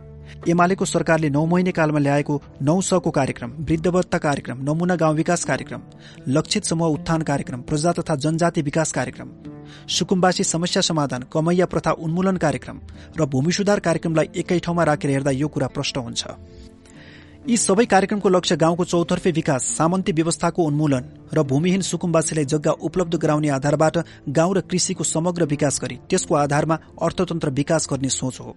[0.50, 5.82] एमालेको सरकारले नौ महिने कालमा ल्याएको नौ सको कार्यक्रम वृद्धवत्ता कार्यक्रम नमूना गाउँ विकास कार्यक्रम
[6.28, 9.30] लक्षित समूह उत्थान कार्यक्रम प्रजा तथा जनजाति विकास कार्यक्रम
[9.90, 12.80] सुकुम्बासी समस्या समाधान कमैया प्रथा उन्मूलन कार्यक्रम
[13.20, 16.26] र भूमि सुधार कार्यक्रमलाई एकै ठाउँमा राखेर हेर्दा यो कुरा प्रष्ट हुन्छ।
[17.42, 23.18] यी सबै कार्यक्रमको लक्ष्य गाउँको चौतर्फे विकास सामन्ती व्यवस्थाको उन्मूलन र भूमिहीन सुकुम्बासीलाई जग्गा उपलब्ध
[23.18, 23.98] गराउने आधारबाट
[24.30, 28.56] गाउँ र कृषिको समग्र विकास गरी त्यसको आधारमा अर्थतन्त्र विकास गर्ने सोच हो।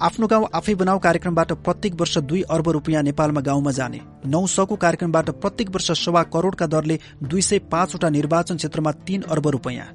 [0.00, 4.76] आफ्नो गाउँ आफै बनाऊ कार्यक्रमबाट प्रत्येक वर्ष दुई अर्ब रूपियाँ नेपालमा गाउँमा जाने नौ सको
[4.76, 9.86] कार्यक्रमबाट प्रत्येक वर्ष सवा करोड़का दरले दुई सय पाँचवटा निर्वाचन क्षेत्रमा तीन अर्ब रूपियाँ।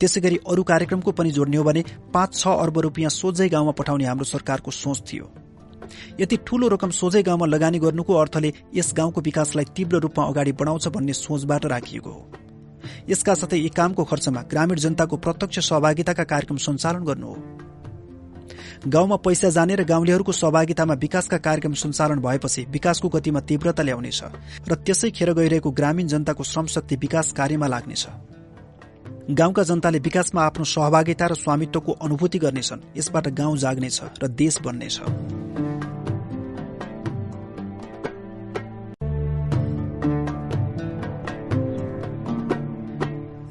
[0.00, 4.04] त्यसै गरी अरू कार्यक्रमको पनि जोड्ने हो भने पाँच छ अर्ब रूपियाँ सोझै गाउँमा पठाउने
[4.04, 5.32] हाम्रो सरकारको सोच थियो।
[6.20, 10.88] यति ठूलो रकम सोझै गाउँमा लगानी गर्नुको अर्थले यस गाउँको विकासलाई तीव्र रूपमा अगाडि बढाउँछ
[10.88, 12.22] भन्ने सोचबाट राखिएको हो।
[13.08, 17.36] यसका साथै यी कामको खर्चमा ग्रामीण जनताको प्रत्यक्ष सहभागिताका कार्यक्रम सञ्चालन गर्नु हो।
[18.88, 24.20] गाउँमा पैसा जाने र गाउँलेहरूको सहभागितामा विकासका कार्यक्रम सञ्चालन भएपछि विकासको गतिमा तीव्रता ल्याउनेछ
[24.68, 28.06] र त्यसै खेर गइरहेको ग्रामीण जनताको श्रमशक्ति विकास कार्यमा लाग्नेछ।
[29.30, 34.98] गाउँका जनताले विकासमा आफ्नो सहभागिता र स्वामित्वको अनुभूति गर्नेछन् यसबाट गाउँ जाग्नेछ र देश बन्नेछ।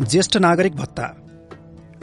[0.01, 1.07] ज्येष्ठ नागरिक भत्ता।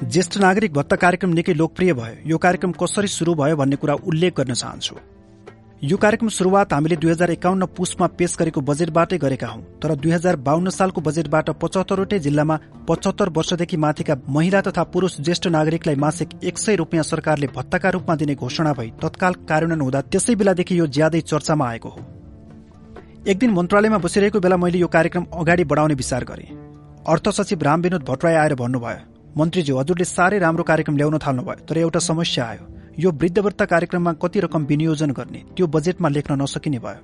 [0.04, 4.34] ज्येष्ठ नागरिक भत्ता कार्यक्रम निकै लोकप्रिय भयो। यो कार्यक्रम कसरी शुरू भयो भन्ने कुरा उल्लेख
[4.36, 4.94] गर्न चाहन्छु।
[5.82, 10.10] यो कार्यक्रम शुरूआत हामीले दुई हजार एकाउन्न पुसमा पेश गरेको बजेटबाटै गरेका हौं तर दुई
[10.10, 16.38] हजार बाहन्न सालको बजेटबाट पचहत्तरवटै जिल्लामा पचहत्तर वर्षदेखि माथिका महिला तथा पुरूष ज्येष्ठ नागरिकलाई मासिक
[16.44, 20.86] एक सय रूपियाँ सरकारले भत्ताका रूपमा दिने घोषणा भई तत्काल कार्यान्वयन हुँदा त्यसै बेलादेखि यो
[20.86, 22.00] ज्यादै चर्चामा आएको हो।
[23.26, 26.67] एक दिन मन्त्रालयमा बसिरहेको बेला मैले यो कार्यक्रम अगाडि बढाउने विचार गरे।
[27.08, 31.78] अर्थ सचिव राम विनोद भट्टराई आएर भन्नुभयो मन्त्रीज्यू हजुरले साह्रै राम्रो कार्यक्रम ल्याउन थाल्नुभयो तर
[31.78, 32.64] एउटा समस्या आयो।
[33.00, 37.00] यो वृद्धव्रत कार्यक्रममा कति रकम विनियोजन गर्ने त्यो बजेटमा लेख्न नसकिने भयो।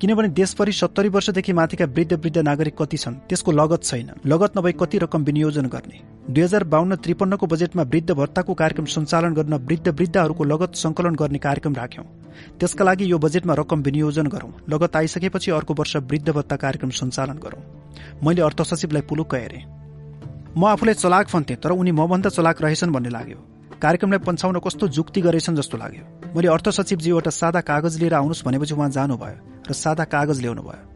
[0.00, 4.72] किनभने देशभरि सत्तरी वर्षदेखि माथिका वृद्ध वृद्ध नागरिक कति छन् त्यसको लगत छैन। लगत नभई
[4.72, 9.88] कति रकम विनियोजन गर्ने। दुई हजार बाहन्न त्रिपन्नको बजेटमा वृद्ध भत्ताको कार्यक्रम सञ्चालन गर्न वृद्ध
[9.88, 12.04] वृद्धहरूको लगत संकलन गर्ने कार्यक्रम राख्यौं।
[12.60, 17.38] त्यसका लागि यो बजेटमा रकम विनियोजन गरौं। लगत आइसकेपछि अर्को वर्ष वृद्ध भत्ता कार्यक्रम सञ्चालन
[17.38, 17.62] गरौं।
[18.26, 19.64] मैले अर्थ सचिवलाई पुलुक्क हेरेँ।
[20.58, 23.51] म आफूलाई चलाक फन्थे तर उनी मभन्दा चलाक रहेछन् भन्ने लाग्यो।
[23.82, 26.04] कार्यक्रमलाई पन्छाउन कस्तो जुक्ति गरेछन् जस्तो लाग्यो।
[26.34, 29.36] मैले अर्थ सचिवजी एउटा सादा कागज लिएर आउनुहोस् भनेपछि उहाँ जानुभयो
[29.66, 30.86] र सादा कागज ल्याउनु भयो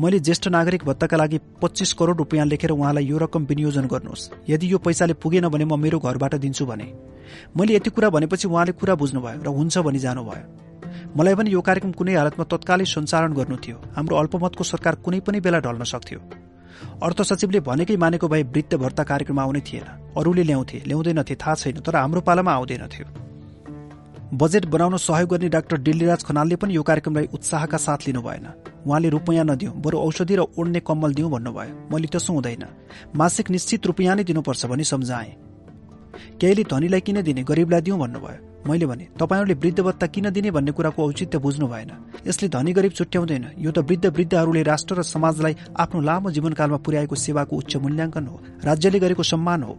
[0.00, 4.72] मैले ज्येष्ठ नागरिक भत्ताका लागि पच्चिस करोड़ रुपियाँ लेखेर उहाँलाई यो रकम विनियोजन गर्नुहोस्। यदि
[4.72, 6.86] यो पैसाले पुगेन भने म मेरो घरबाट दिन्छु भने।
[7.56, 10.44] मैले यति कुरा भनेपछि उहाँले कुरा बुझ्नुभयो र हुन्छ भनी जानुभयो।
[11.16, 15.40] मलाई पनि यो कार्यक्रम कुनै हालतमा तत्कालै सञ्चालन गर्नु थियो। हाम्रो अल्पमतको सरकार कुनै पनि
[15.40, 16.20] बेला ढल्न सक्थ्यो।
[17.02, 21.80] अर्थ सचिवले भनेकै मानेको भए वृत्त भर्ता कार्यक्रम आउने थिएन। अरूले ल्याउँथे ल्याउँदैनथे थाहा छैन
[21.80, 23.06] तर हाम्रो पालामा आउँदैनथ्यो।
[24.32, 28.46] बजेट बनाउन सहयोग गर्ने डाक्टर डिल्लीराज खनालले पनि यो कार्यक्रमलाई उत्साहका साथ लिनु भएन
[28.86, 32.64] उहाँले रुपियाँ नदिउँ बरु औषधि र ओड्ने कम्मल दिउँ भन्नुभयो। मैले त्यसो हुँदैन।
[33.16, 35.51] मासिक निश्चित रुपियाँ नै दिनुपर्छ भनी सम्झाएँ।
[36.40, 41.00] केहीले धनीलाई किन दिने गरिबलाई दिउँ भन्नुभयो। मैले भने तपाईँहरूले वृद्धभत्ता किन दिने भन्ने कुराको
[41.02, 41.90] औचित्य बुझ्नु भएन।
[42.26, 47.14] यसले धनी गरिब छुट्याउँदैन। यो त वृद्ध वृद्धहरूले राष्ट्र र समाजलाई आफ्नो लामो जीवनकालमा पुर्याएको
[47.16, 49.74] सेवाको उच्च मूल्याङ्कन हो। राज्यले गरेको सम्मान हो।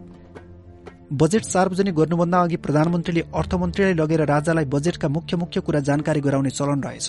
[1.12, 6.80] बजेट सार्वजनिक गर्नुभन्दा अघि प्रधानमन्त्रीले अर्थमन्त्रीलाई लगेर राजालाई बजेटका मुख्य मुख्य कुरा जानकारी गराउने चलन
[6.82, 7.08] रहेछ।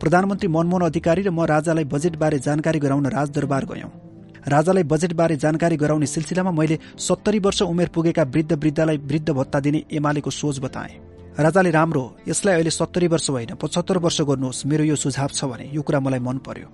[0.00, 4.07] प्रधानमन्त्री मनमोहन अधिकारी र म राजालाई बजेटबारे जानकारी गराउन राजदरबार गयौं।
[4.46, 9.82] राजालाई बजेटबारे जानकारी गराउने सिलसिलामा मैले सत्तरी वर्ष उमेर पुगेका वृद्ध वृद्धलाई वृद्ध भत्ता दिने
[9.92, 10.98] एमालेको सोच बताए।
[11.38, 15.70] राजाले राम्रो यसलाई अहिले सत्तरी वर्ष होइन पचहत्तर वर्ष गर्नुहोस् मेरो यो सुझाव छ भने
[15.72, 16.68] यो कुरा मलाई मन पर्यो।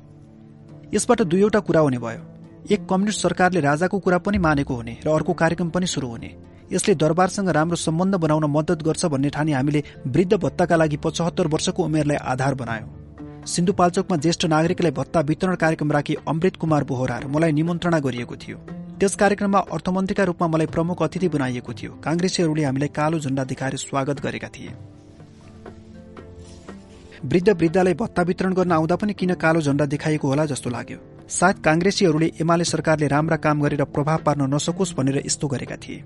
[0.94, 2.22] यसबाट दुईवटा कुरा हुने भयो।
[2.70, 6.30] एक कम्युनिस्ट सरकारले राजाको कुरा पनि मानेको हुने र अर्को कार्यक्रम पनि शुरू हुने।
[6.72, 11.84] यसले दरबारसँग राम्रो सम्बन्ध बनाउन मद्दत गर्छ भन्ने ठानी हामीले वृद्ध भत्ताका लागि पचहत्तर वर्षको
[11.84, 13.03] उमेरलाई आधार बनायौं।
[13.46, 18.56] सिन्धुपाल्चोकमा ज्येष्ठ नागरिकलाई भत्ता वितरण कार्यक्रम राखी अमृत कुमार बोहरा र मलाई निमन्त्रणा गरिएको थियो।
[19.00, 24.20] त्यस कार्यक्रममा अर्थमन्त्रीका रूपमा मलाई प्रमुख अतिथि बनाइएको थियो। काङ्ग्रेसीहरूले हामीलाई कालो झण्डा देखाएर स्वागत
[24.20, 24.72] गरेका थिए।
[27.24, 30.98] वृद्ध वृद्धलाई भत्ता वितरण गर्न आउँदा पनि किन कालो झण्डा देखाइएको होला जस्तो लाग्यो।
[31.28, 36.04] सायद काङ्ग्रेसीहरूले एमाले सरकारले राम्रा काम गरेर प्रभाव पार्न नसकोस् भनेर यस्तो गरेका थिए।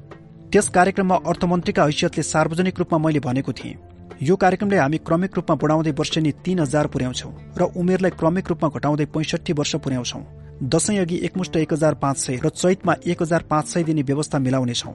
[0.52, 5.90] त्यस कार्यक्रममा अर्थमन्त्रीका हैसियतले सार्वजनिक रूपमा मैले भनेको थिएँ। यो कार्यक्रमले हामी क्रमिक रूपमा बढाउँदै
[5.98, 10.18] वर्षेनी तीन हजार पुर्याउँछौ र उमेरलाई क्रमिक रूपमा घटाउँदै पैंसठी वर्ष पुर्याउँछौ।
[10.64, 14.38] दशैं अघि एकमुष्ट एक हजार पाँच सय र चैतमा एक हजार पाँच सय दिने व्यवस्था
[14.38, 14.90] मिलाउनेछौ।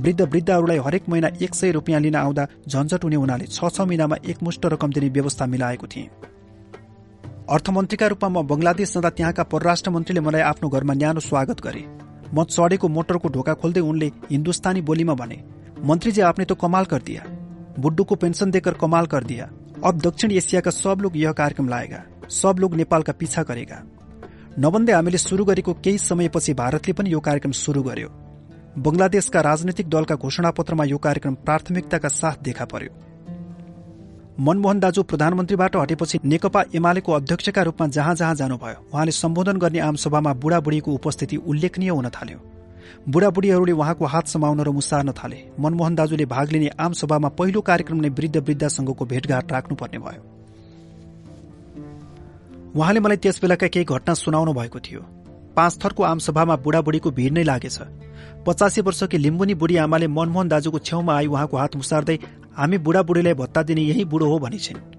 [0.00, 4.16] वृद्ध वृद्धहरूलाई हरेक महिना एक सय रुपियाँ लिन आउँदा झन्झट हुने हुनाले छ छ महिनामा
[4.26, 6.10] एकमुष्ट रकम दिने व्यवस्था मिलाएको थिए।
[7.48, 11.86] अर्थमन्त्रीका रूपमा म बंगलादेश जाँदा त्यहाँका परराष्ट्र मन्त्रीले मलाई आफ्नो घरमा न्यानो स्वागत गरे।
[12.34, 15.42] म चढेको मोटरको ढोका खोल्दै उनले हिन्दुस्तानी बोलीमा भने
[15.86, 17.37] मन्त्रीजी आपने तो कमाल कर दिया।
[17.78, 19.48] बुड्डू को पेंशन देकर कमाल कर दिया
[19.84, 23.82] अब दक्षिण एसिया का सब लोग यह कार्यक्रम लाएगा। सब लोग नेपालका पिछा गरेगा
[24.58, 28.08] नभन्दै हामीले शुरू गरेको केही समयपछि भारतले पनि यो कार्यक्रम शुरू गर्यो।
[28.78, 32.92] बंगलादेशका राजनैतिक दलका घोषणापत्रमा यो कार्यक्रम प्राथमिकताका साथ देखा पर्यो।
[34.40, 40.32] मनमोहन दाजु प्रधानमन्त्रीबाट हटेपछि नेकपा एमालेको अध्यक्षका रूपमा जहाँ जहाँ जानुभयो उहाँले सम्बोधन गर्ने आमसभामा
[40.34, 42.38] बुढाबुढीको उपस्थिति उल्लेखनीय हुन थाल्यो।
[43.08, 48.08] बुढाबुढीहरूले उहाँको हात समाउन र मुसार्न थाले। मनमोहन दाजुले भाग लिने आमसभामा पहिलो कार्यक्रम नै
[48.08, 50.22] वृद्ध वृद्धासँगको भेटघाट राख्नुपर्ने भयो।
[52.76, 55.00] उहाँले मलाई त्यस बेलाका केही घटना सुनाउनु भएको थियो।
[55.56, 57.78] पाँच थरको आमसभामा बुढाबुढीको भिड नै लागेछ।
[58.46, 62.16] पचासी वर्षकी लिम्बुनी बुढी आमाले मनमोहन दाजुको छेउमा आई उहाँको हात मुसार्दै
[62.56, 64.97] हामी बुढाबुढीलाई भत्ता दिने यही बुढो हो भनिछिन्।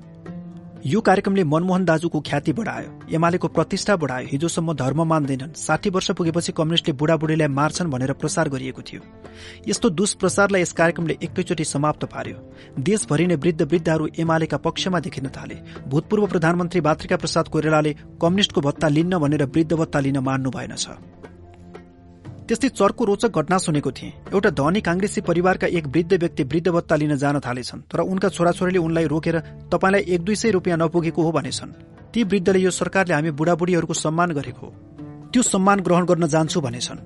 [0.86, 6.52] यो कार्यक्रमले मनमोहन दाजुको ख्याति बढायो। एमालेको प्रतिष्ठा बढायो। हिजोसम्म धर्म मान्दैनन्। साठी वर्ष पुगेपछि
[6.52, 9.02] कम्युनिस्टले बुढाबुढीलाई मार्छन् भनेर प्रसार गरिएको थियो।
[9.68, 12.38] यस्तो दुष्प्रसारलाई यस कार्यक्रमले एकैचोटि समाप्त पार्यो।
[12.80, 18.88] देशभरि नै वृद्ध वृद्धहरू एमालेका पक्षमा देखिन थाले। भूतपूर्व प्रधानमन्त्री बात्रिका प्रसाद कोइरालाले कम्युनिस्टको भत्ता
[18.88, 20.88] लिन्न भनेर वृद्ध भत्ता लिन मान्नु भएनछ
[22.50, 26.96] त्यस्तै चर्को रोचक घटना सुनेको थिएँ। एउटा धनी काङ्ग्रेसी परिवारका एक वृद्ध व्यक्ति वृद्ध भत्ता
[26.96, 29.38] लिन जान थालेछन् तर उनका छोराछोरीले उनलाई रोकेर
[29.70, 31.72] तपाईँलाई एक दुई सय रुपियाँ नपुगेको हो भनेछन्।
[32.14, 34.68] ती वृद्धले यो सरकारले हामी बुढाबुढीहरूको सम्मान गरेको
[35.30, 37.00] त्यो सम्मान ग्रहण गर्न जान्छु भनेछन्।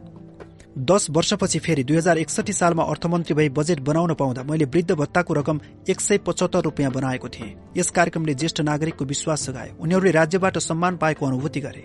[0.90, 5.34] दस वर्षपछि फेरि दुई हजार एकसठी सालमा अर्थमन्त्री भई बजेट बनाउन पाउँदा मैले वृद्ध भत्ताको
[5.34, 10.58] रकम एक सय पचहत्तर रुपियाँ बनाएको थिएँ। यस कार्यक्रमले ज्येष्ठ नागरिकको विश्वास जगाए उनीहरूले राज्यबाट
[10.60, 11.84] सम्मान पाएको अनुभूति गरे।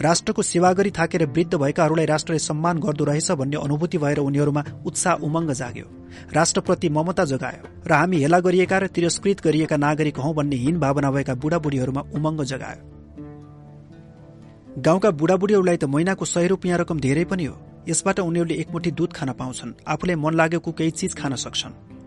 [0.00, 5.14] राष्ट्रको सेवा गरी थाकेर वृद्ध भएकाहरूलाई राष्ट्रले सम्मान गर्दो रहेछ भन्ने अनुभूति भएर उनीहरूमा उत्साह
[5.14, 5.86] उमङ्ग जाग्यो।
[6.34, 11.10] राष्ट्रप्रति ममता जगायो र हामी हेला गरिएका र तिरस्कृत गरिएका नागरिक हौ भन्ने हीन भावना
[11.10, 12.82] भएका बुढाबुढीहरूमा उमङ्ग जगायो।
[14.78, 17.56] गाउँका बुढाबुढीहरूलाई त महिनाको सय रुपियाँ रकम धेरै पनि हो।
[17.88, 21.97] यसबाट उनीहरूले एकमुठी दूध खान पाउँछन्। आफूलाई मन लागेको केही चिज खान सक्छन्।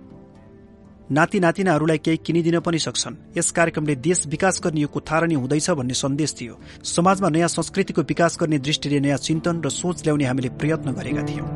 [1.12, 5.94] नाति नातिनाहरूलाई केही किनिदिन पनि सक्छन्। यस कार्यक्रमले देश विकास गर्ने यो कुथारणी हुँदैछ भन्ने
[5.94, 6.56] सन्देश थियो।
[6.88, 11.48] समाजमा नयाँ संस्कृतिको विकास गर्ने दृष्टिले नयाँ चिन्तन र सोच ल्याउने हामीले प्रयत्न गरेका थियौं।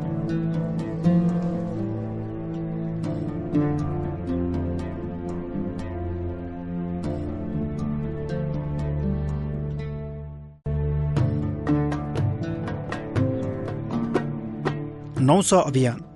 [15.23, 16.14] नौ अभियान।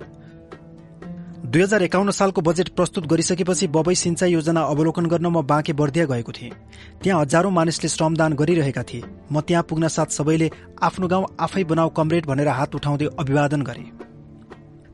[1.50, 6.04] दुई हजार एकाउन्न सालको बजेट प्रस्तुत गरिसकेपछि बबई सिंचाई योजना अवलोकन गर्न म बाँके बर्दिया
[6.06, 6.50] गएको थिएँ।
[7.02, 11.88] त्यहाँ हजारौं मानिसले श्रमदान गरिरहेका थिए। म त्यहाँ पुग्न साथ सबैले आफ्नो गाउँ आफै बनाऊ
[11.90, 13.82] कमरेड भनेर हात उठाउँदै अभिवादन गरे।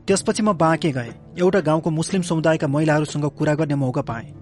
[0.07, 4.33] त्यसपछि म बाँके गएँ। एउटा गाउँको मुस्लिम समुदायका महिलाहरूसँग कुरा गर्ने मौका पाएँ।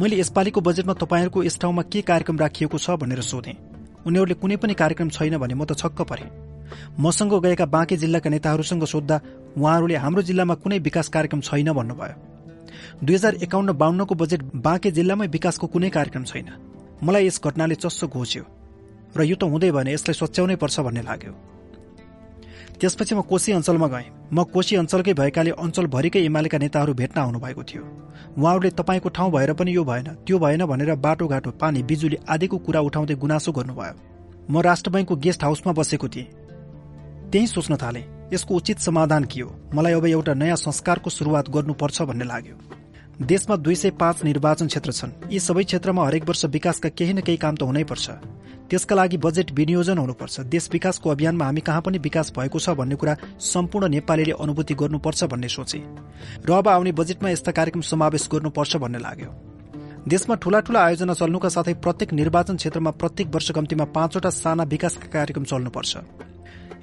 [0.00, 3.58] मैले यसपालिको बजेटमा तपाईँहरूको यस ठाउँमा के कार्यक्रम राखिएको छ भनेर सोधेँ।
[4.06, 6.30] उनीहरूले कुनै पनि कार्यक्रम छैन भने म त छक्क परेँ।
[6.98, 9.16] मसँग गएका बाँके जिल्लाका नेताहरूसँग सोद्धा
[9.58, 12.16] उहाँहरूले हाम्रो जिल्लामा कुनै विकास कार्यक्रम छैन भन्नुभयो।
[13.04, 16.48] दुई हजार एकाउन्न बाहन्नको बजेट बाँके जिल्लामै विकासको कुनै कार्यक्रम छैन।
[17.02, 18.44] मलाई यस घटनाले चस्सो घोच्यो।
[19.16, 21.32] र यो त हुँदै भने यसलाई सच्याउनै पर्छ भन्ने लाग्यो।
[22.80, 27.82] त्यसपछि म कोशी अञ्चलमा गएँ। म कोशी अञ्चलकै भएकाले अञ्चलभरिकै एमालेका नेताहरू भेट्न आउनुभएको थियो।
[28.38, 32.80] उहाँहरूले तपाईँको ठाउँ भएर पनि यो भएन त्यो भएन भनेर बाटोघाटो पानी बिजुली आदिको कुरा
[32.80, 33.94] उठाउँदै गुनासो गर्नुभयो।
[34.50, 36.28] म राष्ट्र बैङ्कको गेस्ट हाउसमा बसेको थिएँ।
[37.32, 39.50] त्यही सोच्न थाले। यसको उचित समाधान के हो?
[39.74, 42.56] मलाई अब एउटा नयाँ संस्कारको शुरूआत गर्नुपर्छ भन्ने लाग्यो।
[43.20, 47.20] देशमा दुई सय पाँच निर्वाचन क्षेत्र छन्। यी सबै क्षेत्रमा हरेक वर्ष विकासका केही न
[47.20, 48.10] केही काम त हुनैपर्छ
[48.70, 52.94] त्यसका लागि बजेट विनियोजन हुनुपर्छ। देश विकासको अभियानमा हामी कहाँ पनि विकास भएको छ भन्ने
[52.94, 55.78] कुरा सम्पूर्ण नेपालीले अनुभूति गर्नुपर्छ भन्ने सोचे।
[56.46, 59.30] र अब आउने बजेटमा यस्ता कार्यक्रम समावेश गर्नुपर्छ भन्ने लाग्यो।
[60.08, 65.08] देशमा ठूला ठूला आयोजना चल्नुका साथै प्रत्येक निर्वाचन क्षेत्रमा प्रत्येक वर्ष कम्तीमा पाँचवटा साना विकासका
[65.12, 65.92] कार्यक्रम चल्नुपर्छ।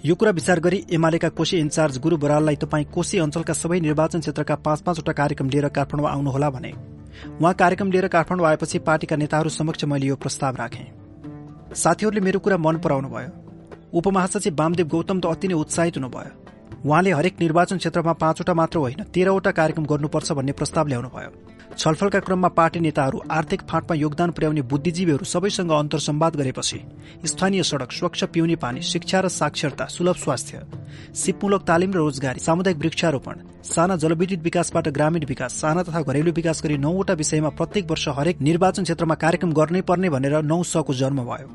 [0.05, 4.55] यो कुरा विचार गरी एमालेका कोशी इन्चार्ज गुरू बराललाई तपाईँ कोशी अञ्चलका सबै निर्वाचन क्षेत्रका
[4.55, 6.71] पाँच पाँचवटा कार्यक्रम लिएर काठमाडौँ आउनुहोला भने।
[7.41, 10.85] उहाँ कार्यक्रम लिएर काठमाडौँ आएपछि पार्टीका नेताहरू समक्ष मैले यो प्रस्ताव राखेँ।
[11.73, 13.29] साथीहरूले मेरो कुरा मन पराउनु भयो।
[13.89, 16.31] उपमहासचिव वामदेव गौतम त अति नै उत्साहित हुनुभयो।
[16.85, 21.31] उहाँले हरेक निर्वाचन क्षेत्रमा पाँचवटा मात्र होइन तेह्रवटा कार्यक्रम गर्नुपर्छ भन्ने प्रस्ताव ल्याउनुभयो।
[21.79, 26.79] छलफलका क्रममा पार्टी नेताहरू आर्थिक फाँटमा योगदान पुर्याउने बुद्धिजीवीहरू सबैसँग अन्तर्सम्वाद गरेपछि
[27.25, 30.61] स्थानीय सड़क स्वच्छ पिउने पानी शिक्षा र साक्षरता सुलभ स्वास्थ्य
[31.15, 36.63] सिपमूलक तालिम र रोजगारी सामुदायिक वृक्षारोपण साना जलविद्युत विकासबाट ग्रामीण विकास साना तथा घरेलु विकास
[36.63, 41.23] गरी नौवटा विषयमा प्रत्येक वर्ष हरेक निर्वाचन क्षेत्रमा कार्यक्रम गर्नै पर्ने भनेर नौ सको जन्म
[41.29, 41.47] भयो।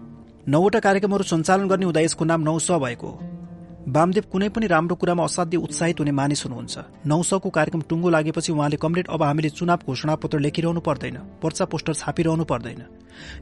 [0.49, 3.42] नौवटा कार्यक्रमहरू सञ्चालन गर्ने हुँदा यसको नाम नौ स भएको हो।
[3.83, 8.52] वामदेव कुनै पनि राम्रो कुरामा असाध्य उत्साहित हुने मानिस हुनुहुन्छ। नौ सौको कार्यक्रम टुङ्गो लागेपछि
[8.52, 12.83] उहाँले कमरेड अब हामीले चुनाव घोषणापत्र लेखिरहनु पर्दैन पर्चा पोस्टर छापिरहनु पर्दैन।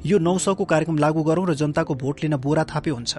[0.06, 3.12] यो नौ सौको कार्यक्रम लागू गरौं र जनताको भोट लिन बोरा थापे हुन्छ।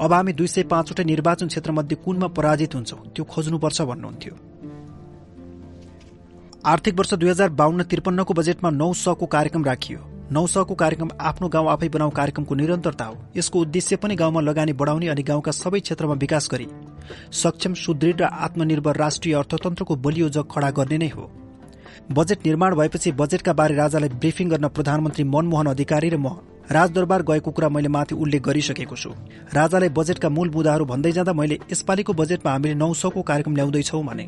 [0.00, 4.34] अब हामी दुई सय पाँचवटा निर्वाचन क्षेत्रमध्ये कुनमा पराजित हुन्छौं त्यो खोज्नुपर्छ भन्नुहुन्थ्यो।
[6.66, 10.00] आर्थिक वर्ष दुई हजार बाहन्न त्रिपन्नको बजेटमा नौ सौको कार्यक्रम राखियो।
[10.32, 15.08] नौसको कार्यक्रम आफ्नो गाउँ आफै बनाऊ कार्यक्रमको निरन्तरता हो। यसको उद्देश्य पनि गाउँमा लगानी बढाउने
[15.08, 16.66] अनि गाउँका सबै क्षेत्रमा विकास गरी
[17.32, 21.30] सक्षम सुदृढ र आत्मनिर्भर राष्ट्रिय अर्थतन्त्रको बलियो जग खड़ा गर्ने नै हो।
[22.12, 26.34] बजेट निर्माण भएपछि बजेटका बारे राजालाई ब्रिफिङ गर्न प्रधानमन्त्री मनमोहन अधिकारी र म
[26.70, 29.10] राजदरबार गएको कुरा मैले माथि उल्लेख गरिसकेको छु।
[29.54, 34.26] राजालाई बजेटका मूल मुद्दाहरू भन्दै जाँदा मैले यसपालिको बजेटमा हामीले नौ सौको कार्यक्रम ल्याउँदैछौ भने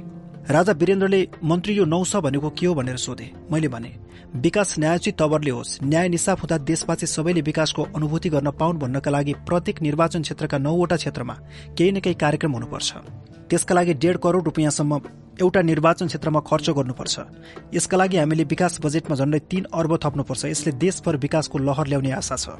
[0.51, 3.91] राजा वीरेन्द्रले मन्त्री यो नौ सौ भनेको के हो भनेर सोधे। मैले भने
[4.37, 9.33] विकास न्यायोचित तवरले होस्। न्याय निसाफ हुँदा देशवासी सबैले विकासको अनुभूति गर्न पाउन् भन्नका लागि
[9.45, 11.35] प्रत्येक निर्वाचन क्षेत्रका नौवटा क्षेत्रमा
[11.77, 12.93] केही न केही कार्यक्रम हुनुपर्छ।
[13.51, 15.01] त्यसका लागि डेढ करोड़ रुपियाँसम्म
[15.41, 17.19] एउटा निर्वाचन क्षेत्रमा खर्च गर्नुपर्छ।
[17.75, 22.37] यसका लागि हामीले विकास बजेटमा झण्डै तीन अर्ब थप्नुपर्छ। यसले देशभर विकासको लहर ल्याउने आशा
[22.37, 22.57] छ।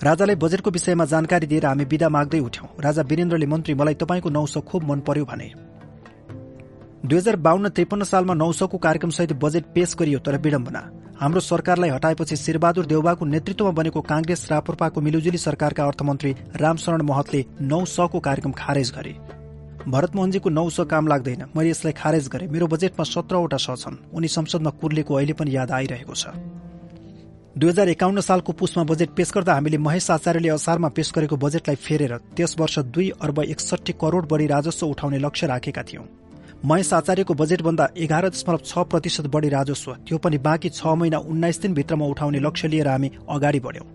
[0.00, 4.60] राजालाई बजेटको विषयमा जानकारी दिएर हामी विदा माग्दै उठ्यौं। राजा वीरेन्द्रले मन्त्री मलाई तपाईँको नौसो
[4.64, 5.48] खुब मन पर्यो भने
[7.04, 10.82] दुई हजार बाहन्न त्रिपन्न सालमा नौसौको कार्यक्रमसहित बजेट पेश गरियो तर विडम्बना।
[11.20, 17.84] हाम्रो सरकारलाई हटाएपछि शेरबहादुर देउबाको नेतृत्वमा बनेको कांग्रेस राप्रपाको मिलुजुली सरकारका अर्थमन्त्री रामशरण महतले नौ
[17.86, 19.14] सौको कार्यक्रम खारेज गरे।
[19.88, 24.28] भरतमोहनजीको नौ सौ काम लाग्दैन मैले यसलाई खारेज गरेँ। मेरो बजेटमा सत्रवटा स छन् उनी
[24.30, 26.38] संसदमा कुर्लेको अहिले पनि याद आइरहेको छ।
[27.58, 31.76] दुई हजार एकाउन्न सालको पुसमा बजेट पेश गर्दा हामीले महेश आचार्यले असारमा पेश गरेको बजेटलाई
[31.82, 36.06] फेरेर त्यस वर्ष दुई अर्ब एकसठी करोड़ बढ़ी राजस्व उठाउने लक्ष्य राखेका थियौं।
[36.64, 41.60] महेश आचार्यको बजेटभन्दा एघार दशमलव छ प्रतिशत बढ़ी राजस्व त्यो पनि बाँकी छ महिना उन्नाइस
[41.60, 43.86] दिनभित्रमा उठाउने लक्ष्य लिएर हामी अगाडि बढ्यौं।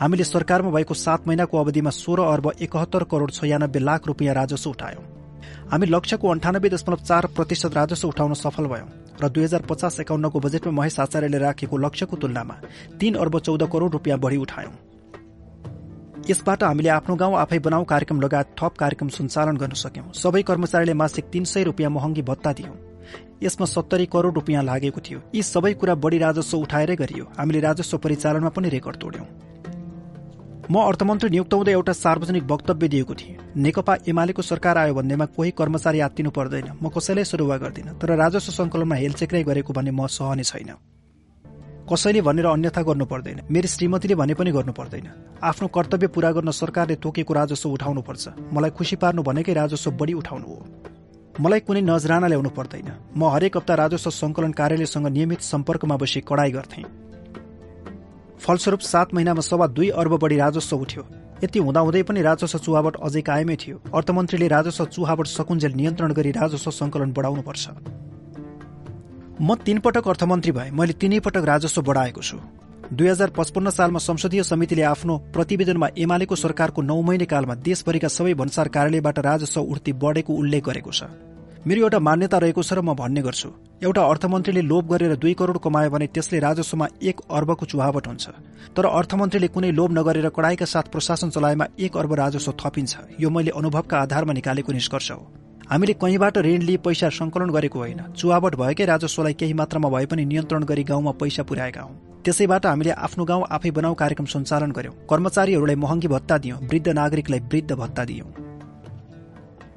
[0.00, 5.04] हामीले सरकारमा भएको सात महिनाको अवधिमा सोह्र अर्ब एकहत्तर करोड़ छयानब्बे लाख रुपियाँ राजस्व उठायौं।
[5.72, 8.88] हामी लक्ष्यको अन्ठानब्बे दशमलव चार प्रतिशत राजस्व उठाउन सफल भयौं
[9.22, 12.60] र दुई हजार पचास एकाउन्नको बजेटमा महेश आचार्यले राखेको लक्ष्यको तुलनामा
[13.00, 14.76] तीन अर्ब चौध करोड़ रुपियाँ बढ़ी उठायौं।
[16.28, 20.94] यसबाट हामीले आफ्नो गाउँ आफै बनाऊ कार्यक्रम लगायत थप कार्यक्रम सञ्चालन गर्न सक्यौं। सबै कर्मचारीले
[20.94, 22.74] मासिक तीन सय रुपियाँ महँगी भत्ता दियौं।
[23.42, 27.98] यसमा सत्तरी करोड़ रुपियाँ लागेको थियो। यी सबै कुरा बढ़ी राजस्व उठाएरै गरियो। हामीले राजस्व
[27.98, 29.26] परिचालनमा पनि रेकर्ड तोड्यौं।
[30.66, 35.50] म अर्थमन्त्री नियुक्त हुँदै एउटा सार्वजनिक वक्तव्य दिएको थिएँ। नेकपा एमालेको सरकार आयो भन्नेमा कोही
[35.54, 40.42] कर्मचारी आत्तिनु पर्दैन। म कसैलाई सरुवा गर्दिन। तर राजस्व संकलनमा हेलचेक्राइ गरेको भन्ने म सहने
[40.42, 40.74] छैन।
[41.86, 45.06] कसैले भनेर अन्यथा गर्नु पर्दैन। मेरी श्रीमतीले भने पनि गर्नु पर्दैन।
[45.42, 50.46] आफ्नो कर्तव्य पूरा गर्न सरकारले तोकेको राजस्व उठाउनुपर्छ। मलाई खुसी पार्नु भनेकै राजस्व बढी उठाउनु
[50.46, 50.58] हो।
[51.40, 56.50] मलाई कुनै नजराना ल्याउनु पर्दैन। म हरेक हप्ता राजस्व संकलन कार्यालयसँग नियमित सम्पर्कमा बसी कडाई
[56.50, 56.82] गर्थे।
[58.40, 61.02] फलस्वरूप सात महिनामा सवा दुई अर्ब बढी राजस्व उठ्यो।
[61.44, 66.70] यति हुँदाहुँदै पनि राजस्व चुहावट अझै कायमै थियो। अर्थमन्त्रीले राजस्व चुहावट सकुन्जेल नियन्त्रण गरी राजस्व
[66.70, 67.64] संकलन बढाउनुपर्छ।
[69.40, 72.36] म तीन पटक अर्थमन्त्री भए। मैले तिनै पटक राजस्व बढाएको छु।
[72.88, 78.34] दुई हजार पचपन्न सालमा संसदीय समितिले आफ्नो प्रतिवेदनमा एमालेको सरकारको नौ महिने कालमा देशभरिका सबै
[78.34, 81.12] भन्सार कार्यालयबाट राजस्व उठ्ती बढेको उल्लेख गरेको छ।
[81.66, 83.48] मेरो एउटा मान्यता रहेको छ र म भन्ने गर्छु।
[83.84, 88.24] एउटा अर्थमन्त्रीले लोभ गरेर दुई करोड़ कमायो भने त्यसले राजस्वमा एक अर्बको चुहावट हुन्छ।
[88.72, 93.52] तर अर्थमन्त्रीले कुनै लोभ नगरेर कडाईका साथ प्रशासन चलाएमा एक अर्ब राजस्व थपिन्छ। यो मैले
[93.52, 95.20] अनुभवका आधारमा निकालेको निष्कर्ष हो।
[95.70, 100.24] हामीले कहीँबाट ऋण लिए पैसा संकलन गरेको होइन। चुहावट भएकै राजस्वलाई केही मात्रामा भए पनि
[100.24, 104.94] नियन्त्रण गरी गाउँमा पैसा पुर्याएका हौं। त्यसैबाट हामीले आफ्नो गाउँ आफै बनाऊ कार्यक्रम सञ्चालन गर्यौं।
[105.10, 108.28] कर्मचारीहरूलाई महँगी भत्ता दियौं वृद्ध नागरिकलाई वृद्ध भत्ता दियौं।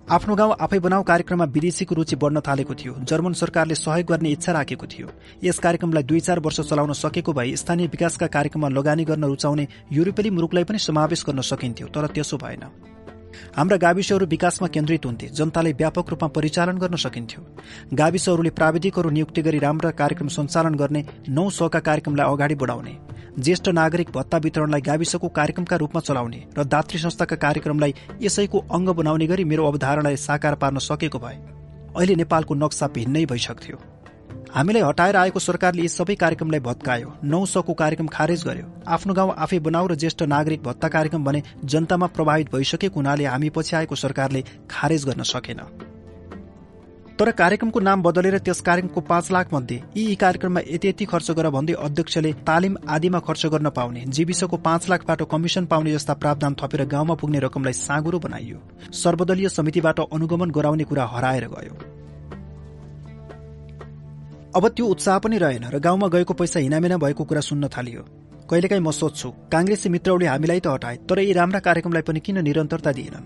[0.09, 4.51] आफ्नो गाउँ आफै बनाऊ कार्यक्रममा विदेशीको रुचि बढ्न थालेको थियो। जर्मन सरकारले सहयोग गर्ने इच्छा
[4.51, 5.07] राखेको थियो।
[5.43, 10.29] यस कार्यक्रमलाई दुई चार वर्ष चलाउन सकेको भए स्थानीय विकासका कार्यक्रममा लगानी गर्न रुचाउने युरोपेली
[10.29, 12.65] मुलुकलाई पनि समावेश गर्न सकिन्थ्यो तर त्यसो भएन।
[13.57, 17.41] हाम्रा गाविसहरू विकासमा केन्द्रित हुन्थे जनताले व्यापक रूपमा परिचालन गर्न सकिन्थ्यो।
[17.93, 22.95] गाविसहरूले प्राविधिकहरू नियुक्ति गरी राम्रा कार्यक्रम सञ्चालन गर्ने नौ सौका कार्यक्रमलाई अगाडि बढाउने
[23.39, 29.27] ज्येष्ठ नागरिक भत्ता वितरणलाई गाविसको कार्यक्रमका रूपमा चलाउने र दात्री संस्थाका कार्यक्रमलाई यसैको अङ्ग बनाउने
[29.27, 31.37] गरी मेरो अवधारणालाई साकार पार्न सकेको भए
[31.95, 33.77] अहिले नेपालको नक्सा भिन्नै भइसक्थ्यो।
[34.53, 39.33] हामीलाई हटाएर आएको सरकारले यी सबै कार्यक्रमलाई भत्कायो। नौ सौको कार्यक्रम खारेज गर्यो। आफ्नो गाउँ
[39.37, 43.95] आफै बनाऊ र ज्येष्ठ नागरिक भत्ता कार्यक्रम भने जनतामा प्रभावित भइसकेको हुनाले हामी पछि आएको
[43.97, 45.61] सरकारले खारेज गर्न सकेन।
[47.19, 51.31] तर कार्यक्रमको नाम बदलेर त्यस कार्यक्रमको पाँच लाख मध्ये यी यी कार्यक्रममा यति यति खर्च
[51.31, 56.55] गर भन्दै अध्यक्षले तालिम आदिमा खर्च गर्न पाउने जीविसको पाँच लाखबाट कमिसन पाउने जस्ता प्रावधान
[56.55, 58.57] थपेर गाउँमा पुग्ने रकमलाई साँगुरो बनाइयो।
[58.95, 61.75] सर्वदलीय समितिबाट अनुगमन गराउने कुरा हराएर गयो।
[64.55, 68.01] अब त्यो उत्साह पनि रहेन र गाउँमा गएको पैसा हिनामिना भएको कुरा सुन्न थालियो।
[68.49, 72.91] कहिलेकाहीँ म सोध्छु काङ्ग्रेसी मित्रहरूले हामीलाई त हटाए तर यी राम्रा कार्यक्रमलाई पनि किन निरन्तरता
[72.91, 73.25] दिएनन्?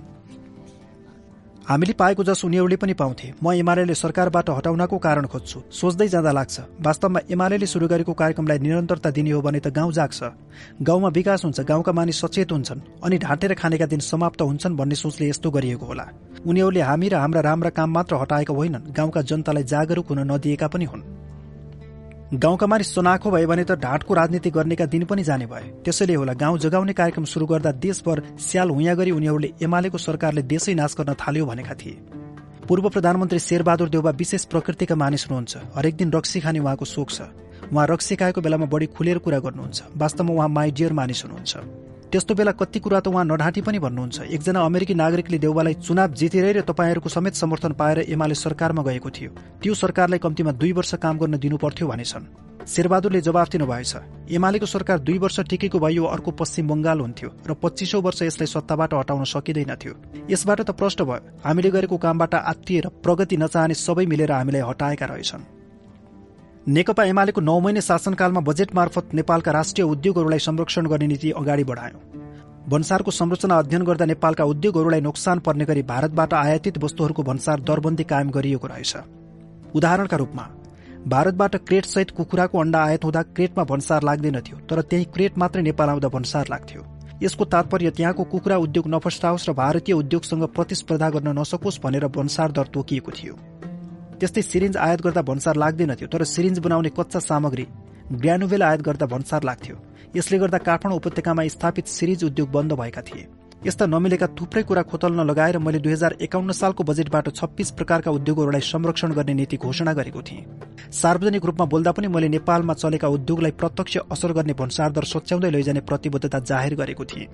[1.63, 6.59] हामीले पाएको जस उनीहरूले पनि पाउँथे। म एमाले सरकारबाट हटाउनको कारण खोज्छु। सोच्दै जाँदा लाग्छ।
[6.83, 10.19] वास्तवमा एमाले सुरु गरेको कार्यक्रमलाई निरन्तरता दिने हो भने त गाउँ जाग्छ।
[10.83, 15.29] गाउँमा विकास हुन्छ गाउँका मानिस सचेत हुन्छन् अनि ढाँटेर खानेका दिन समाप्त हुन्छन् भन्ने सोचले
[15.29, 16.05] यस्तो गरिएको होला।
[16.43, 20.85] उनीहरूले हामी र हाम्रा राम्रा काम मात्र हटाएका होइनन्। गाउँका जनतालाई जागरूक हुन नदिएका पनि
[20.85, 21.22] हुन्।
[22.33, 26.33] गाउँका मानिस चनाखो भयो भने त ढाँटको राजनीति गर्नेका दिन पनि जाने भए। त्यसैले होला
[26.33, 31.13] गाउँ जगाउने कार्यक्रम शुरू गर्दा देशभर स्याल हुँ गरी उनीहरूले एमालेको सरकारले देशै नाश गर्न
[31.13, 31.93] थाल्यो भनेका थिए।
[32.65, 37.21] पूर्व प्रधानमन्त्री शेरबहादुर देउबा विशेष प्रकृतिका मानिस हुनुहुन्छ। हरेक दिन रक्सी खाने उहाँको सोख छ।
[37.69, 41.82] उहाँ रक्सी खाएको बेलामा बढी खुलेर कुरा गर्नुहुन्छ। वास्तवमा उहाँ माई डियर मानिस हुनुहुन्छ।
[42.13, 46.51] त्यस्तो बेला कति कुरा त उहाँ नढाँटी पनि भन्नुहुन्छ। एकजना अमेरिकी नागरिकले देउबालाई चुनाव जितेरै
[46.53, 51.17] र तपाईँहरूको समेत समर्थन पाएर एमाले सरकारमा गएको थियो। त्यो सरकारलाई कम्तीमा दुई वर्ष काम
[51.17, 52.29] गर्न दिनुपर्थ्यो भनेछन्
[52.69, 53.93] शेरबहादुरले जवाफ दिनुभएछ
[54.29, 58.47] एमालेको सरकार दुई वर्ष टिकेको भए यो अर्को पश्चिम बंगाल हुन्थ्यो र पच्चिसौँ वर्ष यसलाई
[58.53, 59.93] सत्ताबाट हटाउन सकिँदैनथ्यो।
[60.29, 65.62] यसबाट त प्रश्न भयो हामीले गरेको कामबाट आत्तिएर प्रगति नचाहने सबै मिलेर हामीलाई हटाएका रहेछन्।
[66.67, 71.99] नेकपा एमालेको नौ महिने शासनकालमा बजेट मार्फत नेपालका राष्ट्रिय उद्योगहरूलाई संरक्षण गर्ने नीति अगाडि बढायो।
[72.69, 78.29] भन्सारको संरचना अध्ययन गर्दा नेपालका उद्योगहरूलाई नोक्सान पर्ने गरी भारतबाट आयातित वस्तुहरूको भन्सार दरबन्दी कायम
[78.31, 78.95] गरिएको रहेछ।
[79.75, 80.47] उदाहरणका रूपमा
[81.07, 85.89] भारतबाट क्रेट सहित कुखुराको अण्डा आयात हुँदा क्रेटमा भन्सार लाग्दैनथ्यो तर त्यही क्रेट मात्रै नेपाल
[85.89, 86.85] आउँदा भन्सार लाग्थ्यो।
[87.23, 92.71] यसको तात्पर्य त्यहाँको कुखुरा उद्योग नफस्टाओस् र भारतीय उद्योगसँग प्रतिस्पर्धा गर्न नसकोस् भनेर भन्सार दर
[92.73, 93.35] तोकिएको थियो।
[94.23, 97.65] त्यस्तै सिरिन्ज आयात गर्दा भन्सार लाग्दैनथ्यो तर सिरिन्ज बनाउने कच्चा सामग्री
[98.15, 99.75] ग्रानुवेल आयात गर्दा भन्सार लाग्थ्यो।
[100.15, 103.27] यसले गर्दा काठमाडौँ उपत्यकामा स्थापित सिरिज उद्योग बन्द भएका थिए।
[103.65, 108.63] यस्ता नमिलेका थुप्रै कुरा खोतल्न लगाएर मैले दुई हजार एकाउन्न सालको बजेटबाट छब्बीस प्रकारका उद्योगहरूलाई
[108.63, 110.45] संरक्षण गर्ने नीति घोषणा गरेको थिएँ।
[110.93, 115.81] सार्वजनिक रूपमा बोल्दा पनि मैले नेपालमा चलेका उद्योगलाई प्रत्यक्ष असर गर्ने भन्सार दर सच्याउँदै लैजाने
[115.83, 117.27] प्रतिबद्धता जाहेर गरेको थिएँ।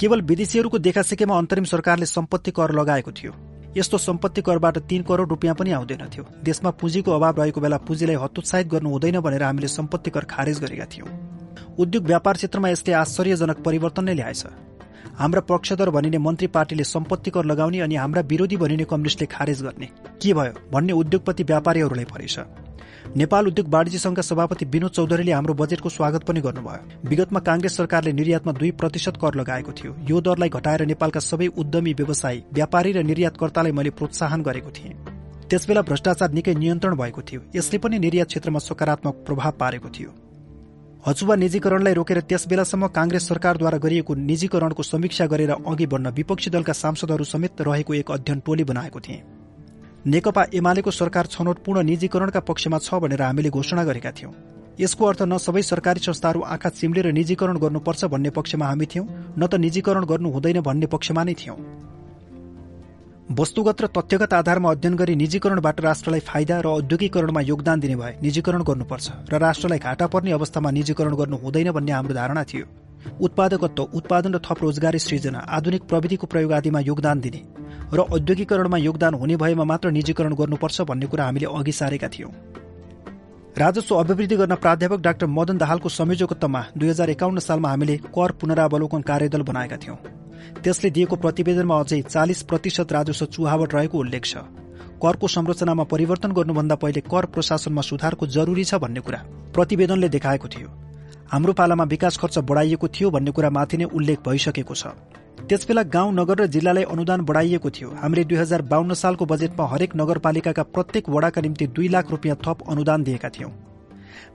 [0.00, 3.32] केवल विदेशीहरूको देखासेकेमा अन्तरिम सरकारले सम्पत्ति कर लगाएको थियो।
[3.76, 8.66] यस्तो सम्पत्ति करबाट तीन करोड़ रुपियाँ पनि आउँदैनथ्यो देशमा पुँजीको अभाव रहेको बेला पुँजीलाई हतोत्साहित
[8.68, 11.08] गर्नु हुँदैन भनेर हामीले सम्पत्ति कर खारेज गरेका थियौं।
[11.78, 14.44] उद्योग व्यापार क्षेत्रमा यसले आश्चर्यजनक परिवर्तन नै ल्याएछ।
[15.18, 19.88] हाम्रा पक्षधर भनिने मन्त्री पार्टीले सम्पत्ति कर लगाउने अनि हाम्रा विरोधी भनिने कम्युनिस्टले खारेज गर्ने।
[20.22, 22.38] के भयो भन्ने उद्योगपति व्यापारीहरूलाई परेछ
[23.06, 28.12] नेपाल उद्योग वाणिज्य संघका सभापति विनोद चौधरीले हाम्रो बजेटको स्वागत पनि गर्नुभयो। विगतमा कांग्रेस सरकारले
[28.12, 33.02] निर्यातमा दुई प्रतिशत कर लगाएको थियो। यो दरलाई घटाएर नेपालका सबै उद्यमी व्यवसायी व्यापारी र
[33.02, 34.94] निर्यातकर्तालाई मैले प्रोत्साहन गरेको थिएँ।
[35.50, 40.10] त्यसबेला भ्रष्टाचार निकै नियन्त्रण भएको थियो। यसले पनि निर्यात क्षेत्रमा सकारात्मक प्रभाव पारेको थियो।
[41.06, 46.72] हचुवा निजीकरणलाई रोकेर त्यस बेलासम्म कांग्रेस सरकारद्वारा गरिएको निजीकरणको समीक्षा गरेर अघि बढ्न विपक्षी दलका
[46.72, 49.22] सांसदहरू समेत रहेको एक अध्ययन टोली बनाएको थिए।
[50.06, 54.32] नेकपा एमालेको सरकार छनौटपूर्ण निजीकरणका पक्षमा छ भनेर हामीले घोषणा गरेका थियौं।
[54.80, 59.46] यसको अर्थ न सबै सरकारी संस्थाहरू आँखा चिम्लेर निजीकरण गर्नुपर्छ भन्ने पक्षमा हामी थियौं न
[59.46, 61.56] त निजीकरण गर्नु हुँदैन भन्ने पक्षमा नै थियौं।
[63.32, 68.62] वस्तुगत र तथ्यगत आधारमा अध्ययन गरी निजीकरणबाट राष्ट्रलाई फाइदा र औद्योगिकरणमा योगदान दिने भए निजीकरण
[68.62, 72.66] गर्नुपर्छ र राष्ट्रलाई घाटा पर्ने अवस्थामा निजीकरण गर्नु हुँदैन भन्ने हाम्रो धारणा थियो।
[73.20, 77.40] उत्पादकत्व उत्पादन र थप रोजगारी सृजना आधुनिक प्रविधिको प्रयोग आदिमा योगदान दिने
[77.94, 82.32] र औद्योगिकरणमा योगदान हुने भएमा मात्र निजीकरण गर्नुपर्छ भन्ने कुरा हामीले अघि सारेका थियौं।
[83.58, 89.02] राजस्व अभिवृद्धि गर्न प्राध्यापक डाक्टर मदन दाहालको संयोजकत्वमा दुई हजार एकाउन्न सालमा हामीले कर पुनरावलोकन
[89.02, 89.96] कार्यदल बनाएका थियौं।
[90.62, 94.36] त्यसले दिएको प्रतिवेदनमा अझै चालिस प्रतिशत राजस्व चुहावट रहेको उल्लेख छ।
[95.02, 99.20] करको संरचनामा परिवर्तन गर्नुभन्दा पहिले कर प्रशासनमा सुधारको जरुरी छ भन्ने कुरा
[99.54, 100.68] प्रतिवेदनले देखाएको थियो।
[101.28, 104.86] हाम्रो पालामा विकास खर्च बढाइएको थियो भन्ने कुरा माथि नै उल्लेख भइसकेको छ।
[105.48, 109.96] त्यसबेला गाउँ नगर र जिल्लालाई अनुदान बढाइएको थियो। हामीले दुई हजार बाहन्न सालको बजेटमा हरेक
[109.96, 113.50] नगरपालिकाका प्रत्येक वडाका निम्ति दुई लाख रुपियाँ थप अनुदान दिएका थियौं।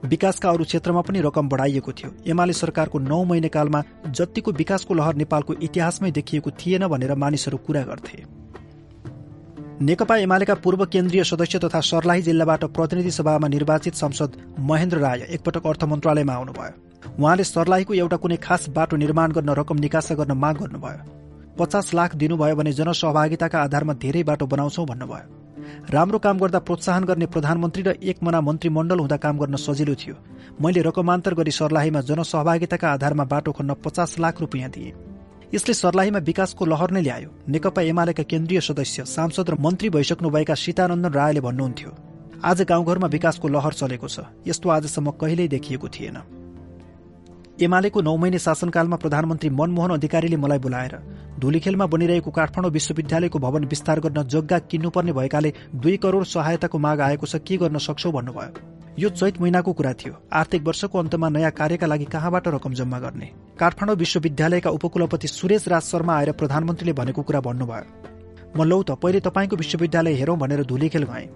[0.04, 5.14] विकासका अरू क्षेत्रमा पनि रकम बढाइएको थियो। एमाले सरकारको नौ महिने कालमा जतिको विकासको लहर
[5.14, 8.24] नेपालको इतिहासमै देखिएको थिएन भनेर मानिसहरू कुरा गर्थे।
[9.80, 15.66] नेकपा एमालेका पूर्व केन्द्रीय सदस्य तथा सर्लाही जिल्लाबाट प्रतिनिधि सभामा निर्वाचित सांसद महेन्द्र राय एकपटक
[15.66, 20.56] अर्थ मन्त्रालयमा आउनुभयो। उहाँले सर्लाहीको एउटा कुनै खास बाटो निर्माण गर्न रकम निकासा गर्न माग
[20.58, 27.04] गर्नुभयो। पचास लाख दिनुभयो भने जनसहभागिताका आधारमा धेरै बाटो बनाउँछौ भन्नुभयो। राम्रो काम गर्दा प्रोत्साहन
[27.04, 30.14] गर्ने प्रधानमन्त्री र एक मना मन्त्रीमण्डल हुँदा काम गर्न सजिलो थियो।
[30.60, 34.92] मैले रकमान्तर गरी सर्लाहीमा जनसहभागिताका आधारमा बाटो खन्न पचास लाख रुपियाँ दिए।
[35.54, 41.10] यसले सर्लाहीमा विकासको लहर नै ल्यायो। नेकपा एमालेका केन्द्रीय सदस्य सांसद र मन्त्री भइसक्नुभएका सीतानन्दन
[41.10, 41.90] रायले भन्नुहुन्थ्यो
[42.40, 46.18] आज गाउँघरमा विकासको लहर चलेको छ। यस्तो आजसम्म कहिल्यै देखिएको थिएन।
[47.60, 50.94] एमालेको नौ महिने शासनकालमा प्रधानमन्त्री मनमोहन अधिकारीले मलाई बोलाएर
[51.42, 57.26] धुलीखेलमा बनिरहेको काठमाडौँ विश्वविद्यालयको भवन विस्तार गर्न जग्गा किन्नुपर्ने भएकाले दुई करोड़ सहायताको माग आएको
[57.26, 61.86] छ के गर्न सक्छौ भन्नुभयो। यो चैत महिनाको कुरा थियो। आर्थिक वर्षको अन्तमा नयाँ कार्यका
[61.86, 63.26] लागि कहाँबाट रकम जम्मा गर्ने?
[63.58, 69.20] काठमाडौँ विश्वविद्यालयका उपकुलपति सुरेश राज शर्मा आएर प्रधानमन्त्रीले भनेको कुरा भन्नुभयो। म लौ त पहिले
[69.20, 71.28] तपाईँको विश्वविद्यालय हेरौँ भनेर धुलीखेल गएँ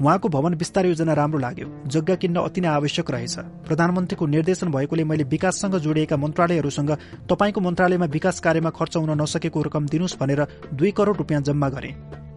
[0.00, 5.04] उहाँको भवन विस्तार योजना राम्रो लाग्यो। जग्गा किन्न अति नै आवश्यक रहेछ। प्रधानमन्त्रीको निर्देशन भएकोले
[5.04, 6.90] मैले विकाससँग जोडिएका मन्त्रालयहरूसँग
[7.30, 11.94] तपाईँको मन्त्रालयमा विकास कार्यमा खर्च हुन नसकेको रकम दिनुहोस् भनेर दुई करोड़ रुपियाँ जम्मा गरे।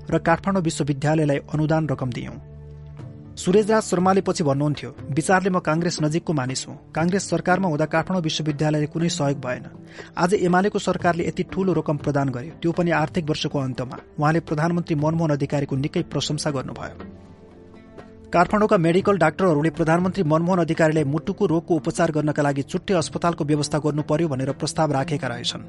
[0.09, 2.50] र काठमाडौँ विश्वविद्यालयलाई अनुदान रकम दियौं।
[3.41, 8.87] सुरेशराज शर्माले पछि भन्नुहुन्थ्यो विचारले म कांग्रेस नजिकको मानिस हुँ। कांग्रेस सरकारमा हुँदा काठमाडौँ विश्वविद्यालयले
[8.93, 9.65] कुनै सहयोग भएन।
[10.13, 14.95] आज एमालेको सरकारले यति ठूलो रकम प्रदान गर्यो। त्यो पनि आर्थिक वर्षको अन्तमा। उहाँले प्रधानमन्त्री
[14.95, 17.30] मनमोहन अधिकारीको निकै प्रशंसा गर्नुभयो।
[18.33, 24.01] काठमाडौँका मेडिकल डाक्टरहरूले प्रधानमन्त्री मनमोहन अधिकारीलाई मुटुको रोगको उपचार गर्नका लागि छुट्टै अस्पतालको व्यवस्था गर्नु
[24.07, 25.65] पर्यो भनेर प्रस्ताव राखेका रहेछन्।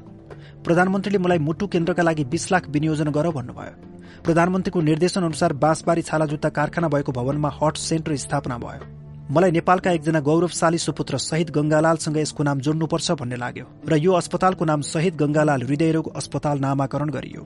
[0.63, 6.25] प्रधानमन्त्रीले मलाई मुटु केन्द्रका लागि बीस लाख विनियोजन गर भन्नुभयो। प्रधानमन्त्रीको निर्देशन अनुसार बाँसबारी छाला
[6.25, 8.87] जुत्ता कारखाना भएको भवनमा हट सेन्टर स्थापना भयो।
[9.29, 14.65] मलाई नेपालका एकजना गौरवशाली सुपुत्र शहीद गंगालालसँग यसको नाम जोड्नुपर्छ भन्ने लाग्यो र यो अस्पतालको
[14.65, 17.43] नाम शहीद गंगालाल हृदयरोग अस्पताल नामाकरण गरियो।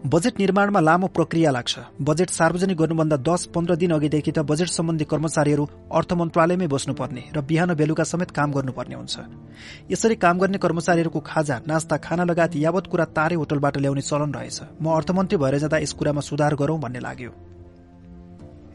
[0.00, 5.04] बजेट निर्माणमा लामो प्रक्रिया लाग्छ। बजेट सार्वजनिक गर्नुभन्दा दस पन्ध्र दिन अघिदेखि त बजेट सम्बन्धी
[5.04, 9.16] कर्मचारीहरू अर्थ मन्त्रालयमै बस्नुपर्ने र बिहान बेलुका समेत काम गर्नुपर्ने हुन्छ।
[9.92, 14.80] यसरी काम गर्ने कर्मचारीहरूको खाजा नास्ता खाना लगायत यावत कुरा तारे होटलबाट ल्याउने चलन रहेछ।
[14.80, 17.32] म अर्थमन्त्री भएर जाँदा यस कुरामा सुधार गरौं भन्ने लाग्यो।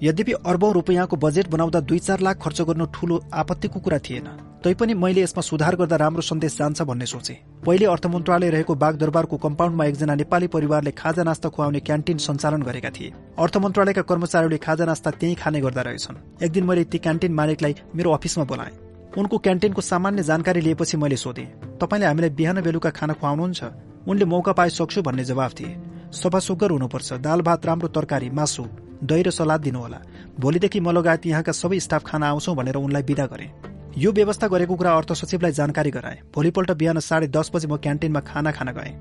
[0.05, 4.27] यद्यपि अर्बौं रूपियाँको बजेट बनाउँदा दुई चार लाख खर्च गर्नु ठूलो आपत्तिको कुरा थिएन।
[4.65, 7.33] तैपनि मैले यसमा सुधार गर्दा राम्रो सन्देश जान्छ भन्ने सोचे।
[7.65, 12.89] पहिले अर्थ मन्त्रालय रहेको बागदरबारको कम्पाउन्डमा एकजना नेपाली परिवारले खाजा नास्ता खुवाउने क्यान्टिन सञ्चालन गरेका
[12.89, 17.33] थिए। अर्थ मन्त्रालयका कर्मचारीहरूले खाजा नास्ता त्यही खाने गर्दा रहेछन्। एक दिन मैले ती क्यान्टिन
[17.33, 18.73] मालिकलाई मेरो अफिसमा बोलाएँ।
[19.13, 21.45] उनको क्यान्टिनको सामान्य जानकारी लिएपछि मैले सोधेँ
[21.77, 23.61] तपाईँले हामीलाई बिहान बेलुका खाना खुवाउनुहुन्छ?
[24.09, 25.77] उनले मौका पाए सक्छु भन्ने जवाफ दिए।
[26.09, 28.65] सफा सुग्घर हुनुपर्छ दाल भात राम्रो तरकारी मासु
[29.05, 30.01] दही र सलाद दिनुहोला।
[30.41, 34.75] भोलिदेखि म लगायत यहाँका सबै स्टाफ खाना आउँछौ भनेर उनलाई विदा गरे। यो व्यवस्था गरेको
[34.75, 38.91] कुरा अर्थ सचिवलाई जानकारी गराए। भोलिपल्ट बिहान साढे दस बजे म क्यान्टिनमा खाना खान गएँ।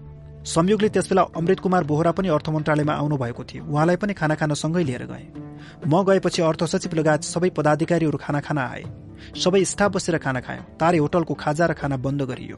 [0.47, 4.55] संयोगले त्यसबेला अमृत कुमार बोहरा पनि अर्थ मन्त्रालयमा आउनु भएको थियो। उहाँलाई पनि खाना खान
[4.55, 5.25] सँगै लिएर गए।
[5.83, 8.85] म गएपछि अर्थ सचिव लगायत सबै पदाधिकारीहरू खाना खान आए।
[9.35, 12.57] सबै स्टाफ बसेर खाना खायौं। तारे होटलको खाजा र खाना बन्द गरियो।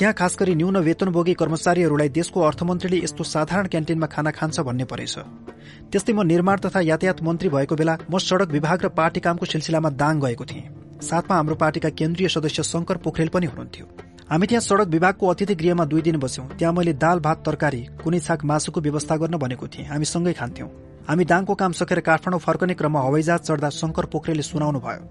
[0.00, 5.14] त्यहाँ खास गरी न्यून वेतनभोगी कर्मचारीहरूलाई देशको अर्थमन्त्रीले यस्तो साधारण क्यान्टिनमा खाना खान्छ भन्ने परेछ।
[5.92, 9.90] त्यस्तै म निर्माण तथा यातायात मन्त्री भएको बेला म सड़क विभाग र पार्टी कामको सिलसिलामा
[10.00, 10.64] दाङ गएको थिएँ।
[11.04, 13.86] साथमा हाम्रो पार्टीका केन्द्रीय सदस्य शंकर पोखरेल पनि हुनुहुन्थ्यो।
[14.32, 18.20] हामी त्यहाँ सड़क विभागको अतिथि गृहमा दुई दिन बस्यौं। त्यहाँ मैले दाल भात तरकारी कुनै
[18.24, 20.68] छाक मासुको व्यवस्था गर्न भनेको थिएँ। हामी सँगै खान्थ्यौं।
[21.08, 25.02] हामी दाङको काम सकेर काठमाडौँ फर्कने क्रममा हवाईजहाज चढ्दा शंकर पोखरेलले सुनाउनु भयो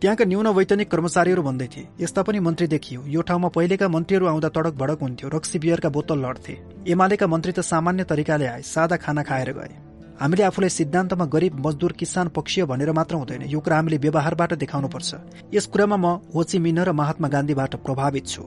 [0.00, 4.48] त्यहाँका न्यून वैतनिक कर्मचारीहरू भन्दै थिए। यस्ता पनि मन्त्री देखियो। यो ठाउँमा पहिलेका मन्त्रीहरू आउँदा
[4.48, 6.54] तडक भडक हुन्थ्यो। रक्सी बियरका बोतल लड्थे।
[6.86, 9.72] एमालेका मन्त्री त सामान्य तरिकाले आए। सादा खाना खाएर गए।
[10.20, 15.10] हामीले आफूलाई सिद्धान्तमा गरिब मजदुर किसान पक्षीय भनेर मात्र हुँदैन। यो कुरा हामीले व्यवहारबाट देखाउनुपर्छ।
[15.54, 18.42] यस कुरामा म होची मिन र महात्मा गान्धीबाट प्रभावित छु।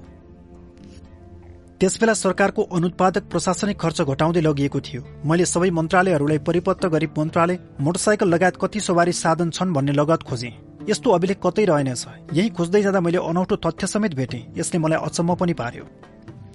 [1.82, 8.28] त्यसबेला सरकारको अनुत्पादक प्रशासनिक खर्च घटाउँदै लगिएको थियो। मैले सबै मन्त्रालयहरूलाई परिपत्र गरी मन्त्रालय मोटरसाइकल
[8.30, 13.00] लगायत कति सवारी साधन छन् भन्ने लगत खोजेँ। यस्तो अभिलेख कतै रहेनछ यही खोज्दै जाँदा
[13.00, 15.84] मैले अनौठो तथ्य समेत भेटेँ। यसले मलाई अचम्म पनि पार्यो।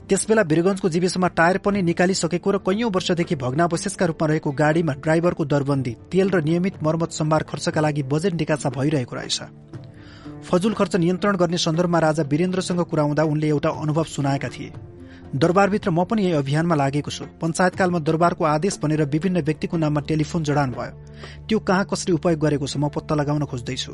[0.09, 5.93] त्यसबेला वीरगंजको जीविसमा टायर पनि निकालिसकेको र कैयौं वर्षदेखि भग्नावशेषका रूपमा रहेको गाडीमा ड्राइभरको दरबन्दी
[6.13, 9.39] तेल र नियमित मर्मत सम्भार खर्चका लागि बजेट निकासा भइरहेको रहेछ।
[10.45, 14.73] फजुल खर्च नियन्त्रण गर्ने सन्दर्भमा राजा वीरेन्द्रसँग कुरा हुँदा उनले एउटा अनुभव सुनाएका थिए।
[15.35, 20.45] दरबारभित्र म पनि यही अभियानमा लागेको छु। पञ्चायतकालमा दरबारको आदेश भनेर विभिन्न व्यक्तिको नाममा टेलिफोन
[20.45, 20.93] जडान भयो।
[21.49, 23.93] त्यो कहाँ कसरी उपयोग गरेको छ म पत्ता लगाउन खोज्दैछु।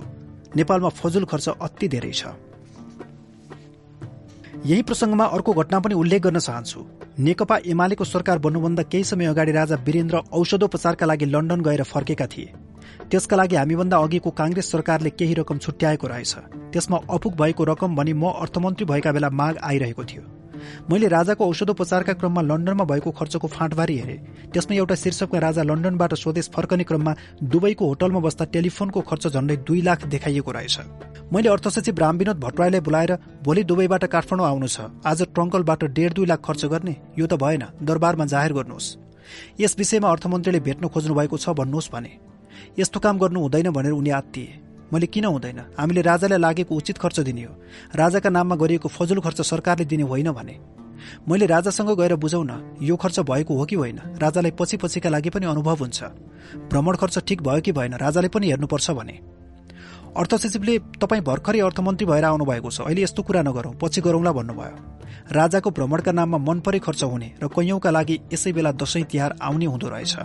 [0.53, 2.37] नेपालमा फजुल खर्च अति धेरै छ।
[4.61, 6.81] यही प्रसंगमा अर्को घटना पनि उल्लेख गर्न चाहन्छु।
[7.19, 12.53] नेकपा एमालेको सरकार बन्नुभन्दा केही समय अगाडि राजा वीरेन्द्र औषधोपचारका लागि लन्डन गएर फर्केका थिए।
[13.09, 16.35] त्यसका लागि हामीभन्दा अघिको कांग्रेस सरकारले केही रकम छुट्याएको रहेछ।
[16.73, 20.40] त्यसमा अपुग भएको रकम भनी म अर्थमन्त्री भएका बेला माग आइरहेको थियो।
[20.91, 24.17] मैले राजाको औषधोपचारका क्रममा लन्डनमा भएको खर्चको फाँटबारी हेरे।
[24.53, 29.81] त्यसमा एउटा शीर्षकमा राजा लन्डनबाट स्वदेश फर्कने क्रममा दुबईको होटलमा बस्दा टेलिफोनको खर्च झण्डै दुई
[29.83, 30.79] लाख देखाइएको रहेछ।
[31.33, 33.13] मैले अर्थसचिव रामविनोद भट्टराईलाई बोलाएर
[33.45, 37.65] भोलि दुबईबाट काठमाडौँ आउनु छ। आज ट्रङ्कलबाट डेढ दुई लाख खर्च गर्ने। यो त भएन।
[37.83, 38.97] दरबारमा जाहेर गर्नुहोस्।
[39.61, 42.11] यस विषयमा अर्थमन्त्रीले भेट्न खोज्नु भएको छ भन्नुहोस् भने।
[42.79, 45.61] यस्तो काम गर्नु हुँदैन भनेर उनी आत्तिए। मैले किन हुँदैन?
[45.79, 47.55] हामीले राजालाई लागेको उचित खर्च दिने हो।
[47.95, 50.59] राजाका नाममा गरिएको फजुल खर्च सरकारले दिने होइन भने।
[51.29, 54.01] मैले राजासँग गएर बुझाउन यो खर्च भएको हो कि होइन?
[54.19, 56.03] राजालाई पछि पछिका लागि पनि अनुभव हुन्छ।
[56.71, 59.13] भ्रमण खर्च ठिक भयो कि भएन राजाले पनि हेर्नुपर्छ भने।
[60.17, 64.33] अर्थ सचिवले तपाईँ भर्खरै अर्थमन्त्री भएर आउनु भएको छ। अहिले यस्तो कुरा नगरौं पछि गरौंला
[64.33, 64.77] भन्नुभयो।
[65.33, 69.89] राजाको भ्रमणका नाममा मनपरै खर्च हुने र कैयौंका लागि यसै बेला दशैं तिहार आउने हुँदो
[69.89, 70.17] रहेछ।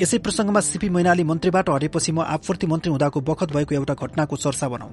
[0.00, 4.68] यसै प्रसंगमा सीपी मैनाली मन्त्रीबाट हरेपछि म आपूर्ति मन्त्री हुँदाको बखत भएको एउटा घटनाको चर्चा
[4.72, 4.90] बनाऊ।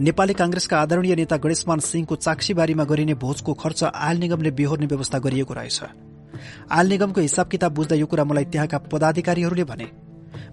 [0.00, 5.52] नेपाली कांग्रेसका आदरणीय नेता गणेशमान सिंहको चाक्सीबारीमा गरिने भोजको खर्च आयल निगमले बेहोर्ने व्यवस्था गरिएको
[5.52, 5.80] रहेछ।
[6.72, 9.88] आयल निगमको हिसाब किताब बुझ्दा यो कुरा मलाई त्यहाँका पदाधिकारीहरूले भने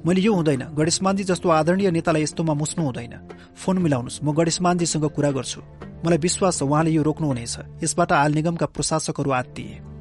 [0.05, 3.15] मैले यो हुँदैन। गणेशमानजी जस्तो आदरणीय नेतालाई यस्तोमा मुस्नु हुँदैन।
[3.55, 5.59] फोन मिलाउनुहोस्। म गणेशमानजीसँग कुरा गर्छु।
[6.03, 9.98] मलाई विश्वास छ उहाँले यो रोक्नुहुनेछ। यसबाट आयल निगमका प्रशासकहरू आत्तिए।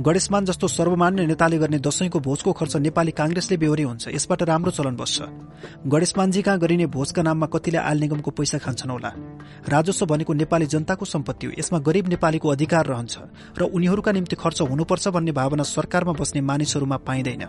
[0.00, 4.96] गणेशमान जस्तो सर्वमान्य नेताले गर्ने दशैंको भोजको खर्च नेपाली कांग्रेसले बेहोरी हुन्छ। यसबाट राम्रो चलन
[4.96, 5.22] बस्छ।
[5.86, 9.10] गणेशमानजी कहाँ गरिने भोजका नाममा कतिले आयल निगमको पैसा खान्छन् होला?
[9.70, 13.18] राजस्व भनेको नेपाली जनताको सम्पत्ति हो। यसमा गरीब नेपालीको अधिकार रहन्छ
[13.58, 17.46] र उनीहरूका निम्ति खर्च हुनुपर्छ भन्ने भावना सरकारमा बस्ने मानिसहरूमा पाइँदैन।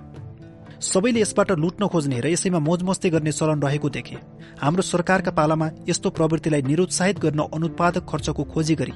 [0.85, 4.17] सबैले यसबाट लुट्न खोज्ने र यसैमा मोजमस्ती गर्ने चलन रहेको देखे।
[4.61, 8.93] हाम्रो सरकारका पालामा यस्तो प्रवृत्तिलाई निरुत्साहित गर्न अनुत्पादक खर्चको खोजी गरी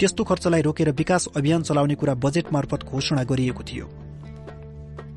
[0.00, 3.86] त्यस्तो खर्चलाई रोकेर विकास अभियान चलाउने कुरा बजेट मार्फत घोषणा गरिएको थियो।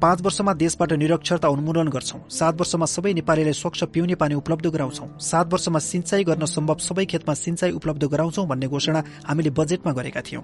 [0.02, 5.08] पाँच वर्षमा देशबाट निरक्षरता उन्मूलन गर्छौं। सात वर्षमा सबै नेपालीलाई स्वच्छ पिउने पानी उपलब्ध गराउँछौं।
[5.20, 10.22] सात वर्षमा सिंचाई गर्न सम्भव सबै खेतमा सिंचाई उपलब्ध गराउँछौं भन्ने घोषणा हामीले बजेटमा गरेका
[10.22, 10.42] थियौं।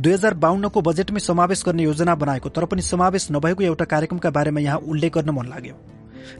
[0.00, 4.60] दुई हजार बाहन्नको बजेटमै समावेश गर्ने योजना बनाएको तर पनि समावेश नभएको एउटा कार्यक्रमका बारेमा
[4.60, 5.74] यहाँ उल्लेख गर्न मन लाग्यो।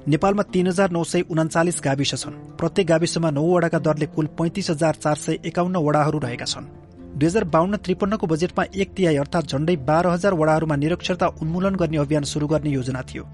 [0.08, 4.70] नेपालमा तीन हजार नौ सय उनाचालिस गाविस छन्। प्रत्येक गाविसमा नौ वडाका दरले कुल पैंतिस
[4.70, 6.70] हजार चार सय एकाउन्न वडाहरू रहेका छन्।
[7.18, 11.96] दुई हजार बाहन्न त्रिपन्नको बजेटमा एक तिहाई अर्थात झण्डै बाह्र हजार वडाहरूमा निरक्षरता उन्मूलन गर्ने
[11.96, 13.24] अभियान शुरू गर्ने योजना थियो।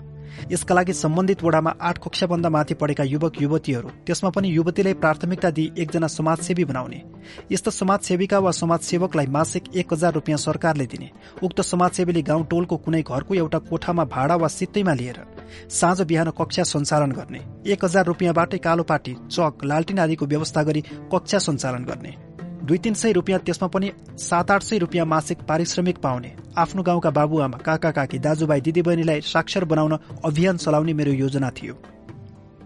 [0.50, 5.72] यसका लागि सम्बन्धित वडामा आठ कक्षाभन्दा माथि पढेका युवक युवतीहरू त्यसमा पनि युवतीलाई प्राथमिकता दिई
[5.78, 7.02] एकजना समाजसेवी बनाउने।
[7.52, 11.10] यस्ता समाजसेविका वा समाजसेवकलाई मासिक एक हजार रुपियाँ सरकारले दिने।
[11.42, 15.20] उक्त समाजसेवीले गाउँ टोलको कुनै घरको एउटा कोठामा भाडा वा सित्तैमा लिएर
[15.70, 17.40] साँझ बिहान कक्षा सञ्चालन गर्ने।
[17.72, 20.80] एक हजार रुपियाँबाटै कालोपाटी चक लालटिन आदिको व्यवस्था गरी
[21.12, 22.27] कक्षा सञ्चालन गर्ने।
[22.68, 23.90] दुई तीन सय रुपियाँ त्यसमा पनि
[24.20, 29.64] सात आठ सय रुपियाँ मासिक पारिश्रमिक पाउने। आफ्नो गाउँका बाबुआमा काका काकी दाजुभाइ दिदीबहिनीलाई साक्षर
[29.64, 31.74] बनाउन अभियान चलाउने मेरो योजना थियो।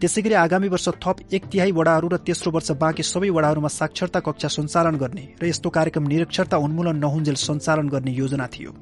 [0.01, 4.21] त्यसै गरी आगामी वर्ष थप एक तिहाई वडाहरू र तेस्रो वर्ष बाँकी सबै वडाहरूमा साक्षरता
[4.27, 8.75] कक्षा सञ्चालन गर्ने र यस्तो कार्यक्रम निरक्षरता उन्मूलन नहुन्जेल सञ्चालन गर्ने योजना थियो।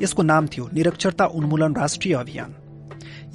[0.00, 2.50] यसको नाम थियो निरक्षरता उन्मूलन राष्ट्रिय अभियान।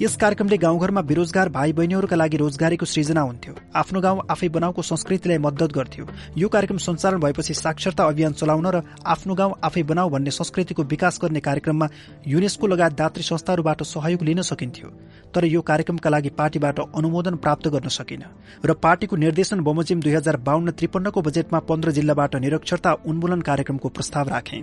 [0.00, 5.38] यस कार्यक्रमले गाउँघरमा बेरोजगार भाइ बहिनीहरूका लागि रोजगारीको सृजना हुन्थ्यो। आफ्नो गाउँ आफै बनाउको संस्कृतिलाई
[5.38, 6.04] मद्दत गर्थ्यो।
[6.36, 11.18] यो कार्यक्रम सञ्चालन भएपछि साक्षरता अभियान चलाउन र आफ्नो गाउँ आफै बनाऊ भन्ने संस्कृतिको विकास
[11.22, 11.88] गर्ने कार्यक्रममा
[12.28, 14.88] युनेस्को लगायत दात्री संस्थाहरूबाट सहयोग लिन सकिन्थ्यो।
[15.32, 18.24] तर यो कार्यक्रमका लागि पार्टीबाट अनुमोदन प्राप्त गर्न सकिन।
[18.64, 24.28] र पार्टीको निर्देशन बमोजिम दुई हजार बाहन्न त्रिपन्नको बजेटमा पन्ध्र जिल्लाबाट निरक्षरता उन्मूलन कार्यक्रमको प्रस्ताव
[24.28, 24.60] राखे।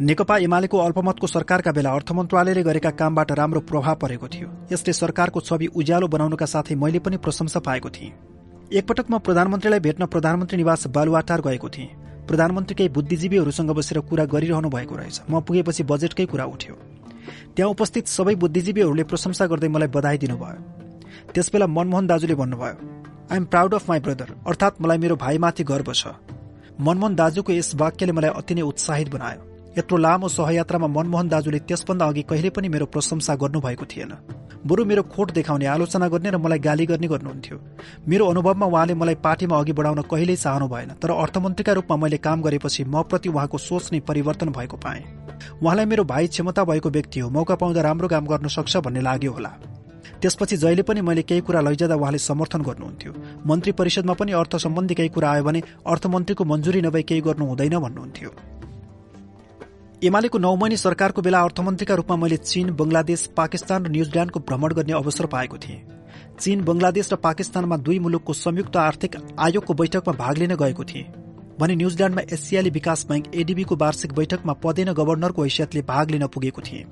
[0.00, 5.40] नेकपा एमालेको अल्पमतको सरकारका बेला अर्थ मन्त्रालयले गरेका कामबाट राम्रो प्रभाव परेको थियो। यसले सरकारको
[5.40, 8.12] छवि उज्यालो बनाउनका साथै मैले पनि प्रशंसा पाएको थिएँ।
[8.72, 11.90] एकपटक म प्रधानमन्त्रीलाई भेट्न प्रधानमन्त्री निवास बालुवाटार गएको थिएँ।
[12.30, 16.74] प्रधानमन्त्रीकै बुद्धिजीवीहरूसँग बसेर कुरा गरिरहनु भएको रहेछ। म पुगेपछि बजेटकै कुरा उठ्यो।
[17.58, 20.62] त्यहाँ उपस्थित सबै बुद्धिजीवीहरूले प्रशंसा गर्दै मलाई बधाई दिनुभयो।
[21.34, 22.76] त्यसबेला मनमोहन दाजुले भन्नुभयो
[23.34, 26.14] I am proud of my brother अर्थात् मलाई मेरो भाइमाथि गर्व छ।
[26.78, 32.06] मनमोहन दाजुको यस वाक्यले मलाई अति नै उत्साहित बनायो। यत्रो लामो सहयात्रामा मनमोहन दाजुले त्यसभन्दा
[32.06, 34.12] अघि कहिले पनि मेरो प्रशंसा गर्नुभएको थिएन।
[34.66, 37.56] बरु मेरो खोट देखाउने आलोचना गर्ने र मलाई गाली गर्ने गर्नुहुन्थ्यो।
[38.08, 42.42] मेरो अनुभवमा उहाँले मलाई पार्टीमा अघि बढाउन कहिल्यै चाहनु भएन तर अर्थमन्त्रीका रूपमा मैले काम
[42.42, 45.02] गरेपछि म प्रति उहाँको सोच नै परिवर्तन भएको पाएँ।
[45.62, 49.32] उहाँलाई मेरो भाइ क्षमता भएको व्यक्ति हो मौका पाउँदा राम्रो काम गर्न सक्छ भन्ने लाग्यो
[49.32, 49.52] होला।
[50.20, 53.12] त्यसपछि जहिले पनि मैले केही कुरा लैजाँदा उहाँले समर्थन गर्नुहुन्थ्यो।
[53.46, 57.78] मन्त्री परिषदमा पनि अर्थ सम्बन्धी केही कुरा आयो भने अर्थमन्त्रीको मन्जुरी नभई केही गर्नु हुँदैन
[57.78, 58.57] भन्नुहुन्थ्यो।
[60.04, 64.92] एमालेको नौ महिने सरकारको बेला अर्थमन्त्रीका रूपमा मैले चीन बंगलादेश पाकिस्तान र न्यूजील्याण्डको भ्रमण गर्ने
[64.92, 65.80] अवसर पाएको थिएँ।
[66.38, 71.04] चीन बंगलादेश र पाकिस्तानमा दुई मुलुकको संयुक्त आर्थिक आयोगको बैठकमा भाग लिन गएको थिएँ।
[71.58, 76.86] भने न्यूजील्याण्डमा एसियाली विकास बैंक एडीबीको वार्षिक बैठकमा पदेन गभर्नरको हैसियतले भाग लिन पुगेको थिएँ।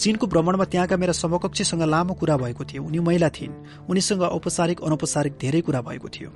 [0.00, 5.36] चीनको भ्रमणमा त्यहाँका मेरा समकक्षीसँग लामो कुरा भएको थियो। उनी महिला थिइन्। उनीसँग औपचारिक अनौपचारिक
[5.40, 6.30] धेरै कुरा भएको थियो।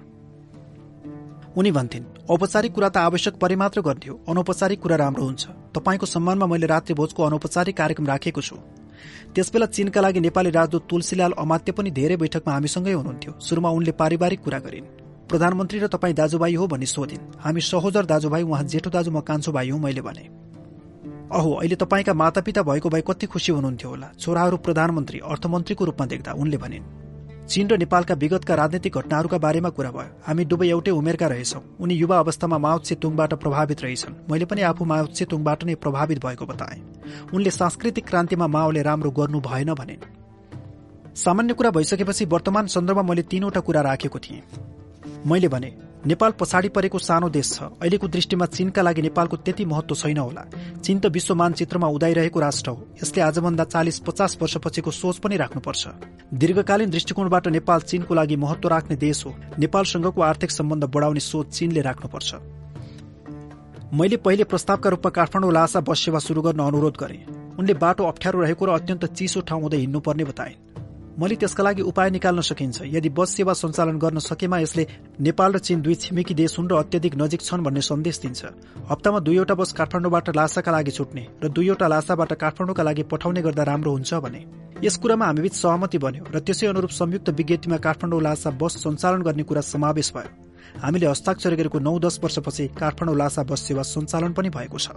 [1.59, 6.47] उनी भन्थिन् औपचारिक कुरा त आवश्यक परे मात्र गर्थ्यो। अनौपचारिक कुरा राम्रो हुन्छ। तपाईँको सम्मानमा
[6.47, 8.57] मैले रात्रि भोजको अनौपचारिक कार्यक्रम राखेको छु।
[9.35, 14.41] त्यसबेला चीनका लागि नेपाली राजदूत तुलसीलाल अमात्य पनि धेरै बैठकमा हामीसँगै हुनुहुन्थ्यो। सुरुमा उनले पारिवारिक
[14.41, 14.87] कुरा गरिन्।
[15.27, 19.51] प्रधानमन्त्री र तपाईँ दाजुभाइ हो भनी सोधिन्। हामी सहोदर दाजुभाइ उहाँ जेठो दाजु म कान्छो
[19.53, 20.25] भाइ हुँ मैले भने।
[21.35, 26.33] अहो अहिले तपाईँका मातापिता भएको भए कति खुसी हुनुहुन्थ्यो होला। छोराहरू प्रधानमन्त्री अर्थमन्त्रीको रूपमा देख्दा
[26.39, 27.08] उनले भनिन्।
[27.49, 31.95] चीन र नेपालका विगतका राजनैतिक घटनाहरूका बारेमा कुरा भयो। हामी दुवै एउटै उमेरका रहेछौं। उनी
[31.95, 36.81] युवा अवस्थामा माओत्से तुङबाट प्रभावित रहेछन्। मैले पनि आफू माओत्से तुङबाट नै प्रभावित भएको बताए।
[37.35, 39.97] उनले सांस्कृतिक क्रान्तिमा माओले राम्रो गर्नु भएन भने।
[41.17, 44.43] सामान्य कुरा भइसकेपछि वर्तमान सन्दर्भमा मैले तीनवटा कुरा राखेको थिएँ।
[45.27, 49.95] मैले भने नेपाल पछाडि परेको सानो देश छ। अहिलेको दृष्टिमा चीनका लागि नेपालको त्यति महत्व
[49.95, 50.43] छैन होला।
[50.79, 55.83] चीन त विश्व मानचित्रमा उदाइरहेको राष्ट्र हो। यसले आजभन्दा चालिस पचास वर्षपछिको सोच पनि राख्नुपर्छ।
[56.35, 61.81] दीर्घकालीन दृष्टिकोणबाट नेपाल चीनको लागि महत्व राख्ने देश हो। नेपालसँगको आर्थिक सम्बन्ध बढाउने सोच चीनले
[61.81, 62.31] राख्नुपर्छ।
[63.91, 67.19] मैले पहिले प्रस्तावका रूपमा काठमाडौँ लासा बस सेवा शुरू गर्न अनुरोध गरे।
[67.59, 70.68] उनले बाटो अप्ठ्यारो रहेको र अत्यन्त चिसो ठाउँ हुँदै हिँड्नुपर्ने बताइन्।
[71.19, 74.87] मैले त्यसका लागि उपाय निकाल्न सकिन्छ। यदि बस सेवा सञ्चालन गर्न सकेमा यसले
[75.19, 78.41] नेपाल र चीन दुई छिमेकी देश हुन् र अत्यधिक नजिक छन् भन्ने सन्देश दिन्छ।
[78.87, 83.91] हप्तामा दुईवटा बस काठमाडौँबाट लासाका लागि छुट्ने र दुईवटा लासाबाट काठमाडौँका लागि पठाउने गर्दा राम्रो
[83.91, 84.41] हुन्छ भने।
[84.79, 89.43] यस कुरामा हामीबीच सहमति बन्यो र त्यसै अनुरूप संयुक्त विज्ञप्तिमा काठमाडौँ लासा बस सञ्चालन गर्ने
[89.43, 90.31] कुरा समावेश भयो।
[90.79, 94.95] हामीले हस्ताक्षर गरेको नौ दस वर्षपछि काठमाडौँ लासा बस सेवा सञ्चालन पनि भएको छ।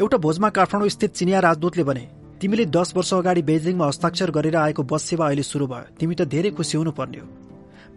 [0.00, 2.04] एउटा भोजमा काठमाडौँ स्थित चिनिया राजदूतले भने
[2.40, 6.24] तिमीले दस वर्ष अगाडि बेजिङमा हस्ताक्षर गरेर आएको बस सेवा अहिले सुरु भयो। तिमी त
[6.24, 7.26] धेरै खुसी हुनु पर्ने हो।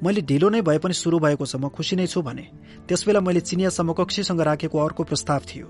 [0.04, 2.44] मैले ढिलो नै भए पनि सुरु भएको छ म खुसी नै छु भने।
[2.84, 5.68] त्यसबेला मैले चिनिया समकक्षीसँग राखेको अर्को प्रस्ताव थियो।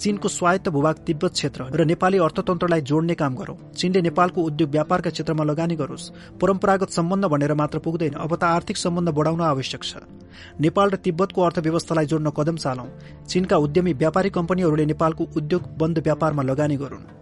[0.00, 5.10] चीनको स्वायत्त भूभाग तिब्बत क्षेत्र र नेपाली अर्थतन्त्रलाई जोड्ने काम गरौं। चीनले नेपालको उद्योग व्यापारका
[5.10, 10.08] क्षेत्रमा लगानी गरोस्। परम्परागत सम्बन्ध भनेर मात्र पुग्दैन अब त आर्थिक सम्बन्ध बढाउन आवश्यक छ।
[10.56, 12.88] नेपाल र तिब्बतको अर्थव्यवस्थालाई जोड्न कदम चालौं।
[13.28, 17.19] चीनका उद्यमी व्यापारी कम्पनीहरूले नेपालको उद्योग बन्द व्यापारमा लगानी गरून्।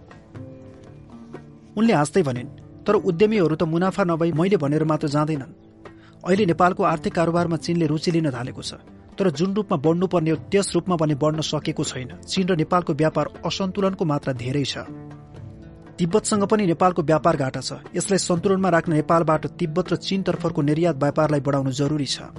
[1.79, 2.51] उनले हाँस्दै भनिन्
[2.87, 5.53] तर उद्यमीहरू त मुनाफा नभई मैले भनेर मात्र जाँदैनन्।
[6.27, 8.83] अहिले नेपालको आर्थिक कारोबारमा चीनले रुचि लिन थालेको छ
[9.19, 13.27] तर जुन रूपमा बढ्नुपर्ने हो त्यस रूपमा पनि बढ्न सकेको छैन। चीन र नेपालको व्यापार
[13.47, 14.87] असन्तुलनको मात्रा धेरै छ।
[15.99, 20.97] तिब्बतसँग पनि नेपालको व्यापार घाटा छ। यसलाई सन्तुलनमा राख्न नेपालबाट तिब्बत र चीन तर्फको निर्यात
[21.03, 22.31] व्यापारलाई बढाउनु जरुरी छ।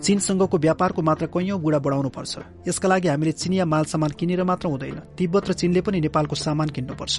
[0.00, 2.32] चीनसँगको व्यापारको मात्रा कैयौं गुणा बढाउनु पर्छ।
[2.68, 6.68] यसका लागि हामीले चिनिया माल सामान किनेर मात्र हुँदैन। तिब्बत र चीनले पनि नेपालको सामान
[6.72, 7.16] किन्नुपर्छ।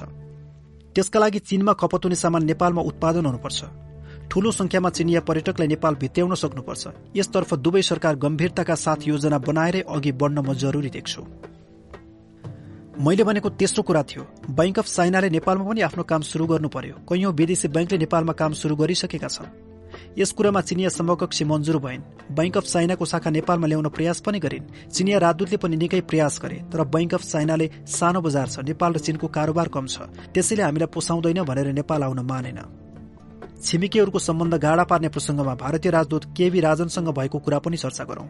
[0.96, 3.60] त्यसका लागि चीनमा खपत हुने सामान नेपालमा उत्पादन हुनुपर्छ।
[4.32, 6.84] ठूलो संख्यामा चिनिया पर्यटकलाई नेपाल भित्याउन सक्नुपर्छ।
[7.16, 11.22] यसतर्फ दुवै सरकार गम्भीरताका साथ योजना बनाएरै अघि बढ्न म जरुरी देख्छु।
[12.96, 16.96] मैले भनेको तेस्रो कुरा थियो बैंक अफ चाइनाले नेपालमा पनि आफ्नो काम शुरू गर्नु पर्यो।
[17.04, 19.75] कैयौं विदेशी बैंकले नेपालमा काम शुरू गरिसकेका छन्।
[20.18, 24.70] यस कुरामा चिनिया समकक्षी मन्जुर भइन्। बैंक अफ चाइनाको शाखा नेपालमा ल्याउन प्रयास पनि गरिन्।
[24.88, 29.00] चिनिया राजदूतले पनि निकै प्रयास गरे तर बैंक अफ चाइनाले सानो बजार छ नेपाल र
[29.04, 32.60] चीनको कारोबार कम छ। त्यसैले हामीलाई पोसाउँदैन भनेर नेपाल आउन मानेन।
[33.60, 38.28] छिमेकीहरूको सम्बन्ध गाडा पार्ने प्रसंगमा भारतीय राजदूत केबी राजनसँग भएको कुरा पनि चर्चा गरौं।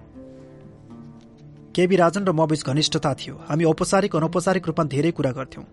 [1.76, 5.66] केबी राजन र म बीच घनिष्ठता थियो। हामी औपचारिक अनौपचारिक रूपमा धेरै कुरा गर्थ्यौं।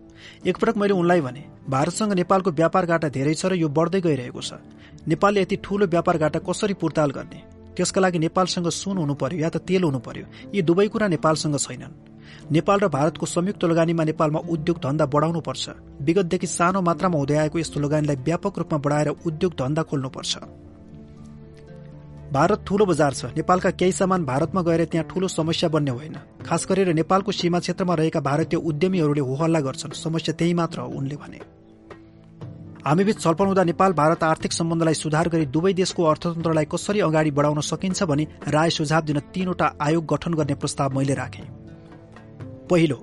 [0.45, 4.59] एकपटक मैले उनलाई भने भारतसँग नेपालको व्यापार घाटा धेरै छ र यो बढ्दै गइरहेको छ।
[5.09, 7.41] नेपालले यति ठूलो व्यापार घाटा कसरी पुर्ताल गर्ने?
[7.77, 11.57] त्यसका लागि नेपालसँग सुन हुनु पर्यो या त तेल हुनु पर्यो यी दुवै कुरा नेपालसँग
[11.59, 11.95] छैनन्।
[12.53, 15.65] नेपाल र भारतको संयुक्त लगानीमा नेपालमा उद्योग धन्दा बढाउनुपर्छ।
[16.01, 20.33] विगतदेखि सानो मात्रामा हुँदै आएको यस्तो लगानीलाई व्यापक रूपमा बढाएर उद्योग धन्दा खोल्नुपर्छ।
[22.33, 26.17] भारत ठूलो बजार छ। नेपालका केही सामान भारतमा गएर त्यहाँ ठूलो समस्या बन्ने होइन।
[26.47, 31.17] खास गरेर नेपालको सीमा क्षेत्रमा रहेका भारतीय उद्यमीहरूले होहल्ला गर्छन्। समस्या त्यही मात्र हो उनले
[31.17, 31.41] भने।
[32.87, 37.61] हामीबीच छलफल हुँदा नेपाल भारत आर्थिक सम्बन्धलाई सुधार गरी दुवै देशको अर्थतन्त्रलाई कसरी अगाडि बढाउन
[37.63, 41.45] सकिन्छ भनी राय सुझाव दिन तीनवटा आयोग गठन गर्ने प्रस्ताव मैले राखेँ।
[42.71, 42.99] पहिलो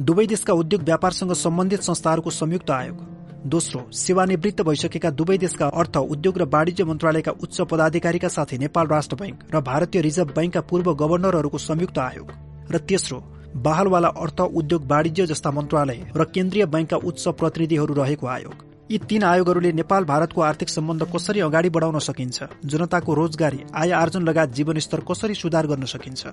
[0.00, 3.02] दुवै देशका उद्योग व्यापारसँग सम्बन्धित संस्थाहरूको संयुक्त आयोग।
[3.46, 9.16] दोस्रो सेवानिवृत्त भइसकेका दुवै देशका अर्थ उद्योग र वाणिज्य मन्त्रालयका उच्च पदाधिकारीका साथै नेपाल राष्ट्र
[9.16, 12.32] बैंक र भारतीय रिजर्भ बैंकका पूर्व गवर्नरहरूको संयुक्त आयोग।
[12.72, 13.20] र तेस्रो
[13.60, 19.22] बहालवाला अर्थ उद्योग वाणिज्य जस्ता मन्त्रालय र केन्द्रीय बैंकका उच्च प्रतिनिधिहरू रहेको आयोग। यी तीन
[19.22, 22.42] आयोगहरूले नेपाल भारतको आर्थिक सम्बन्ध कसरी अगाडि बढाउन सकिन्छ?
[22.64, 26.26] जनताको रोजगारी आय आर्जन लगायत जीवनस्तर कसरी सुधार गर्न सकिन्छ?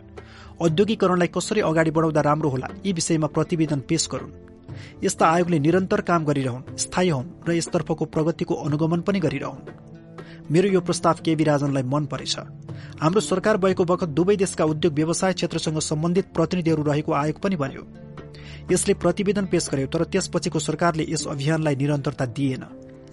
[0.62, 2.68] औद्योगिकरणलाई कसरी अगाडि बढाउँदा राम्रो होला?
[2.86, 4.34] यी विषयमा प्रतिवेदन पेश गरून्।
[5.04, 10.82] यस्ता आयोगले निरन्तर काम गरिरहन् स्थायी हुन् र यसतर्फको प्रगतिको अनुगमन पनि गरिरहन्। मेरो यो
[10.82, 12.36] प्रस्ताव केबी राजनलाई मन परेछ।
[13.02, 18.07] हाम्रो सरकार भएको बखत दुवै देशका उद्योग व्यवसाय क्षेत्रसँग सम्बन्धित प्रतिनिधिहरू रहेको आयोग पनि बन्यो।
[18.72, 22.64] यसले प्रतिवेदन पेश गर्यो तर त्यसपछिको सरकारले यस अभियानलाई निरन्तरता दिएन।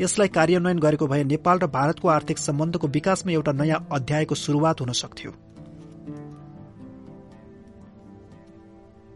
[0.00, 4.92] यसलाई कार्यान्वयन गरेको भए नेपाल र भारतको आर्थिक सम्बन्धको विकासमा एउटा नयाँ अध्यायको शुरूआत हुन
[4.94, 5.30] सक्थ्यो।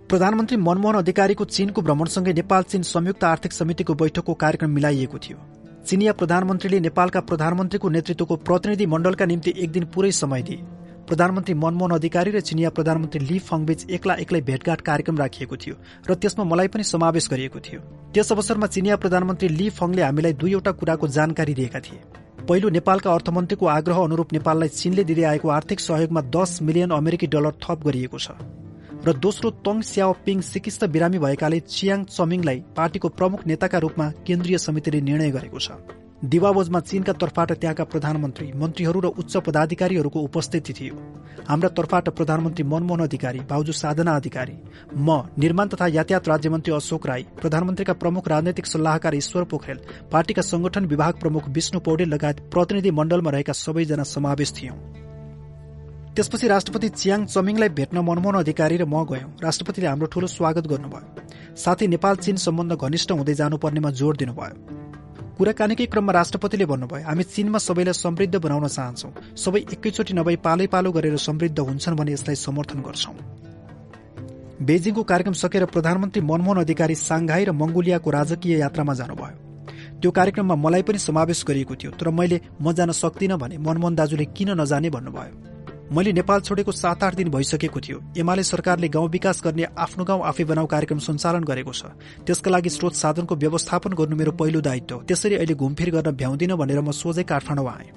[0.08, 5.38] प्रधानमन्त्री मनमोहन अधिकारीको चीनको भ्रमणसँगै नेपाल चीन संयुक्त आर्थिक समितिको बैठकको कार्यक्रम मिलाइएको थियो।
[5.86, 10.62] चिनिया प्रधानमन्त्रीले नेपालका प्रधानमन्त्रीको नेतृत्वको प्रतिनिधि मण्डलका निम्ति एक दिन पूरै समय दिए।
[11.08, 16.14] प्रधानमन्त्री मनमोहन अधिकारी र चिनिया प्रधानमन्त्री ली फङबीच एक्ला एक्लै भेटघाट कार्यक्रम राखिएको थियो र
[16.14, 17.80] त्यसमा मलाई पनि समावेश गरिएको थियो।
[18.12, 22.00] त्यस अवसरमा चिनिया प्रधानमन्त्री ली फङले हामीलाई दुईवटा कुराको जानकारी दिएका थिए।
[22.44, 27.54] पहिलो नेपालका अर्थमन्त्रीको आग्रह अनुरूप नेपाललाई चीनले दिँदै आएको आर्थिक सहयोगमा दस मिलियन अमेरिकी डलर
[27.64, 28.36] थप गरिएको छ।
[29.06, 34.58] र दोस्रो तङ स्याओ पिङ सिकिस्त बिरामी भएकाले चियाङ चमिङलाई पार्टीको प्रमुख नेताका रूपमा केन्द्रीय
[34.58, 35.68] समितिले निर्णय गरेको छ।
[36.18, 40.94] दिवावोजमा चीनका तर्फबाट त्यहाँका प्रधानमन्त्री मन्त्रीहरू र उच्च पदाधिकारीहरूको उपस्थिति थियो।
[41.48, 44.56] हाम्रा तर्फबाट प्रधानमन्त्री मनमोहन अधिकारी भाउजू साधना अधिकारी
[44.98, 49.78] म निर्माण तथा यातायात राज्यमन्त्री अशोक राई प्रधानमन्त्रीका प्रमुख राजनैतिक सल्लाहकार ईश्वर पोखरेल
[50.12, 54.76] पार्टीका संगठन विभाग प्रमुख विष्णु पौडेल लगायत प्रतिनिधि मण्डलमा रहेका सबैजना समावेश थियौं।
[56.16, 61.54] त्यसपछि राष्ट्रपति चियाङ चमिङलाई भेट्न मनमोहन अधिकारी र म गयौं। राष्ट्रपतिले हाम्रो ठूलो स्वागत गर्नुभयो।
[61.56, 64.87] साथै नेपाल चीन सम्बन्ध घनिष्ठ हुँदै जानुपर्नेमा जोड़ दिनुभयो।
[65.38, 69.08] कुराकानीकै क्रममा राष्ट्रपतिले भन्नुभयो हामी चीनमा सबैलाई समृद्ध बनाउन चाहन्छौ।
[69.38, 73.14] सबै एकैचोटि नभई पालै पालो गरेर समृद्ध हुन्छन् भने यसलाई समर्थन गर्छौं।
[74.68, 79.36] बेजिङको कार्यक्रम सकेर प्रधानमन्त्री मनमोहन अधिकारी साङ्घाई र मंगोलियाको राजकीय यात्रामा जानुभयो।
[80.02, 84.26] त्यो कार्यक्रममा मलाई पनि समावेश गरिएको थियो तर मैले म जान सक्दिनँ भने मनमोहन दाजुले
[84.34, 85.34] किन नजाने भन्नुभयो।
[85.88, 90.22] मैले नेपाल छोडेको सात आठ दिन भइसकेको थियो। एमाले सरकारले गाउँ विकास गर्ने आफ्नो गाउँ
[90.22, 91.96] आफै बनाऊ कार्यक्रम सञ्चालन गरेको छ।
[92.28, 96.80] त्यसका लागि स्रोत साधनको व्यवस्थापन गर्नु मेरो पहिलो दायित्व। त्यसरी अहिले घुमफिर गर्न भ्याउँदिन भनेर
[96.80, 97.88] म सोझै काठमाडौँ आएँ।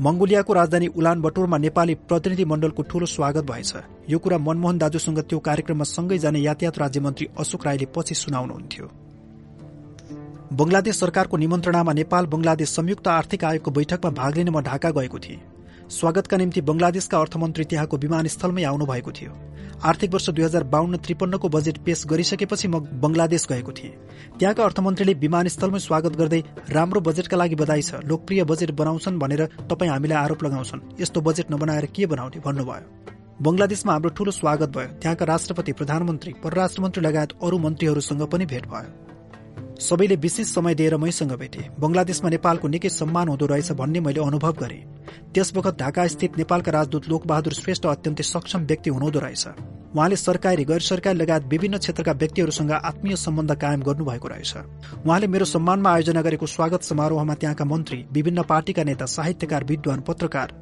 [0.00, 3.72] मंगोलियाको राजधानी उलान बटोरमा नेपाली प्रतिनिधि मण्डलको ठूलो स्वागत भएछ।
[4.08, 8.86] यो कुरा मनमोहन दाजुसँग त्यो कार्यक्रममा सँगै जाने यातायात राज्यमन्त्री अशोक राईले पछि सुनाउनुहुन्थ्यो।
[10.56, 15.57] बंगलादेश सरकारको निमन्त्रणामा नेपाल बंगलादेश संयुक्त आर्थिक आयोगको बैठकमा भाग लिन म ढाका गएको थिएँ।
[15.90, 19.32] स्वागतका निम्ति बंगलादेशका अर्थमन्त्री त्यहाँको विमानस्थलमै आउनु भएको थियो।
[19.80, 23.92] आर्थिक वर्ष दुई हजार बाहन्न त्रिपन्नको बजेट पेश गरिसकेपछि म बंगलादेश गएको थिएँ।
[24.38, 29.90] त्यहाँका अर्थमन्त्रीले विमानस्थलमै स्वागत गर्दै राम्रो बजेटका लागि बधाई छ लोकप्रिय बजेट बनाउँछन् भनेर तपाईँ
[29.90, 32.84] हामीलाई आरोप लगाउँछन्। यस्तो बजेट नबनाएर के बनाउने भन्नुभयो।
[33.40, 38.66] बंगलादेशमा हाम्रो ठूलो स्वागत भयो। त्यहाँका राष्ट्रपति प्रधानमन्त्री परराष्ट्र मन्त्री लगायत अरू मन्त्रीहरूसँग पनि भेट
[38.68, 39.16] भयो।
[39.78, 44.52] सबैले विशेष समय दिएर मैसँग भेटे। बंगलादेशमा नेपालको निकै सम्मान हुँदो रहेछ भन्ने मैले अनुभव
[44.60, 44.78] गरे।
[45.34, 49.46] त्यस वखत ढाका स्थित नेपालका राजदूत लोकबहादुर श्रेष्ठ अत्यन्तै सक्षम व्यक्ति हुनुहुँदो रहेछ।
[49.94, 54.56] उहाँले सरकारी गैर सरकारी लगायत विभिन्न क्षेत्रका व्यक्तिहरूसँग आत्मीय सम्बन्ध कायम गर्नुभएको रहेछ।
[55.06, 60.54] उहाँले मेरो सम्मानमा आयोजना गरेको स्वागत समारोहमा त्यहाँका मन्त्री विभिन्न पार्टीका नेता साहित्यकार विद्वान पत्रकार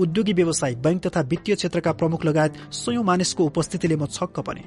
[0.00, 4.64] उद्योगी व्यवसायी बैंक तथा वित्तीय क्षेत्रका प्रमुख लगायत सयौं मानिसको उपस्थितिले म छक्क पनि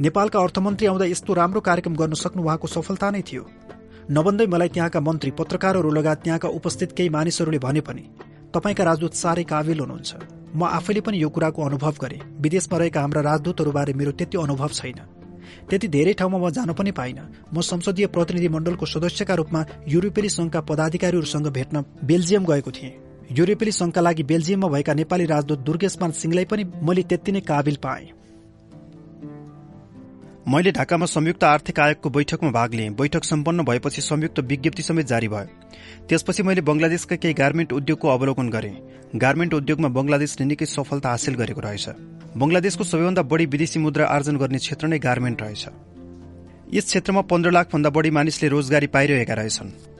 [0.00, 3.42] नेपालका अर्थमन्त्री आउँदा यस्तो राम्रो कार्यक्रम गर्न सक्नु उहाँको सफलता नै थियो।
[4.10, 8.04] नभन्दै मलाई त्यहाँका मन्त्री पत्रकारहरू लगायत त्यहाँका उपस्थित केही मानिसहरूले भने पनि
[8.52, 10.10] तपाईँका राजदूत साह्रै काबिल हुनुहुन्छ।
[10.52, 15.00] म आफैले पनि यो कुराको अनुभव गरे। विदेशमा रहेका हाम्रा राजदूतहरूबारे मेरो त्यति अनुभव छैन।
[15.70, 17.18] त्यति धेरै ठाउँमा म जान पनि पाइन।
[17.48, 22.92] म संसदीय प्रतिनिधि मण्डलको सदस्यका रूपमा युरोपेली संघका पदाधिकारीहरूसँग भेट्न बेल्जियम गएको थिएँ।
[23.32, 28.25] युरोपेली संघका लागि बेल्जियममा भएका नेपाली राजदूत दुर्गेशमान सिंहलाई पनि मैले त्यति नै काबिल पाएँ।
[30.48, 35.28] मैले ढाकामा संयुक्त आर्थिक आयोगको बैठकमा भाग लिएँ। बैठक सम्पन्न भएपछि संयुक्त विज्ञप्ति समेत जारी
[35.28, 38.76] भयो। त्यसपछि मैले बंगलादेशका केही गार्मेन्ट उद्योगको अवलोकन गरेँ।
[39.16, 41.88] गार्मेन्ट उद्योगमा बंगलादेशले निकै सफलता हासिल गरेको रहेछ।
[42.38, 45.66] बंगलादेशको सबैभन्दा बढी विदेशी मुद्रा आर्जन गर्ने क्षेत्र नै गार्मेन्ट रहेछ।
[46.74, 49.95] यस क्षेत्रमा पन्ध्र लाख भन्दा बढी मानिसले रोजगारी पाइरहेका रहेछन्।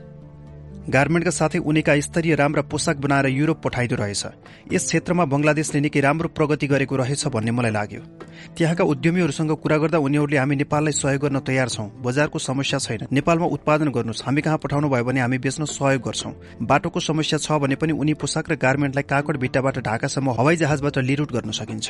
[0.87, 4.25] गार्मेन्टका साथै उनीका स्तरीय राम्रा पोसाक बनाएर युरोप पठाइदो रहेछ।
[4.73, 8.01] यस क्षेत्रमा बंगलादेशले निकै राम्रो प्रगति गरेको रहेछ भन्ने मलाई लाग्यो।
[8.57, 13.47] त्यहाँका उद्यमीहरूसँग कुरा गर्दा उनीहरूले हामी नेपाललाई सहयोग गर्न तयार छौं। बजारको समस्या छैन। नेपालमा
[13.47, 17.75] उत्पादन गर्नुहोस्। हामी कहाँ पठाउनु भयो भने हामी बेच्न सहयोग गर्छौं। बाटोको समस्या छ भने
[17.75, 21.89] पनि उनी पोसाक र गार्मेन्टलाई काकड भिट्टाबाट ढाकासम्म हवाई जहाजबाट लिरुट गर्न सकिन्छ।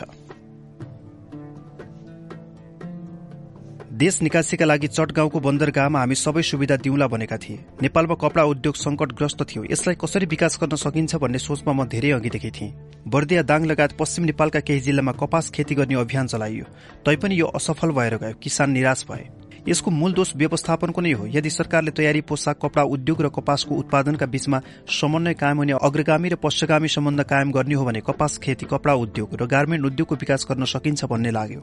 [3.97, 9.43] देश निकासीका लागि चटगाउँको बन्दरगाहमा हामी सबै सुविधा दिउँला भनेका थिए। नेपालमा कपडा उद्योग संकटग्रस्त
[9.43, 12.75] थियो। यसलाई कसरी विकास गर्न सकिन्छ भन्ने सोचमा म धेरै अघिदेखि थिएँ।
[13.09, 16.65] बर्दिया दाङ लगायत पश्चिम नेपालका केही जिल्लामा कपास खेती गर्ने अभियान चलाइयो।
[17.07, 19.25] तैपनि यो असफल भएर गयो। किसान निराश भए।
[19.69, 24.27] यसको मूल दोष व्यवस्थापनको नै हो। यदि सरकारले तयारी पोसाक कपडा उद्योग र कपासको उत्पादनका
[24.27, 24.61] बीचमा
[24.93, 29.41] समन्वय कायम हुने अग्रगामी र पश्चगामी सम्बन्ध कायम गर्ने हो भने कपास खेती कपडा उद्योग
[29.41, 31.63] र गार्मेन्ट उद्योगको विकास गर्न सकिन्छ भन्ने लाग्यो।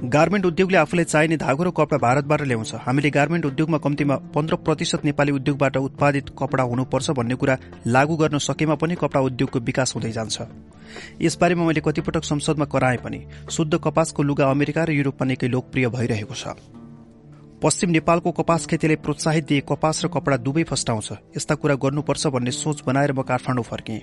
[0.00, 5.04] गार्मेन्ट उद्योगले आफूलाई चाहिने धागो र कपडा भारतबाट ल्याउँछ। हामीले गार्मेन्ट उद्योगमा कम्तीमा पन्ध्र प्रतिशत
[5.04, 10.12] नेपाली उद्योगबाट उत्पादित कपडा हुनुपर्छ भन्ने कुरा लागू गर्न सकेमा पनि कपडा उद्योगको विकास हुँदै
[10.12, 10.40] जान्छ।
[11.20, 16.34] यसबारेमा मैले कतिपटक संसदमा कराए पनि। शुद्ध कपासको लुगा अमेरिका र युरोपमा निकै लोकप्रिय भइरहेको
[16.34, 16.56] छ।
[17.60, 22.50] पश्चिम नेपालको कपास खेतीलाई प्रोत्साहित दिए कपास र कपडा दुवै फस्टाउँछ। यस्ता कुरा गर्नुपर्छ भन्ने
[22.50, 24.00] सोच बनाएर म काठमाडौँ फर्केँ।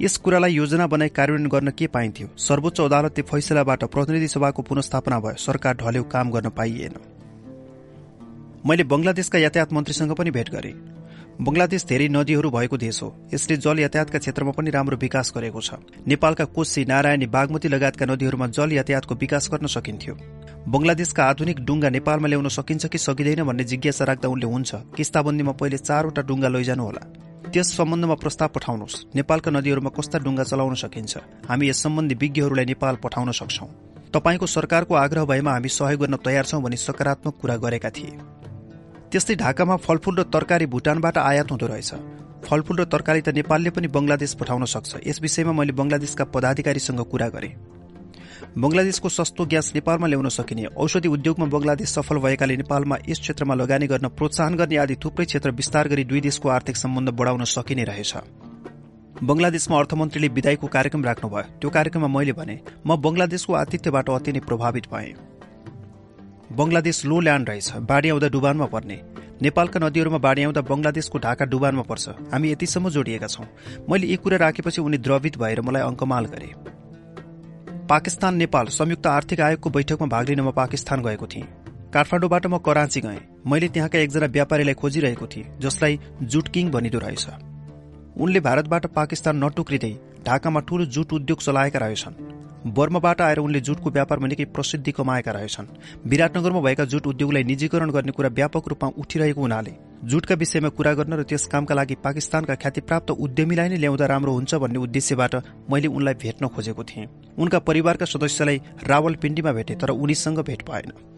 [0.00, 2.28] यस कुरालाई योजना बनाई कार्यान्वयन गर्न के पाइन्थ्यो?
[2.38, 6.94] सर्वोच्च अदालतले फैसलाबाट प्रतिनिधि सभाको पुनस्थापना भयो। सरकार ढल्यो काम गर्न पाइएन।
[8.66, 10.74] मैले बंगलादेशका यातायात मन्त्रीसँग पनि भेट गरे।
[11.40, 15.80] बंगलादेश धेरै नदीहरू भएको देश हो। यसले जल यातायातका क्षेत्रमा पनि राम्रो विकास गरेको छ।
[16.06, 20.14] नेपालका कोशी नारायणी बागमती लगायतका नदीहरूमा जल यातायातको विकास गर्न सकिन्थ्यो।
[20.68, 25.78] बंगलादेशका आधुनिक डुङ्गा नेपालमा ल्याउन सकिन्छ कि सकिँदैन भन्ने जिज्ञासा राख्दा उनले हुन्छ। किस्ताबन्दीमा पहिले
[25.78, 27.04] चारवटा डुङ्गा लैजानु होला
[27.46, 31.14] त्यस सम्बन्धमा प्रस्ताव पठाउनुहोस्। नेपालका नदीहरूमा कस्ता डुङ्गा चलाउन सकिन्छ?
[31.48, 33.66] हामी यस सम्बन्धी विज्ञहरूलाई नेपाल पठाउन सक्छौ।
[34.12, 38.12] तपाईँको सरकारको आग्रह भएमा हामी सहयोग गर्न तयार छौं भनी सकारात्मक कुरा गरेका थिए।
[39.10, 41.90] त्यस्तै ढाकामा फलफूल र तरकारी भुटानबाट आयात हुँदो रहेछ।
[42.44, 47.28] फलफूल र तरकारी त नेपालले पनि बंगलादेश पठाउन सक्छ। यस विषयमा मैले बंगलादेशका पदाधिकारीसँग कुरा
[47.28, 47.75] गरेँ।
[48.56, 53.86] बंगलादेशको सस्तो ग्यास नेपालमा ल्याउन सकिने औषधि उद्योगमा बंगलादेश सफल भएकाले नेपालमा यस क्षेत्रमा लगानी
[53.86, 58.14] गर्न प्रोत्साहन गर्ने आदि थुप्रै क्षेत्र विस्तार गरी दुई देशको आर्थिक सम्बन्ध बढ़ाउन सकिने रहेछ।
[59.22, 62.56] बंगलादेशमा अर्थमन्त्रीले विदायको कार्यक्रम राख्नुभयो। त्यो कार्यक्रममा मैले भने
[62.86, 65.12] म बंगलादेशको आतिथ्यबाट अति नै प्रभावित भएँ।
[66.52, 68.96] बंगलादेश लो ल्यान्ड रहेछ बाढी आउँदा डुबानमा पर्ने।
[69.42, 73.44] नेपालका नदीहरूमा बाढी आउँदा बंगलादेशको ढाका डुबानमा पर्छ। हामी यतिसम्म जोडिएका छौं।
[73.90, 76.75] मैले यी कुरा राखेपछि उनी द्रवित भएर मलाई अङ्कमाल गरे।
[77.88, 81.44] पाकिस्तान नेपाल संयुक्त आर्थिक आयोगको बैठकमा भाग लिन म पाकिस्तान गएको थिएँ।
[81.94, 87.26] काठमाडौँबाट म कराँची गएँ। मैले त्यहाँका एकजना व्यापारीलाई खोजिरहेको थिएँ जसलाई जुट किङ भनिदो रहेछ।
[88.18, 89.92] उनले भारतबाट पाकिस्तान नटुक्रिँदै
[90.26, 92.18] ढाकामा ठूलो जुट उद्योग चलाएका रहेछन्।
[92.66, 95.66] बर्माबाट आएर उनले जुटको व्यापारमा निकै प्रसिद्धि कमाएका रहेछन्।
[96.04, 99.72] विराटनगरमा भएका जुट उद्योगलाई निजीकरण गर्ने कुरा व्यापक रूपमा उठिरहेको हुनाले
[100.04, 104.54] जुटका विषयमा कुरा गर्न र त्यस कामका लागि पाकिस्तानका ख्यातिप्राप्त उद्यमीलाई नै ल्याउँदा राम्रो हुन्छ
[104.54, 105.34] भन्ने उद्देश्यबाट
[105.70, 111.15] मैले उनलाई भेट्न खोजेको थिएँ। उनका परिवारका सदस्यलाई रावलपिण्डीमा भेटे तर उनीसँग भेट भएन।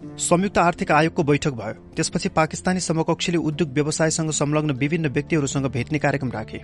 [0.00, 6.30] संयुक्त आर्थिक आयोगको बैठक भयो। त्यसपछि पाकिस्तानी समकक्षीले उद्योग व्यवसायसँग संलग्न विभिन्न व्यक्तिहरूसँग भेट्ने कार्यक्रम
[6.30, 6.60] राखे।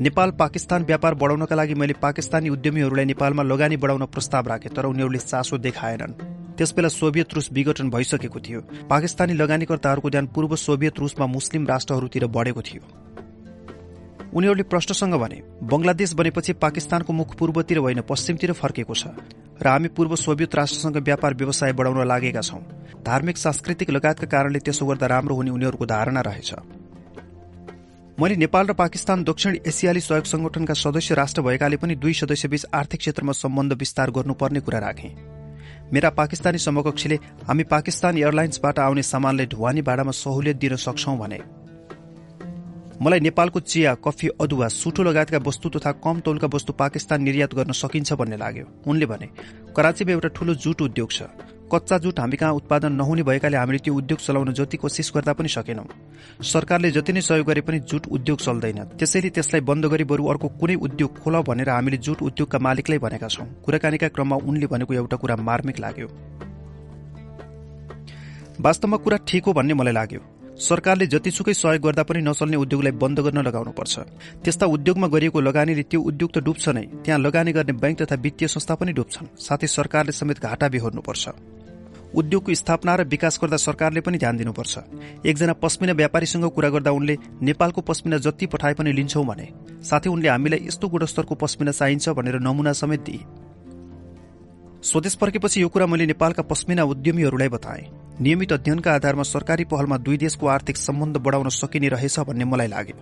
[0.00, 5.18] नेपाल पाकिस्तान व्यापार बढाउनका लागि मैले पाकिस्तानी उद्यमीहरूलाई नेपालमा लगानी बढाउन प्रस्ताव राखे तर उनीहरूले
[5.18, 6.12] चासो देखाएनन्।
[6.56, 12.62] त्यसबेला सोभियत रूस विघटन भइसकेको थियो। पाकिस्तानी लगानीकर्ताहरूको ध्यान पूर्व सोभियत रूसमा मुस्लिम राष्ट्रहरूतिर बढेको
[12.62, 12.82] थियो।
[14.28, 19.06] उनीहरूले प्रश्नसँग भने बंगलादेश बनेपछि पाकिस्तानको मुख पूर्वतिर होइन पश्चिमतिर फर्केको छ।
[19.62, 22.60] र हामी पूर्व सोभियत राष्ट्रसँग व्यापार व्यवसाय बढाउन लागेका छौं।
[23.02, 26.54] धार्मिक सांस्कृतिक लगायतका कारणले त्यसो गर्दा राम्रो हुने उनीहरूको धारणा रहेछ।
[28.20, 33.00] मैले नेपाल र पाकिस्तान दक्षिण एसियाली सहयोग संगठनका सदस्य राष्ट्र भएकाले पनि दुई सदस्यबीच आर्थिक
[33.00, 35.10] क्षेत्रमा सम्बन्ध विस्तार गर्नुपर्ने कुरा राखे।
[35.92, 37.16] मेरा पाकिस्तानी समकक्षीले
[37.48, 41.38] हामी पाकिस्तान एयरलाइन्सबाट आउने सामानलाई ढुवानी भाडामा सहुलियत दिन सक्छौ भने
[43.02, 47.72] मलाई नेपालको चिया कफी अदुवा सुठो लगायतका वस्तु तथा कम तौलका वस्तु पाकिस्तान निर्यात गर्न
[47.72, 49.28] सकिन्छ भन्ने लाग्यो। उनले भने
[49.76, 51.22] कराचीमा एउटा ठूलो जुट उद्योग छ।
[51.70, 55.48] कच्चा जुट हामी कहाँ उत्पादन नहुने भएकाले हामीले त्यो उद्योग चलाउन जति कोसिस गर्दा पनि
[55.48, 55.84] सकेनौं।
[56.42, 60.48] सरकारले जति नै सहयोग गरे पनि जुट उद्योग चल्दैन। त्यसैले त्यसलाई बन्द गरी बरु अर्को
[60.58, 65.16] कुनै उद्योग खोल भनेर हामीले जुट उद्योगका मालिकलाई भनेका छौं। कुराकानीका क्रममा उनले भनेको एउटा
[65.16, 66.08] कुरा मार्मिक लाग्यो।
[68.60, 70.20] वास्तवमा कुरा ठिक हो भन्ने मलाई लाग्यो।
[70.58, 73.94] सरकारले जतिसुकै सहयोग गर्दा पनि नचल्ने उद्योगलाई बन्द गर्न लगाउनुपर्छ।
[74.42, 78.48] त्यस्ता उद्योगमा गरिएको लगानीले त्यो उद्योग त डुब्छ नै त्यहाँ लगानी गर्ने बैंक तथा वित्तीय
[78.48, 81.24] संस्था पनि डुब्छन्। साथै सरकारले समेत घाटा बेहोर्नुपर्छ।
[82.10, 84.74] उद्योगको स्थापना र विकास गर्दा सरकारले पनि ध्यान दिनुपर्छ।
[85.22, 89.46] एकजना पश्मिना व्यापारीसँग कुरा गर्दा उनले नेपालको पश्मिना जति पठाए पनि लिन्छौ भने।
[89.80, 93.22] साथै उनले हामीलाई यस्तो गुणस्तरको पश्मिना चाहिन्छ भनेर नमुना समेत दिए
[94.82, 100.16] स्वदेश फर्केपछि यो कुरा मैले नेपालका पश्मिना उद्यमीहरूलाई बताए। नियमित अध्ययनका आधारमा सरकारी पहलमा दुई
[100.16, 102.96] देशको आर्थिक सम्बन्ध बढाउन सकिने रहेछ भन्ने मलाई लाग्यो।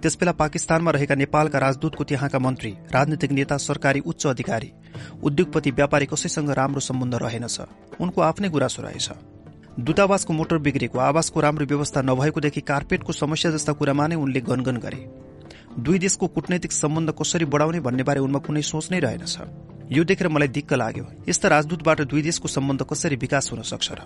[0.00, 4.70] त्यसबेला पाकिस्तानमा रहेका नेपालका राजदूतको त्यहाँका मन्त्री राजनीतिक नेता सरकारी उच्च अधिकारी
[5.22, 7.60] उद्योगपति व्यापारी कसैसँग राम्रो सम्बन्ध रहेनछ।
[8.00, 9.08] उनको आफ्नै गुरासो रहेछ।
[9.80, 15.04] दूतावासको मोटर बिग्रेको आवासको राम्रो व्यवस्था नभएकोदेखि कार्पेटको समस्या जस्ता कुरामा नै उनले गनगन गरे।
[15.78, 19.36] दुई देशको कूटनैतिक सम्बन्ध कसरी बढाउने भन्ने बारे उनमा कुनै सोच नै रहेनछ।
[19.92, 24.00] यो देखेर मलाई दिक्क लाग्यो यस्ता राजदूतबाट दुई देशको सम्बन्ध कसरी विकास हुन सक्छ र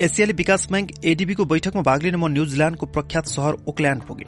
[0.00, 4.24] एसियाली विकास ब्याङ्क एडीबीको बैठकमा भाग लिन म न्यूजील्याण्डको प्रख्यात शहर ओकल्याण्ड पुगे।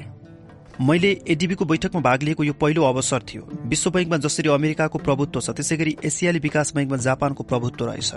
[0.81, 5.51] मैले एडीबीको बैठकमा भाग लिएको यो पहिलो अवसर थियो। विश्व ब्याङ्कमा जसरी अमेरिकाको प्रभुत्व छ
[5.51, 8.13] त्यसै गरी एसियाली विकास ब्याङ्कमा जापानको प्रभुत्व रहेछ।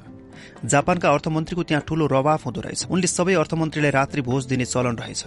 [0.65, 5.24] जापानका अर्थमन्त्रीको त्यहाँ ठूलो रवाफ हुँदो रहेछ। उनले सबै अर्थमन्त्रीलाई रात्रि भोज दिने चलन रहेछ।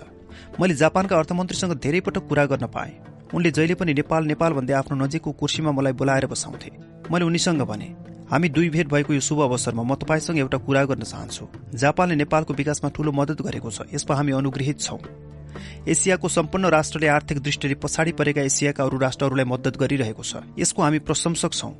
[0.60, 2.92] मैले जापानका अर्थमन्त्रीसँग धेरै पटक कुरा गर्न पाएँ।
[3.34, 6.70] उनले जहिले पनि नेपाल नेपाल भन्दै आफ्नो नजिकको कुर्सीमा मलाई बोलाएर बसाउँथे।
[7.10, 7.88] मैले उनीसँग भने
[8.30, 12.54] हामी दुई भेट भएको यो शुभ अवसरमा म तपाईँसँग एउटा कुरा गर्न चाहन्छु। जापानले नेपालको
[12.54, 15.02] विकासमा ठूलो मदत गरेको छ यसमा हामी अनुग्रहित छौं।
[15.90, 20.98] एसियाको सम्पूर्ण राष्ट्रले आर्थिक दृष्टिले पछाडि परेका एसियाका अरू राष्ट्रहरूलाई मद्दत गरिरहेको छ यसको हामी
[21.02, 21.74] प्रशंसक छौं।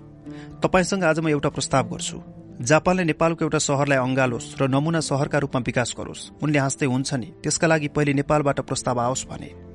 [0.59, 2.19] तपाईँसँग आज म एउटा प्रस्ताव गर्छु।
[2.67, 7.29] जापानले नेपालको एउटा शहरलाई अंगालोस् र नमूना शहरका रूपमा विकास गरोस्। उनले हाँस्दै हुन्छ नि
[7.47, 9.70] त्यसका लागि पहिले नेपालबाट प्रस्ताव आओस् भने।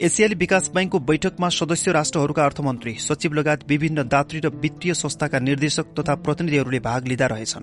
[0.00, 5.84] एसियाली विकास ब्याङ्कको बैठकमा सदस्य राष्ट्रहरूका अर्थमन्त्री सचिव लगायत विभिन्न दात्री र वित्तीय संस्थाका निर्देशक
[5.98, 7.62] तथा प्रतिनिधिहरूले भाग लिँदा रहेछन्।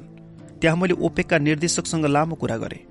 [0.61, 2.85] त्यहाँ मैले ओपेकका निर्देशकसँग लामो कुरा गरे।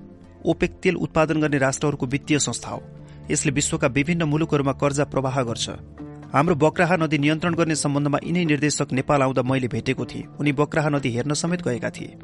[0.45, 2.83] ओपेक तेल उत्पादन गर्ने राष्ट्रहरूको वित्तीय संस्था हो।
[3.31, 5.69] यसले विश्वका विभिन्न मुलुकहरूमा कर्जा प्रवाह गर्छ।
[6.33, 10.89] हाम्रो बक्राहा नदी नियन्त्रण गर्ने सम्बन्धमा यिनै निर्देशक नेपाल आउँदा मैले भेटेको थिएँ। उनी बक्राहा
[10.89, 12.15] नदी हेर्न समेत गएका थिए।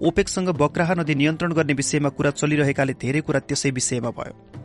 [0.00, 4.59] ओपेकसँग बक्राहा नदी नियन्त्रण गर्ने विषयमा कुरा चलिरहेकाले धेरै कुरा त्यसै विषयमा भयो।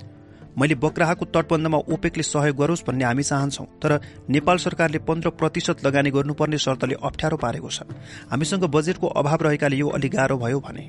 [0.57, 6.11] मैले बक्राहाको तटबन्धमा ओपेकले सहयोग गरोस् भन्ने हामी चाहन्छौं तर नेपाल सरकारले पन्ध्र प्रतिशत लगानी
[6.11, 7.83] गर्नुपर्ने शर्तले अप्ठ्यारो पारेको छ।
[8.31, 10.87] हामीसँग बजेटको अभाव रहेकाले यो अलि गाह्रो भयो भने।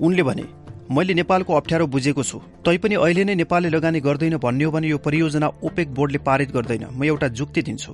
[0.00, 0.44] उनले भने
[0.90, 4.98] मैले नेपालको अप्ठ्यारो बुझेको छु। तैपनि अहिले नै नेपालले लगानी गर्दैन भन्ने हो भने यो
[4.98, 7.92] परियोजना ओपेक बोर्डले पारित गर्दैन। म एउटा जुक्ति दिन्छु।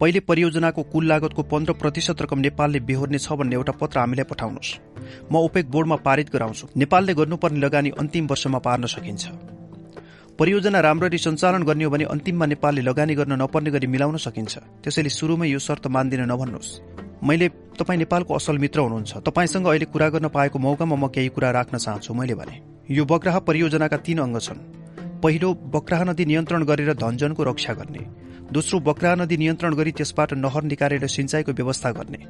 [0.00, 4.70] पहिले परियोजनाको कुल लागतको पन्ध्र प्रतिशत रकम नेपालले बेहोर्ने छ भन्ने एउटा पत्र हामीलाई पठाउनुहोस्।
[5.32, 9.53] म ओपेक बोर्डमा पारित गराउँछु। नेपालले गर्नुपर्ने लगानी अन्तिम वर्षमा पार्न सकिन्छ।
[10.38, 15.08] परियोजना राम्ररी सञ्चालन गर्ने हो भने अन्तिममा नेपालले लगानी गर्न नपर्ने गरी मिलाउन सकिन्छ। त्यसैले
[15.08, 16.70] सुरुमै यो शर्त मान्दिन नभन्नुहोस्।
[17.22, 21.50] मैले तपाईँ नेपालको असल मित्र हुनुहुन्छ। तपाईँसँग अहिले कुरा गर्न पाएको मौकामा म केही कुरा
[21.54, 22.54] राख्न चाहन्छु मैले भने।
[22.90, 24.58] यो बग्राह परियोजनाका तीन अङ्ग छन्।
[25.22, 28.02] पहिलो बक्राह नदी नियन्त्रण गरेर धनजनको रक्षा गर्ने।
[28.50, 32.20] दोस्रो बक्राह नदी नियन्त्रण गरी त्यसबाट नहर निकालेर सिंचाईको व्यवस्था गर्ने।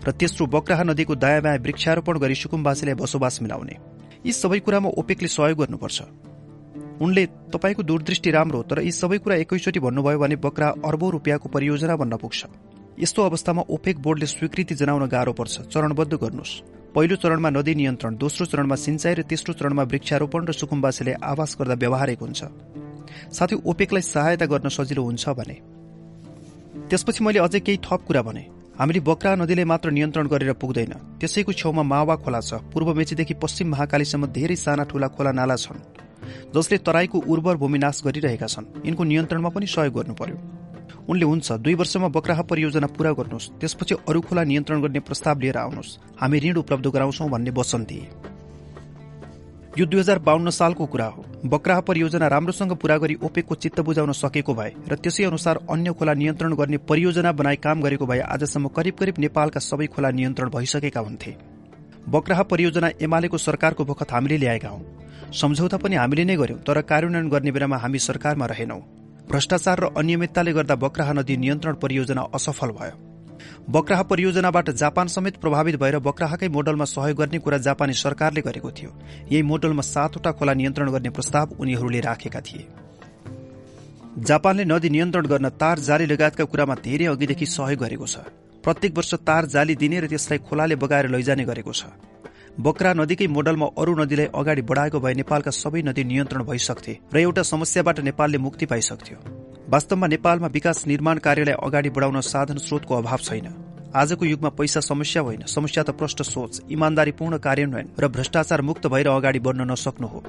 [0.00, 3.76] र तेस्रो बक्राह नदीको दायाँ बायाँ वृक्षारोपण गरी सुकुम्बासीलाई बसोबास मिलाउने।
[4.24, 5.98] यी सबै कुरामा ओपेकले सहयोग गर्नुपर्छ।
[7.00, 11.96] उनले तपाईँको दूरदृष्टि राम्रो तर यी सबै कुरा एकैचोटि भन्नुभयो भने बक्रा अर्बौं रुपियाँको परियोजना
[11.96, 12.40] बन्न पुग्छ।
[13.00, 16.52] यस्तो अवस्थामा ओपेक बोर्डले स्वीकृति जनाउन गाह्रो पर्छ। चरणबद्ध गर्नुहोस्।
[16.94, 21.74] पहिलो चरणमा नदी नियन्त्रण दोस्रो चरणमा सिंचाई र तेस्रो चरणमा वृक्षारोपण र सुकुम्बासीले आवास गर्दा
[21.80, 22.40] व्यवहारिक हुन्छ।
[23.32, 25.56] साथै ओपेकलाई सहायता गर्न सजिलो हुन्छ भने।
[26.90, 28.44] त्यसपछि मैले अझै केही थप कुरा भने।
[28.76, 33.70] हामीले बक्रा नदीले मात्र नियन्त्रण गरेर पुग्दैन। त्यसैको छेउमा मावा खोला छ। पूर्व मेचीदेखि पश्चिम
[33.72, 36.09] महाकालीसम्म धेरै साना ठूला खोला नाला छन्।
[36.54, 40.38] जसले तराईको उर्वर भूमि नाश गरिरहेका छन्। यिनको नियन्त्रणमा पनि सहयोग गर्नु पर्यो।
[41.08, 45.56] उनले हुन्छ दुई वर्षमा बक्राह परियोजना पूरा गर्नुहोस्। त्यसपछि अरू खोला नियन्त्रण गर्ने प्रस्ताव लिएर
[45.58, 48.08] आउनुहोस्। हामी ऋण उपलब्ध गराउँछौ भन्ने वचन दिए।
[49.78, 54.12] यो दुई हजार बाहन्न सालको कुरा हो। बक्राह परियोजना राम्रोसँग पूरा गरी ओपेकको चित्त बुझाउन
[54.12, 58.68] सकेको भए र त्यसै अनुसार अन्य खोला नियन्त्रण गर्ने परियोजना बनाई काम गरेको भए आजसम्म
[58.68, 61.36] करिब करिब नेपालका सबै खोला नियन्त्रण भइसकेका हुन्थे।
[62.08, 64.82] बक्राह परियोजना एमालेको सरकारको बखत हामीले ल्याएका हौं।
[65.32, 68.80] सम्झौता पनि हामीले नै गर्यौं तर कार्यान्वयन गर्ने बेलामा हामी सरकारमा रहेनौं।
[69.30, 72.96] भ्रष्टाचार र अनियमितताले गर्दा बक्राह नदी नियन्त्रण परियोजना असफल भयो।
[73.70, 78.90] बक्राह परियोजनाबाट जापान समेत प्रभावित भएर बक्राहकै मोडलमा सहयोग गर्ने कुरा जापानी सरकारले गरेको थियो।
[79.30, 82.66] यही मोडलमा सातवटा खोला नियन्त्रण गर्ने प्रस्ताव उनीहरूले राखेका थिए।
[84.26, 88.16] जापानले नदी नियन्त्रण गर्न तार जाली लगायतका कुरामा धेरै अघिदेखि सहयोग गरेको छ।
[88.64, 92.09] प्रत्येक वर्ष तार जाली दिने र त्यसलाई खोलाले बगाएर लैजाने गरेको छ।
[92.60, 97.42] बक्रा नदीकै मोडलमा अरू नदीलाई अगाडि बढाएको भए नेपालका सबै नदी नियन्त्रण भइसक्थे र एउटा
[97.46, 99.16] समस्याबाट नेपालले मुक्ति पाइसक्थ्यो।
[99.68, 103.46] वास्तवमा नेपालमा विकास निर्माण कार्यलाई अगाडि बढाउन साधन स्रोतको अभाव छैन।
[103.96, 109.08] आजको युगमा पैसा समस्या होइन। समस्या त प्रष्ट सोच इमान्दारीपूर्ण कार्यान्वयन र भ्रष्टाचार मुक्त भएर
[109.08, 110.20] अगाडि बढ्न नसक्नु हो।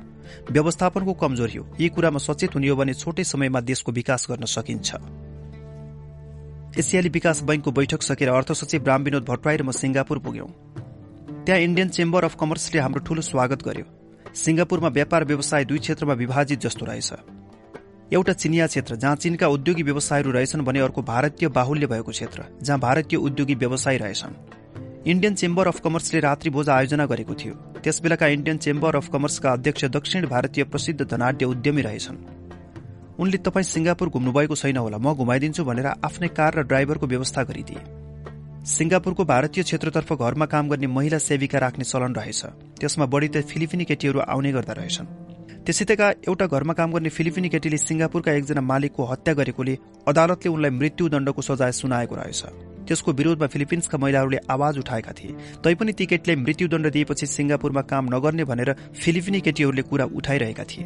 [0.52, 4.90] व्यवस्थापनको कमजोरी हो। यी कुरामा सचेत हुने हो भने छोटै समयमा देशको विकास गर्न सकिन्छ।
[6.80, 10.50] एसियाली विकास बैंकको बैठक सकेर अर्थ सचिव राम विनोद भट्टराई र म सिंगापुर पुग्यौं।
[11.46, 13.86] त्यहाँ इण्डियन चेम्बर अफ कमर्सले हाम्रो ठूलो स्वागत गर्यो।
[14.36, 17.14] सिंगापुरमा व्यापार व्यवसाय दुई क्षेत्रमा विभाजित जस्तो रहेछ।
[18.14, 22.80] एउटा चिनिया क्षेत्र जहाँ चीनका उद्योगी व्यवसायहरू रहेछन् भने अर्को भारतीय बाहुल्य भएको क्षेत्र जहाँ
[22.80, 24.34] भारतीय उद्योगी व्यवसाय रहेछन्।
[25.08, 29.86] इण्डियन चेम्बर अफ कमर्सले रात्रि भोज आयोजना गरेको थियो। त्यसबेलाका इण्डियन चेम्बर अफ कमर्सका अध्यक्ष
[29.88, 32.18] दक्षिण भारतीय प्रसिद्ध धनाढ्य उद्यमी रहेछन्।
[33.20, 38.01] उनले तपाईँ सिंगापुर घुम्नुभएको छैन होला म घुमाइदिन्छु भनेर आफ्नै कार र ड्राइभरको व्यवस्था गरिदिए।
[38.62, 42.46] सिंगापुरको भारतीय क्षेत्रतर्फ घरमा काम गर्ने महिला सेविका राख्ने चलन रहेछ।
[42.78, 45.06] त्यसमा बढी त फिलिपिनी केटीहरू आउने गर्दा रहेछन्।
[45.66, 49.78] त्यसैतका एउटा घरमा काम गर्ने फिलिपिनी केटीले सिंगापुरका एकजना मालिकको हत्या गरेकोले
[50.08, 52.42] अदालतले उनलाई मृत्युदण्डको सजाय सुनाएको रहेछ।
[52.86, 58.44] त्यसको विरोधमा फिलिपिन्सका महिलाहरूले आवाज उठाएका थिए। तैपनि ती केटीलाई मृत्युदण्ड दिएपछि सिंगापुरमा काम नगर्ने
[58.46, 60.86] भनेर फिलिपिनी केटीहरूले कुरा उठाइरहेका थिए।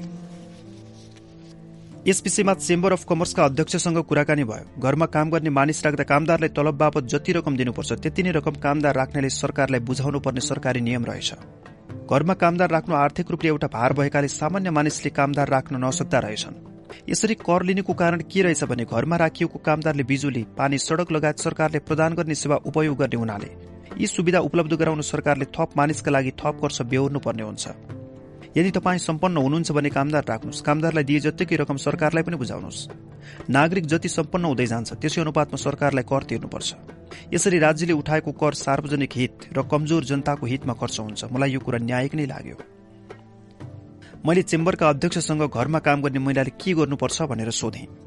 [2.07, 6.77] यस विषयमा चेम्बर अफ कमर्सका अध्यक्षसँग कुराकानी भयो। घरमा काम गर्ने मानिस राख्दा कामदारलाई तलब
[6.77, 11.33] बापत जति रकम दिनुपर्छ त्यति नै रकम कामदार राख्नेले सरकारलाई बुझाउनु पर्ने सरकारी नियम रहेछ।
[12.05, 16.61] घरमा कामदार राख्नु आर्थिक रूपले एउटा भार भएकाले सामान्य मानिसले कामदार राख्न नसक्दा रहेछन्।
[17.09, 21.79] यसरी कर लिनुको कारण के रहेछ भने घरमा राखिएको कामदारले बिजुली पानी सड़क लगायत सरकारले
[21.81, 23.49] प्रदान गर्ने सेवा उपयोग गर्ने हुनाले
[23.97, 27.94] यी सुविधा उपलब्ध गराउन सरकारले थप मानिसका लागि थप वर्ष बेहोर्नु पर्ने हुन्छ।
[28.55, 32.87] यदि तपाईँ सम्पन्न हुनुहुन्छ भने कामदार राख्नुहोस्। कामदारलाई दिए जतिकै रकम सरकारलाई पनि बुझाउनुहोस्।
[33.49, 36.69] नागरिक जति सम्पन्न हुँदै जान्छ त्यसै अनुपातमा सरकारलाई कर तिर्नुपर्छ।
[37.33, 41.79] यसरी राज्यले उठाएको कर सार्वजनिक हित र कमजोर जनताको हितमा खर्च हुन्छ। मलाई यो कुरा
[41.83, 42.57] न्यायिक नै लाग्यो।
[44.25, 48.04] मैले चेम्बरका अध्यक्षसँग घरमा काम गर्ने महिलाले के गर्नुपर्छ भनेर सोधेँ।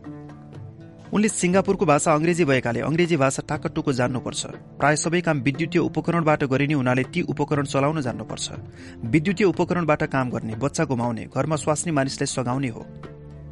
[1.09, 6.75] उनले सिंगापुरको भाषा अंग्रेजी भएकाले अंग्रेजी भाषा टाकटुको जान्नुपर्छ। प्राय सबै काम विद्युतीय उपकरणबाट गरिने
[6.75, 8.47] हुनाले ती उपकरण चलाउन जान्नुपर्छ।
[9.09, 12.83] विद्युतीय उपकरणबाट काम गर्ने बच्चा घुमाउने घरमा स्वास्नी मानिसलाई सघाउने हो।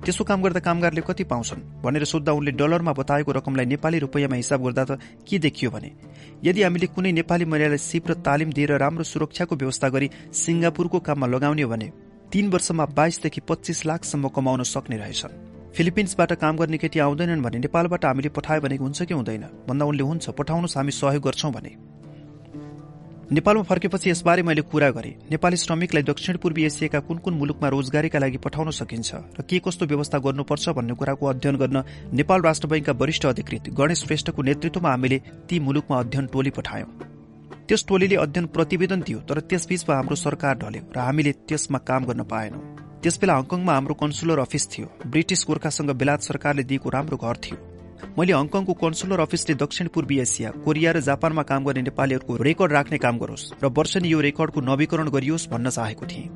[0.04, 4.62] त्यसो काम गर्दा कामगारले कति पाउँछन् भनेर सोद्धा उनले डलरमा बताएको रकमलाई नेपाली रुपियाँमा हिसाब
[4.62, 5.90] गर्दा त के देखियो भने?
[6.44, 11.26] यदि हामीले कुनै नेपाली महिलालाई सिप र तालिम दिएर राम्रो सुरक्षाको व्यवस्था गरी सिंगापुरको काममा
[11.26, 11.90] लगाउने हो भने
[12.30, 18.04] तीन वर्षमा बाइसदेखि पच्चीस लाखसम्म कमाउन सक्ने रहेछन्। फिलिपिन्सबाट काम गर्ने केटी आउँदैनन् भने नेपालबाट
[18.04, 19.42] हामीले पठायो भने हुन्छ कि हुँदैन?
[19.68, 21.72] भन्दा उनले हुन्छ पठाउनुहोस् हामी सहयोग गर्छौं भने।
[23.32, 28.18] नेपालमा फर्केपछि यसबारे मैले कुरा गरे। नेपाली श्रमिकलाई दक्षिण पूर्वी एसियाका कुन कुन मुलुकमा रोजगारीका
[28.18, 32.92] लागि पठाउन सकिन्छ र के कस्तो व्यवस्था गर्नुपर्छ भन्ने कुराको अध्ययन गर्न नेपाल राष्ट्र बैंकका
[32.92, 36.88] वरिष्ठ अधिकृत गणेश श्रेष्ठको नेतृत्वमा हामीले ती मुलुकमा अध्ययन टोली पठायौं।
[37.68, 42.22] त्यस टोलीले अध्ययन प्रतिवेदन दियो तर त्यसबीचमा हाम्रो सरकार ढल्यो र हामीले त्यसमा काम गर्न
[42.22, 47.56] पाएनौं। त्यसबेला हङकङमा हाम्रो कन्सुलर अफिस थियो। ब्रिटिस गोर्खासँग बेलायत सरकारले दिएको राम्रो घर थियो।
[48.18, 52.98] मैले हङकङको कन्सुलर अफिसले दक्षिण पूर्वी एसिया कोरिया र जापानमा काम गर्ने नेपालीहरूको रेकर्ड राख्ने
[52.98, 56.26] काम गरोस् र वर्षनी यो रेकर्डको नवीकरण गरियोस् भन्न चाहेको थिएँ।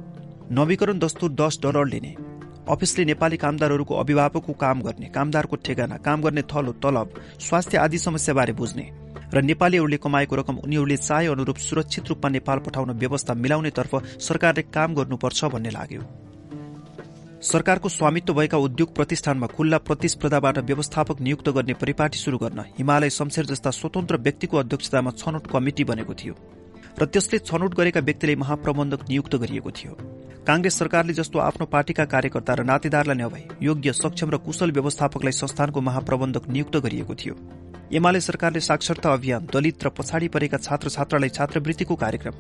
[0.53, 2.15] नवीकरण दस्तुर दस डलर लिने।
[2.71, 8.53] अफिसले नेपाली कामदारहरूको अभिभावकको काम गर्ने कामदारको ठेगाना काम गर्ने थलो तलब स्वास्थ्य आदि समस्याबारे
[8.55, 8.87] बुझ्ने
[9.35, 14.95] र नेपालीहरूले कमाएको रकम उनीहरूले चाहे अनुरूप सुरक्षित रूपमा नेपाल पठाउन व्यवस्था मिलाउनेतर्फ सरकारले काम
[14.95, 16.30] गर्नुपर्छ भन्ने लाग्यो।
[17.43, 23.47] सरकारको स्वामित्व भएका उद्योग प्रतिष्ठानमा खुल्ला प्रतिस्पर्धाबाट व्यवस्थापक नियुक्त गर्ने परिपाटी शुरू गर्न हिमालय शमशेर
[23.47, 26.35] जस्ता स्वतन्त्र व्यक्तिको अध्यक्षतामा छनौट कमिटी बनेको थियो
[27.01, 29.97] र त्यसले छनौट गरेका व्यक्तिले महाप्रबन्धक नियुक्त गरिएको थियो।
[30.47, 35.81] कांग्रेस सरकारले जस्तो आफ्नो पार्टीका कार्यकर्ता र नातेदारलाई नभई योग्य सक्षम र कुशल व्यवस्थापकलाई संस्थानको
[35.81, 37.35] महाप्रबन्धक नियुक्त गरिएको थियो।
[37.93, 42.35] एमाले सरकारले साक्षरता अभियान दलित र पछाडि परेका छात्र छात्रालाई छात्रवृत्तिको कार्यक्रम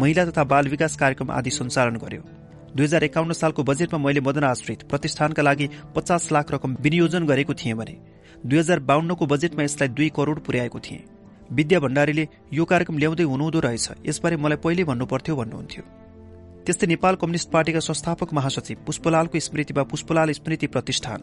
[0.00, 2.22] महिला तथा बाल विकास कार्यक्रम आदि सञ्चालन गर्यो।
[2.76, 7.54] दुई हजार एकाउन्न सालको बजेटमा मैले मदन आश्रित प्रतिष्ठानका लागि पचास लाख रकम विनियोजन गरेको
[7.54, 7.96] थिएँ भने
[8.46, 11.02] दुई हजार बाहन्नको बजेटमा यसलाई दुई करोड़ पुर्याएको थिएँ।
[11.52, 15.82] विद्या भण्डारीले यो कार्यक्रम ल्याउँदै हुनुहुँदो रहेछ यसबारे मलाई पहिले भन्नुपर्थ्यो भन्नुहुन्थ्यो।
[16.66, 21.20] त्यस्तै नेपाल कम्युनिष्ट पार्टीका संस्थापक महासचिव पुष्पलालको स्मृतिमा पुष्पलाल स्मृति प्रतिष्ठान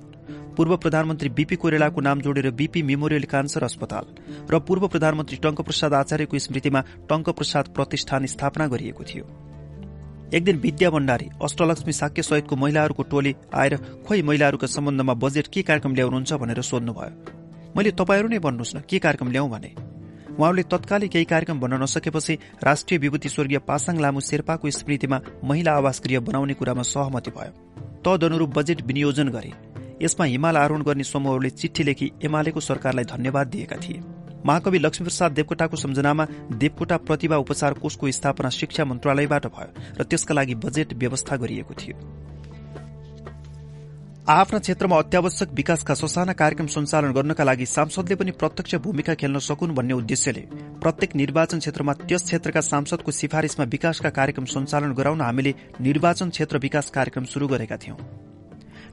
[0.58, 4.06] पूर्व प्रधानमन्त्री बीपी कोइरालाको नाम जोडेर बीपी मेमोरियल क्यान्सर अस्पताल
[4.52, 9.26] र पूर्व प्रधानमन्त्री टंक प्रसाद आचार्यको स्मृतिमा टंक प्रसाद प्रतिष्ठान स्थापना गरिएको थियो।
[10.34, 13.76] एक दिन विद्या भण्डारी अष्टलक्ष्मी साक्य सहितको महिलाहरूको टोली आएर
[14.08, 19.00] खोइ महिलाहरूका सम्बन्धमा बजेट के कार्यक्रम ल्याउनुहुन्छ भनेर सोध्नुभयो। मैले तपाईँहरू नै भन्नुहोस् न के
[19.00, 19.72] कार्यक्रम ल्याउँ भने?
[20.40, 26.02] उहाँले तत्कालै केही कार्यक्रम भन्न नसकेपछि राष्ट्रिय विभूति स्वर्गीय पासाङ लामु शेर्पाको स्मृतिमा महिला आवास
[26.06, 27.52] गृह बनाउने कुरामा सहमति भयो।
[28.04, 29.52] तदनुरूप बजेट विनियोजन गरे।
[30.02, 34.02] यसमा हिमाल आरोहण गर्ने समूहहरूले चिठी लेखी एमालेको सरकारलाई धन्यवाद दिएका थिए।
[34.48, 36.26] महाकवि लक्ष्मीप्रसाद देवकोटाको सम्झनामा
[36.58, 41.96] देवकोटा प्रतिभा उपचार कोषको स्थापना शिक्षा मन्त्रालयबाट भयो र त्यसका लागि बजेट व्यवस्था गरिएको थियो।
[44.30, 49.76] आफ्ना क्षेत्रमा अत्यावश्यक विकासका ससाना कार्यक्रम सञ्चालन गर्नका लागि सांसदले पनि प्रत्यक्ष भूमिका खेल्न सकुन्
[49.76, 50.44] भन्ने उद्देश्यले
[50.84, 56.90] प्रत्येक निर्वाचन क्षेत्रमा त्यस क्षेत्रका सांसदको सिफारिशमा विकासका कार्यक्रम सञ्चालन गराउन हामीले निर्वाचन क्षेत्र विकास
[56.90, 57.98] कार्यक्रम शुरू गरेका थियौं।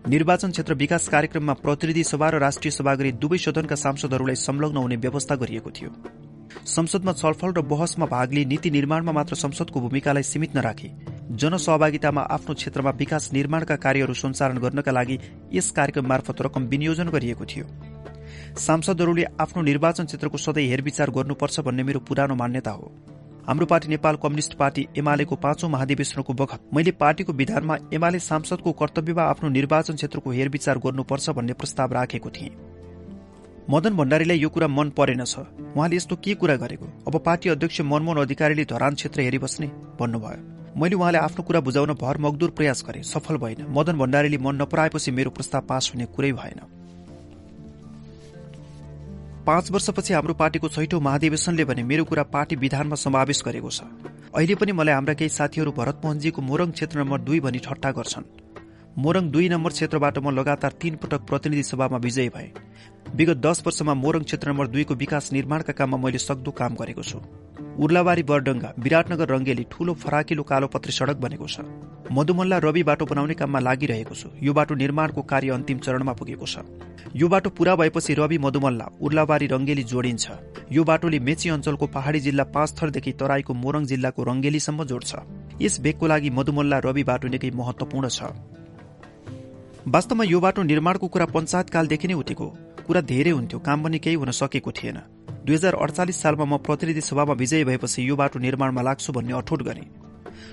[0.09, 4.97] निर्वाचन क्षेत्र विकास कार्यक्रममा प्रतिनिधि सभा र राष्ट्रिय सभा गरी दुवै सदनका सांसदहरूलाई संलग्न हुने
[4.97, 5.91] व्यवस्था गरिएको थियो।
[6.67, 10.91] संसदमा छलफल र बहसमा भाग लिई नीति निर्माणमा मात्र संसदको भूमिकालाई सीमित नराखी।
[11.33, 15.19] जनसहभागितामा आफ्नो क्षेत्रमा विकास निर्माणका कार्यहरू सञ्चालन गर्नका लागि
[15.53, 17.67] यस कार्यक्रम मार्फत रकम विनियोजन गरिएको थियो।
[18.61, 22.93] सांसदहरूले आफ्नो निर्वाचन क्षेत्रको सधैँ हेरविचार गर्नुपर्छ भन्ने मेरो पुरानो मान्यता हो।
[23.49, 29.23] हाम्रो पार्टी नेपाल कम्युनिष्ट पार्टी एमालेको पाँचौं महाधिवेशनको बखत। मैले पार्टीको विधानमा एमाले सांसदको कर्तव्यमा
[29.23, 32.51] आफ्नो निर्वाचन क्षेत्रको हेरविचार गर्नुपर्छ भन्ने प्रस्ताव राखेको थिएँ।
[33.71, 36.87] मदन भण्डारीलाई यो कुरा मन परेनछ उहाँले यस्तो के कुरा गरेको?
[37.07, 39.67] अब पार्टी अध्यक्ष मनमोहन अधिकारीले धरान क्षेत्र हेरिबस्ने
[40.01, 44.63] भन्नुभयो। मैले उहाँले आफ्नो कुरा बुझाउन भर मगदुर प्रयास गरे। सफल भएन। मदन भण्डारीले मन
[44.63, 46.61] नपराएपछि मेरो प्रस्ताव पास हुने कुरै भएन।
[49.47, 53.85] पाँच वर्षपछि हाम्रो पार्टीको छैठौं महाधिवेशनले भने मेरो कुरा पार्टी विधानमा समावेश गरेको छ।
[54.33, 58.44] अहिले पनि मलाई हाम्रा केही साथीहरू भरतमोहनजीको मोरङ क्षेत्र नम्बर दुई भनी ठट्टा गर्छन्।
[58.97, 62.51] मोरङ दुई नम्बर क्षेत्रबाट म लगातार तीन पटक प्रतिनिधि सभामा विजयी भए।
[63.11, 67.19] विगत दश वर्षमा मोरङ क्षेत्र नम्बर दुईको विकास निर्माणका काममा मैले सक्दो काम गरेको छु।
[67.75, 71.67] उर्लाबारी बरडङ्गा विराटनगर रंगेली ठूलो फराकिलो कालो पत्री सड़क बनेको छ।
[72.07, 76.63] मधुमल्ला रवि बाटो बनाउने काममा लागिरहेको छु। यो बाटो निर्माणको कार्य अन्तिम चरणमा पुगेको छ।
[77.19, 80.25] यो बाटो पूरा भएपछि रवि मधुमल्ला उर्लाबारी रंगेली जोडिन्छ।
[80.71, 85.13] यो बाटोले मेची अञ्चलको पहाड़ी जिल्ला पाँच थरदेखि तराईको मोरङ जिल्लाको रंगेलीसम्म जोड्छ।
[85.61, 88.31] यस भेगको लागि मधुमल्ला रवि बाटो निकै महत्वपूर्ण छ।
[89.87, 92.47] वास्तवमा यो बाटो निर्माणको कुरा पञ्चायतकालदेखि नै उठेको
[92.87, 94.99] कुरा धेरै हुन्थ्यो काम पनि केही हुन सकेको थिएन।
[95.45, 99.63] दुई हजार अडचालिस सालमा म प्रतिनिधि सभामा विजयी भएपछि यो बाटो निर्माणमा लाग्छु भन्ने अठोट
[99.63, 99.85] गरे।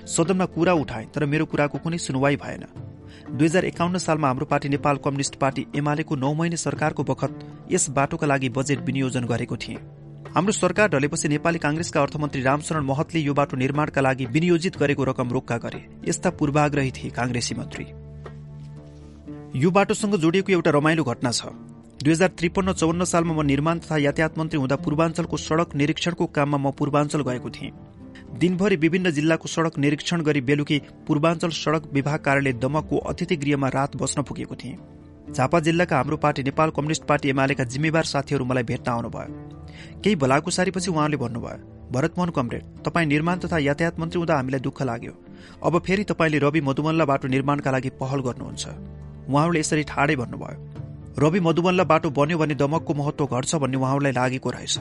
[0.06, 2.64] सदनमा कुरा उठाए तर मेरो कुराको कुनै सुनवाई भएन।
[3.32, 7.32] दुई हजार एकाउन्न सालमा हाम्रो पार्टी नेपाल कम्युनिष्ट पार्टी एमालेको नौ महिने सरकारको बखत
[7.72, 9.80] यस बाटोका लागि बजेट विनियोजन गरेको थिए।
[10.36, 15.32] हाम्रो सरकार ढलेपछि नेपाली कांग्रेसका अर्थमन्त्री रामशरण महतले यो बाटो निर्माणका लागि विनियोजित गरेको रकम
[15.32, 17.86] रोक्का गरे यस्ता पूर्वाग्रही थिए कांग्रेसी मन्त्री।
[19.54, 21.46] यो बाटोसँग जोडिएको एउटा रमाइलो घटना छ।
[22.00, 26.58] दुई हजार त्रिपन्न चौन्न सालमा म निर्माण तथा यातायात मन्त्री हुँदा पूर्वाञ्चलको सड़क निरीक्षणको काममा
[26.58, 27.72] म पूर्वाञ्चल गएको थिएँ।
[28.40, 33.96] दिनभरि विभिन्न जिल्लाको सड़क निरीक्षण गरी बेलुकी पूर्वाञ्चल सड़क विभाग कार्यालय दमकको अतिथि गृहमा रात
[33.96, 34.78] बस्न पुगेको थिएँ।
[35.28, 40.90] झापा जिल्लाका हाम्रो पार्टी नेपाल कम्युनिष्ट पार्टी एमालेका जिम्मेवार साथीहरू मलाई भेट्न आउनुभयो। केही भलाकुसारीपछि
[40.90, 45.12] उहाँले भन्नुभयो भरतमोहन कमरेड तपाईँ निर्माण तथा यातायात मन्त्री हुँदा हामीलाई दुःख लाग्यो।
[45.60, 48.64] अब फेरि तपाईँले रवि मधुमल्ला बाटो निर्माणका लागि पहल गर्नुहुन्छ।
[49.28, 50.58] उहाँहरूले यसरी ठाडै भन्नुभयो
[51.18, 54.78] रवि मधुमल्ला बाटो बन्यो भने दमकको महत्व घट्छ भन्ने उहाँहरूलाई लागेको रहेछ।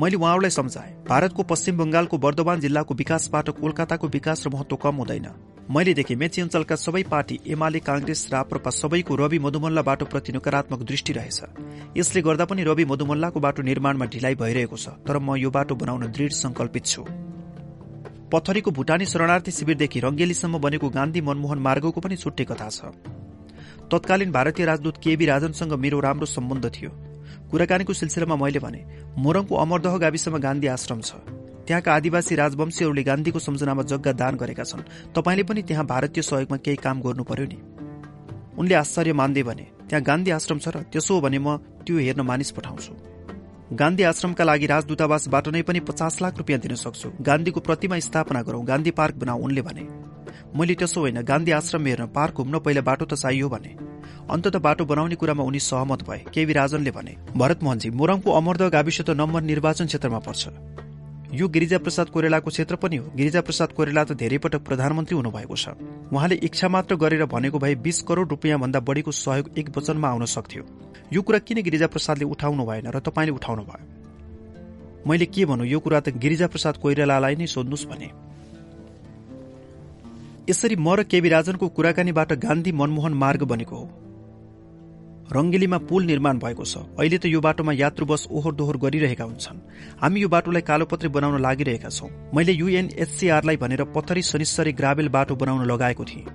[0.00, 5.28] मैले उहाँहरूलाई सम्झाएँ भारतको पश्चिम बंगालको वर्धमान जिल्लाको विकासबाट कोलकाताको विकास र महत्व कम हुँदैन।
[5.70, 10.82] मैले देखेँ मेची अञ्चलका सबै पार्टी एमाले कांग्रेस राप्रपा सबैको रवि मधुमल्ला बाटो प्रति नकारात्मक
[10.82, 11.40] दृष्टि रहेछ।
[11.96, 16.06] यसले गर्दा पनि रवि मधुमल्लाको बाटो निर्माणमा ढिलाइ भइरहेको छ तर म यो बाटो बनाउन
[16.08, 17.04] दृढ संकल्पित छु।
[18.32, 22.80] पथरीको भूटानी शरणार्थी शिविरदेखि रंगेलीसम्म बनेको गान्धी मनमोहन मार्गको पनि छुट्टै कथा छ।
[23.92, 26.90] तत्कालीन भारतीय राजदूत केबी राजनसँग मेरो राम्रो सम्बन्ध थियो।
[27.50, 28.80] कुराकानीको सिलसिलामा मैले भने
[29.18, 31.20] मोरङको अमरदह गाविसमा गान्धी आश्रम छ।
[31.68, 36.76] त्यहाँका आदिवासी राजवंशीहरूले गान्धीको सम्झनामा जग्गा दान गरेका छन्। तपाईँले पनि त्यहाँ भारतीय सहयोगमा केही
[36.76, 37.58] काम गर्नु पर्यो नि।
[38.58, 42.20] उनले आश्चर्य मान्दै भने त्यहाँ गान्धी आश्रम छ र त्यसो हो भने म त्यो हेर्न
[42.24, 42.92] मानिस पठाउँछु।
[43.76, 48.66] गान्धी आश्रमका लागि राजदूतावासबाट नै पनि पचास लाख रुपियाँ दिन सक्छु। गान्धीको प्रतिमा स्थापना गरौं
[48.68, 49.84] गान्धी पार्क बनाऊ। उनले भने।
[50.54, 53.72] मैले त्यसो होइन गान्धी आश्रम हेर्न पार्क घुम्न पहिला बाटो त चाहियो भने।
[54.30, 59.00] अन्तत बाटो बनाउने कुरामा उनी सहमत भए केवी राजनले भने भरत मोहनजी मोरङको अमरद गाविस
[59.00, 60.42] त नम्बर निर्वाचन क्षेत्रमा पर्छ।
[61.32, 65.72] यो गिरिजाप्रसाद कोइरालाको क्षेत्र पनि हो। गिरिजाप्रसाद कोइराला त धेरै पटक प्रधानमन्त्री हुनुभएको छ।
[66.12, 70.24] उहाँले इच्छा मात्र गरेर भनेको भए बीस करोड़ रुपियाँ भन्दा बढीको सहयोग एक वचनमा आउन
[70.28, 70.62] सक्थ्यो।
[71.12, 73.84] यो कुरा किन गिरिजाप्रसादले उठाउनु भएन र तपाईँले उठाउनु भयो?
[75.08, 78.08] मैले के भनौँ यो कुरा त गिरिजाप्रसाद कोइरालालाई नै सोध्नुहोस् भने।
[80.48, 83.86] यसरी म र केबी राजनको कुराकानीबाट गान्धी मनमोहन मार्ग बनेको हो।
[85.32, 89.62] रंगेलीमा पुल निर्माण भएको छ। अहिले त यो बाटोमा यात्रु बस ओहोर दोहोर गरिरहेका हुन्छन्।
[90.02, 95.62] हामी यो बाटोलाई कालोपत्री बनाउन लागिरहेका छौं। मैले युएनएचसीआरलाई भनेर पत्थरी शनिश्चरी ग्राभेल बाटो बनाउन
[95.64, 96.26] लगाएको थिएँ।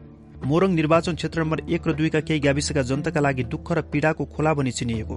[0.46, 4.54] मोरङ निर्वाचन क्षेत्र नम्बर एक र दुईका केही गाविसका जनताका लागि दुःख र पीड़ाको खोला
[4.54, 5.16] भनी चिनिएको।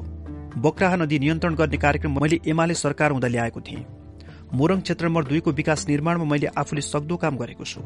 [0.58, 3.86] बक्राहा नदी नियन्त्रण गर्ने कार्यक्रम मैले एमाले सरकार हुँदा ल्याएको थिएँ।
[4.50, 7.80] मोरङ क्षेत्र नम्बर दुईको विकास निर्माणमा मैले आफूले सक्दो काम गरेको छु।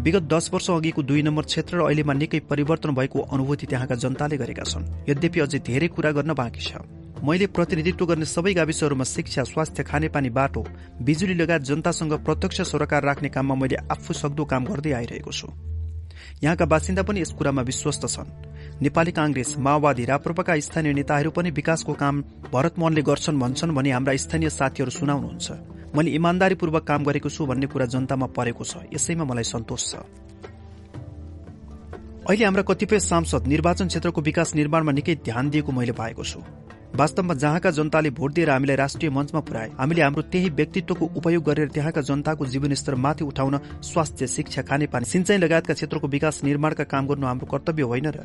[0.00, 4.36] विगत दस वर्ष अघिको दुई नम्बर क्षेत्र र अहिलेमा निकै परिवर्तन भएको अनुभूति त्यहाँका जनताले
[4.36, 6.80] गरेका छन्। यद्यपि अझै धेरै कुरा गर्न बाँकी छ।
[7.20, 10.64] मैले प्रतिनिधित्व गर्ने सबै गाविसहरूमा शिक्षा स्वास्थ्य खानेपानी बाटो
[11.04, 15.48] बिजुली लगायत जनतासँग प्रत्यक्ष सरोकार राख्ने काममा मैले आफू सक्दो काम गर्दै आइरहेको छु।
[16.40, 18.32] यहाँका बासिन्दा पनि यस कुरामा विश्वस्त छन्।
[18.80, 24.16] नेपाली कांग्रेस माओवादी राप्रपाका स्थानीय नेताहरू पनि विकासको काम भरत मोहनले गर्छन् भन्छन् भने हाम्रा
[24.16, 25.48] स्थानीय साथीहरू सुनाउनुहुन्छ।
[25.96, 29.94] मैले इमान्दारीपूर्वक काम गरेको छु भन्ने कुरा जनतामा परेको छ। यसैमा मलाई सन्तोष छ।
[32.28, 36.40] अहिले हाम्रा कतिपय सांसद निर्वाचन क्षेत्रको विकास निर्माणमा निकै ध्यान दिएको मैले पाएको छु।
[36.90, 41.68] वास्तवमा जहाँका जनताले भोट दिएर हामीलाई राष्ट्रिय मञ्चमा पुर्याए हामीले हाम्रो त्यही व्यक्तित्वको उपयोग गरेर
[41.74, 47.26] त्यहाँका जनताको जीवनस्तर माथि उठाउन स्वास्थ्य शिक्षा खानेपानी सिंचाई लगायतका क्षेत्रको विकास निर्माणका काम गर्नु
[47.26, 48.18] हाम्रो कर्तव्य होइन र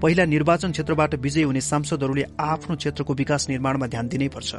[0.00, 4.50] पहिला निर्वाचन क्षेत्रबाट विजयी हुने सांसदहरूले आफ्नो क्षेत्रको विकास निर्माणमा ध्यान दिनैपर्छ।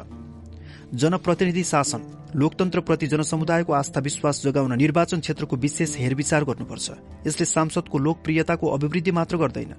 [0.94, 2.02] जनप्रतिनिधि शासन
[2.36, 6.90] लोकतन्त्रप्रति जनसमुदायको आस्था विश्वास जोगाउन निर्वाचन क्षेत्रको विशेष हेरविचार गर्नुपर्छ।
[7.26, 9.74] यसले सांसदको लोकप्रियताको अभिवृद्धि मात्र गर्दैन।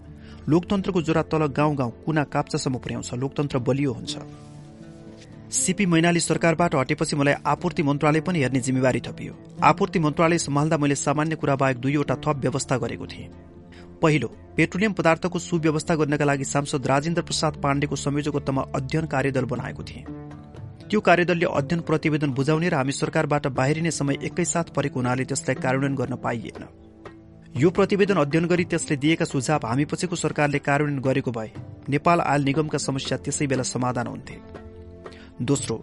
[0.50, 4.18] लोकतन्त्रको जोरा तल गाउँ गाउँ कुना काप्चासम्म पुर्याउँछ। लोकतन्त्र बलियो हुन्छ।
[5.52, 10.96] सीपी मैनाली सरकारबाट हटेपछि मलाई आपूर्ति मन्त्रालय पनि हेर्ने जिम्मेवारी थपियो। आपूर्ति मन्त्रालय सम्हाल्दा मैले
[10.96, 13.30] सामान्य कुरा बाहेक दुईवटा थप व्यवस्था गरेको थिएँ।
[14.02, 14.28] पहिलो
[14.58, 20.06] पेट्रोलियम पदार्थको सुव्यवस्था गर्नका लागि सांसद राजेन्द्र प्रसाद पाण्डेको संयोजकत्वमा अध्ययन कार्यदल बनाएको थिएँ।
[20.92, 25.96] त्यो कार्यदलले अध्ययन प्रतिवेदन बुझाउने र हामी सरकारबाट बाहिरिने समय एकैसाथ परेको हुनाले त्यसलाई कार्यान्वयन
[25.96, 26.64] गर्न पाइएन।
[27.56, 31.50] यो प्रतिवेदन अध्ययन गरी त्यसले दिएका सुझाव हामी पछिको सरकारले कार्यान्वयन गरेको भए
[31.90, 34.36] नेपाल आयल निगमका समस्या त्यसै बेला समाधान हुन्थे।
[35.42, 35.76] दोस्रो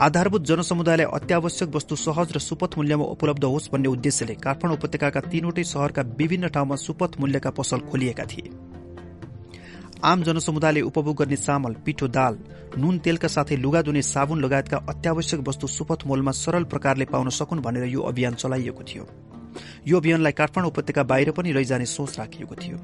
[0.00, 5.64] आधारभूत जनसमुदायलाई अत्यावश्यक वस्तु सहज र सुपथ मूल्यमा उपलब्ध होस् भन्ने उद्देश्यले काठमाडौँ उपत्यका तीनवटै
[5.64, 8.50] शहरका विभिन्न ठाउँमा सुपथ मूल्यका पसल खोलिएका थिए।
[10.04, 12.38] आम जनसमुदायले उपभोग गर्ने चामल पिठो दाल
[12.78, 17.60] नुन तेलका साथै लुगा धुने साबुन लगायतका अत्यावश्यक वस्तु सुपथ मोलमा सरल प्रकारले पाउन सकुन्
[17.60, 19.06] भनेर यो अभियान चलाइएको थियो।
[19.88, 22.78] यो अभियानलाई काठमाडौँ उपत्यका बाहिर पनि रहिजाने सोच राखिएको थियो।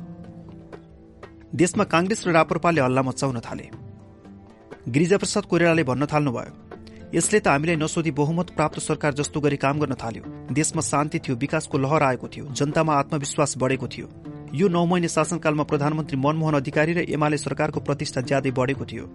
[1.55, 3.71] देशमा कांग्रेस र राप्रपाले हल्ला मचाउन थाले।
[4.89, 6.53] गिरिजाप्रसाद कोइरालाले भन्न थाल्नुभयो
[7.15, 11.37] यसले त हामीलाई नसोधी बहुमत प्राप्त सरकार जस्तो गरी काम गर्न थाल्यो। देशमा शान्ति थियो
[11.39, 14.09] विकासको लहर आएको थियो जनतामा आत्मविश्वास बढेको थियो।
[14.55, 19.07] यो नौ महिने शासनकालमा प्रधानमन्त्री मनमोहन अधिकारी र एमाले सरकारको प्रतिष्ठा ज्यादै बढेको थियो।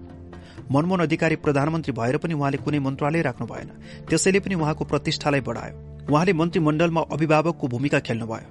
[0.71, 3.69] मनमोहन अधिकारी प्रधानमन्त्री भएर पनि उहाँले कुनै मन्त्रालय राख्नु भएन।
[4.09, 5.75] त्यसैले पनि उहाँको प्रतिष्ठालाई बढायो।
[6.11, 8.47] उहाँले मन्त्रीमण्डलमा अभिभावकको भूमिका खेल्नुभयो।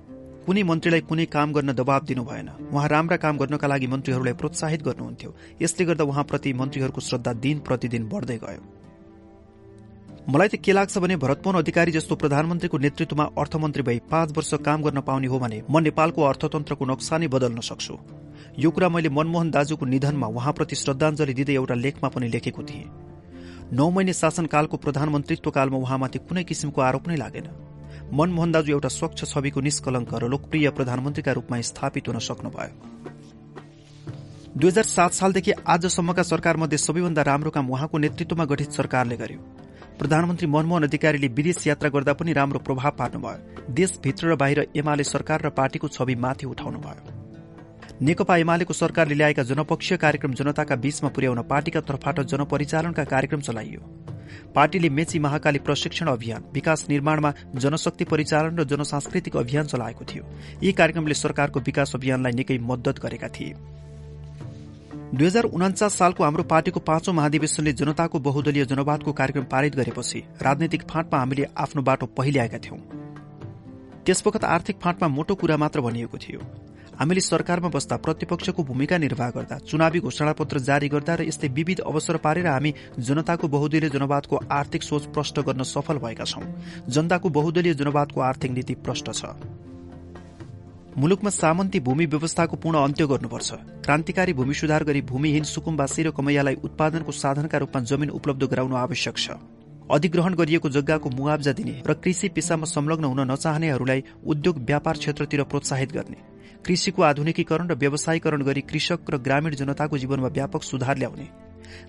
[0.47, 4.83] कुनै मन्त्रीलाई कुनै काम गर्न दबाव दिनु भएन उहाँ राम्रा काम गर्नका लागि मन्त्रीहरूलाई प्रोत्साहित
[4.83, 8.77] गर्नुहुन्थ्यो। यसले गर्दा उहाँप्रति मन्त्रीहरूको श्रद्धा दिन प्रतिदिन बढ्दै गयो।
[10.28, 14.82] मलाई त के लाग्छ भने भरतमोहन अधिकारी जस्तो प्रधानमन्त्रीको नेतृत्वमा अर्थमन्त्री भई पाँच वर्ष काम
[14.84, 17.94] गर्न पाउने हो भने म नेपालको अर्थतन्त्रको नक्सा नै बदल्न सक्छु।
[18.60, 22.84] यो कुरा मैले मनमोहन दाजुको निधनमा उहाँप्रति श्रद्धाञ्जली दिँदै एउटा लेखमा पनि लेखेको थिएँ।
[23.72, 27.48] नौ महिने शासनकालको प्रधानमन्त्रीत्व कालमा उहाँमाथि कुनै किसिमको आरोप नै लागेन।
[28.12, 32.72] मनमोहन दाजु एउटा स्वच्छ छविको निष्कलङ्क र लोकप्रिय प्रधानमन्त्रीका रूपमा स्थापित हुन सक्नुभयो।
[34.60, 39.40] दुई हजार सात सालदेखि आजसम्मका सरकारमध्ये सबैभन्दा राम्रो काम उहाँको नेतृत्वमा गठित सरकारले गर्यो।
[39.98, 45.42] प्रधानमन्त्री मनमोहन अधिकारीले विदेश यात्रा गर्दा पनि राम्रो प्रभाव पार्नुभयो। देशभित्र र बाहिर एमाले सरकार
[45.42, 47.02] र पार्टीको छवि माथि उठाउनुभयो।
[48.06, 53.81] नेकपा एमालेको सरकारले ल्याएका जनपक्षीय कार्यक्रम जनताका बीचमा पुर्याउन पार्टीका तर्फबाट जनपरिचालनका कार्यक्रम चलाइयो।
[54.54, 60.24] पार्टीले मेची महाकाली प्रशिक्षण अभियान विकास निर्माणमा जनशक्ति परिचालन र जनसांस्कृतिक अभियान चलाएको थियो।
[60.62, 63.54] यी कार्यक्रमले सरकारको विकास अभियानलाई निकै मद्दत गरेका थिए।
[65.08, 70.82] दुई हजार उनाचास सालको हाम्रो पार्टीको पाँचौं महाधिवेशनले जनताको बहुदलीय जनवादको कार्यक्रम पारित गरेपछि राजनैतिक
[70.90, 72.78] फाँटमा हामीले आफ्नो बाटो पहिल्याएका थियौं।
[74.06, 76.40] त्यसवखत आर्थिक फाँटमा मोटो कुरा मात्र भनिएको थियो।
[77.00, 82.16] हामीले सरकारमा बस्दा प्रतिपक्षको भूमिका निर्वाह गर्दा चुनावी घोषणापत्र जारी गर्दा र यस्तै विविध अवसर
[82.18, 86.44] पारेर हामी जनताको बहुदलीय जनवादको आर्थिक सोच प्रष्ट गर्न सफल भएका छौं।
[86.88, 89.32] जनताको बहुदलीय जनवादको आर्थिक नीति प्रष्ट छ।
[90.98, 93.52] मुलुकमा सामन्ती भूमि व्यवस्थाको पूर्ण अन्त्य गर्नुपर्छ।
[93.86, 99.16] क्रान्तिकारी भूमि सुधार गरी भूमिहीन सुकुम्बासी र कमैयालाई उत्पादनको साधनका रूपमा जमिन उपलब्ध गराउनु आवश्यक
[99.16, 99.38] छ।
[99.94, 105.92] अधिग्रहण गरिएको जग्गाको मुआवजा दिने र कृषि पेसामा संलग्न हुन नचाहनेहरूलाई उद्योग व्यापार क्षेत्रतिर प्रोत्साहित
[105.92, 106.18] गर्ने।
[106.66, 111.28] कृषिको आधुनिकीकरण र व्यवसायीकरण गरी कृषक र ग्रामीण जनताको जीवनमा व्यापक सुधार ल्याउने।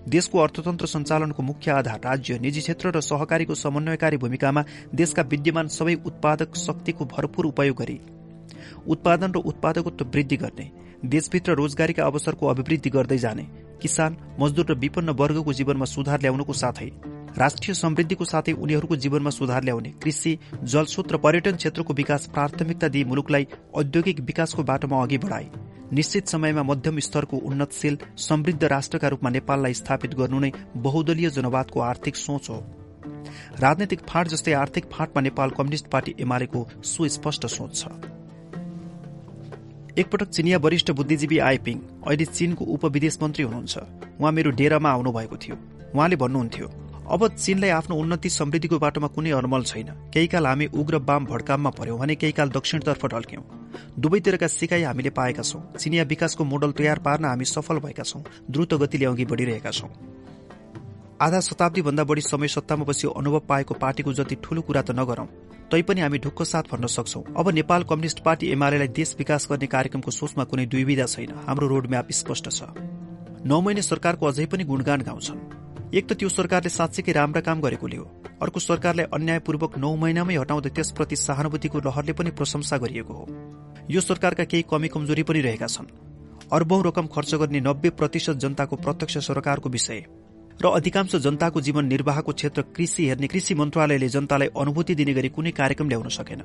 [0.06, 5.98] देशको अर्थतन्त्र सञ्चालनको मुख्य आधार राज्य निजी क्षेत्र र सहकारीको समन्वयकारी भूमिकामा देशका विद्यमान सबै
[6.06, 8.00] उत्पादक शक्तिको भरपूर उपयोग गरी
[8.86, 10.70] उत्पादन र उत्पादकत्व वृद्धि गर्ने
[11.06, 13.46] देशभित्र रोजगारीका अवसरको अभिवृद्धि गर्दै जाने
[13.82, 16.90] किसान मजदूर र विपन्न वर्गको जीवनमा सुधार ल्याउनुको साथै
[17.38, 23.04] राष्ट्रिय समृद्धिको साथै उनीहरूको जीवनमा सुधार ल्याउने कृषि जलस्रोत र पर्यटन क्षेत्रको विकास प्राथमिकता दिई
[23.04, 25.50] मुलुकलाई औद्योगिक विकासको बाटोमा अघि बढाए।
[25.92, 32.16] निश्चित समयमा मध्यम स्तरको उन्नतशील समृद्ध राष्ट्रका रूपमा नेपाललाई स्थापित गर्नु नै बहुदलीय जनवादको आर्थिक
[32.16, 32.62] सोच हो।
[33.60, 38.19] राजनैतिक फाँट जस्तै आर्थिक फाँटमा नेपाल कम्युनिष्ट पार्टी एमालेको सुस्पष्ट सोच छ।
[39.98, 43.78] एकपटक चिनिया वरिष्ठ बुद्धिजीवी आइपिङ अहिले चीनको उपविदेश मन्त्री हुनुहुन्छ।
[44.20, 45.56] उहाँ मेरो डेरामा आउनुभएको थियो।
[45.94, 46.66] उहाँले भन्नुहुन्थ्यो
[47.10, 51.70] अब चीनलाई आफ्नो उन्नति समृद्धिको बाटोमा कुनै अनमल छैन। केही काल हामी उग्र वाम भड्काममा
[51.70, 53.42] पर्यौं भने केही काल दक्षिणतर्फ ढल्क्यौं।
[53.98, 58.74] दुवैतिरका सिकाइ हामीले पाएका छौं। चिनिया विकासको मोडल तयार पार्न हामी सफल भएका छौं। द्रुत
[58.74, 59.88] गतिले अघि बढ़िरहेका छौं।
[61.20, 65.26] आधा शताब्दी भन्दा बढ़ी समय सत्तामा बसी अनुभव पाएको पार्टीको जति ठूलो कुरा त नगरौं।
[65.70, 70.10] तैपनि हामी ढुक्क साथ भन्न सक्छौ। अब नेपाल कम्युनिष्ट पार्टी एमालेलाई देश विकास गर्ने कार्यक्रमको
[70.10, 72.62] सोचमा कुनै दुविधा छैन। हाम्रो रोडम्याप स्पष्ट छ।
[73.46, 77.96] नौ महिने सरकारको अझै पनि गुणगान गाउँछन्। एक त त्यो सरकारले साँच्चीकै राम्रा काम गरेकोले
[77.96, 78.04] हो।
[78.42, 83.24] अर्को सरकारलाई अन्यायपूर्वक नौ महिनामै हटाउँदै त्यसप्रति सहानुभूतिको लहरले पनि प्रशंसा गरिएको हो।
[83.90, 85.92] यो सरकारका केही कमी कमजोरी पनि रहेका छन्।
[86.52, 90.04] अर्बौं रकम खर्च गर्ने नब्बे प्रतिशत जनताको प्रत्यक्ष सरकारको विषय।
[90.62, 95.50] र अधिकांश जनताको जीवन निर्वाहको क्षेत्र कृषि हेर्ने कृषि मन्त्रालयले जनतालाई अनुभूति दिने गरी कुनै
[95.50, 96.42] कार्यक्रम ल्याउन सकेन।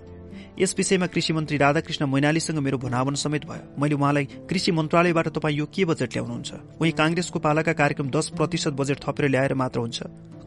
[0.60, 5.58] यस विषयमा कृषि मन्त्री राधाकृष्ण मैनालीसँग मेरो भनावन समेत भयो। मैले उहाँलाई कृषि मन्त्रालयबाट तपाईँ
[5.58, 6.52] यो के बजेट ल्याउनुहुन्छ?
[6.80, 10.00] उही कांग्रेसको पालाका कार्यक्रम दस प्रतिशत बजेट थपेर ल्याएर मात्र हुन्छ।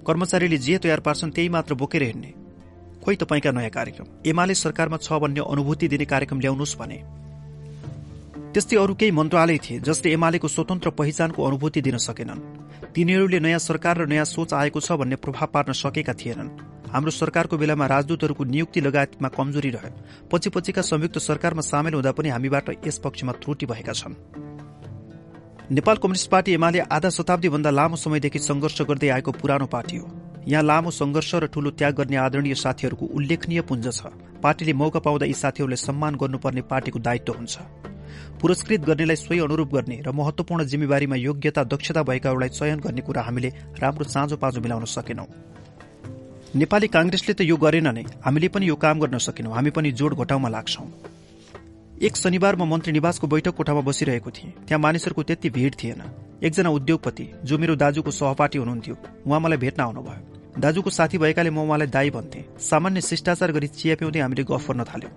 [0.07, 2.33] कर्मचारीले जे तयार पार्छन् त्यही मात्र बोकेर हिँड्ने।
[3.05, 4.07] खोइ तपाईँका नयाँ कार्यक्रम?
[4.27, 7.28] एमाले सरकारमा छ भन्ने अनुभूति दिने कार्यक्रम ल्याउनुहोस् भने।
[8.55, 12.41] त्यस्तै अरू केही मन्त्रालय थिए जसले एमालेको स्वतन्त्र पहिचानको अनुभूति दिन सकेनन्।
[12.95, 16.49] तिनीहरूले नयाँ सरकार र नयाँ सोच आएको छ भन्ने प्रभाव पार्न सकेका थिएनन्।
[16.89, 19.93] हाम्रो सरकारको बेलामा राजदूतहरूको नियुक्ति लगायतमा कमजोरी रह्यो।
[20.33, 24.17] पछि पछिका संयुक्त सरकारमा सामेल हुँदा पनि हामीबाट यस पक्षमा त्रुटि भएका छन्।
[25.69, 30.09] नेपाल कम्युनिष्ट पार्टी एमाले आधा शताब्दी भन्दा लामो समयदेखि संघर्ष गर्दै आएको पुरानो पार्टी हो।
[30.49, 34.09] यहाँ लामो संघर्ष र ठूलो त्याग गर्ने आदरणीय साथीहरूको उल्लेखनीय पुञ्ज छ।
[34.41, 37.55] पार्टीले मौका पाउँदा यी साथीहरूलाई सम्मान गर्नुपर्ने पार्टीको दायित्व हुन्छ।
[38.41, 43.49] पुरस्कृत गर्नेलाई सोही अनुरूप गर्ने र महत्वपूर्ण जिम्मेवारीमा योग्यता दक्षता भएकाहरूलाई चयन गर्ने कुरा हामीले
[43.83, 45.27] राम्रो साँझो पाँचो मिलाउन सकेनौं।
[46.55, 50.15] नेपाली कांग्रेसले त यो गरेन नै हामीले पनि यो काम गर्न सकेनौं हामी पनि जोड
[50.17, 50.87] घटाउमा लाग्छौं।
[51.99, 56.03] एक शनिबार म मन्त्री निवासको बैठक कोठामा बसिरहेको थिएँ त्यहाँ मानिसहरूको त्यति भीड़ थिएन।
[56.47, 58.95] एकजना उद्योगपति जो मेरो दाजुको सहपाठी हुनुहुन्थ्यो
[59.27, 63.95] उहाँ मलाई भेट्न आउनुभयो। दाजुको साथी भएकाले म उहाँलाई दाई भन्थे। सामान्य शिष्टाचार गरी चिया
[63.99, 65.13] पिउँदै हामीले गफ गर्न थाल्यौं।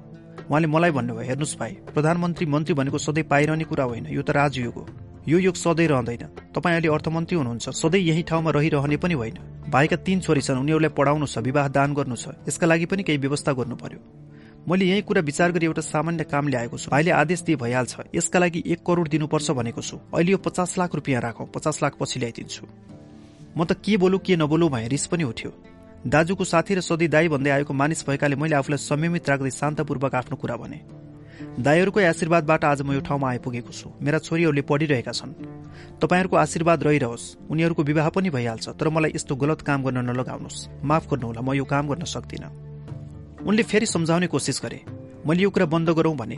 [0.52, 4.76] उहाँले मलाई भन्नुभयो हेर्नुहोस् भाइ प्रधानमन्त्री मन्त्री भनेको सधैँ पाइरहने कुरा होइन यो त राजयोग
[4.76, 4.84] हो।
[5.24, 9.38] यो योग सधैँ रहँदैन। तपाईँ अहिले अर्थमन्त्री हुनुहुन्छ सधैँ यही ठाउँमा रहिरहने पनि होइन।
[9.72, 13.18] भाइका तीन छोरी छन् उनीहरूलाई पढाउनु छ विवाह दान गर्नु छ यसका लागि पनि केही
[13.24, 14.00] व्यवस्था गर्नु पर्यो।
[14.68, 18.40] मैले यही कुरा विचार गरी एउटा सामान्य काम ल्याएको छु। भाइले आदेश दिए भइहाल्छ यसका
[18.40, 22.20] लागि एक करोड दिनुपर्छ भनेको छु। अहिले यो पचास लाख रुपियाँ राखौँ पचास लाख पछि
[22.20, 22.64] ल्याइदिन्छु।
[23.56, 25.52] म त के बोलु के नबोलु भए रिस पनि उठ्यो।
[26.08, 30.36] दाजुको साथी र सधैँ दाई भन्दै आएको मानिस भएकाले मैले आफूलाई संयमित राख्दै शान्तपूर्वक आफ्नो
[30.36, 30.82] कुरा भने।
[31.60, 35.34] दाईहरूकै आशीर्वादबाट आज म यो ठाउँमा आइपुगेको छु। मेरा छोरीहरूले पढिरहेका छन्।
[36.02, 41.04] तपाईँहरूको आशीर्वाद रहिरहोस्। उनीहरूको विवाह पनि भइहाल्छ तर मलाई यस्तो गलत काम गर्न नलगाउनुहोस्। माफ
[41.06, 42.50] गर्नुहोला म यो काम गर्न सक्दिनँ।
[43.46, 44.82] उनले फेरि सम्झाउने कोसिस गरे।
[45.28, 46.38] मैले यो कुरा बन्द गरौं भने।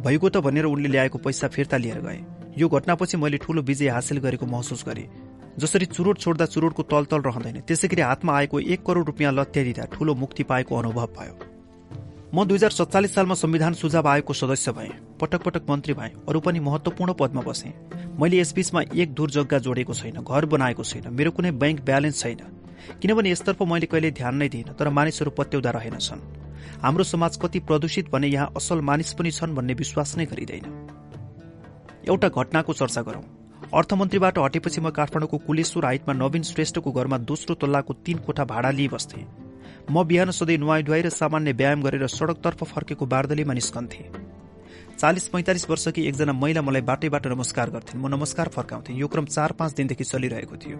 [0.00, 2.20] भएको त भनेर उनले ल्याएको पैसा फिर्ता लिएर गए।
[2.56, 5.08] यो घटनापछि मैले ठूलो विजय हासिल गरेको महसुस गरेँ।
[5.58, 10.14] जसरी चुरोट छोड्दा चुरोटको तलतल रहँदैन। त्यसै गरी हातमा आएको एक करोड़ रुपियाँ लत्यादिँदा ठूलो
[10.14, 11.34] मुक्ति पाएको अनुभव भयो।
[12.34, 16.40] म दुई हजार सत्तालिस सालमा संविधान सुझाव आयोगको सदस्य भए पटक पटक मन्त्री भए अरू
[16.40, 17.70] पनि महत्वपूर्ण पदमा बसे।
[18.18, 22.42] मैले यसबीचमा एक दूर जग्गा जोडेको छैन घर बनाएको छैन मेरो कुनै ब्याङ्क ब्यालेन्स छैन।
[23.00, 26.26] किनभने यसतर्फ मैले कहिले ध्यान नै दिइनँ तर मानिसहरू पत्याउँदा रहेनछन्
[26.82, 30.66] हाम्रो समाज कति प्रदूषित भने यहाँ असल मानिस पनि छन् भन्ने विश्वास नै गरिँदैन।
[32.10, 33.22] एउटा घटनाको चर्चा गरौं।
[33.74, 38.88] अर्थमन्त्रीबाट हटेपछि म काठमाडौँको कुलेश्वर हाइटमा नवीन श्रेष्ठको घरमा दोस्रो तल्लाको तीन कोठा भाडा लिई
[38.88, 39.22] बस्थे।
[39.90, 44.04] म बिहान सधैँ नुहाई ढुवाई र सामान्य व्यायाम गरेर सड़कतर्फ फर्केको बार्दलीमा निस्कन्थे।
[44.94, 49.52] चालिस पैंतालिस वर्षकी एकजना महिला मलाई बाटैबाट नमस्कार गर्थिन्। म नमस्कार फर्काउँथे। यो क्रम चार
[49.58, 50.78] पाँच दिनदेखि चलिरहेको थियो।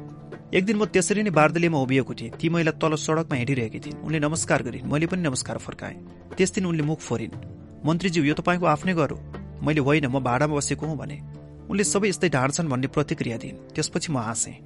[0.54, 4.18] एक दिन म त्यसरी नै बार्दलीमा उभिएको थिएँ। ती महिला तल सड़कमा हिँडिरहेकी थिइन्। उनले
[4.22, 5.98] नमस्कार गरिन्। मैले पनि नमस्कार फर्काएँ।
[6.38, 7.34] त्यस दिन उनले मुख फोरिन्।
[7.82, 9.18] मन्त्रीज्यू यो तपाईँको आफ्नै घर हो।
[9.66, 11.43] मैले होइन म भाडामा बसेको हुँ भने।
[11.74, 14.56] उनले सबै यस्तै ढाँड्छन् भन्ने प्रतिक्रिया दिइन्। त्यसपछि म हाँसेँ।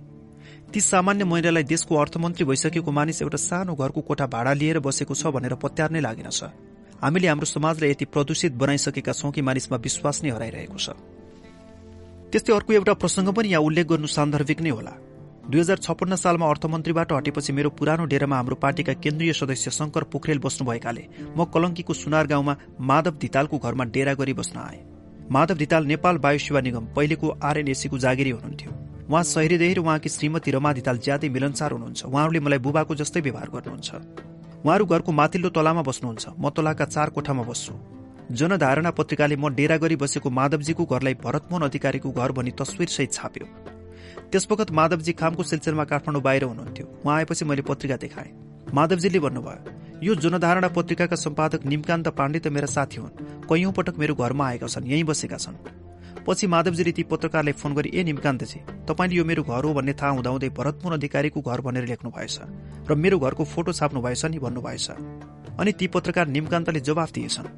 [0.68, 5.32] ती सामान्य महिलालाई देशको अर्थमन्त्री भइसकेको मानिस एउटा सानो घरको कोठा भाडा लिएर बसेको छ
[5.32, 6.40] भनेर पत्यार नै लागेनछ
[7.00, 10.88] हामीले हाम्रो समाजलाई यति प्रदूषित बनाइसकेका छौं कि मानिसमा विश्वास नै हराइरहेको छ।
[12.28, 14.92] त्यस्तै अर्को एउटा प्रसंग पनि यहाँ उल्लेख गर्नु सान्दर्भिक नै होला।
[15.48, 20.44] दुई हजार छप्पन्न सालमा अर्थमन्त्रीबाट हटेपछि मेरो पुरानो डेरामा हाम्रो पार्टीका केन्द्रीय सदस्य शंकर पोखरेल
[20.44, 24.80] बस्नुभएकाले म कलंकीको सुनार गाउँमा माधव धितालको घरमा डेरा गरी बस्न आए।
[25.30, 28.70] माधव धिताल नेपाल वायु सेवा निगम पहिलेको आरएनएसीको जागिरी हुनुहुन्थ्यो।
[29.08, 33.48] उहाँ शहरीदेखि र उहाँकी श्रीमती रमा धिताल ज्यादै मिलनसार हुनुहुन्छ। उहाँहरूले मलाई बुबाको जस्तै व्यवहार
[33.52, 33.90] गर्नुहुन्छ।
[34.64, 37.72] उहाँहरू घरको माथिल्लो तलामा बस्नुहुन्छ। म तलाका चार कोठामा बस्छु।
[38.32, 43.46] जनधारणा पत्रिकाले म डेरा गरी बसेको माधवजीको घरलाई भरतमोहन अधिकारीको घर भनी तस्विरसहित छाप्यो।
[44.32, 48.32] त्यसवखत माधवजी खामको सिलसिलामा काठमाडौँ बाहिर हुनुहुन्थ्यो। उहाँ आएपछि मैले पत्रिका देखाएँ।
[48.72, 49.60] माधवजीले भन्नुभयो
[50.02, 54.66] यो जनधारणा पत्रिकाका सम्पादक निमकान्त पाण्डे त मेरा साथी हुन्। कैयौं पटक मेरो घरमा आएका
[54.66, 55.56] छन् यहीँ बसेका छन्।
[56.22, 60.10] पछि माधवजीले ती पत्रकारलाई फोन गरी ए निमकान्तजी तपाईँले यो मेरो घर हो भन्ने थाहा
[60.12, 62.36] हुँदाहुँदै भरतपुर अधिकारीको घर भनेर लेख्नु भएछ
[62.86, 64.86] र मेरो घरको फोटो छाप्नु भएछ नि भन्नुभएछ।
[65.58, 67.50] अनि ती पत्रकार निमकान्तले जवाफ दिएछन्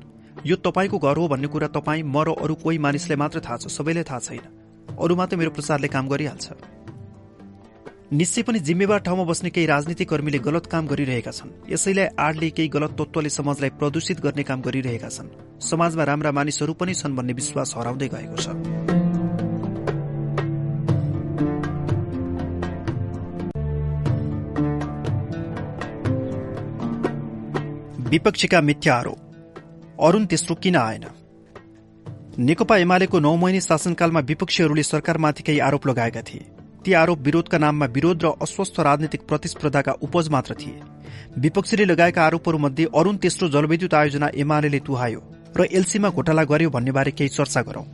[0.49, 3.69] यो तपाईँको घर हो भन्ने कुरा तपाईँ म र अरू कोही मानिसलाई मात्र थाहा छ
[3.69, 6.47] सबैलाई थाहा छैन। अरूमा त मेरो प्रचारले काम गरिहाल्छ।
[8.10, 12.68] निश्चय पनि जिम्मेवार ठाउँमा बस्ने केही राजनीतिक कर्मीले गलत काम गरिरहेका छन्। यसैलाई आडले केही
[12.68, 15.30] गलत तत्वले समाजलाई प्रदूषित गर्ने काम गरिरहेका छन्।
[15.62, 18.50] समाजमा राम्रा मानिसहरू पनि छन् भन्ने विश्वास हराउँदै गएको छ।
[28.10, 29.18] विपक्षीका मिथ्या आरोप।
[30.02, 31.04] अरूण तेस्रो किन आएन?
[32.38, 36.46] नेकपा एमालेको नौ महिने शासनकालमा विपक्षीहरूले सरकारमाथि केही आरोप लगाएका थिए।
[36.84, 40.80] ती आरोप विरोधका नाममा विरोध र अस्वस्थ राजनीतिक प्रतिस्पर्धाका उपज मात्र थिए।
[41.38, 45.20] विपक्षीले लगाएका आरोपहरूमध्ये अरूण तेस्रो जलविद्युत आयोजना एमाले तुहायो
[45.56, 47.84] र एलसीमा घोटाला गर्यो भन्ने बारे केही चर्चा गरौं।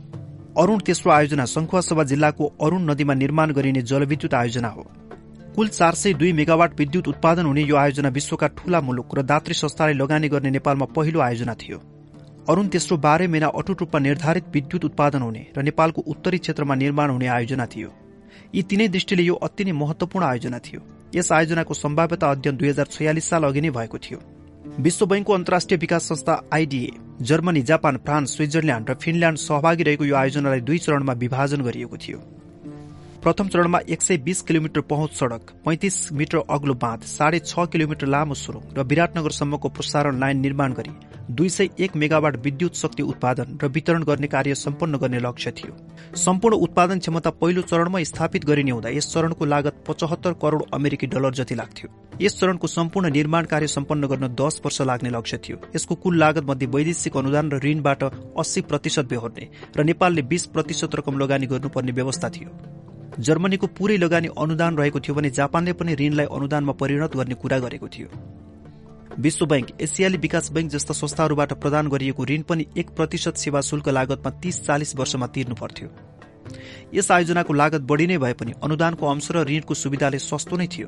[0.57, 4.83] अरूण तेस्रो आयोजना सङ्खुवासभा जिल्लाको अरूण नदीमा निर्माण गरिने जलविद्युत आयोजना हो।
[5.55, 9.53] कुल चार सय दुई मेगावाट विद्युत उत्पादन हुने यो आयोजना विश्वका ठूला मुलुक र दात्री
[9.55, 11.77] संस्थालाई लगानी गर्ने नेपालमा पहिलो आयोजना थियो।
[12.49, 17.09] अरूण तेस्रो बाह्रै महिना अटुट रूपमा निर्धारित विद्युत उत्पादन हुने र नेपालको उत्तरी क्षेत्रमा निर्माण
[17.09, 18.06] हुने आयोजना थियो।
[18.55, 20.81] यी तीनै दृष्टिले यो अति नै महत्वपूर्ण आयोजना थियो।
[21.15, 24.19] यस आयोजनाको सम्भाव्यता अध्ययन दुई हजार छयालिस साल अघि नै भएको थियो।
[24.79, 26.89] विश्व बैंकको अन्तर्राष्ट्रिय विकास संस्था IDA
[27.21, 32.19] Germany Japan France Switzerland र फिनल्याण्ड सहभागी रहेको यो आयोजनालाई दुई चरणमा विभाजन गरिएको थियो।
[33.27, 38.07] प्रथम चरणमा एक सय बीस किलोमिटर पहुँच सड़क पैंतिस मिटर अग्लो बाँध साढे छ किलोमिटर
[38.07, 40.91] लामो सुरुङ र विराटनगरसम्मको प्रसारण लाइन निर्माण गरी
[41.35, 45.75] दुई सय एक मेगावाट विद्युत शक्ति उत्पादन र वितरण गर्ने कार्य सम्पन्न गर्ने लक्ष्य थियो।
[46.17, 51.33] सम्पूर्ण उत्पादन क्षमता पहिलो चरणमा स्थापित गरिने हुँदा यस चरणको लागत पचहत्तर करोड़ अमेरिकी डलर
[51.41, 51.89] जति लाग्थ्यो।
[52.21, 56.45] यस चरणको सम्पूर्ण निर्माण कार्य सम्पन्न गर्न दस वर्ष लाग्ने लक्ष्य थियो। यसको कुल लागत
[56.45, 58.03] मध्ये वैदेशिक अनुदान र ऋणबाट
[58.39, 62.55] अस्सी प्रतिशत बेहोर्ने र नेपालले बीस प्रतिशत रकम लगानी गर्नुपर्ने व्यवस्था थियो।
[63.19, 67.87] जर्मनीको पूरै लगानी अनुदान रहेको थियो भने जापानले पनि ऋणलाई अनुदानमा परिणत गर्ने कुरा गरेको
[67.87, 68.07] थियो।
[69.19, 73.89] विश्व बैंक एसियाली विकास बैंक जस्ता संस्थाहरूबाट प्रदान गरिएको ऋण पनि एक प्रतिशत सेवा शुल्क
[73.89, 75.89] लागतमा तीस चालिस वर्षमा तिर्नु पर्थ्यो।
[76.93, 80.87] यस आयोजनाको लागत बढ़ी नै भए पनि अनुदानको अंश र ऋणको सुविधाले सस्तो नै थियो।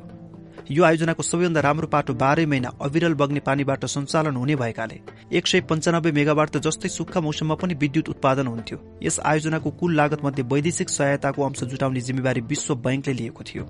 [0.69, 4.99] यो आयोजनाको सबैभन्दा राम्रो पाटो बाह्रै महिना अविरल बग्ने पानीबाट सञ्चालन हुने भएकाले
[5.33, 10.23] एक सय पञ्चानब्बे मेगावाट जस्तै सुक्खा मौसममा पनि विद्युत उत्पादन हुन्थ्यो। यस आयोजनाको कुल लागत
[10.23, 13.63] मध्ये वैदेशिक सहायताको अंश जुटाउने जिम्मेवारी विश्व बैंकले लिएको थियो।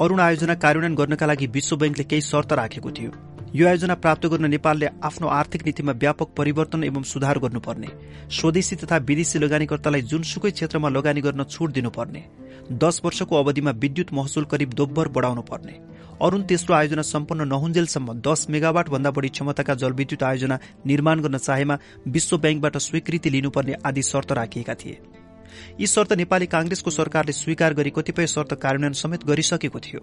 [0.00, 3.12] अरूण आयोजना कार्यान्वयन गर्नका लागि विश्व बैंकले केही शर्त राखेको थियो।
[3.54, 7.88] यो आयोजना प्राप्त गर्न नेपालले आफ्नो आर्थिक नीतिमा व्यापक परिवर्तन एवं सुधार गर्नुपर्ने।
[8.30, 12.22] स्वदेशी तथा विदेशी लगानीकर्तालाई जुनसुकै क्षेत्रमा लगानी गर्न छूट दिनुपर्ने।
[12.72, 15.72] दश वर्षको अवधिमा विद्युत महसुल करिब दोब्बर बढ़ाउनु पर्ने।
[16.22, 21.78] अरूण तेस्रो आयोजना सम्पन्न नहुन्जेलसम्म दस मेगावाट भन्दा बढ़ी क्षमताका जलविद्युत आयोजना निर्माण गर्न चाहेमा
[22.08, 24.98] विश्व ब्याङ्कबाट स्वीकृति लिनुपर्ने आदि शर्त राखिएका थिए।
[25.80, 30.00] यी शर्त नेपाली कांग्रेसको सरकारले स्वीकार गरी कतिपय शर्त कार्यान्वयन समेत गरिसकेको थियो।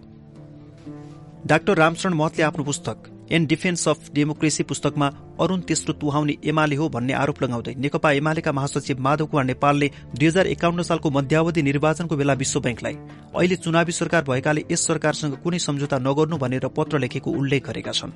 [1.45, 5.07] डाक्टर रामशरण महतले आफ्नो पुस्तक एन डिफेन्स अफ डेमोक्रेसी पुस्तकमा
[5.41, 10.27] अरूण तेस्रो तुहाउने एमाले हो भन्ने आरोप लगाउँदै नेकपा एमालेका महासचिव माधव कुमार नेपालले दुई
[10.27, 12.95] हजार एकाउन्न सालको मध्यावधि निर्वाचनको बेला विश्व ब्याङ्कलाई
[13.35, 18.13] अहिले चुनावी सरकार भएकाले यस सरकारसँग कुनै सम्झौता नगर्नु भनेर पत्र लेखेको उल्लेख गरेका छन्।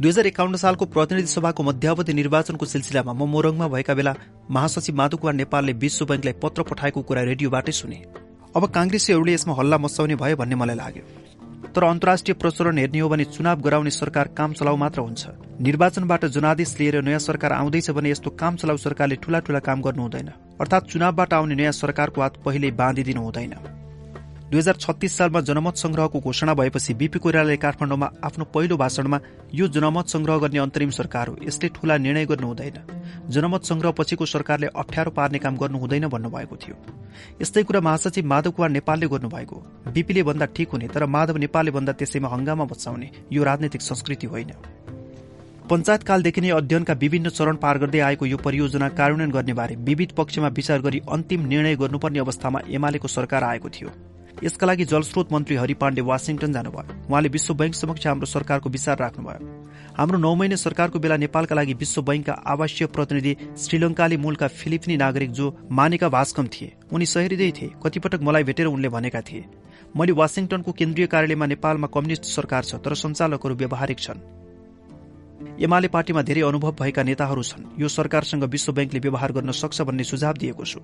[0.00, 4.14] दुई हजार एकाउन्न सालको प्रतिनिधि सभाको मध्यावधि निर्वाचनको सिलसिलामा म मोरङमा भएका बेला
[4.52, 8.02] महासचिव माधव कुमार नेपालले विश्व ब्याङ्कलाई पत्र पठाएको कुरा रेडियोबाटै सुने।
[8.56, 11.04] अब कांग्रेसीहरूले यसमा हल्ला मचाउने भयो भन्ने मलाई लाग्यो।
[11.74, 15.26] तर अन्तर्राष्ट्रिय प्रचलन हेर्ने हो भने चुनाव गराउने सरकार काम चलाउ मात्र हुन्छ।
[15.60, 20.02] निर्वाचनबाट जनादेश लिएर नयाँ सरकार आउँदैछ भने यस्तो काम चलाउ सरकारले ठूला ठूला काम गर्नु
[20.02, 20.28] हुँदैन।
[20.60, 23.54] अर्थात चुनावबाट आउने नयाँ सरकारको हात पहिल्यै बाँधिदिनु हुँदैन।
[24.46, 29.18] दुई हजार छत्तीस सालमा जनमत संग्रहको घोषणा भएपछि बीपी कोइरालाले काठमाडौँमा आफ्नो पहिलो भाषणमा
[29.54, 32.78] यो जनमत संग्रह गर्ने अन्तरिम सरकार हो। यसले ठूला निर्णय गर्नु हुँदैन।
[33.28, 36.76] जनमत संग्रह पछिको सरकारले अप्ठ्यारो पार्ने काम गर्नु हुँदैन भन्नुभएको थियो।
[37.42, 41.92] यस्तै कुरा महासचिव माधव कुमार नेपालले गर्नुभएको। बीपीले भन्दा ठिक हुने तर माधव नेपालले भन्दा
[41.98, 44.52] त्यसैमा हंगामा बचाउने यो राजनैतिक संस्कृति होइन।
[45.70, 50.48] पञ्चायतकालदेखि नै अध्ययनका विभिन्न चरण पार गर्दै आएको यो परियोजना कार्यान्वयन गर्ने बारे विविध पक्षमा
[50.54, 53.90] विचार गरी अन्तिम निर्णय गर्नुपर्ने अवस्थामा एमालेको सरकार आएको थियो।
[54.44, 58.98] यसका लागि जलस्रोत मन्त्री हरि पाण्डे वासिङटन जानुभयो। उहाँले विश्व बैंक समक्ष हाम्रो सरकारको विचार
[58.98, 59.40] राख्नुभयो।
[59.96, 65.30] हाम्रो नौ महिने सरकारको बेला नेपालका लागि विश्व बैंकका आवासीय प्रतिनिधि श्रीलंकाली मूलका फिलिपिनी नागरिक
[65.32, 69.44] जो मानेका भास्कम थिए उनी सहृदय थिए कतिपटक मलाई भेटेर उनले भनेका थिए।
[69.96, 74.20] मैले वासिङटनको केन्द्रीय कार्यालयमा नेपालमा कम्युनिष्ट सरकार छ तर सञ्चालकहरू व्यावहारिक छन्।
[75.36, 80.04] एमाले पार्टीमा धेरै अनुभव भएका नेताहरू छन्। यो सरकारसँग विश्व ब्याङ्कले व्यवहार गर्न सक्छ भन्ने
[80.04, 80.80] सुझाव दिएको छु।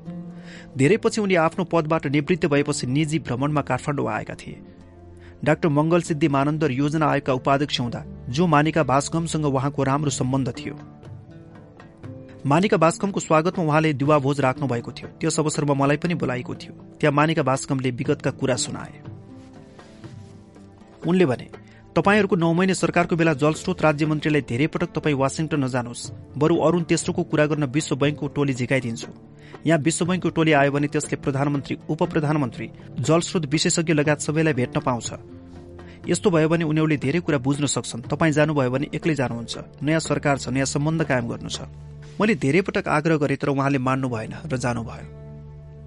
[0.76, 4.56] धेरै पछि उनी आफ्नो पदबाट निवृत्त भएपछि निजी भ्रमणमा काठमाडौँ आएका थिए।
[5.44, 10.74] डाक्टर मंगल सिद्धि मानन्दर योजना आयोगका उपाध्यक्ष हुँदा जो मानिका भास्कमसँग उहाँको राम्रो सम्बन्ध थियो।
[12.46, 17.14] मानिका भास्कमको स्वागतमा उहाँले दिवाभोज राख्नु भएको थियो। त्यस अवसरमा मलाई पनि बोलाएको थियो। त्यहाँ
[17.14, 18.94] मानिका भास्कमले विगतका कुरा सुनाए।
[21.06, 21.48] उनले भने
[21.92, 26.82] तपाईँहरूको नौ महिने सरकारको बेला जलस्रोत राज्य मन्त्रीलाई धेरै पटक तपाईँ वासिङटन नजानुहोस्। बरु अरूण
[26.88, 29.08] तेस्रोको कुरा गर्न विश्व बैंकको टोली झिकाइदिन्छु।
[29.68, 34.80] यहाँ विश्व बैंकको टोली आयो भने त्यसले प्रधानमन्त्री उप प्रधानमन्त्री जलस्रोत विशेषज्ञ लगायत सबैलाई भेट्न
[34.80, 35.12] पाउँछ।
[36.08, 40.38] यस्तो भयो भने उनीहरूले धेरै कुरा बुझ्न सक्छन्। तपाईँ जानुभयो भने एक्लै जानुहुन्छ। नयाँ सरकार
[40.40, 41.68] छ नयाँ सम्बन्ध कायम गर्नु छ।
[42.16, 45.21] मैले धेरै पटक आग्रह गरेँ तर उहाँले मान्नु भएन र जानुभयो।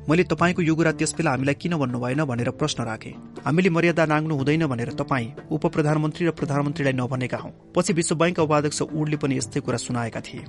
[0.10, 3.10] मैले तपाईँको यो कुरा त्यसबेला हामीलाई किन भन्नु भएन भनेर प्रश्न राखे।
[3.42, 8.44] हामीले मर्यादा नाग्नु हुँदैन भनेर तपाईँ उप प्रधानमन्त्री र प्रधानमन्त्रीलाई नभनेका हौ। पछि विश्व बैंकका
[8.44, 10.46] उपाध्यक्ष उडले पनि यस्तै कुरा सुनाएका थिए।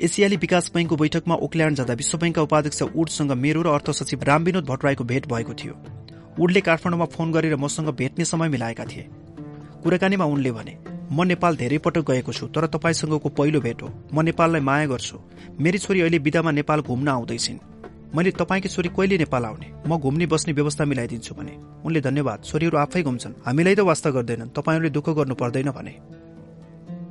[0.00, 4.64] एसियाली विकास बैंकको बैठकमा ओकल्याण्ड जाँदा विश्व बैंकका उपाध्यक्ष उडसँग मेरो र अर्थ सचिव रामविनोद
[4.64, 5.74] भट्टराईको भेट भएको थियो।
[6.36, 9.08] उडले काठमाडौँमा फोन गरेर मसँग भेट्ने समय मिलाएका थिए।
[9.82, 10.76] कुराकानीमा उनले भने
[11.12, 15.18] म नेपाल धेरै पटक गएको छु तर तपाईँसँगको पहिलो भेट हो। म नेपाललाई माया गर्छु।
[15.60, 17.71] मेरी छोरी अहिले विदामा नेपाल घुम्न आउँदैछिन्।
[18.14, 19.72] मैले तपाईँकी छोरी कहिले नेपाल आउने?
[19.86, 24.48] म घुम्ने बस्ने व्यवस्था मिलाइदिन्छु भने। उनले धन्यवाद। छोरीहरू आफै घुम्छन्। हामीलाई त वास्ता गर्दैनन्।
[24.48, 25.94] तपाईँहरूले दुःख गर्नु पर्दैन भने।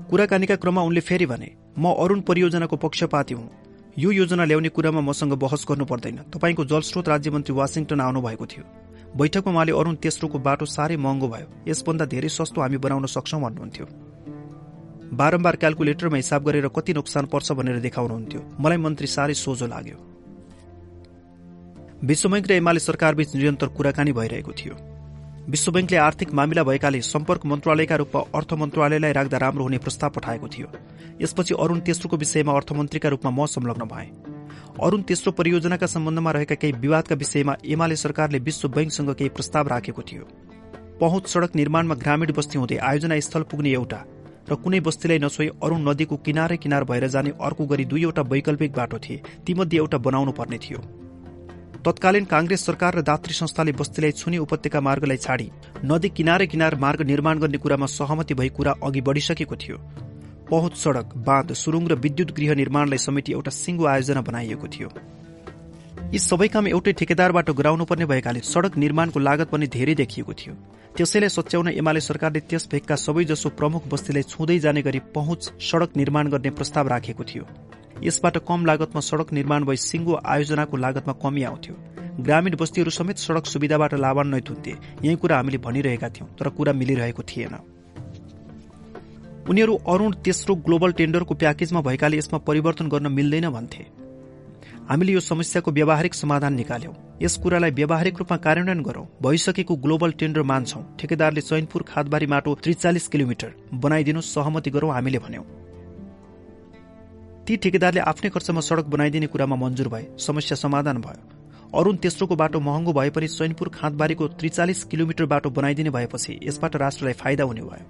[0.10, 3.50] कुराकानीका क्रममा उनले फेरि भने म अरूण परियोजनाको पक्षपाती हुँ।
[3.98, 8.64] यो योजना ल्याउने कुरामा मसँग बहस गर्नु पर्दैन। तपाईँको जलस्रोत राज्यमन्त्री वासिङटन आउनु भएको थियो।
[9.18, 13.86] बैठकमा उहाँले अरूण तेस्रोको बाटो साह्रै महँगो भयो। यसभन्दा धेरै सस्तो हामी बनाउन सक्छौ भन्नुहुन्थ्यो।
[15.14, 20.11] बारम्बार क्यालकुलेटरमा हिसाब गरेर कति नोक्सान पर्छ भनेर देखाउनुहुन्थ्यो। मलाई मन्त्री साह्रै सोझो लाग्यो।
[22.02, 24.76] विश्वबैंक र एमाले सरकारबीच निरन्तर कुराकानी भइरहेको थियो।
[25.48, 30.48] विश्व बैंकले आर्थिक मामिला भएकाले सम्पर्क मन्त्रालयका रूपमा अर्थ मन्त्रालयलाई राख्दा राम्रो हुने प्रस्ताव पठाएको
[30.48, 30.68] थियो।
[31.22, 34.08] यसपछि अरूण तेस्रोको विषयमा अर्थमन्त्रीका रूपमा म संलग्न भए।
[34.82, 40.02] अरूण तेस्रो परियोजनाका सम्बन्धमा रहेका केही विवादका विषयमा एमाले सरकारले विश्व बैंकसँग केही प्रस्ताव राखेको
[40.02, 40.24] थियो।
[41.00, 44.00] पहुँच सड़क निर्माणमा ग्रामीण बस्ती हुँदै आयोजना स्थल पुग्ने एउटा
[44.50, 49.00] र कुनै बस्तीलाई नछोई अरूण नदीको किनारै किनार भएर जाने अर्को गरी दुईवटा वैकल्पिक बाटो
[49.00, 50.82] थिए तीमध्ये एउटा बनाउनु पर्ने थियो।
[51.86, 55.48] तत्कालीन कांग्रेस सरकार र दात्री संस्थाले बस्तीलाई छुने उपत्यका मार्गलाई छाडी
[55.84, 59.78] नदी किनारे किनार मार्ग निर्माण गर्ने कुरामा सहमति भई कुरा अघि बढ़िसकेको थियो।
[60.50, 64.90] पहुँच सड़क बाँध सुरुङ र विद्युत गृह निर्माणलाई समेटी एउटा सिंगो आयोजना बनाइएको थियो।
[66.14, 70.54] यी सबै काम एउटै ठेकेदारबाट गराउनु पर्ने भएकाले सड़क निर्माणको लागत पनि धेरै देखिएको थियो।
[70.98, 76.30] त्यसैलाई सच्याउन एमाले सरकारले त्यस भेगका सबैजसो प्रमुख बस्तीलाई छुँदै जाने गरी पहुँच सड़क निर्माण
[76.30, 77.46] गर्ने प्रस्ताव राखेको थियो।
[78.04, 81.76] यसबाट कम लागतमा सड़क निर्माण भई सिंगो आयोजनाको लागतमा कमी आउँथ्यो।
[82.20, 84.72] ग्रामीण बस्तीहरू समेत सड़क सुविधाबाट लाभान्वित हुन्थे।
[85.04, 87.56] यही कुरा हामीले भनिरहेका थियौं तर कुरा मिलिरहेको थिएन।
[89.50, 93.86] उनीहरू अरूण तेस्रो ग्लोबल टेन्डरको प्याकेजमा भएकाले यसमा परिवर्तन गर्न मिल्दैन भन्थे।
[94.90, 100.42] हामीले यो समस्याको व्यावहारिक समाधान निकाल्यौं। यस कुरालाई व्यावहारिक रूपमा कार्यान्वयन गरौं। भइसकेको ग्लोबल टेन्डर
[100.42, 105.61] मान्छौं। ठेकेदारले चैनपुर खादबारी माटो त्रिचालिस किलोमिटर बनाइदिनु सहमति गरौं हामीले भन्यौं।
[107.48, 112.60] ती ठेकेदारले आफ्नै खर्चमा सड़क बनाइदिने कुरामा मंजूर भए। समस्या समाधान भयो। अरूण तेस्रोको बाटो
[112.60, 117.86] महँगो भए पनि सैनपुर खाँदबारीको त्रिचालिस किलोमिटर बाटो बनाइदिने भएपछि यसबाट राष्ट्रलाई फाइदा हुने भयो।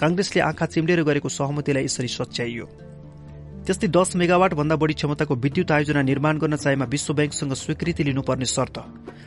[0.00, 2.66] कांग्रेसले आँखा चिम्लेर गरेको सहमतिलाई यसरी सच्याइयो।
[3.66, 8.46] त्यस्तै दस मेगावाट भन्दा बढ़ी क्षमताको विद्युत आयोजना निर्माण गर्न चाहेमा विश्व ब्याङ्कसँग स्वीकृति लिनुपर्ने
[8.46, 8.76] शर्त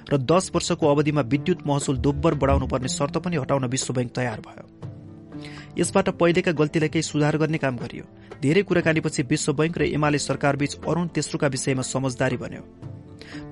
[0.10, 4.66] र दस वर्षको अवधिमा विद्युत महसुल दोब्बर बढ़ाउनुपर्ने शर्त पनि हटाउन विश्व ब्याङ्क तयार भयो।
[5.79, 8.06] यसबाट पहिलेका गल्तीलाई केही सुधार गर्ने काम गरियो।
[8.42, 12.63] धेरै कुराकानीपछि विश्व बैंक र एमाले सरकारबीच अरूण तेस्रोका विषयमा समझदारी बन्यो।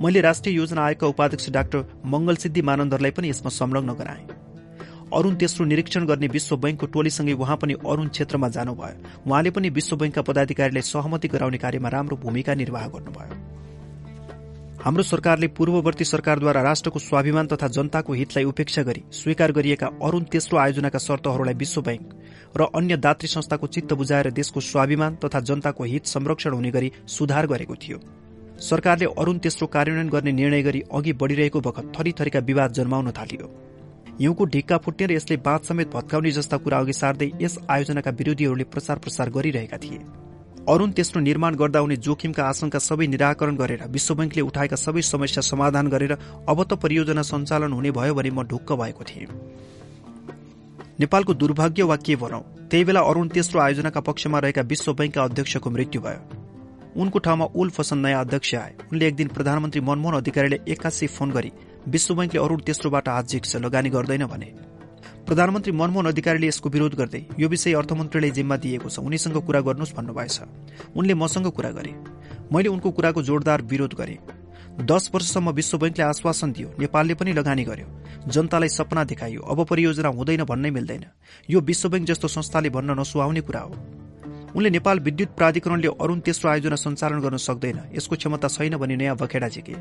[0.01, 4.24] मैले राष्ट्रिय योजना आयोगका उपाध्यक्ष डाक्टर मंगलसिद्धि मानन्दरलाई पनि यसमा संलग्न गराए।
[5.13, 9.95] अरूण तेस्रो निरीक्षण गर्ने विश्व बैंकको टोलीसँगै उहाँ पनि अरूण क्षेत्रमा जानुभयो। उहाँले पनि विश्व
[9.97, 13.57] बैंकका पदाधिकारीलाई सहमति गराउने कार्यमा राम्रो भूमिका निर्वाह गर्नुभयो।
[14.83, 20.58] हाम्रो सरकारले पूर्ववर्ती सरकारद्वारा राष्ट्रको स्वाभिमान तथा जनताको हितलाई उपेक्षा गरी स्वीकार गरिएका अरूण तेस्रो
[20.58, 26.06] आयोजनाका शर्तहरूलाई विश्व बैंक र अन्य दात्री संस्थाको चित्त बुझाएर देशको स्वाभिमान तथा जनताको हित
[26.06, 27.99] संरक्षण हुने गरी सुधार गरेको थियो।
[28.61, 33.49] सरकारले अरूण तेस्रो कार्यान्वयन गर्ने निर्णय गरी अघि बढ़िरहेको बखत थरी थरीका विवाद जन्माउन थालियो।
[34.19, 38.63] हिउँको ढिक्का फुट्ने र यसले बाँध समेत भत्काउने जस्ता कुरा अघि सार्दै यस आयोजनाका विरोधीहरूले
[38.65, 39.99] प्रचार प्रसार गरिरहेका थिए।
[40.69, 45.42] अरूण तेस्रो निर्माण गर्दा हुने जोखिमका आशंका सबै निराकरण गरेर विश्व बैंकले उठाएका सबै समस्या
[45.42, 49.28] समाधान गरेर अब त परियोजना सञ्चालन हुने भयो भने म ढुक्क भएको थिएँ।
[51.00, 55.69] नेपालको दुर्भाग्य वा के भनौं त्यही बेला अरूण तेस्रो आयोजनाका पक्षमा रहेका विश्व बैंकका अध्यक्षको
[55.69, 56.22] मृत्यु भयो।
[57.00, 61.32] उनको ठाउँमा उल फसन नयाँ अध्यक्ष आए। उनले एक दिन प्रधानमन्त्री मनमोहन अधिकारीले एक्कासी फोन
[61.32, 61.51] गरी
[61.88, 64.51] विश्व बैंकले अरूण तेस्रोबाट झिक्छ लगानी गर्दैन भने।
[65.27, 69.95] प्रधानमन्त्री मनमोहन अधिकारीले यसको विरोध गर्दै यो विषय अर्थमन्त्रीले जिम्मा दिएको छ। उनीसँग कुरा गर्नुहोस्
[69.95, 70.40] भन्नुभएछ
[70.95, 71.92] उनले मसँग कुरा गरे।
[72.47, 74.17] मैले उनको कुराको जोरदार विरोध गरे।
[74.88, 77.88] दस वर्षसम्म विश्व बैंकले आश्वासन दियो। नेपालले पनि लगानी गर्यो।
[78.31, 81.06] जनतालाई सपना देखाइयो अब परियोजना हुँदैन भन्नै मिल्दैन।
[81.49, 83.76] यो विश्व बैंक जस्तो संस्थाले भन्न नसुहाउने कुरा हो।
[84.56, 89.15] उनले नेपाल विद्युत प्राधिकरणले अरूण तेस्रो आयोजना सञ्चालन गर्न सक्दैन। यसको क्षमता छैन भने नयाँ
[89.17, 89.76] बखेडा झिके।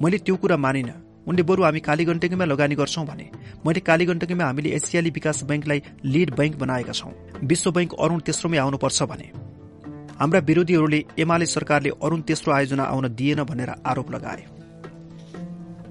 [0.00, 0.90] मैले त्यो कुरा मानिन।
[1.26, 3.30] उनले बरु हामी कालीगण्डकीमा लगानी गर्छौं भने
[3.66, 7.12] मैले कालीगण्डकीमा हामीले एसियाली विकास बैंकलाई लिड बैंक बनाएका छौं।
[7.44, 9.30] विश्व बैंक अरूण तेस्रोमै आउनुपर्छ भने।
[10.20, 14.44] हाम्रा विरोधीहरूले एमाले सरकारले अरूण तेस्रो आयोजना आउन दिएन भनेर आरोप लगाए।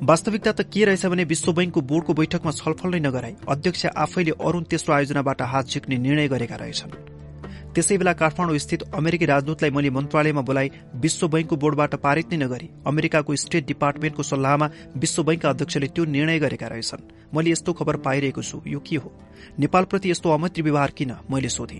[0.03, 4.63] वास्तविकता त के रहेछ भने विश्व बैंकको बोर्डको बैठकमा छलफल नै नगराई। अध्यक्ष आफैले अरूण
[4.63, 7.16] तेस्रो आयोजनाबाट हात झिक्ने निर्णय गरेका रहेछन्।
[7.77, 12.69] त्यसै बेला काठमाडौँ स्थित अमेरिकी राजदूतलाई मैले मन्त्रालयमा बोलाई विश्व बैंकको बोर्डबाट पारित नै नगरी
[12.89, 18.41] अमेरिकाको स्टेट डिपार्टमेन्टको सल्लाहमा विश्व बैंकका अध्यक्षले त्यो निर्णय गरेका रहेछन्। मैले यस्तो खबर पाइरहेको
[18.41, 19.11] छु। यो के हो?
[19.59, 21.11] नेपालप्रति यस्तो अमैत्री व्यवहार किन?
[21.29, 21.79] मैले सोधे।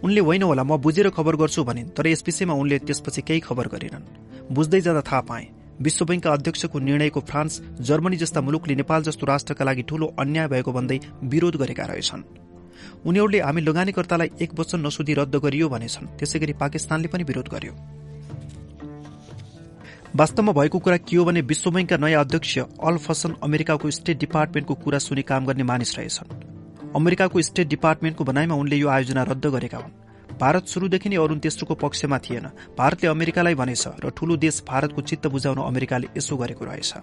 [0.00, 3.68] उनले होइन होला म बुझेर खबर गर्छु भनिन् तर यस विषयमा उनले त्यसपछि केही खबर
[3.68, 4.08] गरेनन्।
[4.48, 5.44] बुझ्दै जाँदा थाहा पाए
[5.76, 10.72] विश्व बैंकका अध्यक्षको निर्णयको फ्रान्स जर्मनी जस्ता मुलुकले नेपाल जस्तो राष्ट्रका लागि ठूलो अन्याय भएको
[10.72, 12.53] भन्दै विरोध गरेका रहेछन्।
[13.06, 17.74] उनीहरूले हामी लगानीकर्तालाई एक वचन नसुधी रद्द गरियो भनेछन्। त्यसै गरी पाकिस्तानले पनि विरोध गर्यो।
[20.16, 24.74] वास्तवमा भएको कुरा के हो भने विश्व बैंकका नयाँ अध्यक्ष अल फसन अमेरिकाको स्टेट डिपार्टमेन्टको
[24.74, 29.78] कुरा सुनि काम गर्ने मानिस रहेछन्। अमेरिकाको स्टेट डिपार्टमेन्टको भनाइमा उनले यो आयोजना रद्द गरेका
[29.78, 32.46] हुन्। भारत शुरूदेखि नै अरूण तेस्रोको पक्षमा थिएन।
[32.78, 36.94] भारतले अमेरिकालाई भनेछ र ठूलो देश भारतको चित्त बुझाउन अमेरिकाले यसो गरेको रहेछ।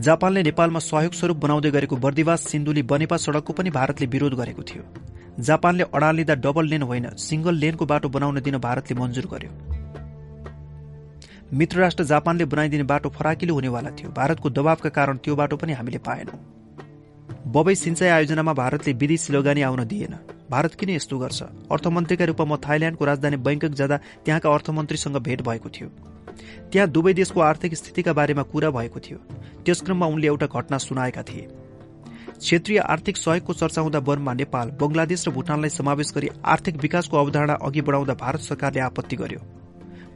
[0.00, 4.82] जापानले नेपालमा सहयोग स्वरूप बनाउँदै गरेको बर्दिवास सिन्धुली बनेपा सड़कको पनि भारतले विरोध गरेको थियो।
[5.38, 9.50] जापानले अडाल लिँदा डबल लेन होइन सिंगल लेनको बाटो बनाउन दिन भारतले मञ्जुर गर्यो।
[11.52, 15.98] मित्र राष्ट्र जापानले बनाइदिने बाटो फराकिलो हुनेवाला थियो। भारतको दबावका कारण त्यो बाटो पनि हामीले
[15.98, 16.38] पाएनौं।
[17.52, 20.14] बबई सिंचाई आयोजनामा भारतले विदेशी लगानी आउन दिएन।
[20.50, 21.42] भारत किन यस्तो गर्छ?
[21.72, 25.88] अर्थमन्त्रीका रूपमा म थाइल्याण्डको राजधानी बैंकक जाँदा त्यहाँका अर्थमन्त्रीसँग भेट भएको थियो।
[26.72, 29.18] त्यहाँ दुवै देशको आर्थिक स्थितिका बारेमा कुरा भएको थियो।
[29.64, 31.48] त्यस क्रममा उनले एउटा घटना सुनाएका थिए।
[32.38, 37.54] क्षेत्रीय आर्थिक सहयोगको चर्चा हुँदा बर्मा नेपाल बंगलादेश र भूटानलाई समावेश गरी आर्थिक विकासको अवधारणा
[37.62, 39.40] अघि बढाउँदा भारत सरकारले आपत्ति गर्यो।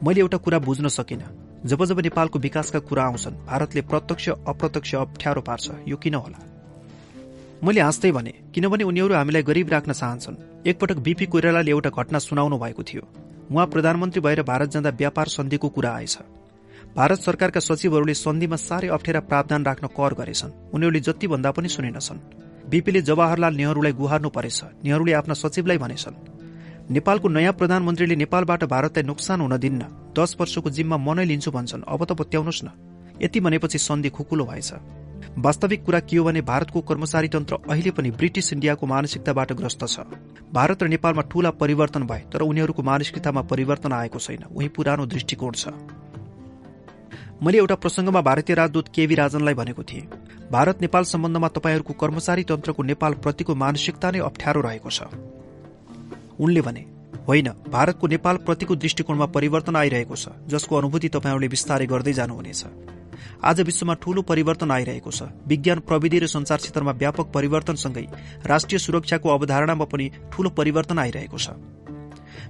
[0.05, 1.23] मैले एउटा कुरा बुझ्न सकिन।
[1.67, 6.41] जब जब नेपालको विकासका कुरा आउँछन् भारतले प्रत्यक्ष अप्रत्यक्ष अप्ठ्यारो पार्छ यो किन होला?
[7.65, 12.59] मैले हाँस्दै भने किनभने उनीहरू हामीलाई गरिब राख्न चाहन्छन्। एकपटक बीपी कोइरालाले एउटा घटना सुनाउनु
[12.59, 13.03] भएको थियो।
[13.51, 16.19] उहाँ प्रधानमन्त्री भएर भारत जाँदा व्यापार सन्धिको कुरा आएछ।
[16.97, 22.19] भारत सरकारका सचिवहरूले सन्धिमा साह्रै अप्ठ्यारा प्रावधान राख्न कर गरेछन्। उनीहरूले जति भन्दा पनि सुनेनछन्।
[22.71, 26.17] बीपीले जवाहरलाल नेहरूलाई गुहार्नु परेछ। नेहरूले आफ्ना सचिवलाई भनेछन्
[26.91, 29.83] नेपालको नयाँ प्रधानमन्त्रीले नेपालबाट भारतलाई नोक्सान हुन दिन्न।
[30.19, 32.69] दस वर्षको जिम्मा मनै लिन्छु भन्छन्। अब त पत्याउनुहोस् न।
[33.23, 34.73] यति भनेपछि सन्धि खुकुलो भएछ।
[35.39, 40.01] वास्तविक कुरा के हो भने भारतको कर्मचारी तन्त्र अहिले पनि ब्रिटिस इण्डियाको मानसिकताबाट ग्रस्त छ।
[40.53, 45.53] भारत र नेपालमा ठूला परिवर्तन भए तर उनीहरूको मानसिकतामा परिवर्तन आएको छैन। उही पुरानो दृष्टिकोण
[45.53, 45.69] छ।
[47.43, 50.09] मैले एउटा प्रसंगमा भारतीय राजदूत केवी राजनलाई भनेको थिएँ।
[50.53, 55.03] भारत नेपाल सम्बन्धमा तपाईँहरूको कर्मचारी तन्त्रको नेपाल प्रतिको मानसिकता नै अप्ठ्यारो रहेको छ।
[56.39, 56.85] उनले भने
[57.27, 62.65] होइन भारतको नेपाल प्रतिको दृष्टिकोणमा परिवर्तन आइरहेको छ जसको अनुभूति तपाईँहरूले विस्तारै गर्दै जानुहुनेछ।
[63.43, 68.07] आज विश्वमा ठूलो परिवर्तन आइरहेको छ। विज्ञान प्रविधि र संचार क्षेत्रमा व्यापक परिवर्तनसँगै
[68.47, 71.49] राष्ट्रिय सुरक्षाको अवधारणामा पनि ठूलो परिवर्तन आइरहेको छ।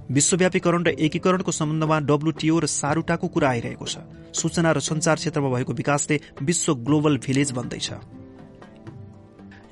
[0.05, 3.97] विश्वव्यापीकरण र एकीकरणको सम्बन्धमा डब्लुटीओ र सारुटाको कुरा आइरहेको छ।
[4.33, 7.89] सूचना र संचार क्षेत्रमा भएको विकासले विश्व ग्लोबल भिलेज बन्दैछ।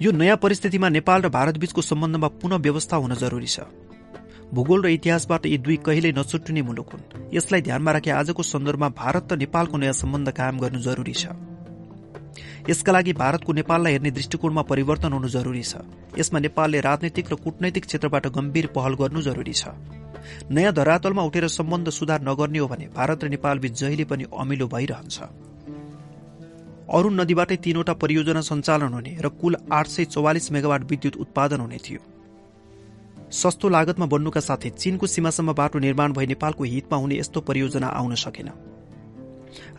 [0.02, 3.60] यो नयाँ परिस्थितिमा नेपाल र भारतबीचको सम्बन्धमा पुनः व्यवस्था हुन जरुरी छ।
[4.52, 9.34] भूगोल र इतिहासबाट यी दुई कहिल्यै नछुट्टिने मुलुक हुन्। यसलाई ध्यानमा राखे आजको सन्दर्भमा भारत
[9.34, 11.32] र नेपालको नयाँ सम्बन्ध कायम गर्नु जरुरी छ।
[12.70, 15.84] यसका लागि भारतको नेपाललाई हेर्ने दृष्टिकोणमा परिवर्तन हुनु जरुरी छ।
[16.20, 19.64] यसमा नेपालले राजनैतिक र कूटनैतिक क्षेत्रबाट गम्भीर पहल गर्नु जरुरी छ।
[20.52, 25.18] नयाँ धरातलमा उठेर सम्बन्ध सुधार नगर्ने हो भने भारत र नेपालबीच जहिले पनि अमिलो भइरहन्छ।
[26.88, 31.78] अरूण नदीबाटै तीनवटा परियोजना सञ्चालन हुने र कुल आठ सय चौवालिस मेगावाट विद्युत उत्पादन हुने
[31.84, 32.00] थियो।
[33.34, 38.16] सस्तो लागतमा बन्नुका साथै चीनको सीमासम्म बाटो निर्माण भई नेपालको हितमा हुने यस्तो परियोजना आउन
[38.16, 38.50] सकेन।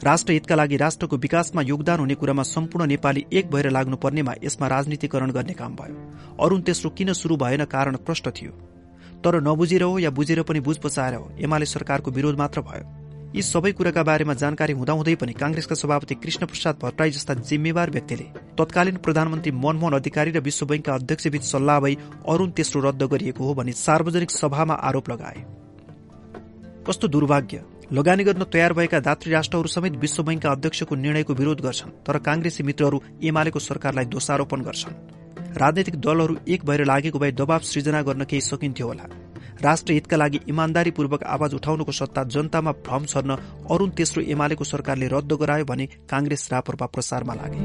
[0.04, 5.31] राष्ट्र हितका लागि राष्ट्रको विकासमा योगदान हुने कुरामा सम्पूर्ण नेपाली एक भएर लाग्नुपर्नेमा यसमा राजनीतिकरण
[5.31, 5.97] गर्ने काम भयो।
[6.44, 8.53] अरूण तेस्रो किन शुरू भएन कारण प्रष्ट थियो।
[9.24, 13.03] तर नबुझेर हो या बुझेर पनि बुझ पचाएर हो एमाले सरकारको विरोध मात्र भयो।
[13.34, 18.26] यी सबै कुराका बारेमा जानकारी हुँदाहुँदै पनि कांग्रेसका सभापति कृष्ण प्रसाद भट्टराई जस्ता जिम्मेवार व्यक्तिले
[18.58, 21.97] तत्कालीन प्रधानमन्त्री मनमोहन अधिकारी र विश्व बैंकका अध्यक्षबीच सल्लाह भई
[22.28, 25.42] अरूण तेस्रो रद्द गरिएको हो भनी सार्वजनिक सभामा आरोप लगाए।
[26.86, 31.97] कस्तो दुर्भाग्य। लगानी गर्न तयार भएका दात्री राष्ट्रहरू समेत विश्व बैंकका अध्यक्षको निर्णयको विरोध गर्छन्
[32.06, 34.94] तर कांग्रेसी मित्रहरू एमालेको सरकारलाई दोषारोपण गर्छन्।
[35.58, 39.06] राजनैतिक दलहरू एक भएर लागेको भए दबाव सृजना गर्न केही सकिन्थ्यो होला।
[39.62, 43.37] राष्ट्र हितका लागि इमान्दारीपूर्वक आवाज उठाउनुको सत्ता जनतामा भ्रम छर्न
[43.71, 47.62] अरूण तेस्रो एमालेको सरकारले रद्द गरायो भने कांग्रेस रापरपा प्रसारमा लागे।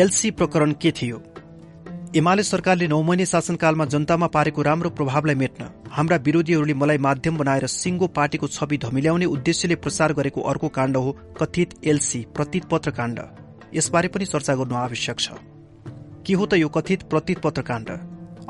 [0.00, 1.22] एलसी प्रकरण के थियो?
[2.16, 7.66] एमाले सरकारले नौ महिने शासनकालमा जनतामा पारेको राम्रो प्रभावलाई मेट्न हाम्रा विरोधीहरूले मलाई माध्यम बनाएर
[7.66, 13.20] सिंगो पार्टीको छवि धमिल्याउने उद्देश्यले प्रचार गरेको अर्को काण्ड हो कथित एलसी पत्र काण्ड
[13.74, 15.38] यसबारे पनि चर्चा गर्नु आवश्यक छ।
[16.26, 17.06] के हो त यो कथित
[17.44, 17.90] पत्र काण्ड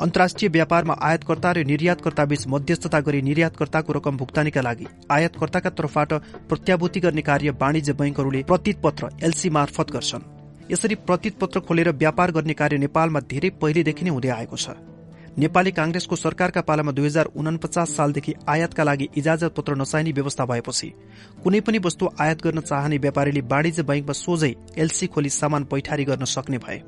[0.00, 7.00] अन्तर्राष्ट्रिय व्यापारमा आयातकर्ता र निर्यातकर्ता बीच मध्यस्थता गरी निर्यातकर्ताको रकम भुक्तानीका लागि आयातकर्ताका तर्फबाट प्रत्याभूति
[7.00, 8.44] गर्ने कार्य वाणिज्य बैंकहरूले
[8.82, 10.39] पत्र एलसी मार्फत गर्छन्।
[10.70, 10.94] यसरी
[11.40, 14.76] पत्र खोलेर व्यापार गर्ने कार्य नेपालमा धेरै पहिलेदेखि नै हुँदै आएको छ।
[15.38, 20.88] नेपाली कांग्रेसको सरकारका पालामा दुई हजार उनपचास सालदेखि आयातका लागि इजाजत पत्र नचाहिने व्यवस्था भएपछि
[21.42, 26.24] कुनै पनि वस्तु आयात गर्न चाहने व्यापारीले वाणिज्य बैंकमा सोझै एलसी खोली सामान पैठारी गर्न
[26.28, 26.78] सक्ने भए।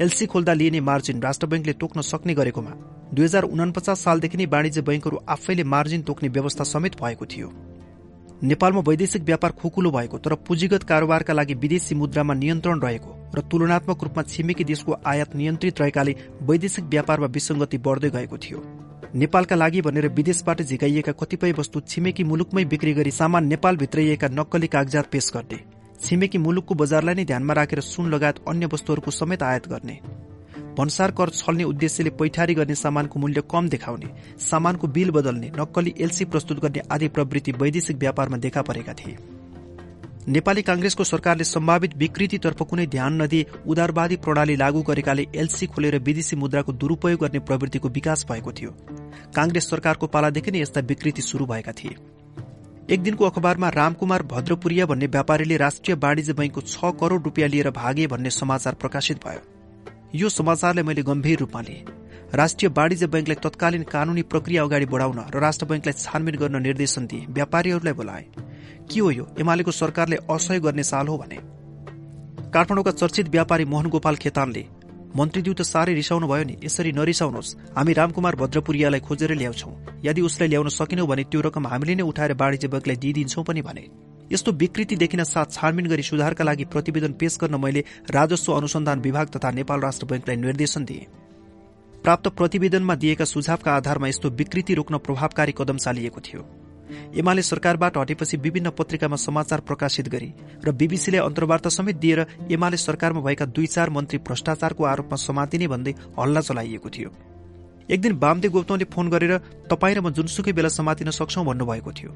[0.00, 2.72] एलसी खोल्दा लिइने मार्जिन राष्ट्र बैंकले तोक्न सक्ने गरेकोमा
[3.14, 7.48] दुई हजार उनपचास सालदेखि नै वाणिज्य बैंकहरू आफैले मार्जिन तोक्ने व्यवस्था समेत भएको थियो।
[8.42, 14.04] नेपालमा वैदेशिक व्यापार खुकुलो भएको तर पुँजीगत कारोबारका लागि विदेशी मुद्रामा नियन्त्रण रहेको र तुलनात्मक
[14.04, 18.62] रूपमा छिमेकी देशको आयात नियन्त्रित रहेकाले वैदेशिक व्यापारमा विसंगति बढ्दै गएको थियो।
[19.14, 24.66] नेपालका लागि भनेर विदेशबाट झिकाइएका कतिपय वस्तु छिमेकी मुलुकमै बिक्री गरी सामान नेपाल भित्राइएका नक्कली
[24.68, 25.58] कागजात पेश गर्ने
[26.00, 30.00] छिमेकी मुलुकको बजारलाई नै ध्यानमा राखेर सुन लगायत अन्य वस्तुहरूको समेत आयात गर्ने।
[30.78, 34.08] भन्सार कर छल्ने उद्देश्यले पैठारी गर्ने सामानको मूल्य कम देखाउने
[34.40, 39.16] सामानको बिल बदल्ने नक्कली एलसी प्रस्तुत गर्ने आदि प्रवृत्ति वैदेशिक व्यापारमा देखा परेका थिए।
[40.28, 46.36] नेपाली कांग्रेसको सरकारले सम्भावित विकृतितर्फ कुनै ध्यान नदिए उदारवादी प्रणाली लागू गरेकाले एलसी खोलेर विदेशी
[46.36, 48.70] मुद्राको दुरूपयोग गर्ने प्रवृत्तिको विकास भएको थियो।
[49.34, 51.96] कांग्रेस सरकारको पालादेखि नै यस्ता विकृति शुरू भएका थिए।
[52.90, 58.06] एक दिनको अखबारमा रामकुमार भद्रपुरिया भन्ने व्यापारीले राष्ट्रिय वाणिज्य बैंकको छ करोड़ रूपियाँ लिएर भागे
[58.06, 59.57] भन्ने समाचार प्रकाशित भयो।
[60.14, 61.84] यो समाचारलाई मैले गम्भीर रूपमा लिएँ।
[62.34, 67.26] राष्ट्रिय वाणिज्य बैंकलाई तत्कालीन कानूनी प्रक्रिया अगाडि बढाउन र राष्ट्र बैंकलाई छानबिन गर्न निर्देशन दिए
[67.28, 68.24] व्यापारीहरूलाई बोलाए।
[68.88, 69.26] के हो यो?
[69.40, 71.38] एमालेको सरकारले असहयोग गर्ने साल हो भने।
[72.48, 74.64] काठमाडौँका चर्चित व्यापारी मोहन गोपाल खेतानले
[75.16, 79.70] मन्त्रीज्यू त साह्रै रिसाउनु भयो नि यसरी नरिसाउनुहोस् हामी रामकुमार भद्रपुरियालाई खोजेर ल्याउँछौ।
[80.04, 83.84] यदि उसलाई ल्याउन सकेनौ भने त्यो रकम हामीले नै उठाएर वाणिज्य बैंकलाई दिइदिन्छौ पनि भने।
[84.32, 89.28] यस्तो विकृति देखिन साथ छानबिन गरी सुधारका लागि प्रतिवेदन पेश गर्न मैले राजस्व अनुसन्धान विभाग
[89.28, 91.06] तथा नेपाल राष्ट्र बैंकलाई निर्देशन दिए।
[92.04, 96.46] प्राप्त प्रतिवेदनमा दिएका सुझावका आधारमा यस्तो विकृति रोक्न प्रभावकारी कदम चालिएको थियो।
[97.16, 100.32] एमाले सरकारबाट हटेपछि विभिन्न पत्रिकामा समाचार प्रकाशित गरी
[100.64, 105.94] र बीबीसीले अन्तर्वार्ता समेत दिएर एमाले सरकारमा भएका दुई चार मन्त्री भ्रष्टाचारको आरोपमा समातिने भन्दै
[106.18, 107.10] हल्ला चलाइएको थियो।
[107.88, 109.32] एक दिन वामदेव गौतमले फोन गरेर
[109.70, 112.10] तपाईँ र म जुनसुकै बेला समातिन सक्छौ भन्नुभएको थियो।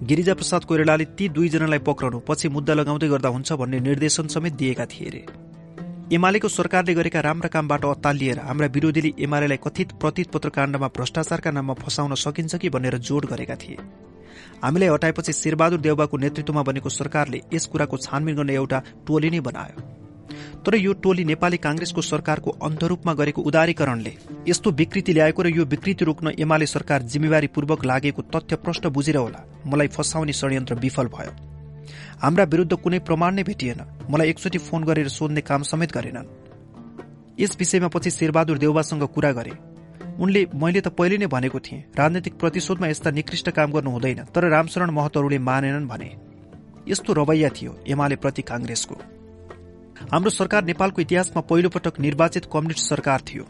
[0.00, 4.86] गिरिजा प्रसाद कोइरालाले ती दुईजनालाई पक्रनु पछि मुद्दा लगाउँदै गर्दा हुन्छ भन्ने निर्देशन समेत दिएका
[4.88, 5.22] थिए रे।
[6.16, 11.74] एमालेको सरकारले गरेका राम्रा कामबाट अत्तालिएर हाम्रा विरोधीले एमालेलाई कथित प्रतित पत्र काण्डमा भ्रष्टाचारका नाममा
[11.76, 13.76] फसाउन सकिन्छ कि भनेर जोड गरेका थिए।
[14.64, 19.76] हामीलाई हटाएपछि शेरबहादुर देउबाको नेतृत्वमा बनेको सरकारले यस कुराको छानबिन गर्ने एउटा टोली नै बनायो।
[20.66, 24.12] तर यो टोली नेपाली कांग्रेसको सरकारको अन्धरूपमा गरेको उदारीकरणले।
[24.48, 29.44] यस्तो विकृति ल्याएको र यो विकृति रोक्न एमाले सरकार जिम्मेवारीपूर्वक लागेको तथ्य प्रश्न बुझेर होला
[29.66, 31.32] मलाई फसाउने षड्यन्त्र विफल भयो।
[32.22, 36.26] हाम्रा विरूद्ध कुनै प्रमाण नै भेटिएन। मलाई एकचोटि फोन गरेर सोध्ने काम समेत गरेनन्।
[37.40, 39.52] यस विषयमा पछि शेरबहादुर देउबासँग कुरा गरे।
[40.18, 44.48] उनले मैले त पहिले नै भनेको थिएँ राजनैतिक प्रतिशोधमा यस्ता निकृष्ट काम गर्नु हुँदैन तर
[44.50, 46.10] रामशरण महतहरूले मानेनन् भने।
[46.88, 48.96] यस्तो रवैया थियो एमाले प्रति कांग्रेसको
[50.02, 53.44] हाम्रो सरकार नेपालको इतिहासमा पहिलो पटक निर्वाचित कम्युनिस्ट सरकार थियो।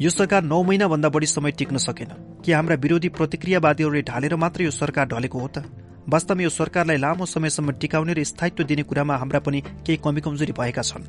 [0.00, 4.70] यो सरकार नौ महिनाभन्दा बढी समय टिक्न सकेन। कि हाम्रा विरोधी प्रतिक्रियावादीहरूले ढालेर मात्र यो
[4.70, 5.64] सरकार ढलेको हो त?
[6.08, 10.52] वास्तवमा यो सरकारलाई लामो समयसम्म टिकाउने र स्थायित्व दिने कुरामा हाम्रा पनि केही कमी कमजोरी
[10.52, 11.04] भएका छन्।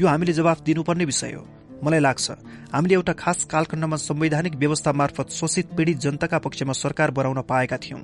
[0.00, 1.48] यो हामीले जवाफ दिनुपर्ने विषय हो।
[1.84, 2.30] मलाई लाग्छ
[2.72, 8.00] हामीले एउटा खास कालखण्डमा संवैधानिक व्यवस्था मार्फत शोषित पीड़ित जनताका पक्षमा सरकार बनाउन पाएका थियौं।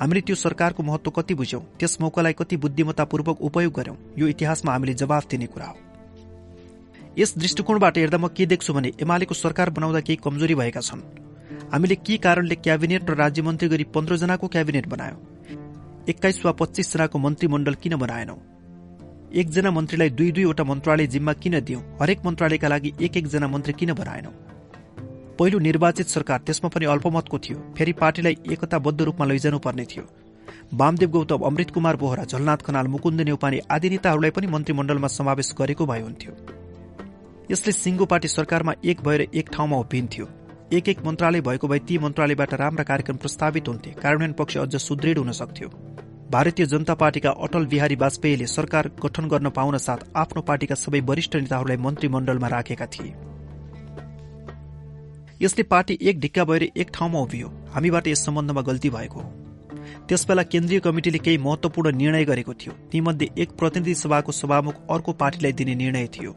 [0.00, 4.94] हामीले त्यो सरकारको महत्व कति बुझ्यौं त्यस मौकालाई कति बुद्धिमत्तापूर्वक उपयोग गर्यौं यो इतिहासमा हामीले
[4.94, 5.76] जवाफ दिने कुरा हो।
[7.18, 11.00] यस दृष्टिकोणबाट हेर्दा म के देख्छु भने एमालेको सरकार बनाउँदा केही कमजोरी भएका छन्।
[11.72, 15.18] हामीले के कारणले क्याबिनेट र राज्यमन्त्री गरी पन्ध्रजनाको क्याबिनेट बनायौं?
[16.08, 18.55] एक्काइस वा पच्चीस जनाको मन्त्रीमण्डल किन बनाएनौं?
[19.34, 21.80] एकजना मन्त्रीलाई दुई दुईवटा मन्त्रालय जिम्मा किन दियौं?
[22.02, 24.30] हरेक मन्त्रालयका लागि एक एकजना मन्त्री किन बनाएनौं?
[25.38, 30.04] पहिलो निर्वाचित सरकार त्यसमा पनि अल्पमतको थियो। फेरि पार्टीलाई एकताबद्ध रूपमा लैजानु पर्ने थियो।
[30.74, 35.86] वामदेव गौतम अमृत कुमार बोहरा झलनाथ खनाल मुकुन्द नेउपाने आदि नेताहरूलाई पनि मन्त्रीमण्डलमा समावेश गरेको
[35.86, 36.32] भए हुन्थ्यो।
[37.50, 40.28] यसले सिंगो पार्टी सरकारमा एक भएर एक ठाउँमा उभिन्थ्यो
[40.72, 45.18] एक एक मन्त्रालय भएको भए ती मन्त्रालयबाट राम्रा कार्यक्रम प्रस्तावित हुन्थे। कार्यान्वयन पक्ष अझ सुदृढ
[45.18, 45.68] हुन सक्थ्यो।
[46.30, 51.36] भारतीय जनता पार्टीका अटल बिहारी वाजपेयीले सरकार गठन गर्न पाउन साथ आफ्नो पार्टीका सबै वरिष्ठ
[51.36, 53.12] नेताहरूलाई मन्त्रीमण्डलमा राखेका थिए।
[55.42, 59.30] यसले पार्टी एक ढिक्का भएर एक ठाउँमा उभियो। हामीबाट यस सम्बन्धमा गल्ती भएको हो।
[60.08, 65.52] त्यसबेला केन्द्रीय कमिटिले केही महत्वपूर्ण निर्णय गरेको थियो। तीमध्ये एक प्रतिनिधि सभाको सभामुख अर्को पार्टीलाई
[65.52, 66.34] दिने निर्णय थियो।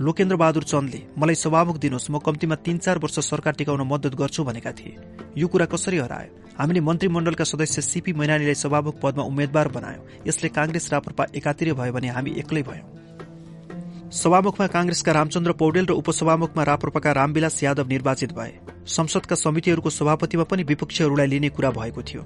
[0.00, 4.44] लोकेन्द्र बहादुर चन्दले मलाई सभामुख दिनुहोस् म कम्तीमा तीन चार वर्ष सरकार टिकाउन मद्दत गर्छु
[4.44, 4.96] भनेका थिए।
[5.36, 6.44] यो कुरा कसरी हरायो?
[6.58, 12.08] हामीले मन्त्रीमण्डलका सदस्य सीपी मैनालीलाई सभामुख पदमा उम्मेद्वार बनायौं। यसले कांग्रेस राप्रपा एकातिर भयो भने
[12.08, 18.52] हामी एक्लै भयौं। सभामुखमा कांग्रेसका रामचन्द्र पौडेल र उपसभामुखमा राप्रपाका रामविलास यादव निर्वाचित भए।
[18.86, 22.22] संसदका समितिहरूको सभापतिमा पनि विपक्षीहरूलाई लिने कुरा भएको थियो।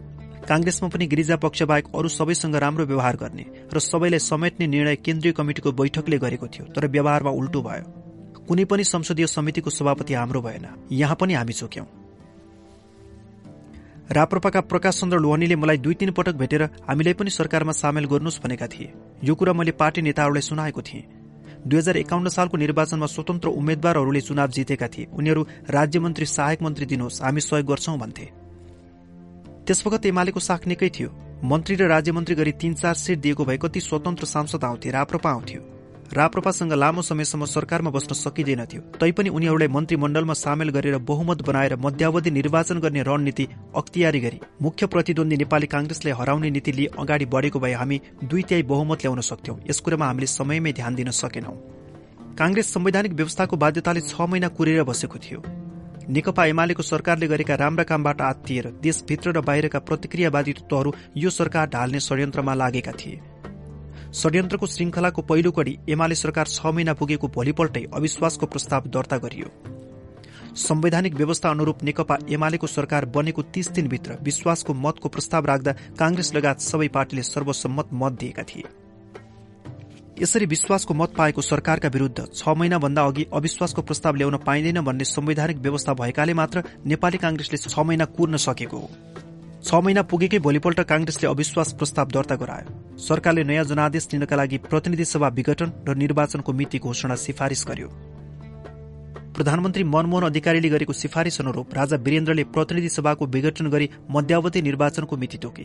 [0.49, 5.33] कांग्रेसमा पनि गिरिजा पक्ष बाहेक अरू सबैसँग राम्रो व्यवहार गर्ने र सबैलाई समेट्ने निर्णय केन्द्रीय
[5.33, 7.85] कमिटिको बैठकले गरेको थियो तर व्यवहारमा उल्टो भयो।
[8.49, 12.00] कुनै पनि संसदीय समितिको सभापति हाम्रो भएन। यहाँ पनि हामी चोक्यौं।
[14.13, 18.67] राप्रपाका प्रकाश चन्द्र लोहनीले मलाई दुई तीन पटक भेटेर हामीलाई पनि सरकारमा सामेल गर्नुहोस् भनेका
[18.67, 18.93] थिए।
[19.25, 21.05] यो कुरा मैले पार्टी नेताहरूलाई सुनाएको थिएँ।
[21.63, 27.23] दुई हजार एकाउन्न सालको निर्वाचनमा स्वतन्त्र उम्मेद्वारहरूले चुनाव जितेका थिए। उनीहरू राज्यमन्त्री सहायक मन्त्री दिनुहोस्
[27.23, 28.27] हामी सहयोग गर्छौं भन्थे।
[29.67, 31.11] त्यसवखत एमालेको साख निकै थियो।
[31.45, 35.61] मन्त्री र राज्यमन्त्री गरी तीन चार सिट दिएको भए कति स्वतन्त्र सांसद आउँथे राप्रपा आउँथ्यो।
[36.13, 42.79] राप्रपासँग लामो समयसम्म सरकारमा बस्न सकिँदैनथ्यो तैपनि उनीहरूलाई मन्त्रीमण्डलमा सामेल गरेर बहुमत बनाएर मध्यावधि निर्वाचन
[42.81, 48.01] गर्ने रणनीति अख्तियारी गरी। मुख्य प्रतिद्वन्दी नेपाली कांग्रेसलाई हराउने नीति लिई अगाडि बढेको भए हामी
[48.25, 51.55] दुई त्याई बहुमत ल्याउन सक्थ्यौं। यस कुरामा हामीले समयमै ध्यान दिन सकेनौं।
[52.39, 55.43] कांग्रेस संवैधानिक व्यवस्थाको बाध्यताले छ महिना कुरेर बसेको थियो।
[56.11, 62.01] नेकपा एमालेको सरकारले गरेका राम्रा कामबाट आत्तिएर देशभित्र र बाहिरका प्रतिक्रियावादी तत्वहरू यो सरकार ढाल्ने
[62.01, 63.21] षड्यन्त्रमा लागेका थिए।
[64.13, 69.49] षड्यन्त्रको श्रृङ्खलाको पहिलो कडी एमाले सरकार छ महिना पुगेको भोलिपल्टै अविश्वासको प्रस्ताव दर्ता गरियो।
[70.59, 76.61] संवैधानिक व्यवस्था अनुरूप नेकपा एमालेको सरकार बनेको तीस दिनभित्र विश्वासको मतको प्रस्ताव राख्दा कांग्रेस लगायत
[76.63, 78.65] सबै पार्टीले सर्वसम्मत मत दिएका थिए।
[80.21, 85.59] यसरी विश्वासको मत पाएको सरकारका विरूद्ध छ महिनाभन्दा अघि अविश्वासको प्रस्ताव ल्याउन पाइँदैन भन्ने संवैधानिक
[85.61, 88.91] व्यवस्था भएकाले मात्र नेपाली कांग्रेसले छ महिना कुर्न सकेको हो।
[89.61, 95.05] छ महिना पुगेकै भोलिपल्ट कांग्रेसले अविश्वास प्रस्ताव दर्ता गरायो। सरकारले नयाँ जनादेश लिनका लागि प्रतिनिधि
[95.05, 97.89] सभा विघटन र निर्वाचनको मिति घोषणा सिफारिश गर्यो।
[99.37, 105.39] प्रधानमन्त्री मनमोहन अधिकारीले गरेको सिफारिश अनुरूप राजा वीरेन्द्रले प्रतिनिधि सभाको विघटन गरी मध्यावधि निर्वाचनको मिति
[105.39, 105.65] तोके।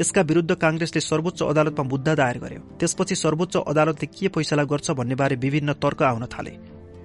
[0.00, 5.14] यसका विरूद्ध कांग्रेसले सर्वोच्च अदालतमा मुद्दा दायर गर्यो। त्यसपछि सर्वोच्च अदालतले के फैसला गर्छ भन्ने
[5.14, 6.50] बारे विभिन्न तर्क आउन थाले।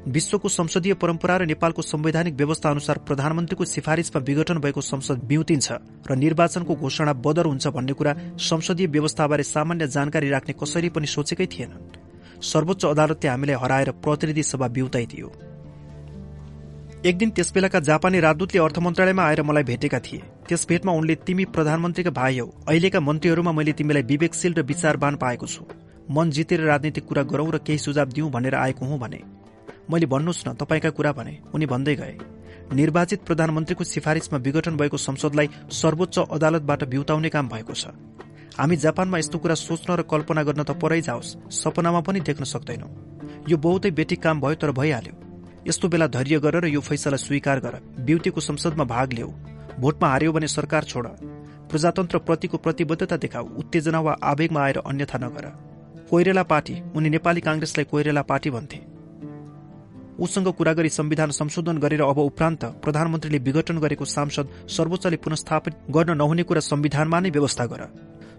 [0.07, 5.71] विश्वको संसदीय परम्परा र नेपालको संवैधानिक व्यवस्था अनुसार प्रधानमन्त्रीको सिफारिशमा विघटन भएको संसद बिउतिन्छ
[6.07, 11.47] र निर्वाचनको घोषणा बदर हुन्छ भन्ने कुरा संसदीय व्यवस्थाबारे सामान्य जानकारी राख्ने कसैले पनि सोचेकै
[11.47, 15.31] थिएनन् सर्वोच्च अदालतले हामीलाई हराएर प्रतिनिधि सभा बिउताइदियो।
[17.05, 21.45] एक दिन त्यसबेलाका जापानी राजदूतले अर्थ मन्त्रालयमा आएर मलाई भेटेका थिए। त्यस भेटमा उनले तिमी
[21.51, 25.63] प्रधानमन्त्रीका भाइ हौ। अहिलेका मन्त्रीहरूमा मैले तिमीलाई विवेकशील र विचारवान पाएको छु।
[26.09, 29.21] मन जितेर राजनीतिक कुरा गरौं र केही सुझाव दिउँ भनेर आएको हुँ भने।
[29.91, 32.17] मैले भन्नुहोस् न तपाईँका कुरा भने। उनी भन्दै गए।
[32.73, 37.87] निर्वाचित प्रधानमन्त्रीको सिफारिसमा विघटन भएको संसदलाई सर्वोच्च अदालतबाट बिउताउने काम भएको छ।
[38.59, 42.87] हामी जापानमा यस्तो कुरा सोच्न र कल्पना गर्न त परै जाओस् सपनामा पनि देख्न सक्दैनौ।
[43.47, 45.13] यो बहुतै बेटिक काम भयो तर भइहाल्यो।
[45.67, 49.31] यस्तो बेला धैर्य गर र यो फैसला स्वीकार गर। ब्युटीको संसदमा भाग लिऊ।
[49.79, 51.07] भोटमा हार्यो भने सरकार छोड।
[51.71, 55.45] प्रजातन्त्र प्रतिको प्रतिबद्धता देखाऊ। उत्तेजना वा आवेगमा आएर अन्यथा नगर।
[56.09, 58.96] कोइरेला पार्टी। उनी नेपाली कांग्रेसलाई कोइरेला पार्टी भन्थे।
[60.19, 66.17] उसँग कुरा गरी संविधान संशोधन गरेर अब उपरान्त प्रधानमन्त्रीले विघटन गरेको सांसद सर्वोच्चले पुनस्थापित गर्न
[66.17, 67.81] नहुने कुरा संविधानमा नै व्यवस्था गर।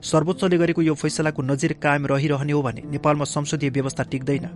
[0.03, 4.49] सर्वोच्चले गरेको यो फैसलाको नजिर कायम रहिरहने हो भने नेपालमा संसदीय व्यवस्था टिक्दैन।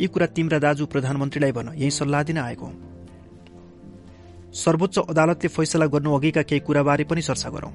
[0.00, 2.76] यी कुरा तिम्रा दाजु प्रधानमन्त्रीलाई भन यही सल्लाह दिन आएको हुँ।
[4.54, 7.72] सर्वोच्च अदालतले फैसला गर्नु अघिका केही कुराबारे पनि चर्चा गरौं।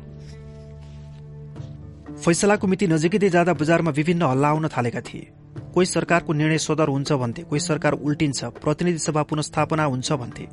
[2.23, 5.27] फैसलाको मिति नजिकै जाँदा बजारमा विभिन्न हल्ला आउन थालेका थिए।
[5.73, 10.47] कोही सरकारको निर्णय सदर हुन्छ भन्थे कोही सरकार उल्टिन्छ प्रतिनिधि सभा पुनस्थापना हुन्छ भन्थे।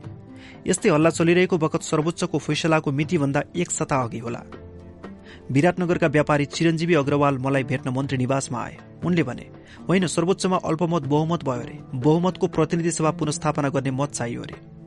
[0.66, 4.42] यस्तै हल्ला चलिरहेको बखत सर्वोच्चको फैसलाको मितिभन्दा एक सता अघि होला।
[5.50, 9.46] विराटनगरका व्यापारी चिरञ्जीवी अग्रवाल मलाई भेट्न मन्त्री निवासमा आए। उनले भने
[9.88, 14.79] होइन सर्वोच्चमा अल्पमत बहुमत भयो अरे। बहुमतको प्रतिनिधि सभा पुनस्थापना गर्ने मत चाहियो अरे।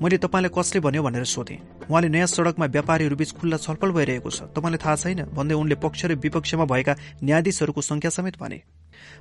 [0.00, 4.80] मैले तपाईँलाई कसले भन्यो भनेर सोधेँ। उहाँले नयाँ सड़कमा व्यापारीहरूबीच खुल्ला छलफल भइरहेको छ। तपाईँलाई
[4.80, 5.20] थाहा छैन?
[5.36, 8.58] भन्दै उनले पक्ष र विपक्षमा भएका न्यायाधीशहरूको संख्या समेत भने।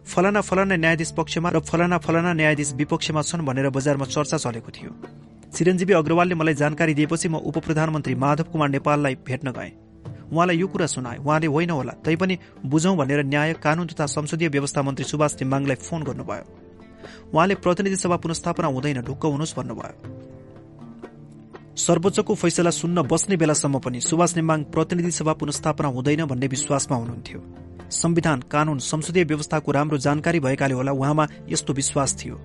[0.07, 4.91] फलाना फलाना न्यायाधीश पक्षमा र फलाना फलाना न्यायाधीश विपक्षमा छन् भनेर बजारमा चर्चा चलेको थियो।
[5.51, 9.71] चिरञ्जीवी अग्रवालले मलाई जानकारी दिएपछि म उप प्रधानमन्त्री माधव कुमार नेपाललाई भेट्न गएँ।
[10.31, 14.81] उहाँलाई यो कुरा सुनाए। उहाँले होइन होला तैपनि बुझौं भनेर न्याय कानून तथा संसदीय व्यवस्था
[14.81, 16.45] मन्त्री सुभाष निम्बाङलाई फोन गर्नुभयो।
[17.33, 20.28] उहाँले प्रतिनिधि सभा पुनस्थापना हुँदैन ढुक्क हुनुहोस् भन्नुभयो।
[21.79, 27.39] सर्वोच्चको फैसला सुन्न बस्ने बेलासम्म पनि सुभाष नेमाङ प्रतिनिधि सभा पुनस्थापना हुँदैन भन्ने विश्वासमा हुनुहुन्थ्यो।
[27.91, 32.35] संविधान कानून संसदीय व्यवस्थाको राम्रो जानकारी भएकाले होला उहाँमा यस्तो विश्वास थियो।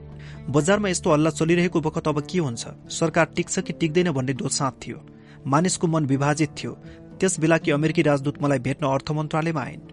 [0.51, 2.67] बजारमा यस्तो हल्ला चलिरहेको बखत अब के हुन्छ?
[2.91, 5.03] सरकार टिक्छ कि टिक्दैन भन्ने दोसाँत थियो।
[5.47, 6.73] मानिसको मन विभाजित थियो।
[7.19, 9.87] त्यस बेला कि अमेरिकी राजदूत मलाई भेट्न अर्थ मन्त्रालयमा आइन्।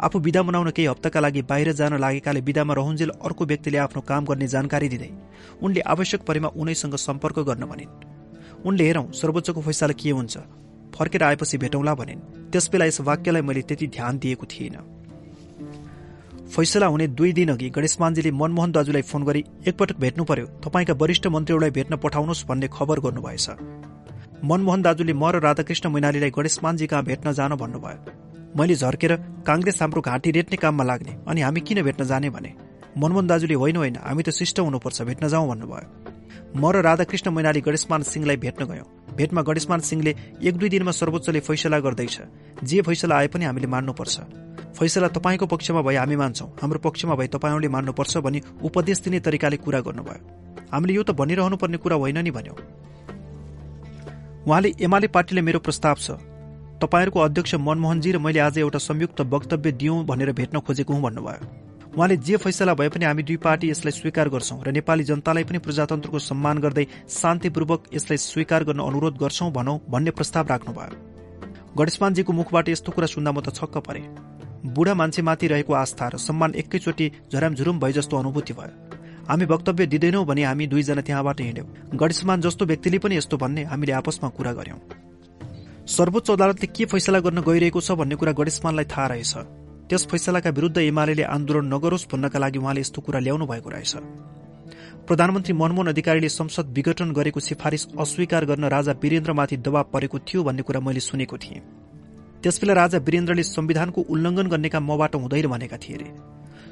[0.00, 4.24] आफू विदा मनाउन केही हप्ताका लागि बाहिर जान लागेकाले विदामा रहन्जेल अर्को व्यक्तिले आफ्नो काम
[4.26, 5.10] गर्ने जानकारी दिँदै
[5.62, 8.10] उनले आवश्यक परेमा उनैसँग सम्पर्क गर्न भनिन्।
[8.66, 10.38] उनले हेरौं सर्वोच्चको फैसला के हुन्छ?
[10.94, 14.76] फर्केर आएपछि भेटौँला भनिन्। त्यसबेला यस वाक्यलाई मैले त्यति ध्यान दिएको थिएन।
[16.56, 21.26] फैसला हुने दुई दिन अघि गणेशमानजीले मनमोहन दाजुलाई फोन गरी एकपटक भेट्नु पर्यो। तपाईँका वरिष्ठ
[21.26, 23.50] मन्त्रीहरूलाई भेट्न पठाउनुहोस् भन्ने खबर गर्नुभएछ।
[24.44, 28.12] मनमोहन दाजुले म र राधाकृष्ण मैनालीलाई गणेशमानजी कहाँ भेट्न जान भन्नुभयो।
[28.56, 32.30] मैले झर्केर काङ्ग्रेस हाम्रो घाँटी रेट्ने काममा लाग्ने। अनि हामी किन भेट्न जाने?
[32.30, 32.52] भने
[32.98, 36.01] मनमोहन दाजुले होइन होइन हामी त शिष्ट हुनुपर्छ भेट्न जाउँ भन्नुभयो।
[36.56, 41.40] म र राधाकृष्ण मैनाली गणेशमान सिंहलाई भेट्न गयौं। भेटमा गणेशमान सिंहले एक दुई दिनमा सर्वोच्चले
[41.40, 42.20] फैसला गर्दैछ।
[42.64, 44.20] जे फैसला आए पनि हामीले मान्नुपर्छ।
[44.78, 49.56] फैसला तपाईँको पक्षमा भए हामी मान्छौं। हाम्रो पक्षमा भए तपाईँहरूले मान्नुपर्छ भनी उपदेश दिने तरिकाले
[49.56, 50.20] कुरा गर्नुभयो।
[50.72, 52.54] हामीले यो त भनिरहनु पर्ने कुरा होइन नि भन्यो।
[54.46, 56.10] उहाँले एमाले पार्टीले मेरो प्रस्ताव छ।
[56.82, 61.71] तपाईँहरूको अध्यक्ष मनमोहनजी र मैले आज एउटा संयुक्त वक्तव्य दिउँ भनेर भेट्न खोजेको हुँ भन्नुभयो।
[61.92, 65.58] उहाँले जे फैसला भए पनि हामी दुई पार्टी यसलाई स्वीकार गर्छौं र नेपाली जनतालाई पनि
[65.58, 70.96] प्रजातन्त्रको सम्मान गर्दै शान्तिपूर्वक यसलाई स्वीकार गर्न अनुरोध गर्छौं भनौं भन्ने प्रस्ताव राख्नुभयो।
[71.76, 74.00] गणेशमानजीको मुखबाट यस्तो कुरा सुन्दा म त छक्क परे।
[74.72, 78.72] बुढा मान्छेमाथि रहेको आस्था र सम्मान एकैचोटि झरामझुरुम भए जस्तो अनुभूति भयो।
[79.28, 83.92] हामी वक्तव्य दिँदैनौं भने हामी दुईजना त्यहाँबाट हिँड्यौं। गणेशमान जस्तो व्यक्तिले पनि यस्तो भन्ने हामीले
[84.00, 84.80] आपसमा कुरा गर्यौं।
[85.92, 89.61] सर्वोच्च अदालतले के फैसला गर्न गइरहेको छ भन्ने कुरा गणेशमानलाई थाहा रहेछ।
[89.92, 93.92] त्यस फैसलाका विरूद्ध एमाले आन्दोलन नगरोस् भन्नका लागि उहाँले यस्तो कुरा ल्याउनु भएको रहेछ।
[95.04, 100.62] प्रधानमन्त्री मनमोहन अधिकारीले संसद विघटन गरेको सिफारिस अस्वीकार गर्न राजा वीरेन्द्रमाथि दबाव परेको थियो भन्ने
[100.64, 101.60] कुरा मैले सुनेको थिएँ।
[102.40, 106.08] त्यसबेला राजा वीरेन्द्रले संविधानको उल्लंघन गर्नेका मबाट हुँदैन भनेका थिए अरे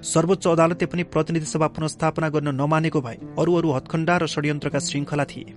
[0.07, 5.25] सर्वोच्च अदालतले पनि प्रतिनिधि सभा पुनस्थापना गर्न नमानेको भए अरू अरू हत्खण्डा र षड्यन्त्रका श्रृंखला
[5.29, 5.53] थिए।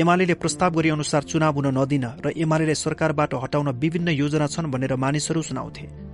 [0.00, 4.96] एमाले प्रस्ताव गरे अनुसार चुनाव हुन नदिन र एमालेलाई सरकारबाट हटाउन विभिन्न योजना छन् भनेर
[4.96, 6.07] मानिसहरू सुनाउँथे।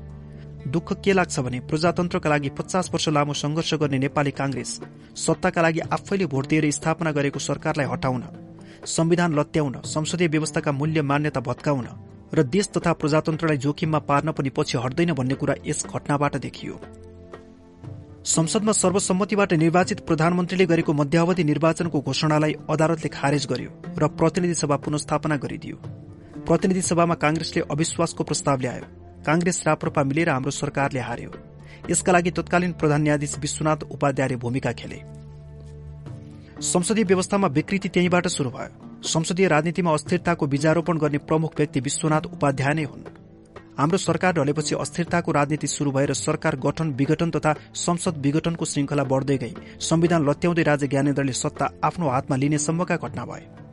[0.66, 4.80] दुःख के लाग्छ भने प्रजातन्त्रका लागि पचास वर्ष लामो संघर्ष गर्ने नेपाली कांग्रेस
[5.16, 8.22] सत्ताका लागि आफैले भोट दिएर स्थापना गरेको सरकारलाई हटाउन
[8.86, 11.86] संविधान लत्याउन संसदीय व्यवस्थाका मूल्य मान्यता भत्काउन
[12.34, 16.80] र देश तथा प्रजातन्त्रलाई जोखिममा पार्न पनि पछि हट्दैन भन्ने कुरा यस घटनाबाट देखियो।
[18.26, 25.36] संसदमा सर्वसम्मतिबाट निर्वाचित प्रधानमन्त्रीले गरेको मध्यावधि निर्वाचनको घोषणालाई अदालतले खारेज गर्यो र प्रतिनिधि सभा पुनस्थापना
[25.36, 25.76] गरिदियो।
[26.48, 31.30] प्रतिनिधि सभामा कांग्रेसले अविश्वासको प्रस्ताव ल्यायो। कांग्रेस राप्रपा मिलेर हाम्रो सरकारले हार्यो।
[31.90, 35.00] यसका लागि तत्कालीन प्रधान न्यायाधीश विश्वनाथ उपाध्यायले भूमिका खेले।
[36.62, 42.74] संसदीय व्यवस्थामा विकृति त्यहीबाट शुरू भयो। संसदीय राजनीतिमा अस्थिरताको बीजारोपण गर्ने प्रमुख व्यक्ति विश्वनाथ उपाध्याय
[42.74, 43.02] नै हुन्।
[43.78, 49.36] हाम्रो सरकार ढलेपछि अस्थिरताको राजनीति शुरू भएर सरकार गठन विघटन तथा संसद विघटनको श्रृंखला बढ्दै
[49.38, 53.63] गई। संविधान लत्याउँदै राजा ज्ञानेन्द्रले सत्ता आफ्नो हातमा लिने सम्मका घटना भए।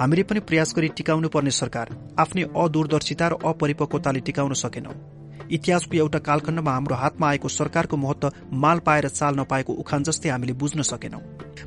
[0.00, 4.92] हामीले पनि प्रयास गरी टिकाउनु पर्ने सरकार आफ्नै अदूरदर्शिता र अपरिपक्वताले टिकाउन सकेनौं।
[5.50, 10.52] इतिहासको एउटा कालखण्डमा हाम्रो हातमा आएको सरकारको महत्व माल पाएर चाल नपाएको उखान जस्तै हामीले
[10.54, 11.22] बुझ्न सकेनौं।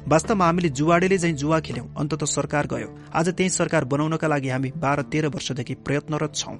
[0.07, 4.71] वास्तवमा हामीले जुवाडेले झैं जुवा खेल्यौं अन्तत सरकार गयो। आज त्यही सरकार बनाउनका लागि हामी
[4.77, 6.55] बाह्र तेह्र वर्षदेखि प्रयत्नरत छौं।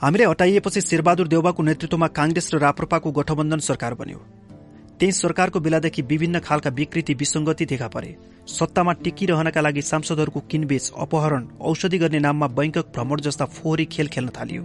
[0.00, 4.20] हामीले हटाइएपछि शेरबहादुर देउबाको नेतृत्वमा कांग्रेस र राप्रपाको गठबन्धन सरकार बन्यो।
[5.00, 8.16] त्यही सरकारको बेलादेखि विभिन्न खालका विकृति विसंगति देखा परे।
[8.48, 14.30] सत्तामा टिकिरहनका लागि सांसदहरूको किनबेच अपहरण औषधि गर्ने नाममा बैंकक भ्रमण जस्ता फोहोरी खेल खेल्न
[14.38, 14.62] थालियो।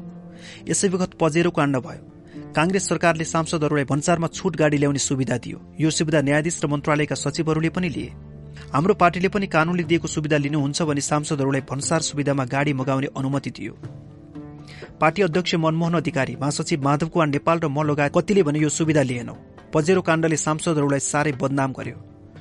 [0.70, 5.90] यसै वखत पजेरो काण्ड भयो। कांग्रेस सरकारले सांसदहरूलाई भन्सारमा छुट गाडी ल्याउने सुविधा दियो। यो
[5.90, 8.10] सुविधा न्यायाधीश र मन्त्रालयका सचिवहरूले पनि लिए।
[8.74, 13.74] हाम्रो पार्टीले पनि कानूनले दिएको सुविधा लिनुहुन्छ भने सांसदहरूलाई भन्सार सुविधामा गाडी मगाउने अनुमति दियो।
[15.02, 19.02] पार्टी अध्यक्ष मनमोहन अधिकारी महासचिव माधव कुमार नेपाल र म लगायत कतिले भने यो सुविधा
[19.02, 19.36] लिएनौ।
[19.74, 21.98] पजेरो काण्डले सांसदहरूलाई साह्रै बदनाम गर्यो।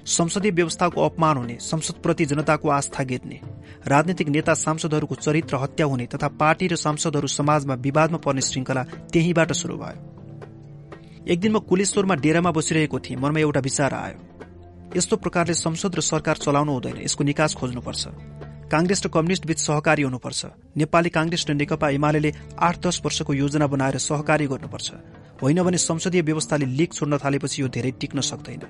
[0.08, 3.38] संसदीय व्यवस्थाको अपमान हुने संसदप्रति जनताको आस्था गेट्ने
[3.86, 8.82] राजनीतिक नेता सांसदहरूको चरित्र हत्या हुने तथा पार्टी र सांसदहरू समाजमा विवादमा पर्ने श्रृंखला
[9.12, 9.98] त्यहीबाट शुरू भयो।
[11.28, 14.18] एक दिन म कुलेश्वरमा डेरामा बसिरहेको थिएँ मनमा एउटा विचार आयो।
[14.96, 18.02] यस्तो प्रकारले संसद र सरकार चलाउनु हुँदैन यसको निकास खोज्नुपर्छ।
[18.70, 23.66] कांग्रेस र कम्युनिष्ट बीच सहकारी हुनुपर्छ। नेपाली कांग्रेस र नेकपा एमाले आठ दश वर्षको योजना
[23.66, 24.88] बनाएर सहकारी गर्नुपर्छ।
[25.42, 28.62] होइन भने संसदीय व्यवस्थाले लिक छोड्न थालेपछि यो धेरै टिक्न सक्दैन।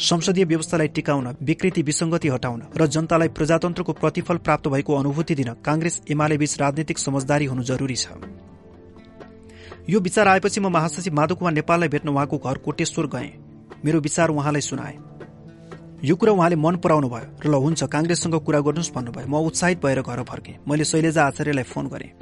[0.00, 6.00] संसदीय व्यवस्थालाई टिकाउन विकृति विसंगति हटाउन र जनतालाई प्रजातन्त्रको प्रतिफल प्राप्त भएको अनुभूति दिन कांग्रेस
[6.10, 8.06] एमाले बीच राजनीतिक समझदारी हुनु जरूरी छ।
[9.88, 13.30] यो विचार आएपछि म महासचिव माधव कुमार नेपाललाई भेट्न उहाँको घर कोटेश्वर गए।
[13.84, 14.96] मेरो विचार उहाँलाई सुनाए।
[15.98, 19.82] यो कुरा उहाँले मन पराउनु भयो। र ल हुन्छ कांग्रेससँग कुरा गर्नुहोस् भन्नुभयो। म उत्साहित
[19.82, 22.14] भएर घर फर्केँ। मैले शैलेजा आचार्यलाई फोन गरेँ।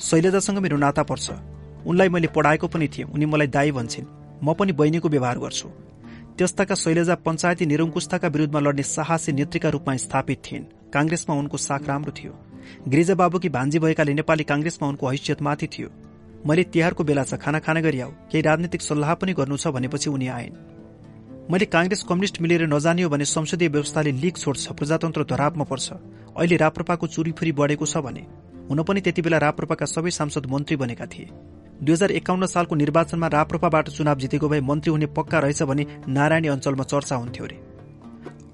[0.00, 4.08] शैलेजासँग मेरो नाता पर्छ। उनलाई मैले पढाएको पनि थिएँ। उनी मलाई दाई भन्छन्।
[4.40, 5.68] म पनि बहिनीको व्यवहार गर्छु।
[6.38, 12.12] त्यस्ताका शैलजा पञ्चायती निरङ्कुशताका विरूद्धमा लड्ने साहसी नेत्रीका रूपमा स्थापित थिइन्। कांग्रेसमा उनको साख राम्रो
[12.16, 12.32] थियो।
[12.88, 15.88] गिरिजा बाबुकी भान्जी भएकाले नेपाली कांग्रेसमा उनको हैसियत माथि थियो।
[16.48, 20.08] मैले तिहारको बेला छ खाना खाना गरी आऊ। केही राजनीतिक सल्लाह पनि गर्नु छ भनेपछि
[20.10, 20.73] उनी आइन्।
[21.50, 25.92] मैले कांग्रेस कम्युनिष्ट मिलेर नजानियो भने संसदीय व्यवस्थाले लिक छोड्छ प्रजातन्त्र धरापमा पर्छ।
[26.40, 28.20] अहिले राप्रपाको चुरीफुरी बढेको छ भने
[28.70, 31.28] हुन पनि त्यति बेला राप्रपाका सबै सांसद मन्त्री बनेका थिए।
[31.84, 36.48] दुई हजार एकाउन्न सालको निर्वाचनमा राप्रपाबाट चुनाव जितेको भए मन्त्री हुने पक्का रहेछ भने नारायणी
[36.48, 37.60] अञ्चलमा चर्चा हुन्थ्यो अरे।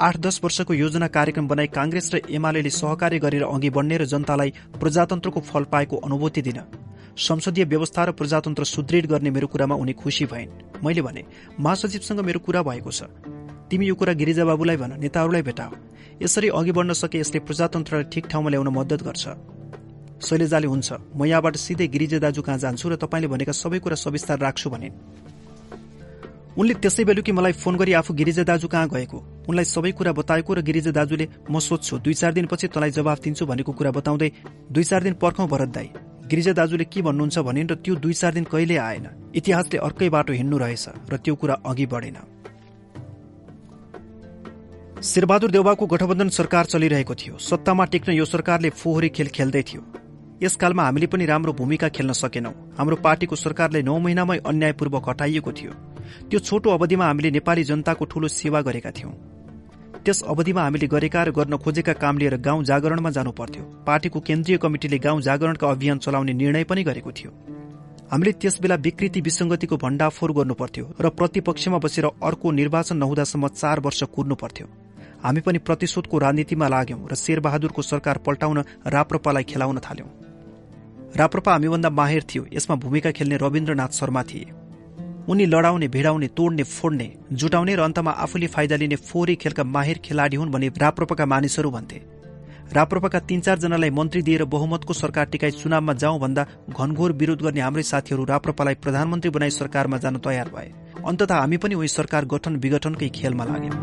[0.01, 4.51] आठ दश वर्षको योजना कार्यक्रम बनाई कांग्रेस र एमाले सहकार्य गरेर अघि बढ्ने र जनतालाई
[4.81, 6.59] प्रजातन्त्रको फल पाएको अनुभूति दिन।
[7.17, 11.23] संसदीय व्यवस्था र प्रजातन्त्र सुदृढ गर्ने मेरो कुरामा उनी खुशी भइन्। मैले भने
[11.61, 13.03] महासचिवसँग मेरो कुरा भएको छ।
[13.71, 15.71] तिमी यो कुरा गिरिजा बाबुलाई भन नेताहरूलाई भेटाओ।
[16.23, 19.25] यसरी अघि बढ्न सके यसले प्रजातन्त्रलाई ठिक ठाउँमा ल्याउन मद्दत गर्छ।
[20.21, 24.39] शैलेजाले हुन्छ म यहाँबाट सिधै गिरिजा दाजु कहाँ जान्छु र तपाईँले भनेका सबै कुरा सविस्तार
[24.39, 24.95] राख्छु भनिन्।
[26.59, 29.19] उनले त्यसै बेलुकी मलाई फोन गरी आफू गिरिजा दाजु कहाँ गएको?
[29.49, 33.47] उनलाई सबै कुरा बताएको र गिरिजा दाजुले म सोध्छु दुई चार दिनपछि तँलाई जवाफ दिन्छु
[33.47, 34.31] भनेको कुरा बताउँदै
[34.69, 35.89] दुई चार दिन पर्खौं भरत दाई।
[36.31, 40.33] गिरिजा दाजुले के भन्नुहुन्छ भनिन् र त्यो दुई चार दिन कहिले आएन। इतिहासले अर्कै बाटो
[40.33, 42.19] हिँड्नु रहेछ र त्यो कुरा अघि बढेन।
[45.03, 49.83] शेरबहादुर देउबाको गठबन्धन सरकार चलिरहेको थियो। सत्तामा टिक्न यो सरकारले फोहोरी खेल खेल्दै थियो।
[50.43, 55.73] यसकालमा हामीले पनि राम्रो भूमिका खेल्न सकेनौं। हाम्रो पार्टीको सरकारले नौ महिनामै अन्यायपूर्वक हटाइएको थियो।
[56.31, 59.13] त्यो छोटो अवधिमा हामीले नेपाली जनताको ठूलो सेवा गरेका थियौं।
[60.05, 64.57] त्यस अवधिमा हामीले गरेका र गर्न खोजेका काम लिएर गाउँ जागरणमा जानु पर्थ्यो पार्टीको केन्द्रीय
[64.57, 67.31] कमिटिले गाउँ जागरणका अभियान चलाउने निर्णय पनि गरेको थियो।
[68.11, 74.03] हामीले त्यसबेला विकृति विसंगतिको भण्डाफोर गर्नु पर्थ्यो र प्रतिपक्षमा बसेर अर्को निर्वाचन नहुँदासम्म चार वर्ष
[74.15, 74.67] कुर्नु पर्थ्यो
[75.25, 80.09] हामी पनि प्रतिशोधको राजनीतिमा लाग्यौं र शेरबहादुरको सरकार पल्टाउन राप्रपालाई खेलाउन थाल्यौं।
[81.17, 84.53] राप्रपा हामीभन्दा माहिर थियो यसमा भूमिका खेल्ने रविन्द्रनाथ शर्मा थिए।
[85.31, 90.37] उनी लडाउने भिडाउने तोड्ने फोड्ने जुटाउने र अन्तमा आफूले फाइदा लिने फोहोरी खेलका माहिर खेलाडी
[90.37, 92.01] हुन् भने राप्रपाका मानिसहरू भन्थे।
[92.73, 97.83] राप्रपाका तीन चारजनालाई मन्त्री दिएर बहुमतको सरकार टिकाई चुनावमा जाउँ भन्दा घनघोर विरोध गर्ने हाम्रै
[97.85, 100.69] साथीहरू राप्रपालाई प्रधानमन्त्री बनाई सरकारमा जान तयार भए।
[101.07, 103.77] अन्तत हामी पनि उही सरकार गठन विघटनकै खेलमा लाग्यौं।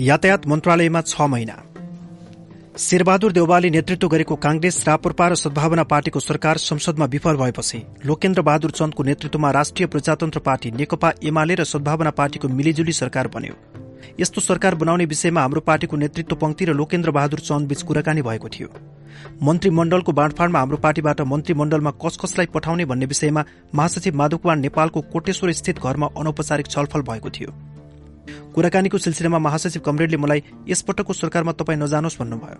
[0.00, 1.62] यातायात मन्त्रालयमा छ महिना।
[2.72, 8.70] शेरबहादुर देउवाले नेतृत्व गरेको कांग्रेस राप्रपा र सद्भावना पार्टीको सरकार संसदमा विफल भएपछि लोकेन्द्र बहादुर
[8.70, 13.54] चन्दको नेतृत्वमा राष्ट्रिय प्रजातन्त्र पार्टी नेकपा एमाले र सद्भावना पार्टीको मिलिजुली सरकार बन्यो।
[14.20, 18.68] यस्तो सरकार बनाउने विषयमा हाम्रो पार्टीको नेतृत्व पंक्ति र लोकेन्द्र बहादुर चन्दबीच कुराकानी भएको थियो।
[19.42, 25.52] मन्त्रीमण्डलको बाँडफाँडमा हाम्रो पार्टीबाट मन्त्रीमण्डलमा कस कसलाई पठाउने भन्ने विषयमा महासचिव माधव कुमार नेपालको कोटेश्वर
[25.52, 27.52] स्थित घरमा अनौपचारिक छलफल भएको थियो।
[28.54, 32.58] कुराकानीको सिलसिलामा महासचिव कमरेडले मलाई यसपटकको सरकारमा तपाईँ नजानुहोस् भन्नुभयो।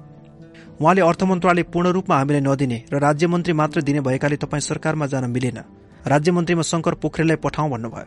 [0.81, 5.07] उहाँले अर्थ मन्त्रालय पूर्ण रूपमा हामीलाई नदिने र राज्य मन्त्री मात्र दिने भएकाले तपाईँ सरकारमा
[5.07, 5.59] जान मिलेन।
[6.07, 8.07] राज्य मन्त्रीमा शङ्कर पोखरेललाई पठाउँ भन्नुभयो।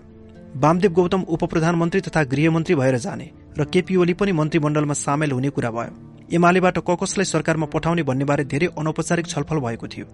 [0.55, 5.49] वामदेव गौतम उप प्रधानमन्त्री तथा गृहमन्त्री भएर जाने र केपी ओली पनि मन्त्रीमण्डलमा सामेल हुने
[5.49, 5.91] कुरा भयो।
[6.31, 10.07] एमालेबाट क कसलाई सरकारमा पठाउने भन्नेबारे धेरै अनौपचारिक छलफल भएको थियो।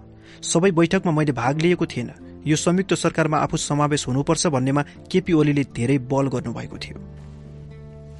[0.44, 2.10] सबै बैठकमा मैले भाग लिएको थिएन।
[2.46, 6.98] यो संयुक्त सरकारमा आफू समावेश हुनुपर्छ भन्नेमा केपी ओलीले धेरै बल गर्नुभएको थियो।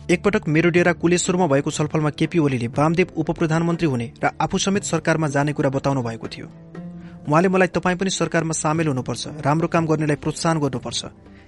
[0.10, 4.84] एकपटक मेरो डेरा कुलेश्वरमा भएको छलफलमा केपी ओलीले वामदेव उप प्रधानमन्त्री हुने र आफू समेत
[4.84, 6.48] सरकारमा जाने कुरा बताउनु भएको थियो।
[7.30, 11.06] उहाँले मलाई तपाईँ पनि सरकारमा सामेल हुनुपर्छ राम्रो काम गर्नेलाई प्रोत्साहन गर्नुपर्छ।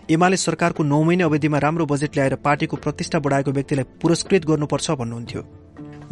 [0.10, 5.42] एमाले सरकारको नौ महिने अवधिमा राम्रो बजेट ल्याएर पार्टीको प्रतिष्ठा बढाएको व्यक्तिलाई पुरस्कृत गर्नुपर्छ भन्नुहुन्थ्यो।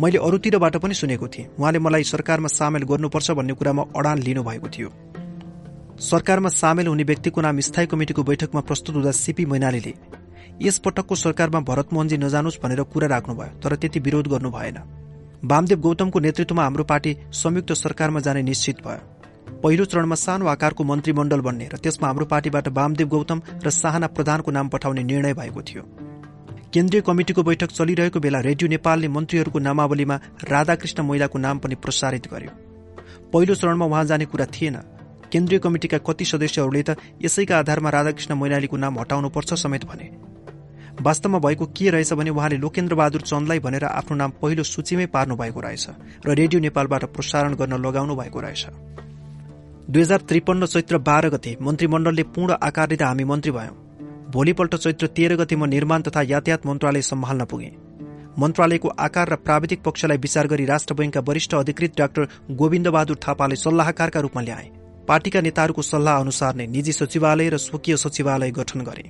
[0.02, 4.90] मैले अरूतिरबाट पनि सुनेको थिएँ उहाँले मलाई सरकारमा सामेल गर्नुपर्छ भन्ने कुरामा अडान लिनुभएको थियो।
[6.02, 9.94] सरकारमा सामेल हुने व्यक्तिको नाम स्थायी कमिटिको बैठकमा प्रस्तुत हुँदा सीपी मैनालीले
[10.62, 14.78] यस पटकको सरकारमा भरतमोहनजी नजानुस् भनेर कुरा राख्नुभयो तर त्यति विरोध गर्नु भएन।
[15.44, 21.42] वामदेव गौतमको नेतृत्वमा हाम्रो पार्टी संयुक्त सरकारमा जाने निश्चित भयो। पहिलो चरणमा सानो आकारको मन्त्रीमण्डल
[21.42, 25.84] बन्ने र त्यसमा हाम्रो पार्टीबाट वामदेव गौतम र साहना प्रधानको नाम पठाउने निर्णय भएको थियो।
[26.74, 32.52] केन्द्रीय कमिटिको बैठक चलिरहेको बेला रेडियो नेपालले मन्त्रीहरूको नामावलीमा राधाकृष्ण मैलाको नाम पनि प्रसारित गर्यो।
[33.34, 34.76] पहिलो चरणमा उहाँ जाने कुरा थिएन।
[35.32, 40.31] केन्द्रीय कमिटिका कति सदस्यहरूले त यसैका आधारमा राधाकृष्ण मैनालीको नाम हटाउनुपर्छ समेत भने।
[41.01, 45.35] वास्तवमा भएको के रहेछ भने उहाँले लोकेन्द्र बहादुर चन्दलाई भनेर आफ्नो नाम पहिलो सूचीमै पार्नु
[45.35, 45.85] भएको रहेछ
[46.26, 48.66] र रेडियो नेपालबाट प्रसारण गर्न लगाउनु भएको रहेछ।
[49.90, 53.76] दुई हजार त्रिपन्न चैत्र बाह्र गते मन्त्रीमण्डलले पूर्ण आकार लिँदा हामी मन्त्री भयौं।
[54.32, 57.72] भोलिपल्ट चैत्र तेह्र गते म निर्माण तथा यातायात मन्त्रालय सम्हाल्न पुगे।
[58.40, 63.56] मन्त्रालयको आकार र प्राविधिक पक्षलाई विचार गरी राष्ट्र बैंकका वरिष्ठ अधिकृत डाक्टर गोविन्द बहादुर थापाले
[63.58, 64.69] सल्लाहकारका रूपमा ल्याए।
[65.08, 69.10] पार्टीका नेताहरूको सल्लाह अनुसार नै निजी सचिवालय र स्वकीय सचिवालय गठन गरे।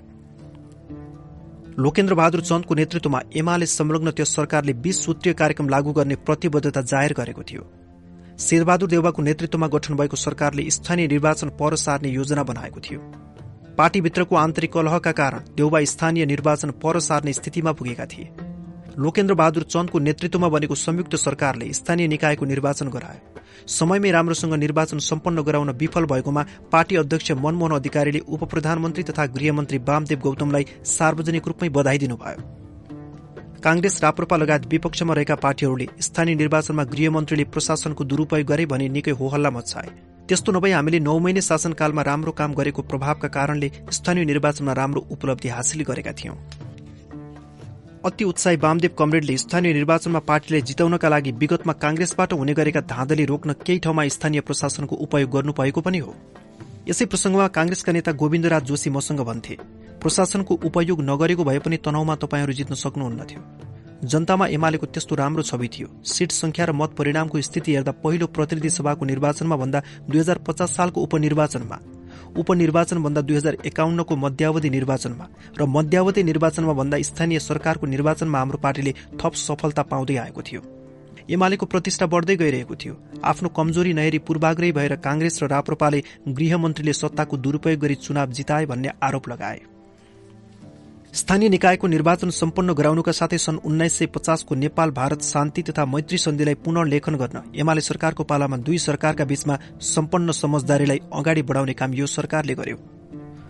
[1.81, 7.13] लोकेन्द्र बहादुर चन्दको नेतृत्वमा एमाले संलग्न त्यस सरकारले बीस सूत्रीय कार्यक्रम लागू गर्ने प्रतिबद्धता जाहेर
[7.13, 7.63] गरेको थियो।
[8.39, 12.99] शेरबहादुर देउवाको नेतृत्वमा गठन भएको सरकारले स्थानीय निर्वाचन पर सार्ने योजना बनाएको थियो।
[13.77, 18.29] पार्टीभित्रको आन्तरिक कलहका कारण देउबा स्थानीय निर्वाचन पर सार्ने स्थितिमा पुगेका थिए।
[18.99, 25.41] लोकेन्द्र बहादुर चन्दको नेतृत्वमा बनेको संयुक्त सरकारले स्थानीय निकायको निर्वाचन गरायो। समयमै राम्रोसँग निर्वाचन सम्पन्न
[25.41, 31.69] गराउन विफल भएकोमा पार्टी अध्यक्ष मनमोहन अधिकारीले उप प्रधानमन्त्री तथा गृहमन्त्री वामदेव गौतमलाई सार्वजनिक रूपमै
[31.69, 32.39] बधाई दिनुभयो।
[33.63, 39.49] कांग्रेस राप्रपा लगायत विपक्षमा रहेका पार्टीहरूले स्थानीय निर्वाचनमा गृहमन्त्रीले प्रशासनको दुरूपयोग गरे भने निकै होहल्ला
[39.49, 39.89] मचाए
[40.27, 45.49] त्यस्तो नभई हामीले नौ महिने शासनकालमा राम्रो काम गरेको प्रभावका कारणले स्थानीय निर्वाचनमा राम्रो उपलब्धि
[45.49, 46.35] हासिल गरेका थियौं।
[48.05, 53.53] अति उत्साही वामदेव कमरेडले स्थानीय निर्वाचनमा पार्टीलाई जिताउनका लागि विगतमा कांग्रेसबाट हुने गरेका धाँधली रोक्न
[53.65, 56.15] केही ठाउँमा स्थानीय प्रशासनको उपयोग गर्नु भएको पनि हो।
[56.89, 59.57] यसै प्रसंगमा कांग्रेसका नेता गोविन्दराज जोशी मसँग भन्थे
[60.01, 63.41] प्रशासनको उपयोग नगरेको भए पनि तनावमा तपाईँहरू जित्न सक्नुहुन्नथ्यो
[64.03, 68.69] जनतामा एमालेको त्यस्तो राम्रो छवि थियो। सीट संख्या र मत परिणामको स्थिति हेर्दा पहिलो प्रतिनिधि
[68.71, 71.77] सभाको निर्वाचनमा भन्दा दुई हजार पचास सालको उपनिर्वाचनमा
[72.37, 75.25] उपनिर्वाचनभन्दा दुई हजार एकाउन्नको मध्यावधि निर्वाचनमा
[75.59, 80.61] र मध्यावधि निर्वाचनमा भन्दा स्थानीय सरकारको निर्वाचनमा हाम्रो पार्टीले थप सफलता पाउँदै आएको थियो।
[81.29, 87.37] एमालेको प्रतिष्ठा बढ्दै गइरहेको थियो। आफ्नो कमजोरी नहेरी पूर्वाग्रही भएर कांग्रेस र राप्रपाले गृहमन्त्रीले सत्ताको
[87.37, 89.59] दुरूपयोग गरी चुनाव जिताए भन्ने आरोप लगाए।
[91.13, 96.17] स्थानीय निकायको निर्वाचन सम्पन्न गराउनुका साथै सन् उन्नाइस सय पचासको नेपाल भारत शान्ति तथा मैत्री
[96.17, 102.05] सन्धिलाई पुनर्लेखन गर्न एमाले सरकारको पालामा दुई सरकारका बीचमा सम्पन्न समझदारीलाई अगाडि बढाउने काम यो
[102.07, 102.77] सरकारले गर्यो।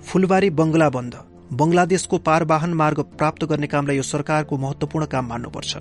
[0.04, 1.16] फुलबारी बंगला बन्द।
[1.54, 5.78] बंगलादेशको पारवाहन मार्ग प्राप्त गर्ने कामलाई यो सरकारको महत्वपूर्ण काम मान्नुपर्छ।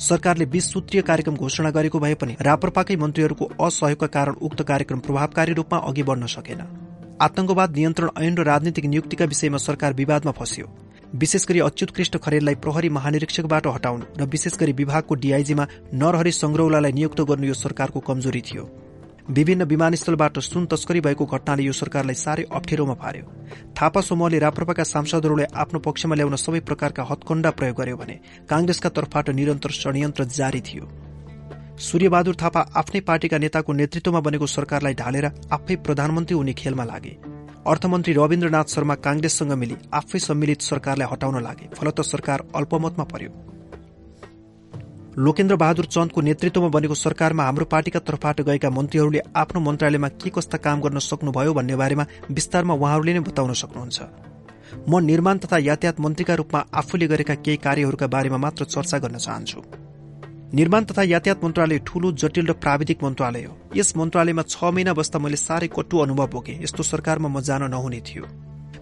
[0.00, 5.52] सरकारले बीस सूत्रीय कार्यक्रम घोषणा गरेको भए पनि राप्रपाकै मन्त्रीहरूको असहयोगका कारण उक्त कार्यक्रम प्रभावकारी
[5.52, 6.62] रूपमा अघि बढ्न सकेन।
[7.20, 10.70] आतंकवाद नियन्त्रण ऐन र राजनीतिक नियुक्तिका विषयमा सरकार विवादमा फस्यो।
[11.14, 17.20] विशेष गरी अच्युत खरेललाई प्रहरी महानिरीक्षकबाट हटाउनु र विशेष गरी विभागको डीआईजीमा नरहरि संग्रौलालाई नियुक्त
[17.20, 18.64] गर्नु यो सरकारको कमजोरी थियो।
[19.30, 23.24] विभिन्न विमानस्थलबाट सुन तस्करी भएको घटनाले यो सरकारलाई साह्रै अप्ठ्यारोमा पार्यो।
[23.76, 28.16] थापा समूहले राप्रपाका सांसदहरूले आफ्नो पक्षमा ल्याउन सबै प्रकारका हत्कण्डा प्रयोग गर्यो भने
[28.48, 30.88] कांग्रेसका तर्फबाट निरन्तर षड्यन्त्र जारी थियो।
[31.78, 37.14] सूर्यबहादुर थापा आफ्नै पार्टीका नेताको नेतृत्वमा बनेको सरकारलाई ढालेर आफै प्रधानमन्त्री हुने खेलमा लागे।
[37.66, 43.30] अर्थमन्त्री रविन्द्रनाथ शर्मा कांग्रेससँग मिली आफै सम्मिलित सरकारलाई हटाउन लागे फलत सरकार अल्पमतमा पर्यो।
[45.16, 50.58] लोकेन्द्र बहादुर चन्दको नेतृत्वमा बनेको सरकारमा हाम्रो पार्टीका तर्फबाट गएका मन्त्रीहरूले आफ्नो मन्त्रालयमा के कस्ता
[50.58, 53.98] काम गर्न सक्नुभयो भन्ने बारेमा विस्तारमा उहाँहरूले नै बताउन सक्नुहुन्छ।
[54.88, 59.60] म निर्माण तथा यातायात मन्त्रीका रूपमा आफूले गरेका केही कार्यहरूका बारेमा मात्र चर्चा गर्न चाहन्छु।
[60.54, 65.18] निर्माण तथा यातायात मन्त्रालय ठूलो जटिल र प्राविधिक मन्त्रालय हो। यस मन्त्रालयमा छ महिना बस्दा
[65.18, 68.24] मैले साह्रै कटु अनुभव बोकेँ यस्तो सरकारमा म जान नहुने थियो।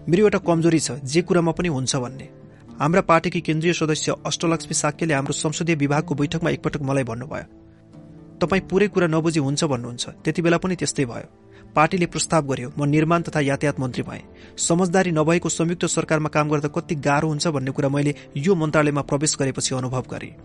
[0.03, 2.27] मेरो एउटा कमजोरी छ जे कुरामा पनि हुन्छ भन्ने।
[2.75, 7.45] हाम्रा पार्टीकी केन्द्रीय सदस्य अष्टलक्ष्मी साक्यले हाम्रो संसदीय विभागको बैठकमा एकपटक मलाई भन्नुभयो
[8.41, 11.27] तपाईँ पूरै कुरा नबुझी हुन्छ भन्नुहुन्छ। त्यति बेला पनि त्यस्तै भयो।
[11.75, 14.21] पार्टीले प्रस्ताव गर्यो म निर्माण तथा यातायात मन्त्री भए।
[14.59, 19.35] समझदारी नभएको संयुक्त सरकारमा काम गर्दा कति गाह्रो हुन्छ भन्ने कुरा मैले यो मन्त्रालयमा प्रवेश
[19.39, 20.35] गरेपछि अनुभव गरे।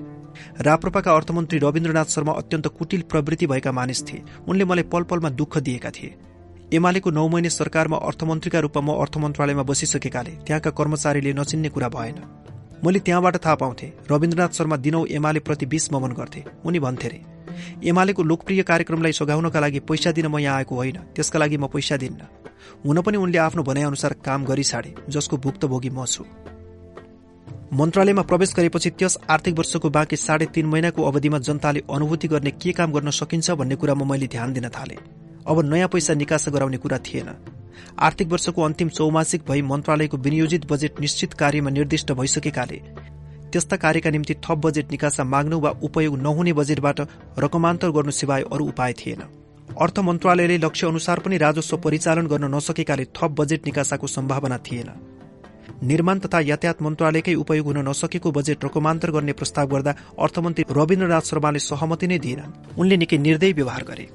[0.60, 5.58] राप्रपाका अर्थमन्त्री रविन्द्रनाथ शर्मा अत्यन्त कुटिल प्रवृत्ति भएका मानिस थिए। उनले मलाई पल पलमा दुःख
[5.58, 6.14] दिएका थिए।
[6.72, 12.18] एमालेको नौ महिने सरकारमा अर्थमन्त्रीका रूपमा म अर्थ मन्त्रालयमा बसिसकेकाले त्यहाँका कर्मचारीले नचिन्ने कुरा भएन।
[12.84, 17.20] मैले त्यहाँबाट थाहा पाउँथे। रविन्द्रनाथ शर्मा दिनौ एमाले प्रति विष ममन गर्थे। उनी भन्थे रे
[17.84, 21.96] एमालेको लोकप्रिय कार्यक्रमलाई सघाउनका लागि पैसा दिन म यहाँ आएको होइन। त्यसका लागि म पैसा
[21.96, 22.20] दिन्न।
[22.84, 26.24] हुन पनि उनले आफ्नो भनाइअनुसार काम गरी छाडे जसको भुक्तभोगी म छु।
[27.72, 32.72] मन्त्रालयमा प्रवेश गरेपछि त्यस आर्थिक वर्षको बाँकी साढे तीन महिनाको अवधिमा जनताले अनुभूति गर्ने के
[32.72, 34.96] काम गर्न सकिन्छ भन्ने कुरामा मैले ध्यान दिन थाले।
[35.46, 37.34] अब नयाँ पैसा निकास गराउने कुरा थिएन।
[37.98, 42.80] आर्थिक वर्षको अन्तिम चौमासिक भई मन्त्रालयको विनियोजित बजेट निश्चित कार्यमा निर्दिष्ट भइसकेकाले
[43.52, 47.00] त्यस्ता कार्यका निम्ति थप बजेट निकासा माग्नु वा उपयोग नहुने बजेटबाट
[47.38, 49.22] रकमान्तर गर्नु सिवाय अरू उपाय थिएन।
[49.80, 54.90] अर्थ मन्त्रालयले लक्ष्य अनुसार पनि राजस्व परिचालन गर्न नसकेकाले थप बजेट निकासाको सम्भावना थिएन।
[55.82, 61.58] निर्माण तथा यातायात मन्त्रालयकै उपयोग हुन नसकेको बजेट रकमान्तर गर्ने प्रस्ताव गर्दा अर्थमन्त्री रविन्द्रनाथ शर्माले
[61.60, 64.08] सहमति नै दिएनन्। उनले निकै निर्दय व्यवहार गरे।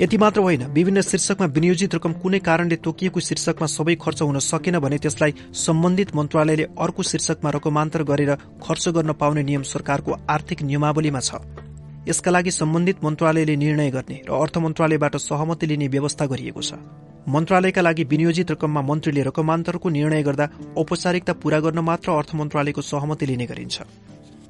[0.00, 4.78] यति मात्र होइन विभिन्न शीर्षकमा विनियोजित रकम कुनै कारणले तोकिएको शीर्षकमा सबै खर्च हुन सकेन
[4.78, 11.20] भने त्यसलाई सम्बन्धित मन्त्रालयले अर्को शीर्षकमा रकमान्तर गरेर खर्च गर्न पाउने नियम सरकारको आर्थिक नियमावलीमा
[11.20, 11.38] छ।
[12.08, 16.74] यसका लागि सम्बन्धित मन्त्रालयले निर्णय गर्ने र अर्थ मन्त्रालयबाट सहमति लिने व्यवस्था गरिएको छ।
[17.30, 23.26] मन्त्रालयका लागि विनियोजित रकममा मन्त्रीले रकमान्तरको निर्णय गर्दा औपचारिकता पूरा गर्न मात्र अर्थ मन्त्रालयको सहमति
[23.26, 23.76] लिने गरिन्छ।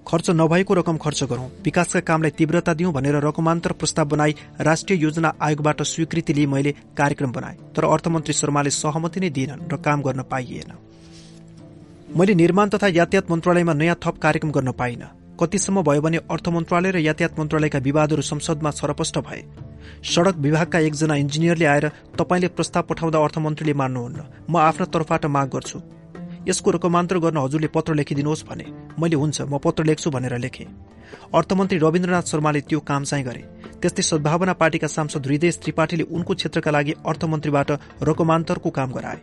[0.06, 5.32] खर्च नभएको रकम खर्च गरौं। विकासका कामलाई तीव्रता दिउँ भनेर रकमान्तर प्रस्ताव बनाई राष्ट्रिय योजना
[5.40, 10.22] आयोगबाट स्वीकृति लिई मैले कार्यक्रम बनाए। तर अर्थमन्त्री शर्माले सहमति नै दिएनन् र काम गर्न
[10.22, 10.72] पाइएन।
[12.16, 15.04] मैले निर्माण तथा यातायात मन्त्रालयमा नयाँ थप कार्यक्रम गर्न पाइन।
[15.40, 19.42] कतिसम्म भयो भने अर्थ मन्त्रालय र यातायात मन्त्रालयका विवादहरू संसदमा छरपष्ट भए।
[20.04, 21.88] सड़क विभागका एकजना इन्जिनियरले आएर
[22.18, 24.20] तपाईँले प्रस्ताव पठाउँदा अर्थमन्त्रीले मान्नुहुन्न।
[24.50, 25.78] म आफ्ना तर्फबाट माग गर्छु।
[26.48, 28.64] यसको रकमान्तर गर्न हजुरले पत्र लेखिदिनुहोस् भने।
[28.98, 30.66] मैले हुन्छ म पत्र लेख्छु भनेर लेखेँ।
[31.34, 33.42] अर्थमन्त्री रविन्द्रनाथ शर्माले त्यो काम चाहिँ गरे।
[33.80, 37.70] त्यस्तै सद्भावना पार्टीका सांसद हृदय त्रिपाठीले उनको क्षेत्रका लागि अर्थमन्त्रीबाट
[38.02, 39.20] रकमान्तरको काम गराए।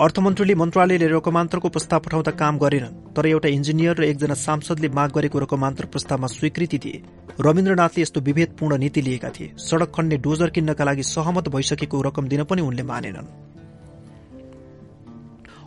[0.00, 5.38] अर्थमन्त्रीले मन्त्रालयले रकमान्तरको प्रस्ताव पठाउँदा काम गरेनन् तर एउटा इन्जिनियर र एकजना सांसदले माग गरेको
[5.38, 7.02] रकमान्तर प्रस्तावमा स्वीकृति दिए।
[7.40, 12.44] रविन्द्रनाथले यस्तो विभेदपूर्ण नीति लिएका थिए। सड़क खन्ने डोजर किन्नका लागि सहमत भइसकेको रकम दिन
[12.44, 13.28] पनि उनले मानेनन्।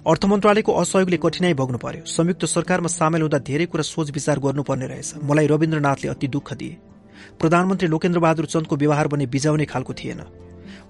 [0.03, 4.87] अर्थ मन्त्रालयको असहयोगले कठिनाई भोग्नु पर्यो। संयुक्त सरकारमा सामेल हुँदा धेरै कुरा सोच विचार गर्नुपर्ने
[4.87, 6.75] रहेछ। मलाई रविन्द्रनाथले अति दुःख दिए।
[7.39, 10.19] प्रधानमन्त्री लोकेन्द्र बहादुर चन्दको व्यवहार पनि बिजाउने खालको थिएन।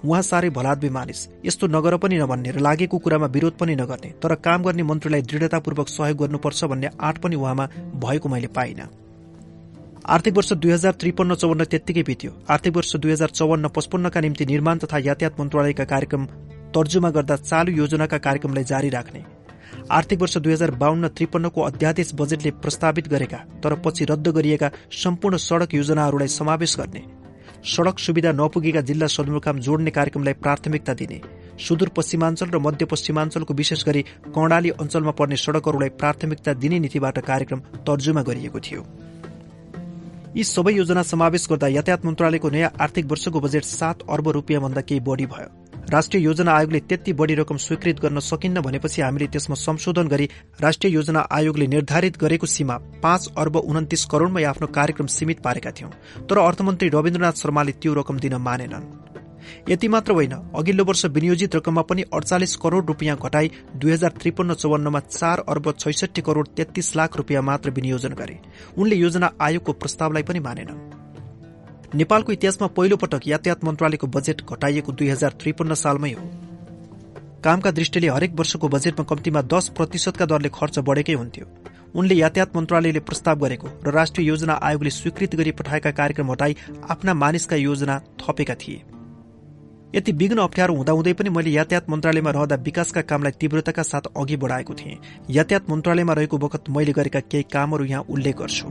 [0.01, 4.35] उहाँ साह्रै भलाद्वी मानिस। यस्तो नगर पनि नभन्ने र लागेको कुरामा विरोध पनि नगर्ने। तर
[4.41, 7.65] काम गर्ने मन्त्रीलाई दृढतापूर्वक सहयोग गर्नुपर्छ भन्ने आँट पनि उहाँमा
[8.01, 8.81] भएको मैले पाइन।
[10.09, 14.45] आर्थिक वर्ष दुई हजार त्रिपन्न चौवन्न त्यत्तिकै बित्यो। आर्थिक वर्ष दुई हजार चौवन्न पचपन्नका निम्ति
[14.45, 16.27] निर्माण तथा यातायात मन्त्रालयका कार्यक्रम
[16.75, 19.23] तर्जुमा गर्दा चालु योजनाका कार्यक्रमलाई जारी राख्ने।
[19.91, 25.37] आर्थिक वर्ष दुई हजार बाहन्न त्रिपन्नको अध्यादेश बजेटले प्रस्तावित गरेका तर पछि रद्द गरिएका सम्पूर्ण
[25.39, 27.03] सड़क योजनाहरूलाई समावेश गर्ने।
[27.65, 31.21] सड़क सुविधा नपुगेका जिल्ला सदरमुकाम जोड्ने कार्यक्रमलाई प्राथमिकता दिने।
[31.59, 38.21] सुदूर पश्चिमाञ्चल र मध्यपश्चिमाञ्चलको विशेष गरी कर्णाली अञ्चलमा पर्ने सड़कहरूलाई प्राथमिकता दिने नीतिबाट कार्यक्रम तर्जुमा
[38.21, 38.85] गरिएको थियो।
[40.35, 44.99] यी सबै योजना समावेश गर्दा यातायात मन्त्रालयको नयाँ आर्थिक वर्षको बजेट सात अर्ब रुपियाँभन्दा केही
[45.01, 45.62] बढ़ी भयो।
[45.93, 50.25] राष्ट्रिय योजना आयोगले त्यति बढ़ी रकम स्वीकृत गर्न सकिन्न भनेपछि हामीले त्यसमा संशोधन गरी
[50.61, 55.89] राष्ट्रिय योजना आयोगले निर्धारित गरेको सीमा पाँच अर्ब उन्तिस करोड़मा आफ्नो कार्यक्रम सीमित पारेका थियौं
[56.25, 58.89] तर अर्थमन्त्री रविन्द्रनाथ शर्माले त्यो रकम दिन मानेनन्।
[59.69, 64.53] यति मात्र होइन अघिल्लो वर्ष विनियोजित रकममा पनि अडचालिस करोड़ रूपियाँ घटाई दुई हजार त्रिपन्न
[64.55, 68.39] चौवन्नमा चार अर्ब छैसठी करोड़ तेत्तीस लाख रूपियाँ मात्र विनियोजन गरे।
[68.77, 71.02] उनले योजना आयोगको प्रस्तावलाई पनि मानेनन्।
[71.95, 76.21] नेपालको इतिहासमा पहिलो पटक यातायात मन्त्रालयको बजेट घटाइएको दुई हजार त्रिपन्न सालमै हो।
[77.43, 81.45] कामका दृष्टिले हरेक वर्षको बजेटमा कम्तीमा दश प्रतिशतका दरले खर्च बढेकै हुन्थ्यो।
[81.95, 86.55] उनले यातायात मन्त्रालयले प्रस्ताव गरेको र राष्ट्रिय योजना आयोगले स्वीकृत गरी पठाएका कार्यक्रम हटाई
[86.89, 88.81] आफ्ना मानिसका योजना थपेका थिए।
[89.93, 94.73] यति विघ्न अप्ठ्यारो हुँदाहुँदै पनि मैले यातायात मन्त्रालयमा रहँदा विकासका कामलाई तीव्रताका साथ अघि बढाएको
[94.73, 94.97] थिएँ।
[95.29, 98.67] यातायात मन्त्रालयमा रहेको बखत मैले गरेका केही कामहरू यहाँ उल्लेख गर्छु।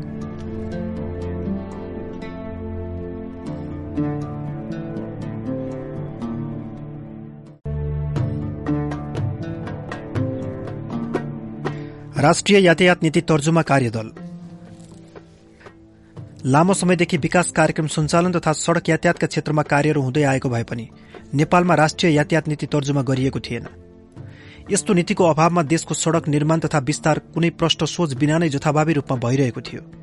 [12.18, 14.10] राष्ट्रिय यातायात नीति तर्जुमा कार्यदल।
[16.46, 20.88] लामो समयदेखि विकास कार्यक्रम सञ्चालन तथा सड़क यातायातका क्षेत्रमा कार्यहरू हुँदै आएको भए पनि
[21.34, 23.66] नेपालमा राष्ट्रिय यातायात नीति तर्जुमा गरिएको थिएन।
[24.70, 29.28] यस्तो नीतिको अभावमा देशको सड़क निर्माण तथा विस्तार कुनै प्रष्ट सोच बिना नै जथाभावी रूपमा
[29.28, 30.01] भइरहेको थियो।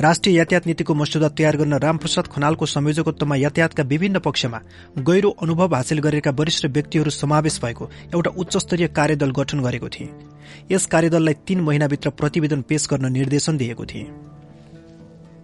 [0.00, 4.58] राष्ट्रिय यातायात नीतिको मस्यौदा तयार गर्न रामप्रसाद खनालको संयोजकत्वमा यातायातका विभिन्न पक्षमा
[4.98, 10.08] गहिरो अनुभव हासिल गरेका वरिष्ठ व्यक्तिहरू समावेश भएको एउटा उच्चस्तरीय कार्यदल गठन गरेको थिए।
[10.70, 14.06] यस कार्यदललाई तीन महिनाभित्र प्रतिवेदन पेश गर्न निर्देशन दिएको थिए।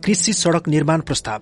[0.04, 1.40] कृषि सड़क निर्माण प्रस्ताव।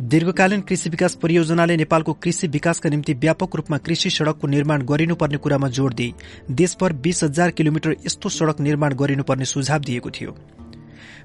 [0.00, 5.68] दीर्घकालीन कृषि विकास परियोजनाले नेपालको कृषि विकासका निम्ति व्यापक रूपमा कृषि सड़कको निर्माण गरिनुपर्ने कुरामा
[5.68, 6.14] जोड़ दिई
[6.50, 10.36] देशभर बीस हजार किलोमिटर यस्तो सड़क निर्माण गरिनुपर्ने सुझाव दिएको थियो।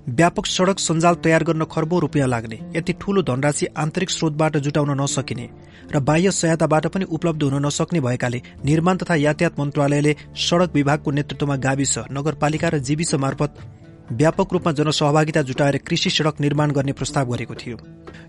[0.07, 5.49] व्यापक सड़क सञ्जाल तयार गर्न खर्बौं रूपियाँ लाग्ने। यति ठूलो धनराशि आन्तरिक स्रोतबाट जुटाउन नसकिने
[5.91, 11.55] र बाह्य सहायताबाट पनि उपलब्ध हुन नसक्ने भएकाले निर्माण तथा यातायात मन्त्रालयले सड़क विभागको नेतृत्वमा
[11.57, 13.55] गाविस नगरपालिका र जीविस मार्फत
[14.11, 17.77] व्यापक रूपमा जनसहभागिता जुटाएर कृषि सड़क निर्माण गर्ने प्रस्ताव गरेको थियो।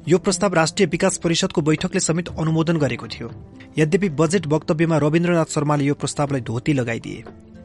[0.08, 3.30] यो प्रस्ताव राष्ट्रिय विकास परिषदको बैठकले समेत अनुमोदन गरेको थियो।
[3.78, 7.24] यद्यपि बजेट वक्तव्यमा रविन्द्रनाथ शर्माले यो प्रस्तावलाई धोती लगाइदिए।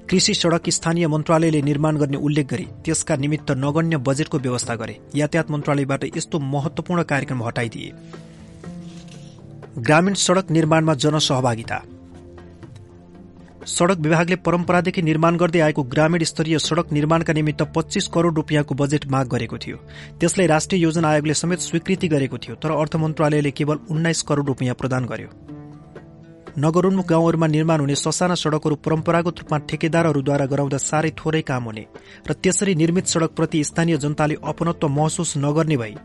[0.09, 5.51] कृषि सड़क स्थानीय मन्त्रालयले निर्माण गर्ने उल्लेख गरी त्यसका निमित्त नगण्य बजेटको व्यवस्था गरे। यातायात
[5.51, 7.91] मन्त्रालयबाट यस्तो महत्वपूर्ण कार्यक्रम हटाइदिए।
[9.79, 11.81] ग्रामीण सड़क निर्माणमा जनसहभागिता।
[13.67, 19.05] सड़क विभागले परम्परादेखि निर्माण गर्दै आएको ग्रामीण स्तरीय सड़क निर्माणका निमित्त पच्चीस करोड़ रूपियाँको बजेट
[19.07, 19.77] माग गरेको थियो।
[20.19, 24.75] त्यसलाई राष्ट्रिय योजना आयोगले समेत स्वीकृति गरेको थियो तर अर्थ मन्त्रालयले केवल उन्नाइस करोड़ रूपियाँ
[24.75, 25.58] प्रदान गर्यो।
[26.59, 31.83] नगरोन्मुख गाउँहरूमा निर्माण हुने ससाना सड़कहरू परम्परागत रूपमा ठेकेदारहरूद्वारा गराउँदा साह्रै थोरै काम हुने
[32.29, 35.95] र त्यसरी निर्मित सड़कप्रति स्थानीय जनताले अपनत्व महसुस नगर्ने भई।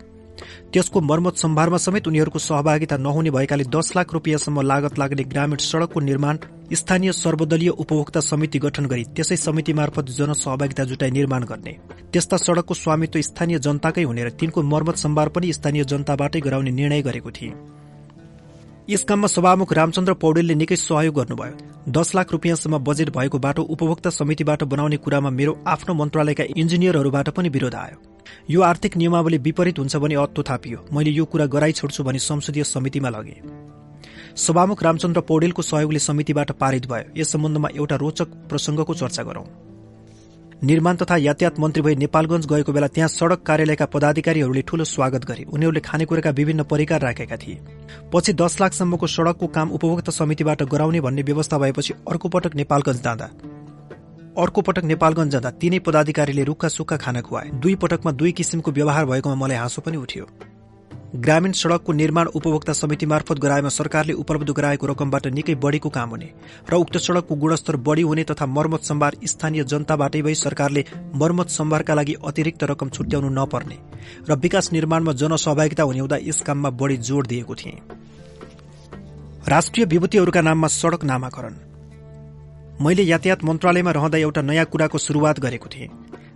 [0.73, 6.01] त्यसको मर्मत सम्भारमा समेत उनीहरूको सहभागिता नहुने भएकाले दस लाख रूपियाँसम्म लागत लाग्ने ग्रामीण सड़कको
[6.01, 6.39] निर्माण
[6.73, 11.77] स्थानीय सर्वदलीय उपभोक्ता समिति गठन गरी त्यसै समिति मार्फत जनसहभागिता जुटाई निर्माण गर्ने।
[12.13, 17.03] त्यस्ता सड़कको स्वामित्व स्थानीय जनताकै हुने र तिनको मर्मत सम्भार पनि स्थानीय जनताबाटै गराउने निर्णय
[17.03, 17.53] गरेको थिए।
[18.91, 24.11] यस काममा सभामुख रामचन्द्र पौडेलले निकै सहयोग गर्नुभयो। दस लाख रूपियाँसम्म बजेट भएको बाटो उपभोक्ता
[24.11, 27.97] समितिबाट बनाउने कुरामा मेरो आफ्नो मन्त्रालयका इन्जिनियरहरूबाट पनि विरोध आयो।
[28.51, 32.65] यो आर्थिक नियमावली विपरीत हुन्छ भने अत्तो थापियो। मैले यो कुरा गराइ छोड्छु भने संसदीय
[32.65, 33.41] समितिमा लगे।
[34.37, 39.49] सभामुख रामचन्द्र पौडेलको सहयोगले समितिबाट पारित भयो। यस सम्बन्धमा एउटा रोचक प्रसंगको चर्चा गरौं।
[40.65, 45.45] निर्माण तथा यातायात मन्त्री भई नेपालगंज गएको बेला त्यहाँ सड़क कार्यालयका पदाधिकारीहरूले ठूलो स्वागत गरे।
[45.45, 47.59] उनीहरूले खानेकुराका विभिन्न परिकार राखेका थिए।
[48.13, 53.25] पछि दस लाखसम्मको सड़कको काम उपभोक्ता समितिबाट गराउने भन्ने व्यवस्था भएपछि अर्को पटक नेपालगंज जाँदा।
[54.43, 59.05] अर्को पटक नेपालगंज जाँदा तीनै पदाधिकारीले रुखा सुक्खा खाना खुवाए। दुई पटकमा दुई किसिमको व्यवहार
[59.05, 60.27] भएकोमा मलाई हाँसो पनि उठ्यो।
[61.15, 66.31] ग्रामीण सड़कको निर्माण उपभोक्ता समिति मार्फत गराएमा सरकारले उपलब्ध गराएको रकमबाट निकै बढ़ीको काम हुने
[66.71, 71.95] र उक्त सड़कको गुणस्तर बढ़ी हुने तथा मर्मत सम्भार स्थानीय जनताबाटै भई सरकारले मर्मत सम्भारका
[71.95, 73.79] लागि अतिरिक्त रकम छुट्याउनु नपर्ने
[74.29, 77.79] र विकास निर्माणमा जनसहभागिता हुने हुँदा यस काममा बढ़ी जोड़ दिएको थिए।
[79.49, 81.55] राष्ट्रिय विभूतिहरूका नाममा सड़क नामाकरण।
[82.81, 85.89] मैले यातायात मन्त्रालयमा रहँदा एउटा नयाँ कुराको शुरूआत गरेको थिएँ।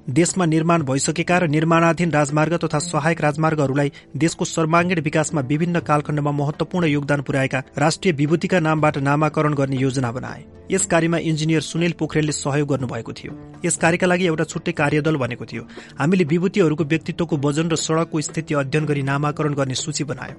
[0.09, 6.87] देशमा निर्माण भइसकेका र निर्माणाधीन राजमार्ग तथा सहायक राजमार्गहरूलाई देशको सर्वाङ्गीण विकासमा विभिन्न कालखण्डमा महत्वपूर्ण
[6.87, 12.69] योगदान पुर्याएका राष्ट्रिय विभूतिका नामबाट नामाकरण गर्ने योजना बनाए। यस कार्यमा इन्जिनियर सुनिल पोखरेलले सहयोग
[12.69, 13.33] गर्नुभएको थियो।
[13.65, 15.63] यस कार्यका लागि एउटा छुट्टै कार्यदल बनेको थियो।
[15.99, 20.37] हामीले विभूतिहरूको व्यक्तित्वको वजन र सड़कको स्थिति अध्ययन गरी नामाकरण गर्ने सूची बनायो।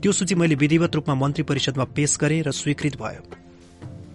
[0.00, 3.41] त्यो सूची मैले विधिवत रूपमा मन्त्री परिषदमा पेश गरे र स्वीकृत भयो।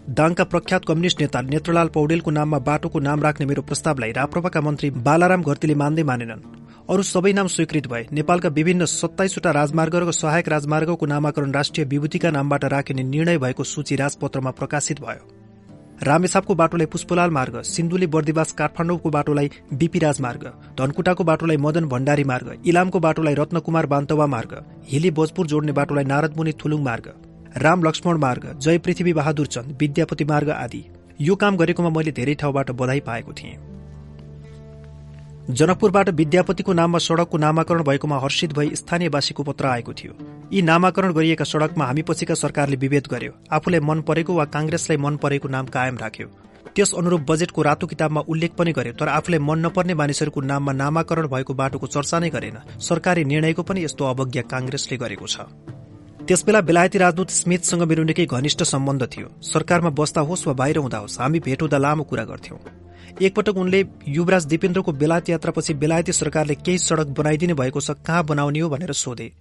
[0.07, 5.41] दाङका प्रख्यात कम्युनिष्ट नेता नेत्रलाल पौडेलको नाममा बाटोको नाम राख्ने मेरो प्रस्तावलाई राप्रपाका मन्त्री बालाराम
[5.43, 6.43] घरतीले मान्दै मानेनन्।
[6.89, 12.31] अरू सबै नाम स्वीकृत भए नेपालका विभिन्न सत्ताइसवटा राजमार्ग र सहायक राजमार्गको नामाकरण राष्ट्रिय विभूतिका
[12.31, 15.27] नामबाट राखिने निर्णय भएको सूची राजपत्रमा प्रकाशित भयो।
[16.03, 22.57] रामेछापको बाटोलाई पुष्पलाल मार्ग सिन्धुली बर्दिवास काठमाडौँको बाटोलाई बीपी राजमार्ग धनकुटाको बाटोलाई मदन भण्डारी मार्ग
[22.65, 27.07] इलामको बाटोलाई रत्नकुमार बान्तवा मार्ग हिली भोजपुर जोड्ने बाटोलाई नारदमुनि थुलुङ मार्ग।
[27.57, 30.83] राम लक्ष्मण मार्ग जय पृथ्वी बहादुर चन्द विद्यापति मार्ग आदि।
[31.21, 33.57] यो काम गरेकोमा मैले धेरै ठाउँबाट बधाई पाएको थिएँ।
[35.49, 40.13] जनकपुरबाट विद्यापतिको नाममा सड़कको नामाकरण भएकोमा हर्षित भई स्थानीयवासीको पत्र आएको थियो।
[40.53, 45.17] यी नामाकरण गरिएका सड़कमा हामी पछिका सरकारले विभेद गर्यो। आफूलाई मन परेको वा कांग्रेसलाई मन
[45.17, 46.27] परेको नाम कायम राख्यो।
[46.75, 51.27] त्यस अनुरूप बजेटको रातो किताबमा उल्लेख पनि गर्यो तर आफूलाई मन नपर्ने मानिसहरूको नाममा नामाकरण
[51.27, 55.47] भएको बाटोको चर्चा नै गरेन। सरकारी निर्णयको पनि यस्तो अवज्ञा कांग्रेसले गरेको छ।
[56.27, 60.97] त्यसबेला बेलायती राजदूत स्मिथसँग मेरो निकै घनिष्ठ सम्बन्ध थियो। सरकारमा बस्दा होस् वा बाहिर हुँदा
[60.97, 62.57] होस् हामी भेट हुँदा लामो कुरा गर्थ्यौं।
[63.23, 68.59] एकपटक उनले युवराज दिपेन्द्रको बेलायत यात्रापछि बेलायती सरकारले केही सड़क बनाइदिने भएको छ कहाँ बनाउने
[68.59, 69.31] हो भनेर सोधे।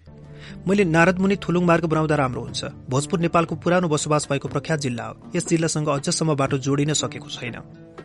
[0.69, 5.15] मैले नारदमुनि थुलुङ मार्ग बनाउँदा राम्रो हुन्छ। भोजपुर नेपालको पुरानो बसोबास भएको प्रख्यात जिल्ला हो।
[5.35, 7.57] यस जिल्लासँग अझसम्म बाटो जोडिन सकेको छैन।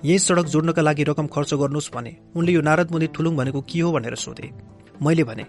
[0.02, 3.92] यही सड़क जोड्नका लागि रकम खर्च गर्नुहोस् भने उनले यो नारदमुनि थुलुङ भनेको के हो
[3.94, 4.50] भनेर सोधे।
[5.02, 5.46] मैले भने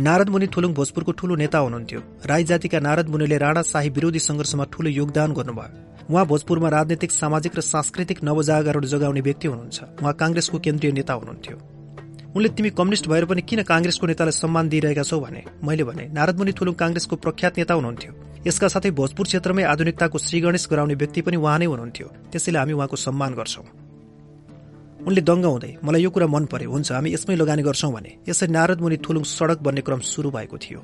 [0.00, 4.64] नारद मुनि थुलुङ भोजपुरको ठूलो नेता हुनुहुन्थ्यो। राई जातिका नारद मुनिले राणा शाही विरोधी संघर्षमा
[4.72, 10.58] ठूलो योगदान गर्नुभयो। उहाँ भोजपुरमा राजनैतिक सामाजिक र सांस्कृतिक नवजागरण जगाउने व्यक्ति हुनुहुन्छ। उहाँ कांग्रेसको
[10.58, 11.56] केन्द्रीय नेता हुनुहुन्थ्यो।
[12.36, 15.20] उनले तिमी कम्युनिष्ट भएर पनि किन कांग्रेसको नेतालाई सम्मान दिइरहेका छौ?
[15.20, 18.12] भने मैले भने नारदमुनि थुलुङ कांग्रेसको प्रख्यात नेता हुनुहुन्थ्यो।
[18.46, 22.96] यसका साथै भोजपुर क्षेत्रमै आधुनिकताको श्रीगणेश गराउने व्यक्ति पनि उहाँ नै हुनुहुन्थ्यो। त्यसैले हामी उहाँको
[22.96, 23.85] सम्मान गर्छौं।
[25.06, 28.50] उनले दङ्ग हुँदै मलाई यो कुरा मन पर्यो हुन्छ हामी यसमै लगानी गर्छौं भने। यसरी
[28.52, 30.80] नारदमुनि थुलुङ सड़क बन्ने क्रम शुरू भएको थियो।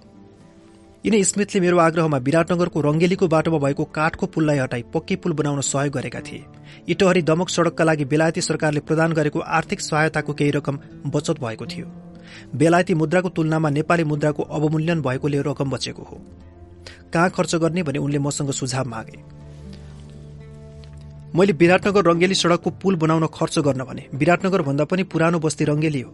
[1.04, 5.94] यिनै स्मिथले मेरो आग्रहमा विराटनगरको रंगेलीको बाटोमा भएको काठको पुललाई हटाई पक्की पुल बनाउन सहयोग
[5.94, 6.44] गरेका थिए।
[6.88, 10.78] इटहरी दमक सड़कका लागि बेलायती सरकारले प्रदान गरेको आर्थिक सहायताको केही रकम
[11.10, 11.86] बचत भएको थियो।
[12.54, 16.22] बेलायती मुद्राको तुलनामा नेपाली मुद्राको अवमूल्यन भएकोले रकम बचेको हो।
[17.12, 19.18] कहाँ खर्च गर्ने भने उनले मसँग सुझाव मागे।
[21.34, 26.00] मैले विराटनगर रंगेली सड़कको पुल बनाउन खर्च गर्न भने विराटनगर भन्दा पनि पुरानो बस्ती रंगेली
[26.00, 26.10] हो।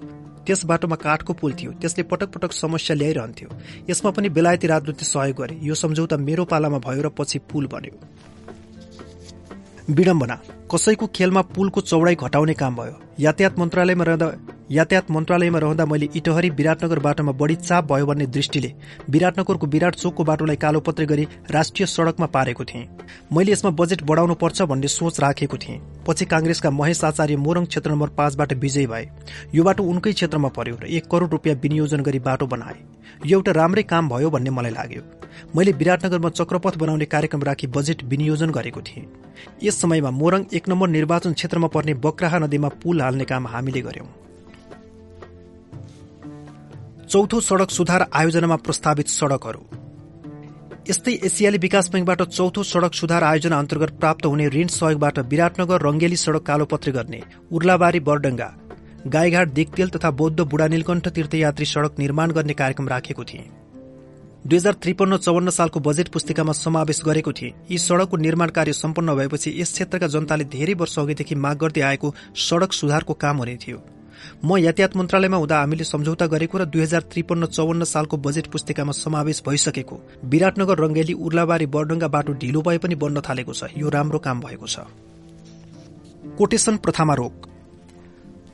[0.46, 3.48] त्यस बाटोमा काठको पुल थियो त्यसले पटक पटक समस्या ल्याइरहन्थ्यो।
[3.90, 7.94] यसमा पनि बेलायती राजनीति सहयोग गरे। यो सम्झौता मेरो पालामा भयो र पछि पुल बन्यो।
[9.90, 10.36] विडम्बना
[10.70, 14.26] कसैको खेलमा पुलको चौडाई घटाउने काम भयो। यातायात मन्त्रालयमा रहँदा
[14.70, 18.70] यातायात मन्त्रालयमा रहँदा मैले इटहरी विराटनगर बाटोमा बढी चाप भयो भन्ने दृष्टिले
[19.10, 22.86] विराटनगरको विराट चोकको बाटोलाई कालोपत्रे गरी राष्ट्रिय सड़कमा पारेको थिएँ।
[23.32, 27.90] मैले यसमा बजेट बढाउनु पर्छ भन्ने सोच राखेको थिएँ। पछि कांग्रेसका महेश आचार्य मोरङ क्षेत्र
[27.90, 29.08] नम्बर पाँचबाट विजयी भए।
[29.54, 32.78] यो बाटो उनकै क्षेत्रमा पर्यो र एक करोड़ रूपियाँ विनियोजन गरी बाटो बनाए।
[33.26, 35.02] यो एउटा राम्रै काम भयो भन्ने मलाई लाग्यो।
[35.56, 39.06] मैले विराटनगरमा चक्रपथ बनाउने कार्यक्रम राखी बजेट विनियोजन गरेको थिएँ।
[39.62, 44.06] यस समयमा मोरङ एक नम्बर निर्वाचन क्षेत्रमा पर्ने बक्राहा नदीमा पुल हाल्ने काम हामीले गर्यौं
[47.06, 49.60] चौथो सड़क सुधार आयोजनामा प्रस्तावित सड़कहरू।
[50.88, 56.16] यस्तै एसियाली विकास बैंकबाट चौथो सड़क सुधार आयोजना अन्तर्गत प्राप्त हुने ऋण सहयोगबाट विराटनगर रंगेली
[56.16, 57.20] सड़क कालोपत्रे गर्ने
[57.52, 58.50] उर्लाबारी बरडंगा
[59.06, 63.44] गाईघाट दिगतेल तथा बौद्ध बुढा नीलकण्ठ तीर्थयात्री सड़क निर्माण गर्ने कार्यक्रम राखेको थिए।
[64.44, 69.14] दुई हजार त्रिपन्न चौवन्न सालको बजेट पुस्तिकामा समावेश गरेको थिए। यी सड़कको निर्माण कार्य सम्पन्न
[69.14, 73.78] भएपछि यस क्षेत्रका जनताले धेरै वर्ष अघिदेखि माग गर्दै आएको सड़क सुधारको काम हुने थियो।
[74.44, 78.92] म यातायात मन्त्रालयमा हुँदा हामीले सम्झौता गरेको र दुई हजार त्रिपन्न चौवन्न सालको बजेट पुस्तिकामा
[78.92, 84.18] समावेश भइसकेको। विराटनगर रंगेली उर्लाबारी बर्डङ्गा बाटो ढिलो भए पनि बन्न थालेको छ। यो राम्रो
[84.18, 84.86] काम भएको छ।
[86.38, 87.34] कोटेशन प्रथामा रोक।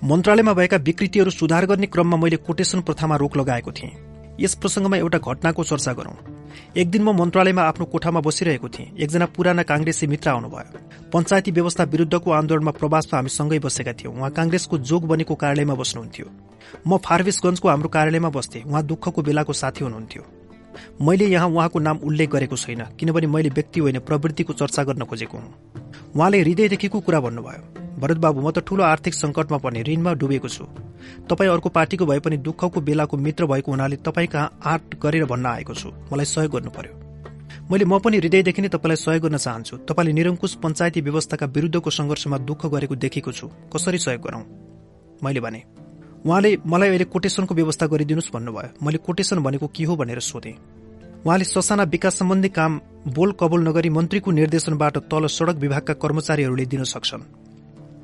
[0.05, 5.19] मन्त्रालयमा भएका विकृतिहरू सुधार गर्ने क्रममा मैले कोटेशन प्रथामा रोक लगाएको थिएँ। यस प्रसंगमा एउटा
[5.19, 6.15] घटनाको चर्चा गरौं।
[6.77, 10.79] एक दिन म मन्त्रालयमा आफ्नो कोठामा बसिरहेको थिएँ। एकजना पुराना कांग्रेसी मित्र आउनुभयो।
[11.13, 16.27] पञ्चायती व्यवस्था विरूद्धको आन्दोलनमा प्रवासमा हामी सँगै बसेका थियौं। उहाँ कांग्रेसको जोग बनेको कार्यालयमा बस्नुहुन्थ्यो।
[16.89, 20.23] म फारबिसगंजको हाम्रो कार्यालयमा बस्थे। उहाँ दुःखको बेलाको साथी हुनुहुन्थ्यो।
[21.03, 25.39] मैले यहाँ उहाँको नाम उल्लेख गरेको छैन किनभने मैले व्यक्ति होइन प्रवृत्तिको चर्चा गर्न खोजेको
[25.39, 25.55] हुँ।
[26.17, 30.65] उहाँले हृदयदेखिको कुरा भन्नुभयो भरत बाबु म त ठूलो आर्थिक संकटमा पर्ने ऋणमा डुबेको छु।
[31.31, 35.47] तपाईँ अर्को पार्टीको भए पनि दुःखको बेलाको मित्र भएको हुनाले तपाईँ कहाँ आँट गरेर भन्न
[35.47, 35.89] आएको छु?
[36.13, 36.93] मलाई सहयोग गर्नु पर्यो।
[37.71, 42.39] मैले म पनि हृदयदेखि नै तपाईँलाई सहयोग गर्न चाहन्छु। तपाईँले निरङ्कुश पञ्चायती व्यवस्थाका विरूद्धको संघर्षमा
[42.39, 44.43] दुःख गरेको देखेको छु। कसरी सहयोग गरौं?
[45.25, 45.63] मैले भने
[46.25, 50.57] उहाँले मलाई अहिले कोटेशनको व्यवस्था गरिदिनुहोस् भन्नुभयो। मैले कोटेशन भनेको के हो भनेर सोधेँ।
[51.27, 56.85] उहाँले ससाना विकास सम्बन्धी काम बोल कबोल नगरी मन्त्रीको निर्देशनबाट तल सड़क विभागका कर्मचारीहरूले दिन
[56.85, 57.23] सक्छन्।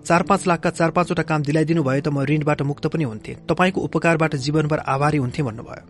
[0.04, 3.80] चार पाँच लाखका चार पाँचवटा काम दिलाइदिनु भयो त म ऋणबाट मुक्त पनि हुन्थे। तपाईँको
[3.80, 5.84] उपकारबाट जीवनभर आभारी हुन्थे भन्नुभयो।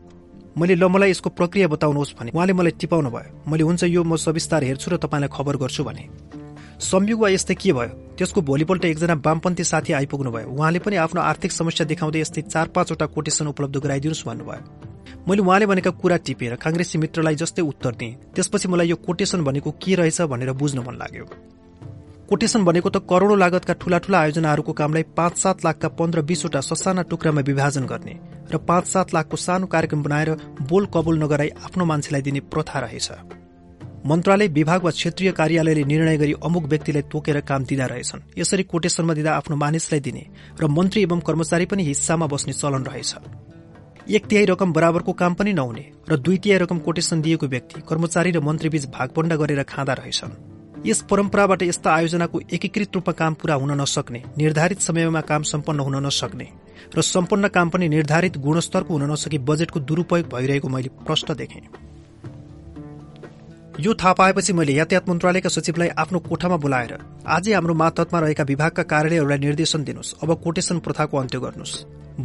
[0.58, 4.16] मैले ल मलाई यसको प्रक्रिया बताउनुहोस् भने उहाँले मलाई टिपाउनु भयो मैले हुन्छ यो म
[4.16, 6.04] सविस्तार हेर्छु र तपाईँलाई खबर गर्छु भने।
[6.80, 7.88] संयोग वा यस्तै के भयो?
[8.16, 12.68] त्यसको भोलिपल्ट एकजना वामपन्थी साथी आइपुग्नु भयो उहाँले पनि आफ्नो आर्थिक समस्या देखाउँदै यस्तै चार
[12.72, 14.62] पाँचवटा कोटेशन उपलब्ध गराइदिनुहोस् भन्नुभयो।
[15.28, 19.70] मैले उहाँले भनेका कुरा टिपेर काङ्ग्रेसी मित्रलाई जस्तै उत्तर दिएँ। त्यसपछि मलाई यो कोटेशन भनेको
[19.76, 21.24] के रहेछ भनेर बुझ्न मन लाग्यो।
[22.28, 27.02] कोटेशन भनेको त करोड़ौं लागतका ठूला ठूला आयोजनाहरूको कामलाई पाँच सात लाखका पन्ध्र बीसवटा ससाना
[27.10, 28.14] टुक्रामा विभाजन गर्ने
[28.52, 30.30] र पाँच सात लाखको सानो कार्यक्रम बनाएर
[30.64, 33.08] बोल कबुल नगराई आफ्नो मान्छेलाई दिने प्रथा रहेछ।
[34.06, 39.14] मन्त्रालय विभाग वा क्षेत्रीय कार्यालयले निर्णय गरी अमुक व्यक्तिलाई तोकेर काम दिँदा रहेछन्। यसरी कोटेशनमा
[39.14, 40.24] दिँदा आफ्नो मानिसलाई दिने
[40.60, 43.14] र मन्त्री एवं कर्मचारी पनि हिस्सामा बस्ने चलन रहेछ।
[44.08, 48.30] एक तिहाई रकम बराबरको काम पनि नहुने र दुई तिहाई रकम कोटेशन दिएको व्यक्ति कर्मचारी
[48.30, 50.32] र मन्त्रीबीच भागपण्डा गरेर खाँदा रहेछन्।
[50.86, 56.06] यस परम्पराबाट यस्ता आयोजनाको एकीकृत रूपमा काम पूरा हुन नसक्ने निर्धारित समयमा काम सम्पन्न हुन
[56.06, 56.48] नसक्ने
[56.96, 61.89] र सम्पन्न काम पनि निर्धारित गुणस्तरको हुन नसकी बजेटको दुरूपयोग भइरहेको मैले प्रश्न देखेँ।
[63.80, 66.92] यो थाहा पाएपछि मैले यातायात मन्त्रालयका सचिवलाई आफ्नो कोठामा बोलाएर
[67.26, 71.74] आजै हाम्रो मातहतमा रहेका विभागका कार्यालयहरूलाई निर्देशन दिनुहोस्। अब कोटेशन प्रथाको अन्त्य गर्नुहोस्।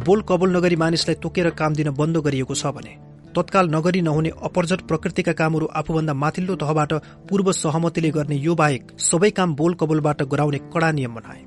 [0.04, 2.92] बोल कबुल नगरी मानिसलाई तोकेर काम दिन बन्द गरिएको छ भने
[3.32, 6.92] तत्काल नगरी नहुने अपरजट प्रकृतिका कामहरू आफूभन्दा माथिल्लो तहबाट
[7.28, 11.42] पूर्व सहमतिले गर्ने यो बाहेक सबै काम बोल कबोलबाट गराउने कड़ा नियम बनाए।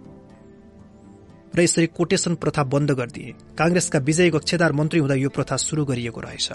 [1.53, 6.21] र यसरी कोटेशन प्रथा बन्द गरिदिए। कांग्रेसका विजय गक्षेदार मन्त्री हुँदा यो प्रथा शुरू गरिएको
[6.21, 6.49] रहेछ।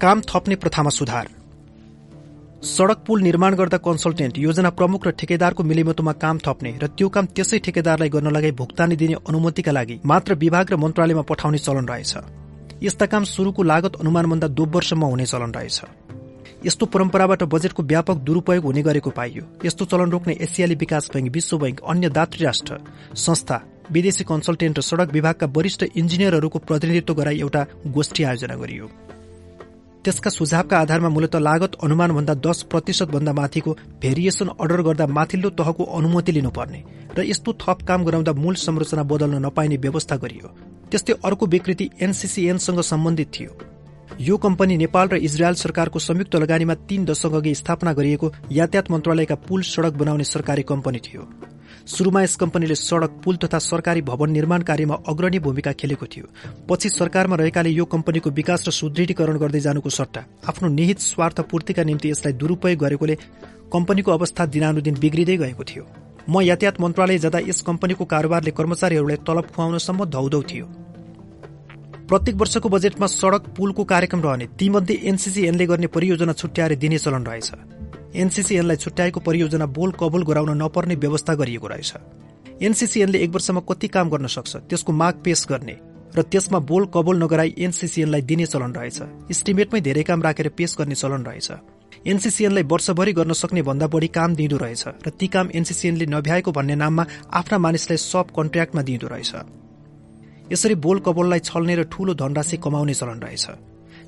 [0.00, 1.26] काम थप्ने प्रथामा सुधार।
[2.66, 7.26] सड़क पुल निर्माण गर्दा कन्सल्टेन्ट योजना प्रमुख र ठेकेदारको मिलिमतोमा काम थप्ने र त्यो काम
[7.30, 12.82] त्यसै ठेकेदारलाई गर्न लगाई भुक्तानी दिने अनुमतिका लागि मात्र विभाग र मन्त्रालयमा पठाउने चलन रहेछ।
[12.82, 15.80] यस्ता काम शुरूको लागत अनुमानभन्दा दो वर्षमा हुने चलन रहेछ।
[16.66, 21.58] यस्तो परम्पराबाट बजेटको व्यापक दुरूपयोग हुने गरेको पाइयो। यस्तो चलन रोक्ने एसियाली विकास बैंक विश्व
[21.58, 22.82] बैंक अन्य दात्री राष्ट्र
[23.14, 29.05] संस्था विदेशी कन्सल्टेन्ट र सड़क विभागका वरिष्ठ इन्जिनियरहरूको प्रतिनिधित्व गराई एउटा गोष्ठी आयोजना गरियो।
[30.06, 33.72] त्यसका सुझावका आधारमा मूलत लागत अनुमानभन्दा दस प्रतिशत भन्दा माथिको
[34.02, 36.82] भेरिएसन अर्डर गर्दा माथिल्लो तहको अनुमति लिनुपर्ने
[37.16, 40.48] र यस्तो थप काम गराउँदा मूल संरचना बदल्न नपाइने व्यवस्था गरियो।
[40.90, 43.50] त्यस्तै अर्को विकृति एनसीसीएनसँग सम्बन्धित थियो।
[44.20, 49.34] यो कम्पनी नेपाल र इजरायल सरकारको संयुक्त लगानीमा तीन दशक अघि स्थापना गरिएको यातायात मन्त्रालयका
[49.42, 51.28] पुल सड़क बनाउने सरकारी कम्पनी थियो।
[51.86, 56.26] शुरूमा यस कम्पनीले सड़क पुल तथा सरकारी भवन निर्माण कार्यमा अग्रणी भूमिका खेलेको थियो।
[56.68, 61.82] पछि सरकारमा रहेकाले यो कम्पनीको विकास र सुदृढीकरण गर्दै जानुको सट्टा आफ्नो निहित स्वार्थ पूर्तिका
[61.84, 63.16] निम्ति यसलाई दुरूपयोग गरेकोले
[63.72, 65.84] कम्पनीको अवस्था दिनानुदिन बिग्रिँदै गएको थियो।
[66.28, 70.66] म यातायात मन्त्रालय जाँदा यस कम्पनीको कारोबारले कर्मचारीहरूलाई तलब खुवाउनसम्म धौधौ थियो।
[72.10, 77.50] प्रत्येक वर्षको बजेटमा सड़क पुलको कार्यक्रम रहने तीमध्ये एनसीसीएनले गर्ने परियोजना छुट्याएर दिने चलन रहेछ।
[78.16, 81.92] एनसीसीएनलाई छुट्याएको परियोजना बोल कबुल गराउन नपर्ने व्यवस्था गरिएको रहेछ।
[82.62, 85.76] एनसीसीएनले एक वर्षमा कति काम गर्न सक्छ त्यसको माग पेश गर्ने
[86.16, 90.94] र त्यसमा बोल कबुल नगराई एनसीसीएनलाई दिने चलन रहेछ। इस्टिमेटमै धेरै काम राखेर पेश गर्ने
[90.94, 91.48] चलन रहेछ।
[92.06, 96.74] एनसीसीएनलाई वर्षभरि गर्न सक्ने भन्दा बढी काम दिँदो रहेछ र ती काम एनसीसीएनले नभ्याएको भन्ने
[96.74, 99.32] नाममा आफ्ना मानिसलाई सब कन्ट्र्याक्टमा दिँदो रहेछ।
[100.52, 103.46] यसरी बोल कबोललाई छल्ने र ठूलो धनराशि कमाउने चलन रहेछ।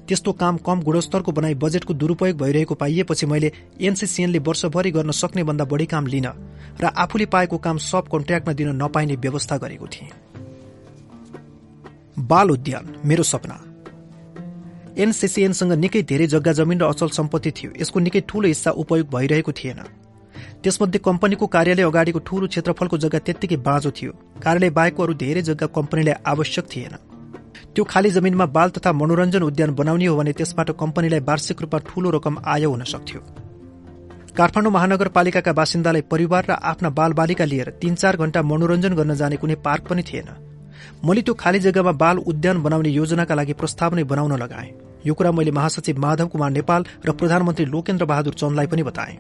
[0.09, 5.65] त्यस्तो काम कम गुणस्तरको बनाई बजेटको दुरूपयोग भइरहेको पाइएपछि मैले एनसीसीएनले वर्षभरि गर्न सक्ने भन्दा
[5.65, 6.27] बढी काम लिन
[6.81, 10.11] र आफूले पाएको काम सब कन्ट्र्याक्टमा दिन नपाइने व्यवस्था गरेको थिएँ।
[12.19, 13.57] बाल उद्यान मेरो सपना।
[14.99, 19.53] एनसीसीएनसँग निकै धेरै जग्गा जमिन र अचल सम्पत्ति थियो। यसको निकै ठूलो हिस्सा उपयोग भइरहेको
[19.53, 19.81] थिएन।
[20.63, 25.67] त्यसमध्ये कम्पनीको कार्यालय अगाडिको ठूलो क्षेत्रफलको जग्गा त्यत्तिकै बाँझो थियो। कार्यालय बाहेकको अरू धेरै जग्गा
[25.77, 26.95] कम्पनीलाई आवश्यक थिएन।
[27.75, 32.11] त्यो खाली जमिनमा बाल तथा मनोरञ्जन उद्यान बनाउने हो भने त्यसबाट कम्पनीलाई वार्षिक रूपमा ठूलो
[32.11, 33.21] रकम आय हुन सक्थ्यो।
[34.37, 39.55] काठमाडौँ महानगरपालिकाका बासिन्दालाई परिवार र आफ्ना बालबालिका लिएर तीन चार घण्टा मनोरञ्जन गर्न जाने कुनै
[39.65, 40.29] पार्क पनि थिएन।
[41.05, 44.71] मैले त्यो खाली जग्गामा बाल उद्यान बनाउने योजनाका लागि प्रस्ताव नै बनाउन लगाएँ।
[45.07, 49.19] यो कुरा मैले महासचिव माधव कुमार नेपाल र प्रधानमन्त्री लोकेन्द्र बहादुर चन्दलाई पनि बताएँ।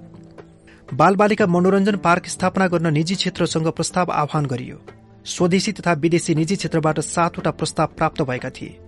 [0.94, 4.78] बालबालिका मनोरञ्जन पार्क स्थापना गर्न निजी क्षेत्रसँग प्रस्ताव आह्वान गरियो।
[5.28, 8.78] स्वदेशी तथा विदेशी निजी क्षेत्रबाट सातवटा प्रस्ताव प्राप्त भएका थिए।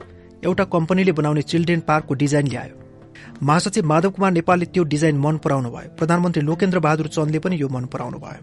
[0.45, 2.77] एउटा कम्पनीले बनाउने चिल्ड्रेन पार्कको डिजाइन ल्यायो।
[3.43, 7.69] महासचिव माधव कुमार नेपालले त्यो डिजाइन मन पराउनु भयो। प्रधानमन्त्री लोकेन्द्र बहादुर चन्दले पनि यो
[7.69, 8.43] मन पराउनु भयो।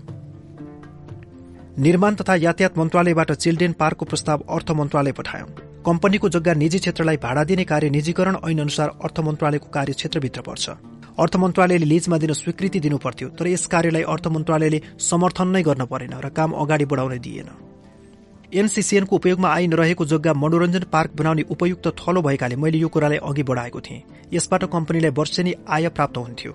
[1.77, 5.49] निर्माण तथा यातायात मन्त्रालयबाट चिल्ड्रेन पार्कको प्रस्ताव अर्थ मन्त्रालय पठायौं।
[5.85, 10.69] कम्पनीको जग्गा निजी क्षेत्रलाई भाडा दिने कार्य निजीकरण ऐन अनुसार अर्थ मन्त्रालयको कार्यक्षेत्रभित्र पर्छ।
[11.19, 15.85] अर्थ मन्त्रालयले लिजमा दिन स्वीकृति दिनु पर्थ्यो तर यस कार्यलाई अर्थ मन्त्रालयले समर्थन नै गर्न
[15.85, 17.49] परेन र काम अगाडि बढाउन दिएन।
[18.53, 23.43] एनसीसीएनको उपयोगमा आई नरहेको जग्गा मनोरञ्जन पार्क बनाउने उपयुक्त थलो भएकाले मैले यो कुरालाई अघि
[23.43, 26.53] बढाएको थिएँ। यसबाट कम्पनीलाई वर्षेनी आय प्राप्त हुन्थ्यो।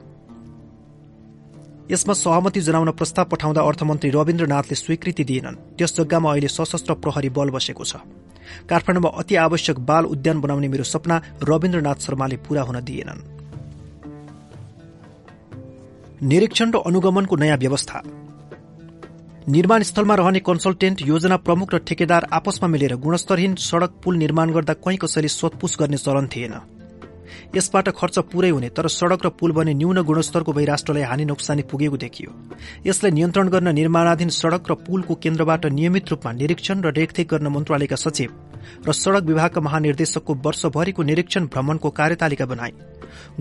[1.91, 7.51] यसमा सहमति जनाउन प्रस्ताव पठाउँदा अर्थमन्त्री रविन्द्रनाथले स्वीकृति दिएनन्। त्यस जग्गामा अहिले सशस्त्र प्रहरी बल
[7.51, 7.97] बसेको छ।
[8.69, 13.21] काठमाडौँमा अति आवश्यक बाल उद्यान बनाउने मेरो सपना रविन्द्रनाथ शर्माले पूरा हुन दिएनन्।
[16.23, 18.22] निरीक्षण र अनुगमनको नयाँ व्यवस्था।
[19.49, 24.75] निर्माण स्थलमा रहने कन्सल्टेन्ट योजना प्रमुख र ठेकेदार आपसमा मिलेर गुणस्तरहीन सड़क पुल निर्माण गर्दा
[24.79, 26.55] कहीँ कसैले सोधपुछ गर्ने चलन थिएन।
[27.57, 31.63] यसबाट खर्च पूरै हुने तर सड़क र पुल भने न्यून गुणस्तरको भई राष्ट्रलाई हानि नोक्सानी
[31.67, 32.31] पुगेको देखियो।
[32.87, 37.97] यसलाई नियन्त्रण गर्न निर्माणाधीन सड़क र पुलको केन्द्रबाट नियमित रूपमा निरीक्षण र रेखदेख गर्न मन्त्रालयका
[37.99, 38.31] सचिव
[38.87, 42.73] र सड़क विभागका महानिर्देशकको वर्षभरिको निरीक्षण भ्रमणको कार्यतालिका बनाए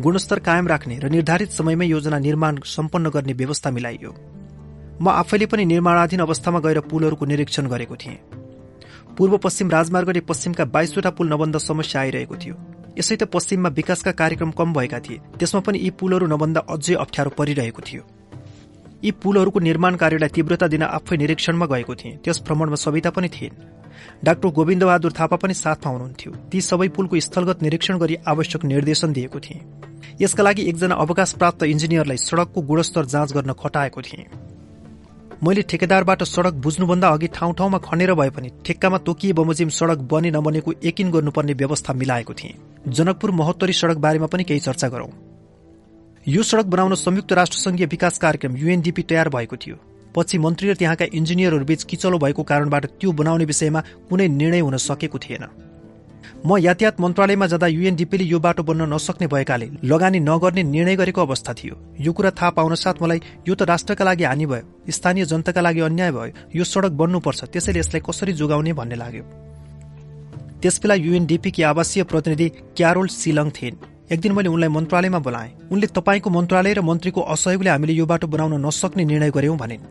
[0.01, 4.40] गुणस्तर कायम राख्ने र निर्धारित समयमै योजना निर्माण सम्पन्न गर्ने व्यवस्था मिलाइयो।
[5.01, 8.17] म आफैले पनि निर्माणाधीन अवस्थामा गएर पुलहरूको निरीक्षण गरेको थिएँ।
[9.17, 12.55] पूर्व पश्चिम राजमार्गले पश्चिमका बाइसवटा पुल नबन्द समस्या आइरहेको थियो।
[12.97, 17.31] यसै त पश्चिममा विकासका कार्यक्रम कम भएका थिए। त्यसमा पनि यी पुलहरू नबन्दा अझै अप्ठ्यारो
[17.33, 18.03] परिरहेको थियो।
[19.03, 23.57] यी पुलहरूको निर्माण कार्यलाई तीव्रता दिन आफै निरीक्षणमा गएको थिएँ। त्यस भ्रमणमा सविता पनि थिइन्।
[24.23, 29.13] डाक्टर गोविन्द बहादुर थापा पनि साथमा हुनुहुन्थ्यो। ती सबै पुलको स्थलगत निरीक्षण गरी आवश्यक निर्देशन
[29.13, 29.61] दिएको थिएँ।
[30.21, 34.50] यसका लागि एकजना अवकाश प्राप्त इन्जिनियरलाई सड़कको गुणस्तर जाँच गर्न खटाएको थिएँ।
[35.41, 40.31] मैले ठेकेदारबाट सड़क बुझ्नुभन्दा अघि ठाउँ ठाउँमा खनेर भए पनि ठेक्कामा तोकिए बमोजिम सड़क बने
[40.31, 42.53] नबनेको यकिन गर्नुपर्ने व्यवस्था मिलाएको थिएँ।
[42.87, 45.09] जनकपुर महोत्तरी सड़क बारेमा पनि केही चर्चा गरौं।
[46.27, 49.75] यो सड़क बनाउन संयुक्त राष्ट्र संघीय विकास कार्यक्रम युएनडीपी तयार भएको थियो।
[50.15, 55.17] पछि मन्त्री र त्यहाँका इन्जिनियरहरूबीच किचलो भएको कारणबाट त्यो बनाउने विषयमा कुनै निर्णय हुन सकेको
[55.17, 55.45] थिएन।
[56.41, 61.53] म यातायात मन्त्रालयमा जाँदा युएनडिपीले यो बाटो बन्न नसक्ने भएकाले लगानी नगर्ने निर्णय गरेको अवस्था
[61.53, 65.61] थियो। यो कुरा थाहा पाउन साथ मलाई यो त राष्ट्रका लागि हानि भयो स्थानीय जनताका
[65.61, 69.23] लागि अन्याय भयो यो सड़क बन्नुपर्छ त्यसैले यसलाई कसरी जोगाउने भन्ने लाग्यो।
[70.61, 73.77] त्यसबेला युएनडिपीकी आवासीय प्रतिनिधि क्यारोल सिलङ थिइन्।
[74.09, 78.27] एक दिन मैले उनलाई मन्त्रालयमा बोलाएँ। उनले तपाईँको मन्त्रालय र मन्त्रीको असहयोगले हामीले यो बाटो
[78.27, 79.85] बनाउन नसक्ने निर्णय गर्यौं भनिन्।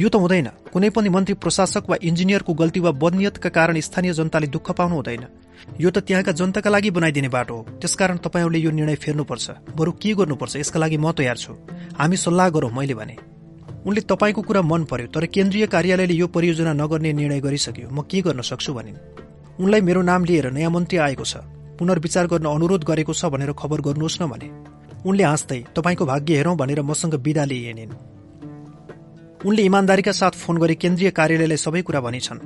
[0.00, 4.46] यो त हुँदैन। कुनै पनि मन्त्री प्रशासक वा इन्जिनियरको गल्ती वा बदनियतका कारण स्थानीय जनताले
[4.48, 5.24] दुःख पाउनु हुँदैन।
[5.80, 10.14] यो त त्यहाँका जनताका लागि बनाइदिने बाटो हो। त्यसकारण तपाईँहरूले यो निर्णय फेर्नुपर्छ। बरु के
[10.14, 10.56] गर्नुपर्छ?
[10.56, 11.52] यसका लागि म तयार छु।
[11.98, 13.16] हामी सल्लाह गरौँ मैले भने।
[13.86, 18.20] उनले तपाईँको कुरा मन पर्यो तर केन्द्रीय कार्यालयले यो परियोजना नगर्ने निर्णय गरिसक्यो। म के
[18.20, 18.98] गर्न सक्छु भनिन्।
[19.60, 21.36] उनलाई मेरो नाम लिएर नयाँ मन्त्री आएको छ।
[21.78, 24.48] पुनर्विचार गर्न अनुरोध गरेको छ भनेर खबर गर्नुहोस् न भने।
[25.06, 27.94] उनले हाँस्दै तपाईँको भाग्य हेरौँ भनेर मसँग विदा लिएनिन्।
[29.44, 32.38] उनले इमान्दारीका साथ फोन गरी केन्द्रीय कार्यालयलाई सबै कुरा भनिछन्।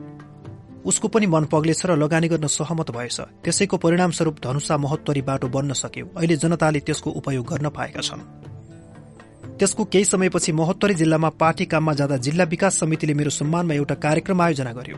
[0.86, 5.72] उसको पनि मन पग्लेछ र लगानी गर्न सहमत भएछ। त्यसैको परिणामस्वरूप धनुषा महोत्तरी बाटो बन्न
[5.72, 8.20] सक्यो। अहिले जनताले त्यसको उपयोग गर्न पाएका छन्।
[9.58, 14.40] त्यसको केही समयपछि महोत्तरी जिल्लामा पार्टी काममा जाँदा जिल्ला विकास समितिले मेरो सम्मानमा एउटा कार्यक्रम
[14.40, 14.96] आयोजना गर्यो।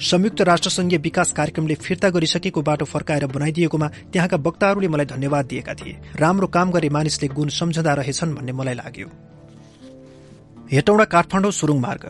[0.00, 5.96] संयुक्त राष्ट्रसंघीय विकास कार्यक्रमले फिर्ता गरिसकेको बाटो फर्काएर बनाइदिएकोमा त्यहाँका वक्ताहरूले मलाई धन्यवाद दिएका थिए।
[6.16, 9.08] राम्रो काम गरे मानिसले गुण सम्झँदा रहेछन् भन्ने मलाई लाग्यो।
[10.72, 12.04] हेटौँडा काठमाडौँ सुरुङ मार्ग।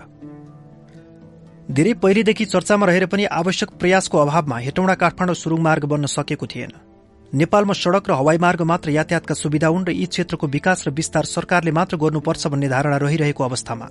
[1.66, 6.72] धेरै पहिलेदेखि चर्चामा रहेर पनि आवश्यक प्रयासको अभावमा हेटौँडा काठमाडौँ सुरुङ मार्ग बन्न सकेको थिएन।
[7.32, 11.24] नेपालमा सड़क र हवाई मार्ग मात्र यातायातका सुविधा हुन् र यी क्षेत्रको विकास र विस्तार
[11.26, 13.88] सरकारले मात्र गर्नुपर्छ भन्ने धारणा रहिरहेको अवस्थामा।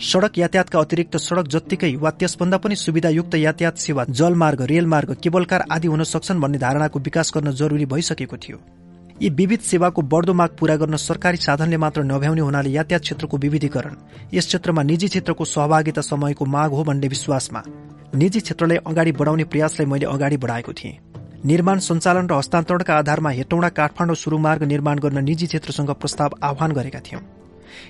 [0.00, 5.88] सड़क यातायातका अतिरिक्त सड़क जत्तिकै वा त्यसभन्दा पनि सुविधायुक्त यातायात सेवा जलमार्ग रेलमार्ग केबलकार आदि
[5.88, 8.58] हुन सक्छन् भन्ने धारणाको विकास गर्न जरूरी भइसकेको थियो।
[9.22, 13.96] यी विविध सेवाको बढ्दो माग पूरा गर्न सरकारी साधनले मात्र नभ्याउने हुनाले यातायात क्षेत्रको विविधीकरण।
[14.34, 17.62] यस क्षेत्रमा निजी क्षेत्रको सहभागिता समयको माग हो भन्ने विश्वासमा
[18.14, 20.96] निजी क्षेत्रलाई अगाडि बढाउने प्रयासलाई मैले अगाडि बढाएको थिएँ।
[21.44, 27.00] निर्माण सञ्चालन र हस्तान्तरणका आधारमा हेटौँडा काठमाडौँ सुरुमार्ग निर्माण गर्न निजी क्षेत्रसँग प्रस्ताव आह्वान गरेका
[27.00, 27.22] थियौं।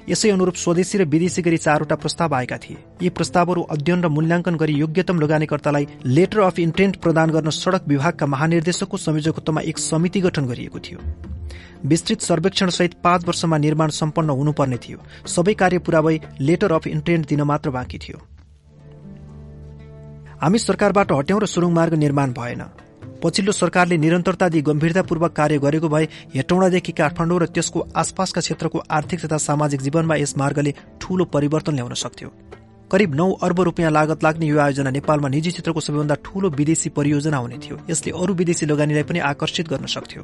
[0.09, 4.57] यसै अनुरूप स्वदेशी र विदेशी गरी चारवटा प्रस्ताव आएका थिए। यी प्रस्तावहरू अध्ययन र मूल्याङ्कन
[4.57, 10.47] गरी योग्यतम लगानीकर्तालाई लेटर अफ इन्टेन्ट प्रदान गर्न सड़क विभागका महानिर्देशकको संयोजकत्वमा एक समिति गठन
[10.47, 10.99] गरिएको थियो।
[11.85, 16.87] विस्तृत सर्वेक्षण सहित पाँच वर्षमा निर्माण सम्पन्न हुनुपर्ने थियो। सबै कार्य पूरा भई लेटर अफ
[16.87, 18.19] इन्टेन्ट दिन मात्र बाँकी थियो।
[20.43, 22.63] हामी सरकारबाट हट्यौं र सुरुङ मार्ग निर्माण भएन।
[23.22, 26.04] पछिल्लो सरकारले निरन्तरता दिई गम्भीरतापूर्वक कार्य गरेको भए
[26.35, 31.94] हेटौँडादेखि काठमाडौँ र त्यसको आसपासका क्षेत्रको आर्थिक तथा सामाजिक जीवनमा यस मार्गले ठूलो परिवर्तन ल्याउन
[32.01, 32.28] सक्थ्यो।
[32.90, 37.36] करिब नौ अर्ब रूपियाँ लागत लाग्ने यो आयोजना नेपालमा निजी क्षेत्रको सबैभन्दा ठूलो विदेशी परियोजना
[37.36, 40.22] हुने थियो। यसले अरू विदेशी लगानीलाई पनि आकर्षित गर्न सक्थ्यो।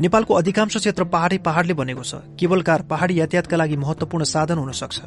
[0.00, 4.72] नेपालको अधिकांश क्षेत्र पहाड़ी पहाड़ले बनेको छ। केबल कार पहाड़ी यातायातका लागि महत्वपूर्ण साधन हुन
[4.74, 4.98] सक्छ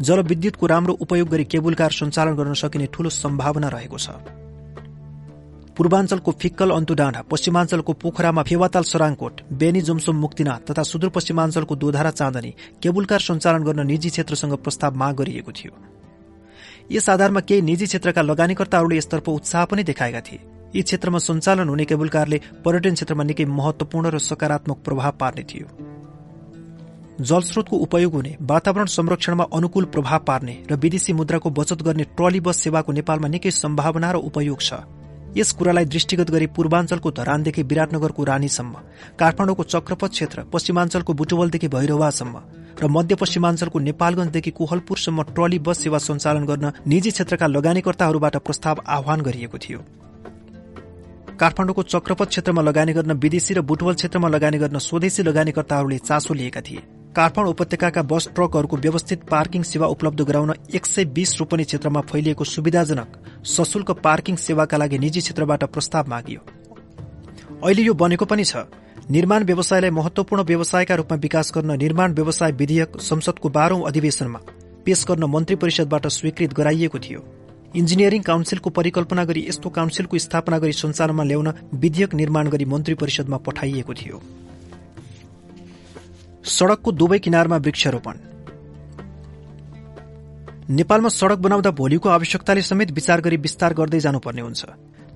[0.00, 4.42] जलविद्युतको राम्रो उपयोग गरी केबुल कार सञ्चालन गर्न सकिने ठूलो सम्भावना रहेको छ।
[5.76, 12.50] पूर्वाञ्चलको फिक्कल अन्तुडाँडा पश्चिमाञ्चलको पोखरामा फेवाताल सराङकोट बेनी जोमसोम मुक्तिनाथ तथा सुदूरपश्चिमाञ्चलको दोधारा चाँदनी
[12.82, 15.72] केबुलकार सञ्चालन गर्न निजी क्षेत्रसँग प्रस्ताव माग गरिएको थियो।
[16.92, 20.40] यस आधारमा केही निजी क्षेत्रका लगानीकर्ताहरूले यसतर्फ उत्साह पनि देखाएका थिए।
[20.74, 25.66] यी क्षेत्रमा सञ्चालन हुने केबुलकारले पर्यटन क्षेत्रमा निकै महत्वपूर्ण र सकारात्मक प्रभाव पार्ने थियो।
[27.20, 32.62] जलस्रोतको उपयोग हुने वातावरण संरक्षणमा अनुकूल प्रभाव पार्ने र विदेशी मुद्राको बचत गर्ने ट्रली बस
[32.62, 34.86] सेवाको नेपालमा निकै सम्भावना र उपयोग छ।
[35.36, 38.74] यस कुरालाई दृष्टिगत गरी पूर्वाञ्चलको धरानदेखि विराटनगरको रानीसम्म
[39.18, 42.42] काठमाडौँको चक्रपथ क्षेत्र पश्चिमाञ्चलको बुटवलदेखि भैरवासम्म
[42.80, 49.58] र मध्यपश्चिमाञ्चलको नेपालगंजदेखि कोहलपुरसम्म ट्रली बस सेवा सञ्चालन गर्न निजी क्षेत्रका लगानीकर्ताहरूबाट प्रस्ताव आह्वान गरिएको
[49.58, 49.80] थियो।
[51.40, 56.60] काठमाडौँको चक्रपथ क्षेत्रमा लगानी गर्न विदेशी र बुटवल क्षेत्रमा लगानी गर्न स्वदेशी लगानीकर्ताहरूले चासो लिएका
[56.60, 56.82] थिए।
[57.16, 62.44] काठमाडौँ उपत्यकाका बस ट्रकहरूको व्यवस्थित पार्किङ सेवा उपलब्ध गराउन एक सय बीस रोपनी क्षेत्रमा फैलिएको
[62.44, 66.40] सुविधाजनक सशुल्क पार्किङ सेवाका लागि निजी क्षेत्रबाट प्रस्ताव मागियो।
[67.62, 68.66] अहिले यो बनेको पनि छ।
[69.10, 74.40] निर्माण व्यवसायलाई महत्वपूर्ण व्यवसायका रूपमा विकास गर्न निर्माण व्यवसाय विधेयक संसदको बाह्रौं अधिवेशनमा
[74.84, 77.20] पेश गर्न मन्त्री परिषदबाट स्वीकृत गराइएको थियो।
[77.76, 83.36] इन्जिनियरिङ काउन्सिलको परिकल्पना गरी यस्तो काउन्सिलको स्थापना गरी सञ्चालनमा ल्याउन विधेयक निर्माण गरी मन्त्री परिषदमा
[83.46, 84.22] पठाइएको थियो।
[86.44, 88.16] सड़कको दुवै किनारमा वृक्षारोपण।
[90.70, 94.64] नेपालमा सड़क बनाउँदा भोलिको आवश्यकताले समेत विचार गरी विस्तार गर्दै जानुपर्ने हुन्छ।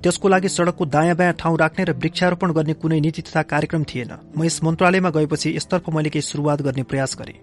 [0.02, 4.12] त्यसको लागि सड़कको दायाँ बायाँ ठाउँ राख्ने र वृक्षारोपण गर्ने कुनै नीति तथा कार्यक्रम थिएन।
[4.36, 7.34] म यस मन्त्रालयमा गएपछि यसतर्फ मैले केही शुरूआत गर्ने प्रयास गरे।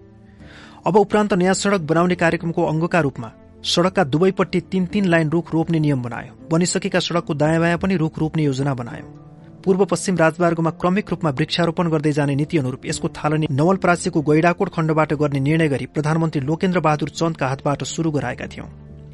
[0.86, 3.32] अब उपरान्त नयाँ सड़क बनाउने कार्यक्रमको अङ्गका रूपमा
[3.66, 8.20] सड़कका दुवैपट्टि तीन तीन लाइन रूख रोप्ने नियम बनायो। बनिसकेका सड़कको दायाँ बायाँ पनि रूख
[8.20, 9.25] रोप्ने योजना बनायो।
[9.66, 15.14] पूर्व पश्चिम राजमार्गमा क्रमिक रूपमा वृक्षारोपण गर्दै जाने नीति अनुरूप यसको थालनी नवलपरासीको गैडाकोट खण्डबाट
[15.22, 18.68] गर्ने निर्णय गरी प्रधानमन्त्री लोकेन्द्र बहादुर चन्दका हातबाट शुरू गराएका थियौं।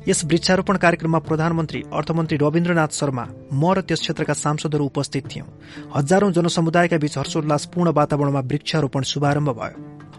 [0.08, 5.48] यस वृक्षारोपण कार्यक्रममा प्रधानमन्त्री अर्थमन्त्री रविन्द्रनाथ शर्मा म र त्यस क्षेत्रका सांसदहरू उपस्थित थियौं।
[5.96, 9.78] हजारौं जनसमुदायका बीच हर्षोल्लासपूर्ण वातावरणमा वृक्षारोपण शुभारम्भ भयो।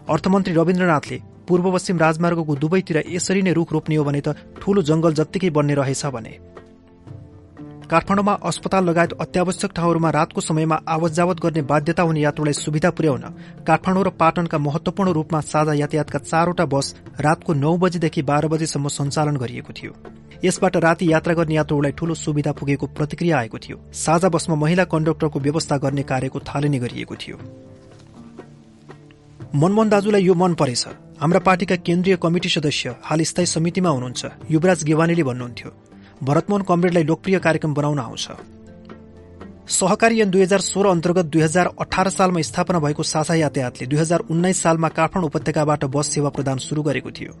[0.09, 5.13] अर्थमन्त्री रविन्द्रनाथले पूर्व पश्चिम राजमार्गको दुवैतिर यसरी नै रूख रोप्ने हो भने त ठूलो जंगल
[5.13, 6.33] जत्तिकै बन्ने रहेछ भने।
[7.93, 13.21] काठमाडौँमा अस्पताल लगायत अत्यावश्यक ठाउँहरूमा रातको समयमा आवत जावत गर्ने बाध्यता हुने यात्रुलाई सुविधा पुर्याउन
[13.67, 16.87] काठमाडौँ र पाटनका महत्वपूर्ण रूपमा साझा यातायातका चारवटा बस
[17.21, 19.93] रातको नौ बजेदेखि बाह्र बजेसम्म सञ्चालन गरिएको थियो।
[20.43, 25.39] यसबाट राति यात्रा गर्ने यात्रुलाई ठूलो सुविधा पुगेको प्रतिक्रिया आएको थियो। साझा बसमा महिला कण्डक्टरको
[25.39, 27.37] व्यवस्था गर्ने कार्यको थालनी गरिएको थियो।
[29.53, 30.85] मनमोहन दाजुलाई यो मन परेछ।
[31.21, 35.71] हाम्रा पार्टीका केन्द्रीय कमिटी सदस्य हाल स्थायी समितिमा हुनुहुन्छ। युवराज गेवानीले भन्नुहुन्थ्यो
[36.21, 38.27] भरतमोहन कमरेडलाई लोकप्रिय कार्यक्रम बनाउन आउँछ।
[39.69, 43.99] सहकारी ऐन दुई हजार सोह्र अन्तर्गत दुई हजार अठार सालमा स्थापना भएको साझा यातायातले दुई
[43.99, 47.33] हजार उन्नाइस सालमा काठमाडौँ उपत्यकाबाट बस सेवा प्रदान शुरू गरेको थियो।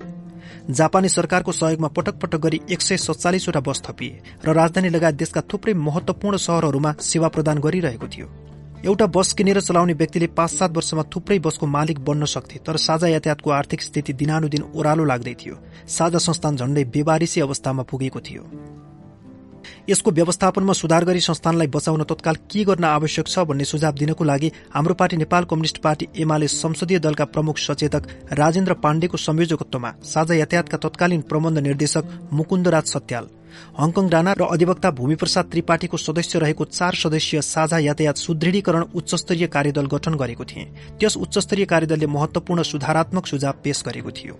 [0.69, 5.41] जापानी सरकारको सहयोगमा पटक पटक गरी एक सय सत्तालिसवटा बस थपिए र राजधानी लगायत देशका
[5.41, 8.27] थुप्रै महत्वपूर्ण शहरहरूमा सेवा प्रदान गरिरहेको थियो।
[8.85, 13.07] एउटा बस किनेर चलाउने व्यक्तिले पाँच सात वर्षमा थुप्रै बसको मालिक बन्न सक्थे तर साझा
[13.07, 15.55] यातायातको आर्थिक स्थिति दिनानुदिन ओह्रालो लाग्दै थियो।
[15.87, 18.43] साझा संस्थान झण्डै बेबारिसी अवस्थामा पुगेको थियो।
[19.89, 24.51] यसको व्यवस्थापनमा सुधार गरी संस्थानलाई बचाउन तत्काल के गर्न आवश्यक छ भन्ने सुझाव दिनको लागि
[24.73, 30.77] हाम्रो party Nepal communist party UML संसदीय दलका प्रमुख सचेतक राजेन्द्र पाण्डेको संयोजकत्वमा साझा यातायातका
[30.87, 33.27] तत्कालीन प्रबन्ध निर्देशक मुकुन्दराज सत्याल
[33.79, 39.85] हङकङ राणा र अधिवक्ता भूमिप्रसाद त्रिपाठीको सदस्य रहेको चार सदस्यीय साझा यातायात सुदृढीकरण उच्चस्तरीय कार्यदल
[39.93, 40.65] गठन गरेको थिए।
[40.99, 44.39] त्यस उच्चस्तरीय कार्यदलले महत्वपूर्ण सुधारात्मक सुझाव पेश गरेको थियो।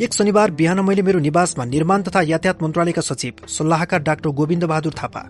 [0.00, 4.92] एक शनिबार बिहान मैले मेरो निवासमा निर्माण तथा यातायात मन्त्रालयका सचिव सल्लाहकार डाक्टर गोविन्द बहादुर
[4.92, 5.22] थापा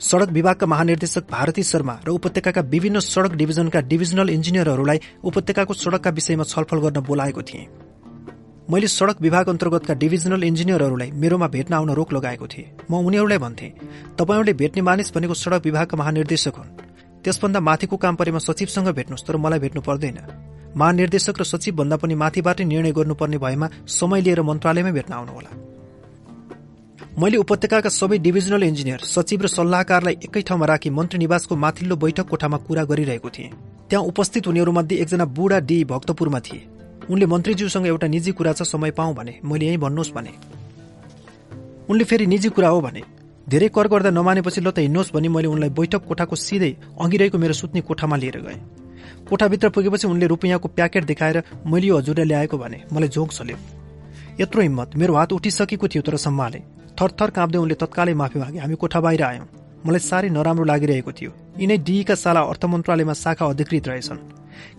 [0.00, 6.44] सड़क विभागका महानिर्देशक भारती शर्मा र उपत्यकाका विभिन्न सड़क डिभिजनका डिभिजनल इन्जिनियरहरूलाई उपत्यकाको सड़कका विषयमा
[6.44, 7.66] छलफल गर्न बोलाएको थिएँ।
[8.70, 13.72] मैले सड़क विभाग अन्तर्गतका डिभिजनल इन्जिनियरहरूलाई मेरोमा भेट्न आउन रोक लगाएको थिएँ। म उनीहरूलाई भन्थे
[14.18, 16.76] तपाईँहरूले भेट्ने मानिस भनेको सड़क विभागका महानिर्देशक हुन्।
[17.24, 20.18] त्यसभन्दा माथिको काम परेमा सचिवसँग भेट्नुहोस् तर मलाई भेट्नु पर्दैन।
[20.76, 25.50] महानिर्देशक र सचिव भन्दा पनि माथिबाटै निर्णय गर्नुपर्ने भएमा समय लिएर मन्त्रालयमै भेट्न आउनुहोला।
[27.12, 32.26] मैले उपत्यकाका सबै डिभिजनल इन्जिनियर सचिव र सल्लाहकारलाई एकै ठाउँमा राखी मन्त्री निवासको माथिल्लो बैठक
[32.28, 33.50] कोठामा कुरा गरिरहेको थिएँ।
[33.88, 36.60] त्यहाँ उपस्थित हुनेहरूमध्ये एकजना बुढा डी भक्तपुरमा थिए।
[37.10, 40.32] उनले मन्त्रीज्यूसँग एउटा निजी कुरा छ समय पाऊ भने मैले यहीँ भन्नुहोस् भने।
[41.90, 43.02] उनले फेरि निजी कुरा हो भने
[43.44, 47.38] धेरै कर गर्दा नमानेपछि ल त हिँड्नुहोस् भनी मैले उनलाई बैठक कोठाको सिधै अघि रहेको
[47.38, 48.60] मेरो सुत्ने कोठामा लिएर गएँ।
[49.32, 53.56] कोठाभित्र पुगेपछि उनले रुपियाँको प्याकेट देखाएर मैले यो हजुरले ल्याएको भने मलाई झोक छल्यो
[54.40, 56.60] यत्रो हिम्मत मेरो हात उठिसकेको थियो तर सम्हाले
[57.00, 59.46] थरथर काँप्दै उनले तत्कालै माफी मागे हामी कोठा बाहिर आयौं।
[59.86, 64.20] मलाई साह्रै नराम्रो लागिरहेको थियो। यिनै डीका साला अर्थ मन्त्रालयमा शाखा अधिकृत रहेछन्।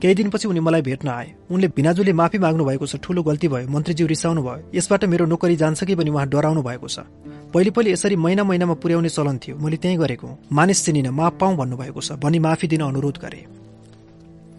[0.02, 3.68] केही दिनपछि उनी मलाई भेट्न आए। उनले भिनाजुले माफी माग्नु भएको छ ठूलो गल्ती भयो
[3.74, 7.10] मन्त्रीज्यू रिसाउनु भयो। यसबाट मेरो नोकरी जान्छ कि पनि उहाँ डराउनु भएको छ।
[7.50, 11.56] पहिले पहिले यसरी महिना महिनामा पुर्याउने चलन थियो। मैले त्यही गरेको मानिस चिनिन माफ पाऊ
[11.58, 13.63] भन्नुभएको छ भनी माफी दिन अनुरोध गरे।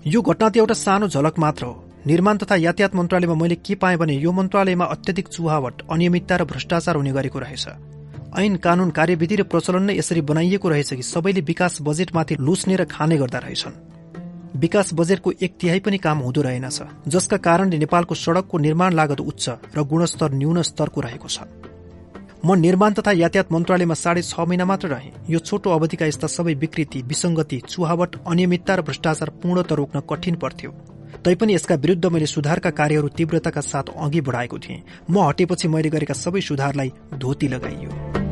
[0.07, 3.97] यो घटना त एउटा सानो झलक मात्र हो। निर्माण तथा यातायात मन्त्रालयमा मैले के पाएँ
[3.97, 7.65] भने यो मन्त्रालयमा अत्यधिक चुहावट अनियमितता र भ्रष्टाचार हुने गरेको रहेछ।
[8.37, 12.85] ऐन कानून कार्यविधि र प्रचलन नै यसरी बनाइएको रहेछ कि सबैले विकास बजेटमाथि लुस्ने र
[12.85, 18.59] खाने गर्दा रहेछन्। विकास बजेटको एक तिहाई पनि काम हुँदो रहेनछ जसका कारणले नेपालको सड़कको
[18.59, 21.49] निर्माण लागत उच्च र गुणस्तर न्यून स्तरको रहेको छ।
[22.47, 26.55] म निर्माण तथा यातायात मन्त्रालयमा साढे छ महिना मात्र रहे। यो छोटो अवधिका यस्ता सबै
[26.55, 30.71] विकृति विसंगति चुहावट अनियमितता र भ्रष्टाचार पूर्णत रोक्न कठिन पर्थ्यो।
[31.25, 36.15] तैपनि यसका विरूद्ध मैले सुधारका कार्यहरू तीव्रताका साथ अघि बढाएको थिएँ। म हटेपछि मैले गरेका
[36.15, 38.24] सबै सुधारलाई धोती लगाइयो।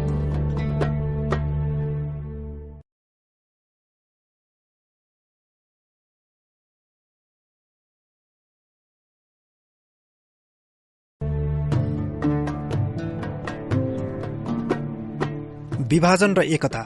[15.92, 16.82] विभाजन र एकता।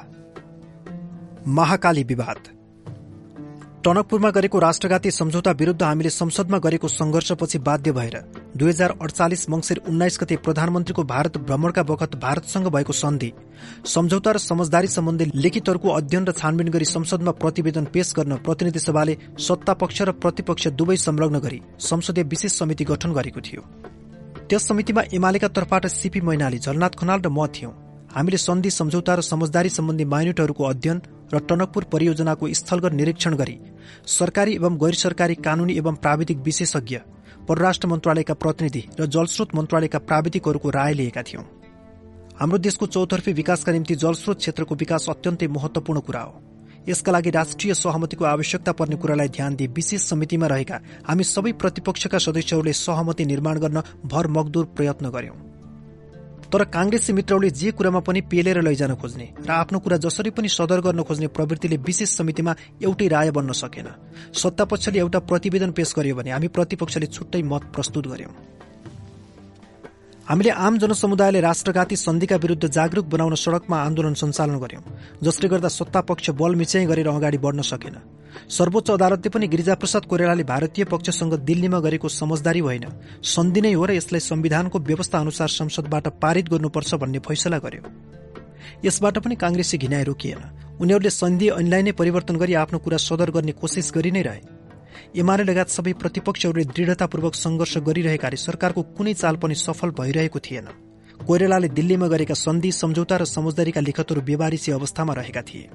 [1.49, 2.39] महाकाली विवाद।
[3.85, 8.17] टनकपुरमा गरेको राष्ट्रघाती सम्झौता विरूद्ध हामीले संसदमा गरेको संघर्षपछि बाध्य भएर
[8.57, 13.31] दुई हजार अडचालिस मंगिर उन्नाइस गते प्रधानमन्त्रीको भारत भ्रमणका बखत भारतसँग भएको सन्धि
[13.87, 19.17] सम्झौता र समझदारी सम्बन्धी लिखितहरूको अध्ययन र छानबिन गरी संसदमा प्रतिवेदन पेश गर्न प्रतिनिधि सभाले
[19.39, 23.63] सत्ता पक्ष र प्रतिपक्ष दुवै संलग्न गरी संसदीय विशेष समिति गठन गरेको थियो।
[24.51, 27.86] त्यस समितिमा एमालेका तर्फबाट सीपी मैनाली झलनाथ खनाल र म थियौं।
[28.17, 31.01] हामीले सन्धि सम्झौता र समझदारी सम्बन्धी माइनेटहरूको अध्ययन
[31.35, 33.57] र टनकपुर परियोजनाको स्थलगत निरीक्षण गरी
[34.09, 36.97] सरकारी एवं गैर सरकारी कानूनी एवं प्राविधिक विशेषज्ञ
[37.49, 41.43] परराष्ट्र मन्त्रालयका प्रतिनिधि र जलस्रोत मन्त्रालयका प्राविधिकहरूको राय लिएका थियौं।
[42.41, 46.33] हाम्रो देशको चौतर्फी विकासका निम्ति जलस्रोत क्षेत्रको विकास अत्यन्तै महत्वपूर्ण कुरा हो।
[46.89, 52.19] यसका लागि राष्ट्रिय सहमतिको आवश्यकता पर्ने कुरालाई ध्यान दिए विशेष समितिमा रहेका हामी सबै प्रतिपक्षका
[52.19, 55.56] सदस्यहरूले सहमति निर्माण गर्न भर मगदुर प्रयत्न गर्यौं।
[56.53, 60.81] तर कांग्रेसी मित्रहरूले जे कुरामा पनि पेलेर लैजान खोज्ने र आफ्नो कुरा जसरी पनि सदर
[60.81, 63.89] गर्न खोज्ने प्रवृत्तिले विशेष समितिमा एउटै राय बन्न सकेन।
[64.33, 68.56] सत्तापक्षले एउटा प्रतिवेदन पेश गर्यो भने हामी प्रतिपक्षले छुट्टै मत प्रस्तुत गर्यौं।
[70.29, 74.83] हामीले आम जनसमुदायले राष्ट्रघाती सन्धिका विरूद्ध जागरूक बनाउन सड़कमा आन्दोलन सञ्चालन गर्यौं
[75.23, 77.97] जसले गर्दा सत्तापक्ष बल मिच्याई गरेर अगाडि बढ्न सकेन।
[78.51, 82.85] सर्वोच्च अदालतले पनि गिरिजाप्रसाद कोइरालाले भारतीय पक्षसँग दिल्लीमा गरेको समझदारी होइन
[83.23, 87.83] सन्धि नै हो र यसलाई संविधानको व्यवस्था अनुसार संसदबाट पारित गर्नुपर्छ भन्ने फैसला गर्यो।
[88.85, 90.43] यसबाट पनि कांग्रेसी घिनाइ रोकिएन।
[90.83, 94.56] उनीहरूले सन्धि ऐनलाई नै परिवर्तन गरी आफ्नो कुरा सदर गर्ने कोसिस गरि नै रहे।
[95.15, 100.67] एमाले लगायत सबै प्रतिपक्षहरूले दृढतापूर्वक संघर्ष गरिरहेकाले सरकारको कुनै चाल पनि सफल भइरहेको थिएन।
[101.27, 105.69] कोइरालाले दिल्लीमा गरेका सन्धि सम्झौता र समझदारीका लिखतहरू बेबारिसी अवस्थामा रहेका थिए।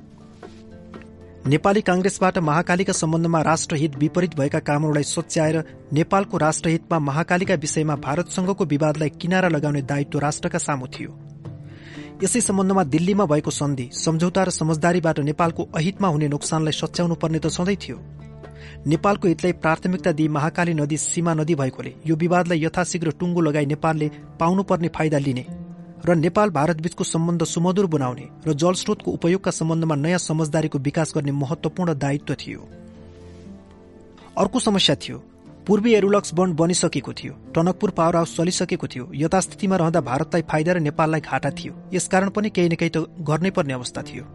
[1.47, 5.57] नेपाली कांग्रेसबाट महाकालीका सम्बन्धमा राष्ट्रहित विपरीत भएका कामहरूलाई सच्याएर
[5.93, 11.11] नेपालको राष्ट्रहितमा महाकालीका विषयमा भारतसँगको विवादलाई किनारा लगाउने दायित्व राष्ट्रका सामु थियो।
[12.23, 17.47] यसै सम्बन्धमा दिल्लीमा भएको सन्धि सम्झौता र समझदारीबाट नेपालको अहितमा हुने नोक्सानलाई सच्याउनु पर्ने त
[17.49, 17.97] सधैँ थियो।
[18.87, 24.07] नेपालको हितलाई प्राथमिकता दिई महाकाली नदी सीमा नदी भएकोले यो विवादलाई यथाशीघ्र टुङ्गो लगाई नेपालले
[24.39, 25.45] पाउनुपर्ने फाइदा लिने
[26.05, 31.93] र नेपाल भारतबीचको सम्बन्ध सुमधुर बनाउने र जलस्रोतको उपयोगका सम्बन्धमा नयाँ समझदारीको विकास गर्ने महत्वपूर्ण
[31.95, 32.61] दायित्व थियो।
[34.37, 35.17] अर्को समस्या थियो
[35.67, 40.79] पूर्वी एरुलक्स बन्ड बनिसकेको थियो टनकपुर पावर हाउस चलिसकेको थियो यथास्थितिमा रहँदा भारतलाई फाइदा र
[40.79, 44.25] नेपाललाई घाटा थियो यसकारण पनि केही न केही त गर्नै पर्ने अवस्था थियो।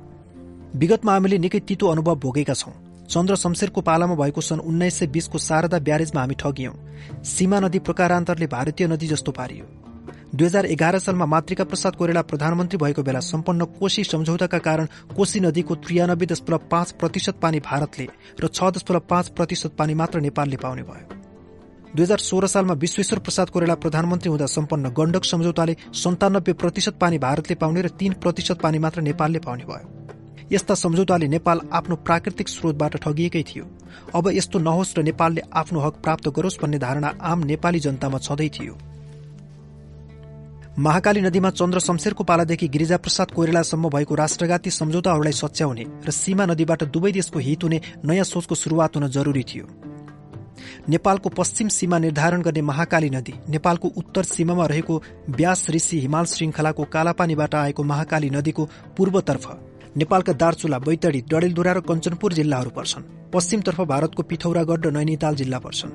[0.76, 2.72] विगतमा हामीले निकै तितो अनुभव भोगेका छौं।
[3.06, 6.74] चन्द्र शमशेरको पालामा भएको सन् उन्नाइस सय बीसको शारदा ब्यारेजमा हामी ठगियौं।
[7.24, 9.64] सीमा नदी प्रकारान्तरले भारतीय नदी जस्तो पारियो।
[10.34, 15.40] दुई हजार एघार सालमा मातृका प्रसाद कोइराला प्रधानमन्त्री भएको बेला सम्पन्न कोशी सम्झौताका कारण कोशी
[15.40, 18.06] नदीको त्रियानब्बे दशमलव पाँच प्रतिशत पानी भारतले
[18.40, 21.04] र छ दशमलव पाँच प्रतिशत पानी मात्र नेपालले पाउने भयो।
[21.94, 27.18] दुई हजार सोह्र सालमा विश्वेश्वर प्रसाद कोइराला प्रधानमन्त्री हुँदा सम्पन्न गण्डक सम्झौताले सन्तानब्बे प्रतिशत पानी
[27.18, 30.05] भारतले पाउने र तीन प्रतिशत पानी मात्र नेपालले पाउने भयो।
[30.52, 33.64] यस्ता सम्झौताले नेपाल आफ्नो प्राकृतिक स्रोतबाट ठगिएकै थियो।
[34.14, 38.48] अब यस्तो नहोस् र नेपालले आफ्नो हक प्राप्त गरोस् भन्ने धारणा आम नेपाली जनतामा छँदै
[38.48, 38.74] थियो।
[40.78, 47.12] महाकाली नदीमा चन्द्र शमशेरको पालादेखि गिरिजाप्रसाद कोइरालासम्म भएको राष्ट्रघाती सम्झौताहरूलाई सच्याउने र सीमा नदीबाट दुवै
[47.12, 49.66] देशको हित हुने नयाँ सोचको शुरूआत हुन जरूरी थियो।
[50.88, 56.84] नेपालको पश्चिम सीमा निर्धारण गर्ने महाकाली नदी नेपालको उत्तर सीमामा रहेको व्यास ऋषि हिमाल श्रृङ्खलाको
[56.84, 59.46] कालापानीबाट आएको महाकाली नदीको पूर्वतर्फ
[59.96, 65.92] नेपालका दार्चुला बैतडी डडेलधुरा र कञ्चनपुर जिल्लाहरू पर्छन्। पश्चिमतर्फ भारतको पिथौरागढ र नैनीताल जिल्ला पर्छन्।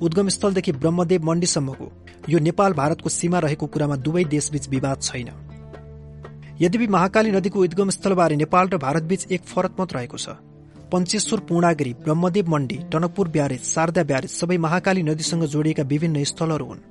[0.00, 1.86] उद्गमस्थलदेखि ब्रह्मदेव मण्डीसम्मको
[2.28, 5.30] यो नेपाल भारतको सीमा रहेको कुरामा दुवै देशबीच विवाद छैन।
[6.60, 10.28] यद्यपि महाकाली नदीको उद्गमस्थलबारे नेपाल र भारतबीच एक फरक मत रहेको छ।
[10.90, 16.84] पञ्चेश्वर पूर्णागिरी ब्रह्मदेव मण्डी टनकपुर ब्यारेज शारदा ब्यारेज सबै महाकाली नदीसँग जोडिएका विभिन्न स्थलहरू हुन्।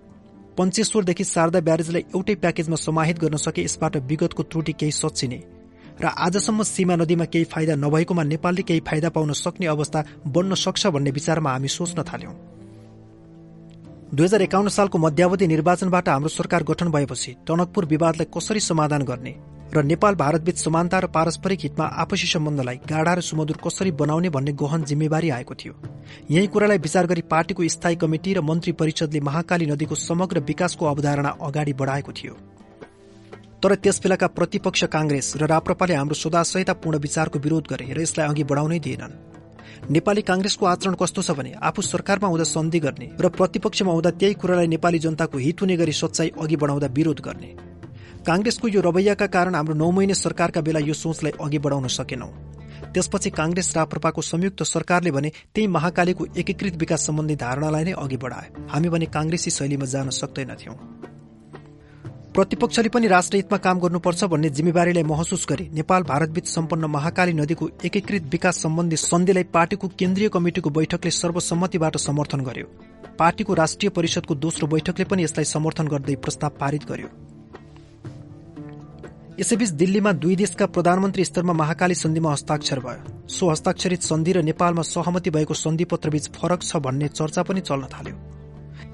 [0.58, 5.40] पञ्चेश्वरदेखि शारदा ब्यारेजलाई एउटै प्याकेजमा समाहित गर्न सके यसबाट विगतको त्रुटि केही सचिने
[6.02, 10.88] र आजसम्म सीमा नदीमा केही फाइदा नभएकोमा नेपालले केही फाइदा पाउन सक्ने अवस्था बन्न सक्छ
[10.88, 12.34] भन्ने विचारमा हामी सोच्न थाल्यौं।
[14.14, 19.36] दुई हजार एकाउन्न सालको मध्यावधि निर्वाचनबाट हाम्रो सरकार गठन भएपछि टनकपुर विवादलाई कसरी समाधान गर्ने
[19.74, 24.52] र नेपाल भारतबीच समानता र पारस्परिक हितमा आपसी सम्बन्धलाई गाढ़ा र सुमधुर कसरी बनाउने भन्ने
[24.54, 25.74] गहन जिम्मेवारी आएको थियो।
[26.32, 31.30] यही कुरालाई विचार गरी पार्टीको स्थायी कमिटी र मन्त्री परिषदले महाकाली नदीको समग्र विकासको अवधारणा
[31.42, 32.38] अगाडि बढाएको थियो।
[33.64, 38.80] तर त्यसबेलाका प्रतिपक्ष कांग्रेस र राप्रपाले हाम्रो सदाशयतापूर्ण विचारको विरोध गरे र यसलाई अघि बढाउनै
[38.80, 39.14] दिएनन्।
[39.90, 44.34] नेपाली कांग्रेसको आचरण कस्तो छ भने आफू सरकारमा हुँदा सन्धि गर्ने र प्रतिपक्षमा हुँदा त्यही
[44.34, 47.50] कुरालाई नेपाली जनताको हित हुने गरी सच्चाई अघि बढाउँदा विरोध गर्ने।
[48.28, 52.32] कांग्रेसको यो रवैयाका कारण हाम्रो नौ महिने सरकारका बेला यो सोचलाई अघि बढाउन सकेनौं।
[52.94, 58.48] त्यसपछि कांग्रेस राप्रपाको संयुक्त सरकारले भने त्यही महाकालीको एकीकृत विकास सम्बन्धी धारणालाई नै अघि बढाए।
[58.70, 60.76] हामी भने कांग्रेसी शैलीमा जान सक्दैनथ्यौं।
[62.38, 68.24] प्रतिपक्षले पनि राष्ट्रहितमा काम गर्नुपर्छ भन्ने जिम्मेवारीलाई महसुस गरी। नेपाल भारतबीच सम्पन्न महाकाली नदीको एकीकृत
[68.32, 72.68] विकास सम्बन्धी सन्धिलाई पार्टीको केन्द्रीय कमिटिको बैठकले सर्वसम्मतिबाट समर्थन गर्यो।
[73.20, 77.10] पार्टीको राष्ट्रिय परिषदको दोस्रो बैठकले पनि यसलाई समर्थन गर्दै प्रस्ताव पारित गर्यो।
[79.40, 84.82] यसैबीच दिल्लीमा दुई देशका प्रधानमन्त्री स्तरमा महाकाली सन्धिमा हस्ताक्षर भयो। सो हस्ताक्षरित सन्धि र नेपालमा
[84.86, 88.37] सहमति भएको सन्धि पत्रबीच फरक छ भन्ने चर्चा पनि चल्न थाल्यो।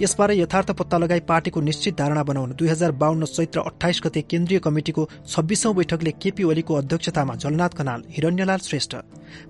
[0.02, 4.60] यसबारे यथार्थ पत्ता लगाई पार्टीको निश्चित धारणा बनाउन दुई हजार बाहन्न चैत्र अठाइस गते केन्द्रीय
[4.60, 8.96] कमिटिको छब्बीसौं बैठकले केपी ओलीको अध्यक्षतामा जलनाथ खनाल हिरण्यलाल श्रेष्ठ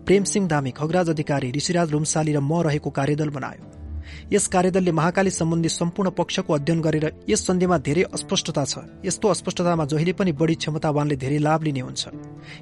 [0.05, 3.72] प्रेमसिंह दामी खगराज अधिकारी ऋषिराज रुम्साली र म रहेको कार्यदल बनायो।
[4.31, 9.85] यस कार्यदलले महाकाली सम्बन्धी सम्पूर्ण पक्षको अध्ययन गरेर यस सन्धिमा धेरै अस्पष्टता छ। यस्तो अस्पष्टतामा
[9.85, 12.03] जहिले पनि बढी क्षमतावानले धेरै लाभ लिने हुन्छ।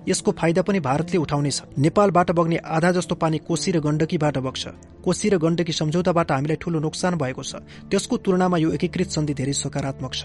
[0.07, 4.63] यसको फाइदा पनि भारतले उठाउनेछ। नेपालबाट बग्ने आधा जस्तो पानी कोशी र गण्डकीबाट बग्छ।
[5.05, 9.53] कोशी र गण्डकी सम्झौताबाट हामीलाई ठूलो नोक्सान भएको छ। त्यसको तुलनामा यो एकीकृत सन्धि धेरै
[9.53, 10.23] सकारात्मक छ।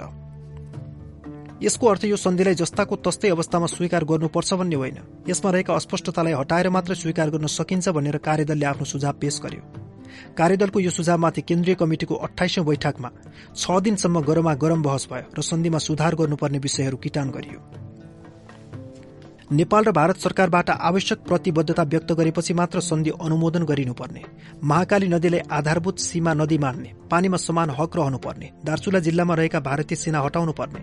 [1.56, 6.68] यसको अर्थ यो सन्धिलाई जस्ताको तस्तै अवस्थामा स्वीकार गर्नुपर्छ भन्ने होइन। यसमा रहेका अस्पष्टतालाई हटाएर
[6.68, 9.62] मात्र स्वीकार गर्न सकिन्छ भनेर कार्यदलले आफ्नो सुझाव पेश गर्यो।
[10.36, 13.10] कार्यदलको यो सुझावमाथि केन्द्रीय कमिटिको अठाइसौं बैठकमा
[13.54, 17.60] छ दिनसम्म गरमा गरम बहस भयो र सन्धिमा सुधार गर्नुपर्ने विषयहरू किटान गरियो।
[19.52, 24.22] नेपाल र भारत सरकारबाट आवश्यक प्रतिबद्धता व्यक्त गरेपछि मात्र सन्धि अनुमोदन गरिनुपर्ने
[24.64, 30.20] महाकाली नदीलाई आधारभूत सीमा नदी मान्ने पानीमा समान हक रहनुपर्ने दार्चुला जिल्लामा रहेका भारतीय सेना
[30.20, 30.82] हटाउनु पर्ने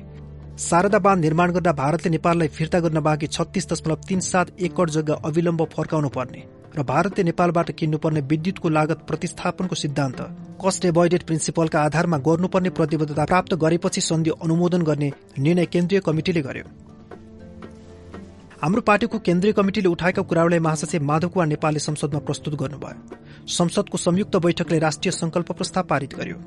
[0.59, 5.15] शारदा बाँध निर्माण गर्दा भारतले नेपाललाई फिर्ता गर्न बाँकी छत्तीस दशमलव तीन सात एकड़ जग्गा
[5.25, 6.43] अविलम्ब फर्काउनु पर्ने
[6.75, 10.21] र भारतले नेपालबाट किन्नुपर्ने विद्युतको लागत प्रतिस्थापनको सिद्धान्त
[10.65, 16.65] कस्ट एभोइडेड प्रिन्सिपलका आधारमा गर्नुपर्ने प्रतिबद्धता प्राप्त गरेपछि सन्धि अनुमोदन गर्ने निर्णय केन्द्रीय कमिटिले गर्यो।
[18.61, 24.35] हाम्रो पार्टीको केन्द्रीय कमिटिले उठाएका कुराहरूलाई महासचिव माधव कुमार नेपालले संसदमा प्रस्तुत गर्नुभयो। संसदको संयुक्त
[24.37, 26.37] बैठकले राष्ट्रिय संकल्प प्रस्ताव पारित गर्यो।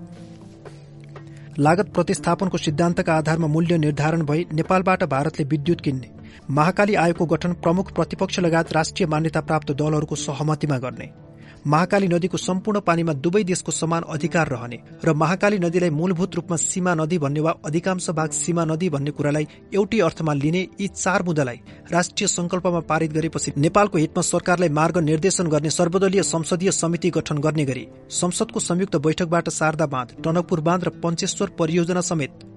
[1.59, 6.11] लागत प्रतिस्थापनको सिद्धान्तका आधारमा मूल्य निर्धारण भई नेपालबाट भारतले विद्युत किन्ने।
[6.51, 11.26] महाकाली आयोगको गठन प्रमुख प्रतिपक्ष लगायत राष्ट्रिय मान्यता प्राप्त दलहरूको सहमतिमा गर्ने।
[11.67, 16.95] महाकाली नदीको सम्पूर्ण पानीमा दुवै देशको समान अधिकार रहने र महाकाली नदीलाई मूलभूत रूपमा सीमा
[16.95, 21.61] नदी भन्ने वा अधिकांश भाग सीमा नदी भन्ने कुरालाई एउटै अर्थमा लिने यी चार मुद्दालाई
[21.93, 27.65] राष्ट्रिय संकल्पमा पारित गरेपछि नेपालको हितमा सरकारलाई मार्ग निर्देशन गर्ने सर्वदलीय संसदीय समिति गठन गर्ने
[27.65, 32.51] गरी संसदको संयुक्त बैठकबाट शारदा बाँध टनकपुर बाँध र पञ्चेश्वर परियोजना समेत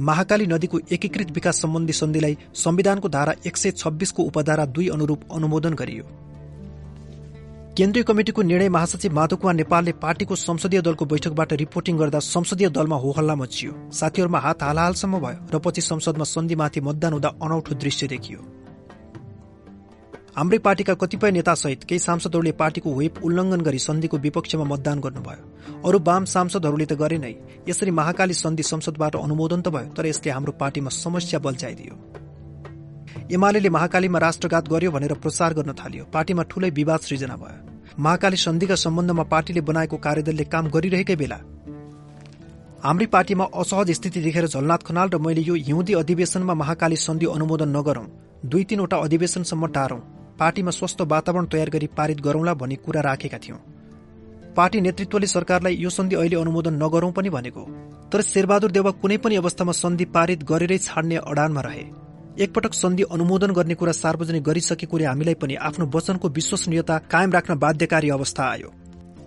[0.00, 5.74] महाकाली नदीको एकीकृत विकास सम्बन्धी सन्धिलाई संविधानको धारा एक सय छब्बीसको उपधारा दुई अनुरूप अनुमोदन
[5.74, 6.04] गरियो।
[7.78, 12.96] केन्द्रीय कमिटिको निर्णय महासचिव माधव कुमार नेपालले पार्टीको संसदीय दलको बैठकबाट रिपोर्टिङ गर्दा संसदीय दलमा
[12.98, 18.40] होहल्ला मचियो। साथीहरूमा हात हालहालसम्म भयो। र पछि संसदमा सन्धिमाथि मतदान हुँदा अनौठो दृश्य देखियो।
[20.36, 25.42] हाम्रै पार्टीका कतिपय नेतासहित केही सांसदहरूले पार्टीको व्हिप उल्लंघन गरी सन्धिको विपक्षमा मतदान गर्नुभयो।
[25.86, 27.34] अरू वाम सांसदहरूले त गरे नै
[27.68, 31.94] यसरी महाकाली सन्धि संसदबाट अनुमोदन त भयो तर यसले हाम्रो पार्टीमा समस्या बल्झाइदियो।
[33.32, 38.74] एमाले महाकालीमा राष्ट्रघात गर्यो भनेर प्रचार गर्न थाल्यो। पार्टीमा ठूलै विवाद सृजना भयो। महाकाली सन्धिका
[38.76, 41.38] सम्बन्धमा पार्टीले बनाएको कार्यदलले काम गरिरहेकै बेला
[42.84, 47.68] हाम्रै पार्टीमा असहज स्थिति देखेर झलनाथ खनाल र मैले यो हिउँदी अधिवेशनमा महाकाली सन्धि अनुमोदन
[47.76, 48.06] नगरौं।
[48.44, 49.98] दुई तीनवटा अधिवेशनसम्म टारौं।
[50.38, 53.58] पार्टीमा स्वस्थ वातावरण तयार गरी पारित गरौंला भन्ने कुरा राखेका थियौं।
[54.56, 57.64] पार्टी नेतृत्वले सरकारलाई यो सन्धि अहिले अनुमोदन नगरौं पनि भनेको
[58.12, 61.84] तर शेरबहादुर देवा कुनै पनि अवस्थामा सन्धि पारित गरेरै छाड्ने अडानमा रहे।
[62.40, 68.10] एकपटक सन्धि अनुमोदन गर्ने कुरा सार्वजनिक गरिसकेकोले हामीलाई पनि आफ्नो वचनको विश्वसनीयता कायम राख्न बाध्यकारी
[68.10, 68.70] अवस्था आयो।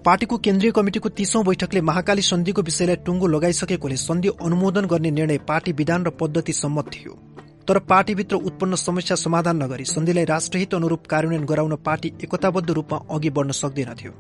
[0.06, 5.72] पार्टीको केन्द्रीय कमिटिको तीसौं बैठकले महाकाली सन्धिको विषयलाई टुङ्गो लगाइसकेकोले सन्धि अनुमोदन गर्ने निर्णय पार्टी
[5.74, 7.20] विधान र पद्धति सम्मत थियो।
[7.68, 13.30] तर पार्टीभित्र उत्पन्न समस्या समाधान नगरी सन्धिलाई राष्ट्रहित अनुरूप कार्यान्वयन गराउन पार्टी एकताबद्ध रूपमा अघि
[13.30, 14.12] बढ्न सक्दैनथ्यो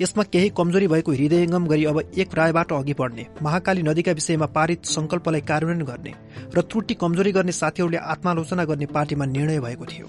[0.00, 4.84] यसमा केही कमजोरी भएको हृदयङ्गम गरी अब एक रायबाट अघि बढ्ने। महाकाली नदीका विषयमा पारित
[4.86, 6.12] संकल्पलाई कार्यान्वयन गर्ने
[6.56, 10.06] र त्रुटि कमजोरी गर्ने साथीहरूले आत्मालोचना गर्ने पार्टीमा निर्णय भएको थियो।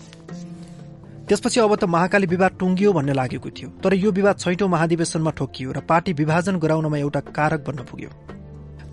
[1.28, 5.72] त्यसपछि अब त महाकाली विवाद टुङ्गियो भन्ने लागेको थियो। तर यो विवाद छैटौं महाधिवेशनमा ठोकियो
[5.72, 8.10] र पार्टी विभाजन गराउनमा एउटा कारक बन्न पुग्यो।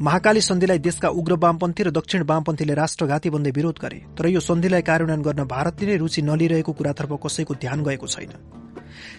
[0.00, 4.82] महाकाली सन्धिलाई देशका उग्र वामपन्थी र दक्षिण वामपन्थीले राष्ट्रघाती बन्दै विरोध गरे। तर यो सन्धिलाई
[4.82, 8.30] कार्यान्वयन गर्न भारतले नै रुचि नलिरहेको कुरातर्फ कसैको ध्यान गएको छैन।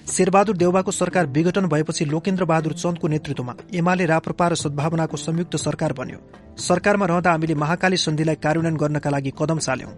[0.07, 5.93] शेरबहादुर देउबाको सरकार विघटन भएपछि लोकेन्द्र बहादुर चन्दको नेतृत्वमा एमाले राप्रपा र सद्भावनाको संयुक्त सरकार
[5.93, 6.19] बन्यो।
[6.57, 9.91] सरकारमा रहँदा हामीले महाकाली सन्धिलाई कार्यान्वयन गर्नका लागि कदम चाल्यौं।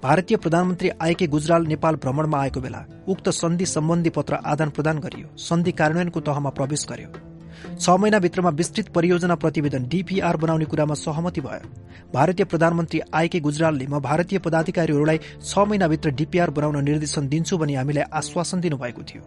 [0.00, 5.36] भारतीय प्रधानमन्त्री आइके गुजराल नेपाल भ्रमणमा आएको बेला उक्त सन्धि सम्बन्धी पत्र आदान प्रदान गरियो।
[5.42, 7.33] सन्धि कार्यान्वयनको तहमा प्रवेश गर्यो।
[7.80, 14.00] छ महिनाभित्रमा विस्तृत परियोजना प्रतिवेदन डीपीआर बनाउने कुरामा सहमति भयो। भारतीय प्रधानमन्त्री आइके गुजरालले म
[14.00, 19.22] भारतीय पदाधिकारीहरूलाई छ महिनाभित्र डीपीआर बनाउन निर्देशन दिन्छु भनी हामीलाई आश्वासन दिनुभएको थियो।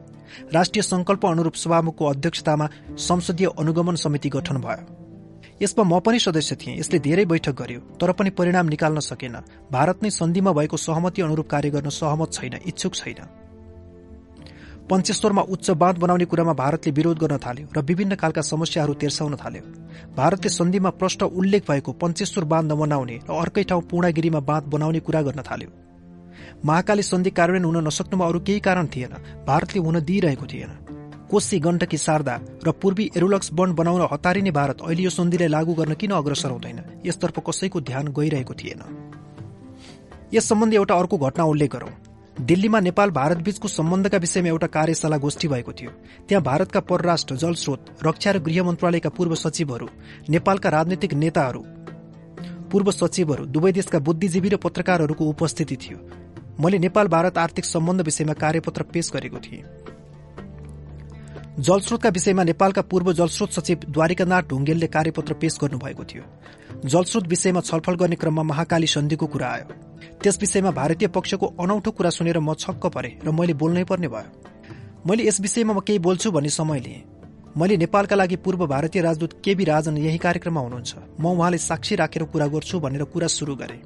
[0.53, 5.05] राष्ट्रिय संकल्प अनुरूप सभामुखको अध्यक्षतामा संसदीय अनुगमन समिति गठन भयो।
[5.61, 9.35] यसमा म पनि सदस्य थिएँ यसले धेरै बैठक गर्यो तर पनि परिणाम निकाल्न सकेन।
[9.71, 13.46] भारत नै सन्धिमा भएको सहमति अनुरूप कार्य गर्न सहमत छैन इच्छुक छैन।
[14.89, 19.63] पञ्चेश्वरमा उच्च बाँध बनाउने कुरामा भारतले विरोध गर्न थाल्यो र विभिन्न खालका समस्याहरू तेर्साउन थाल्यो।
[20.15, 25.21] भारतले सन्धिमा प्रष्ट उल्लेख भएको पञ्चेश्वर बाँध नबनाउने र अर्कै ठाउँ पूर्णागिरीमा बाँध बनाउने कुरा
[25.21, 25.69] गर्न थाल्यो।
[26.65, 29.13] महाकाली सन्धि कार्यान्वयन हुन नसक्नुमा अरू केही कारण थिएन।
[29.47, 30.71] भारतले हुन दिइरहेको थिएन।
[31.29, 35.93] कोशी गण्डकी शारदा र पूर्वी एरोलक्स वन बनाउन हतारिने भारत अहिले यो सन्धिलाई लागू गर्न
[35.99, 36.79] किन अग्रसर हुँदैन?
[37.05, 38.81] यसतर्फ कसैको ध्यान गइरहेको थिएन।
[40.33, 41.91] यस सम्बन्धी एउटा अर्को घटना उल्लेख गरौं।
[42.39, 45.91] दिल्लीमा नेपाल भारत बीचको सम्बन्धका विषयमा एउटा कार्यशाला गोष्ठी भएको थियो।
[46.29, 49.87] त्यहाँ भारतका परराष्ट्र जलस्रोत रक्षा र गृह मन्त्रालयका पूर्व सचिवहरू
[50.29, 51.63] नेपालका राजनैतिक नेताहरू
[52.71, 55.97] पूर्व सचिवहरू दुवै देशका बुद्धिजीवी र पत्रकारहरूको उपस्थिति थियो।
[56.61, 59.63] मैले नेपाल भारत आर्थिक सम्बन्ध विषयमा कार्यपत्र पेश गरेको थिएँ।
[61.59, 66.23] जलस्रोतका विषयमा नेपालका पूर्व जलस्रोत सचिव द्वारिकानाथ ढुङ्गेलले कार्यपत्र पेश गर्नुभएको थियो।
[66.85, 69.65] जलस्रोत विषयमा छलफल गर्ने क्रममा महाकाली सन्धिको कुरा आयो।
[70.21, 74.29] त्यस विषयमा भारतीय पक्षको अनौठो कुरा सुनेर म छक्क परे र मैले बोल्नै पर्ने भयो।
[75.07, 77.03] मैले यस विषयमा म केही बोल्छु भन्ने समय लिएँ।
[77.57, 82.23] मैले नेपालका लागि पूर्व भारतीय राजदूत केबी राजन यही कार्यक्रममा हुनुहुन्छ। म उहाँले साक्षी राखेर
[82.29, 83.81] कुरा गर्छु भनेर कुरा सुरु गरे।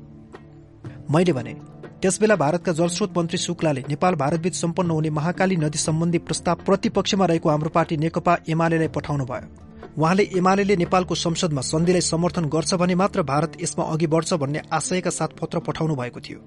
[1.07, 1.53] मैले भने
[2.01, 7.49] त्यसबेला भारतका जलस्रोत मन्त्री शुक्लाले नेपाल भारतबीच सम्पन्न हुने महाकाली नदी सम्बन्धी प्रस्ताव प्रतिपक्षमा रहेको
[7.49, 13.21] हाम्रो पार्टी नेकपा एमालेलाई पठाउनु भयो उहाँले एमाले नेपालको संसदमा सन्धिलाई समर्थन गर्छ भने मात्र
[13.23, 16.39] भारत यसमा अघि बढ्छ भन्ने आशयका साथ पत्र पठाउनु भएको थियो।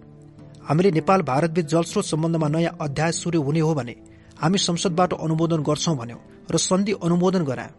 [0.64, 3.94] हामीले नेपाल भारतबीच जलस्रोत सम्बन्धमा नयाँ अध्याय शुरू हुने हो भने
[4.40, 7.76] हामी संसदबाट अनुमोदन गर्छौं भन्यौं र सन्धि अनुमोदन गरायौं।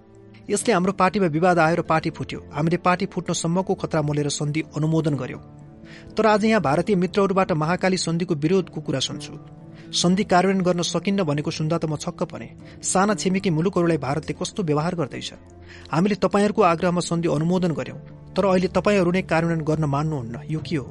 [0.50, 5.16] यसले हाम्रो पार्टीमा विवाद आयो र पार्टी फुट्यो। हामीले पार्टी फुट्नसम्मको खतरा मोलेर सन्धि अनुमोदन
[5.16, 5.42] गर्यौं।
[6.16, 9.34] तर आज यहाँ भारतीय मित्रहरूबाट महाकाली सन्धिको विरोधको कुरा सुन्छु।
[9.92, 12.48] सन्धि कार्यान्वयन गर्न सकिन्न भनेको सुन्दा त म छक्क परे।
[12.82, 15.30] साना छिमेकी मुलुकहरूलाई भारतले कस्तो व्यवहार गर्दैछ?
[15.92, 18.00] हामीले तपाईँहरूको आग्रहमा सन्धि अनुमोदन गर्यौं
[18.34, 20.88] तर अहिले तपाईँहरू नै कार्यान्वयन गर्न मान्नुहुन्न। यो के हो?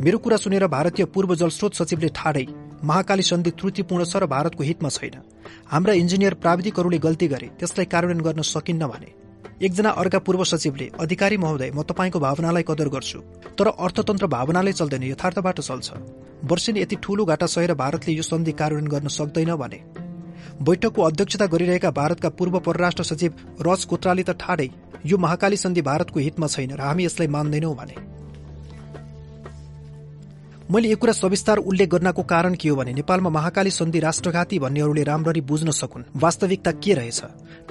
[0.00, 2.46] मेरो कुरा सुनेर भारतीय पूर्व जलस्रोत सचिवले ठाडै
[2.82, 5.16] महाकाली सन्धि त्रुटिपूर्ण छ र भारतको हितमा छैन।
[5.70, 9.10] हाम्रा इन्जिनियर प्राविधिकहरूले गल्ती गरे त्यसलाई कार्यान्वयन गर्न सकिन्न भने।
[9.62, 13.18] एकजना अर्का पूर्व सचिवले अधिकारी महोदय म तपाईँको भावनालाई कदर गर्छु
[13.54, 15.88] तर अर्थतन्त्र भावनाले चल्दैन यथार्थबाट चल्छ।
[16.44, 19.80] वर्षेनी यति ठूलो घाटा सहेर भारतले यो सन्धि कार्यान्वयन गर्न सक्दैन भने।
[20.62, 24.68] बैठकको अध्यक्षता गरिरहेका भारतका पूर्व परराष्ट्र सचिव रज कोत्राले त ठाडै
[25.06, 27.96] यो महाकाली सन्धि भारतको हितमा छैन र हामी यसलाई मान्दैनौ भने।
[30.70, 35.02] मैले यो कुरा सविस्तार उल्लेख गर्नको कारण के हो भने नेपालमा महाकाली सन्धि राष्ट्रघाती भन्नेहरूले
[35.04, 37.20] राम्ररी बुझ्न सकुन्। वास्तविकता के रहेछ?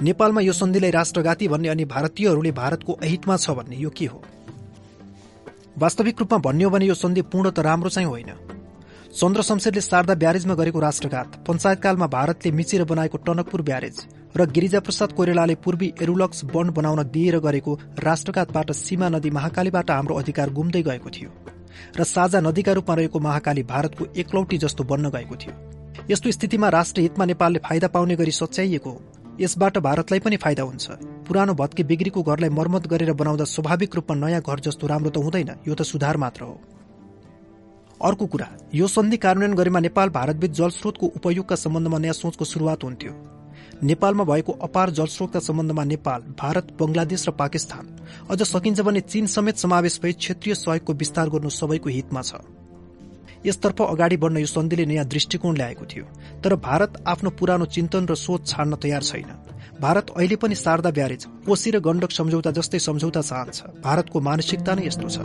[0.02, 4.22] नेपालमा यो सन्धिलाई राष्ट्रघाती भन्ने अनि भारतीयहरूले भारतको अहितमा छ भन्ने यो के हो?
[5.78, 8.30] वास्तविक रूपमा भन्ने हो भने यो सन्धि पूर्ण त राम्रो चाहिँ होइन।
[9.12, 13.96] चन्द्र शमशेरले शारदा ब्यारेजमा गरेको राष्ट्रघात। पञ्चायतकालमा भारतले मिचेर बनाएको टनकपुर ब्यारेज
[14.36, 20.50] र गिरिजाप्रसाद कोइरालाले पूर्वी एरुलक्स बन्ड बनाउन दिएर गरेको राष्ट्रघातबाट सीमा नदी महाकालीबाट हाम्रो अधिकार
[20.50, 21.30] गुम्दै गएको थियो
[21.98, 25.54] र साझा नदीका रूपमा रहेको महाकाली भारतको एकलौटी जस्तो बन्न गएको थियो।
[26.10, 30.90] यस्तो स्थितिमा राष्ट्र हितमा नेपालले फाइदा पाउने गरी सच्याइएको हो। यसबाट भारतलाई पनि फाइदा हुन्छ।
[31.28, 35.50] पुरानो भत्के बिग्रीको घरलाई मर्मत गरेर बनाउँदा स्वाभाविक रूपमा नयाँ घर जस्तो राम्रो त हुँदैन
[35.68, 36.56] यो त सुधार मात्र हो।
[38.02, 43.12] अर्को कुरा यो सन्धि कार्यान्वयन गरेमा नेपाल भारतबीच जलस्रोतको उपयोगका सम्बन्धमा नयाँ सोचको शुरूआत हुन्थ्यो।
[43.82, 47.84] नेपालमा भएको अपार जलस्रोतका सम्बन्धमा नेपाल भारत बंगलादेश र पाकिस्तान
[48.30, 52.42] अझ सकिन्छ भने चीन समेत समावेश भई क्षेत्रीय सहयोगको विस्तार गर्नु सबैको हितमा छ।
[53.46, 56.04] यसतर्फ अगाडि बढ्न यो सन्धिले नयाँ दृष्टिकोण ल्याएको थियो
[56.42, 59.30] तर भारत आफ्नो पुरानो चिन्तन र सोच छाड्न तयार छैन।
[59.80, 64.86] भारत अहिले पनि शारदा ब्यारेज कोशी र गण्डक सम्झौता जस्तै सम्झौता चाहन्छ। भारतको मानसिकता नै
[64.86, 65.18] यस्तो छ।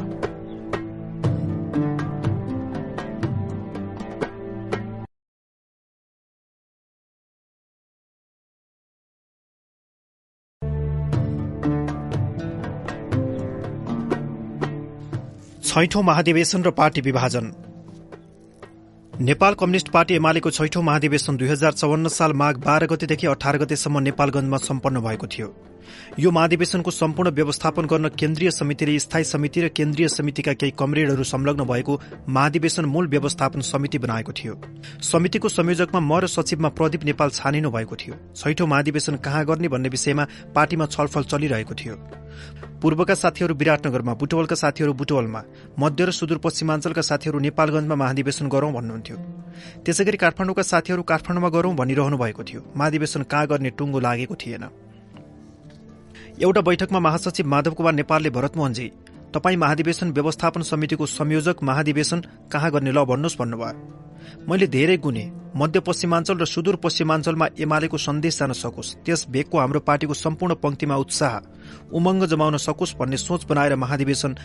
[15.78, 17.52] छैठौं महाधिवेशन र पार्टी विभाजन।
[19.14, 24.00] नेपाल कम्युनिष्ट पार्टी एमालेको छैठौं महाधिवेशन दुई हजार चौवन्न साल माघ बाह्र गतेदेखि अठार गतेसम्म
[24.00, 25.54] नेपालगंजमा सम्पन्न भएको थियो।
[26.20, 31.24] यो महाधिवेशनको सम्पूर्ण व्यवस्थापन गर्न केन्द्रीय समिति र स्थायी समिति र केन्द्रीय समितिका केही कमरेडहरू
[31.24, 34.60] संलग्न भएको महाधिवेशन मूल व्यवस्थापन समिति बनाएको थियो।
[35.04, 39.90] समितिको संयोजकमा म र सचिवमा प्रदीप नेपाल छानिनु भएको थियो। छैठौं महाधिवेशन कहाँ गर्ने भन्ने
[39.90, 41.96] विषयमा पार्टीमा छलफल चलिरहेको थियो।
[42.82, 45.42] पूर्वका साथीहरू विराटनगरमा बुटवलका साथीहरू बुटवलमा
[45.80, 49.18] मध्य र सुदूरपश्चिमाञ्चलका साथीहरू नेपालगंजमा महाधिवेशन गरौं भन्नुहुन्थ्यो।
[49.82, 54.64] त्यसै गरी काठमाडौँका साथीहरू काठमाडौँमा गरौं भनिरहनु भएको थियो। महाधिवेशन कहाँ गर्ने टुङ्गो लागेको थिएन।
[56.38, 58.88] एउटा बैठकमा महासचिव माधव कुमार नेपालले भरतमोहनजी
[59.34, 62.20] तपाई महाधिवेशन व्यवस्थापन समितिको संयोजक महाधिवेशन
[62.54, 64.07] कहाँ गर्ने ल भन्नुहोस् भन्नुभयो।
[64.50, 70.14] मैले धेरै गुने मध्यपश्चिमाञ्चल र सुदूर पश्चिमाञ्चलमा एमालेको सन्देश जान सकोस् त्यस भेगको हाम्रो पार्टीको
[70.14, 71.34] सम्पूर्ण पंक्तिमा उत्साह
[71.98, 74.36] उमङ्ग जमाउन सकोस् भन्ने सोच बनाएर महाधिवेशन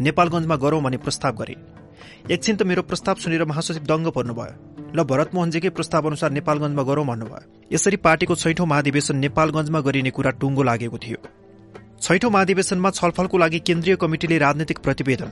[0.00, 1.56] नेपालगंजमा गरौं भन्ने प्रस्ताव गरे।
[2.30, 4.54] एकछिन त मेरो प्रस्ताव सुनेर महासचिव दङ्ग पर्नुभयो।
[4.96, 10.62] ल भरतमोहनजीकै प्रस्ताव अनुसार नेपालगंजमा गरौं भन्नुभयो। यसरी पार्टीको छैठौं महाधिवेशन नेपालगंजमा गरिने कुरा टुङ्गो
[10.62, 11.18] लागेको थियो।
[12.00, 15.30] छैठौं महाधिवेशनमा छलफलको लागि केन्द्रीय कमिटिले राजनैतिक प्रतिवेदन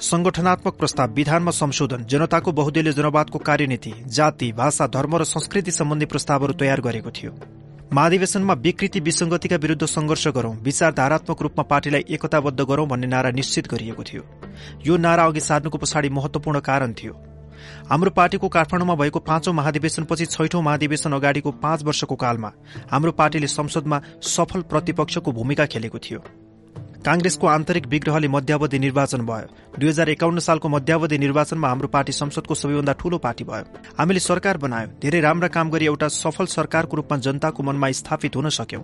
[0.00, 6.52] संगठनात्मक प्रस्ताव विधानमा संशोधन जनताको बहुदलीय जनवादको कार्यनीति जाति भाषा धर्म र संस्कृति सम्बन्धी प्रस्तावहरू
[6.52, 7.32] तयार गरेको थियो।
[7.92, 14.04] महाधिवेशनमा विकृति विसंगतिका विरूद्ध संघर्ष गरौं विचारधारात्मक रूपमा पार्टीलाई एकताबद्ध गरौं भन्ने नारा निश्चित गरिएको
[14.04, 14.22] थियो।
[14.86, 17.12] यो नारा अघि सार्नुको पछाडि महत्वपूर्ण कारण थियो।
[17.88, 22.52] हाम्रो पार्टीको काठमाडौँमा भएको पाँचौं महाधिवेशनपछि छैठौं महाधिवेशन अगाडिको पाँच वर्षको कालमा
[22.90, 26.24] हाम्रो पार्टीले संसदमा सफल प्रतिपक्षको भूमिका खेलेको थियो।
[27.06, 32.54] कांग्रेसको आन्तरिक विग्रहले मध्यावधि निर्वाचन भयो। दुई हजार एकाउन्न सालको मध्यावधि निर्वाचनमा हाम्रो पार्टी संसदको
[32.54, 37.18] सबैभन्दा ठूलो पार्टी भयो। हामीले सरकार बनायो। धेरै राम्रा काम गरी एउटा सफल सरकारको रूपमा
[37.18, 38.82] जनताको मनमा स्थापित हुन सक्यौं।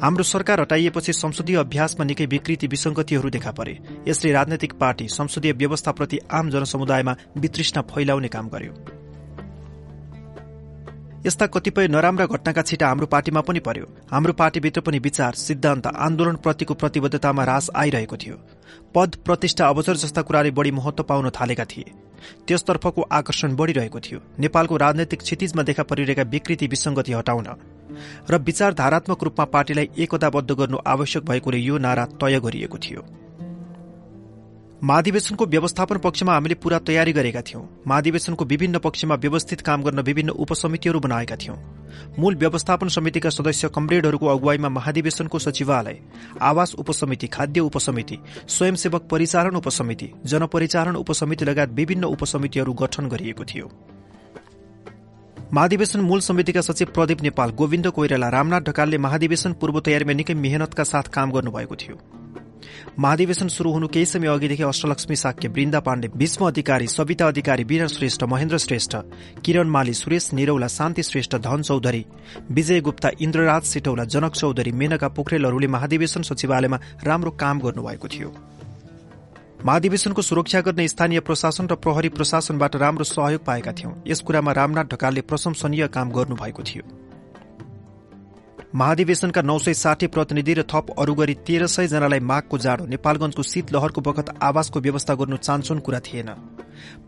[0.00, 6.18] हाम्रो सरकार हटाइएपछि संसदीय अभ्यासमा निकै विकृति विसंगतिहरू देखा परे। यसले राजनैतिक पार्टी संसदीय व्यवस्थाप्रति
[6.32, 8.72] आम जनसमुदायमा वितृष्णा फैलाउने काम गर्यो।
[11.26, 16.74] यस्ता कतिपय नराम्रा घटनाका छिटा हाम्रो पार्टीमा पनि पर्यो। हाम्रो पार्टीभित्र पनि विचार सिद्धान्त आन्दोलनप्रतिको
[16.74, 18.36] प्रतिबद्धतामा ह्रास आइरहेको थियो।
[18.94, 21.92] पद प्रतिष्ठा अवसर जस्ता कुराले बढ़ी महत्व पाउन थालेका थिए।
[22.46, 27.46] त्यसतर्फको आकर्षण बढ़िरहेको थियो। नेपालको राजनैतिक क्षितिजमा देखा परिरहेका विकृति विसंगति हटाउन
[28.30, 33.02] र विचारधारात्मक रूपमा पार्टीलाई एकताबद्ध गर्नु आवश्यक भएकोले यो नारा तय गरिएको थियो।
[34.84, 40.30] महाधिवेशनको व्यवस्थापन पक्षमा हामीले पूरा तयारी गरेका थियौं। महाधिवेशनको विभिन्न पक्षमा व्यवस्थित काम गर्न विभिन्न
[40.30, 41.56] उपसमितिहरू बनाएका थियौं।
[42.18, 45.98] मूल व्यवस्थापन समितिका सदस्य कमरेडहरूको अगुवाईमा महाधिवेशनको सचिवालय
[46.40, 53.70] आवास उपसमिति खाद्य उपसमिति स्वयंसेवक परिचालन उपसमिति जनपरिचालन उपसमिति लगायत विभिन्न उपसमितिहरू गठन गरिएको थियो।
[55.52, 60.84] महाधिवेशन मूल समितिका सचिव प्रदीप नेपाल गोविन्द कोइराला रामनाथ ढकालले महाधिवेशन पूर्व तयारीमा निकै मेहनतका
[60.84, 61.98] साथ काम गर्नुभएको थियो।
[62.98, 67.86] महाधिवेशन शुरू हुनु केही समय अघिदेखि अष्टलक्ष्मी साक्य वृन्दा पाण्डे भीष्म अधिकारी सविता अधिकारी वीर
[67.88, 68.96] श्रेष्ठ महेन्द्र श्रेष्ठ
[69.44, 72.04] किरण माली सुरेश निरौला शान्ति श्रेष्ठ धन चौधरी
[72.50, 78.34] विजय गुप्ता इन्द्रराज सिटौला जनक चौधरी मेनका पोखरेलहरूले महाधिवेशन सचिवालयमा राम्रो काम गर्नुभएको थियो।
[79.64, 84.84] महाधिवेशनको सुरक्षा गर्ने स्थानीय प्रशासन र प्रहरी प्रशासनबाट राम्रो सहयोग पाएका थियौं। यस कुरामा रामनाथ
[84.84, 87.07] ढकालले प्रशंसनीय काम गर्नुभएको थियो।
[88.74, 93.42] महाधिवेशनका नौ सय साठी प्रतिनिधि र थप अरू गरी तेह्र सय जनालाई माघको जाडो नेपालगंजको
[93.42, 96.28] शीतलहरको बखत आवासको व्यवस्था गर्नु चान्सोन कुरा थिएन।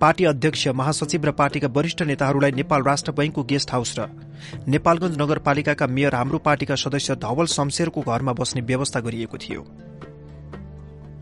[0.01, 4.09] पार्टी अध्यक्ष महासचिव र पार्टीका वरिष्ठ नेताहरूलाई नेपाल राष्ट्र बैंकको गेस्ट हाउस र
[4.69, 9.67] नेपालगंज नगरपालिकाका मेयर हाम्रो पार्टीका सदस्य धवल शमशेरको घरमा बस्ने व्यवस्था गरिएको थियो।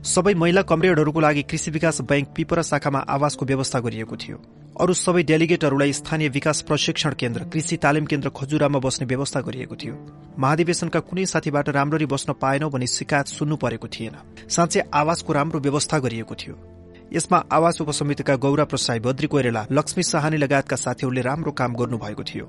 [0.04, 4.38] सबै महिला कमरेडहरूको लागि कृषि विकास बैंक पिपरा शाखामा आवासको व्यवस्था गरिएको थियो।
[4.80, 9.94] अरू सबै डेलिगेटहरूलाई स्थानीय विकास प्रशिक्षण केन्द्र कृषि तालिम केन्द्र खजुरामा बस्ने व्यवस्था गरिएको थियो।
[10.38, 14.14] महाधिवेशनका कुनै साथीबाट राम्ररी बस्न पाएनौ भनी शिकायत सुन्नु परेको थिएन।
[14.48, 16.54] साँच्चै आवासको राम्रो व्यवस्था गरिएको थियो।
[17.12, 22.46] यसमा आवास उपसमितिका गौरा प्रसाई बद्री कोइरेला लक्ष्मी साहानी लगायतका साथीहरूले राम्रो काम गर्नुभएको थियो।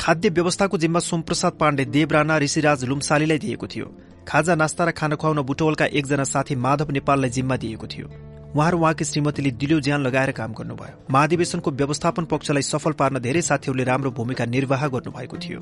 [0.00, 3.86] खाद्य व्यवस्थाको जिम्मा सोमप्रसाद पाण्डे देवराना ऋषिराज लुम्सालीलाई दिएको थियो।
[4.28, 8.08] खाजा नास्ता र खाना खुवाउन बुटवलका एकजना साथी माधव नेपाललाई जिम्मा दिएको थियो।
[8.56, 13.42] उहाँ र उहाँकी श्रीमतीले दिलो ज्यान लगाएर काम गर्नुभयो। महाधिवेशनको व्यवस्थापन पक्षलाई सफल पार्न धेरै
[13.42, 15.60] साथीहरूले राम्रो भूमिका निर्वाह गर्नुभएको थियो।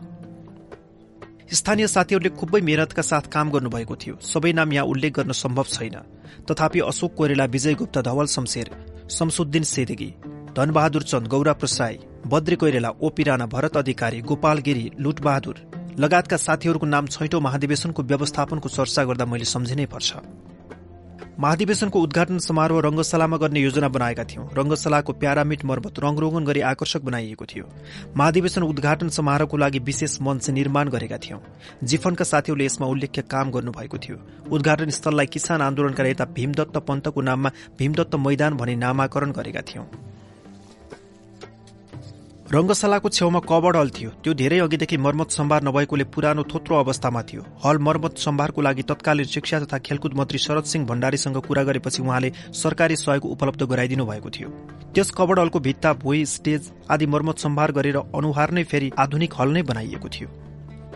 [1.52, 5.96] स्थानीय साथीहरूले खुबै मेहनतका साथ काम गर्नुभएको थियो। सबै नाम यहाँ उल्लेख गर्न सम्भव छैन।
[6.50, 8.70] तथापि अशोक कोइरेला विजय गुप्त धवल शमशेर
[9.10, 10.10] शमसुद्दिन सेदेगी
[10.56, 15.56] धनबहादुर चन्द गौरा प्रसाई बद्री कोइरेला ओपी राणा भरत अधिकारी गोपाल गिरी लुटबहादुर
[15.98, 20.10] लगायतका साथीहरूको नाम छैटौं महाधिवेशनको व्यवस्थापनको चर्चा गर्दा मैले सम्झिनै पर्छ।
[21.38, 27.44] महाधिवेशनको उद्घाटन समारोह रंगशालामा गर्ने योजना बनाएका थियौं। रंगशालाको प्यारामिट मर्मत रंगरोगन गरी आकर्षक बनाइएको
[27.44, 27.64] थियो।
[28.16, 31.38] महाधिवेशन उद्घाटन समारोहको लागि विशेष मञ्च निर्माण गरेका थियौं।
[31.84, 34.16] जिफनका साथीहरूले यसमा उल्लेख्य काम गर्नुभएको थियो।
[34.50, 40.09] उद्घाटन स्थललाई किसान आन्दोलनका नेता भीमदत्त पन्तको नाममा भीमदत्त मैदान भनी नामाकरण गरेका थियौं।
[42.52, 47.42] रंगशालाको छेउमा कबड हल थियो। त्यो धेरै अघिदेखि मर्मत सम्भार नभएकोले पुरानो थोत्रो अवस्थामा थियो।
[47.64, 52.32] हल मर्मत सम्भारको लागि तत्कालीन शिक्षा तथा खेलकुद मन्त्री शरद सिंह भण्डारीसँग कुरा गरेपछि उहाँले
[52.52, 54.48] सरकारी सहयोग उपलब्ध गराइदिनु भएको थियो।
[54.94, 59.52] त्यस कबड हलको भित्ता भुइँ स्टेज आदि मर्मत सम्भार गरेर अनुहार नै फेरि आधुनिक हल
[59.52, 60.28] नै बनाइएको थियो।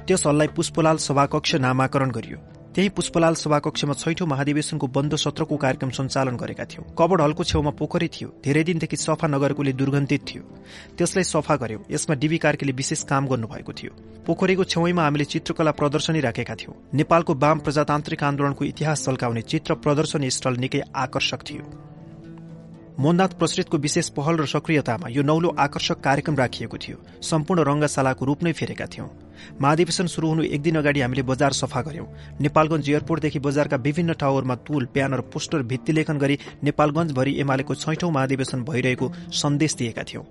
[0.06, 2.38] त्यस हललाई पुष्पलाल सभाकक्ष नामाकरण गरियो।
[2.74, 8.08] त्यही पुष्पलाल सभाकक्षमा छैठौं महाधिवेशनको बन्द सत्रको कार्यक्रम सञ्चालन गरेका थियौं। कबड हलको छेउमा पोखरी
[8.08, 10.42] थियो। धेरै दिनदेखि सफा नगरेकोले दुर्गन्धित थियो।
[10.98, 13.90] त्यसलाई सफा गर्यो। यसमा डिबी कार्कीले विशेष काम गर्नुभएको थियो।
[14.26, 20.30] पोखरीको छेउमा हामीले चित्रकला प्रदर्शनी राखेका थियौं। नेपालको वाम प्रजातान्त्रिक आन्दोलनको इतिहास झल्काउने चित्र प्रदर्शनी
[20.30, 21.93] स्थल निकै आकर्षक थियो।
[22.98, 28.42] मोहननाथ प्रसृतको विशेष पहल र सक्रियतामा यो नौलो आकर्षक कार्यक्रम राखिएको थियो। सम्पूर्ण रंगशालाको रूप
[28.42, 29.08] नै फेरेका थियौं।
[29.60, 32.06] महाधिवेशन शुरू हुनु एक दिन अगाडि हामीले बजार सफा गर्यौं।
[32.40, 39.12] नेपालगंज एयरपोर्टदेखि बजारका विभिन्न ठाउँहरूमा तुल प्यानर पोस्टर भित्तिलेखन गरी नेपालगंजभरि एमालेको छैठौं महाधिवेशन भइरहेको
[39.34, 40.24] सन्देश दिएका थियौं।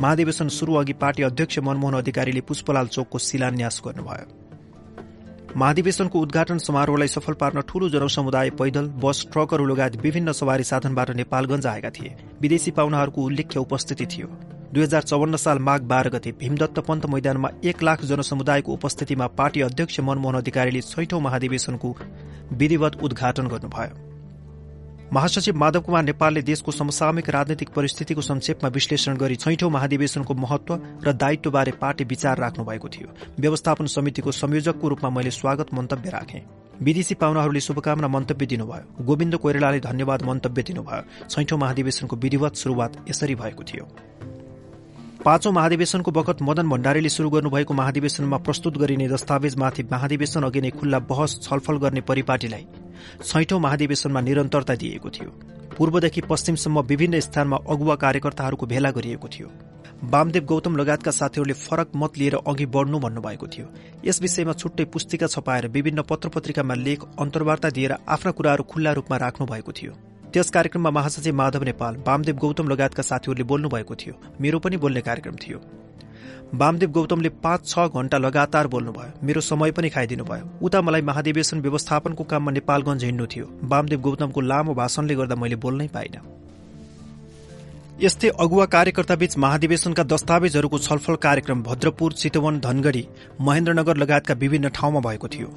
[0.00, 4.45] महाधिवेशन शुरू अघि पार्टी अध्यक्ष मनमोहन अधिकारीले पुष्पलाल चोकको शिलान्यास गर्नुभयो।
[5.56, 11.66] महाधिवेशनको उद्घाटन समारोहलाई सफल पार्न ठूलो जनसमुदाय पैदल बस ट्रकहरू लगायत विभिन्न सवारी साधनबाट नेपालगंज
[11.66, 14.26] आएका थिए। विदेशी पाहुनाहरूको उल्लेख्य उपस्थिति थियो।
[14.74, 19.60] दुई हजार चौवन्न साल माघ बाह्र गते भीमदत्त पन्त मैदानमा एक लाख जनसमुदायको उपस्थितिमा पार्टी
[19.62, 21.96] अध्यक्ष मनमोहन अधिकारीले छैठौं महाधिवेशनको
[22.52, 24.15] विधिवत उद्घाटन गर्नुभयो।
[25.12, 30.74] महासचिव माधव कुमार नेपालले देशको समसामयिक राजनैतिक परिस्थितिको संक्षेपमा विश्लेषण गरी छैठौं महाधिवेशनको महत्व
[31.04, 33.08] र दायित्वबारे पार्टी विचार राख्नु भएको थियो।
[33.38, 36.40] व्यवस्थापन समितिको संयोजकको रूपमा मैले स्वागत मन्तव्य राखेँ।
[36.82, 43.34] विदेशी पाहुनाहरूले शुभकामना मन्तव्य दिनुभयो। गोविन्द कोइरालाले धन्यवाद मन्तव्य दिनुभयो। छैठौं महाधिवेशनको विधिवत शुरूआत यसरी
[43.34, 43.86] भएको थियो।
[45.24, 50.98] पाँचौं महाधिवेशनको बखत मदन भण्डारीले शुरू गर्नुभएको महाधिवेशनमा प्रस्तुत गरिने दस्तावेजमाथि महाधिवेशन अघि नै खुल्ला
[50.98, 52.66] बहस छलफल गर्ने परिपाटीलाई
[53.24, 55.30] छैठौं महाधिवेशनमा निरन्तरता दिएको थियो।
[55.76, 59.50] पूर्वदेखि पश्चिमसम्म विभिन्न स्थानमा अगुवा कार्यकर्ताहरूको भेला गरिएको थियो।
[60.04, 63.66] वामदेव गौतम लगायतका साथीहरूले फरक मत लिएर अघि बढ्नु भन्नुभएको थियो।
[64.04, 69.16] यस विषयमा छुट्टै पुस्तिका छपाएर विभिन्न पत्र पत्रिकामा लेख अन्तर्वार्ता दिएर आफ्ना कुराहरू खुल्ला रूपमा
[69.16, 69.92] राख्नु भएको थियो।
[70.32, 75.00] त्यस कार्यक्रममा महासचिव माधव नेपाल वामदेव गौतम लगायतका साथीहरूले बोल्नु भएको थियो। मेरो पनि बोल्ने
[75.00, 75.58] कार्यक्रम थियो।
[76.54, 81.60] वामदेव गौतमले पाँच छ घण्टा लगातार बोल्नुभयो। मेरो समय पनि खाइदिनु भयो उता मलाई महाधिवेशन
[81.60, 86.22] व्यवस्थापनको काममा नेपालगञ्ज हिँड्नु थियो। वामदेव गौतमको लामो भाषणले गर्दा मैले बोल्नै पाइनँ।
[87.96, 93.04] यस्तै अगुवा कार्यकर्ताबीच महाधिवेशनका दस्तावेजहरूको छलफल कार्यक्रम भद्रपुर चितवन धनगढ़ी
[93.40, 95.48] महेन्द्रनगर लगायतका विभिन्न ठाउँमा भएको थियो।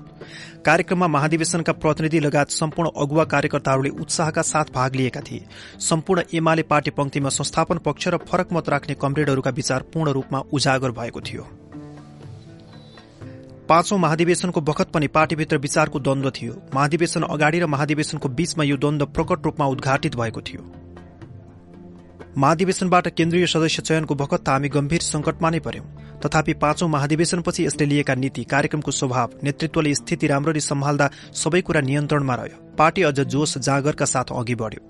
[0.66, 5.46] कार्यक्रममा महाधिवेशनका प्रतिनिधि लगायत सम्पूर्ण अगुवा कार्यकर्ताहरूले उत्साहका साथ भाग लिएका थिए।
[5.82, 10.92] सम्पूर्ण एमाले पार्टी पंक्तिमा संस्थापन पक्ष र फरक मत राख्ने कमरेडहरूका विचार पूर्ण रूपमा उजागर
[10.94, 11.48] भएको थियो।
[13.70, 19.06] पाँचौं महाधिवेशनको बखत पनि पार्टीभित्र विचारको द्वन्द्व थियो। महाधिवेशन अगाडि र महाधिवेशनको बीचमा यो द्वन्द्व
[19.08, 20.79] प्रकट रूपमा उद्घाटित भएको थियो।
[22.38, 25.86] महाधिवेशनबाट केन्द्रीय सदस्य चयनको बखत हामी गम्भीर संकटमा नै पर्यौं।
[26.20, 32.36] तथापि पाँचौं महाधिवेशनपछि यसले लिएका नीति कार्यक्रमको स्वभाव नेतृत्वले स्थिति राम्ररी सम्हाल्दा सबै कुरा नियन्त्रणमा
[32.36, 34.82] रह्यो। पार्टी अझ जोश जागरका साथ अघि बढ्यो।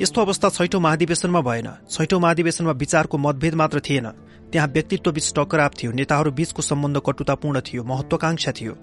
[0.00, 4.06] यस्तो अवस्था छैठौं महाधिवेशनमा भएन। छैठौं महाधिवेशनमा विचारको मतभेद मात्र थिएन।
[4.52, 8.74] त्यहाँ व्यक्तित्वबीच टकराव थियो नेताहरू बीचको सम्बन्ध कटुतापूर्ण थियो महत्वाकांक्षा थियो।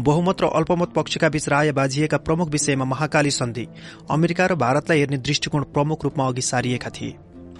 [0.00, 3.66] बहुमत र अल्पमत पक्षका बीच राय बाजिएका प्रमुख विषयमा महाकाली सन्धि
[4.10, 7.14] अमेरिका र भारतलाई हेर्ने दृष्टिकोण प्रमुख रूपमा अघि सारिएका थिए।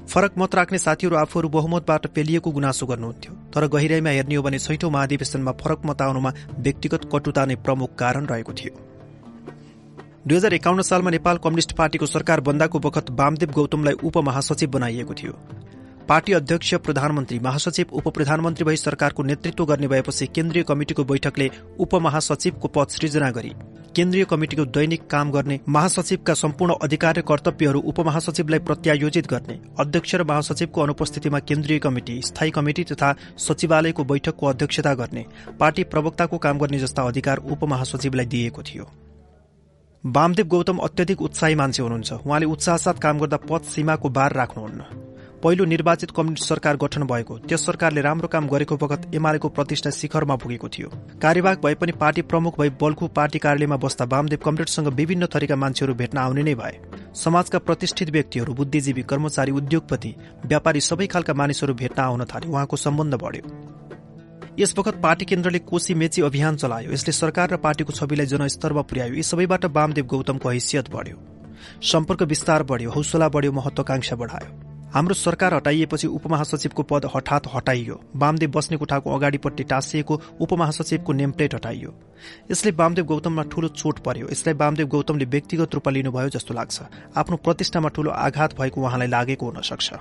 [0.06, 4.90] फरक मत राख्ने साथीहरू आफूहरू बहुमतबाट पेलिएको गुनासो गर्नुहुन्थ्यो तर गहिराईमा हेर्ने हो भने छैठौं
[4.90, 8.72] महाधिवेशनमा फरक मत आउनुमा व्यक्तिगत कटुता नै प्रमुख कारण रहेको थियो।
[10.26, 15.34] दुई हजार एकाउन्न सालमा नेपाल कम्युनिष्ट पार्टीको सरकार बन्दाको बखत वामदेव गौतमलाई उपमहासचिव बनाइएको थियो।
[16.08, 22.68] पार्टी अध्यक्ष प्रधानमन्त्री महासचिव उप प्रधानमन्त्री भई सरकारको नेतृत्व गर्ने भएपछि केन्द्रीय कमिटिको बैठकले उपमहासचिवको
[22.68, 23.50] पद सृजना गरी
[23.96, 30.24] केन्द्रीय कमिटिको दैनिक काम गर्ने महासचिवका सम्पूर्ण अधिकार र कर्तव्यहरू उपमहासचिवलाई प्रत्यायोजित गर्ने अध्यक्ष र
[30.24, 35.24] महासचिवको अनुपस्थितिमा केन्द्रीय कमिटी स्थायी कमिटी तथा सचिवालयको बैठकको अध्यक्षता गर्ने
[35.60, 38.88] पार्टी प्रवक्ताको काम गर्ने जस्ता अधिकार उपमहासचिवलाई दिएको थियो।
[40.04, 45.15] वामदेव गौतम अत्यधिक उत्साही मान्छे हुनुहुन्छ। उहाँले उत्साहसाथ काम गर्दा पद सीमाको बार राख्नुहुन्न।
[45.46, 50.36] पहिलो निर्वाचित कम्युनिस्ट सरकार गठन भएको। त्यस सरकारले राम्रो काम गरेको बखत एमालेको प्रतिष्ठा शिखरमा
[50.36, 50.88] पुगेको थियो।
[51.22, 55.94] कार्यवाहक भए पनि पार्टी प्रमुख भई बल्खु पार्टी कार्यालयमा बस्दा वामदेव कमरेडसँग विभिन्न थरीका मान्छेहरू
[55.94, 56.80] भेट्न आउने नै भए।
[57.14, 60.14] समाजका प्रतिष्ठित व्यक्तिहरू बुद्धिजीवी कर्मचारी उद्योगपति
[60.46, 63.54] व्यापारी सबै खालका मानिसहरू भेट्न आउन थाले उहाँको सम्बन्ध बढ्यो।
[64.58, 69.14] यस वखत पार्टी केन्द्रले कोशी मेची अभियान चलायो। यसले सरकार र पार्टीको छविलाई जनस्तरमा पुर्यायो।
[69.14, 71.16] यी सबैबाट वामदेव गौतमको हैसियत बढ्यो।
[71.86, 74.65] सम्पर्क विस्तार बढ्यो। हौसला बढ्यो। महत्वाकांक्षा बढायो।
[74.96, 81.92] हाम्रो सरकार हटाइएपछि उपमहासचिवको पद हठात हटाइयो। वामदेव बस्ने कोठाको अगाडिपट्टि टाँसिएको उपमहासचिवको नेमप्लेट हटाइयो।
[82.50, 87.36] यसले वामदेव गौतममा ठूलो चोट पर्यो। यसलाई वामदेव गौतमले व्यक्तिगत रूपमा लिनुभयो जस्तो लाग्छ। आफ्नो
[87.36, 89.92] प्रतिष्ठामा ठूलो आघात भएको उहाँलाई लागेको हुन सक्छ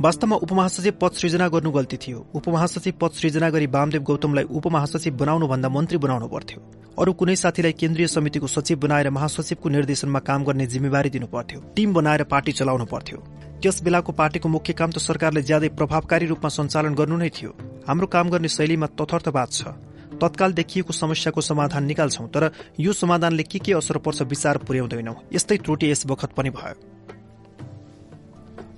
[0.00, 5.68] वास्तवमा उपमहासचिव पद सृजना गर्नु गल्ती थियो। उपमहासचिव पद सृजना गरी वामदेव गौतमलाई उपमहासचिव बनाउनुभन्दा
[5.68, 6.60] मन्त्री बनाउनु पर्थ्यो।
[6.98, 11.94] अरू कुनै साथीलाई केन्द्रीय समितिको सचिव बनाएर महासचिवको निर्देशनमा काम गर्ने जिम्मेवारी दिनु पर्थ्यो। टीम
[11.94, 13.18] बनाएर पार्टी चलाउनु पर्थ्यो।
[13.64, 17.50] त्यस बेलाको पार्टीको मुख्य काम त सरकारले ज्यादै प्रभावकारी रूपमा सञ्चालन गर्नु नै थियो।
[17.88, 19.72] हाम्रो काम गर्ने शैलीमा तथर्थवाद छ।
[20.20, 22.44] तत्काल देखिएको समस्याको समाधान निकाल्छौं तर
[22.78, 26.76] यो समाधानले के के असर पर्छ विचार पुर्याउँदैनौ। यस्तै त्रुटि यस बखत पनि भयो।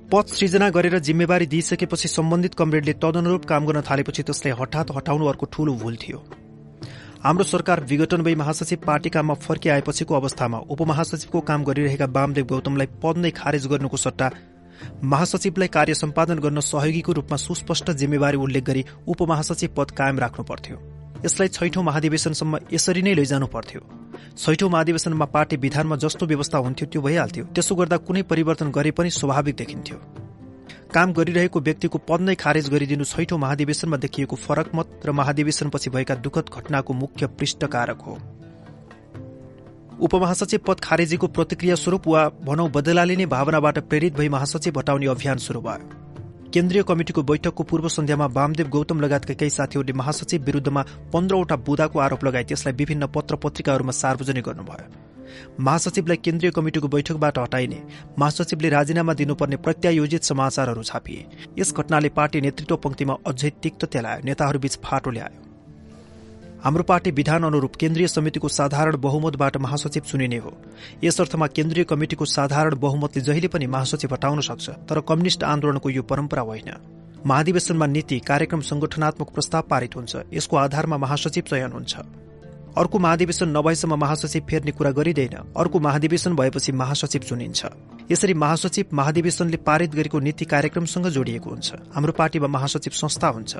[0.06, 5.46] पद सृजना गरेर जिम्मेवारी दिइसकेपछि सम्बन्धित कमरेडले तदनुरूप काम गर्न थालेपछि त्यसलाई हठात हटाउनु अर्को
[5.52, 6.18] ठूलो भूल थियो।
[7.26, 13.16] हाम्रो सरकार विघटन भई महासचिव पार्टी काममा फर्किआएपछिको अवस्थामा उपमहासचिवको काम गरिरहेका वामदेव गौतमलाई पद
[13.18, 14.30] नै खारेज गर्नुको सट्टा
[15.04, 20.76] महासचिवलाई कार्य सम्पादन गर्न सहयोगीको रूपमा सुस्पष्ट जिम्मेवारी उल्लेख गरी उपमहासचिव पद कायम राख्नु पर्थ्यो।
[21.24, 23.80] यसलाई छैठौं महाधिवेशनसम्म यसरी नै लैजानु पर्थ्यो।
[24.36, 29.10] छैठौं महाधिवेशनमा पार्टी विधानमा जस्तो व्यवस्था हुन्थ्यो त्यो भइहाल्थ्यो। त्यसो गर्दा कुनै परिवर्तन गरे पनि
[29.10, 29.98] स्वाभाविक देखिन्थ्यो।
[30.94, 36.14] काम गरिरहेको व्यक्तिको पद नै खारेज गरिदिनु छैठौं महाधिवेशनमा देखिएको फरक मत र महाधिवेशनपछि भएका
[36.14, 38.18] दुःखद घटनाको मुख्य पृष्ठकारक हो।
[39.98, 45.38] उपमहासचिव पद खारेजीको प्रतिक्रिया स्वरूप वा भनौं बदला लिने भावनाबाट प्रेरित भई महासचिव हटाउने अभियान
[45.38, 51.56] शुरू भयो। केन्द्रीय कमिटिको बैठकको पूर्व सन्ध्यामा वामदेव गौतम लगायतका केही साथीहरूले महासचिव विरूद्धमा पन्ध्रवटा
[51.66, 57.82] बुदाको आरोप लगाए त्यसलाई विभिन्न पत्र पत्रिकाहरूमा सार्वजनिक गर्नुभयो। महासचिवलाई केन्द्रीय कमिटिको बैठकबाट हटाइने
[58.18, 61.26] महासचिवले राजीनामा दिनुपर्ने प्रत्यायोजित समाचारहरू छापिए।
[61.58, 65.45] यस घटनाले पार्टी नेतृत्व पंक्तिमा अझै तिक्तता ल्यायो नेताहरूबीच फाटो ल्यायो।
[66.66, 70.52] हाम्रो पार्टी विधान अनुरूप केन्द्रीय समितिको साधारण बहुमतबाट महासचिव चुनिने हो।
[71.04, 76.02] यस अर्थमा केन्द्रीय कमिटिको साधारण बहुमतले जहिले पनि महासचिव हटाउन सक्छ तर कम्युनिष्ट आन्दोलनको यो
[76.02, 76.72] परम्परा होइन।
[77.26, 81.94] महाधिवेशनमा नीति कार्यक्रम संगठनात्मक प्रस्ताव पारित हुन्छ यसको आधारमा महासचिव चयन हुन्छ।
[82.76, 87.66] अर्को महाधिवेशन नभएसम्म महासचिव फेर्ने कुरा गरिँदैन अर्को महाधिवेशन भएपछि महासचिव चुनिन्छ।
[88.10, 93.56] यसरी महासचिव महाधिवेशनले पारित गरेको नीति कार्यक्रमसँग जोडिएको हुन्छ। हाम्रो पार्टीमा महासचिव संस्था हुन्छ।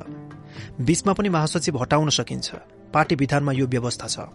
[0.80, 2.54] बीचमा पनि महासचिव हटाउन सकिन्छ।
[2.96, 4.28] पार्टी विधानमा यो व्यवस्था छ।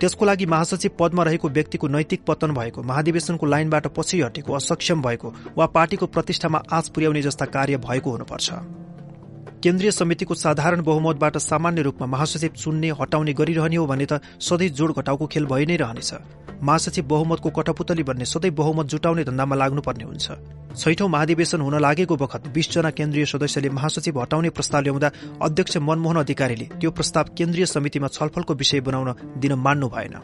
[0.00, 5.34] त्यसको लागि महासचिव पदमा रहेको व्यक्तिको नैतिक पतन भएको महाधिवेशनको लाइनबाट पछि हटेको असक्षम भएको
[5.56, 8.50] वा पार्टीको प्रतिष्ठामा आँच पुर्याउने जस्ता कार्य भएको हुनुपर्छ।
[9.62, 14.92] केन्द्रीय समितिको साधारण बहुमतबाट सामान्य रूपमा महासचिव चुन्ने हटाउने गरिरहने हो भने त सधैँ जोड
[14.94, 16.10] घटाउको खेल भइ नै रहनेछ।
[16.62, 20.26] महासचिव बहुमतको कटपुतली बन्ने सधैँ बहुमत जुटाउने धन्दामा लाग्नुपर्ने हुन्छ।
[20.76, 25.10] छैठौं महाधिवेशन हुन लागेको बखत बीसजना केन्द्रीय सदस्यले महासचिव हटाउने प्रस्ताव ल्याउँदा
[25.42, 30.16] अध्यक्ष मनमोहन अधिकारीले त्यो प्रस्ताव केन्द्रीय समितिमा छलफलको विषय बनाउन दिन मान्नु भएन।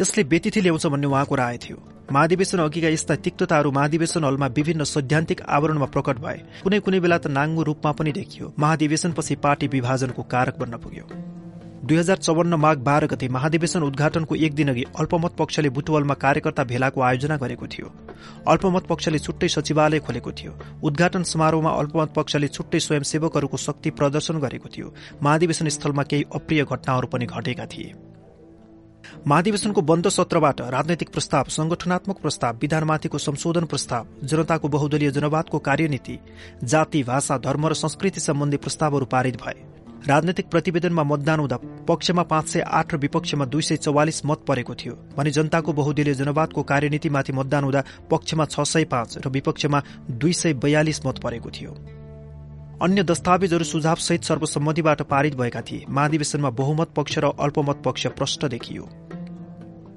[0.00, 1.78] यसले व्यतिथि ल्याउँछ भन्ने उहाँको राय थियो।
[2.12, 7.26] महाधिवेशन अघिका यस्ता तिक्तताहरू महाधिवेशन हलमा विभिन्न सैद्धान्तिक आवरणमा प्रकट भए। कुनै कुनै बेला त
[7.28, 11.04] नाङ्गो रूपमा पनि देखियो। महाधिवेशनपछि पार्टी विभाजनको कारक बन्न पुग्यो।
[11.88, 17.00] दुई हजार चौवन्न माघ बाह्र गते महाधिवेशन उद्घाटनको एक दिनअघि अल्पमत पक्षले बुटवलमा कार्यकर्ता भेलाको
[17.00, 17.92] आयोजना गरेको थियो।
[18.48, 20.52] अल्पमत पक्षले छुट्टै सचिवालय खोलेको थियो।
[20.84, 27.08] उद्घाटन समारोहमा अल्पमत पक्षले छुट्टै स्वयंसेवकहरूको शक्ति प्रदर्शन गरेको थियो। महाधिवेशन स्थलमा केही अप्रिय घटनाहरू
[27.08, 27.94] पनि घटेका थिए।
[29.26, 36.18] महाधिवेशनको बन्द सत्रबाट राजनैतिक प्रस्ताव संगठनात्मक प्रस्ताव विधानमाथिको संशोधन प्रस्ताव जनताको बहुदलीय जनवादको कार्यनीति
[36.64, 39.56] जाति भाषा धर्म र संस्कृति सम्बन्धी प्रस्तावहरू पारित भए।
[40.06, 41.56] राजनैतिक प्रतिवेदनमा मतदान हुँदा
[41.88, 46.14] पक्षमा पाँच सय आठ र विपक्षमा दुई सय चौवालिस मत परेको थियो। भने जनताको बहुदलीय
[46.14, 49.82] जनवादको कार्यनीतिमाथि मतदान हुँदा पक्षमा छ सय पाँच र विपक्षमा
[50.12, 51.72] दुई सय बयालिस मत परेको थियो।
[52.82, 58.44] अन्य दस्तावेजहरू सुझाव सहित सर्वसम्मतिबाट पारित भएका थिए। महाधिवेशनमा बहुमत पक्ष र अल्पमत पक्ष प्रष्ट
[58.46, 58.88] देखियो।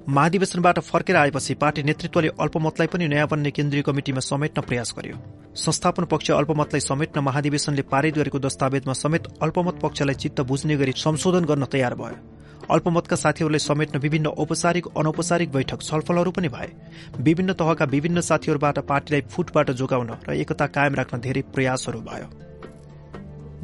[0.09, 5.15] महाधिवेशनबाट फर्केर आएपछि पार्टी नेतृत्वले अल्पमतलाई पनि नयाँ बन्ने केन्द्रीय कमिटिमा समेट्न प्रयास गर्यो।
[5.55, 11.45] संस्थापन पक्ष अल्पमतलाई समेट्न महाधिवेशनले पारित गरेको दस्तावेजमा समेत अल्पमत पक्षलाई चित्त बुझ्ने गरी संशोधन
[11.45, 12.15] गर्न तयार भयो।
[12.71, 16.69] अल्पमतका साथीहरूलाई समेट्न विभिन्न औपचारिक अनौपचारिक बैठक छलफलहरू पनि भए।
[17.19, 22.27] विभिन्न तहका विभिन्न साथीहरूबाट पार्टीलाई फुटबाट जोगाउन र एकता कायम राख्न धेरै प्रयासहरू भयो।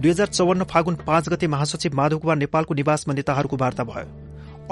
[0.01, 4.07] दुई हजार चौवन्न फागुन पाँच गते महासचिव माधव कुमार नेपालको निवासमा नेताहरूको वार्ता भयो।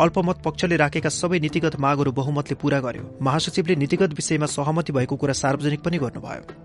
[0.04, 5.34] अल्पमत पक्षले राखेका सबै नीतिगत मागहरू बहुमतले पूरा गर्यो। महासचिवले नीतिगत विषयमा सहमति भएको कुरा
[5.34, 6.65] सार्वजनिक पनि गर्नुभयो।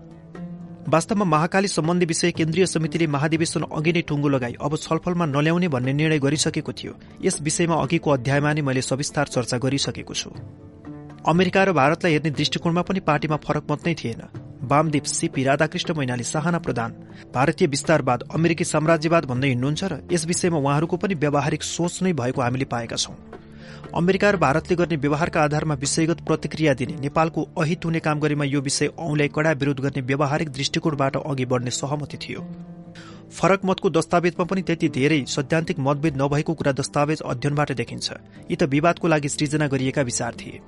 [0.87, 5.93] वास्तवमा महाकाली सम्बन्धी विषय केन्द्रीय समितिले महाधिवेशन अघि नै टुङ्गो लगाई। अब छलफलमा नल्याउने भन्ने
[5.93, 10.29] निर्णय गरिसकेको थियो। यस विषयमा अघिको अध्यायमा नै मैले सविस्तार चर्चा गरिसकेको छु।
[11.27, 14.21] अमेरिका र भारतलाई हेर्ने दृष्टिकोणमा पनि पार्टीमा फरक मत नै थिएन।
[14.63, 16.91] वामदेव सीपी राधाकृष्ण मैनाली साहना प्रधान।
[17.33, 22.41] भारतीय विस्तारवाद अमेरिकी साम्राज्यवाद भन्दै हिँड्नुहुन्छ र यस विषयमा उहाँहरूको पनि व्यावहारिक सोच नै भएको
[22.41, 23.30] हामीले पाएका छौं।
[23.95, 28.61] अमेरिका र भारतले गर्ने व्यवहारका आधारमा विषयगत प्रतिक्रिया दिने नेपालको अहित हुने काम गरेमा यो
[28.61, 32.41] विषय औंलाई कडा विरोध गर्ने व्यावहारिक दृष्टिकोणबाट अघि बढ्ने सहमति थियो।
[33.31, 38.11] फरक मतको दस्तावेजमा पनि त्यति धेरै सैद्धान्तिक मतभेद नभएको कुरा दस्तावेज अध्ययनबाट देखिन्छ।
[38.51, 40.61] यी त विवादको लागि सृजना गरिएका विचार थिए।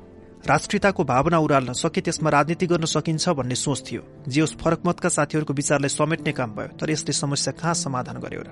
[0.48, 5.54] राष्ट्रियताको भावना उराल्न सके त्यसमा राजनीति गर्न सकिन्छ भन्ने सोच थियो। जे फरक मतका साथीहरूको
[5.54, 8.50] विचारलाई समेट्ने काम भयो तर यसले समस्या कहाँ समाधान गर्यो र?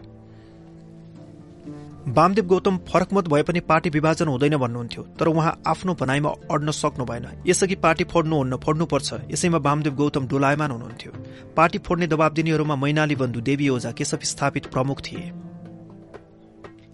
[2.08, 6.72] वामदेव गौतम फरक मत भए पनि पार्टी विभाजन हुँदैन भन्नुहुन्थ्यो तर उहाँ आफ्नो भनाइमा अड्न
[6.72, 11.12] सक्नु भएन। यसअघि पार्टी फोड्नुहुन्न फोड्नुपर्छ यसैमा वामदेव गौतम डोलायमान हुनुहुन्थ्यो।
[11.56, 15.26] पार्टी फोड्ने दबाब दिनेहरूमा मैनाली बन्धु देवी ओझा केशव स्थापित प्रमुख थिए।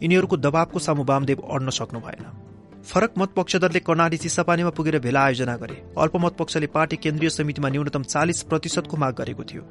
[0.04, 2.26] यिनीहरूको दबावको सामु वामदेव अड्न सक्नु भएन।
[2.84, 8.04] फरक मत पक्षधरले कर्णाली चिसापानीमा पुगेर भेला आयोजना गरे। अल्पमत पक्षले पार्टी केन्द्रीय समितिमा न्यूनतम
[8.06, 9.64] चालिस प्रतिशतको माग गरेको थियो।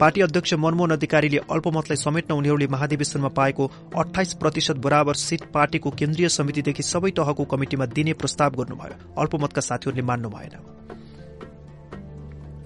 [0.00, 6.28] पार्टी अध्यक्ष मनमोहन अधिकारीले अल्पमतलाई समेट्न उनीहरूले महाधिवेशनमा पाएको अठाइस प्रतिशत बराबर सिट पार्टीको केन्द्रीय
[6.28, 10.56] समितिदेखि सबै तहको कमिटिमा दिने प्रस्ताव गर्नुभयो। अल्पमतका साथीहरूले मान्नु भएन।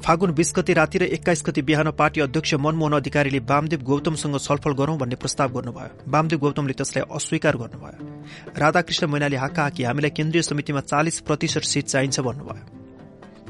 [0.03, 4.73] फागुन बीस गति राति र एक्काइस गति बिहान पार्टी अध्यक्ष मनमोहन अधिकारीले वामदेव गौतमसँग छलफल
[4.75, 10.43] गरौं भन्ने प्रस्ताव गर्नुभयो। वामदेव गौतमले त्यसलाई अस्वीकार गर्नुभयो। राधाकृष्ण मैनाले हाका हाकी हामीलाई केन्द्रीय
[10.43, 12.82] समितिमा चालिस प्रतिशत सीट चाहिन्छ भन्नुभयो।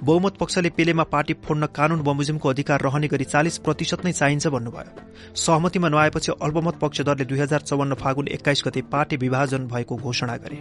[0.02, 5.34] बहुमत पक्षले पेलेमा पार्टी फोड्न कानून बमोजिमको अधिकार रहने गरी चालिस प्रतिशत नै चाहिन्छ भन्नुभयो।
[5.36, 10.58] सहमतिमा नआएपछि अल्पमत पक्षधरले दुई हजार चौवन्न फागुन एक्काइस गते पार्टी विभाजन भएको घोषणा गरे।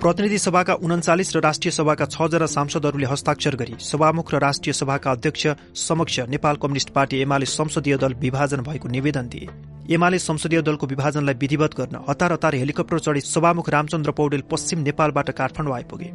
[0.00, 5.46] प्रतिनिधि सभाका उन्चालिस र राष्ट्रिय सभाका छजना सांसदहरूले हस्ताक्षर गरी सभामुख र राष्ट्रिय सभाका अध्यक्ष
[5.78, 9.48] समक्ष नेपाल कम्युनिष्ट पार्टी एमाले संसदीय दल विभाजन भएको निवेदन दिए।
[9.94, 15.30] एमाले संसदीय दलको विभाजनलाई विधिवत गर्न हतार हतार हेलिकप्टर चढी सभामुख रामचन्द्र पौडेल पश्चिम नेपालबाट
[15.30, 16.10] काठमाडौँ आइपुगे।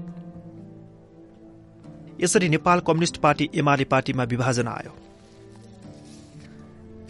[2.19, 4.94] यसरी नेपाल कम्युनिष्ट पार्टी एमाले पार्टीमा विभाजन आयो।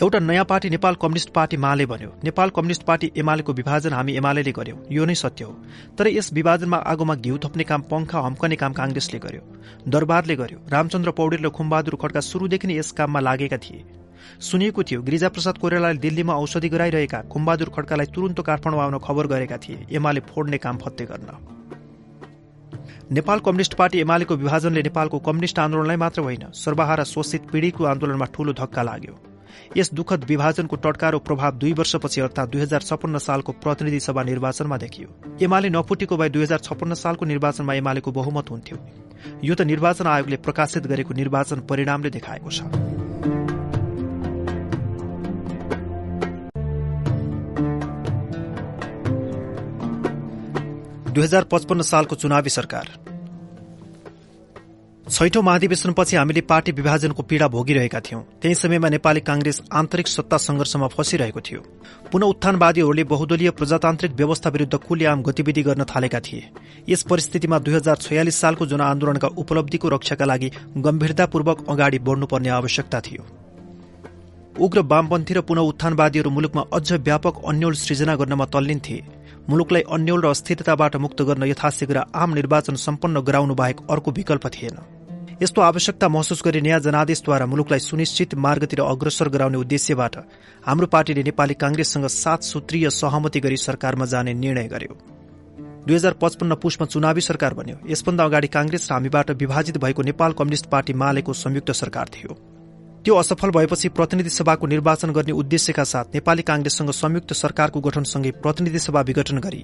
[0.01, 4.51] एउटा नयाँ party Nepal communist party Male भन्यो नेपाल कम्युनिष्ट पार्टी एमालेको विभाजन हामी एमाले
[4.51, 5.53] गर्यौं। यो नै सत्य हो।
[5.97, 9.41] तर यस विभाजनमा आगोमा घिउ थप्ने काम पंखा हम्कने काम कांग्रेसले गर्यो।
[9.87, 13.83] दरबारले गर्यो। रामचन्द्र पौडेल र खुम्बहादुर खड्का शुरूदेखि नै यस काममा लागेका थिए।
[14.43, 19.85] सुनिएको थियो गिरिजाप्रसाद कोइरालाले दिल्लीमा औषधि गराइरहेका खुम्बहादुर खड्कालाई तुरन्त काठमाडौँ आउन खबर गरेका थिए।
[19.91, 21.29] एमाले फोड्ने काम फत्ते गर्न।
[23.11, 28.53] नेपाल कम्युनिष्ट पार्टी एमालेको विभाजनले नेपालको कम्युनिष्ट आन्दोलनलाई मात्र होइन सर्वहारा शोषित पीड़ितको आन्दोलनमा ठूलो
[28.53, 29.15] धक्का लाग्यो।
[29.77, 34.77] यस दुखद विभाजनको टटकारो प्रभाव दुई वर्षपछि अर्थात दुई हजार छपन्न सालको प्रतिनिधि सभा निर्वाचनमा
[34.77, 35.07] देखियो।
[35.41, 38.77] एमाले नफुटेको भए दुई हजार छपन्न सालको निर्वाचनमा एमालेको बहुमत हुन्थ्यो।
[39.43, 43.06] यो त निर्वाचन आयोगले प्रकाशित गरेको निर्वाचन परिणामले देखाएको छ।
[51.17, 52.87] दुई हजार पचपन्न सालको चुनावी सरकार।
[55.07, 60.87] छैठौं महाधिवेशनपछि हामीले पार्टी विभाजनको पीड़ा भोगिरहेका थियौं। त्यही समयमा नेपाली कांग्रेस आन्तरिक सत्ता संघर्षमा
[60.87, 61.61] फँसिरहेको थियो।
[62.11, 66.43] पुनः उत्थानवादीहरूले बहुदलीय प्रजातान्त्रिक व्यवस्था विरूद्ध खुलेआम गतिविधि गर्न थालेका थिए।
[66.89, 73.25] यस परिस्थितिमा दुई हजार छयालिस सालको जनआन्दोलनका उपलब्धिको रक्षाका लागि गम्भीरतापूर्वक अगाडि बढ्नुपर्ने आवश्यकता थियो।
[74.59, 79.05] उग्र वामपन्थी र पुनः उत्थानवादीहरू मुलुकमा अझ व्यापक अन्यल सृजना गर्नमा तल्लीन थिए।
[79.49, 84.77] मुलुकलाई अन्यल र अस्थिरताबाट मुक्त गर्न यथाशीघ्र आम निर्वाचन सम्पन्न गराउनु बाहेक अर्को विकल्प थिएन।
[85.41, 90.15] यस्तो आवश्यकता महसुस गरी नयाँ जनादेशद्वारा मुलुकलाई सुनिश्चित मार्गतिर अग्रसर गराउने उद्देश्यबाट
[90.63, 94.97] हाम्रो पार्टीले नेपाली कांग्रेससँग सात सूत्रीय सहमति गरी सरकारमा जाने निर्णय गर्यो।
[95.87, 100.31] दुई हजार पचपन्न पुषमा चुनावी सरकार बन्यो। यसभन्दा अगाडि कांग्रेस र हामीबाट विभाजित भएको नेपाल
[100.33, 102.56] कम्युनिष्ट पार्टी मालेको संयुक्त सरकार थियो।
[103.07, 108.79] त्यो असफल भएपछि प्रतिनिधि सभाको निर्वाचन गर्ने उद्देश्यका साथ नेपाली कांग्रेससँग संयुक्त सरकारको गठनसँगै प्रतिनिधि
[108.79, 109.63] सभा विघटन गरी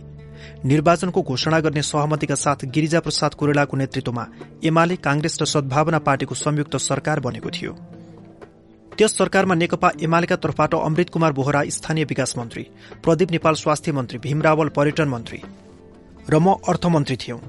[0.63, 4.23] निर्वाचनको घोषणा गर्ने सहमतिका साथ गिरिजा प्रसाद कोरेलाको नेतृत्वमा
[4.63, 7.73] एमाले कांग्रेस र सद्भावना पार्टीको संयुक्त सरकार बनेको थियो।
[8.91, 12.63] त्यस सरकारमा नेकपा एमालेका तर्फबाट अमृत कुमार बोहरा स्थानीय विकास मन्त्री
[13.03, 15.41] प्रदीप नेपाल स्वास्थ्य मन्त्री भीमरावल पर्यटन मन्त्री
[16.29, 17.39] र म अर्थमन्त्री थियौं।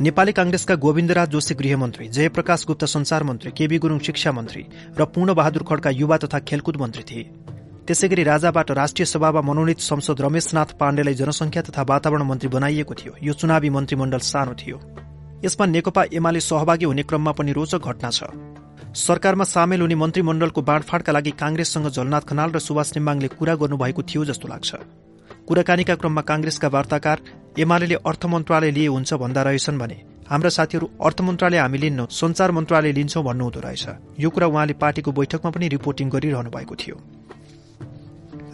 [0.00, 4.62] नेपाली कांग्रेसका गोविन्दराज जोशी गृहमन्त्री जयप्रकाश गुप्त संचार मन्त्री केबी गुरूङ शिक्षा मन्त्री
[4.94, 7.22] र पूर्ण बहादुर खड्का युवा तथा खेलकुद मन्त्री थिए।
[7.82, 13.12] त्यसै गरी राजाबाट राष्ट्रिय सभामा मनोनित संसद रमेशनाथ पाण्डेलाई जनसंख्या तथा वातावरण मन्त्री बनाइएको थियो।
[13.22, 14.78] यो चुनावी मन्त्रीमण्डल सानो थियो।
[15.44, 18.30] यसमा नेकपा एमाले सहभागी हुने क्रममा पनि रोचक घटना छ।
[18.94, 24.24] सरकारमा सामेल हुने मन्त्रीमण्डलको बाँडफाँडका लागि कांग्रेससँग झलनाथ खनाल र सुभाष नेम्बाङले कुरा गर्नुभएको थियो
[24.30, 24.70] जस्तो लाग्छ।
[25.48, 27.20] कुराकानीका क्रममा कांग्रेसका वार्ताकार
[27.58, 29.94] एमाले अर्थ मन्त्रालय लिए हुन्छ भन्दा रहेछन् भने
[30.30, 33.86] हाम्रा साथीहरू अर्थ मन्त्रालय हामी लिन्न संचार मन्त्रालय लिन्छौं भन्नुहुँदो रहेछ।
[34.20, 36.96] यो कुरा उहाँले पार्टीको बैठकमा पनि रिपोर्टिङ गरिरहनु भएको थियो।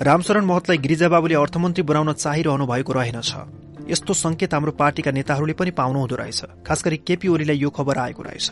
[0.03, 6.17] रामशरण महतलाई गिरिजाबाबुले अर्थमन्त्री बनाउन चाहिरहनु भएको रहेनछ यस्तो संकेत हाम्रो पार्टीका नेताहरूले पनि पाउनुहुँदो
[6.17, 8.49] रहेछ। खास गरी केपी ओलीलाई यो खबर आएको रहेछ।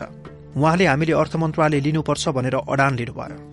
[0.59, 3.52] उहाँले हामीले अर्थ मन्त्रालय लिनुपर्छ भनेर अडान लिनुभयो।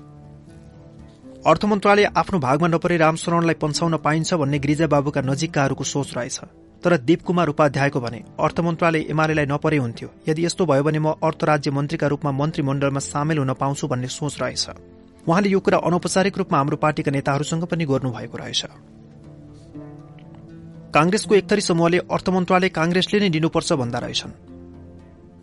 [1.40, 6.38] अर्थ मन्त्रालय आफ्नो भागमा नपरे रामशरणलाई पन्छाउन पाइन्छ भन्ने गिरिजाबाबुका नजिककाहरूको सोच रहेछ।
[6.84, 11.16] तर दीप कुमार उपाध्यायको भने अर्थ मन्त्रालय एमालेलाई नपरे हुन्थ्यो। यदि यस्तो भयो भने म
[11.16, 14.68] अर्थ राज्य मन्त्रीका रूपमा मन्त्रीमण्डलमा सामेल हुन पाउँछु भन्ने सोच रहेछ।
[15.24, 18.62] उहाँले यो कुरा अनौपचारिक रूपमा हाम्रो पार्टीका नेताहरूसँग पनि गर्नुभएको रहेछ।
[20.92, 24.49] कांग्रेसको एकथरी समूहले अर्थ मन्त्रालय कांग्रेसले नै लिनुपर्छ भन्दा रहेछन्।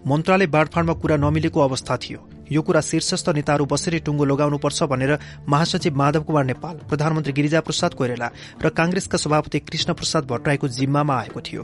[0.08, 2.20] मन्त्रालय बाँडफाँडमा कुरा नमिलेको अवस्था थियो।
[2.52, 5.12] यो कुरा शीर्षस्थ नेताहरू बसेरै टुङ्गो लगाउनुपर्छ भनेर
[5.50, 8.28] महासचिव माधव कुमार नेपाल प्रधानमन्त्री गिरिजा प्रसाद कोइरेला
[8.64, 11.64] र कांग्रेसका सभापति कृष्ण प्रसाद भट्टराईको जिम्मामा आएको थियो।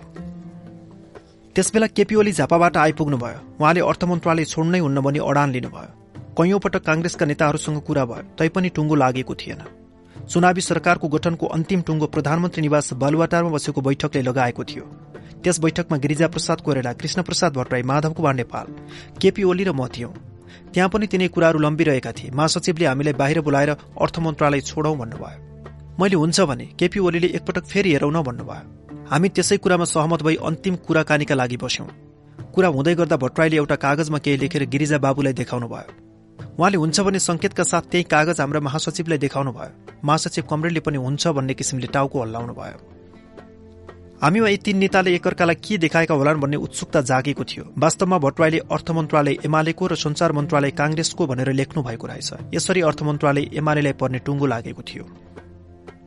[1.55, 5.91] त्यसबेला केपी ओली झापाबाट आइपुग्नुभयो। उहाँले अर्थ मन्त्रालय छोड्नै हुन्न भनी अडान लिनुभयो।
[6.35, 9.61] कैयौं पटक कांग्रेसका नेताहरूसँग कुरा भयो तैपनि टुङ्गो लागेको थिएन।
[10.27, 14.85] चुनावी सरकारको गठनको अन्तिम टुङ्गो प्रधानमन्त्री निवास बालुवाटारमा बसेको बैठकले लगाएको थियो।
[15.43, 18.67] त्यस बैठकमा गिरिजा प्रसाद कोरेला कृष्ण प्रसाद भट्टराई माधव कुमार नेपाल
[19.21, 20.11] केपी ओली र म थियौं।
[20.73, 25.39] त्यहाँ पनि तिनै कुराहरू लम्बिरहेका थिए। महासचिवले हामीलाई बाहिर बोलाएर अर्थ मन्त्रालय छोडौं भन्नुभयो।
[25.99, 30.35] मैले हुन्छ भने केपी ओलीले एकपटक फेरि हेरौँ न भन्नुभयो। हामी त्यसै कुरामा सहमत भई
[30.49, 31.87] अन्तिम कुराकानीका लागि बस्यौं।
[32.53, 35.89] कुरा हुँदै गर्दा भट्टराईले एउटा कागजमा केही लेखेर गिरिजा बाबुलाई देखाउनु भयो
[36.57, 41.27] उहाँले हुन्छ भन्ने संकेतका साथ त्यही कागज हाम्रा महासचिवलाई देखाउनु भयो महासचिव कमरेडले पनि हुन्छ
[41.37, 42.92] भन्ने किसिमले टाउको हल्लाउनु भयो
[44.23, 48.91] हामीमा यी तीन नेताले एकअर्कालाई के देखाएका होलान् भन्ने उत्सुकता जागेको थियो। वास्तवमा भट्टराईले अर्थ
[48.91, 54.19] मन्त्रालय एमालेको र संचार मन्त्रालय कांग्रेसको भनेर लेख्नु भएको रहेछ। यसरी अर्थ मन्त्रालय एमालेलाई पर्ने
[54.23, 55.03] टुङ्गो लागेको थियो।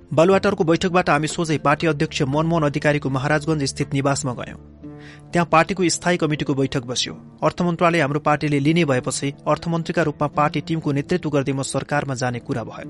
[0.09, 4.59] बालुवाटरको बैठकबाट हामी सोझै पार्टी अध्यक्ष मनमोहन अधिकारीको महाराजगंज स्थित निवासमा गयौं।
[5.33, 7.13] त्यहाँ पार्टीको स्थायी कमिटिको बैठक बस्यो।
[7.45, 12.41] अर्थ मन्त्रालय हाम्रो पार्टीले लिने भएपछि अर्थमन्त्रीका रूपमा पार्टी टीमको नेतृत्व गर्दै म सरकारमा जाने
[12.41, 12.89] कुरा भयो।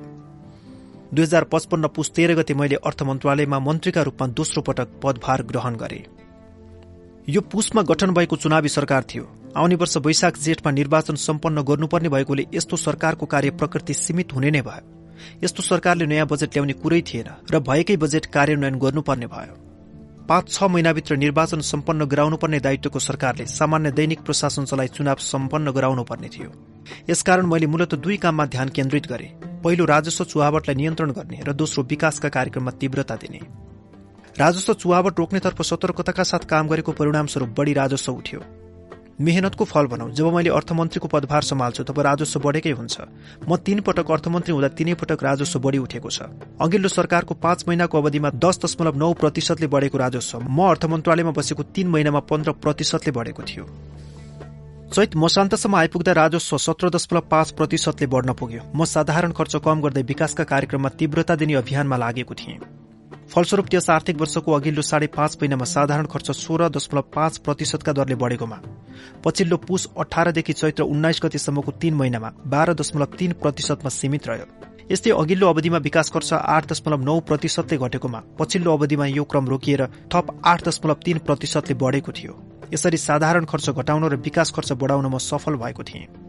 [1.15, 5.77] दुई हजार पचपन्न पुस तेह्र गते मैले अर्थ मन्त्रालयमा मन्त्रीका रूपमा दोस्रो पटक पदभार ग्रहण
[5.77, 6.05] गरे।
[7.29, 12.47] यो पुसमा गठन भएको चुनावी सरकार थियो। आउने वर्ष वैशाख जेठमा निर्वाचन सम्पन्न गर्नुपर्ने भएकोले
[12.55, 17.31] यस्तो सरकारको कार्य प्रकृति सीमित हुने नै भयो। यस्तो सरकारले नयाँ बजेट ल्याउने कुरै थिएन
[17.51, 19.55] र भएकै बजेट कार्यान्वयन गर्नुपर्ने भयो।
[20.29, 26.29] पाँच छ महिनाभित्र निर्वाचन सम्पन्न गराउनुपर्ने दायित्वको सरकारले सामान्य दैनिक प्रशासन चलाई चुनाव सम्पन्न गराउनुपर्ने
[26.29, 26.51] थियो।
[27.11, 29.31] यसकारण मैले मूलत दुई काममा ध्यान केन्द्रित गरे।
[29.65, 33.41] पहिलो राजस्व चुहावटलाई नियन्त्रण गर्ने र दोस्रो विकासका कार्यक्रममा तीव्रता दिने।
[34.39, 38.41] राजस्व चुहावट रोक्नेतर्फ सतर्कताका साथ काम गरेको परिणामस्वरूप बढ़ी राजस्व उठ्यो।
[39.19, 43.01] मेहनतको फल भनौँ जब मैले अर्थमन्त्रीको पदभार सम्हाल्छु तब राजस्व बढेकै हुन्छ।
[43.49, 46.29] म तीन पटक अर्थमन्त्री हुँदा तीनै पटक राजस्व बढी उठेको छ।
[46.61, 51.63] अघिल्लो सरकारको पाँच महिनाको अवधिमा दस दशमलव नौ प्रतिशतले बढेको राजस्व। म अर्थ मन्त्रालयमा बसेको
[51.73, 53.65] तीन महिनामा पन्ध्र प्रतिशतले बढेको थियो।
[54.93, 60.03] चैत मसान्तसम्म आइपुग्दा राजस्व सत्र दशमलव पाँच प्रतिशतले बढ्न पुग्यो। म साधारण खर्च कम गर्दै
[60.05, 62.61] विकासका कार्यक्रममा तीव्रता दिने अभियानमा लागेको थिएँ।
[63.33, 68.15] फलस्वरूप त्यस आर्थिक वर्षको अघिल्लो साढे पाँच महिनामा साधारण खर्च सोह्र दशमलव पाँच प्रतिशतका दरले
[68.15, 68.59] बढेकोमा।
[69.25, 74.47] पछिल्लो पुस अठारदेखि चैत्र उन्नाइस गतिसम्मको तीन महिनामा बाह्र दशमलव तीन प्रतिशतमा सीमित रह्यो।
[74.91, 79.87] यस्तै अघिल्लो अवधिमा विकास खर्च आठ दशमलव नौ प्रतिशतले घटेकोमा पछिल्लो अवधिमा यो क्रम रोकिएर
[80.13, 82.39] थप आठ दशमलव तीन प्रतिशतले बढेको थियो।
[82.75, 86.26] यसरी साधारण खर्च घटाउन र विकास खर्च बढाउन म सफल भएको थिएँ।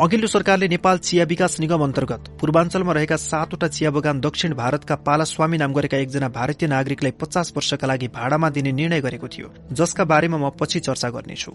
[0.00, 5.56] अघिल्लो सरकारले नेपाल चिया विकास निगम अन्तर्गत पूर्वाञ्चलमा रहेका सातवटा चिया बगान दक्षिण भारतका पालास्वामी
[5.56, 10.38] नाम गरेका एकजना भारतीय नागरिकलाई पचास वर्षका लागि भाडामा दिने निर्णय गरेको थियो जसका बारेमा
[10.38, 11.52] म पछि चर्चा गर्नेछु।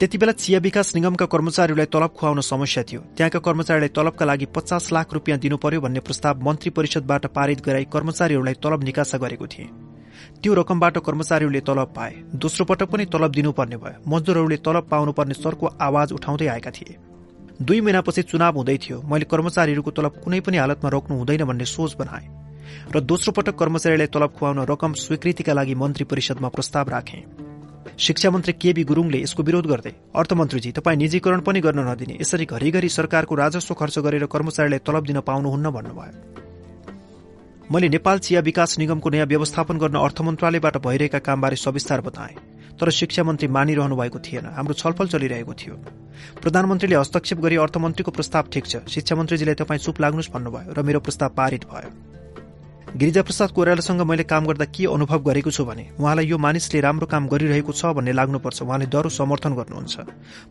[0.00, 4.92] त्यति बेला चिया विकास निगमका कर्मचारीहरूलाई तलब खुवाउन समस्या थियो। त्यहाँका कर्मचारीलाई तलबका लागि पचास
[4.92, 9.68] लाख रुपियाँ दिनु पर्यो भन्ने प्रस्ताव मन्त्री परिषदबाट पारित गराई कर्मचारीहरूलाई तलब निकासा गरेको थिए।
[10.42, 15.66] त्यो रकमबाट कर्मचारीहरूले तलब पाए। दोस्रो पटक पनि तलब दिनुपर्ने भयो। मजदुरहरूले तलब पाउनुपर्ने सरको
[15.78, 16.96] आवाज उठाउँदै आएका थिए।
[17.60, 21.96] दुई महिनापछि चुनाव हुँदै थियो। मैले कर्मचारीहरूको तलब कुनै पनि हालतमा रोक्नु हुँदैन भन्ने सोच
[22.00, 22.24] बनाए
[22.88, 27.20] र दोस्रो पटक कर्मचारीलाई तलब खुवाउन रकम स्वीकृतिका लागि मन्त्री परिषदमा प्रस्ताव राखे।
[27.98, 32.88] शिक्षा मन्त्री केबी गुरूङले यसको विरोध गर्दै अर्थमन्त्रीजी तपाईँ निजीकरण पनि गर्न नदिने। यसरी घरिघरि
[32.88, 36.49] सरकारको राजस्व खर्च गरेर कर्मचारीलाई तलब दिन पाउनुहुन्न भन्नुभयो।
[37.70, 42.34] मैले नेपाल चिया विकास निगमको नयाँ व्यवस्थापन गर्न अर्थ मन्त्रालयबाट भइरहेका कामबारे सविस्तार बताए
[42.80, 45.74] तर शिक्षा मन्त्री मानिरहनु भएको थिएन। हाम्रो छलफल चलिरहेको थियो।
[46.42, 51.00] प्रधानमन्त्रीले हस्तक्षेप गरी अर्थमन्त्रीको प्रस्ताव ठिक छ। शिक्षा मन्त्रीजीलाई तपाईँ चुप लाग्नुहोस् भन्नुभयो र मेरो
[51.00, 56.38] प्रस्ताव पारित भयो। गिरिजाप्रसाद कोइरालासँग मैले काम गर्दा के अनुभव गरेको छु भने उहाँलाई यो
[56.42, 59.94] मानिसले राम्रो काम गरिरहेको छ भन्ने लाग्नुपर्छ। उहाँले दरो समर्थन गर्नुहुन्छ।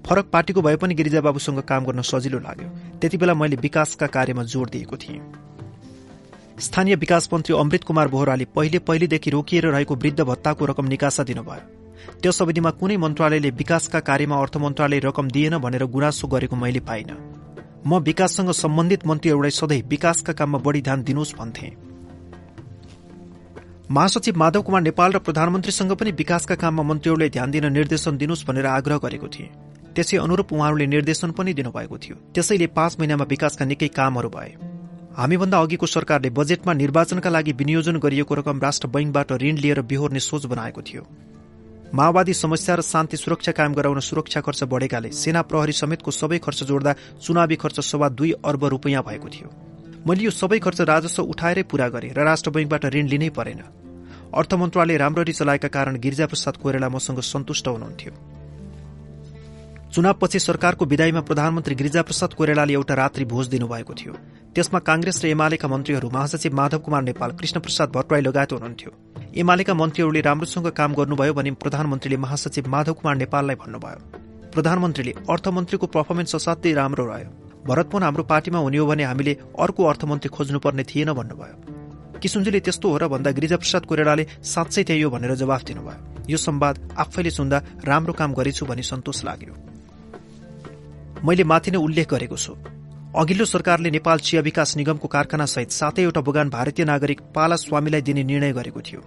[0.08, 4.98] फरक पार्टीको भए पनि गिरिजाबाबुसँग काम गर्न सजिलो लाग्यो। त्यति मैले विकासका कार्यमा जोड़ दिएको
[4.98, 5.49] थिएँ।
[6.60, 12.20] स्थानीय विकास मन्त्री अमृत कुमार बोहराले पहिले पहिलेदेखि रोकिएर रहेको वृद्ध भत्ताको रकम निकासा दिनुभयो।
[12.22, 17.12] त्यस अवधिमा कुनै मन्त्रालयले विकासका कार्यमा अर्थ मन्त्रालय रकम दिएन भनेर गुनासो गरेको मैले पाइन।
[17.88, 21.72] म विकाससँग सम्बन्धित मन्त्रीहरूलाई सधैँ विकासका काममा बढ़ी ध्यान दिनुहोस् भन्थे।
[23.92, 28.66] महासचिव माधव कुमार नेपाल र प्रधानमन्त्रीसँग पनि विकासका काममा मन्त्रीहरूले ध्यान दिन निर्देशन दिनुहोस् भनेर
[28.68, 29.50] आग्रह गरेको थिए।
[29.96, 34.69] त्यसै अनुरूप उहाँहरूले निर्देशन पनि दिनुभएको थियो। त्यसैले पाँच महिनामा विकासका निकै कामहरू भए।
[35.20, 40.46] हामीभन्दा अघिको सरकारले बजेटमा निर्वाचनका लागि विनियोजन गरिएको रकम राष्ट्र बैंकबाट ऋण लिएर बिहोर्ने सोच
[40.46, 41.04] बनाएको थियो।
[41.94, 46.64] माओवादी समस्या र शान्ति सुरक्षा कायम गराउन सुरक्षा खर्च बढेकाले सेना प्रहरी समेतको सबै खर्च
[46.64, 49.52] जोड्दा चुनावी खर्च सवा दुई अर्ब रूपियाँ भएको थियो।
[50.08, 53.62] मैले यो सबै खर्च राजस्व उठाएरै पूरा गरे र राष्ट्र बैंकबाट ऋण लिनै परेन।
[54.32, 58.39] अर्थ मन्त्रालय राम्ररी चलाएका कारण गिरिजाप्रसाद कोइराला मसँग सन्तुष्ट हुनुहुन्थ्यो।
[59.94, 64.14] चुनावपछि सरकारको विदाईमा प्रधानमन्त्री गिरिजाप्रसाद कोइरालाले एउटा रात्रि भोज दिनुभएको थियो।
[64.54, 68.92] त्यसमा कांग्रेस र एमालेका मन्त्रीहरू महासचिव माधव कुमार नेपाल कृष्ण प्रसाद भट्टराई लगायत हुनुहुन्थ्यो।
[69.36, 74.00] एमालेका मन्त्रीहरूले राम्रोसँग काम गर्नुभयो भने प्रधानमन्त्रीले महासचिव माधव कुमार नेपाललाई भन्नुभयो।
[74.54, 77.30] प्रधानमन्त्रीले अर्थमन्त्रीको पर्फर्मेन्स असाध्यै राम्रो रह्यो।
[77.66, 81.56] भरतपुर हाम्रो पार्टीमा हुने हो भने हामीले अर्को अर्थमन्त्री खोज्नुपर्ने थिएन भन्नुभयो।
[82.22, 86.76] किसुनजीले त्यस्तो हो र भन्दा गिरिजाप्रसाद कोइरालाले साँच्चै त्यही हो भनेर जवाफ दिनुभयो। यो संवाद
[87.00, 87.58] आफैले सुन्दा
[87.90, 89.54] राम्रो काम गरेछु भनी सन्तोष लाग्यो।
[91.26, 92.54] मैले माथि नै उल्लेख गरेको छु।
[93.12, 98.24] अघिल्लो सरकारले नेपाल चिया विकास निगमको कारखाना सहित सातैवटा बगान भारतीय नागरिक पाला स्वामीलाई दिने
[98.24, 99.02] निर्णय गरेको थियो।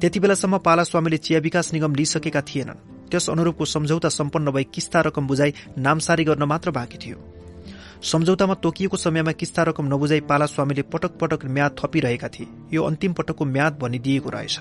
[0.00, 5.00] त्यति बेलासम्म पाला स्वामीले चिया विकास निगम लिइसकेका थिएनन्। त्यस अनुरूपको सम्झौता सम्पन्न भई किस्ता
[5.00, 7.18] रकम बुझाई नामसारी गर्न मात्र बाँकी थियो।
[8.02, 13.12] सम्झौतामा तोकिएको समयमा किस्ता रकम नबुझाई पाला स्वामीले पटक पटक म्याद थपिरहेका थिए। यो अन्तिम
[13.12, 14.58] पटकको म्याद भनिदिएको रहेछ।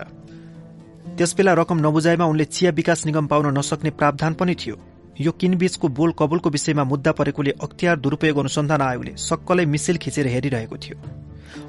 [1.18, 4.76] त्यसबेला रकम नबुझाएमा उनले चिया विकास निगम पाउन नसक्ने प्रावधान पनि थियो।
[5.20, 10.78] यो किनबीचको बोल कबुलको विषयमा मुद्दा परेकोले अख्तियार दुरूपयोग अनुसन्धान आयोगले सक्कलै मिसिल खिचेर हेरिरहेको
[10.78, 10.98] थियो।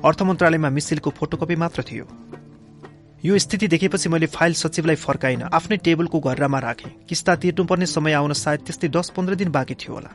[0.05, 2.05] अर्थ मन्त्रालयमा मिसिलको फोटोकपी मात्र थियो।
[3.25, 8.33] यो स्थिति देखेपछि मैले फाइल सचिवलाई फर्काइन आफ्नै टेबलको घर्रामा राखेँ। किस्ता तिर्नुपर्ने समय आउन
[8.33, 10.11] सायद त्यस्तै दस पन्ध्र दिन बाँकी थियो होला।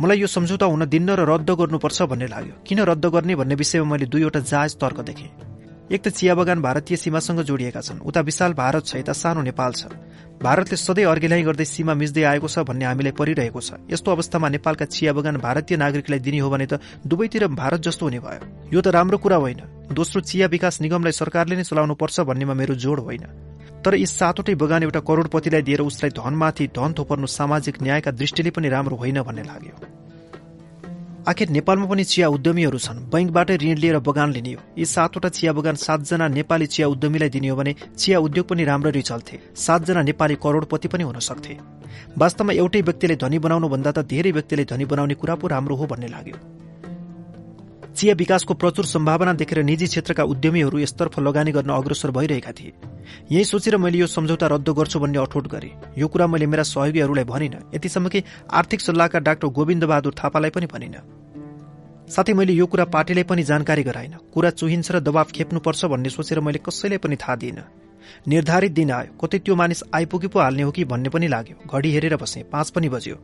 [0.00, 3.90] मलाई यो सम्झौता हुन दिन्न र रद्द गर्नुपर्छ भन्ने लाग्यो। किन रद्द गर्ने भन्ने विषयमा
[3.90, 5.30] मैले दुईवटा जायज तर्क देखेँ।
[5.92, 9.72] एक त चिया बगान भारतीय सीमासँग जोडिएका छन्। उता विशाल भारत छ यता सानो नेपाल
[9.74, 9.92] छ।
[10.44, 14.84] भारतले सधैँ अर्घेलाइ गर्दै सीमा मिच्दै आएको छ भन्ने हामीलाई परिरहेको छ। यस्तो अवस्थामा नेपालका
[14.84, 18.92] चिया बगान भारतीय नागरिकलाई दिने हो भने त दुवैतिर भारत जस्तो हुने भयो। यो त
[18.92, 23.24] राम्रो कुरा होइन। दोस्रो चिया विकास निगमलाई सरकारले नै चलाउनु पर्छ भन्नेमा मेरो जोड होइन।
[23.80, 28.68] तर यी सातवटै बगान एउटा करोडपतिलाई दिएर उसलाई धनमाथि धन थोपर्नु सामाजिक न्यायका दृष्टिले पनि
[28.68, 30.03] राम्रो होइन भन्ने लाग्यो।
[31.24, 35.52] आखिर नेपालमा पनि चिया उद्यमीहरू छन्। बैंकबाटै ऋण लिएर बगान लिने हो। यी सातवटा चिया
[35.52, 40.34] बगान सातजना नेपाली चिया उद्यमीलाई दिने हो भने चिया उद्योग पनि राम्ररी चल्थे सातजना नेपाली
[40.36, 41.56] करोडपति पनि हुन सक्थे।
[42.18, 45.86] वास्तवमा एउटै व्यक्तिले धनी बनाउनु भन्दा त धेरै व्यक्तिले धनी बनाउने कुरा पो राम्रो हो
[45.86, 46.36] भन्ने लाग्यो।
[47.96, 52.72] चिया विकासको प्रचुर सम्भावना देखेर निजी क्षेत्रका उद्यमीहरू यसतर्फ लगानी गर्न अग्रसर भइरहेका थिए।
[53.32, 57.24] यही सोचेर मैले यो सम्झौता रद्द गर्छु भन्ने अठोट गरे। यो कुरा मैले मेरा सहयोगीहरूलाई
[57.24, 60.96] भनिन। यतिसम्म कि आर्थिक सल्लाहकार डाक्टर गोविन्द बहादुर थापालाई पनि भनिन।
[62.10, 66.40] साथै मैले यो कुरा पार्टीलाई पनि जानकारी गराइन। कुरा चुहिन्छ र दबाव खेप्नुपर्छ भन्ने सोचेर
[66.40, 67.62] मैले कसैलाई पनि थाहा दिइन।
[68.28, 71.90] निर्धारित दिन आयो। कतै त्यो मानिस आइपुगे पो हाल्ने हो कि भन्ने पनि लाग्यो। घडी
[71.92, 73.16] हेरेर बसेँ। पाँच पनि बज्यो।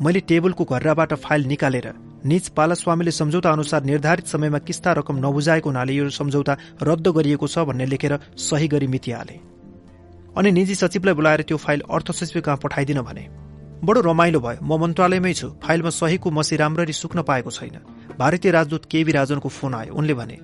[0.00, 1.92] मैले टेबलको घर्राबाट फाइल निकालेर
[2.24, 7.58] निज पालास्वामीले सम्झौता अनुसार निर्धारित समयमा किस्ता रकम नबुझाएको हुनाले यो सम्झौता रद्द गरिएको छ
[7.68, 9.36] भन्ने लेखेर सही गरी मितिहाले।
[10.36, 13.26] अनि निजी सचिवलाई बोलाएर त्यो फाइल अर्थ सचिव कहाँ पठाइदिन भने।
[13.84, 17.76] बडो रमाइलो भयो। म मन्त्रालयमै छु। फाइलमा सहीको मसी राम्ररी सुक्न पाएको छैन।
[18.18, 20.38] भारतीय राजदूत केबी राजनको फोन आयो। उनले भने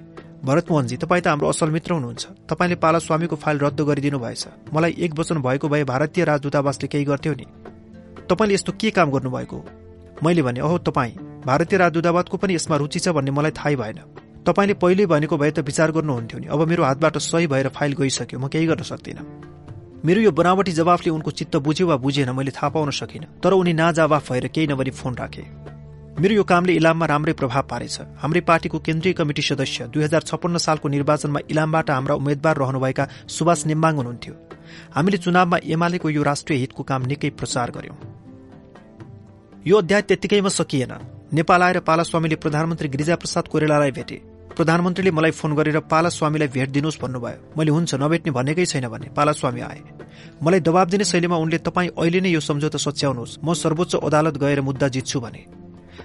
[0.45, 5.19] भरतमोहनजी तपाईँ त हाम्रो असल मित्र हुनुहुन्छ। तपाईँले पालास्वामीको फाइल रद्द गरिदिनु भएछ। मलाई एक
[5.19, 7.47] वचन भएको भए भारतीय राजदूतावासले केही गर्थ्यो नि।
[8.27, 9.65] तपाईँले यस्तो के काम गर्नुभएको?
[10.25, 11.13] मैले भने अहो तपाईँ
[11.47, 13.99] भारतीय राजदूतावादको पनि यसमा रुचि छ भन्ने मलाई थाहै भएन।
[14.47, 18.39] तपाईँले पहिले भनेको भए त विचार गर्नुहुन्थ्यो नि। अब मेरो हातबाट सही भएर फाइल गइसक्यो।
[18.41, 19.23] म केही गर्न सक्दिनँ।
[20.05, 23.73] मेरो यो बनावटी जवाफले उनको चित्त बुझ्यो वा बुझेन मैले थाहा पाउन सकिनँ। तर उनी
[23.73, 25.43] नाजवाफ भएर केही नभनी फोन राखे।
[26.19, 30.59] मेरो यो कामले इलाममा राम्रै प्रभाव पारेछ। हाम्रै पार्टीको केन्द्रीय कमिटी सदस्य दुई हजार छप्पन्न
[30.59, 34.35] सालको निर्वाचनमा इलामबाट हाम्रा उम्मेद्वार रहनुभएका सुभाष नेम्बाङ हुनुहुन्थ्यो।
[34.97, 37.97] हामीले चुनावमा एमालेको यो राष्ट्रिय हितको काम निकै प्रचार गर्यौं।
[39.63, 40.93] यो अध्याय त्यत्तिकैमा सकिएन।
[41.39, 44.17] नेपाल आएर पालास्वामीले प्रधानमन्त्री गिरिजाप्रसाद कोइरालालाई भेटे।
[44.59, 49.61] प्रधानमन्त्रीले मलाई फोन गरेर पालास्वामीलाई भेट दिनुहोस् भन्नुभयो। मैले हुन्छ नभेट्ने भनेकै छैन भने पालास्वामी
[49.61, 49.81] आए।
[50.43, 54.61] मलाई दबाब दिने शैलीमा उनले तपाईँ अहिले नै यो सम्झौता सच्याउनुहोस्। म सर्वोच्च अदालत गएर
[54.67, 55.58] मुद्दा जित्छु भने।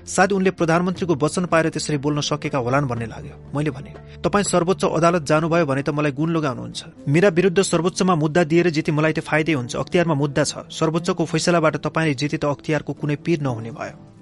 [0.06, 4.86] सायद उनले प्रधानमन्त्रीको वचन पाएर त्यसरी बोल्न सकेका होलान् भन्ने लाग्यो। मैले भने तपाईँ सर्वोच्च
[4.86, 9.20] अदालत जानुभयो भने त मलाई गुण लगाउनुहुन्छ। मेरा विरुद्ध सर्वोच्चमा मुद्दा दिएर जिते मलाई त
[9.20, 14.13] फाइदै हुन्छ। अख्तियारमा मुद्दा छ। सर्वोच्चको फैसलाबाट तपाईँले जिते त अख्तियारको कुनै पीर नहुने भयो।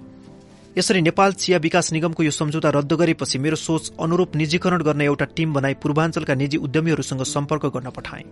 [0.78, 5.24] यसरी नेपाल चिया विकास निगमको यो सम्झौता रद्द गरेपछि मेरो सोच अनुरूप निजीकरण गर्न एउटा
[5.36, 8.24] टिम बनाई पूर्वाञ्चलका निजी उद्यमीहरूसँग सम्पर्क गर्न पठाएँ।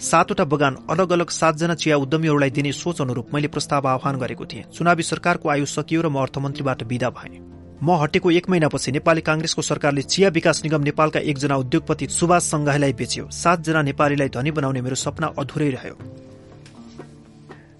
[0.00, 4.64] सातवटा बगान अलग अलग सातजना चिया उद्यमीहरूलाई दिने सोच अनुरूप मैले प्रस्ताव आह्वान गरेको थिएँ।
[4.70, 7.42] चुनावी सरकारको आयु सकियो र म अर्थमन्त्रीबाट विदा भएँ।
[7.82, 12.92] म हटेको एक महिनापछि नेपाली कांग्रेसको सरकारले चिया विकास निगम नेपालका एकजना उद्योगपति सुभाष संघाईलाई
[12.94, 15.98] बेच्यो। सातजना नेपालीलाई धनी बनाउने मेरो सपना अधुरै रह्यो।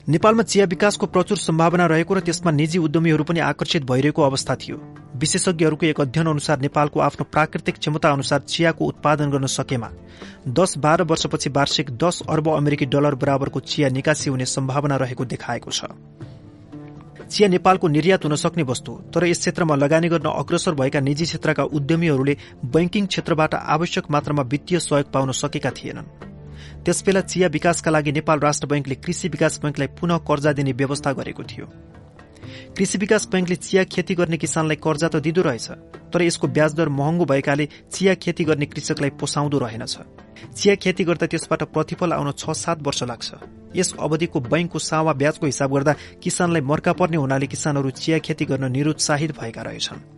[0.09, 4.77] नेपालमा चिया विकासको प्रचुर सम्भावना रहेको र त्यसमा निजी उद्यमीहरू पनि आकर्षित भइरहेको अवस्था थियो।
[5.15, 9.91] विशेषज्ञहरूको एक अध्ययन अनुसार नेपालको आफ्नो प्राकृतिक क्षमता अनुसार चियाको उत्पादन गर्न सकेमा
[10.49, 15.71] दस बाह्र वर्षपछि वार्षिक दस अर्ब अमेरिकी डलर बराबरको चिया निकासी हुने सम्भावना रहेको देखाएको
[15.71, 15.85] छ।
[17.29, 21.69] चिया नेपालको निर्यात हुन सक्ने वस्तु तर यस क्षेत्रमा लगानी गर्न अग्रसर भएका निजी क्षेत्रका
[21.77, 26.38] उद्यमीहरूले बैंकिङ क्षेत्रबाट आवश्यक मात्रामा वित्तीय सहयोग पाउन सकेका थिएनन्।
[26.85, 31.43] त्यसबेला चिया विकासका लागि नेपाल राष्ट्र बैंकले कृषि विकास बैंकलाई पुनः कर्जा दिने व्यवस्था गरेको
[31.43, 31.67] थियो।
[32.77, 35.69] कृषि विकास बैंकले चिया खेती गर्ने किसानलाई कर्जा त दिँदो रहेछ
[36.13, 39.97] तर यसको ब्याज दर महँगो भएकाले चिया खेती गर्ने कृषकलाई पोसाउँदो रहेनछ।
[40.57, 43.29] चिया खेती गर्दा त्यसबाट प्रतिफल आउन छ सात वर्ष लाग्छ।
[43.77, 48.73] यस अवधिको बैंकको सावा ब्याजको हिसाब गर्दा किसानलाई मर्का पर्ने हुनाले किसानहरू चिया खेती गर्न
[48.73, 50.18] निरुत्साहित भएका रहेछन्।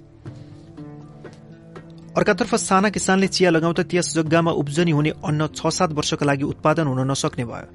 [2.17, 6.87] अर्कातर्फ साना किसानले चिया लगाउँदा त्यस जग्गामा उब्जनी हुने अन्न छ सात वर्षका लागि उत्पादन
[6.87, 7.69] हुन नसक्ने भयो।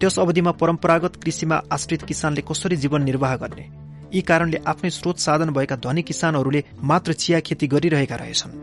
[0.00, 3.64] त्यस अवधिमा परम्परागत कृषिमा आश्रित किसानले कसरी जीवन निर्वाह गर्ने?
[4.14, 8.58] यी कारणले आफ्नै स्रोत साधन भएका धनी किसानहरूले मात्र चिया खेती गरिरहेका रहेछन्।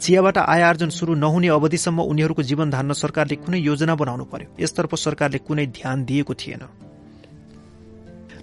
[0.00, 4.94] चियाबाट आय आर्जन शुरू नहुने अवधिसम्म उनीहरूको जीवन धान्न सरकारले कुनै योजना बनाउनु पर्यो। यसतर्फ
[4.96, 6.62] सरकारले कुनै ध्यान दिएको थिएन।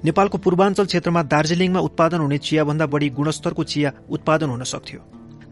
[0.06, 5.02] नेपालको पूर्वाञ्चल क्षेत्रमा दार्जीलिङमा उत्पादन हुने चियाभन्दा बढी गुणस्तरको चिया उत्पादन हुन सक्थ्यो।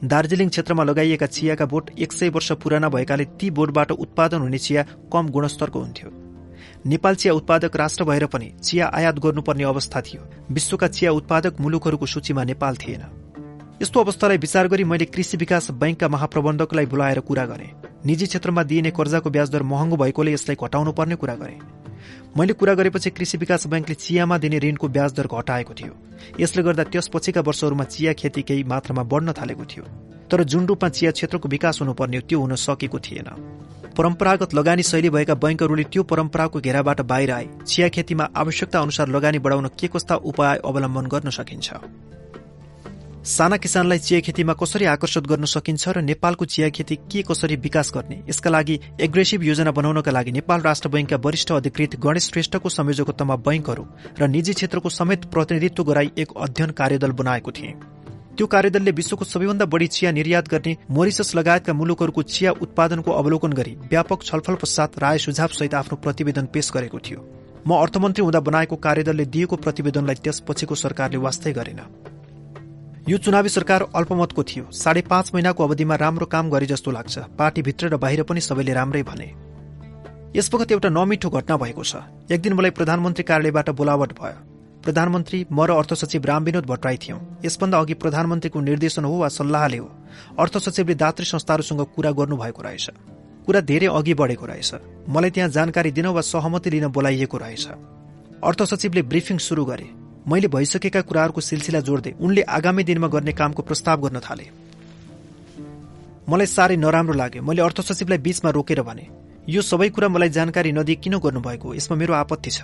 [0.04, 4.84] दार्जीलिङ क्षेत्रमा लगाइएका चियाका बोट एक सय वर्ष पुराना भएकाले ती बोटबाट उत्पादन हुने चिया
[5.14, 6.10] कम गुणस्तरको हुन्थ्यो।
[6.86, 12.06] नेपाल चिया उत्पादक राष्ट्र भएर पनि चिया आयात गर्नुपर्ने अवस्था थियो। विश्वका चिया उत्पादक मुलुकहरूको
[12.06, 13.04] सूचीमा नेपाल थिएन।
[13.82, 17.72] यस्तो अवस्थालाई विचार गरी मैले कृषि विकास बैंकका महाप्रबन्धकलाई बोलाएर कुरा गरेँ।
[18.06, 21.60] निजी क्षेत्रमा दिइने कर्जाको ब्याजदर महँगो भएकोले यसलाई घटाउनु पर्ने कुरा गरेँ।
[22.38, 25.94] मैले कुरा गरेपछि कृषि विकास ब्याङ्कले चियामा दिने ऋणको ब्याज दर घटाएको थियो।
[26.40, 29.84] यसले गर्दा त्यसपछिका वर्षहरूमा चिया खेती केही मात्रामा बढ्न थालेको थियो।
[30.32, 33.30] तर जुन रूपमा चिया क्षेत्रको विकास हुनुपर्ने त्यो हुन सकेको थिएन।
[33.98, 39.40] परम्परागत लगानी शैली भएका बैंकहरूले त्यो परम्पराको घेराबाट बाहिर आए। चिया खेतीमा आवश्यकता अनुसार लगानी
[39.40, 41.74] बढाउन के कस्ता उपाय अवलम्बन गर्न सकिन्छ?
[43.30, 47.92] साना किसानलाई चिया खेतीमा कसरी आकर्षित गर्न सकिन्छ र नेपालको चिया खेती के कसरी विकास
[47.96, 48.16] गर्ने?
[48.30, 53.86] यसका लागि एग्रेसिभ योजना बनाउनका लागि नेपाल राष्ट्र बैंकका वरिष्ठ अधिकृत गणेश श्रेष्ठको संयोजकत्वमा बैंकहरू
[54.20, 57.74] र निजी क्षेत्रको समेत प्रतिनिधित्व गराई एक अध्ययन कार्यदल बनाएको थिए।
[58.38, 63.78] त्यो कार्यदलले विश्वको सबैभन्दा बढी चिया निर्यात गर्ने मोरिसस लगायतका मुलुकहरूको चिया उत्पादनको अवलोकन गरी
[63.86, 67.26] व्यापक छलफल पश्चात राय सुझाव सहित आफ्नो प्रतिवेदन पेश गरेको थियो।
[67.68, 71.82] म अर्थमन्त्री हुँदा बनाएको कार्यदलले दिएको प्रतिवेदनलाई त्यसपछिको सरकारले वास्तै गरेन।
[73.10, 77.88] यो चुनावी सरकार अल्पमतको थियो। साढे पाँच महिनाको अवधिमा राम्रो काम गरे जस्तो लाग्छ। पार्टीभित्र
[77.90, 79.26] र बाहिर पनि सबैले राम्रै भने।
[80.36, 84.38] यस वखत एउटा नमिठो घटना भएको छ। एक दिन मलाई प्रधानमन्त्री कार्यालयबाट बोलावट भयो।
[84.86, 89.78] प्रधानमन्त्री म र अर्थ सचिव रामविनोद भट्टराई थियौं। यसभन्दा अघि प्रधानमन्त्रीको निर्देशन हो वा सल्लाहले
[89.78, 89.90] हो
[90.40, 92.90] अर्थ सचिवले दात्री संस्थाहरूसँग कुरा गर्नुभएको रहेछ।
[93.46, 94.72] कुरा धेरै अघि बढेको रहेछ।
[95.10, 97.68] मलाई त्यहाँ जानकारी दिन वा सहमति लिन बोलाइएको रहेछ।
[98.44, 99.90] अर्थ सचिवले ब्रिफिङ शुरू गरे।
[100.30, 104.46] मैले भइसकेका कुराहरूको सिलसिला जोड्दै उनले आगामी दिनमा गर्ने कामको प्रस्ताव गर्न थाले।
[106.30, 109.06] मलाई साह्रै नराम्रो लाग्यो। मैले अर्थ सचिवलाई बीचमा रोकेर भने
[109.50, 111.74] यो सबै कुरा मलाई जानकारी नदिई किन गर्नुभएको?
[111.74, 112.62] यसमा मेरो आपत्ति छ।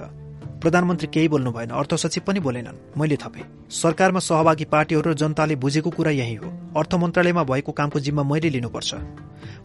[0.62, 5.56] प्रधानमन्त्री केही बोल्नु भएन। अर्थ सचिव पनि बोलेनन्। मैले थपे। सरकारमा सहभागी पार्टीहरू र जनताले
[5.56, 8.94] बुझेको कुरा यही हो। अर्थ मन्त्रालयमा भएको कामको जिम्मा मैले लिनुपर्छ।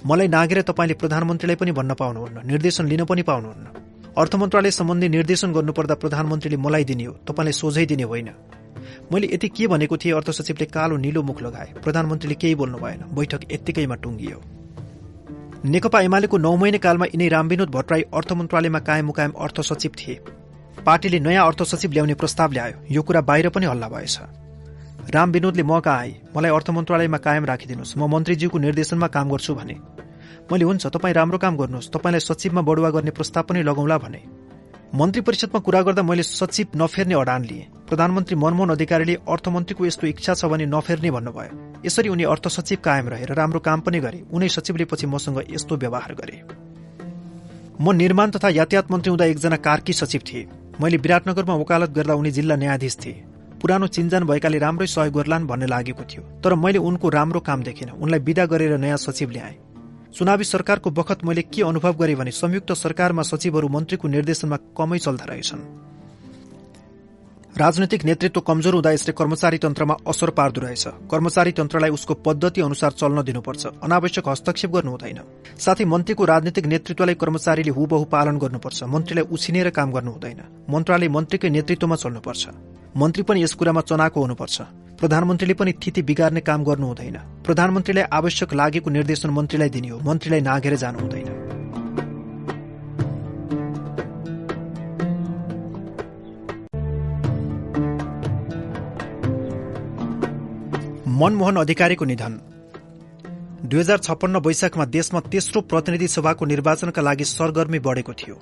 [0.06, 5.52] मलाई नागेर तपाईँले प्रधानमन्त्रीलाई पनि भन्न पाउनुहुन्न। निर्देशन लिन पनि पाउनुहुन्न। अर्थ मन्त्रालय सम्बन्धी निर्देशन
[5.52, 8.30] गर्नुपर्दा प्रधानमन्त्रीले मलाई दिने हो तपाईँलाई सोझै दिने होइन।
[9.12, 13.04] मैले यति के भनेको थिएँ अर्थ सचिवले कालो निलो मुख लगाए। प्रधानमन्त्रीले केही बोल्नु भएन।
[13.14, 14.42] बैठक यत्तिकैमा टुङ्गियो।
[15.64, 20.20] नेकपा एमालेको नौ महिने कालमा यिनै रामविनोद भट्टराई अर्थ मन्त्रालयमा कायम मुकायम अर्थ सचिव थिए।
[20.86, 24.18] पार्टीले नयाँ अर्थ सचिव ल्याउने प्रस्ताव ल्यायो। यो कुरा बाहिर पनि हल्ला भएछ।
[25.10, 29.54] राम विनोदले म कहाँ आए। मलाई अर्थ मन्त्रालयमा कायम राखिदिनुहोस्। म मन्त्रीज्यूको निर्देशनमा काम गर्छु
[29.54, 29.99] भने।
[30.52, 34.22] मैले हुन्छ तपाईँ राम्रो काम गर्नुहोस्। तपाईँलाई सचिवमा बढुवा गर्ने प्रस्ताव पनि लगाउँला भने।
[34.94, 40.34] मन्त्री परिषदमा कुरा गर्दा मैले सचिव नफेर्ने अडान लिए। प्रधानमन्त्री मनमोहन अधिकारीले अर्थमन्त्रीको यस्तो इच्छा
[40.34, 44.48] छ भने नफेर्ने भन्नुभयो। यसरी उनी अर्थ सचिव कायम रहेर राम्रो काम पनि गरे। उनै
[44.48, 46.42] सचिवले पछि मसँग यस्तो व्यवहार गरे।
[47.80, 50.46] म निर्माण तथा यातायात मन्त्री हुँदा एकजना कार्की सचिव थिए।
[50.80, 53.22] मैले विराटनगरमा वकालत गर्दा उनी जिल्ला न्यायाधीश थिए।
[53.62, 57.90] पुरानो चिन्जान भएकाले राम्रै सहयोग गर्लान् भन्ने लागेको थियो। तर मैले उनको राम्रो काम देखेन।
[57.94, 59.69] उनलाई विदा गरेर नयाँ सचिव ल्याएँ
[60.14, 65.24] चुनावी सरकारको बखत मैले के अनुभव गरेँ भने संयुक्त सरकारमा सचिवहरू मन्त्रीको निर्देशनमा कमै चल्दा
[65.24, 65.62] रहेछन्।
[67.58, 72.92] राजनैतिक नेतृत्व कमजोर हुँदा यसले कर्मचारी तन्त्रमा असर पार्दो रहेछ। कर्मचारी तन्त्रलाई उसको पद्धति अनुसार
[72.92, 75.18] चल्न दिनुपर्छ। अनावश्यक हस्तक्षेप गर्नु हुँदैन।
[75.58, 81.50] साथै मन्त्रीको राजनीतिक नेतृत्वलाई कर्मचारीले हुबहु पालन गर्नुपर्छ। मन्त्रीलाई उछिनेर काम गर्नु हुँदैन। मन्त्रालय मन्त्रीकै
[81.50, 82.42] नेतृत्वमा चल्नुपर्छ।
[82.96, 84.56] मन्त्री पनि यस कुरामा चनाको हुनुपर्छ।
[85.00, 90.40] प्रधानमन्त्रीले पनि थिति बिगार्ने काम गर्नु हुँदैन। प्रधानमन्त्रीलाई आवश्यक लागेको निर्देशन मन्त्रीलाई दिने हो। मन्त्रीलाई
[90.40, 91.28] नागेर जानु हुँदैन।
[101.20, 102.40] मनमोहन अधिकारीको निधन।
[103.64, 108.36] दुई हजार छप्पन्न वैशाखमा देशमा तेस्रो प्रतिनिधि सभाको निर्वाचनका लागि सरगर्मी बढेको थियो।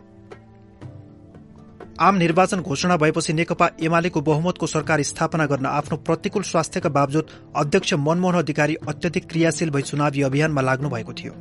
[2.00, 7.94] आम निर्वाचन घोषणा भएपछि नेकपा एमालेको बहुमतको सरकार स्थापना गर्न आफ्नो प्रतिकूल स्वास्थ्यका बावजुद अध्यक्ष
[7.94, 11.32] मनमोहन अधिकारी अत्यधिक क्रियाशील भई चुनावी अभियानमा लाग्नु भएको थियो।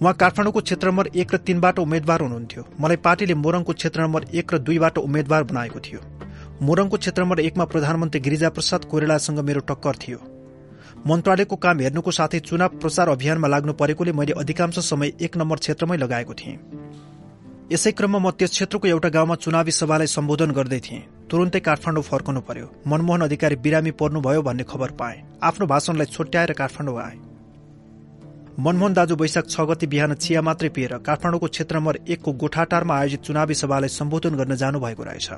[0.00, 4.54] उहाँ काठमाडौँको क्षेत्र नम्बर एक र तीनबाट उम्मेद्वार हुनुहुन्थ्यो। मलाई पार्टीले मोरङको क्षेत्र नम्बर एक
[4.54, 6.00] र दुईबाट उम्मेद्वार बनाएको थियो।
[6.62, 10.18] मोरङको क्षेत्र नम्बर एकमा प्रधानमन्त्री गिरिजा प्रसाद कोइरालासँग मेरो टक्कर थियो।
[11.06, 15.96] मन्त्रालयको काम हेर्नुको साथै चुनाव प्रचार अभियानमा लाग्नु परेकोले मैले अधिकांश समय एक नम्बर क्षेत्रमै
[15.96, 16.58] लगाएको थिएँ।
[17.66, 22.40] यसै क्रममा म त्यस क्षेत्रको एउटा गाउँमा चुनावी सभालाई सम्बोधन गर्दै थिएँ। तुरन्तै काठमाडौँ फर्कनु
[22.40, 27.16] पर्यो। मनमोहन अधिकारी बिरामी पर्नुभयो भन्ने खबर पाए। आफ्नो भाषणलाई छोट्याएर काठमाडौँ आए।
[28.62, 33.22] मनमोहन दाजु वैशाख छ गति बिहान चिया मात्रै पिएर काठमाडौँको क्षेत्र नम्बर एकको गोठाटारमा आयोजित
[33.22, 35.28] चुनावी सभालाई सम्बोधन गर्न जानुभएको रहेछ।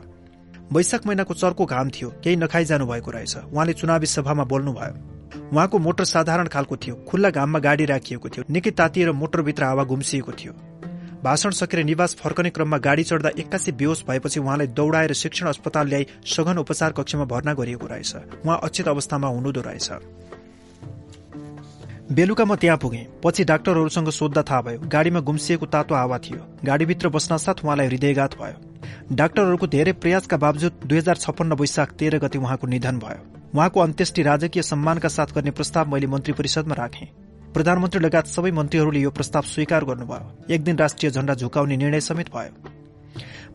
[0.73, 4.95] वैशाख महिनाको चर्को घाम थियो। केही नखाइ जानुभएको रहेछ। उहाँले चुनावी सभामा बोल्नुभयो।
[5.53, 10.33] उहाँको मोटर साधारण खालको थियो। खुल्ला घाममा गाडी राखिएको थियो। निकै तातिएर मोटरभित्र हावा घुम्सिएको
[10.33, 10.68] थियो।
[11.25, 16.07] भाषण सकेर निवास फर्कने क्रममा गाडी चढ्दा एक्कासी बेहोस भएपछि उहाँलाई दौडाएर शिक्षण अस्पताल ल्याई
[16.27, 18.15] सघन उपचार कक्षमा भर्ना गरिएको रहेछ।
[18.47, 19.91] उहाँ अचेत अवस्थामा हुनुहुँदो रहेछ।
[22.13, 27.09] बेलुका म त्यहाँ पुगेँ। पछि डाक्टरहरूसँग सोद्धा थाहा भयो। गाडीमा गुम्सिएको तातो हावा थियो। गाडीभित्र
[27.09, 28.57] बस्नासाथ उहाँलाई हृदयघात भयो।
[29.13, 33.21] डाक्टरहरूको धेरै प्रयासका बावजुद दुई हजार छप्पन्न वैशाख तेह्र गति उहाँको निधन भयो।
[33.55, 37.28] उहाँको अन्त्येष्टि राजकीय सम्मानका साथ गर्ने प्रस्ताव मैले मन्त्री परिषदमा राखेँ।
[37.59, 42.29] प्रधानमन्त्री लगायत सबै मन्त्रीहरूले यो प्रस्ताव स्वीकार गर्नुभयो। एक दिन राष्ट्रिय झण्डा झुकाउने निर्णय समेत
[42.31, 42.53] भयो।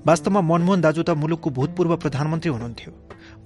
[0.05, 2.91] वास्तवमा मनमोहन दाजु त मुलुकको भूतपूर्व प्रधानमन्त्री हुनुहुन्थ्यो।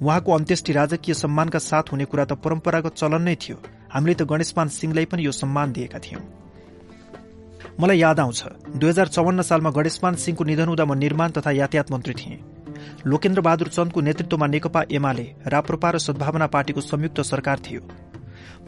[0.01, 3.57] उहाँको अन्त्येष्टि राजकीय सम्मानका साथ हुने कुरा त परम्परागत चलन नै थियो।
[3.93, 6.25] हामीले त गणेशमान सिंहलाई पनि यो सम्मान दिएका थियौं।
[7.77, 8.41] मलाई याद आउँछ
[8.81, 12.41] दुई हजार चौवन्न सालमा गणेशमान सिंहको निधन हुँदा म निर्माण तथा यातायात मन्त्री थिएँ।
[13.05, 17.81] लोकेन्द्र बहादुर चन्दको नेतृत्वमा नेकपा एमाले राप्रपा र सद्भावना पार्टीको संयुक्त सरकार थियो।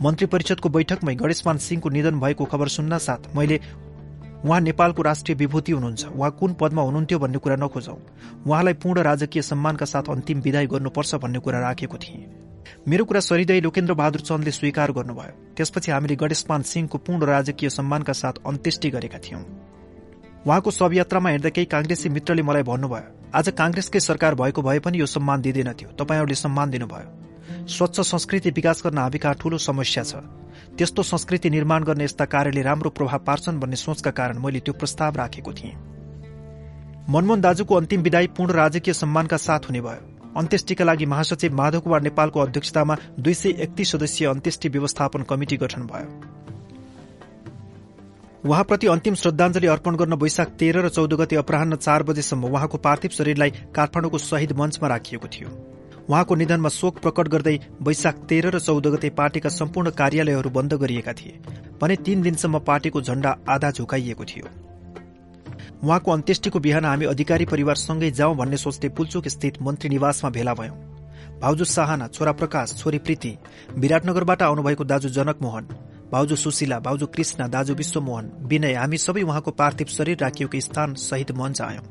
[0.01, 3.59] मन्त्री परिषदको बैठकमै गणेशमान सिंहको निधन भएको खबर सुन्न साथ मैले
[4.45, 7.95] उहाँ नेपालको राष्ट्रिय विभूति हुनुहुन्छ। उहाँ कुन पदमा हुनुहुन्थ्यो भन्ने कुरा नखोजौं।
[8.47, 12.23] उहाँलाई पूर्ण राजकीय सम्मानका साथ अन्तिम विदाय गर्नुपर्छ भन्ने कुरा राखेको थिएँ।
[12.87, 18.13] मेरो कुरा सरिदय लोकेन्द्र बहादुर चन्दले स्वीकार गर्नुभयो। त्यसपछि हामीले गणेशमान सिंहको पूर्ण राजकीय सम्मानका
[18.13, 19.43] साथ अन्त्येष्टि गरेका थियौं।
[20.47, 25.05] उहाँको शवयात्रामा हेर्दा केही कांग्रेसी मित्रले मलाई भन्नुभयो आज कांग्रेसकै सरकार भएको भए पनि यो
[25.07, 27.28] सम्मान दिँदैनथ्यो तपाईँहरूले सम्मान दिनुभयो।
[27.67, 30.15] स्वच्छ संस्कृति विकास गर्न हामी ठूलो समस्या छ।
[30.77, 35.15] त्यस्तो संस्कृति निर्माण गर्ने यस्ता कार्यले राम्रो प्रभाव पार्छन् भन्ने सोचका कारण मैले त्यो प्रस्ताव
[35.15, 35.75] राखेको थिएँ।
[37.09, 40.03] मनमोहन दाजुको अन्तिम विदाई पूर्ण राजकीय सम्मानका साथ हुने भयो।
[40.37, 45.81] अन्त्येष्टिका लागि महासचिव माधव कुमार नेपालको अध्यक्षतामा दुई सय एकतीस सदस्यीय अन्त्येष्टि व्यवस्थापन कमिटी गठन
[45.87, 46.07] भयो।
[48.45, 53.11] उहाँप्रति अन्तिम श्रद्धाञ्जली अर्पण गर्न वैशाख तेह्र र चौध गते अपराह चार बजेसम्म उहाँको पार्थिव
[53.11, 55.49] शरीरलाई काठमाडौँको शहीद मञ्चमा राखिएको थियो।
[56.09, 61.13] उहाँको निधनमा शोक प्रकट गर्दै वैशाख तेह्र र चौध गते पार्टीका सम्पूर्ण कार्यालयहरू बन्द गरिएका
[61.13, 61.33] थिए
[61.81, 64.47] भने तीन दिनसम्म पार्टीको झण्डा आधा झुकाइएको थियो।
[65.83, 70.77] उहाँको अन्त्येष्टिको बिहान हामी अधिकारी परिवारसँगै जाउँ भन्ने सोच्दै पुल्चोक स्थित मन्त्री निवासमा भेला भयौं।
[71.41, 73.31] भाउजू साहना छोरा प्रकाश छोरी प्रीति
[73.77, 75.67] विराटनगरबाट आउनुभएको दाजु जनक मोहन
[76.11, 81.31] भाउजू सुशीला भाउजू कृष्ण दाजु विश्वमोहन विनय हामी सबै उहाँको पार्थिव शरीर राखिएको स्थान सहित
[81.39, 81.85] मञ्च आयौं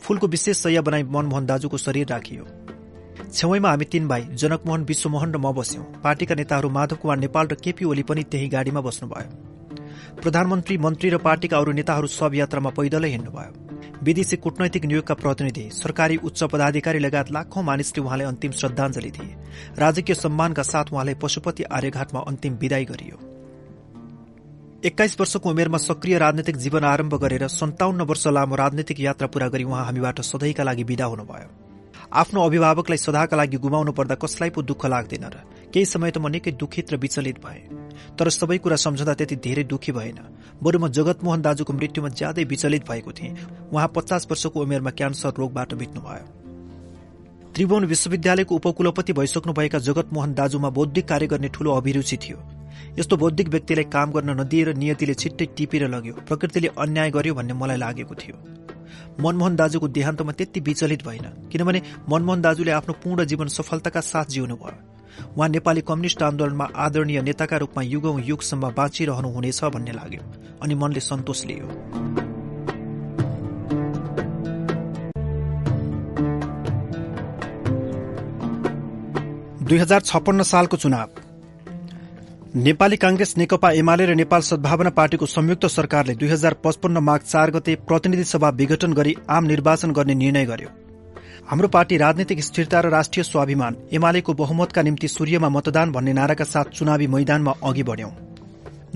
[0.00, 2.46] फूलको विशेष सय बनाई मनमोहन दाजुको शरीर राखियो।
[3.18, 7.54] छेउमा हामी तीन भाइ जनकमोहन विश्वमोहन र म बस्यौं। पार्टीका नेताहरू माधव कुमार नेपाल र
[7.54, 9.28] केपी ओली पनि त्यही गाडीमा बस्नुभयो।
[10.22, 13.52] प्रधानमन्त्री मन्त्री र पार्टीका अरू नेताहरू सब यात्रामा पैदलै हिँड्नुभयो।
[13.98, 19.34] विदेशी कूटनैतिक नियोगका प्रतिनिधि सरकारी उच्च पदाधिकारी लगायत लाखौं मानिसले उहाँलाई अन्तिम श्रद्धाञ्जली दिए।
[19.78, 23.16] राजकीय सम्मानका साथ उहाँलाई पशुपति आर्यघाटमा अन्तिम विदाई गरियो।
[24.84, 29.64] एक्काइस वर्षको उमेरमा सक्रिय राजनैतिक जीवन आरम्भ गरेर सन्ताउन्न वर्ष लामो राजनैतिक यात्रा पूरा गरी
[29.64, 31.67] उहाँ हामीबाट सधैँका लागि विदा हुनुभयो।
[32.12, 35.36] आफ्नो अभिभावकलाई सदाका लागि गुमाउनु पर्दा कसलाई पो दुःख लाग्दैन र?
[35.74, 37.60] केही समय त म निकै दुखित र विचलित भए।
[38.18, 40.18] तर सबै कुरा सम्झँदा त्यति धेरै दुखी भएन।
[40.62, 43.36] बरु म जगतमोहन दाजुको मृत्युमा ज्यादै विचलित भएको थिएँ।
[43.72, 46.24] उहाँ पचास वर्षको उमेरमा क्यान्सर रोगबाट बित्नुभयो।
[47.54, 52.38] त्रिभुवन विश्वविद्यालयको उपकुलपति भइसक्नुभएका जगतमोहन दाजुमा बौद्धिक कार्य गर्ने ठूलो अभिरुचि थियो।
[52.98, 57.76] यस्तो बौद्धिक व्यक्तिलाई काम गर्न नदिएर नियतिले छिट्टै टिपेर लग्यो। प्रकृतिले अन्याय गर्यो भन्ने मलाई
[57.76, 58.36] लागेको थियो।
[59.20, 64.76] मनमोहन दाजुको देहान्तमा त्यति विचलित भएन किनभने मनमोहन दाजुले आफ्नो पूर्ण जीवन सफलताका साथ जिउनुभयो।
[65.36, 70.22] उहाँ नेपाली कम्युनिष्ट आन्दोलनमा आदरणीय नेताका रूपमा युगौं युगसम्म बाँचिरहनुहुनेछ भन्ने लाग्यो
[70.62, 71.66] अनि मनले सन्तोष लियो।
[79.66, 81.27] दुई हजार छप्पन्न सालको चुनाव।
[82.56, 87.50] नेपाली कांग्रेस नेकपा एमाले र नेपाल सद्भावना पार्टीको संयुक्त सरकारले दुई हजार पचपन्न माघ चार
[87.50, 90.68] गते प्रतिनिधि सभा विघटन गरी आम निर्वाचन गर्ने निर्णय गर्यो।
[91.44, 96.72] हाम्रो पार्टी राजनीतिक स्थिरता र राष्ट्रिय स्वाभिमान एमालेको बहुमतका निम्ति सूर्यमा मतदान भन्ने नाराका साथ
[96.72, 98.10] चुनावी मैदानमा अघि बढ्यौं।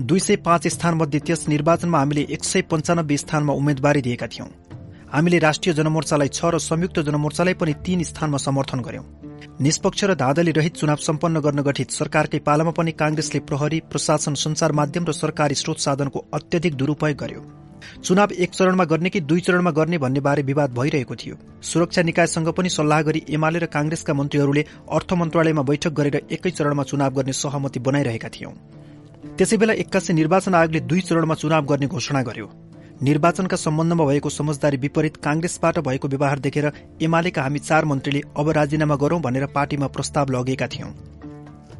[0.01, 4.49] दुई सय पाँच स्थानमध्ये त्यस निर्वाचनमा हामीले एक सय पञ्चानब्बे स्थानमा उम्मेद्वारी दिएका थियौं।
[5.13, 9.03] हामीले राष्ट्रिय जनमोर्चालाई छ र संयुक्त जनमोर्चालाई पनि तीन स्थानमा समर्थन गर्यौं।
[9.61, 14.71] निष्पक्ष र धाँधली रहित चुनाव सम्पन्न गर्न गठित सरकारकै पालामा पनि कांग्रेसले प्रहरी प्रशासन संचार
[14.71, 17.41] माध्यम र सरकारी स्रोत साधनको अत्यधिक दुरूपयोग गर्यो।
[18.01, 22.49] चुनाव एक चरणमा गर्ने कि दुई चरणमा गर्ने भन्ने बारे विवाद भइरहेको थियो। सुरक्षा निकायसँग
[22.57, 24.65] पनि सल्लाह गरी एमाले र कांग्रेसका मन्त्रीहरूले
[24.97, 28.53] अर्थ मन्त्रालयमा बैठक गरेर एकै चरणमा चुनाव गर्ने सहमति बनाइरहेका थियौं।
[29.37, 32.49] त्यसै बेला एक्कासी निर्वाचन आयोगले दुई चरणमा चुनाव गर्ने घोषणा गर्यो।
[33.01, 38.95] निर्वाचनका सम्बन्धमा भएको समझदारी विपरीत कांग्रेसबाट भएको व्यवहार देखेर एमालेका हामी चार मन्त्रीले अब राजीनामा
[38.95, 40.91] गरौं भनेर पार्टीमा प्रस्ताव लगेका थियौं।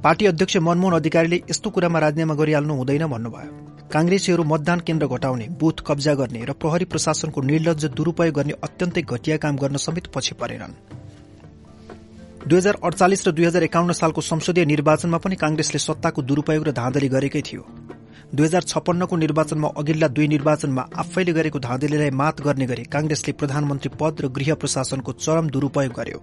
[0.03, 3.51] पार्टी अध्यक्ष मनमोहन अधिकारीले यस्तो कुरामा राजीनामा गरिहाल्नु हुँदैन भन्नुभयो।
[3.93, 9.37] कांग्रेसीहरू मतदान केन्द्र घटाउने बुथ कब्जा गर्ने र प्रहरी प्रशासनको निर्लज दुरूपयोग गर्ने अत्यन्तै घटिया
[9.37, 10.73] काम गर्न समेत पछि परेनन्।
[12.47, 16.71] दुई हजार अडचालिस र दुई हजार एकाउन्न सालको संसदीय निर्वाचनमा पनि कांग्रेसले सत्ताको दुरूपयोग र
[16.73, 17.61] धाँधली गरेकै थियो।
[18.35, 23.89] दुई हजार छप्पन्नको निर्वाचनमा अघिल्ला दुई निर्वाचनमा आफैले गरेको धाँधलीलाई मात गर्ने गरी कांग्रेसले प्रधानमन्त्री
[23.99, 26.19] पद र गृह प्रशासनको चरम दुरूपयोग गर्यो।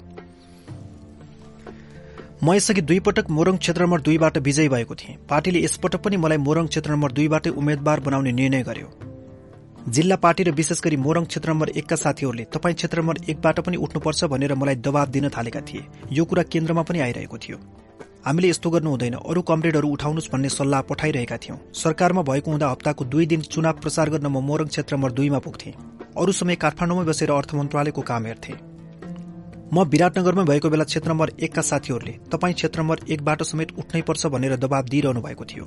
[2.42, 6.38] म यसअघि दुई पटक मोरङ क्षेत्र नम्बर दुईबाट विजयी भएको थिएँ। पार्टीले यसपटक पनि मलाई
[6.38, 8.88] मोरङ क्षेत्र नम्बर दुईबाटै उम्मेद्वार बनाउने निर्णय गर्यो।
[9.88, 13.76] जिल्ला पार्टी र विशेष गरी मोरङ क्षेत्र नम्बर एकका साथीहरूले तपाईँ क्षेत्र नम्बर एकबाट पनि
[13.78, 17.58] उठ्नुपर्छ भनेर मलाई दबाव दिन थालेका थिए। यो कुरा केन्द्रमा पनि आइरहेको थियो।
[18.26, 23.04] हामीले यस्तो गर्नु हुँदैन। अरू कमरेडहरू उठाउनुहोस् भन्ने सल्लाह पठाइरहेका थियौं। सरकारमा भएको हुँदा हप्ताको
[23.04, 25.72] दुई दिन चुनाव प्रचार गर्न म मोरङ क्षेत्र नम्बर दुईमा पुग्थेँ।
[26.17, 28.54] अरू समय काठमाडौँमै बसेर अर्थ मन्त्रालयको काम हेर्थे।
[29.72, 34.26] म विराटनगरमै भएको बेला क्षेत्र नम्बर एकका साथीहरूले तपाईँ क्षेत्र नम्बर एकबाट समेत उठ्नै पर्छ
[34.26, 35.65] भनेर दबाब दिइरहनु भएको थियो।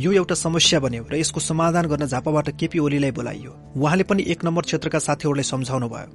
[0.00, 4.44] यो एउटा समस्या बन्यो र यसको समाधान गर्न झापाबाट केपी ओलीलाई बोलाइयो। उहाँले पनि एक
[4.44, 6.08] नम्बर क्षेत्रका साथीहरूलाई सम्झाउनु भयो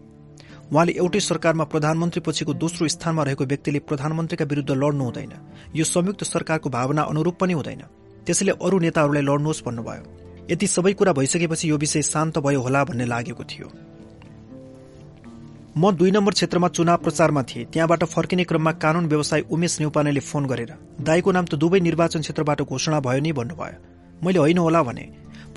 [0.67, 5.33] उहाँले एउटै सरकारमा प्रधानमन्त्री पछिको दोस्रो स्थानमा रहेको व्यक्तिले प्रधानमन्त्रीका विरूद्ध लड्नु हुँदैन।
[5.75, 7.83] यो संयुक्त सरकारको भावना अनुरूप पनि हुँदैन।
[8.25, 10.03] त्यसैले अरू नेताहरूलाई लड्नुहोस् भन्नुभयो।
[10.51, 13.67] यति सबै कुरा भइसकेपछि यो विषय शान्त भयो होला भन्ने लागेको थियो।
[15.77, 20.45] म दुई नम्बर क्षेत्रमा चुनाव प्रचारमा थिएँ। त्यहाँबाट फर्किने क्रममा कानून व्यवसाय उमेश नेउपानेले फोन
[20.45, 23.77] गरेर दाईको नाम त दुवै निर्वाचन क्षेत्रबाट घोषणा भयो नि भन्नुभयो।
[24.25, 25.05] मैले होइन होला भने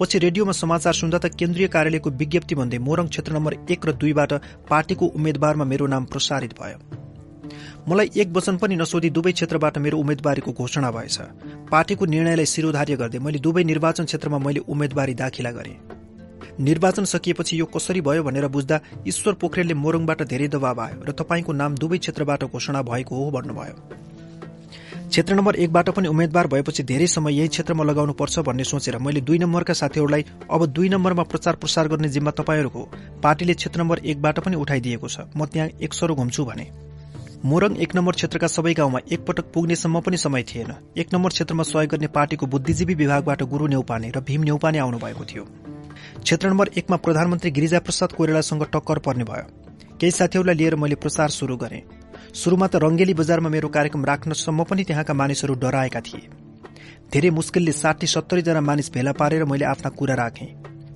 [0.00, 4.32] पछि रेडियोमा समाचार सुन्दा त केन्द्रीय कार्यालयको विज्ञप्ति भन्दै मोरङ क्षेत्र नम्बर एक र दुईबाट
[4.70, 6.78] पार्टीको उम्मेद्वारमा मेरो नाम प्रसारित भयो।
[7.88, 11.18] मलाई एक वचन पनि नसोधी दुवै क्षेत्रबाट मेरो उम्मेद्वारीको घोषणा भएछ।
[11.70, 15.76] पार्टीको निर्णयलाई शिरोधार्य गर्दै मैले दुवै निर्वाचन क्षेत्रमा मैले उम्मेद्वारी दाखिला गरे।
[16.60, 21.52] निर्वाचन सकिएपछि यो कसरी भयो भनेर बुझ्दा ईश्वर पोखरेलले मोरङबाट धेरै दबाव आयो र तपाईँको
[21.52, 23.76] नाम दुवै क्षेत्रबाट घोषणा भएको हो भन्नुभयो।
[25.10, 29.20] क्षेत्र नम्बर एकबाट पनि उम्मेद्वार भएपछि धेरै समय यही क्षेत्रमा लगाउनु पर्छ भन्ने सोचेर मैले
[29.20, 32.82] दुई नम्बरका साथीहरूलाई अब दुई नम्बरमा प्रचार प्रसार गर्ने जिम्मा तपाईँहरूको
[33.22, 36.66] पार्टीले क्षेत्र नम्बर एकबाट पनि उठाइदिएको छ। म त्यहाँ एक सरो घुम्छु भने।
[37.44, 41.90] मोरङ एक नम्बर क्षेत्रका सबै गाउँमा एकपटक पुग्नेसम्म पनि समय थिएन। एक नम्बर क्षेत्रमा सहयोग
[41.90, 45.44] गर्ने पार्टीको बुद्धिजीवी विभागबाट गुरू नेउपाने र भीम नेउपाने आउनु भएको थियो।
[46.22, 49.46] क्षेत्र नम्बर एकमा प्रधानमन्त्री गिरिजा प्रसाद कोइरालासँग टक्कर पर्ने भयो।
[49.98, 51.82] केही साथीहरूलाई लिएर मैले प्रचार शुरू गरेँ।
[52.34, 56.28] शुरूमा त रंगेली बजारमा मेरो कार्यक्रम राख्नसम्म पनि त्यहाँका मानिसहरू डराएका थिए।
[57.12, 60.46] धेरै मुस्किलले साठी सत्तरीजना मानिस भेला पारेर मैले आफ्ना कुरा राखेँ।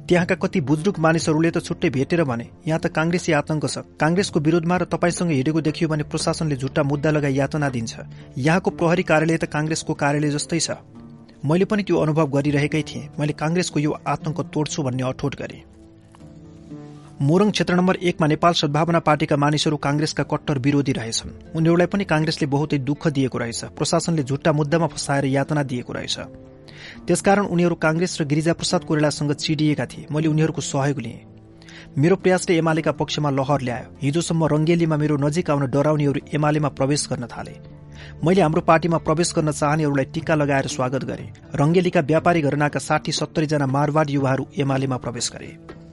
[0.09, 4.77] त्यहाँका कति बुजुर्ग मानिसहरूले त छुट्टै भेटेर भने यहाँ त कांग्रेसी आतंक छ। कांग्रेसको विरोधमा
[4.77, 7.95] र तपाईँसँग हिँडेको देखियो भने प्रशासनले झुट्टा मुद्दा लगाई यातना दिन्छ।
[8.39, 10.79] यहाँको प्रहरी कार्यालय त कांग्रेसको कार्यालय जस्तै छ।
[11.43, 15.74] मैले पनि त्यो अनुभव गरिरहेकै थिएँ। मैले कांग्रेसको यो आतंक तोड्छु भन्ने अठोट गरेँ।
[17.23, 22.47] मोरङ क्षेत्र नम्बर एकमा नेपाल सद्भावना पार्टीका मानिसहरू कांग्रेसका कट्टर विरोधी रहेछन्। उनीहरूलाई पनि कांग्रेसले
[22.47, 26.19] बहुतै दुःख दिएको रहेछ। प्रशासनले झुट्टा मुद्दामा फसाएर यातना दिएको रहेछ।
[27.07, 31.23] त्यसकारण उनीहरू कांग्रेस र गिरिजाप्रसाद कोइरालासँग चिडिएका थिए। मैले उनीहरूको सहयोग लिएँ।
[31.99, 37.27] मेरो प्रयासले एमालेका पक्षमा लहर ल्यायो। हिजोसम्म रंगेलीमा मेरो नजिक आउन डराउनेहरू एमालेमा प्रवेश गर्न
[37.31, 37.55] थाले।
[38.25, 43.67] मैले हाम्रो पार्टीमा प्रवेश गर्न चाहनेहरूलाई टीका लगाएर स्वागत गरे। रंगेलीका व्यापारी घरनाका साठी सत्तरीजना
[43.67, 45.84] मारवाड युवाहरू एमालेमा प्रवेश गरे।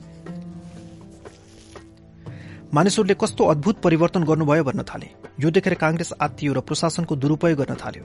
[2.73, 5.07] मानिसहरूले कस्तो अद्भुत परिवर्तन गर्नुभयो भन्न थाले।
[5.39, 8.03] यो देखेर कांग्रेस आत्तियो र प्रशासनको दुरूपयोग गर्न थाल्यो।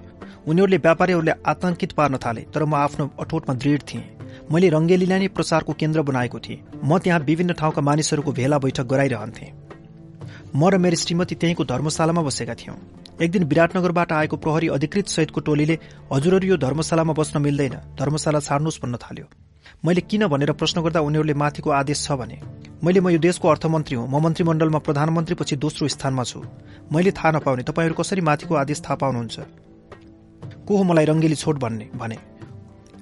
[0.51, 4.03] उनीहरूले व्यापारीहरूले आतंकित पार्न थाले तर म आफ्नो अठोटमा दृढ थिएँ।
[4.51, 9.47] मैले रंगेलीलाई नै प्रचारको केन्द्र बनाएको थिएँ। म त्यहाँ विभिन्न ठाउँका मानिसहरूको भेला बैठक गराइरहन्थे।
[10.51, 12.77] म र मेरो श्रीमती त्यहीँको धर्मशालामा बसेका थियौं।
[13.23, 15.79] एक दिन विराटनगरबाट आएको प्रहरी अधिकृत सहितको टोलीले
[16.11, 19.27] हजुरहरू यो धर्मशालामा बस्न मिल्दैन। धर्मशाला छाड्नुहोस् भन्न थाल्यो।
[19.85, 22.41] मैले किन भनेर प्रश्न गर्दा उनीहरूले माथिको आदेश छ भने?
[22.85, 26.43] मैले म यो देशको अर्थमन्त्री हुँ। म मन्त्रीमण्डलमा प्रधानमन्त्रीपछि दोस्रो स्थानमा छु।
[26.93, 29.37] मैले थाहा नपाउने। तपाईँहरू कसरी माथिको आदेश थाहा पाउनुहुन्छ?
[30.67, 31.89] को हो मलाई रङ्गेली छोड भन्ने?
[31.95, 32.17] भने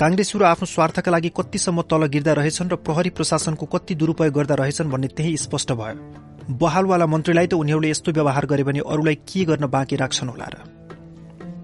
[0.01, 4.91] काङ्ग्रेसहरू आफ्नो स्वार्थका लागि कतिसम्म तल गिर्दा रहेछन् र प्रहरी प्रशासनको कति दुरूपयोग गर्दा रहेछन्
[4.91, 5.97] भन्ने त्यही स्पष्ट भयो।
[6.51, 10.57] बहालवाला मन्त्रीलाई त उनीहरूले यस्तो व्यवहार गरे भने अरूलाई के गर्न बाँकी राख्छन् होला र?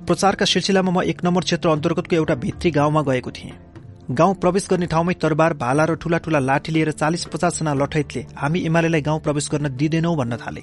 [0.07, 3.70] प्रचारका सिलसिलामा म एक नम्बर क्षेत्र अन्तर्गतको एउटा भित्री गाउँमा गएको थिएँ।
[4.11, 8.61] गाउँ प्रवेश गर्ने ठाउँमै तरबार भाला र ठूला ठूला लाठी लिएर चालिस पचासजना लठैतले हामी
[8.67, 10.63] एमालेलाई गाउँ प्रवेश गर्न दिँदैनौ भन्न थाले।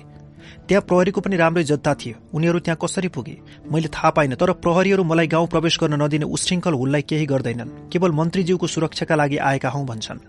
[0.68, 3.38] त्यहाँ प्रहरीको पनि राम्रै जत्ता थियो। उनीहरू त्यहाँ कसरी पुगे?
[3.72, 8.12] मैले थाहा पाइन तर प्रहरीहरू मलाई गाउँ प्रवेश गर्न नदिने उश्रृङ्खल हुललाई केही गर्दैनन्। केवल
[8.12, 10.20] मन्त्रीज्यूको सुरक्षाका लागि आएका हौ भन्छन्।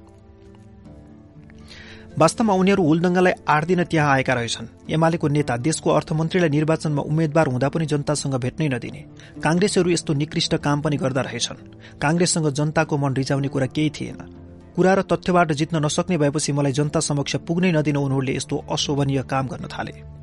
[2.19, 7.69] वास्तवमा उनीहरू हुलदङ्गालाई आठ दिन त्यहाँ आएका रहेछन्। एमालेको नेता देशको अर्थमन्त्रीलाई निर्वाचनमा उम्मेद्वार हुँदा
[7.69, 9.03] पनि जनतासँग भेट्नै नदिने।
[9.39, 11.63] कांग्रेसहरू यस्तो निकृष्ट काम पनि गर्दा रहेछन्।
[12.03, 14.19] कांग्रेससँग जनताको मन रिजाउने कुरा केही थिएन।
[14.75, 19.47] कुरा र तथ्यबाट जित्न नसक्ने भएपछि मलाई जनता समक्ष पुग्नै नदिन उनीहरूले यस्तो अशोभनीय काम
[19.47, 20.18] गर्न थाले।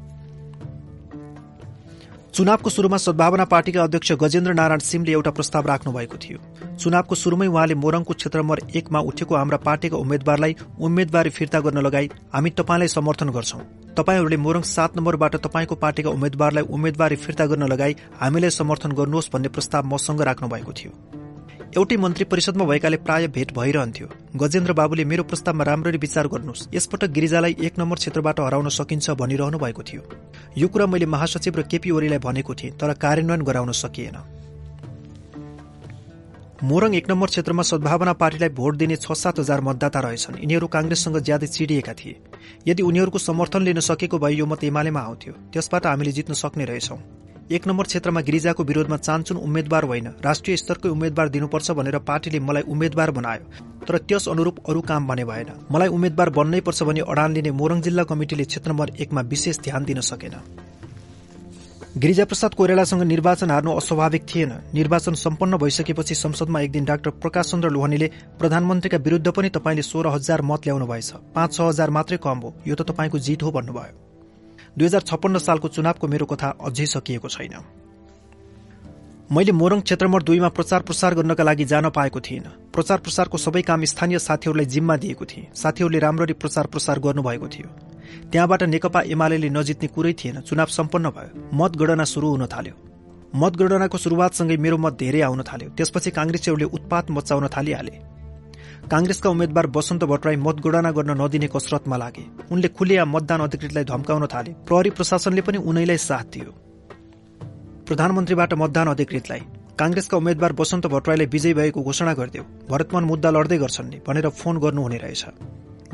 [2.35, 6.39] चुनावको शुरूमा सद्भावना पार्टीका अध्यक्ष गजेन्द्र नारायण सिंहले एउटा प्रस्ताव राख्नु भएको थियो।
[6.75, 12.09] चुनावको शुरूमै उहाँले मोरङको क्षेत्र नम्बर एकमा उठेको हाम्रा पार्टीका उम्मेद्वारलाई उम्मेद्वारी फिर्ता गर्न लगाई
[12.35, 13.63] हामी तपाईँलाई समर्थन गर्छौं।
[13.95, 19.55] तपाईँहरूले मोरङ सात नम्बरबाट तपाईँको पार्टीका उम्मेद्वारलाई उम्मेद्वारी फिर्ता गर्न लगाई हामीलाई समर्थन गर्नुहोस् भन्ने
[19.55, 20.91] प्रस्ताव मसँग राख्नु भएको थियो।
[21.75, 24.07] एउटै मन्त्री परिषदमा भएकाले प्राय भेट भइरहन्थ्यो।
[24.39, 29.57] गजेन्द्र बाबुले मेरो प्रस्तावमा राम्ररी विचार गर्नुहोस्। यसपटक गिरिजालाई एक नम्बर क्षेत्रबाट हराउन सकिन्छ भनिरहनु
[29.59, 30.01] भएको थियो।
[30.55, 34.17] यो कुरा मैले महासचिव र केपी ओलीलाई भनेको थिएँ तर कार्यान्वयन गराउन सकिएन।
[36.63, 41.19] मोरङ एक नम्बर क्षेत्रमा सद्भावना पार्टीलाई भोट दिने छ सात हजार मतदाता रहेछन्। यिनीहरू कांग्रेससँग
[41.19, 42.15] ज्यादै चिडिएका थिए।
[42.67, 46.99] यदि उनीहरूको समर्थन लिन सकेको भए यो मत एमालेमा आउँथ्यो। त्यसबाट हामीले जित्न सक्ने रहेछौं।
[47.45, 52.61] एक नम्बर क्षेत्रमा गिरिजाको विरोधमा चान्चुन उम्मेद्वार होइन। राष्ट्रिय स्तरकै उम्मेद्वार दिनुपर्छ भनेर पार्टीले मलाई
[52.65, 57.33] उम्मेद्वार बनायो। तर त्यस अनुरूप अरू काम भने भएन। मलाई उम्मेद्वार बन्नै पर्छ भनी अडान
[57.33, 60.35] लिने मोरङ जिल्ला कमिटिले क्षेत्र नम्बर एकमा विशेष ध्यान दिन सकेन।
[61.97, 67.69] गिरिजाप्रसाद कोइरालासँग निर्वाचन हार्नु अस्वाभाविक थिएन। निर्वाचन सम्पन्न भइसकेपछि संसदमा एक दिन डाक्टर प्रकाश चन्द्र
[67.69, 68.07] लोहनीले
[68.39, 72.53] प्रधानमन्त्रीका विरूद्ध पनि तपाईँले सोह्र हजार मत ल्याउनु भएछ पाँच छ हजार मात्रै कम हो।
[72.67, 74.14] यो त तपाईँको जित हो भन्नुभयो।
[74.77, 77.55] दुई हजार छप्पन्न सालको चुनावको मेरो कथा अझै सकिएको छैन।
[79.31, 83.61] मैले मोरङ क्षेत्र नम्बर दुईमा प्रचार प्रसार गर्नका लागि जान पाएको थिइनँ। प्रचार प्रसारको सबै
[83.61, 87.69] काम स्थानीय साथीहरूलाई जिम्मा दिएको थिएँ। साथीहरूले राम्ररी प्रचार प्रसार गर्नुभएको थियो।
[88.31, 92.75] त्यहाँबाट नेकपा एमाले नजित्ने कुरै थिएन। चुनाव सम्पन्न भयो। मतगणना शुरू हुन थाल्यो।
[93.35, 97.91] मतगणनाको शुरूआतसँगै मेरो मत धेरै आउन थाल्यो। त्यसपछि काङ्ग्रेसीहरूले उत्पात मचाउन थालिहाले।
[98.91, 104.51] काङ्ग्रेसका उम्मेद्वार वसन्त भट्टराई मतगणना गर्न नदिने कसरतमा लागे। उनले खुलेया मतदान अधिकृतलाई धम्काउन थाले।
[104.67, 106.51] प्रहरी प्रशासनले पनि उनैलाई साथ दियो।
[107.87, 109.41] प्रधानमन्त्रीबाट मतदान अधिकृतलाई।
[109.79, 114.59] काङ्ग्रेसका उम्मेद्वार वसन्त भट्टराईले विजयी भएको घोषणा गरिदेऊ भरतमान मुद्दा लड्दै गर्छन् नि भनेर फोन
[114.59, 115.25] गर्नुहुने रहेछ।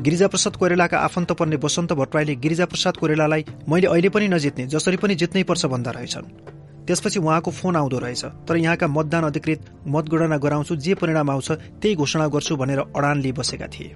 [0.00, 5.42] गिरिजाप्रसाद कोइरालाका आफन्त पर्ने वसन्त भट्टराईले गिरिजाप्रसाद कोइरालालाई मैले अहिले पनि नजित्ने जसरी पनि जित्नै
[5.42, 6.26] पर्छ भन्दा रहेछन्।
[6.86, 11.94] त्यसपछि उहाँको फोन आउँदो रहेछ। तर यहाँका मतदान अधिकृत मतगणना गराउँछु जे परिणाम आउँछ त्यही
[11.94, 13.94] घोषणा गर्छु भनेर अडान लिई बसेका थिए।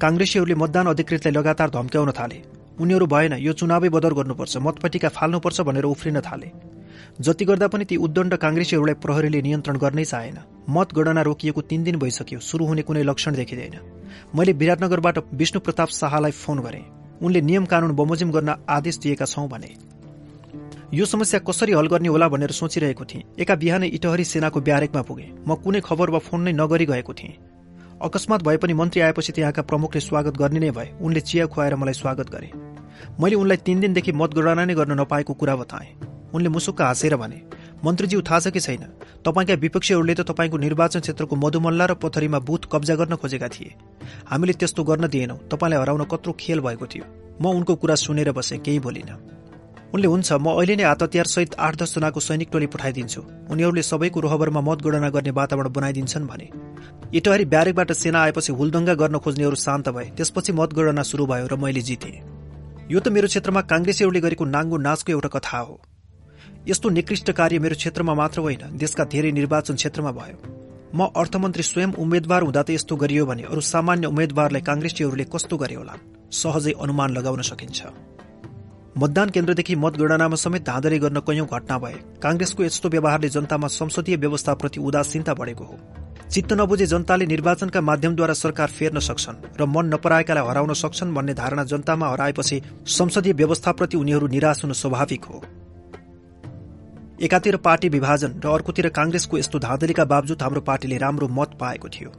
[0.00, 2.42] काङ्ग्रेसीहरूले मतदान अधिकृतलाई लगातार धम्क्याउन थाले।
[2.80, 6.50] उनीहरू भएन यो चुनावै बदर गर्नुपर्छ मतपट्टिका फाल्नुपर्छ भनेर उफ्रिन थाले।
[7.20, 10.38] जति गर्दा पनि ती उद्दण्ड काङ्ग्रेसीहरूलाई प्रहरीले नियन्त्रण गर्नै चाहेन।
[10.68, 13.76] मतगणना रोकिएको तीन दिन भइसक्यो शुरू हुने कुनै लक्षण देखिँदैन।
[14.34, 16.84] मैले विराटनगरबाट विष्णु प्रताप शाहलाई फोन गरेँ।
[17.22, 19.95] उनले नियम कानून बमोजिम गर्न आदेश दिएका छौं भने।
[20.94, 25.26] यो समस्या कसरी हल गर्ने होला भनेर सोचिरहेको थिएँ। एका बिहानै इटहरी सेनाको ब्यारेकमा पुगे।
[25.48, 27.34] म कुनै खबर वा फोन नै नगरी गएको थिएँ।
[28.02, 31.94] अकस्मात भए पनि मन्त्री आएपछि त्यहाँका प्रमुखले स्वागत गर्ने नै भए। उनले चिया खुवाएर मलाई
[31.94, 32.50] स्वागत गरे।
[33.20, 35.90] मैले उनलाई तीन दिनदेखि मतगणना नै गर्न नपाएको कुरा बताएँ।
[36.34, 37.42] उनले मुसुक्क हाँसेर भने
[37.84, 38.82] मन्त्रीज्यू थाहा छ कि छैन?
[39.26, 43.74] तपाईँका विपक्षीहरूले त तपाईँको निर्वाचन क्षेत्रको मधुमल्ला र पथरीमा बुथ कब्जा गर्न खोजेका थिए।
[44.30, 47.04] हामीले त्यस्तो गर्न दिएनौं। तपाईँलाई हराउन कत्रो खेल भएको थियो।
[47.42, 49.35] म उनको कुरा सुनेर बसे केही बोलिन।
[49.94, 53.20] उनले हुन्छ म अहिले नै हात सहित आठ दसजनाको सैनिक टोली पठाइदिन्छु।
[53.50, 56.46] उनीहरूले सबैको रोहबरमा मतगणना गर्ने वातावरण बनाइदिन्छन् भने।
[57.14, 61.80] इटहरी ब्यारेकबाट सेना आएपछि हुलदङ्गा गर्न खोज्नेहरू शान्त भए। त्यसपछि मतगणना शुरू भयो र मैले
[61.80, 62.12] जिते।
[62.90, 65.80] यो त मेरो क्षेत्रमा काङ्ग्रेसीहरूले गरेको नाङ्गो नाचको एउटा कथा हो।
[66.68, 70.36] यस्तो निकृष्ट कार्य मेरो क्षेत्रमा मात्र होइन देशका धेरै निर्वाचन क्षेत्रमा भयो।
[70.94, 75.74] म अर्थमन्त्री स्वयं उम्मेद्वार हुँदा त यस्तो गरियो भने अरू सामान्य उम्मेद्वारलाई काङ्ग्रेसीहरूले कस्तो गरे
[75.74, 75.94] होला?
[76.32, 78.15] सहजै अनुमान लगाउन सकिन्छ।
[78.98, 84.80] मतदान केन्द्रदेखि मतगणनामा समेत धाँधली गर्न कैयौं घटना भए। काङ्ग्रेसको यस्तो व्यवहारले जनतामा संसदीय व्यवस्थाप्रति
[84.80, 85.76] उदासीनता बढेको हो।
[86.30, 91.64] चित्त नबुझे जनताले निर्वाचनका माध्यमद्वारा सरकार फेर्न सक्छन् र मन नपराएकालाई हराउन सक्छन् भन्ने धारणा
[91.64, 95.42] जनतामा हराएपछि संसदीय व्यवस्थाप्रति उनीहरू निराश हुन स्वाभाविक हो।
[97.20, 102.10] एकातिर पार्टी विभाजन र अर्कोतिर काङ्ग्रेसको यस्तो धाँधलीका बावजुद हाम्रो पार्टीले राम्रो मत पाएको थियो।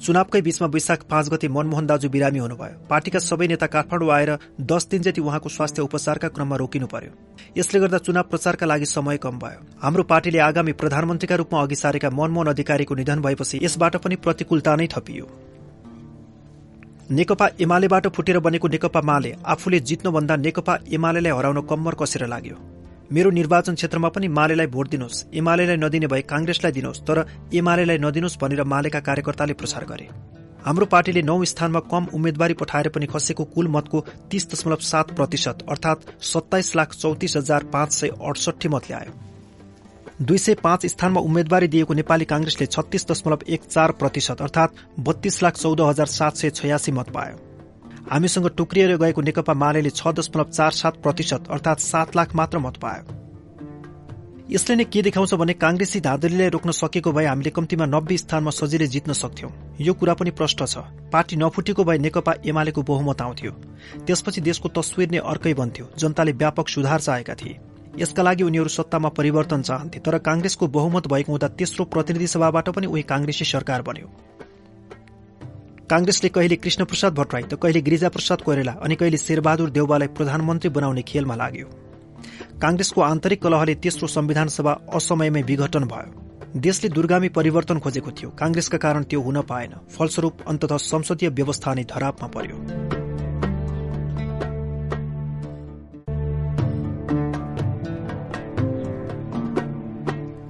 [0.00, 4.30] चुनावकै बीचमा वैशाख पाँच गते मनमोहन दाजु बिरामी हुनुभयो। पार्टीका सबै नेता काठमाडौँ आएर
[4.62, 7.12] दस दिन जति उहाँको स्वास्थ्य उपचारका क्रममा रोकिनु पर्यो।
[7.56, 12.10] यसले गर्दा चुनाव प्रचारका लागि समय कम भयो। हाम्रो पार्टीले आगामी प्रधानमन्त्रीका रूपमा अघि सारेका
[12.10, 15.26] मनमोहन अधिकारीको निधन भएपछि यसबाट पनि प्रतिकूलता नै थपियो।
[17.10, 22.56] नेकपा एमालेबाट फुटेर बनेको नेकपा माले आफूले जित्नुभन्दा नेकपा एमालेलाई हराउन कम्मर कसेर लाग्यो।
[23.12, 27.18] मेरो निर्वाचन क्षेत्रमा पनि मालेलाई भोट दिनुहोस्। एमालेलाई नदिने भए काङ्ग्रेसलाई दिनुहोस् तर
[27.54, 30.06] एमालेलाई नदिनुहोस् भनेर मालेका कार्यकर्ताले प्रचार गरे।
[30.66, 35.66] हाम्रो पार्टीले नौ स्थानमा कम उम्मेद्वारी पठाएर पनि खसेको कुल मतको तीस दशमलव सात प्रतिशत
[35.68, 39.12] अर्थात सत्ताइस लाख चौतिस हजार पाँच सय अडसठी मत ल्यायो।
[40.22, 45.42] दुई सय पाँच स्थानमा उम्मेद्वारी दिएको नेपाली काङ्ग्रेसले छत्तीस दशमलव एक चार प्रतिशत अर्थात बत्तीस
[45.42, 47.49] लाख चौध हजार सात सय छयासी मत पायो।
[48.10, 52.76] हामीसँग टुक्रिएर गएको नेकपा माले छ दशमलव चार सात प्रतिशत अर्थात सात लाख मात्र मत
[52.76, 53.18] पायो।
[54.50, 58.86] यसले नै के देखाउँछ भने काङ्ग्रेसी धाँधलीलाई रोक्न सकेको भए हामीले कम्तीमा नब्बे स्थानमा सजिलै
[58.86, 63.52] जित्न सक्थ्यौं। यो कुरा पनि प्रष्ट छ। पार्टी नफुटेको भए नेकपा एमालेको बहुमत आउँथ्यो।
[64.06, 67.58] त्यसपछि देशको तस्विर नै अर्कै बन्थ्यो। जनताले व्यापक सुधार चाहेका थिए।
[67.98, 72.86] यसका लागि उनीहरू सत्तामा परिवर्तन चाहन्थे तर काङ्ग्रेसको बहुमत भएको हुँदा तेस्रो प्रतिनिधि सभाबाट पनि
[72.86, 74.10] उही काङ्ग्रेसी सरकार बन्यो।
[75.90, 81.34] काङ्ग्रेसले कहिले कृष्णप्रसाद भट्टराई त कहिले गिरिजाप्रसाद कोइरेला अनि कहिले शेरबहादुर देउबालाई प्रधानमन्त्री बनाउने खेलमा
[81.34, 81.66] लाग्यो।
[82.62, 88.78] काङ्ग्रेसको आन्तरिक कलहले तेस्रो संविधान सभा असमयमै विघटन भयो। देशले दुर्गामी परिवर्तन खोजेको थियो। काङ्ग्रेसका
[88.78, 92.56] कारण त्यो हुन पाएन। फलस्वरूप अन्तत संसदीय व्यवस्था नै धरापमा पर्यो।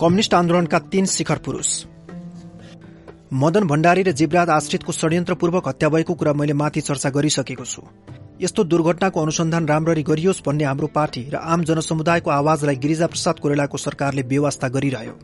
[0.00, 1.84] कम्युनिष्ट आन्दोलनका तीन शिखर पुरूष।
[3.32, 7.82] मदन भण्डारी र जीवराज आश्रितको षड्यन्त्रपूर्वक हत्या भएको कुरा मैले माथि चर्चा गरिसकेको छु।
[8.40, 14.22] यस्तो दुर्घटनाको अनुसन्धान राम्ररी गरियोस् भन्ने हाम्रो पार्टी र आम जनसमुदायको आवाजलाई गिरिजाप्रसाद कोइरालाको सरकारले
[14.26, 15.14] व्यवस्था गरिरह्यो।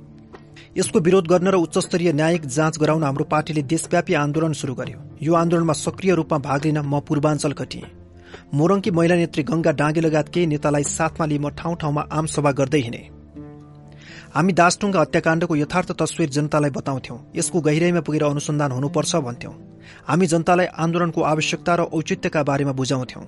[0.76, 5.34] यसको विरोध गर्न र उच्चस्तरीय न्यायिक जाँच गराउन हाम्रो पार्टीले देशव्यापी आन्दोलन शुरू गर्यो। यो
[5.34, 7.90] आन्दोलनमा सक्रिय रूपमा भाग लिन म पूर्वाञ्चल घटिएँ
[8.54, 12.80] मोरङकी महिला नेत्री गंगा डाँगे लगायत केही नेतालाई साथमा लिई म ठाउँ ठाउँमा आमसभा गर्दै
[12.86, 13.15] हिँडे।
[14.36, 19.52] हामी दासटुङ्गा हत्याकाण्डको यथार्थ तस्विर जनतालाई बताउँथ्यौं। यसको गहिराईमा पुगेर अनुसन्धान हुनुपर्छ भन्थ्यौं।
[20.08, 23.24] हामी जनतालाई आन्दोलनको आवश्यकता र औचित्यका बारेमा बुझाउँथ्यौं।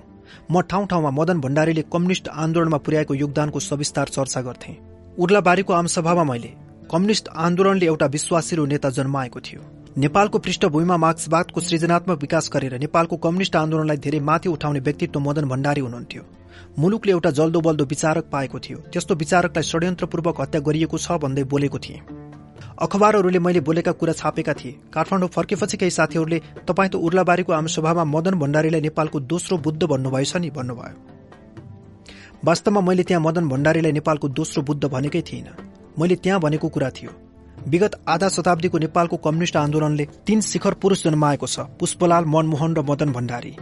[0.51, 4.77] म ठाउँ ठाउँमा मदन भण्डारीले कम्युनिष्ट आन्दोलनमा पुर्याएको योगदानको सविस्तार चर्चा गर्थे।
[5.17, 6.53] उर्लाबारीको आमसभामा मैले
[6.93, 9.61] कम्युनिष्ट आन्दोलनले एउटा विश्वासिलो नेता जन्माएको थियो।
[9.97, 15.81] नेपालको पृष्ठभूमिमा मार्क्सवादको सृजनात्मक विकास गरेर नेपालको कम्युनिष्ट आन्दोलनलाई धेरै माथि उठाउने व्यक्तित्व मदन भण्डारी
[15.81, 16.23] हुनुहुन्थ्यो।
[16.77, 21.79] मुलुकले एउटा जल्दो बल्दो विचारक पाएको थियो। त्यस्तो विचारकलाई षड्यन्त्रपूर्वक हत्या गरिएको छ भन्दै बोलेको
[21.79, 22.01] थिए।
[22.79, 28.39] अखबारहरूले मैले बोलेका कुरा छापेका थिए। काठमाडौँ फर्केपछि केही साथीहरूले तपाईँ त उर्लाबारीको आमसभामा मदन
[28.39, 30.95] भण्डारीलाई नेपालको दोस्रो बुद्ध भन्नुभएछ नि भन्नुभयो।
[32.39, 35.55] वास्तवमा मैले त्यहाँ मदन भण्डारीलाई नेपालको दोस्रो बुद्ध भनेकै थिइनँ।
[35.99, 37.11] मैले त्यहाँ भनेको कुरा थियो
[37.67, 43.11] विगत आधा शताब्दीको नेपालको कम्युनिष्ट आन्दोलनले तीन शिखर पुरूष जन्माएको छ। पुष्पलाल मनमोहन र मदन
[43.11, 43.53] भण्डारी।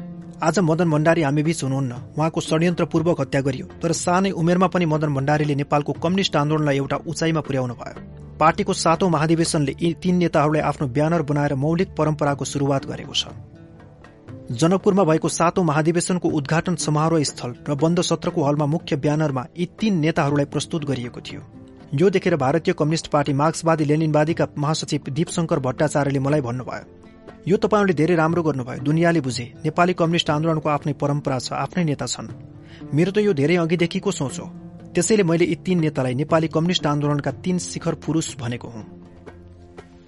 [0.44, 5.56] आज मदन भण्डारी हामीबीच हुनुहुन्न। उहाँको षड्यन्त्रपूर्वक हत्या गरियो। तर सानै उमेरमा पनि मदन भण्डारीले
[5.56, 11.22] नेपालको कम्युनिष्ट आन्दोलनलाई एउटा उचाइमा पुर्याउनु भयो। पार्टीको सातौं महाधिवेशनले यी तीन नेताहरूलाई आफ्नो ब्यानर
[11.22, 13.34] बनाएर मौलिक परम्पराको शुरूआत गरेको छ।
[14.54, 19.98] जनकपुरमा भएको सातौं महाधिवेशनको उद्घाटन समारोह स्थल र बन्द सत्रको हलमा मुख्य ब्यानरमा यी तीन
[20.00, 21.42] नेताहरूलाई प्रस्तुत गरिएको थियो।
[21.96, 26.97] यो देखेर भारतीय कम्युनिष्ट पार्टी मार्क्सवादी लेनिनवादीका महासचिव दीपशंकर भट्टाचार्यले मलाई भन्नुभयो।
[27.48, 32.06] यो तपाईँहरूले धेरै राम्रो गर्नुभयो। दुनियाँले बुझे। नेपाली कम्युनिष्ट आन्दोलनको आफ्नै परम्परा छ आफ्नै नेता
[32.06, 32.28] छन्।
[32.94, 34.48] मेरो त यो धेरै अघिदेखिको सोच हो।
[34.96, 38.86] त्यसैले मैले यी तीन नेतालाई नेपाली कम्युनिष्ट आन्दोलनका तीन शिखर पुरूष भनेको हुँ।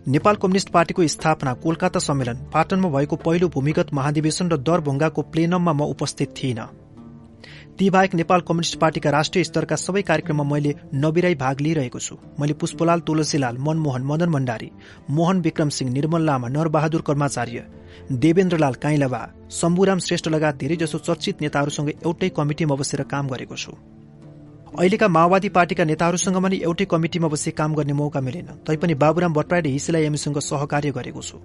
[0.07, 5.81] नेपाल कम्युनिष्ट पार्टीको स्थापना कोलकाता सम्मेलन पाटनमा भएको पहिलो भूमिगत महाधिवेशन र दरभंगाको प्लेनममा म
[5.85, 6.78] उपस्थित थिइनँ।
[7.79, 12.53] ती बाहेक नेपाल कम्युनिष्ट पार्टीका राष्ट्रिय स्तरका सबै कार्यक्रममा मैले नबिराई भाग लिइरहेको छु। मैले
[12.53, 14.69] पुष्पलाल तुलसीलाल मनमोहन मदन भण्डारी
[15.09, 17.63] मोहन विक्रम सिंह निर्मल लामा नरबहादुर कर्माचार्य
[18.19, 23.71] देवेन्द्रलाल काइलाबा शम्भुराम श्रेष्ठ लगायत धेरैजसो चर्चित नेताहरूसँग एउटै कमिटीमा बसेर काम गरेको छु।
[24.69, 29.61] अहिलेका माओवादी पार्टीका नेताहरूसँग पनि एउटै कमिटीमा बसी काम गर्ने मौका मिलेन। तैपनि बाबुराम भट्टराई
[29.61, 31.37] र हिसिलाई एमीसँग सहकार्य गरेको छु।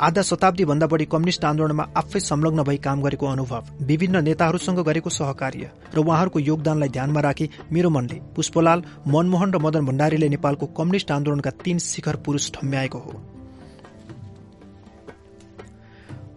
[0.00, 5.10] आधा शताब्दी भन्दा बढी कम्युनिष्ट आन्दोलनमा आफै संलग्न भई काम गरेको अनुभव विभिन्न नेताहरूसँग गरेको
[5.10, 11.10] सहकार्य र उहाँहरूको योगदानलाई ध्यानमा राखी मेरो मनले पुष्पलाल मनमोहन र मदन भण्डारीले नेपालको कम्युनिष्ट
[11.12, 13.12] आन्दोलनका तीन शिखर पुरूष ठम्ब्याएको हो।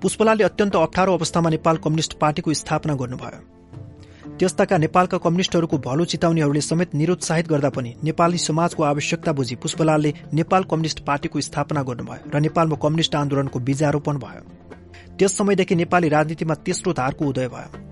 [0.02, 3.51] पुष्पलालले अत्यन्त अप्ठ्यारो अवस्थामा नेपाल कम्युनिष्ट पार्टीको स्थापना गर्नुभयो।
[4.42, 10.64] त्यस्ताका नेपालका कम्युनिष्टहरूको भलो चिताउनेहरूले समेत निरुत्साहित गर्दा पनि नेपाली समाजको आवश्यकता बुझी पुष्पलालले नेपाल
[10.64, 14.42] कम्युनिष्ट पार्टीको स्थापना गर्नुभयो र नेपालमा कम्युनिष्ट आन्दोलनको बीजारोपण भयो।
[15.20, 17.91] त्यस समयदेखि नेपाली राजनीतिमा तेस्रो धारको उदय भयो।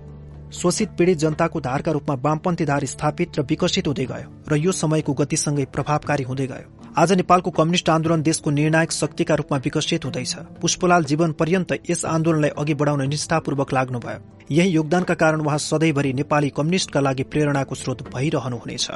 [0.52, 5.12] शोषित पीड़ित जनताको धारका रूपमा वामपन्थी धार स्थापित र विकसित हुँदै गयो र यो समयको
[5.14, 6.66] गतिसँगै प्रभावकारी हुँदै गयो।
[6.98, 12.50] आज नेपालको कम्युनिष्ट आन्दोलन देशको निर्णायक शक्तिका रूपमा विकसित हुँदैछ। पुष्पलाल जीवन पर्यन्त यस आन्दोलनलाई
[12.58, 14.18] अघि बढाउन निष्ठापूर्वक लाग्नुभयो।
[14.50, 18.90] यही योगदानका कारण उहाँ सधैँभरि नेपाली कम्युनिष्टका लागि प्रेरणाको स्रोत भइरहनुहुनेछ।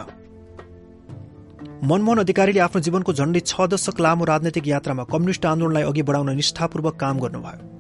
[1.85, 6.97] मनमोहन अधिकारीले आफ्नो जीवनको झण्डै छ दशक लामो राजनैतिक यात्रामा कम्युनिष्ट आन्दोलनलाई अघि बढाउन निष्ठापूर्वक
[6.97, 7.74] काम गर्नुभयो।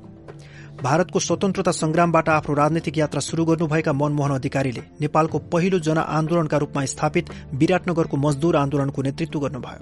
[0.84, 7.30] भारतको स्वतन्त्रता संग्रामबाट आफ्नो राजनैतिक यात्रा शुरू गर्नुभएका मनमोहन अधिकारीले नेपालको पहिलो जनआन्दोलनका रूपमा स्थापित
[7.54, 9.78] विराटनगरको मजदूर आन्दोलनको नेतृत्व गर्नुभयो।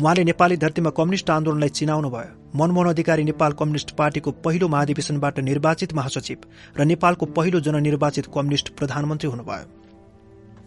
[0.00, 6.38] उहाँले नेपाली धरतीमा कम्युनिष्ट आन्दोलनलाई चिनाउनुभयो मनमोहन अधिकारी नेपाल कम्युनिष्ट पार्टीको पहिलो महाधिवेशनबाट निर्वाचित महासचिव
[6.78, 9.64] र नेपालको पहिलो जननिर्वाचित कम्युनिष्ट प्रधानमन्त्री हुनुभयो।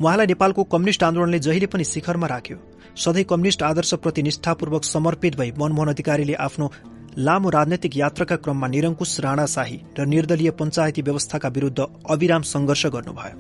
[0.02, 2.58] उहाँलाई नेपालको कम्युनिष्ट आन्दोलनले जहिले पनि शिखरमा राख्यो।
[2.98, 6.72] सधैँ कम्युनिष्ट आदर्शप्रति निष्ठापूर्वक समर्पित भई मनमोहन अधिकारीले आफ्नो
[7.18, 13.36] लामो राजनैतिक यात्राका क्रममा निरङ्कुश राणाशाही र निर्दलीय पञ्चायती व्यवस्थाका विरूद्ध अविराम संघर्ष गर्नुभयो।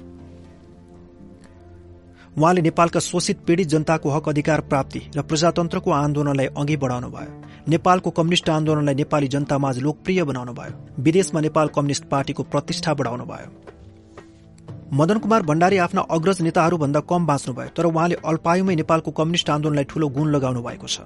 [2.38, 7.31] उहाँले नेपालका शोषित पीड़ित जनताको हक अधिकार प्राप्ति र प्रजातन्त्रको आन्दोलनलाई अघि बढाउनु भयो।
[7.67, 13.49] नेपालको कम्युनिष्ट आन्दोलनलाई नेपाली जनतामाझ लोकप्रिय बनाउनु भयो। विदेशमा नेपाल कम्युनिष्ट पार्टीको प्रतिष्ठा बढाउनु भयो।
[14.93, 20.09] मदन कुमार भण्डारी आफ्ना अग्रज नेताहरूभन्दा कम बाँच्नुभयो तर उहाँले अल्पायुमै नेपालको कम्युनिष्ट आन्दोलनलाई ठूलो
[20.09, 20.99] गुण लगाउनु भएको छ।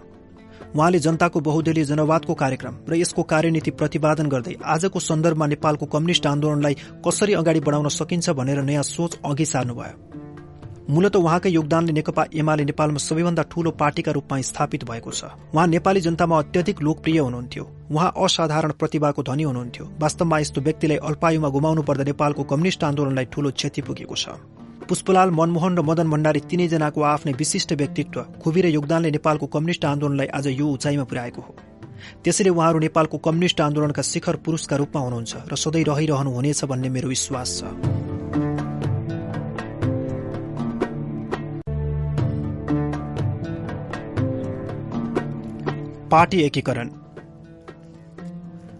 [0.77, 6.75] उहाँले जनताको बहुदलीय जनवादको कार्यक्रम र यसको कार्यनीति प्रतिपादन गर्दै आजको सन्दर्भमा नेपालको कम्युनिष्ट आन्दोलनलाई
[7.01, 9.95] कसरी अगाडि बढाउन सकिन्छ भनेर नयाँ सोच अघि सार्नुभयो।
[10.89, 16.01] मूलत उहाँकै योगदानले नेकपा एमाले नेपालमा सबैभन्दा ठूलो पार्टीका रूपमा स्थापित भएको छ। उहाँ नेपाली
[16.01, 22.03] जनतामा अत्यधिक लोकप्रिय हुनुहुन्थ्यो। उहाँ असाधारण प्रतिभाको धनी हुनुहुन्थ्यो। वास्तवमा यस्तो व्यक्तिलाई अल्पायुमा गुमाउनु पर्दा
[22.03, 24.37] नेपालको कम्युनिष्ट आन्दोलनलाई ठूलो क्षति पुगेको छ।
[24.87, 30.27] पुष्पलाल मनमोहन र मदन भण्डारी तिनैजनाको आफ्नै विशिष्ट व्यक्तित्व खुबी र योगदानले नेपालको कम्युनिष्ट आन्दोलनलाई
[30.33, 31.55] आज यो उचाइमा पुर्याएको हो।
[32.23, 37.49] त्यसैले उहाँहरू नेपालको कम्युनिष्ट आन्दोलनका शिखर पुरुषका रूपमा हुनुहुन्छ र सधैँ रहिरहनुहुनेछ भन्ने मेरो विश्वास
[37.59, 37.75] छ।
[46.07, 47.06] पार्टी एकीकरण।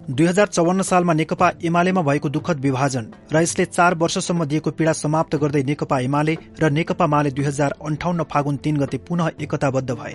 [0.09, 4.93] दुई हजार चौवन्न सालमा नेकपा एमालेमा भएको दुःखद विभाजन र यसले चार वर्षसम्म दिएको पीड़ा
[4.93, 9.91] समाप्त गर्दै नेकपा एमाले र नेकपा माले दुई हजार अन्ठाउन्न फागुन तीन गते पुनः एकताबद्ध
[9.91, 10.13] भए।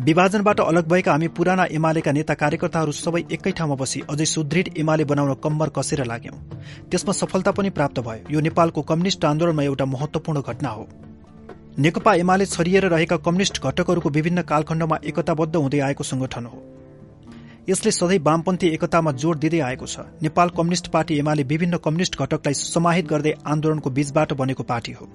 [0.00, 5.04] विभाजनबाट अलग भएका हामी पुराना एमालेका नेता कार्यकर्ताहरू सबै एकै ठाउँमा बसी अझै सुदृढ एमाले
[5.04, 6.40] बनाउन कम्मर कसेर लाग्यौं।
[6.88, 10.88] त्यसमा सफलता पनि प्राप्त भयो। यो नेपालको कम्युनिष्ट आन्दोलनमा एउटा महत्वपूर्ण घटना हो।
[11.78, 16.58] नेकपा एमाले छरिएर रहेका कम्युनिष्ट घटकहरूको विभिन्न कालखण्डमा एकताबद्ध हुँदै आएको संगठन हो।
[17.70, 22.54] यसले सधैँ वामपन्थी एकतामा जोड़ दिँदै आएको छ। नेपाल कम्युनिष्ट पार्टी एमाले विभिन्न कम्युनिष्ट घटकलाई
[22.56, 25.06] समाहित गर्दै आन्दोलनको बीचबाट बनेको पार्टी हो।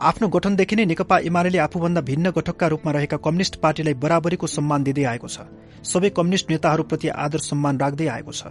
[0.00, 5.04] आफ्नो गठनदेखि नै नेकपा एमाले आफूभन्दा भिन्न घटकका रूपमा रहेका कम्युनिष्ट पार्टीलाई बराबरीको सम्मान दिँदै
[5.04, 5.44] आएको छ।
[5.84, 8.42] सबै कम्युनिष्ट नेताहरूप्रति आदर सम्मान राख्दै आएको छ।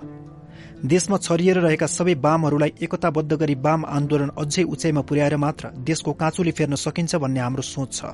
[0.85, 6.52] देशमा छरिएर रहेका सबै वामहरूलाई एकताबद्ध गरी वाम आन्दोलन अझै उचाइमा पुर्याएर मात्र देशको काँचुली
[6.53, 8.14] फेर्न सकिन्छ भन्ने हाम्रो सोच छ।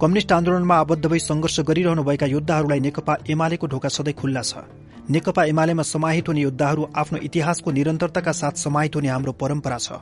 [0.00, 4.62] कम्युनिष्ट आन्दोलनमा आबद्ध भई संघर्ष गरिरहनुभएका योद्धाहरूलाई नेकपा एमालेको ढोका सधैँ खुल्ला छ।
[5.10, 9.98] नेकपा एमालेमा समाहित हुने योद्धाहरू आफ्नो इतिहासको निरन्तरताका साथ समाहित हुने हाम्रो परम्परा छ।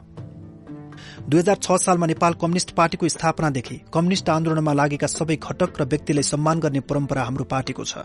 [1.24, 6.22] दुई हजार छ सालमा नेपाल कम्युनिष्ट पार्टीको स्थापनादेखि कम्युनिष्ट आन्दोलनमा लागेका सबै घटक र व्यक्तिलाई
[6.28, 8.04] सम्मान गर्ने परम्परा हाम्रो पार्टीको छ।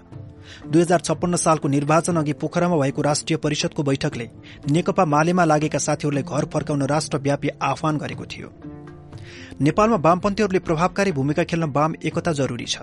[0.72, 4.30] दुई हजार छप्पन्न सालको निर्वाचन अघि पोखरामा भएको राष्ट्रिय परिषदको बैठकले
[4.72, 8.50] नेकपा मालेमा लागेका साथीहरूलाई घर फर्काउन राष्ट्रव्यापी आह्वान गरेको थियो।
[9.62, 12.82] नेपालमा वामपन्थीहरूले प्रभावकारी भूमिका खेल्न वाम एकता जरूरी छ।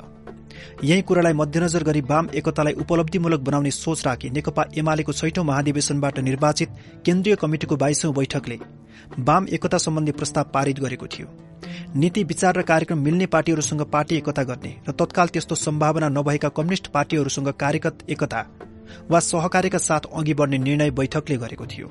[0.85, 6.79] यही कुरालाई मध्यनजर गरी वाम एकतालाई उपलब्धिमूलक बनाउने सोच राखी नेकपा एमालेको छैठौं महाधिवेशनबाट निर्वाचित
[7.07, 8.59] केन्द्रीय कमिटिको बाइसौं बैठकले
[9.21, 11.27] वाम एकता सम्बन्धी प्रस्ताव पारित गरेको थियो।
[11.97, 16.87] नीति विचार र कार्यक्रम मिल्ने पार्टीहरूसँग पार्टी एकता गर्ने र तत्काल त्यस्तो सम्भावना नभएका कम्युनिष्ट
[16.95, 18.47] पार्टीहरूसँग कार्यगत एकता
[19.11, 21.91] वा सहकार्यका साथ अघि बढ्ने निर्णय बैठकले गरेको थियो।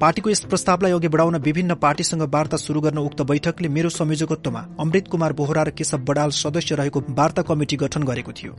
[0.00, 5.08] पार्टीको यस प्रस्तावलाई अघि बढाउन विभिन्न पार्टीसँग वार्ता शुरू गर्न उक्त बैठकले मेरो संयोजकत्वमा अमृत
[5.10, 8.52] कुमार बोहरा र केशव बडाल सदस्य रहेको वार्ता कमिटी गठन गरेको थियो।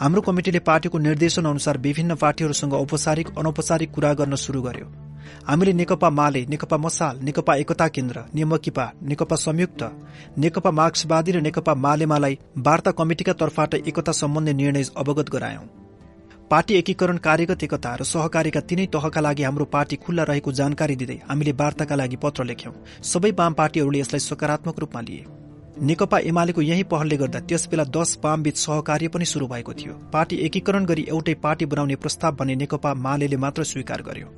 [0.00, 4.86] हाम्रो कमिटिले पार्टीको निर्देशन अनुसार विभिन्न पार्टीहरूसँग औपचारिक अनौपचारिक कुरा गर्न शुरू गर्यो।
[5.48, 9.84] हामीले नेकपा माले नेकपा मसाल नेकपा एकता केन्द्र नेमकिपा नेकपा संयुक्त
[10.38, 15.66] नेकपा मार्क्सवादी र नेकपा मालेमालाई वार्ता कमिटिका तर्फबाट एकता सम्बन्धी निर्णय अवगत गरायौं।
[16.50, 21.16] पार्टी एकीकरण कार्यगत एकता र सहकारीका तीनै तहका लागि हाम्रो पार्टी खुल्ला रहेको जानकारी दिँदै
[21.28, 22.72] हामीले वार्ताका लागि पत्र लेख्यौं।
[23.06, 25.22] सबै वाम पार्टीहरूले यसलाई सकारात्मक रूपमा लिए।
[25.86, 30.84] नेकपा एमालेको यही पहलले गर्दा त्यसबेला दश वामबीच सहकार्य पनि शुरू भएको थियो। पार्टी एकीकरण
[30.86, 34.28] गरी एउटै पार्टी बनाउने प्रस्ताव भने नेकपा माले मात्र स्वीकार गर्यो।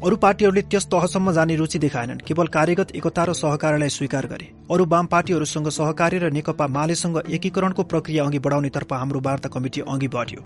[0.00, 4.84] अरू पार्टीहरूले त्यस तहसम्म जाने रुचि देखाएनन्। केवल कार्यगत एकता र सहकार्यलाई स्वीकार गरे। अरू
[4.86, 10.40] वाम पार्टीहरूसँग सहकार्य र नेकपा मालेसँग एकीकरणको प्रक्रिया अघि बढाउनेतर्फ हाम्रो वार्ता कमिटी अघि बढ्यो।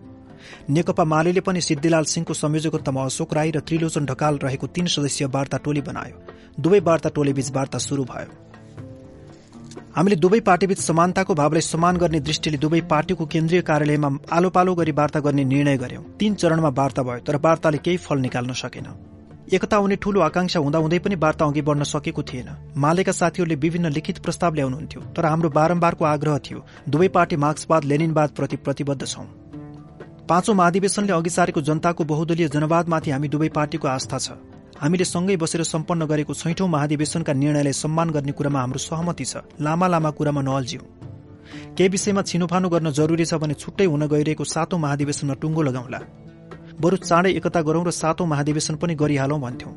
[0.70, 5.56] नेकपा माले पनि सिद्धिलाल सिंहको संयोजकत्वमा अशोक राई र त्रिलोचन ढकाल रहेको तीन सदस्यीय वार्ता
[5.62, 6.16] टोली बनायो।
[6.58, 8.30] दुवै वार्ता टोलीबीच वार्ता शुरू भयो।
[9.94, 14.92] हामीले दुवै पार्टीबीच समानताको भावलाई समान गर्ने दृष्टिले दुवै पार्टीको केन्द्रीय कार्यालयमा आलो पालो गरी
[14.92, 19.13] वार्ता गर्ने निर्णय गर्यौं। तीन चरणमा वार्ता भयो तर वार्ताले केही फल निकाल्न सकेन।
[19.52, 24.18] एकता हुने ठूलो आकांक्षा हुँदाहुँदै पनि वार्ता अघि बढ्न सकेको थिएन। मालेका साथीहरूले विभिन्न लिखित
[24.18, 29.24] प्रस्ताव ल्याउनुहुन्थ्यो तर हाम्रो बारम्बारको आग्रह थियो दुवै पार्टी मार्क्सवाद लेनिनवाद प्रति प्रतिबद्ध छौं।
[30.28, 34.40] पाँचौं महाधिवेशनले अघि सारेको जनताको बहुदलीय जनवादमाथि हामी दुवै पार्टीको आस्था छ।
[34.80, 39.86] हामीले सँगै बसेर सम्पन्न गरेको छैठौं महाधिवेशनका निर्णयलाई सम्मान गर्ने कुरामा हाम्रो सहमति छ। लामा
[39.86, 40.84] लामा कुरामा नअल्झ्यौं।
[41.76, 46.00] केही विषयमा छिनोफानो गर्न जरूरी छ भने छुट्टै हुन गइरहेको सातौं महाधिवेशनमा टुङ्गो लगाउला।
[46.80, 49.72] बरु चाँडै एकता गरौं र सातौं महाधिवेशन पनि गरिहालौं भन्थ्यौं।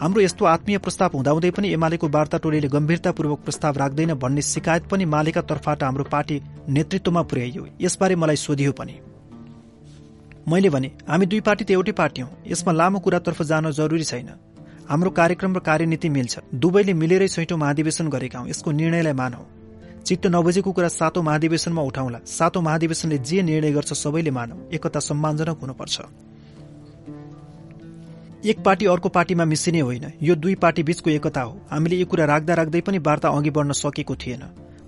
[0.00, 5.04] हाम्रो यस्तो आत्मीय प्रस्ताव हुँदाहुँदै पनि एमालेको वार्ता टोलीले गम्भीरतापूर्वक प्रस्ताव राख्दैन भन्ने शिकायत पनि
[5.04, 8.94] मालेका तर्फबाट हाम्रो पार्टी नेतृत्वमा पुर्याइयो। यसबारे मलाई सोधियो पनि।
[10.48, 14.30] मैले भने हामी दुई पार्टी त एउटै पार्टी हौ। यसमा लामो कुरातर्फ जान जरुरी छैन।
[14.88, 19.57] हाम्रो कार्यक्रम र कार्यनीति मिल्छ। दुवैले मिलेरै छैटौं महाधिवेशन गरेका हौ। यसको निर्णयलाई मानौ।
[20.06, 25.58] चित्त नबुझेको कुरा सातौं महाधिवेशनमा उठाउला। सातौं महाधिवेशनले जे निर्णय गर्छ सबैले मानौ। एकता सम्मानजनक
[25.60, 26.00] हुनुपर्छ।
[28.44, 32.24] एक पार्टी अर्को पार्टीमा मिसिने होइन। यो दुई पार्टी बीचको एकता हो। हामीले यो कुरा
[32.24, 34.42] राख्दा राख्दै पनि वार्ता अघि बढ्न सकेको थिएन।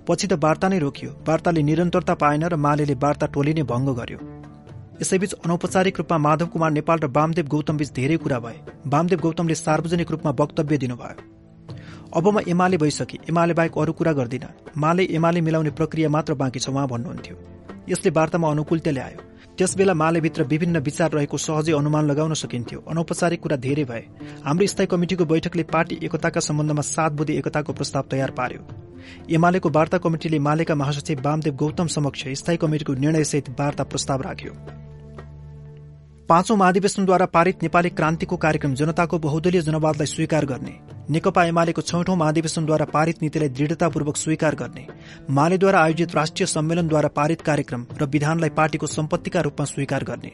[0.07, 4.19] पछि त वार्ता नै रोकियो। वार्ताले निरन्तरता पाएन र माले वार्ता टोली नै भंग गर्यो।
[5.01, 10.11] यसैबीच अनौपचारिक रूपमा माधव कुमार नेपाल र वामदेव गौतमबीच धेरै कुरा भए। वामदेव गौतमले सार्वजनिक
[10.11, 11.30] रूपमा वक्तव्य दिनुभयो।
[12.13, 14.45] अब म एमाले भइसके। एमाले बाहेक अरू कुरा गर्दिन।
[14.77, 17.35] माले एमाले मिलाउने प्रक्रिया मात्र बाँकी छ उहाँ भन्नुहुन्थ्यो।
[17.89, 19.21] यसले वार्तामा अनुकूलता ल्यायो।
[19.57, 24.03] त्यसबेला मालेभित्र विभिन्न विचार रहेको सहजै अनुमान लगाउन सकिन्थ्यो। अनौपचारिक कुरा धेरै भए।
[24.43, 28.61] हाम्रो स्थायी कमिटिको बैठकले पार्टी एकताका सम्बन्धमा सात बुधे एकताको प्रस्ताव तयार पार्यो।
[29.31, 34.53] एमालेको वार्ता कमिटिले मालेका महासचिव वामदेव गौतम समक्ष स्थायी कमिटिको निर्णयसहित वार्ता प्रस्ताव राख्यो।
[36.31, 40.75] पाँचौं महाधिवेशनद्वारा पारित नेपाली क्रान्तिको कार्यक्रम जनताको बहुदलीय जनवादलाई स्वीकार गर्ने
[41.09, 44.85] नेकपा एमालेको छैठौं महाधिवेशनद्वारा पारित नीतिलाई दृढतापूर्वक स्वीकार गर्ने
[45.29, 50.31] मालेद्वारा आयोजित राष्ट्रिय सम्मेलनद्वारा पारित कार्यक्रम र विधानलाई पार्टीको सम्पत्तिका रूपमा स्वीकार गर्ने।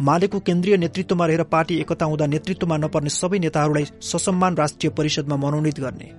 [0.00, 5.80] मालेको केन्द्रीय नेतृत्वमा रहेर पार्टी एकता हुँदा नेतृत्वमा नपर्ने सबै नेताहरूलाई ससम्मान राष्ट्रिय परिषदमा मनोनित
[5.80, 6.12] गर्ने।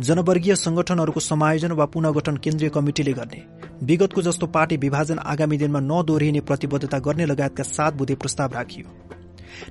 [0.00, 3.42] जनवर्गीय संगठनहरूको समायोजन वा पुनर्गठन केन्द्रीय कमिटिले गर्ने।
[3.82, 8.86] विगतको जस्तो पार्टी विभाजन आगामी दिनमा नदोहोरिने प्रतिबद्धता गर्ने लगायतका सात बुधे प्रस्ताव राखियो।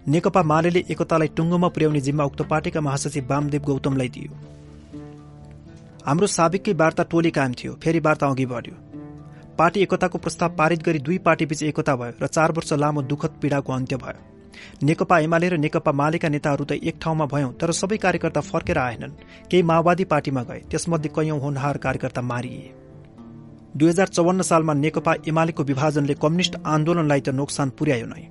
[0.07, 4.31] नेकपा माले एकतालाई टुङ्गोमा पुर्याउने जिम्मा उक्त पार्टीका महासचिव वामदेव गौतमलाई दियो।
[6.05, 8.75] हाम्रो साबिकै वार्ता टोली कायम थियो फेरि वार्ता अघि बढ्यो।
[9.59, 13.73] पार्टी एकताको प्रस्ताव पारित गरी दुई पार्टीबीच एकता भयो र चार वर्ष लामो दुःखद पीड़ाको
[13.73, 14.32] अन्त्य भयो।
[14.83, 19.17] नेकपा एमाले र नेकपा मालेका नेताहरू त एक ठाउँमा भयौं तर सबै कार्यकर्ता फर्केर आएनन्।
[19.51, 22.73] केही माओवादी पार्टीमा गए। त्यसमध्ये कैयौं होनहार कार्यकर्ता मारिए।
[23.77, 28.23] दुई हजार चौवन्न सालमा नेकपा एमालेको विभाजनले कम्युनिष्ट आन्दोलनलाई त नोक्सान पुर्यायो नै।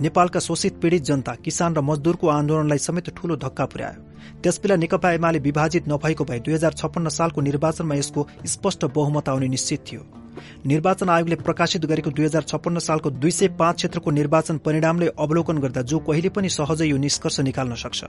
[0.00, 4.00] नेपालका शोषित पीड़ित जनता किसान र मजदूरको आन्दोलनलाई समेत ठूलो धक्का पुर्यायो।
[4.42, 9.48] त्यसबेला नेकपा एमाले विभाजित नभएको भए दुई हजार छप्पन्न सालको निर्वाचनमा यसको स्पष्ट बहुमत आउने
[9.48, 10.19] निश्चित थियो।
[10.66, 15.58] निर्वाचन आयोगले प्रकाशित गरेको दुई हजार छप्पन्न सालको दुई सय पाँच क्षेत्रको निर्वाचन परिणामले अवलोकन
[15.58, 18.04] गर्दा जो कहिले पनि सहजै यो निष्कर्ष निकाल्न सक्छ।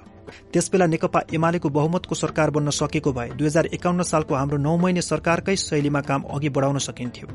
[0.54, 5.02] त्यसबेला नेकपा एमालेको बहुमतको सरकार बन्न सकेको भए दुई हजार एकाउन्न सालको हाम्रो नौ महिने
[5.02, 7.28] सरकारकै शैलीमा काम अघि बढाउन सकिन्थ्यो।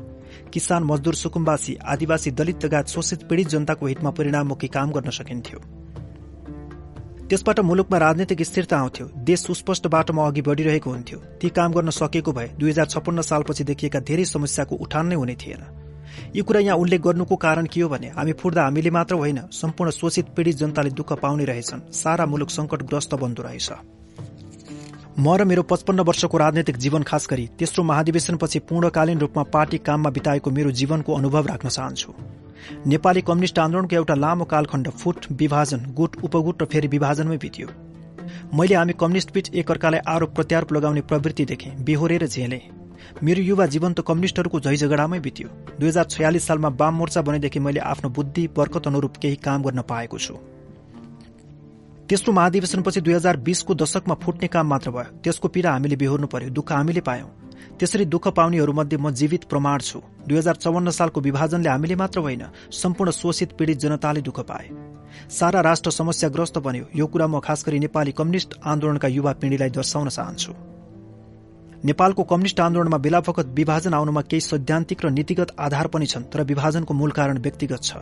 [0.53, 5.59] किसान मजदूर सुकुम्बासी आदिवासी दलित लगायत शोषित पीड़ित जनताको हितमा परिणाममुखी काम गर्न सकिन्थ्यो।
[7.29, 12.31] त्यसबाट मुलुकमा राजनैतिक स्थिरता आउँथ्यो। देश सुस्पष्ट बाटोमा अघि बढ़िरहेको हुन्थ्यो। ती काम गर्न सकेको
[12.31, 15.63] भए दुई हजार छप्पन्न सालपछि देखिएका धेरै समस्याको उठान नै हुने थिएन।
[16.35, 19.91] यो कुरा यहाँ उल्लेख गर्नुको कारण के हो भने हामी फुट्दा हामीले मात्र होइन सम्पूर्ण
[19.91, 23.69] शोषित पीड़ित जनताले दुःख पाउने रहेछन्। सारा मुलुक संकटग्रस्त बन्दो रहेछ।
[25.19, 30.09] म र मेरो पचपन्न वर्षको राजनैतिक जीवन खास गरी तेस्रो महाधिवेशनपछि पूर्णकालीन रूपमा पार्टी काममा
[30.09, 32.13] बिताएको मेरो जीवनको अनुभव राख्न चाहन्छु।
[32.87, 37.67] नेपाली कम्युनिष्ट आन्दोलनको एउटा लामो कालखण्ड फुट विभाजन गुट उपगुट र फेरि विभाजनमै बित्यो।
[38.53, 42.61] मैले हामी कम्युनिष्ट बीच एकअर्कालाई आरोप प्रत्यारोप लगाउने प्रवृत्ति देखेँ बेहोरेर झेले।
[43.23, 45.47] मेरो युवा जीवन त कम्युनिष्टहरूको झैझगडामै बित्यो।
[45.79, 49.81] दुई हजार छयालिस सालमा वाम मोर्चा बनेदेखि मैले आफ्नो बुद्धि बर्कत अनुरूप केही काम गर्न
[49.81, 50.35] पाएको छु।
[52.09, 56.49] तेस्रो महाधिवेशनपछि दुई हजार बीसको दशकमा फुट्ने काम मात्र भयो। त्यसको पीड़ा हामीले बेहोर्नु पर्यो
[56.49, 57.29] दुःख हामीले पायौं।
[57.79, 62.43] त्यसरी दुःख पाउनेहरूमध्ये म जीवित प्रमाण छु। दुई हजार चौवन्न सालको विभाजनले हामीले मात्र होइन
[62.73, 64.69] सम्पूर्ण शोषित पीड़ित जनताले दुःख पाए।
[65.29, 70.09] सारा राष्ट्र समस्याग्रस्त बन्यो। यो कुरा म खास गरी नेपाली कम्युनिष्ट आन्दोलनका युवा पिँढीलाई दर्शाउन
[70.09, 70.53] चाहन्छु।
[71.85, 76.93] नेपालको कम्युनिष्ट आन्दोलनमा बेलाफकत विभाजन आउनुमा केही सैद्धान्तिक र नीतिगत आधार पनि छन् तर विभाजनको
[76.93, 77.97] मूल कारण व्यक्तिगत छ।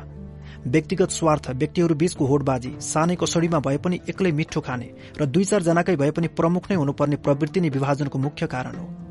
[0.66, 4.88] व्यक्तिगत स्वार्थ व्यक्तिहरू बीचको होडबाजी सानै कसडीमा भए पनि एक्लै मिठो खाने
[5.20, 9.05] र दुई चारजनाकै भए पनि प्रमुख नै हुनुपर्ने प्रवृत्ति नै विभाजनको मुख्य कारण हो।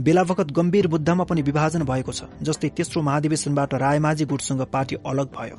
[0.00, 5.58] बेलावखत गम्भीर मुद्दामा पनि विभाजन भएको छ जस्तै तेस्रो महाधिवेशनबाट रायमाझी गुटसँग पार्टी अलग भयो।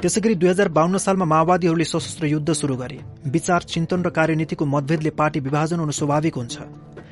[0.00, 4.64] त्यसै गरी दुई हजार बाहन्न सालमा माओवादीहरूले सशस्त्र युद्ध शुरू गरे। विचार चिन्तन र कार्यनीतिको
[4.66, 6.56] मतभेदले पार्टी विभाजन हुनु स्वाभाविक हुन्छ।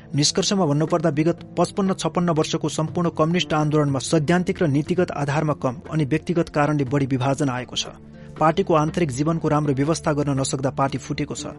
[0.09, 6.05] निष्कर्षमा भन्नुपर्दा विगत पचपन्न छप्पन्न वर्षको सम्पूर्ण कम्युनिष्ट आन्दोलनमा सैद्धान्तिक र नीतिगत आधारमा कम अनि
[6.05, 7.93] व्यक्तिगत कारणले बढ़ी विभाजन आएको छ।
[8.39, 11.53] पार्टीको आन्तरिक जीवनको राम्रो व्यवस्था गर्न नसक्दा पार्टी फुटेको छ।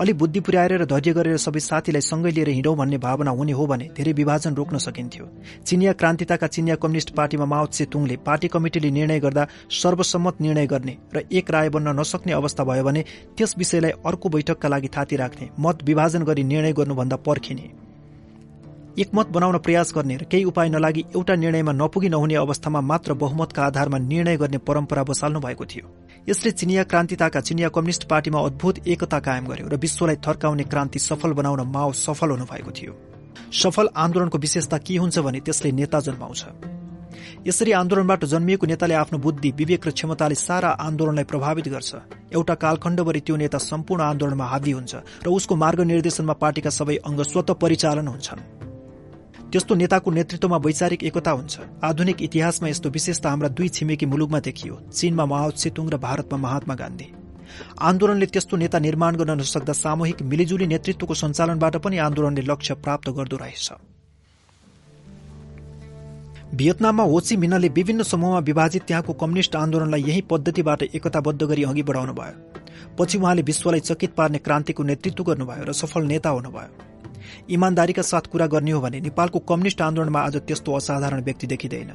[0.00, 3.66] अलि बुद्धि पुर्याएर र धैर्य गरेर सबै साथीलाई सँगै लिएर हिँडौँ भन्ने भावना हुने हो
[3.66, 5.26] भने धेरै विभाजन रोक्न सकिन्थ्यो।
[5.66, 11.22] चिनिया क्रान्तिताका चिनिया कम्युनिष्ट पार्टीमा माओ तुङले पार्टी कमिटिले निर्णय गर्दा सर्वसम्मत निर्णय गर्ने र
[11.32, 13.04] एक राय बन्न नसक्ने अवस्था भयो भने
[13.38, 17.70] त्यस विषयलाई अर्को बैठकका लागि थाती राख्ने मत विभाजन गरी निर्णय गर्नुभन्दा पर्खिने।
[18.98, 23.62] एकमत बनाउन प्रयास गर्ने र केही उपाय नलागि एउटा निर्णयमा नपुगी नहुने अवस्थामा मात्र बहुमतका
[23.64, 25.86] आधारमा निर्णय गर्ने परम्परा बसाल्नु भएको थियो।
[26.28, 31.32] यसले चिनिया क्रान्तिताका चिनिया कम्युनिष्ट पार्टीमा अद्भुत एकता कायम गर्यो र विश्वलाई थर्काउने क्रान्ति सफल
[31.36, 32.92] बनाउन माओ सफल हुनुभएको थियो।
[33.52, 36.40] सफल आन्दोलनको विशेषता के हुन्छ भने त्यसले नेता जन्माउँछ।
[37.44, 41.92] यसरी आन्दोलनबाट जन्मिएको नेताले आफ्नो बुद्धि विवेक र क्षमताले सारा आन्दोलनलाई प्रभावित गर्छ।
[42.32, 47.20] एउटा कालखण्डभरि त्यो नेता सम्पूर्ण आन्दोलनमा हावी हुन्छ र उसको मार्ग निर्देशनमा पार्टीका सबै अङ्ग
[47.22, 48.40] स्वत परिचालन हुन्छन्।
[49.54, 51.54] त्यस्तो नेताको नेतृत्वमा वैचारिक एकता हुन्छ।
[51.84, 56.74] आधुनिक इतिहासमा यस्तो विशेषता हाम्रा दुई छिमेकी मुलुकमा देखियो चीनमा माओ सेतुङ र भारतमा महात्मा
[56.74, 57.06] गान्धी।
[57.80, 63.36] आन्दोलनले त्यस्तो नेता निर्माण गर्न नसक्दा सामूहिक मिलिजुली नेतृत्वको सञ्चालनबाट पनि आन्दोलनले लक्ष्य प्राप्त गर्दो
[63.36, 63.68] रहेछ।
[66.52, 72.14] भियतनाममा होची मिनले विभिन्न समूहमा विभाजित त्यहाँको कम्युनिष्ट आन्दोलनलाई यही पद्धतिबाट एकताबद्ध गरी अघि बढाउनु
[72.14, 72.34] भयो
[72.98, 76.93] पछि उहाँले विश्वलाई चकित पार्ने क्रान्तिको नेतृत्व गर्नुभयो र सफल नेता हुनुभयो।
[77.50, 81.92] इमान्दारीका साथ कुरा गर्ने हो भने नेपालको कम्युनिष्ट आन्दोलनमा आज त्यस्तो असाधारण व्यक्ति देखिँदैन।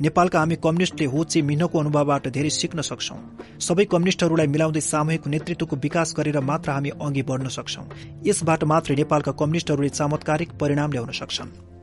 [0.00, 3.16] नेपालका हामी कम्युनिस्टले हो चे मिहिनको अनुभवबाट धेरै सिक्न सक्छौ।
[3.60, 7.82] सबै कम्युनिस्टहरूलाई मिलाउँदै सामूहिक नेतृत्वको विकास गरेर मात्र हामी अघि बढ्न सक्छौ।
[8.26, 11.79] यसबाट मात्रै नेपालका कम्युनिस्टहरूले चमत्कारिक परिणाम ल्याउन सक्छन्।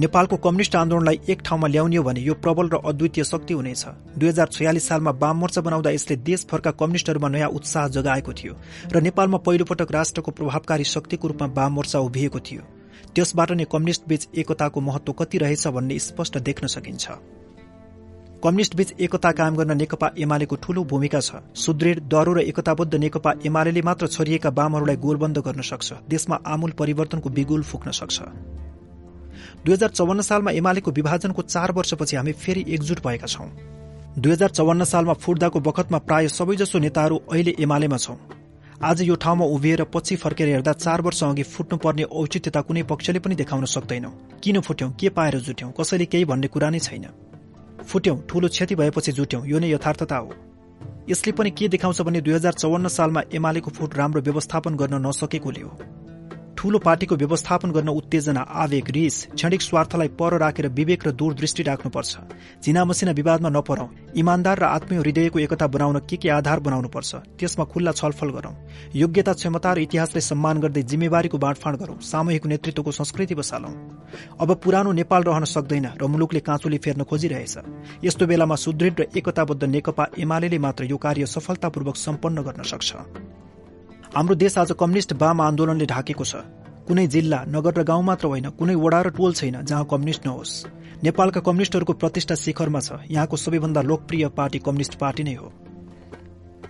[0.00, 3.84] नेपालको कम्युनिष्ट आन्दोलनलाई एक ठाउँमा ल्याउने भने यो प्रबल र अद्वितीय शक्ति हुनेछ।
[4.16, 8.54] दुई हजार छयालिस सालमा वाम मोर्चा बनाउँदा यसले देशभरका कम्युनिष्टहरूमा नयाँ उत्साह जगाएको थियो
[8.92, 12.62] र नेपालमा पहिलोपटक राष्ट्रको प्रभावकारी शक्तिको रूपमा वाम मोर्चा उभिएको थियो।
[13.14, 17.04] त्यसबाट नै कम्युनिष्ट बीच एकताको महत्व कति रहेछ भन्ने स्पष्ट देख्न सकिन्छ।
[18.40, 23.34] कम्युनिष्ट बीच एकता कायम गर्न नेकपा एमालेको ठूलो भूमिका छ। सुदृढ दरो र एकताबद्ध नेकपा
[23.44, 28.18] एमाले मात्र छरिएका वामहरूलाई गोलबन्द गर्न सक्छ। देशमा आमूल परिवर्तनको बिगुल फुक्न सक्छ।
[29.64, 33.48] दुई हजार चौवन्न सालमा एमालेको विभाजनको चार वर्षपछि हामी फेरि एकजुट भएका छौं।
[34.18, 38.16] दुई हजार चौवन्न सालमा फुट्दाको बखतमा प्राय सबैजसो नेताहरू अहिले एमालेमा छौं।
[38.82, 43.34] आज यो ठाउँमा उभिएर पछि फर्केर हेर्दा चार वर्ष अघि फुट्नुपर्ने औचित्यता कुनै पक्षले पनि
[43.34, 44.10] देखाउन सक्दैनौ।
[44.42, 44.90] किन फुट्यौं?
[44.90, 45.70] के पाएर जुट्यौं?
[45.70, 47.06] कसैले केही भन्ने कुरा नै छैन।
[47.84, 50.34] फुट्यौं ठूलो क्षति भएपछि जुट्यौं। यो नै यथार्थता हो।
[51.08, 55.60] यसले पनि के देखाउँछ भने दुई हजार चौवन्न सालमा एमालेको फुट राम्रो व्यवस्थापन गर्न नसकेकोले
[55.60, 55.72] हो।
[56.60, 62.12] ठूलो पार्टीको व्यवस्थापन गर्न उत्तेजना आवेग रिस क्षणिक स्वार्थलाई पर राखेर विवेक र दूरदृष्टि राख्नुपर्छ।
[62.60, 67.64] झिना मसिना विवादमा नपरौं। इमान्दार र आत्मीय हृदयको एकता बनाउन के के आधार बनाउनुपर्छ त्यसमा
[67.64, 68.52] खुल्ला छलफल गरौं।
[68.94, 73.72] योग्यता क्षमता र इतिहासलाई सम्मान गर्दै जिम्मेवारीको बाँडफाँड गरौं। सामूहिक नेतृत्वको संस्कृति बसालौं।
[74.36, 77.56] अब पुरानो नेपाल रहन सक्दैन र मुलुकले काँचोले फेर्न खोजिरहेछ।
[78.04, 82.88] यस्तो बेलामा सुदृढ र एकताबद्ध नेकपा एमाले मात्र यो कार्य सफलतापूर्वक सम्पन्न गर्न सक्छ।
[84.16, 86.42] हाम्रो देश आज कम्युनिष्ट वाम आन्दोलनले ढाकेको छ।
[86.82, 90.52] कुनै जिल्ला नगर र गाउँ मात्र होइन कुनै वडा र टोल छैन जहाँ कम्युनिष्ट नहोस्।
[91.06, 95.52] नेपालका कम्युनिष्टहरूको प्रतिष्ठा शिखरमा छ। यहाँको सबैभन्दा लोकप्रिय पार्टी कम्युनिष्ट पार्टी नै हो।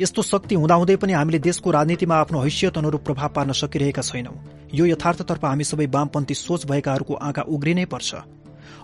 [0.00, 4.36] यस्तो शक्ति हुँदाहुँदै पनि हामीले देशको राजनीतिमा आफ्नो हैसियत अनुरूप प्रभाव पार्न सकिरहेका छैनौं।
[4.76, 8.20] यो यथार्थतर्फ हामी सबै वामपन्थी सोच भएकाहरूको आँखा उग्रिनै पर्छ।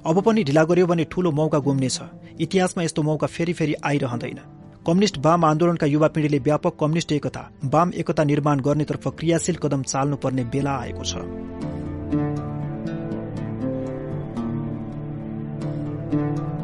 [0.00, 2.00] अब पनि ढिला गर्यो भने ठूलो मौका गुम्नेछ।
[2.40, 4.40] इतिहासमा यस्तो मौका फेरि फेरि आइरहँदैन।
[4.86, 10.44] कम्युनिष्ट वाम आन्दोलनका युवा पिँढीले व्यापक कम्युनिष्ट एकता वाम एकता निर्माण गर्नेतर्फ क्रियाशील कदम चाल्नुपर्ने
[10.54, 11.14] बेला आएको छ।
[16.08, 16.55] thank you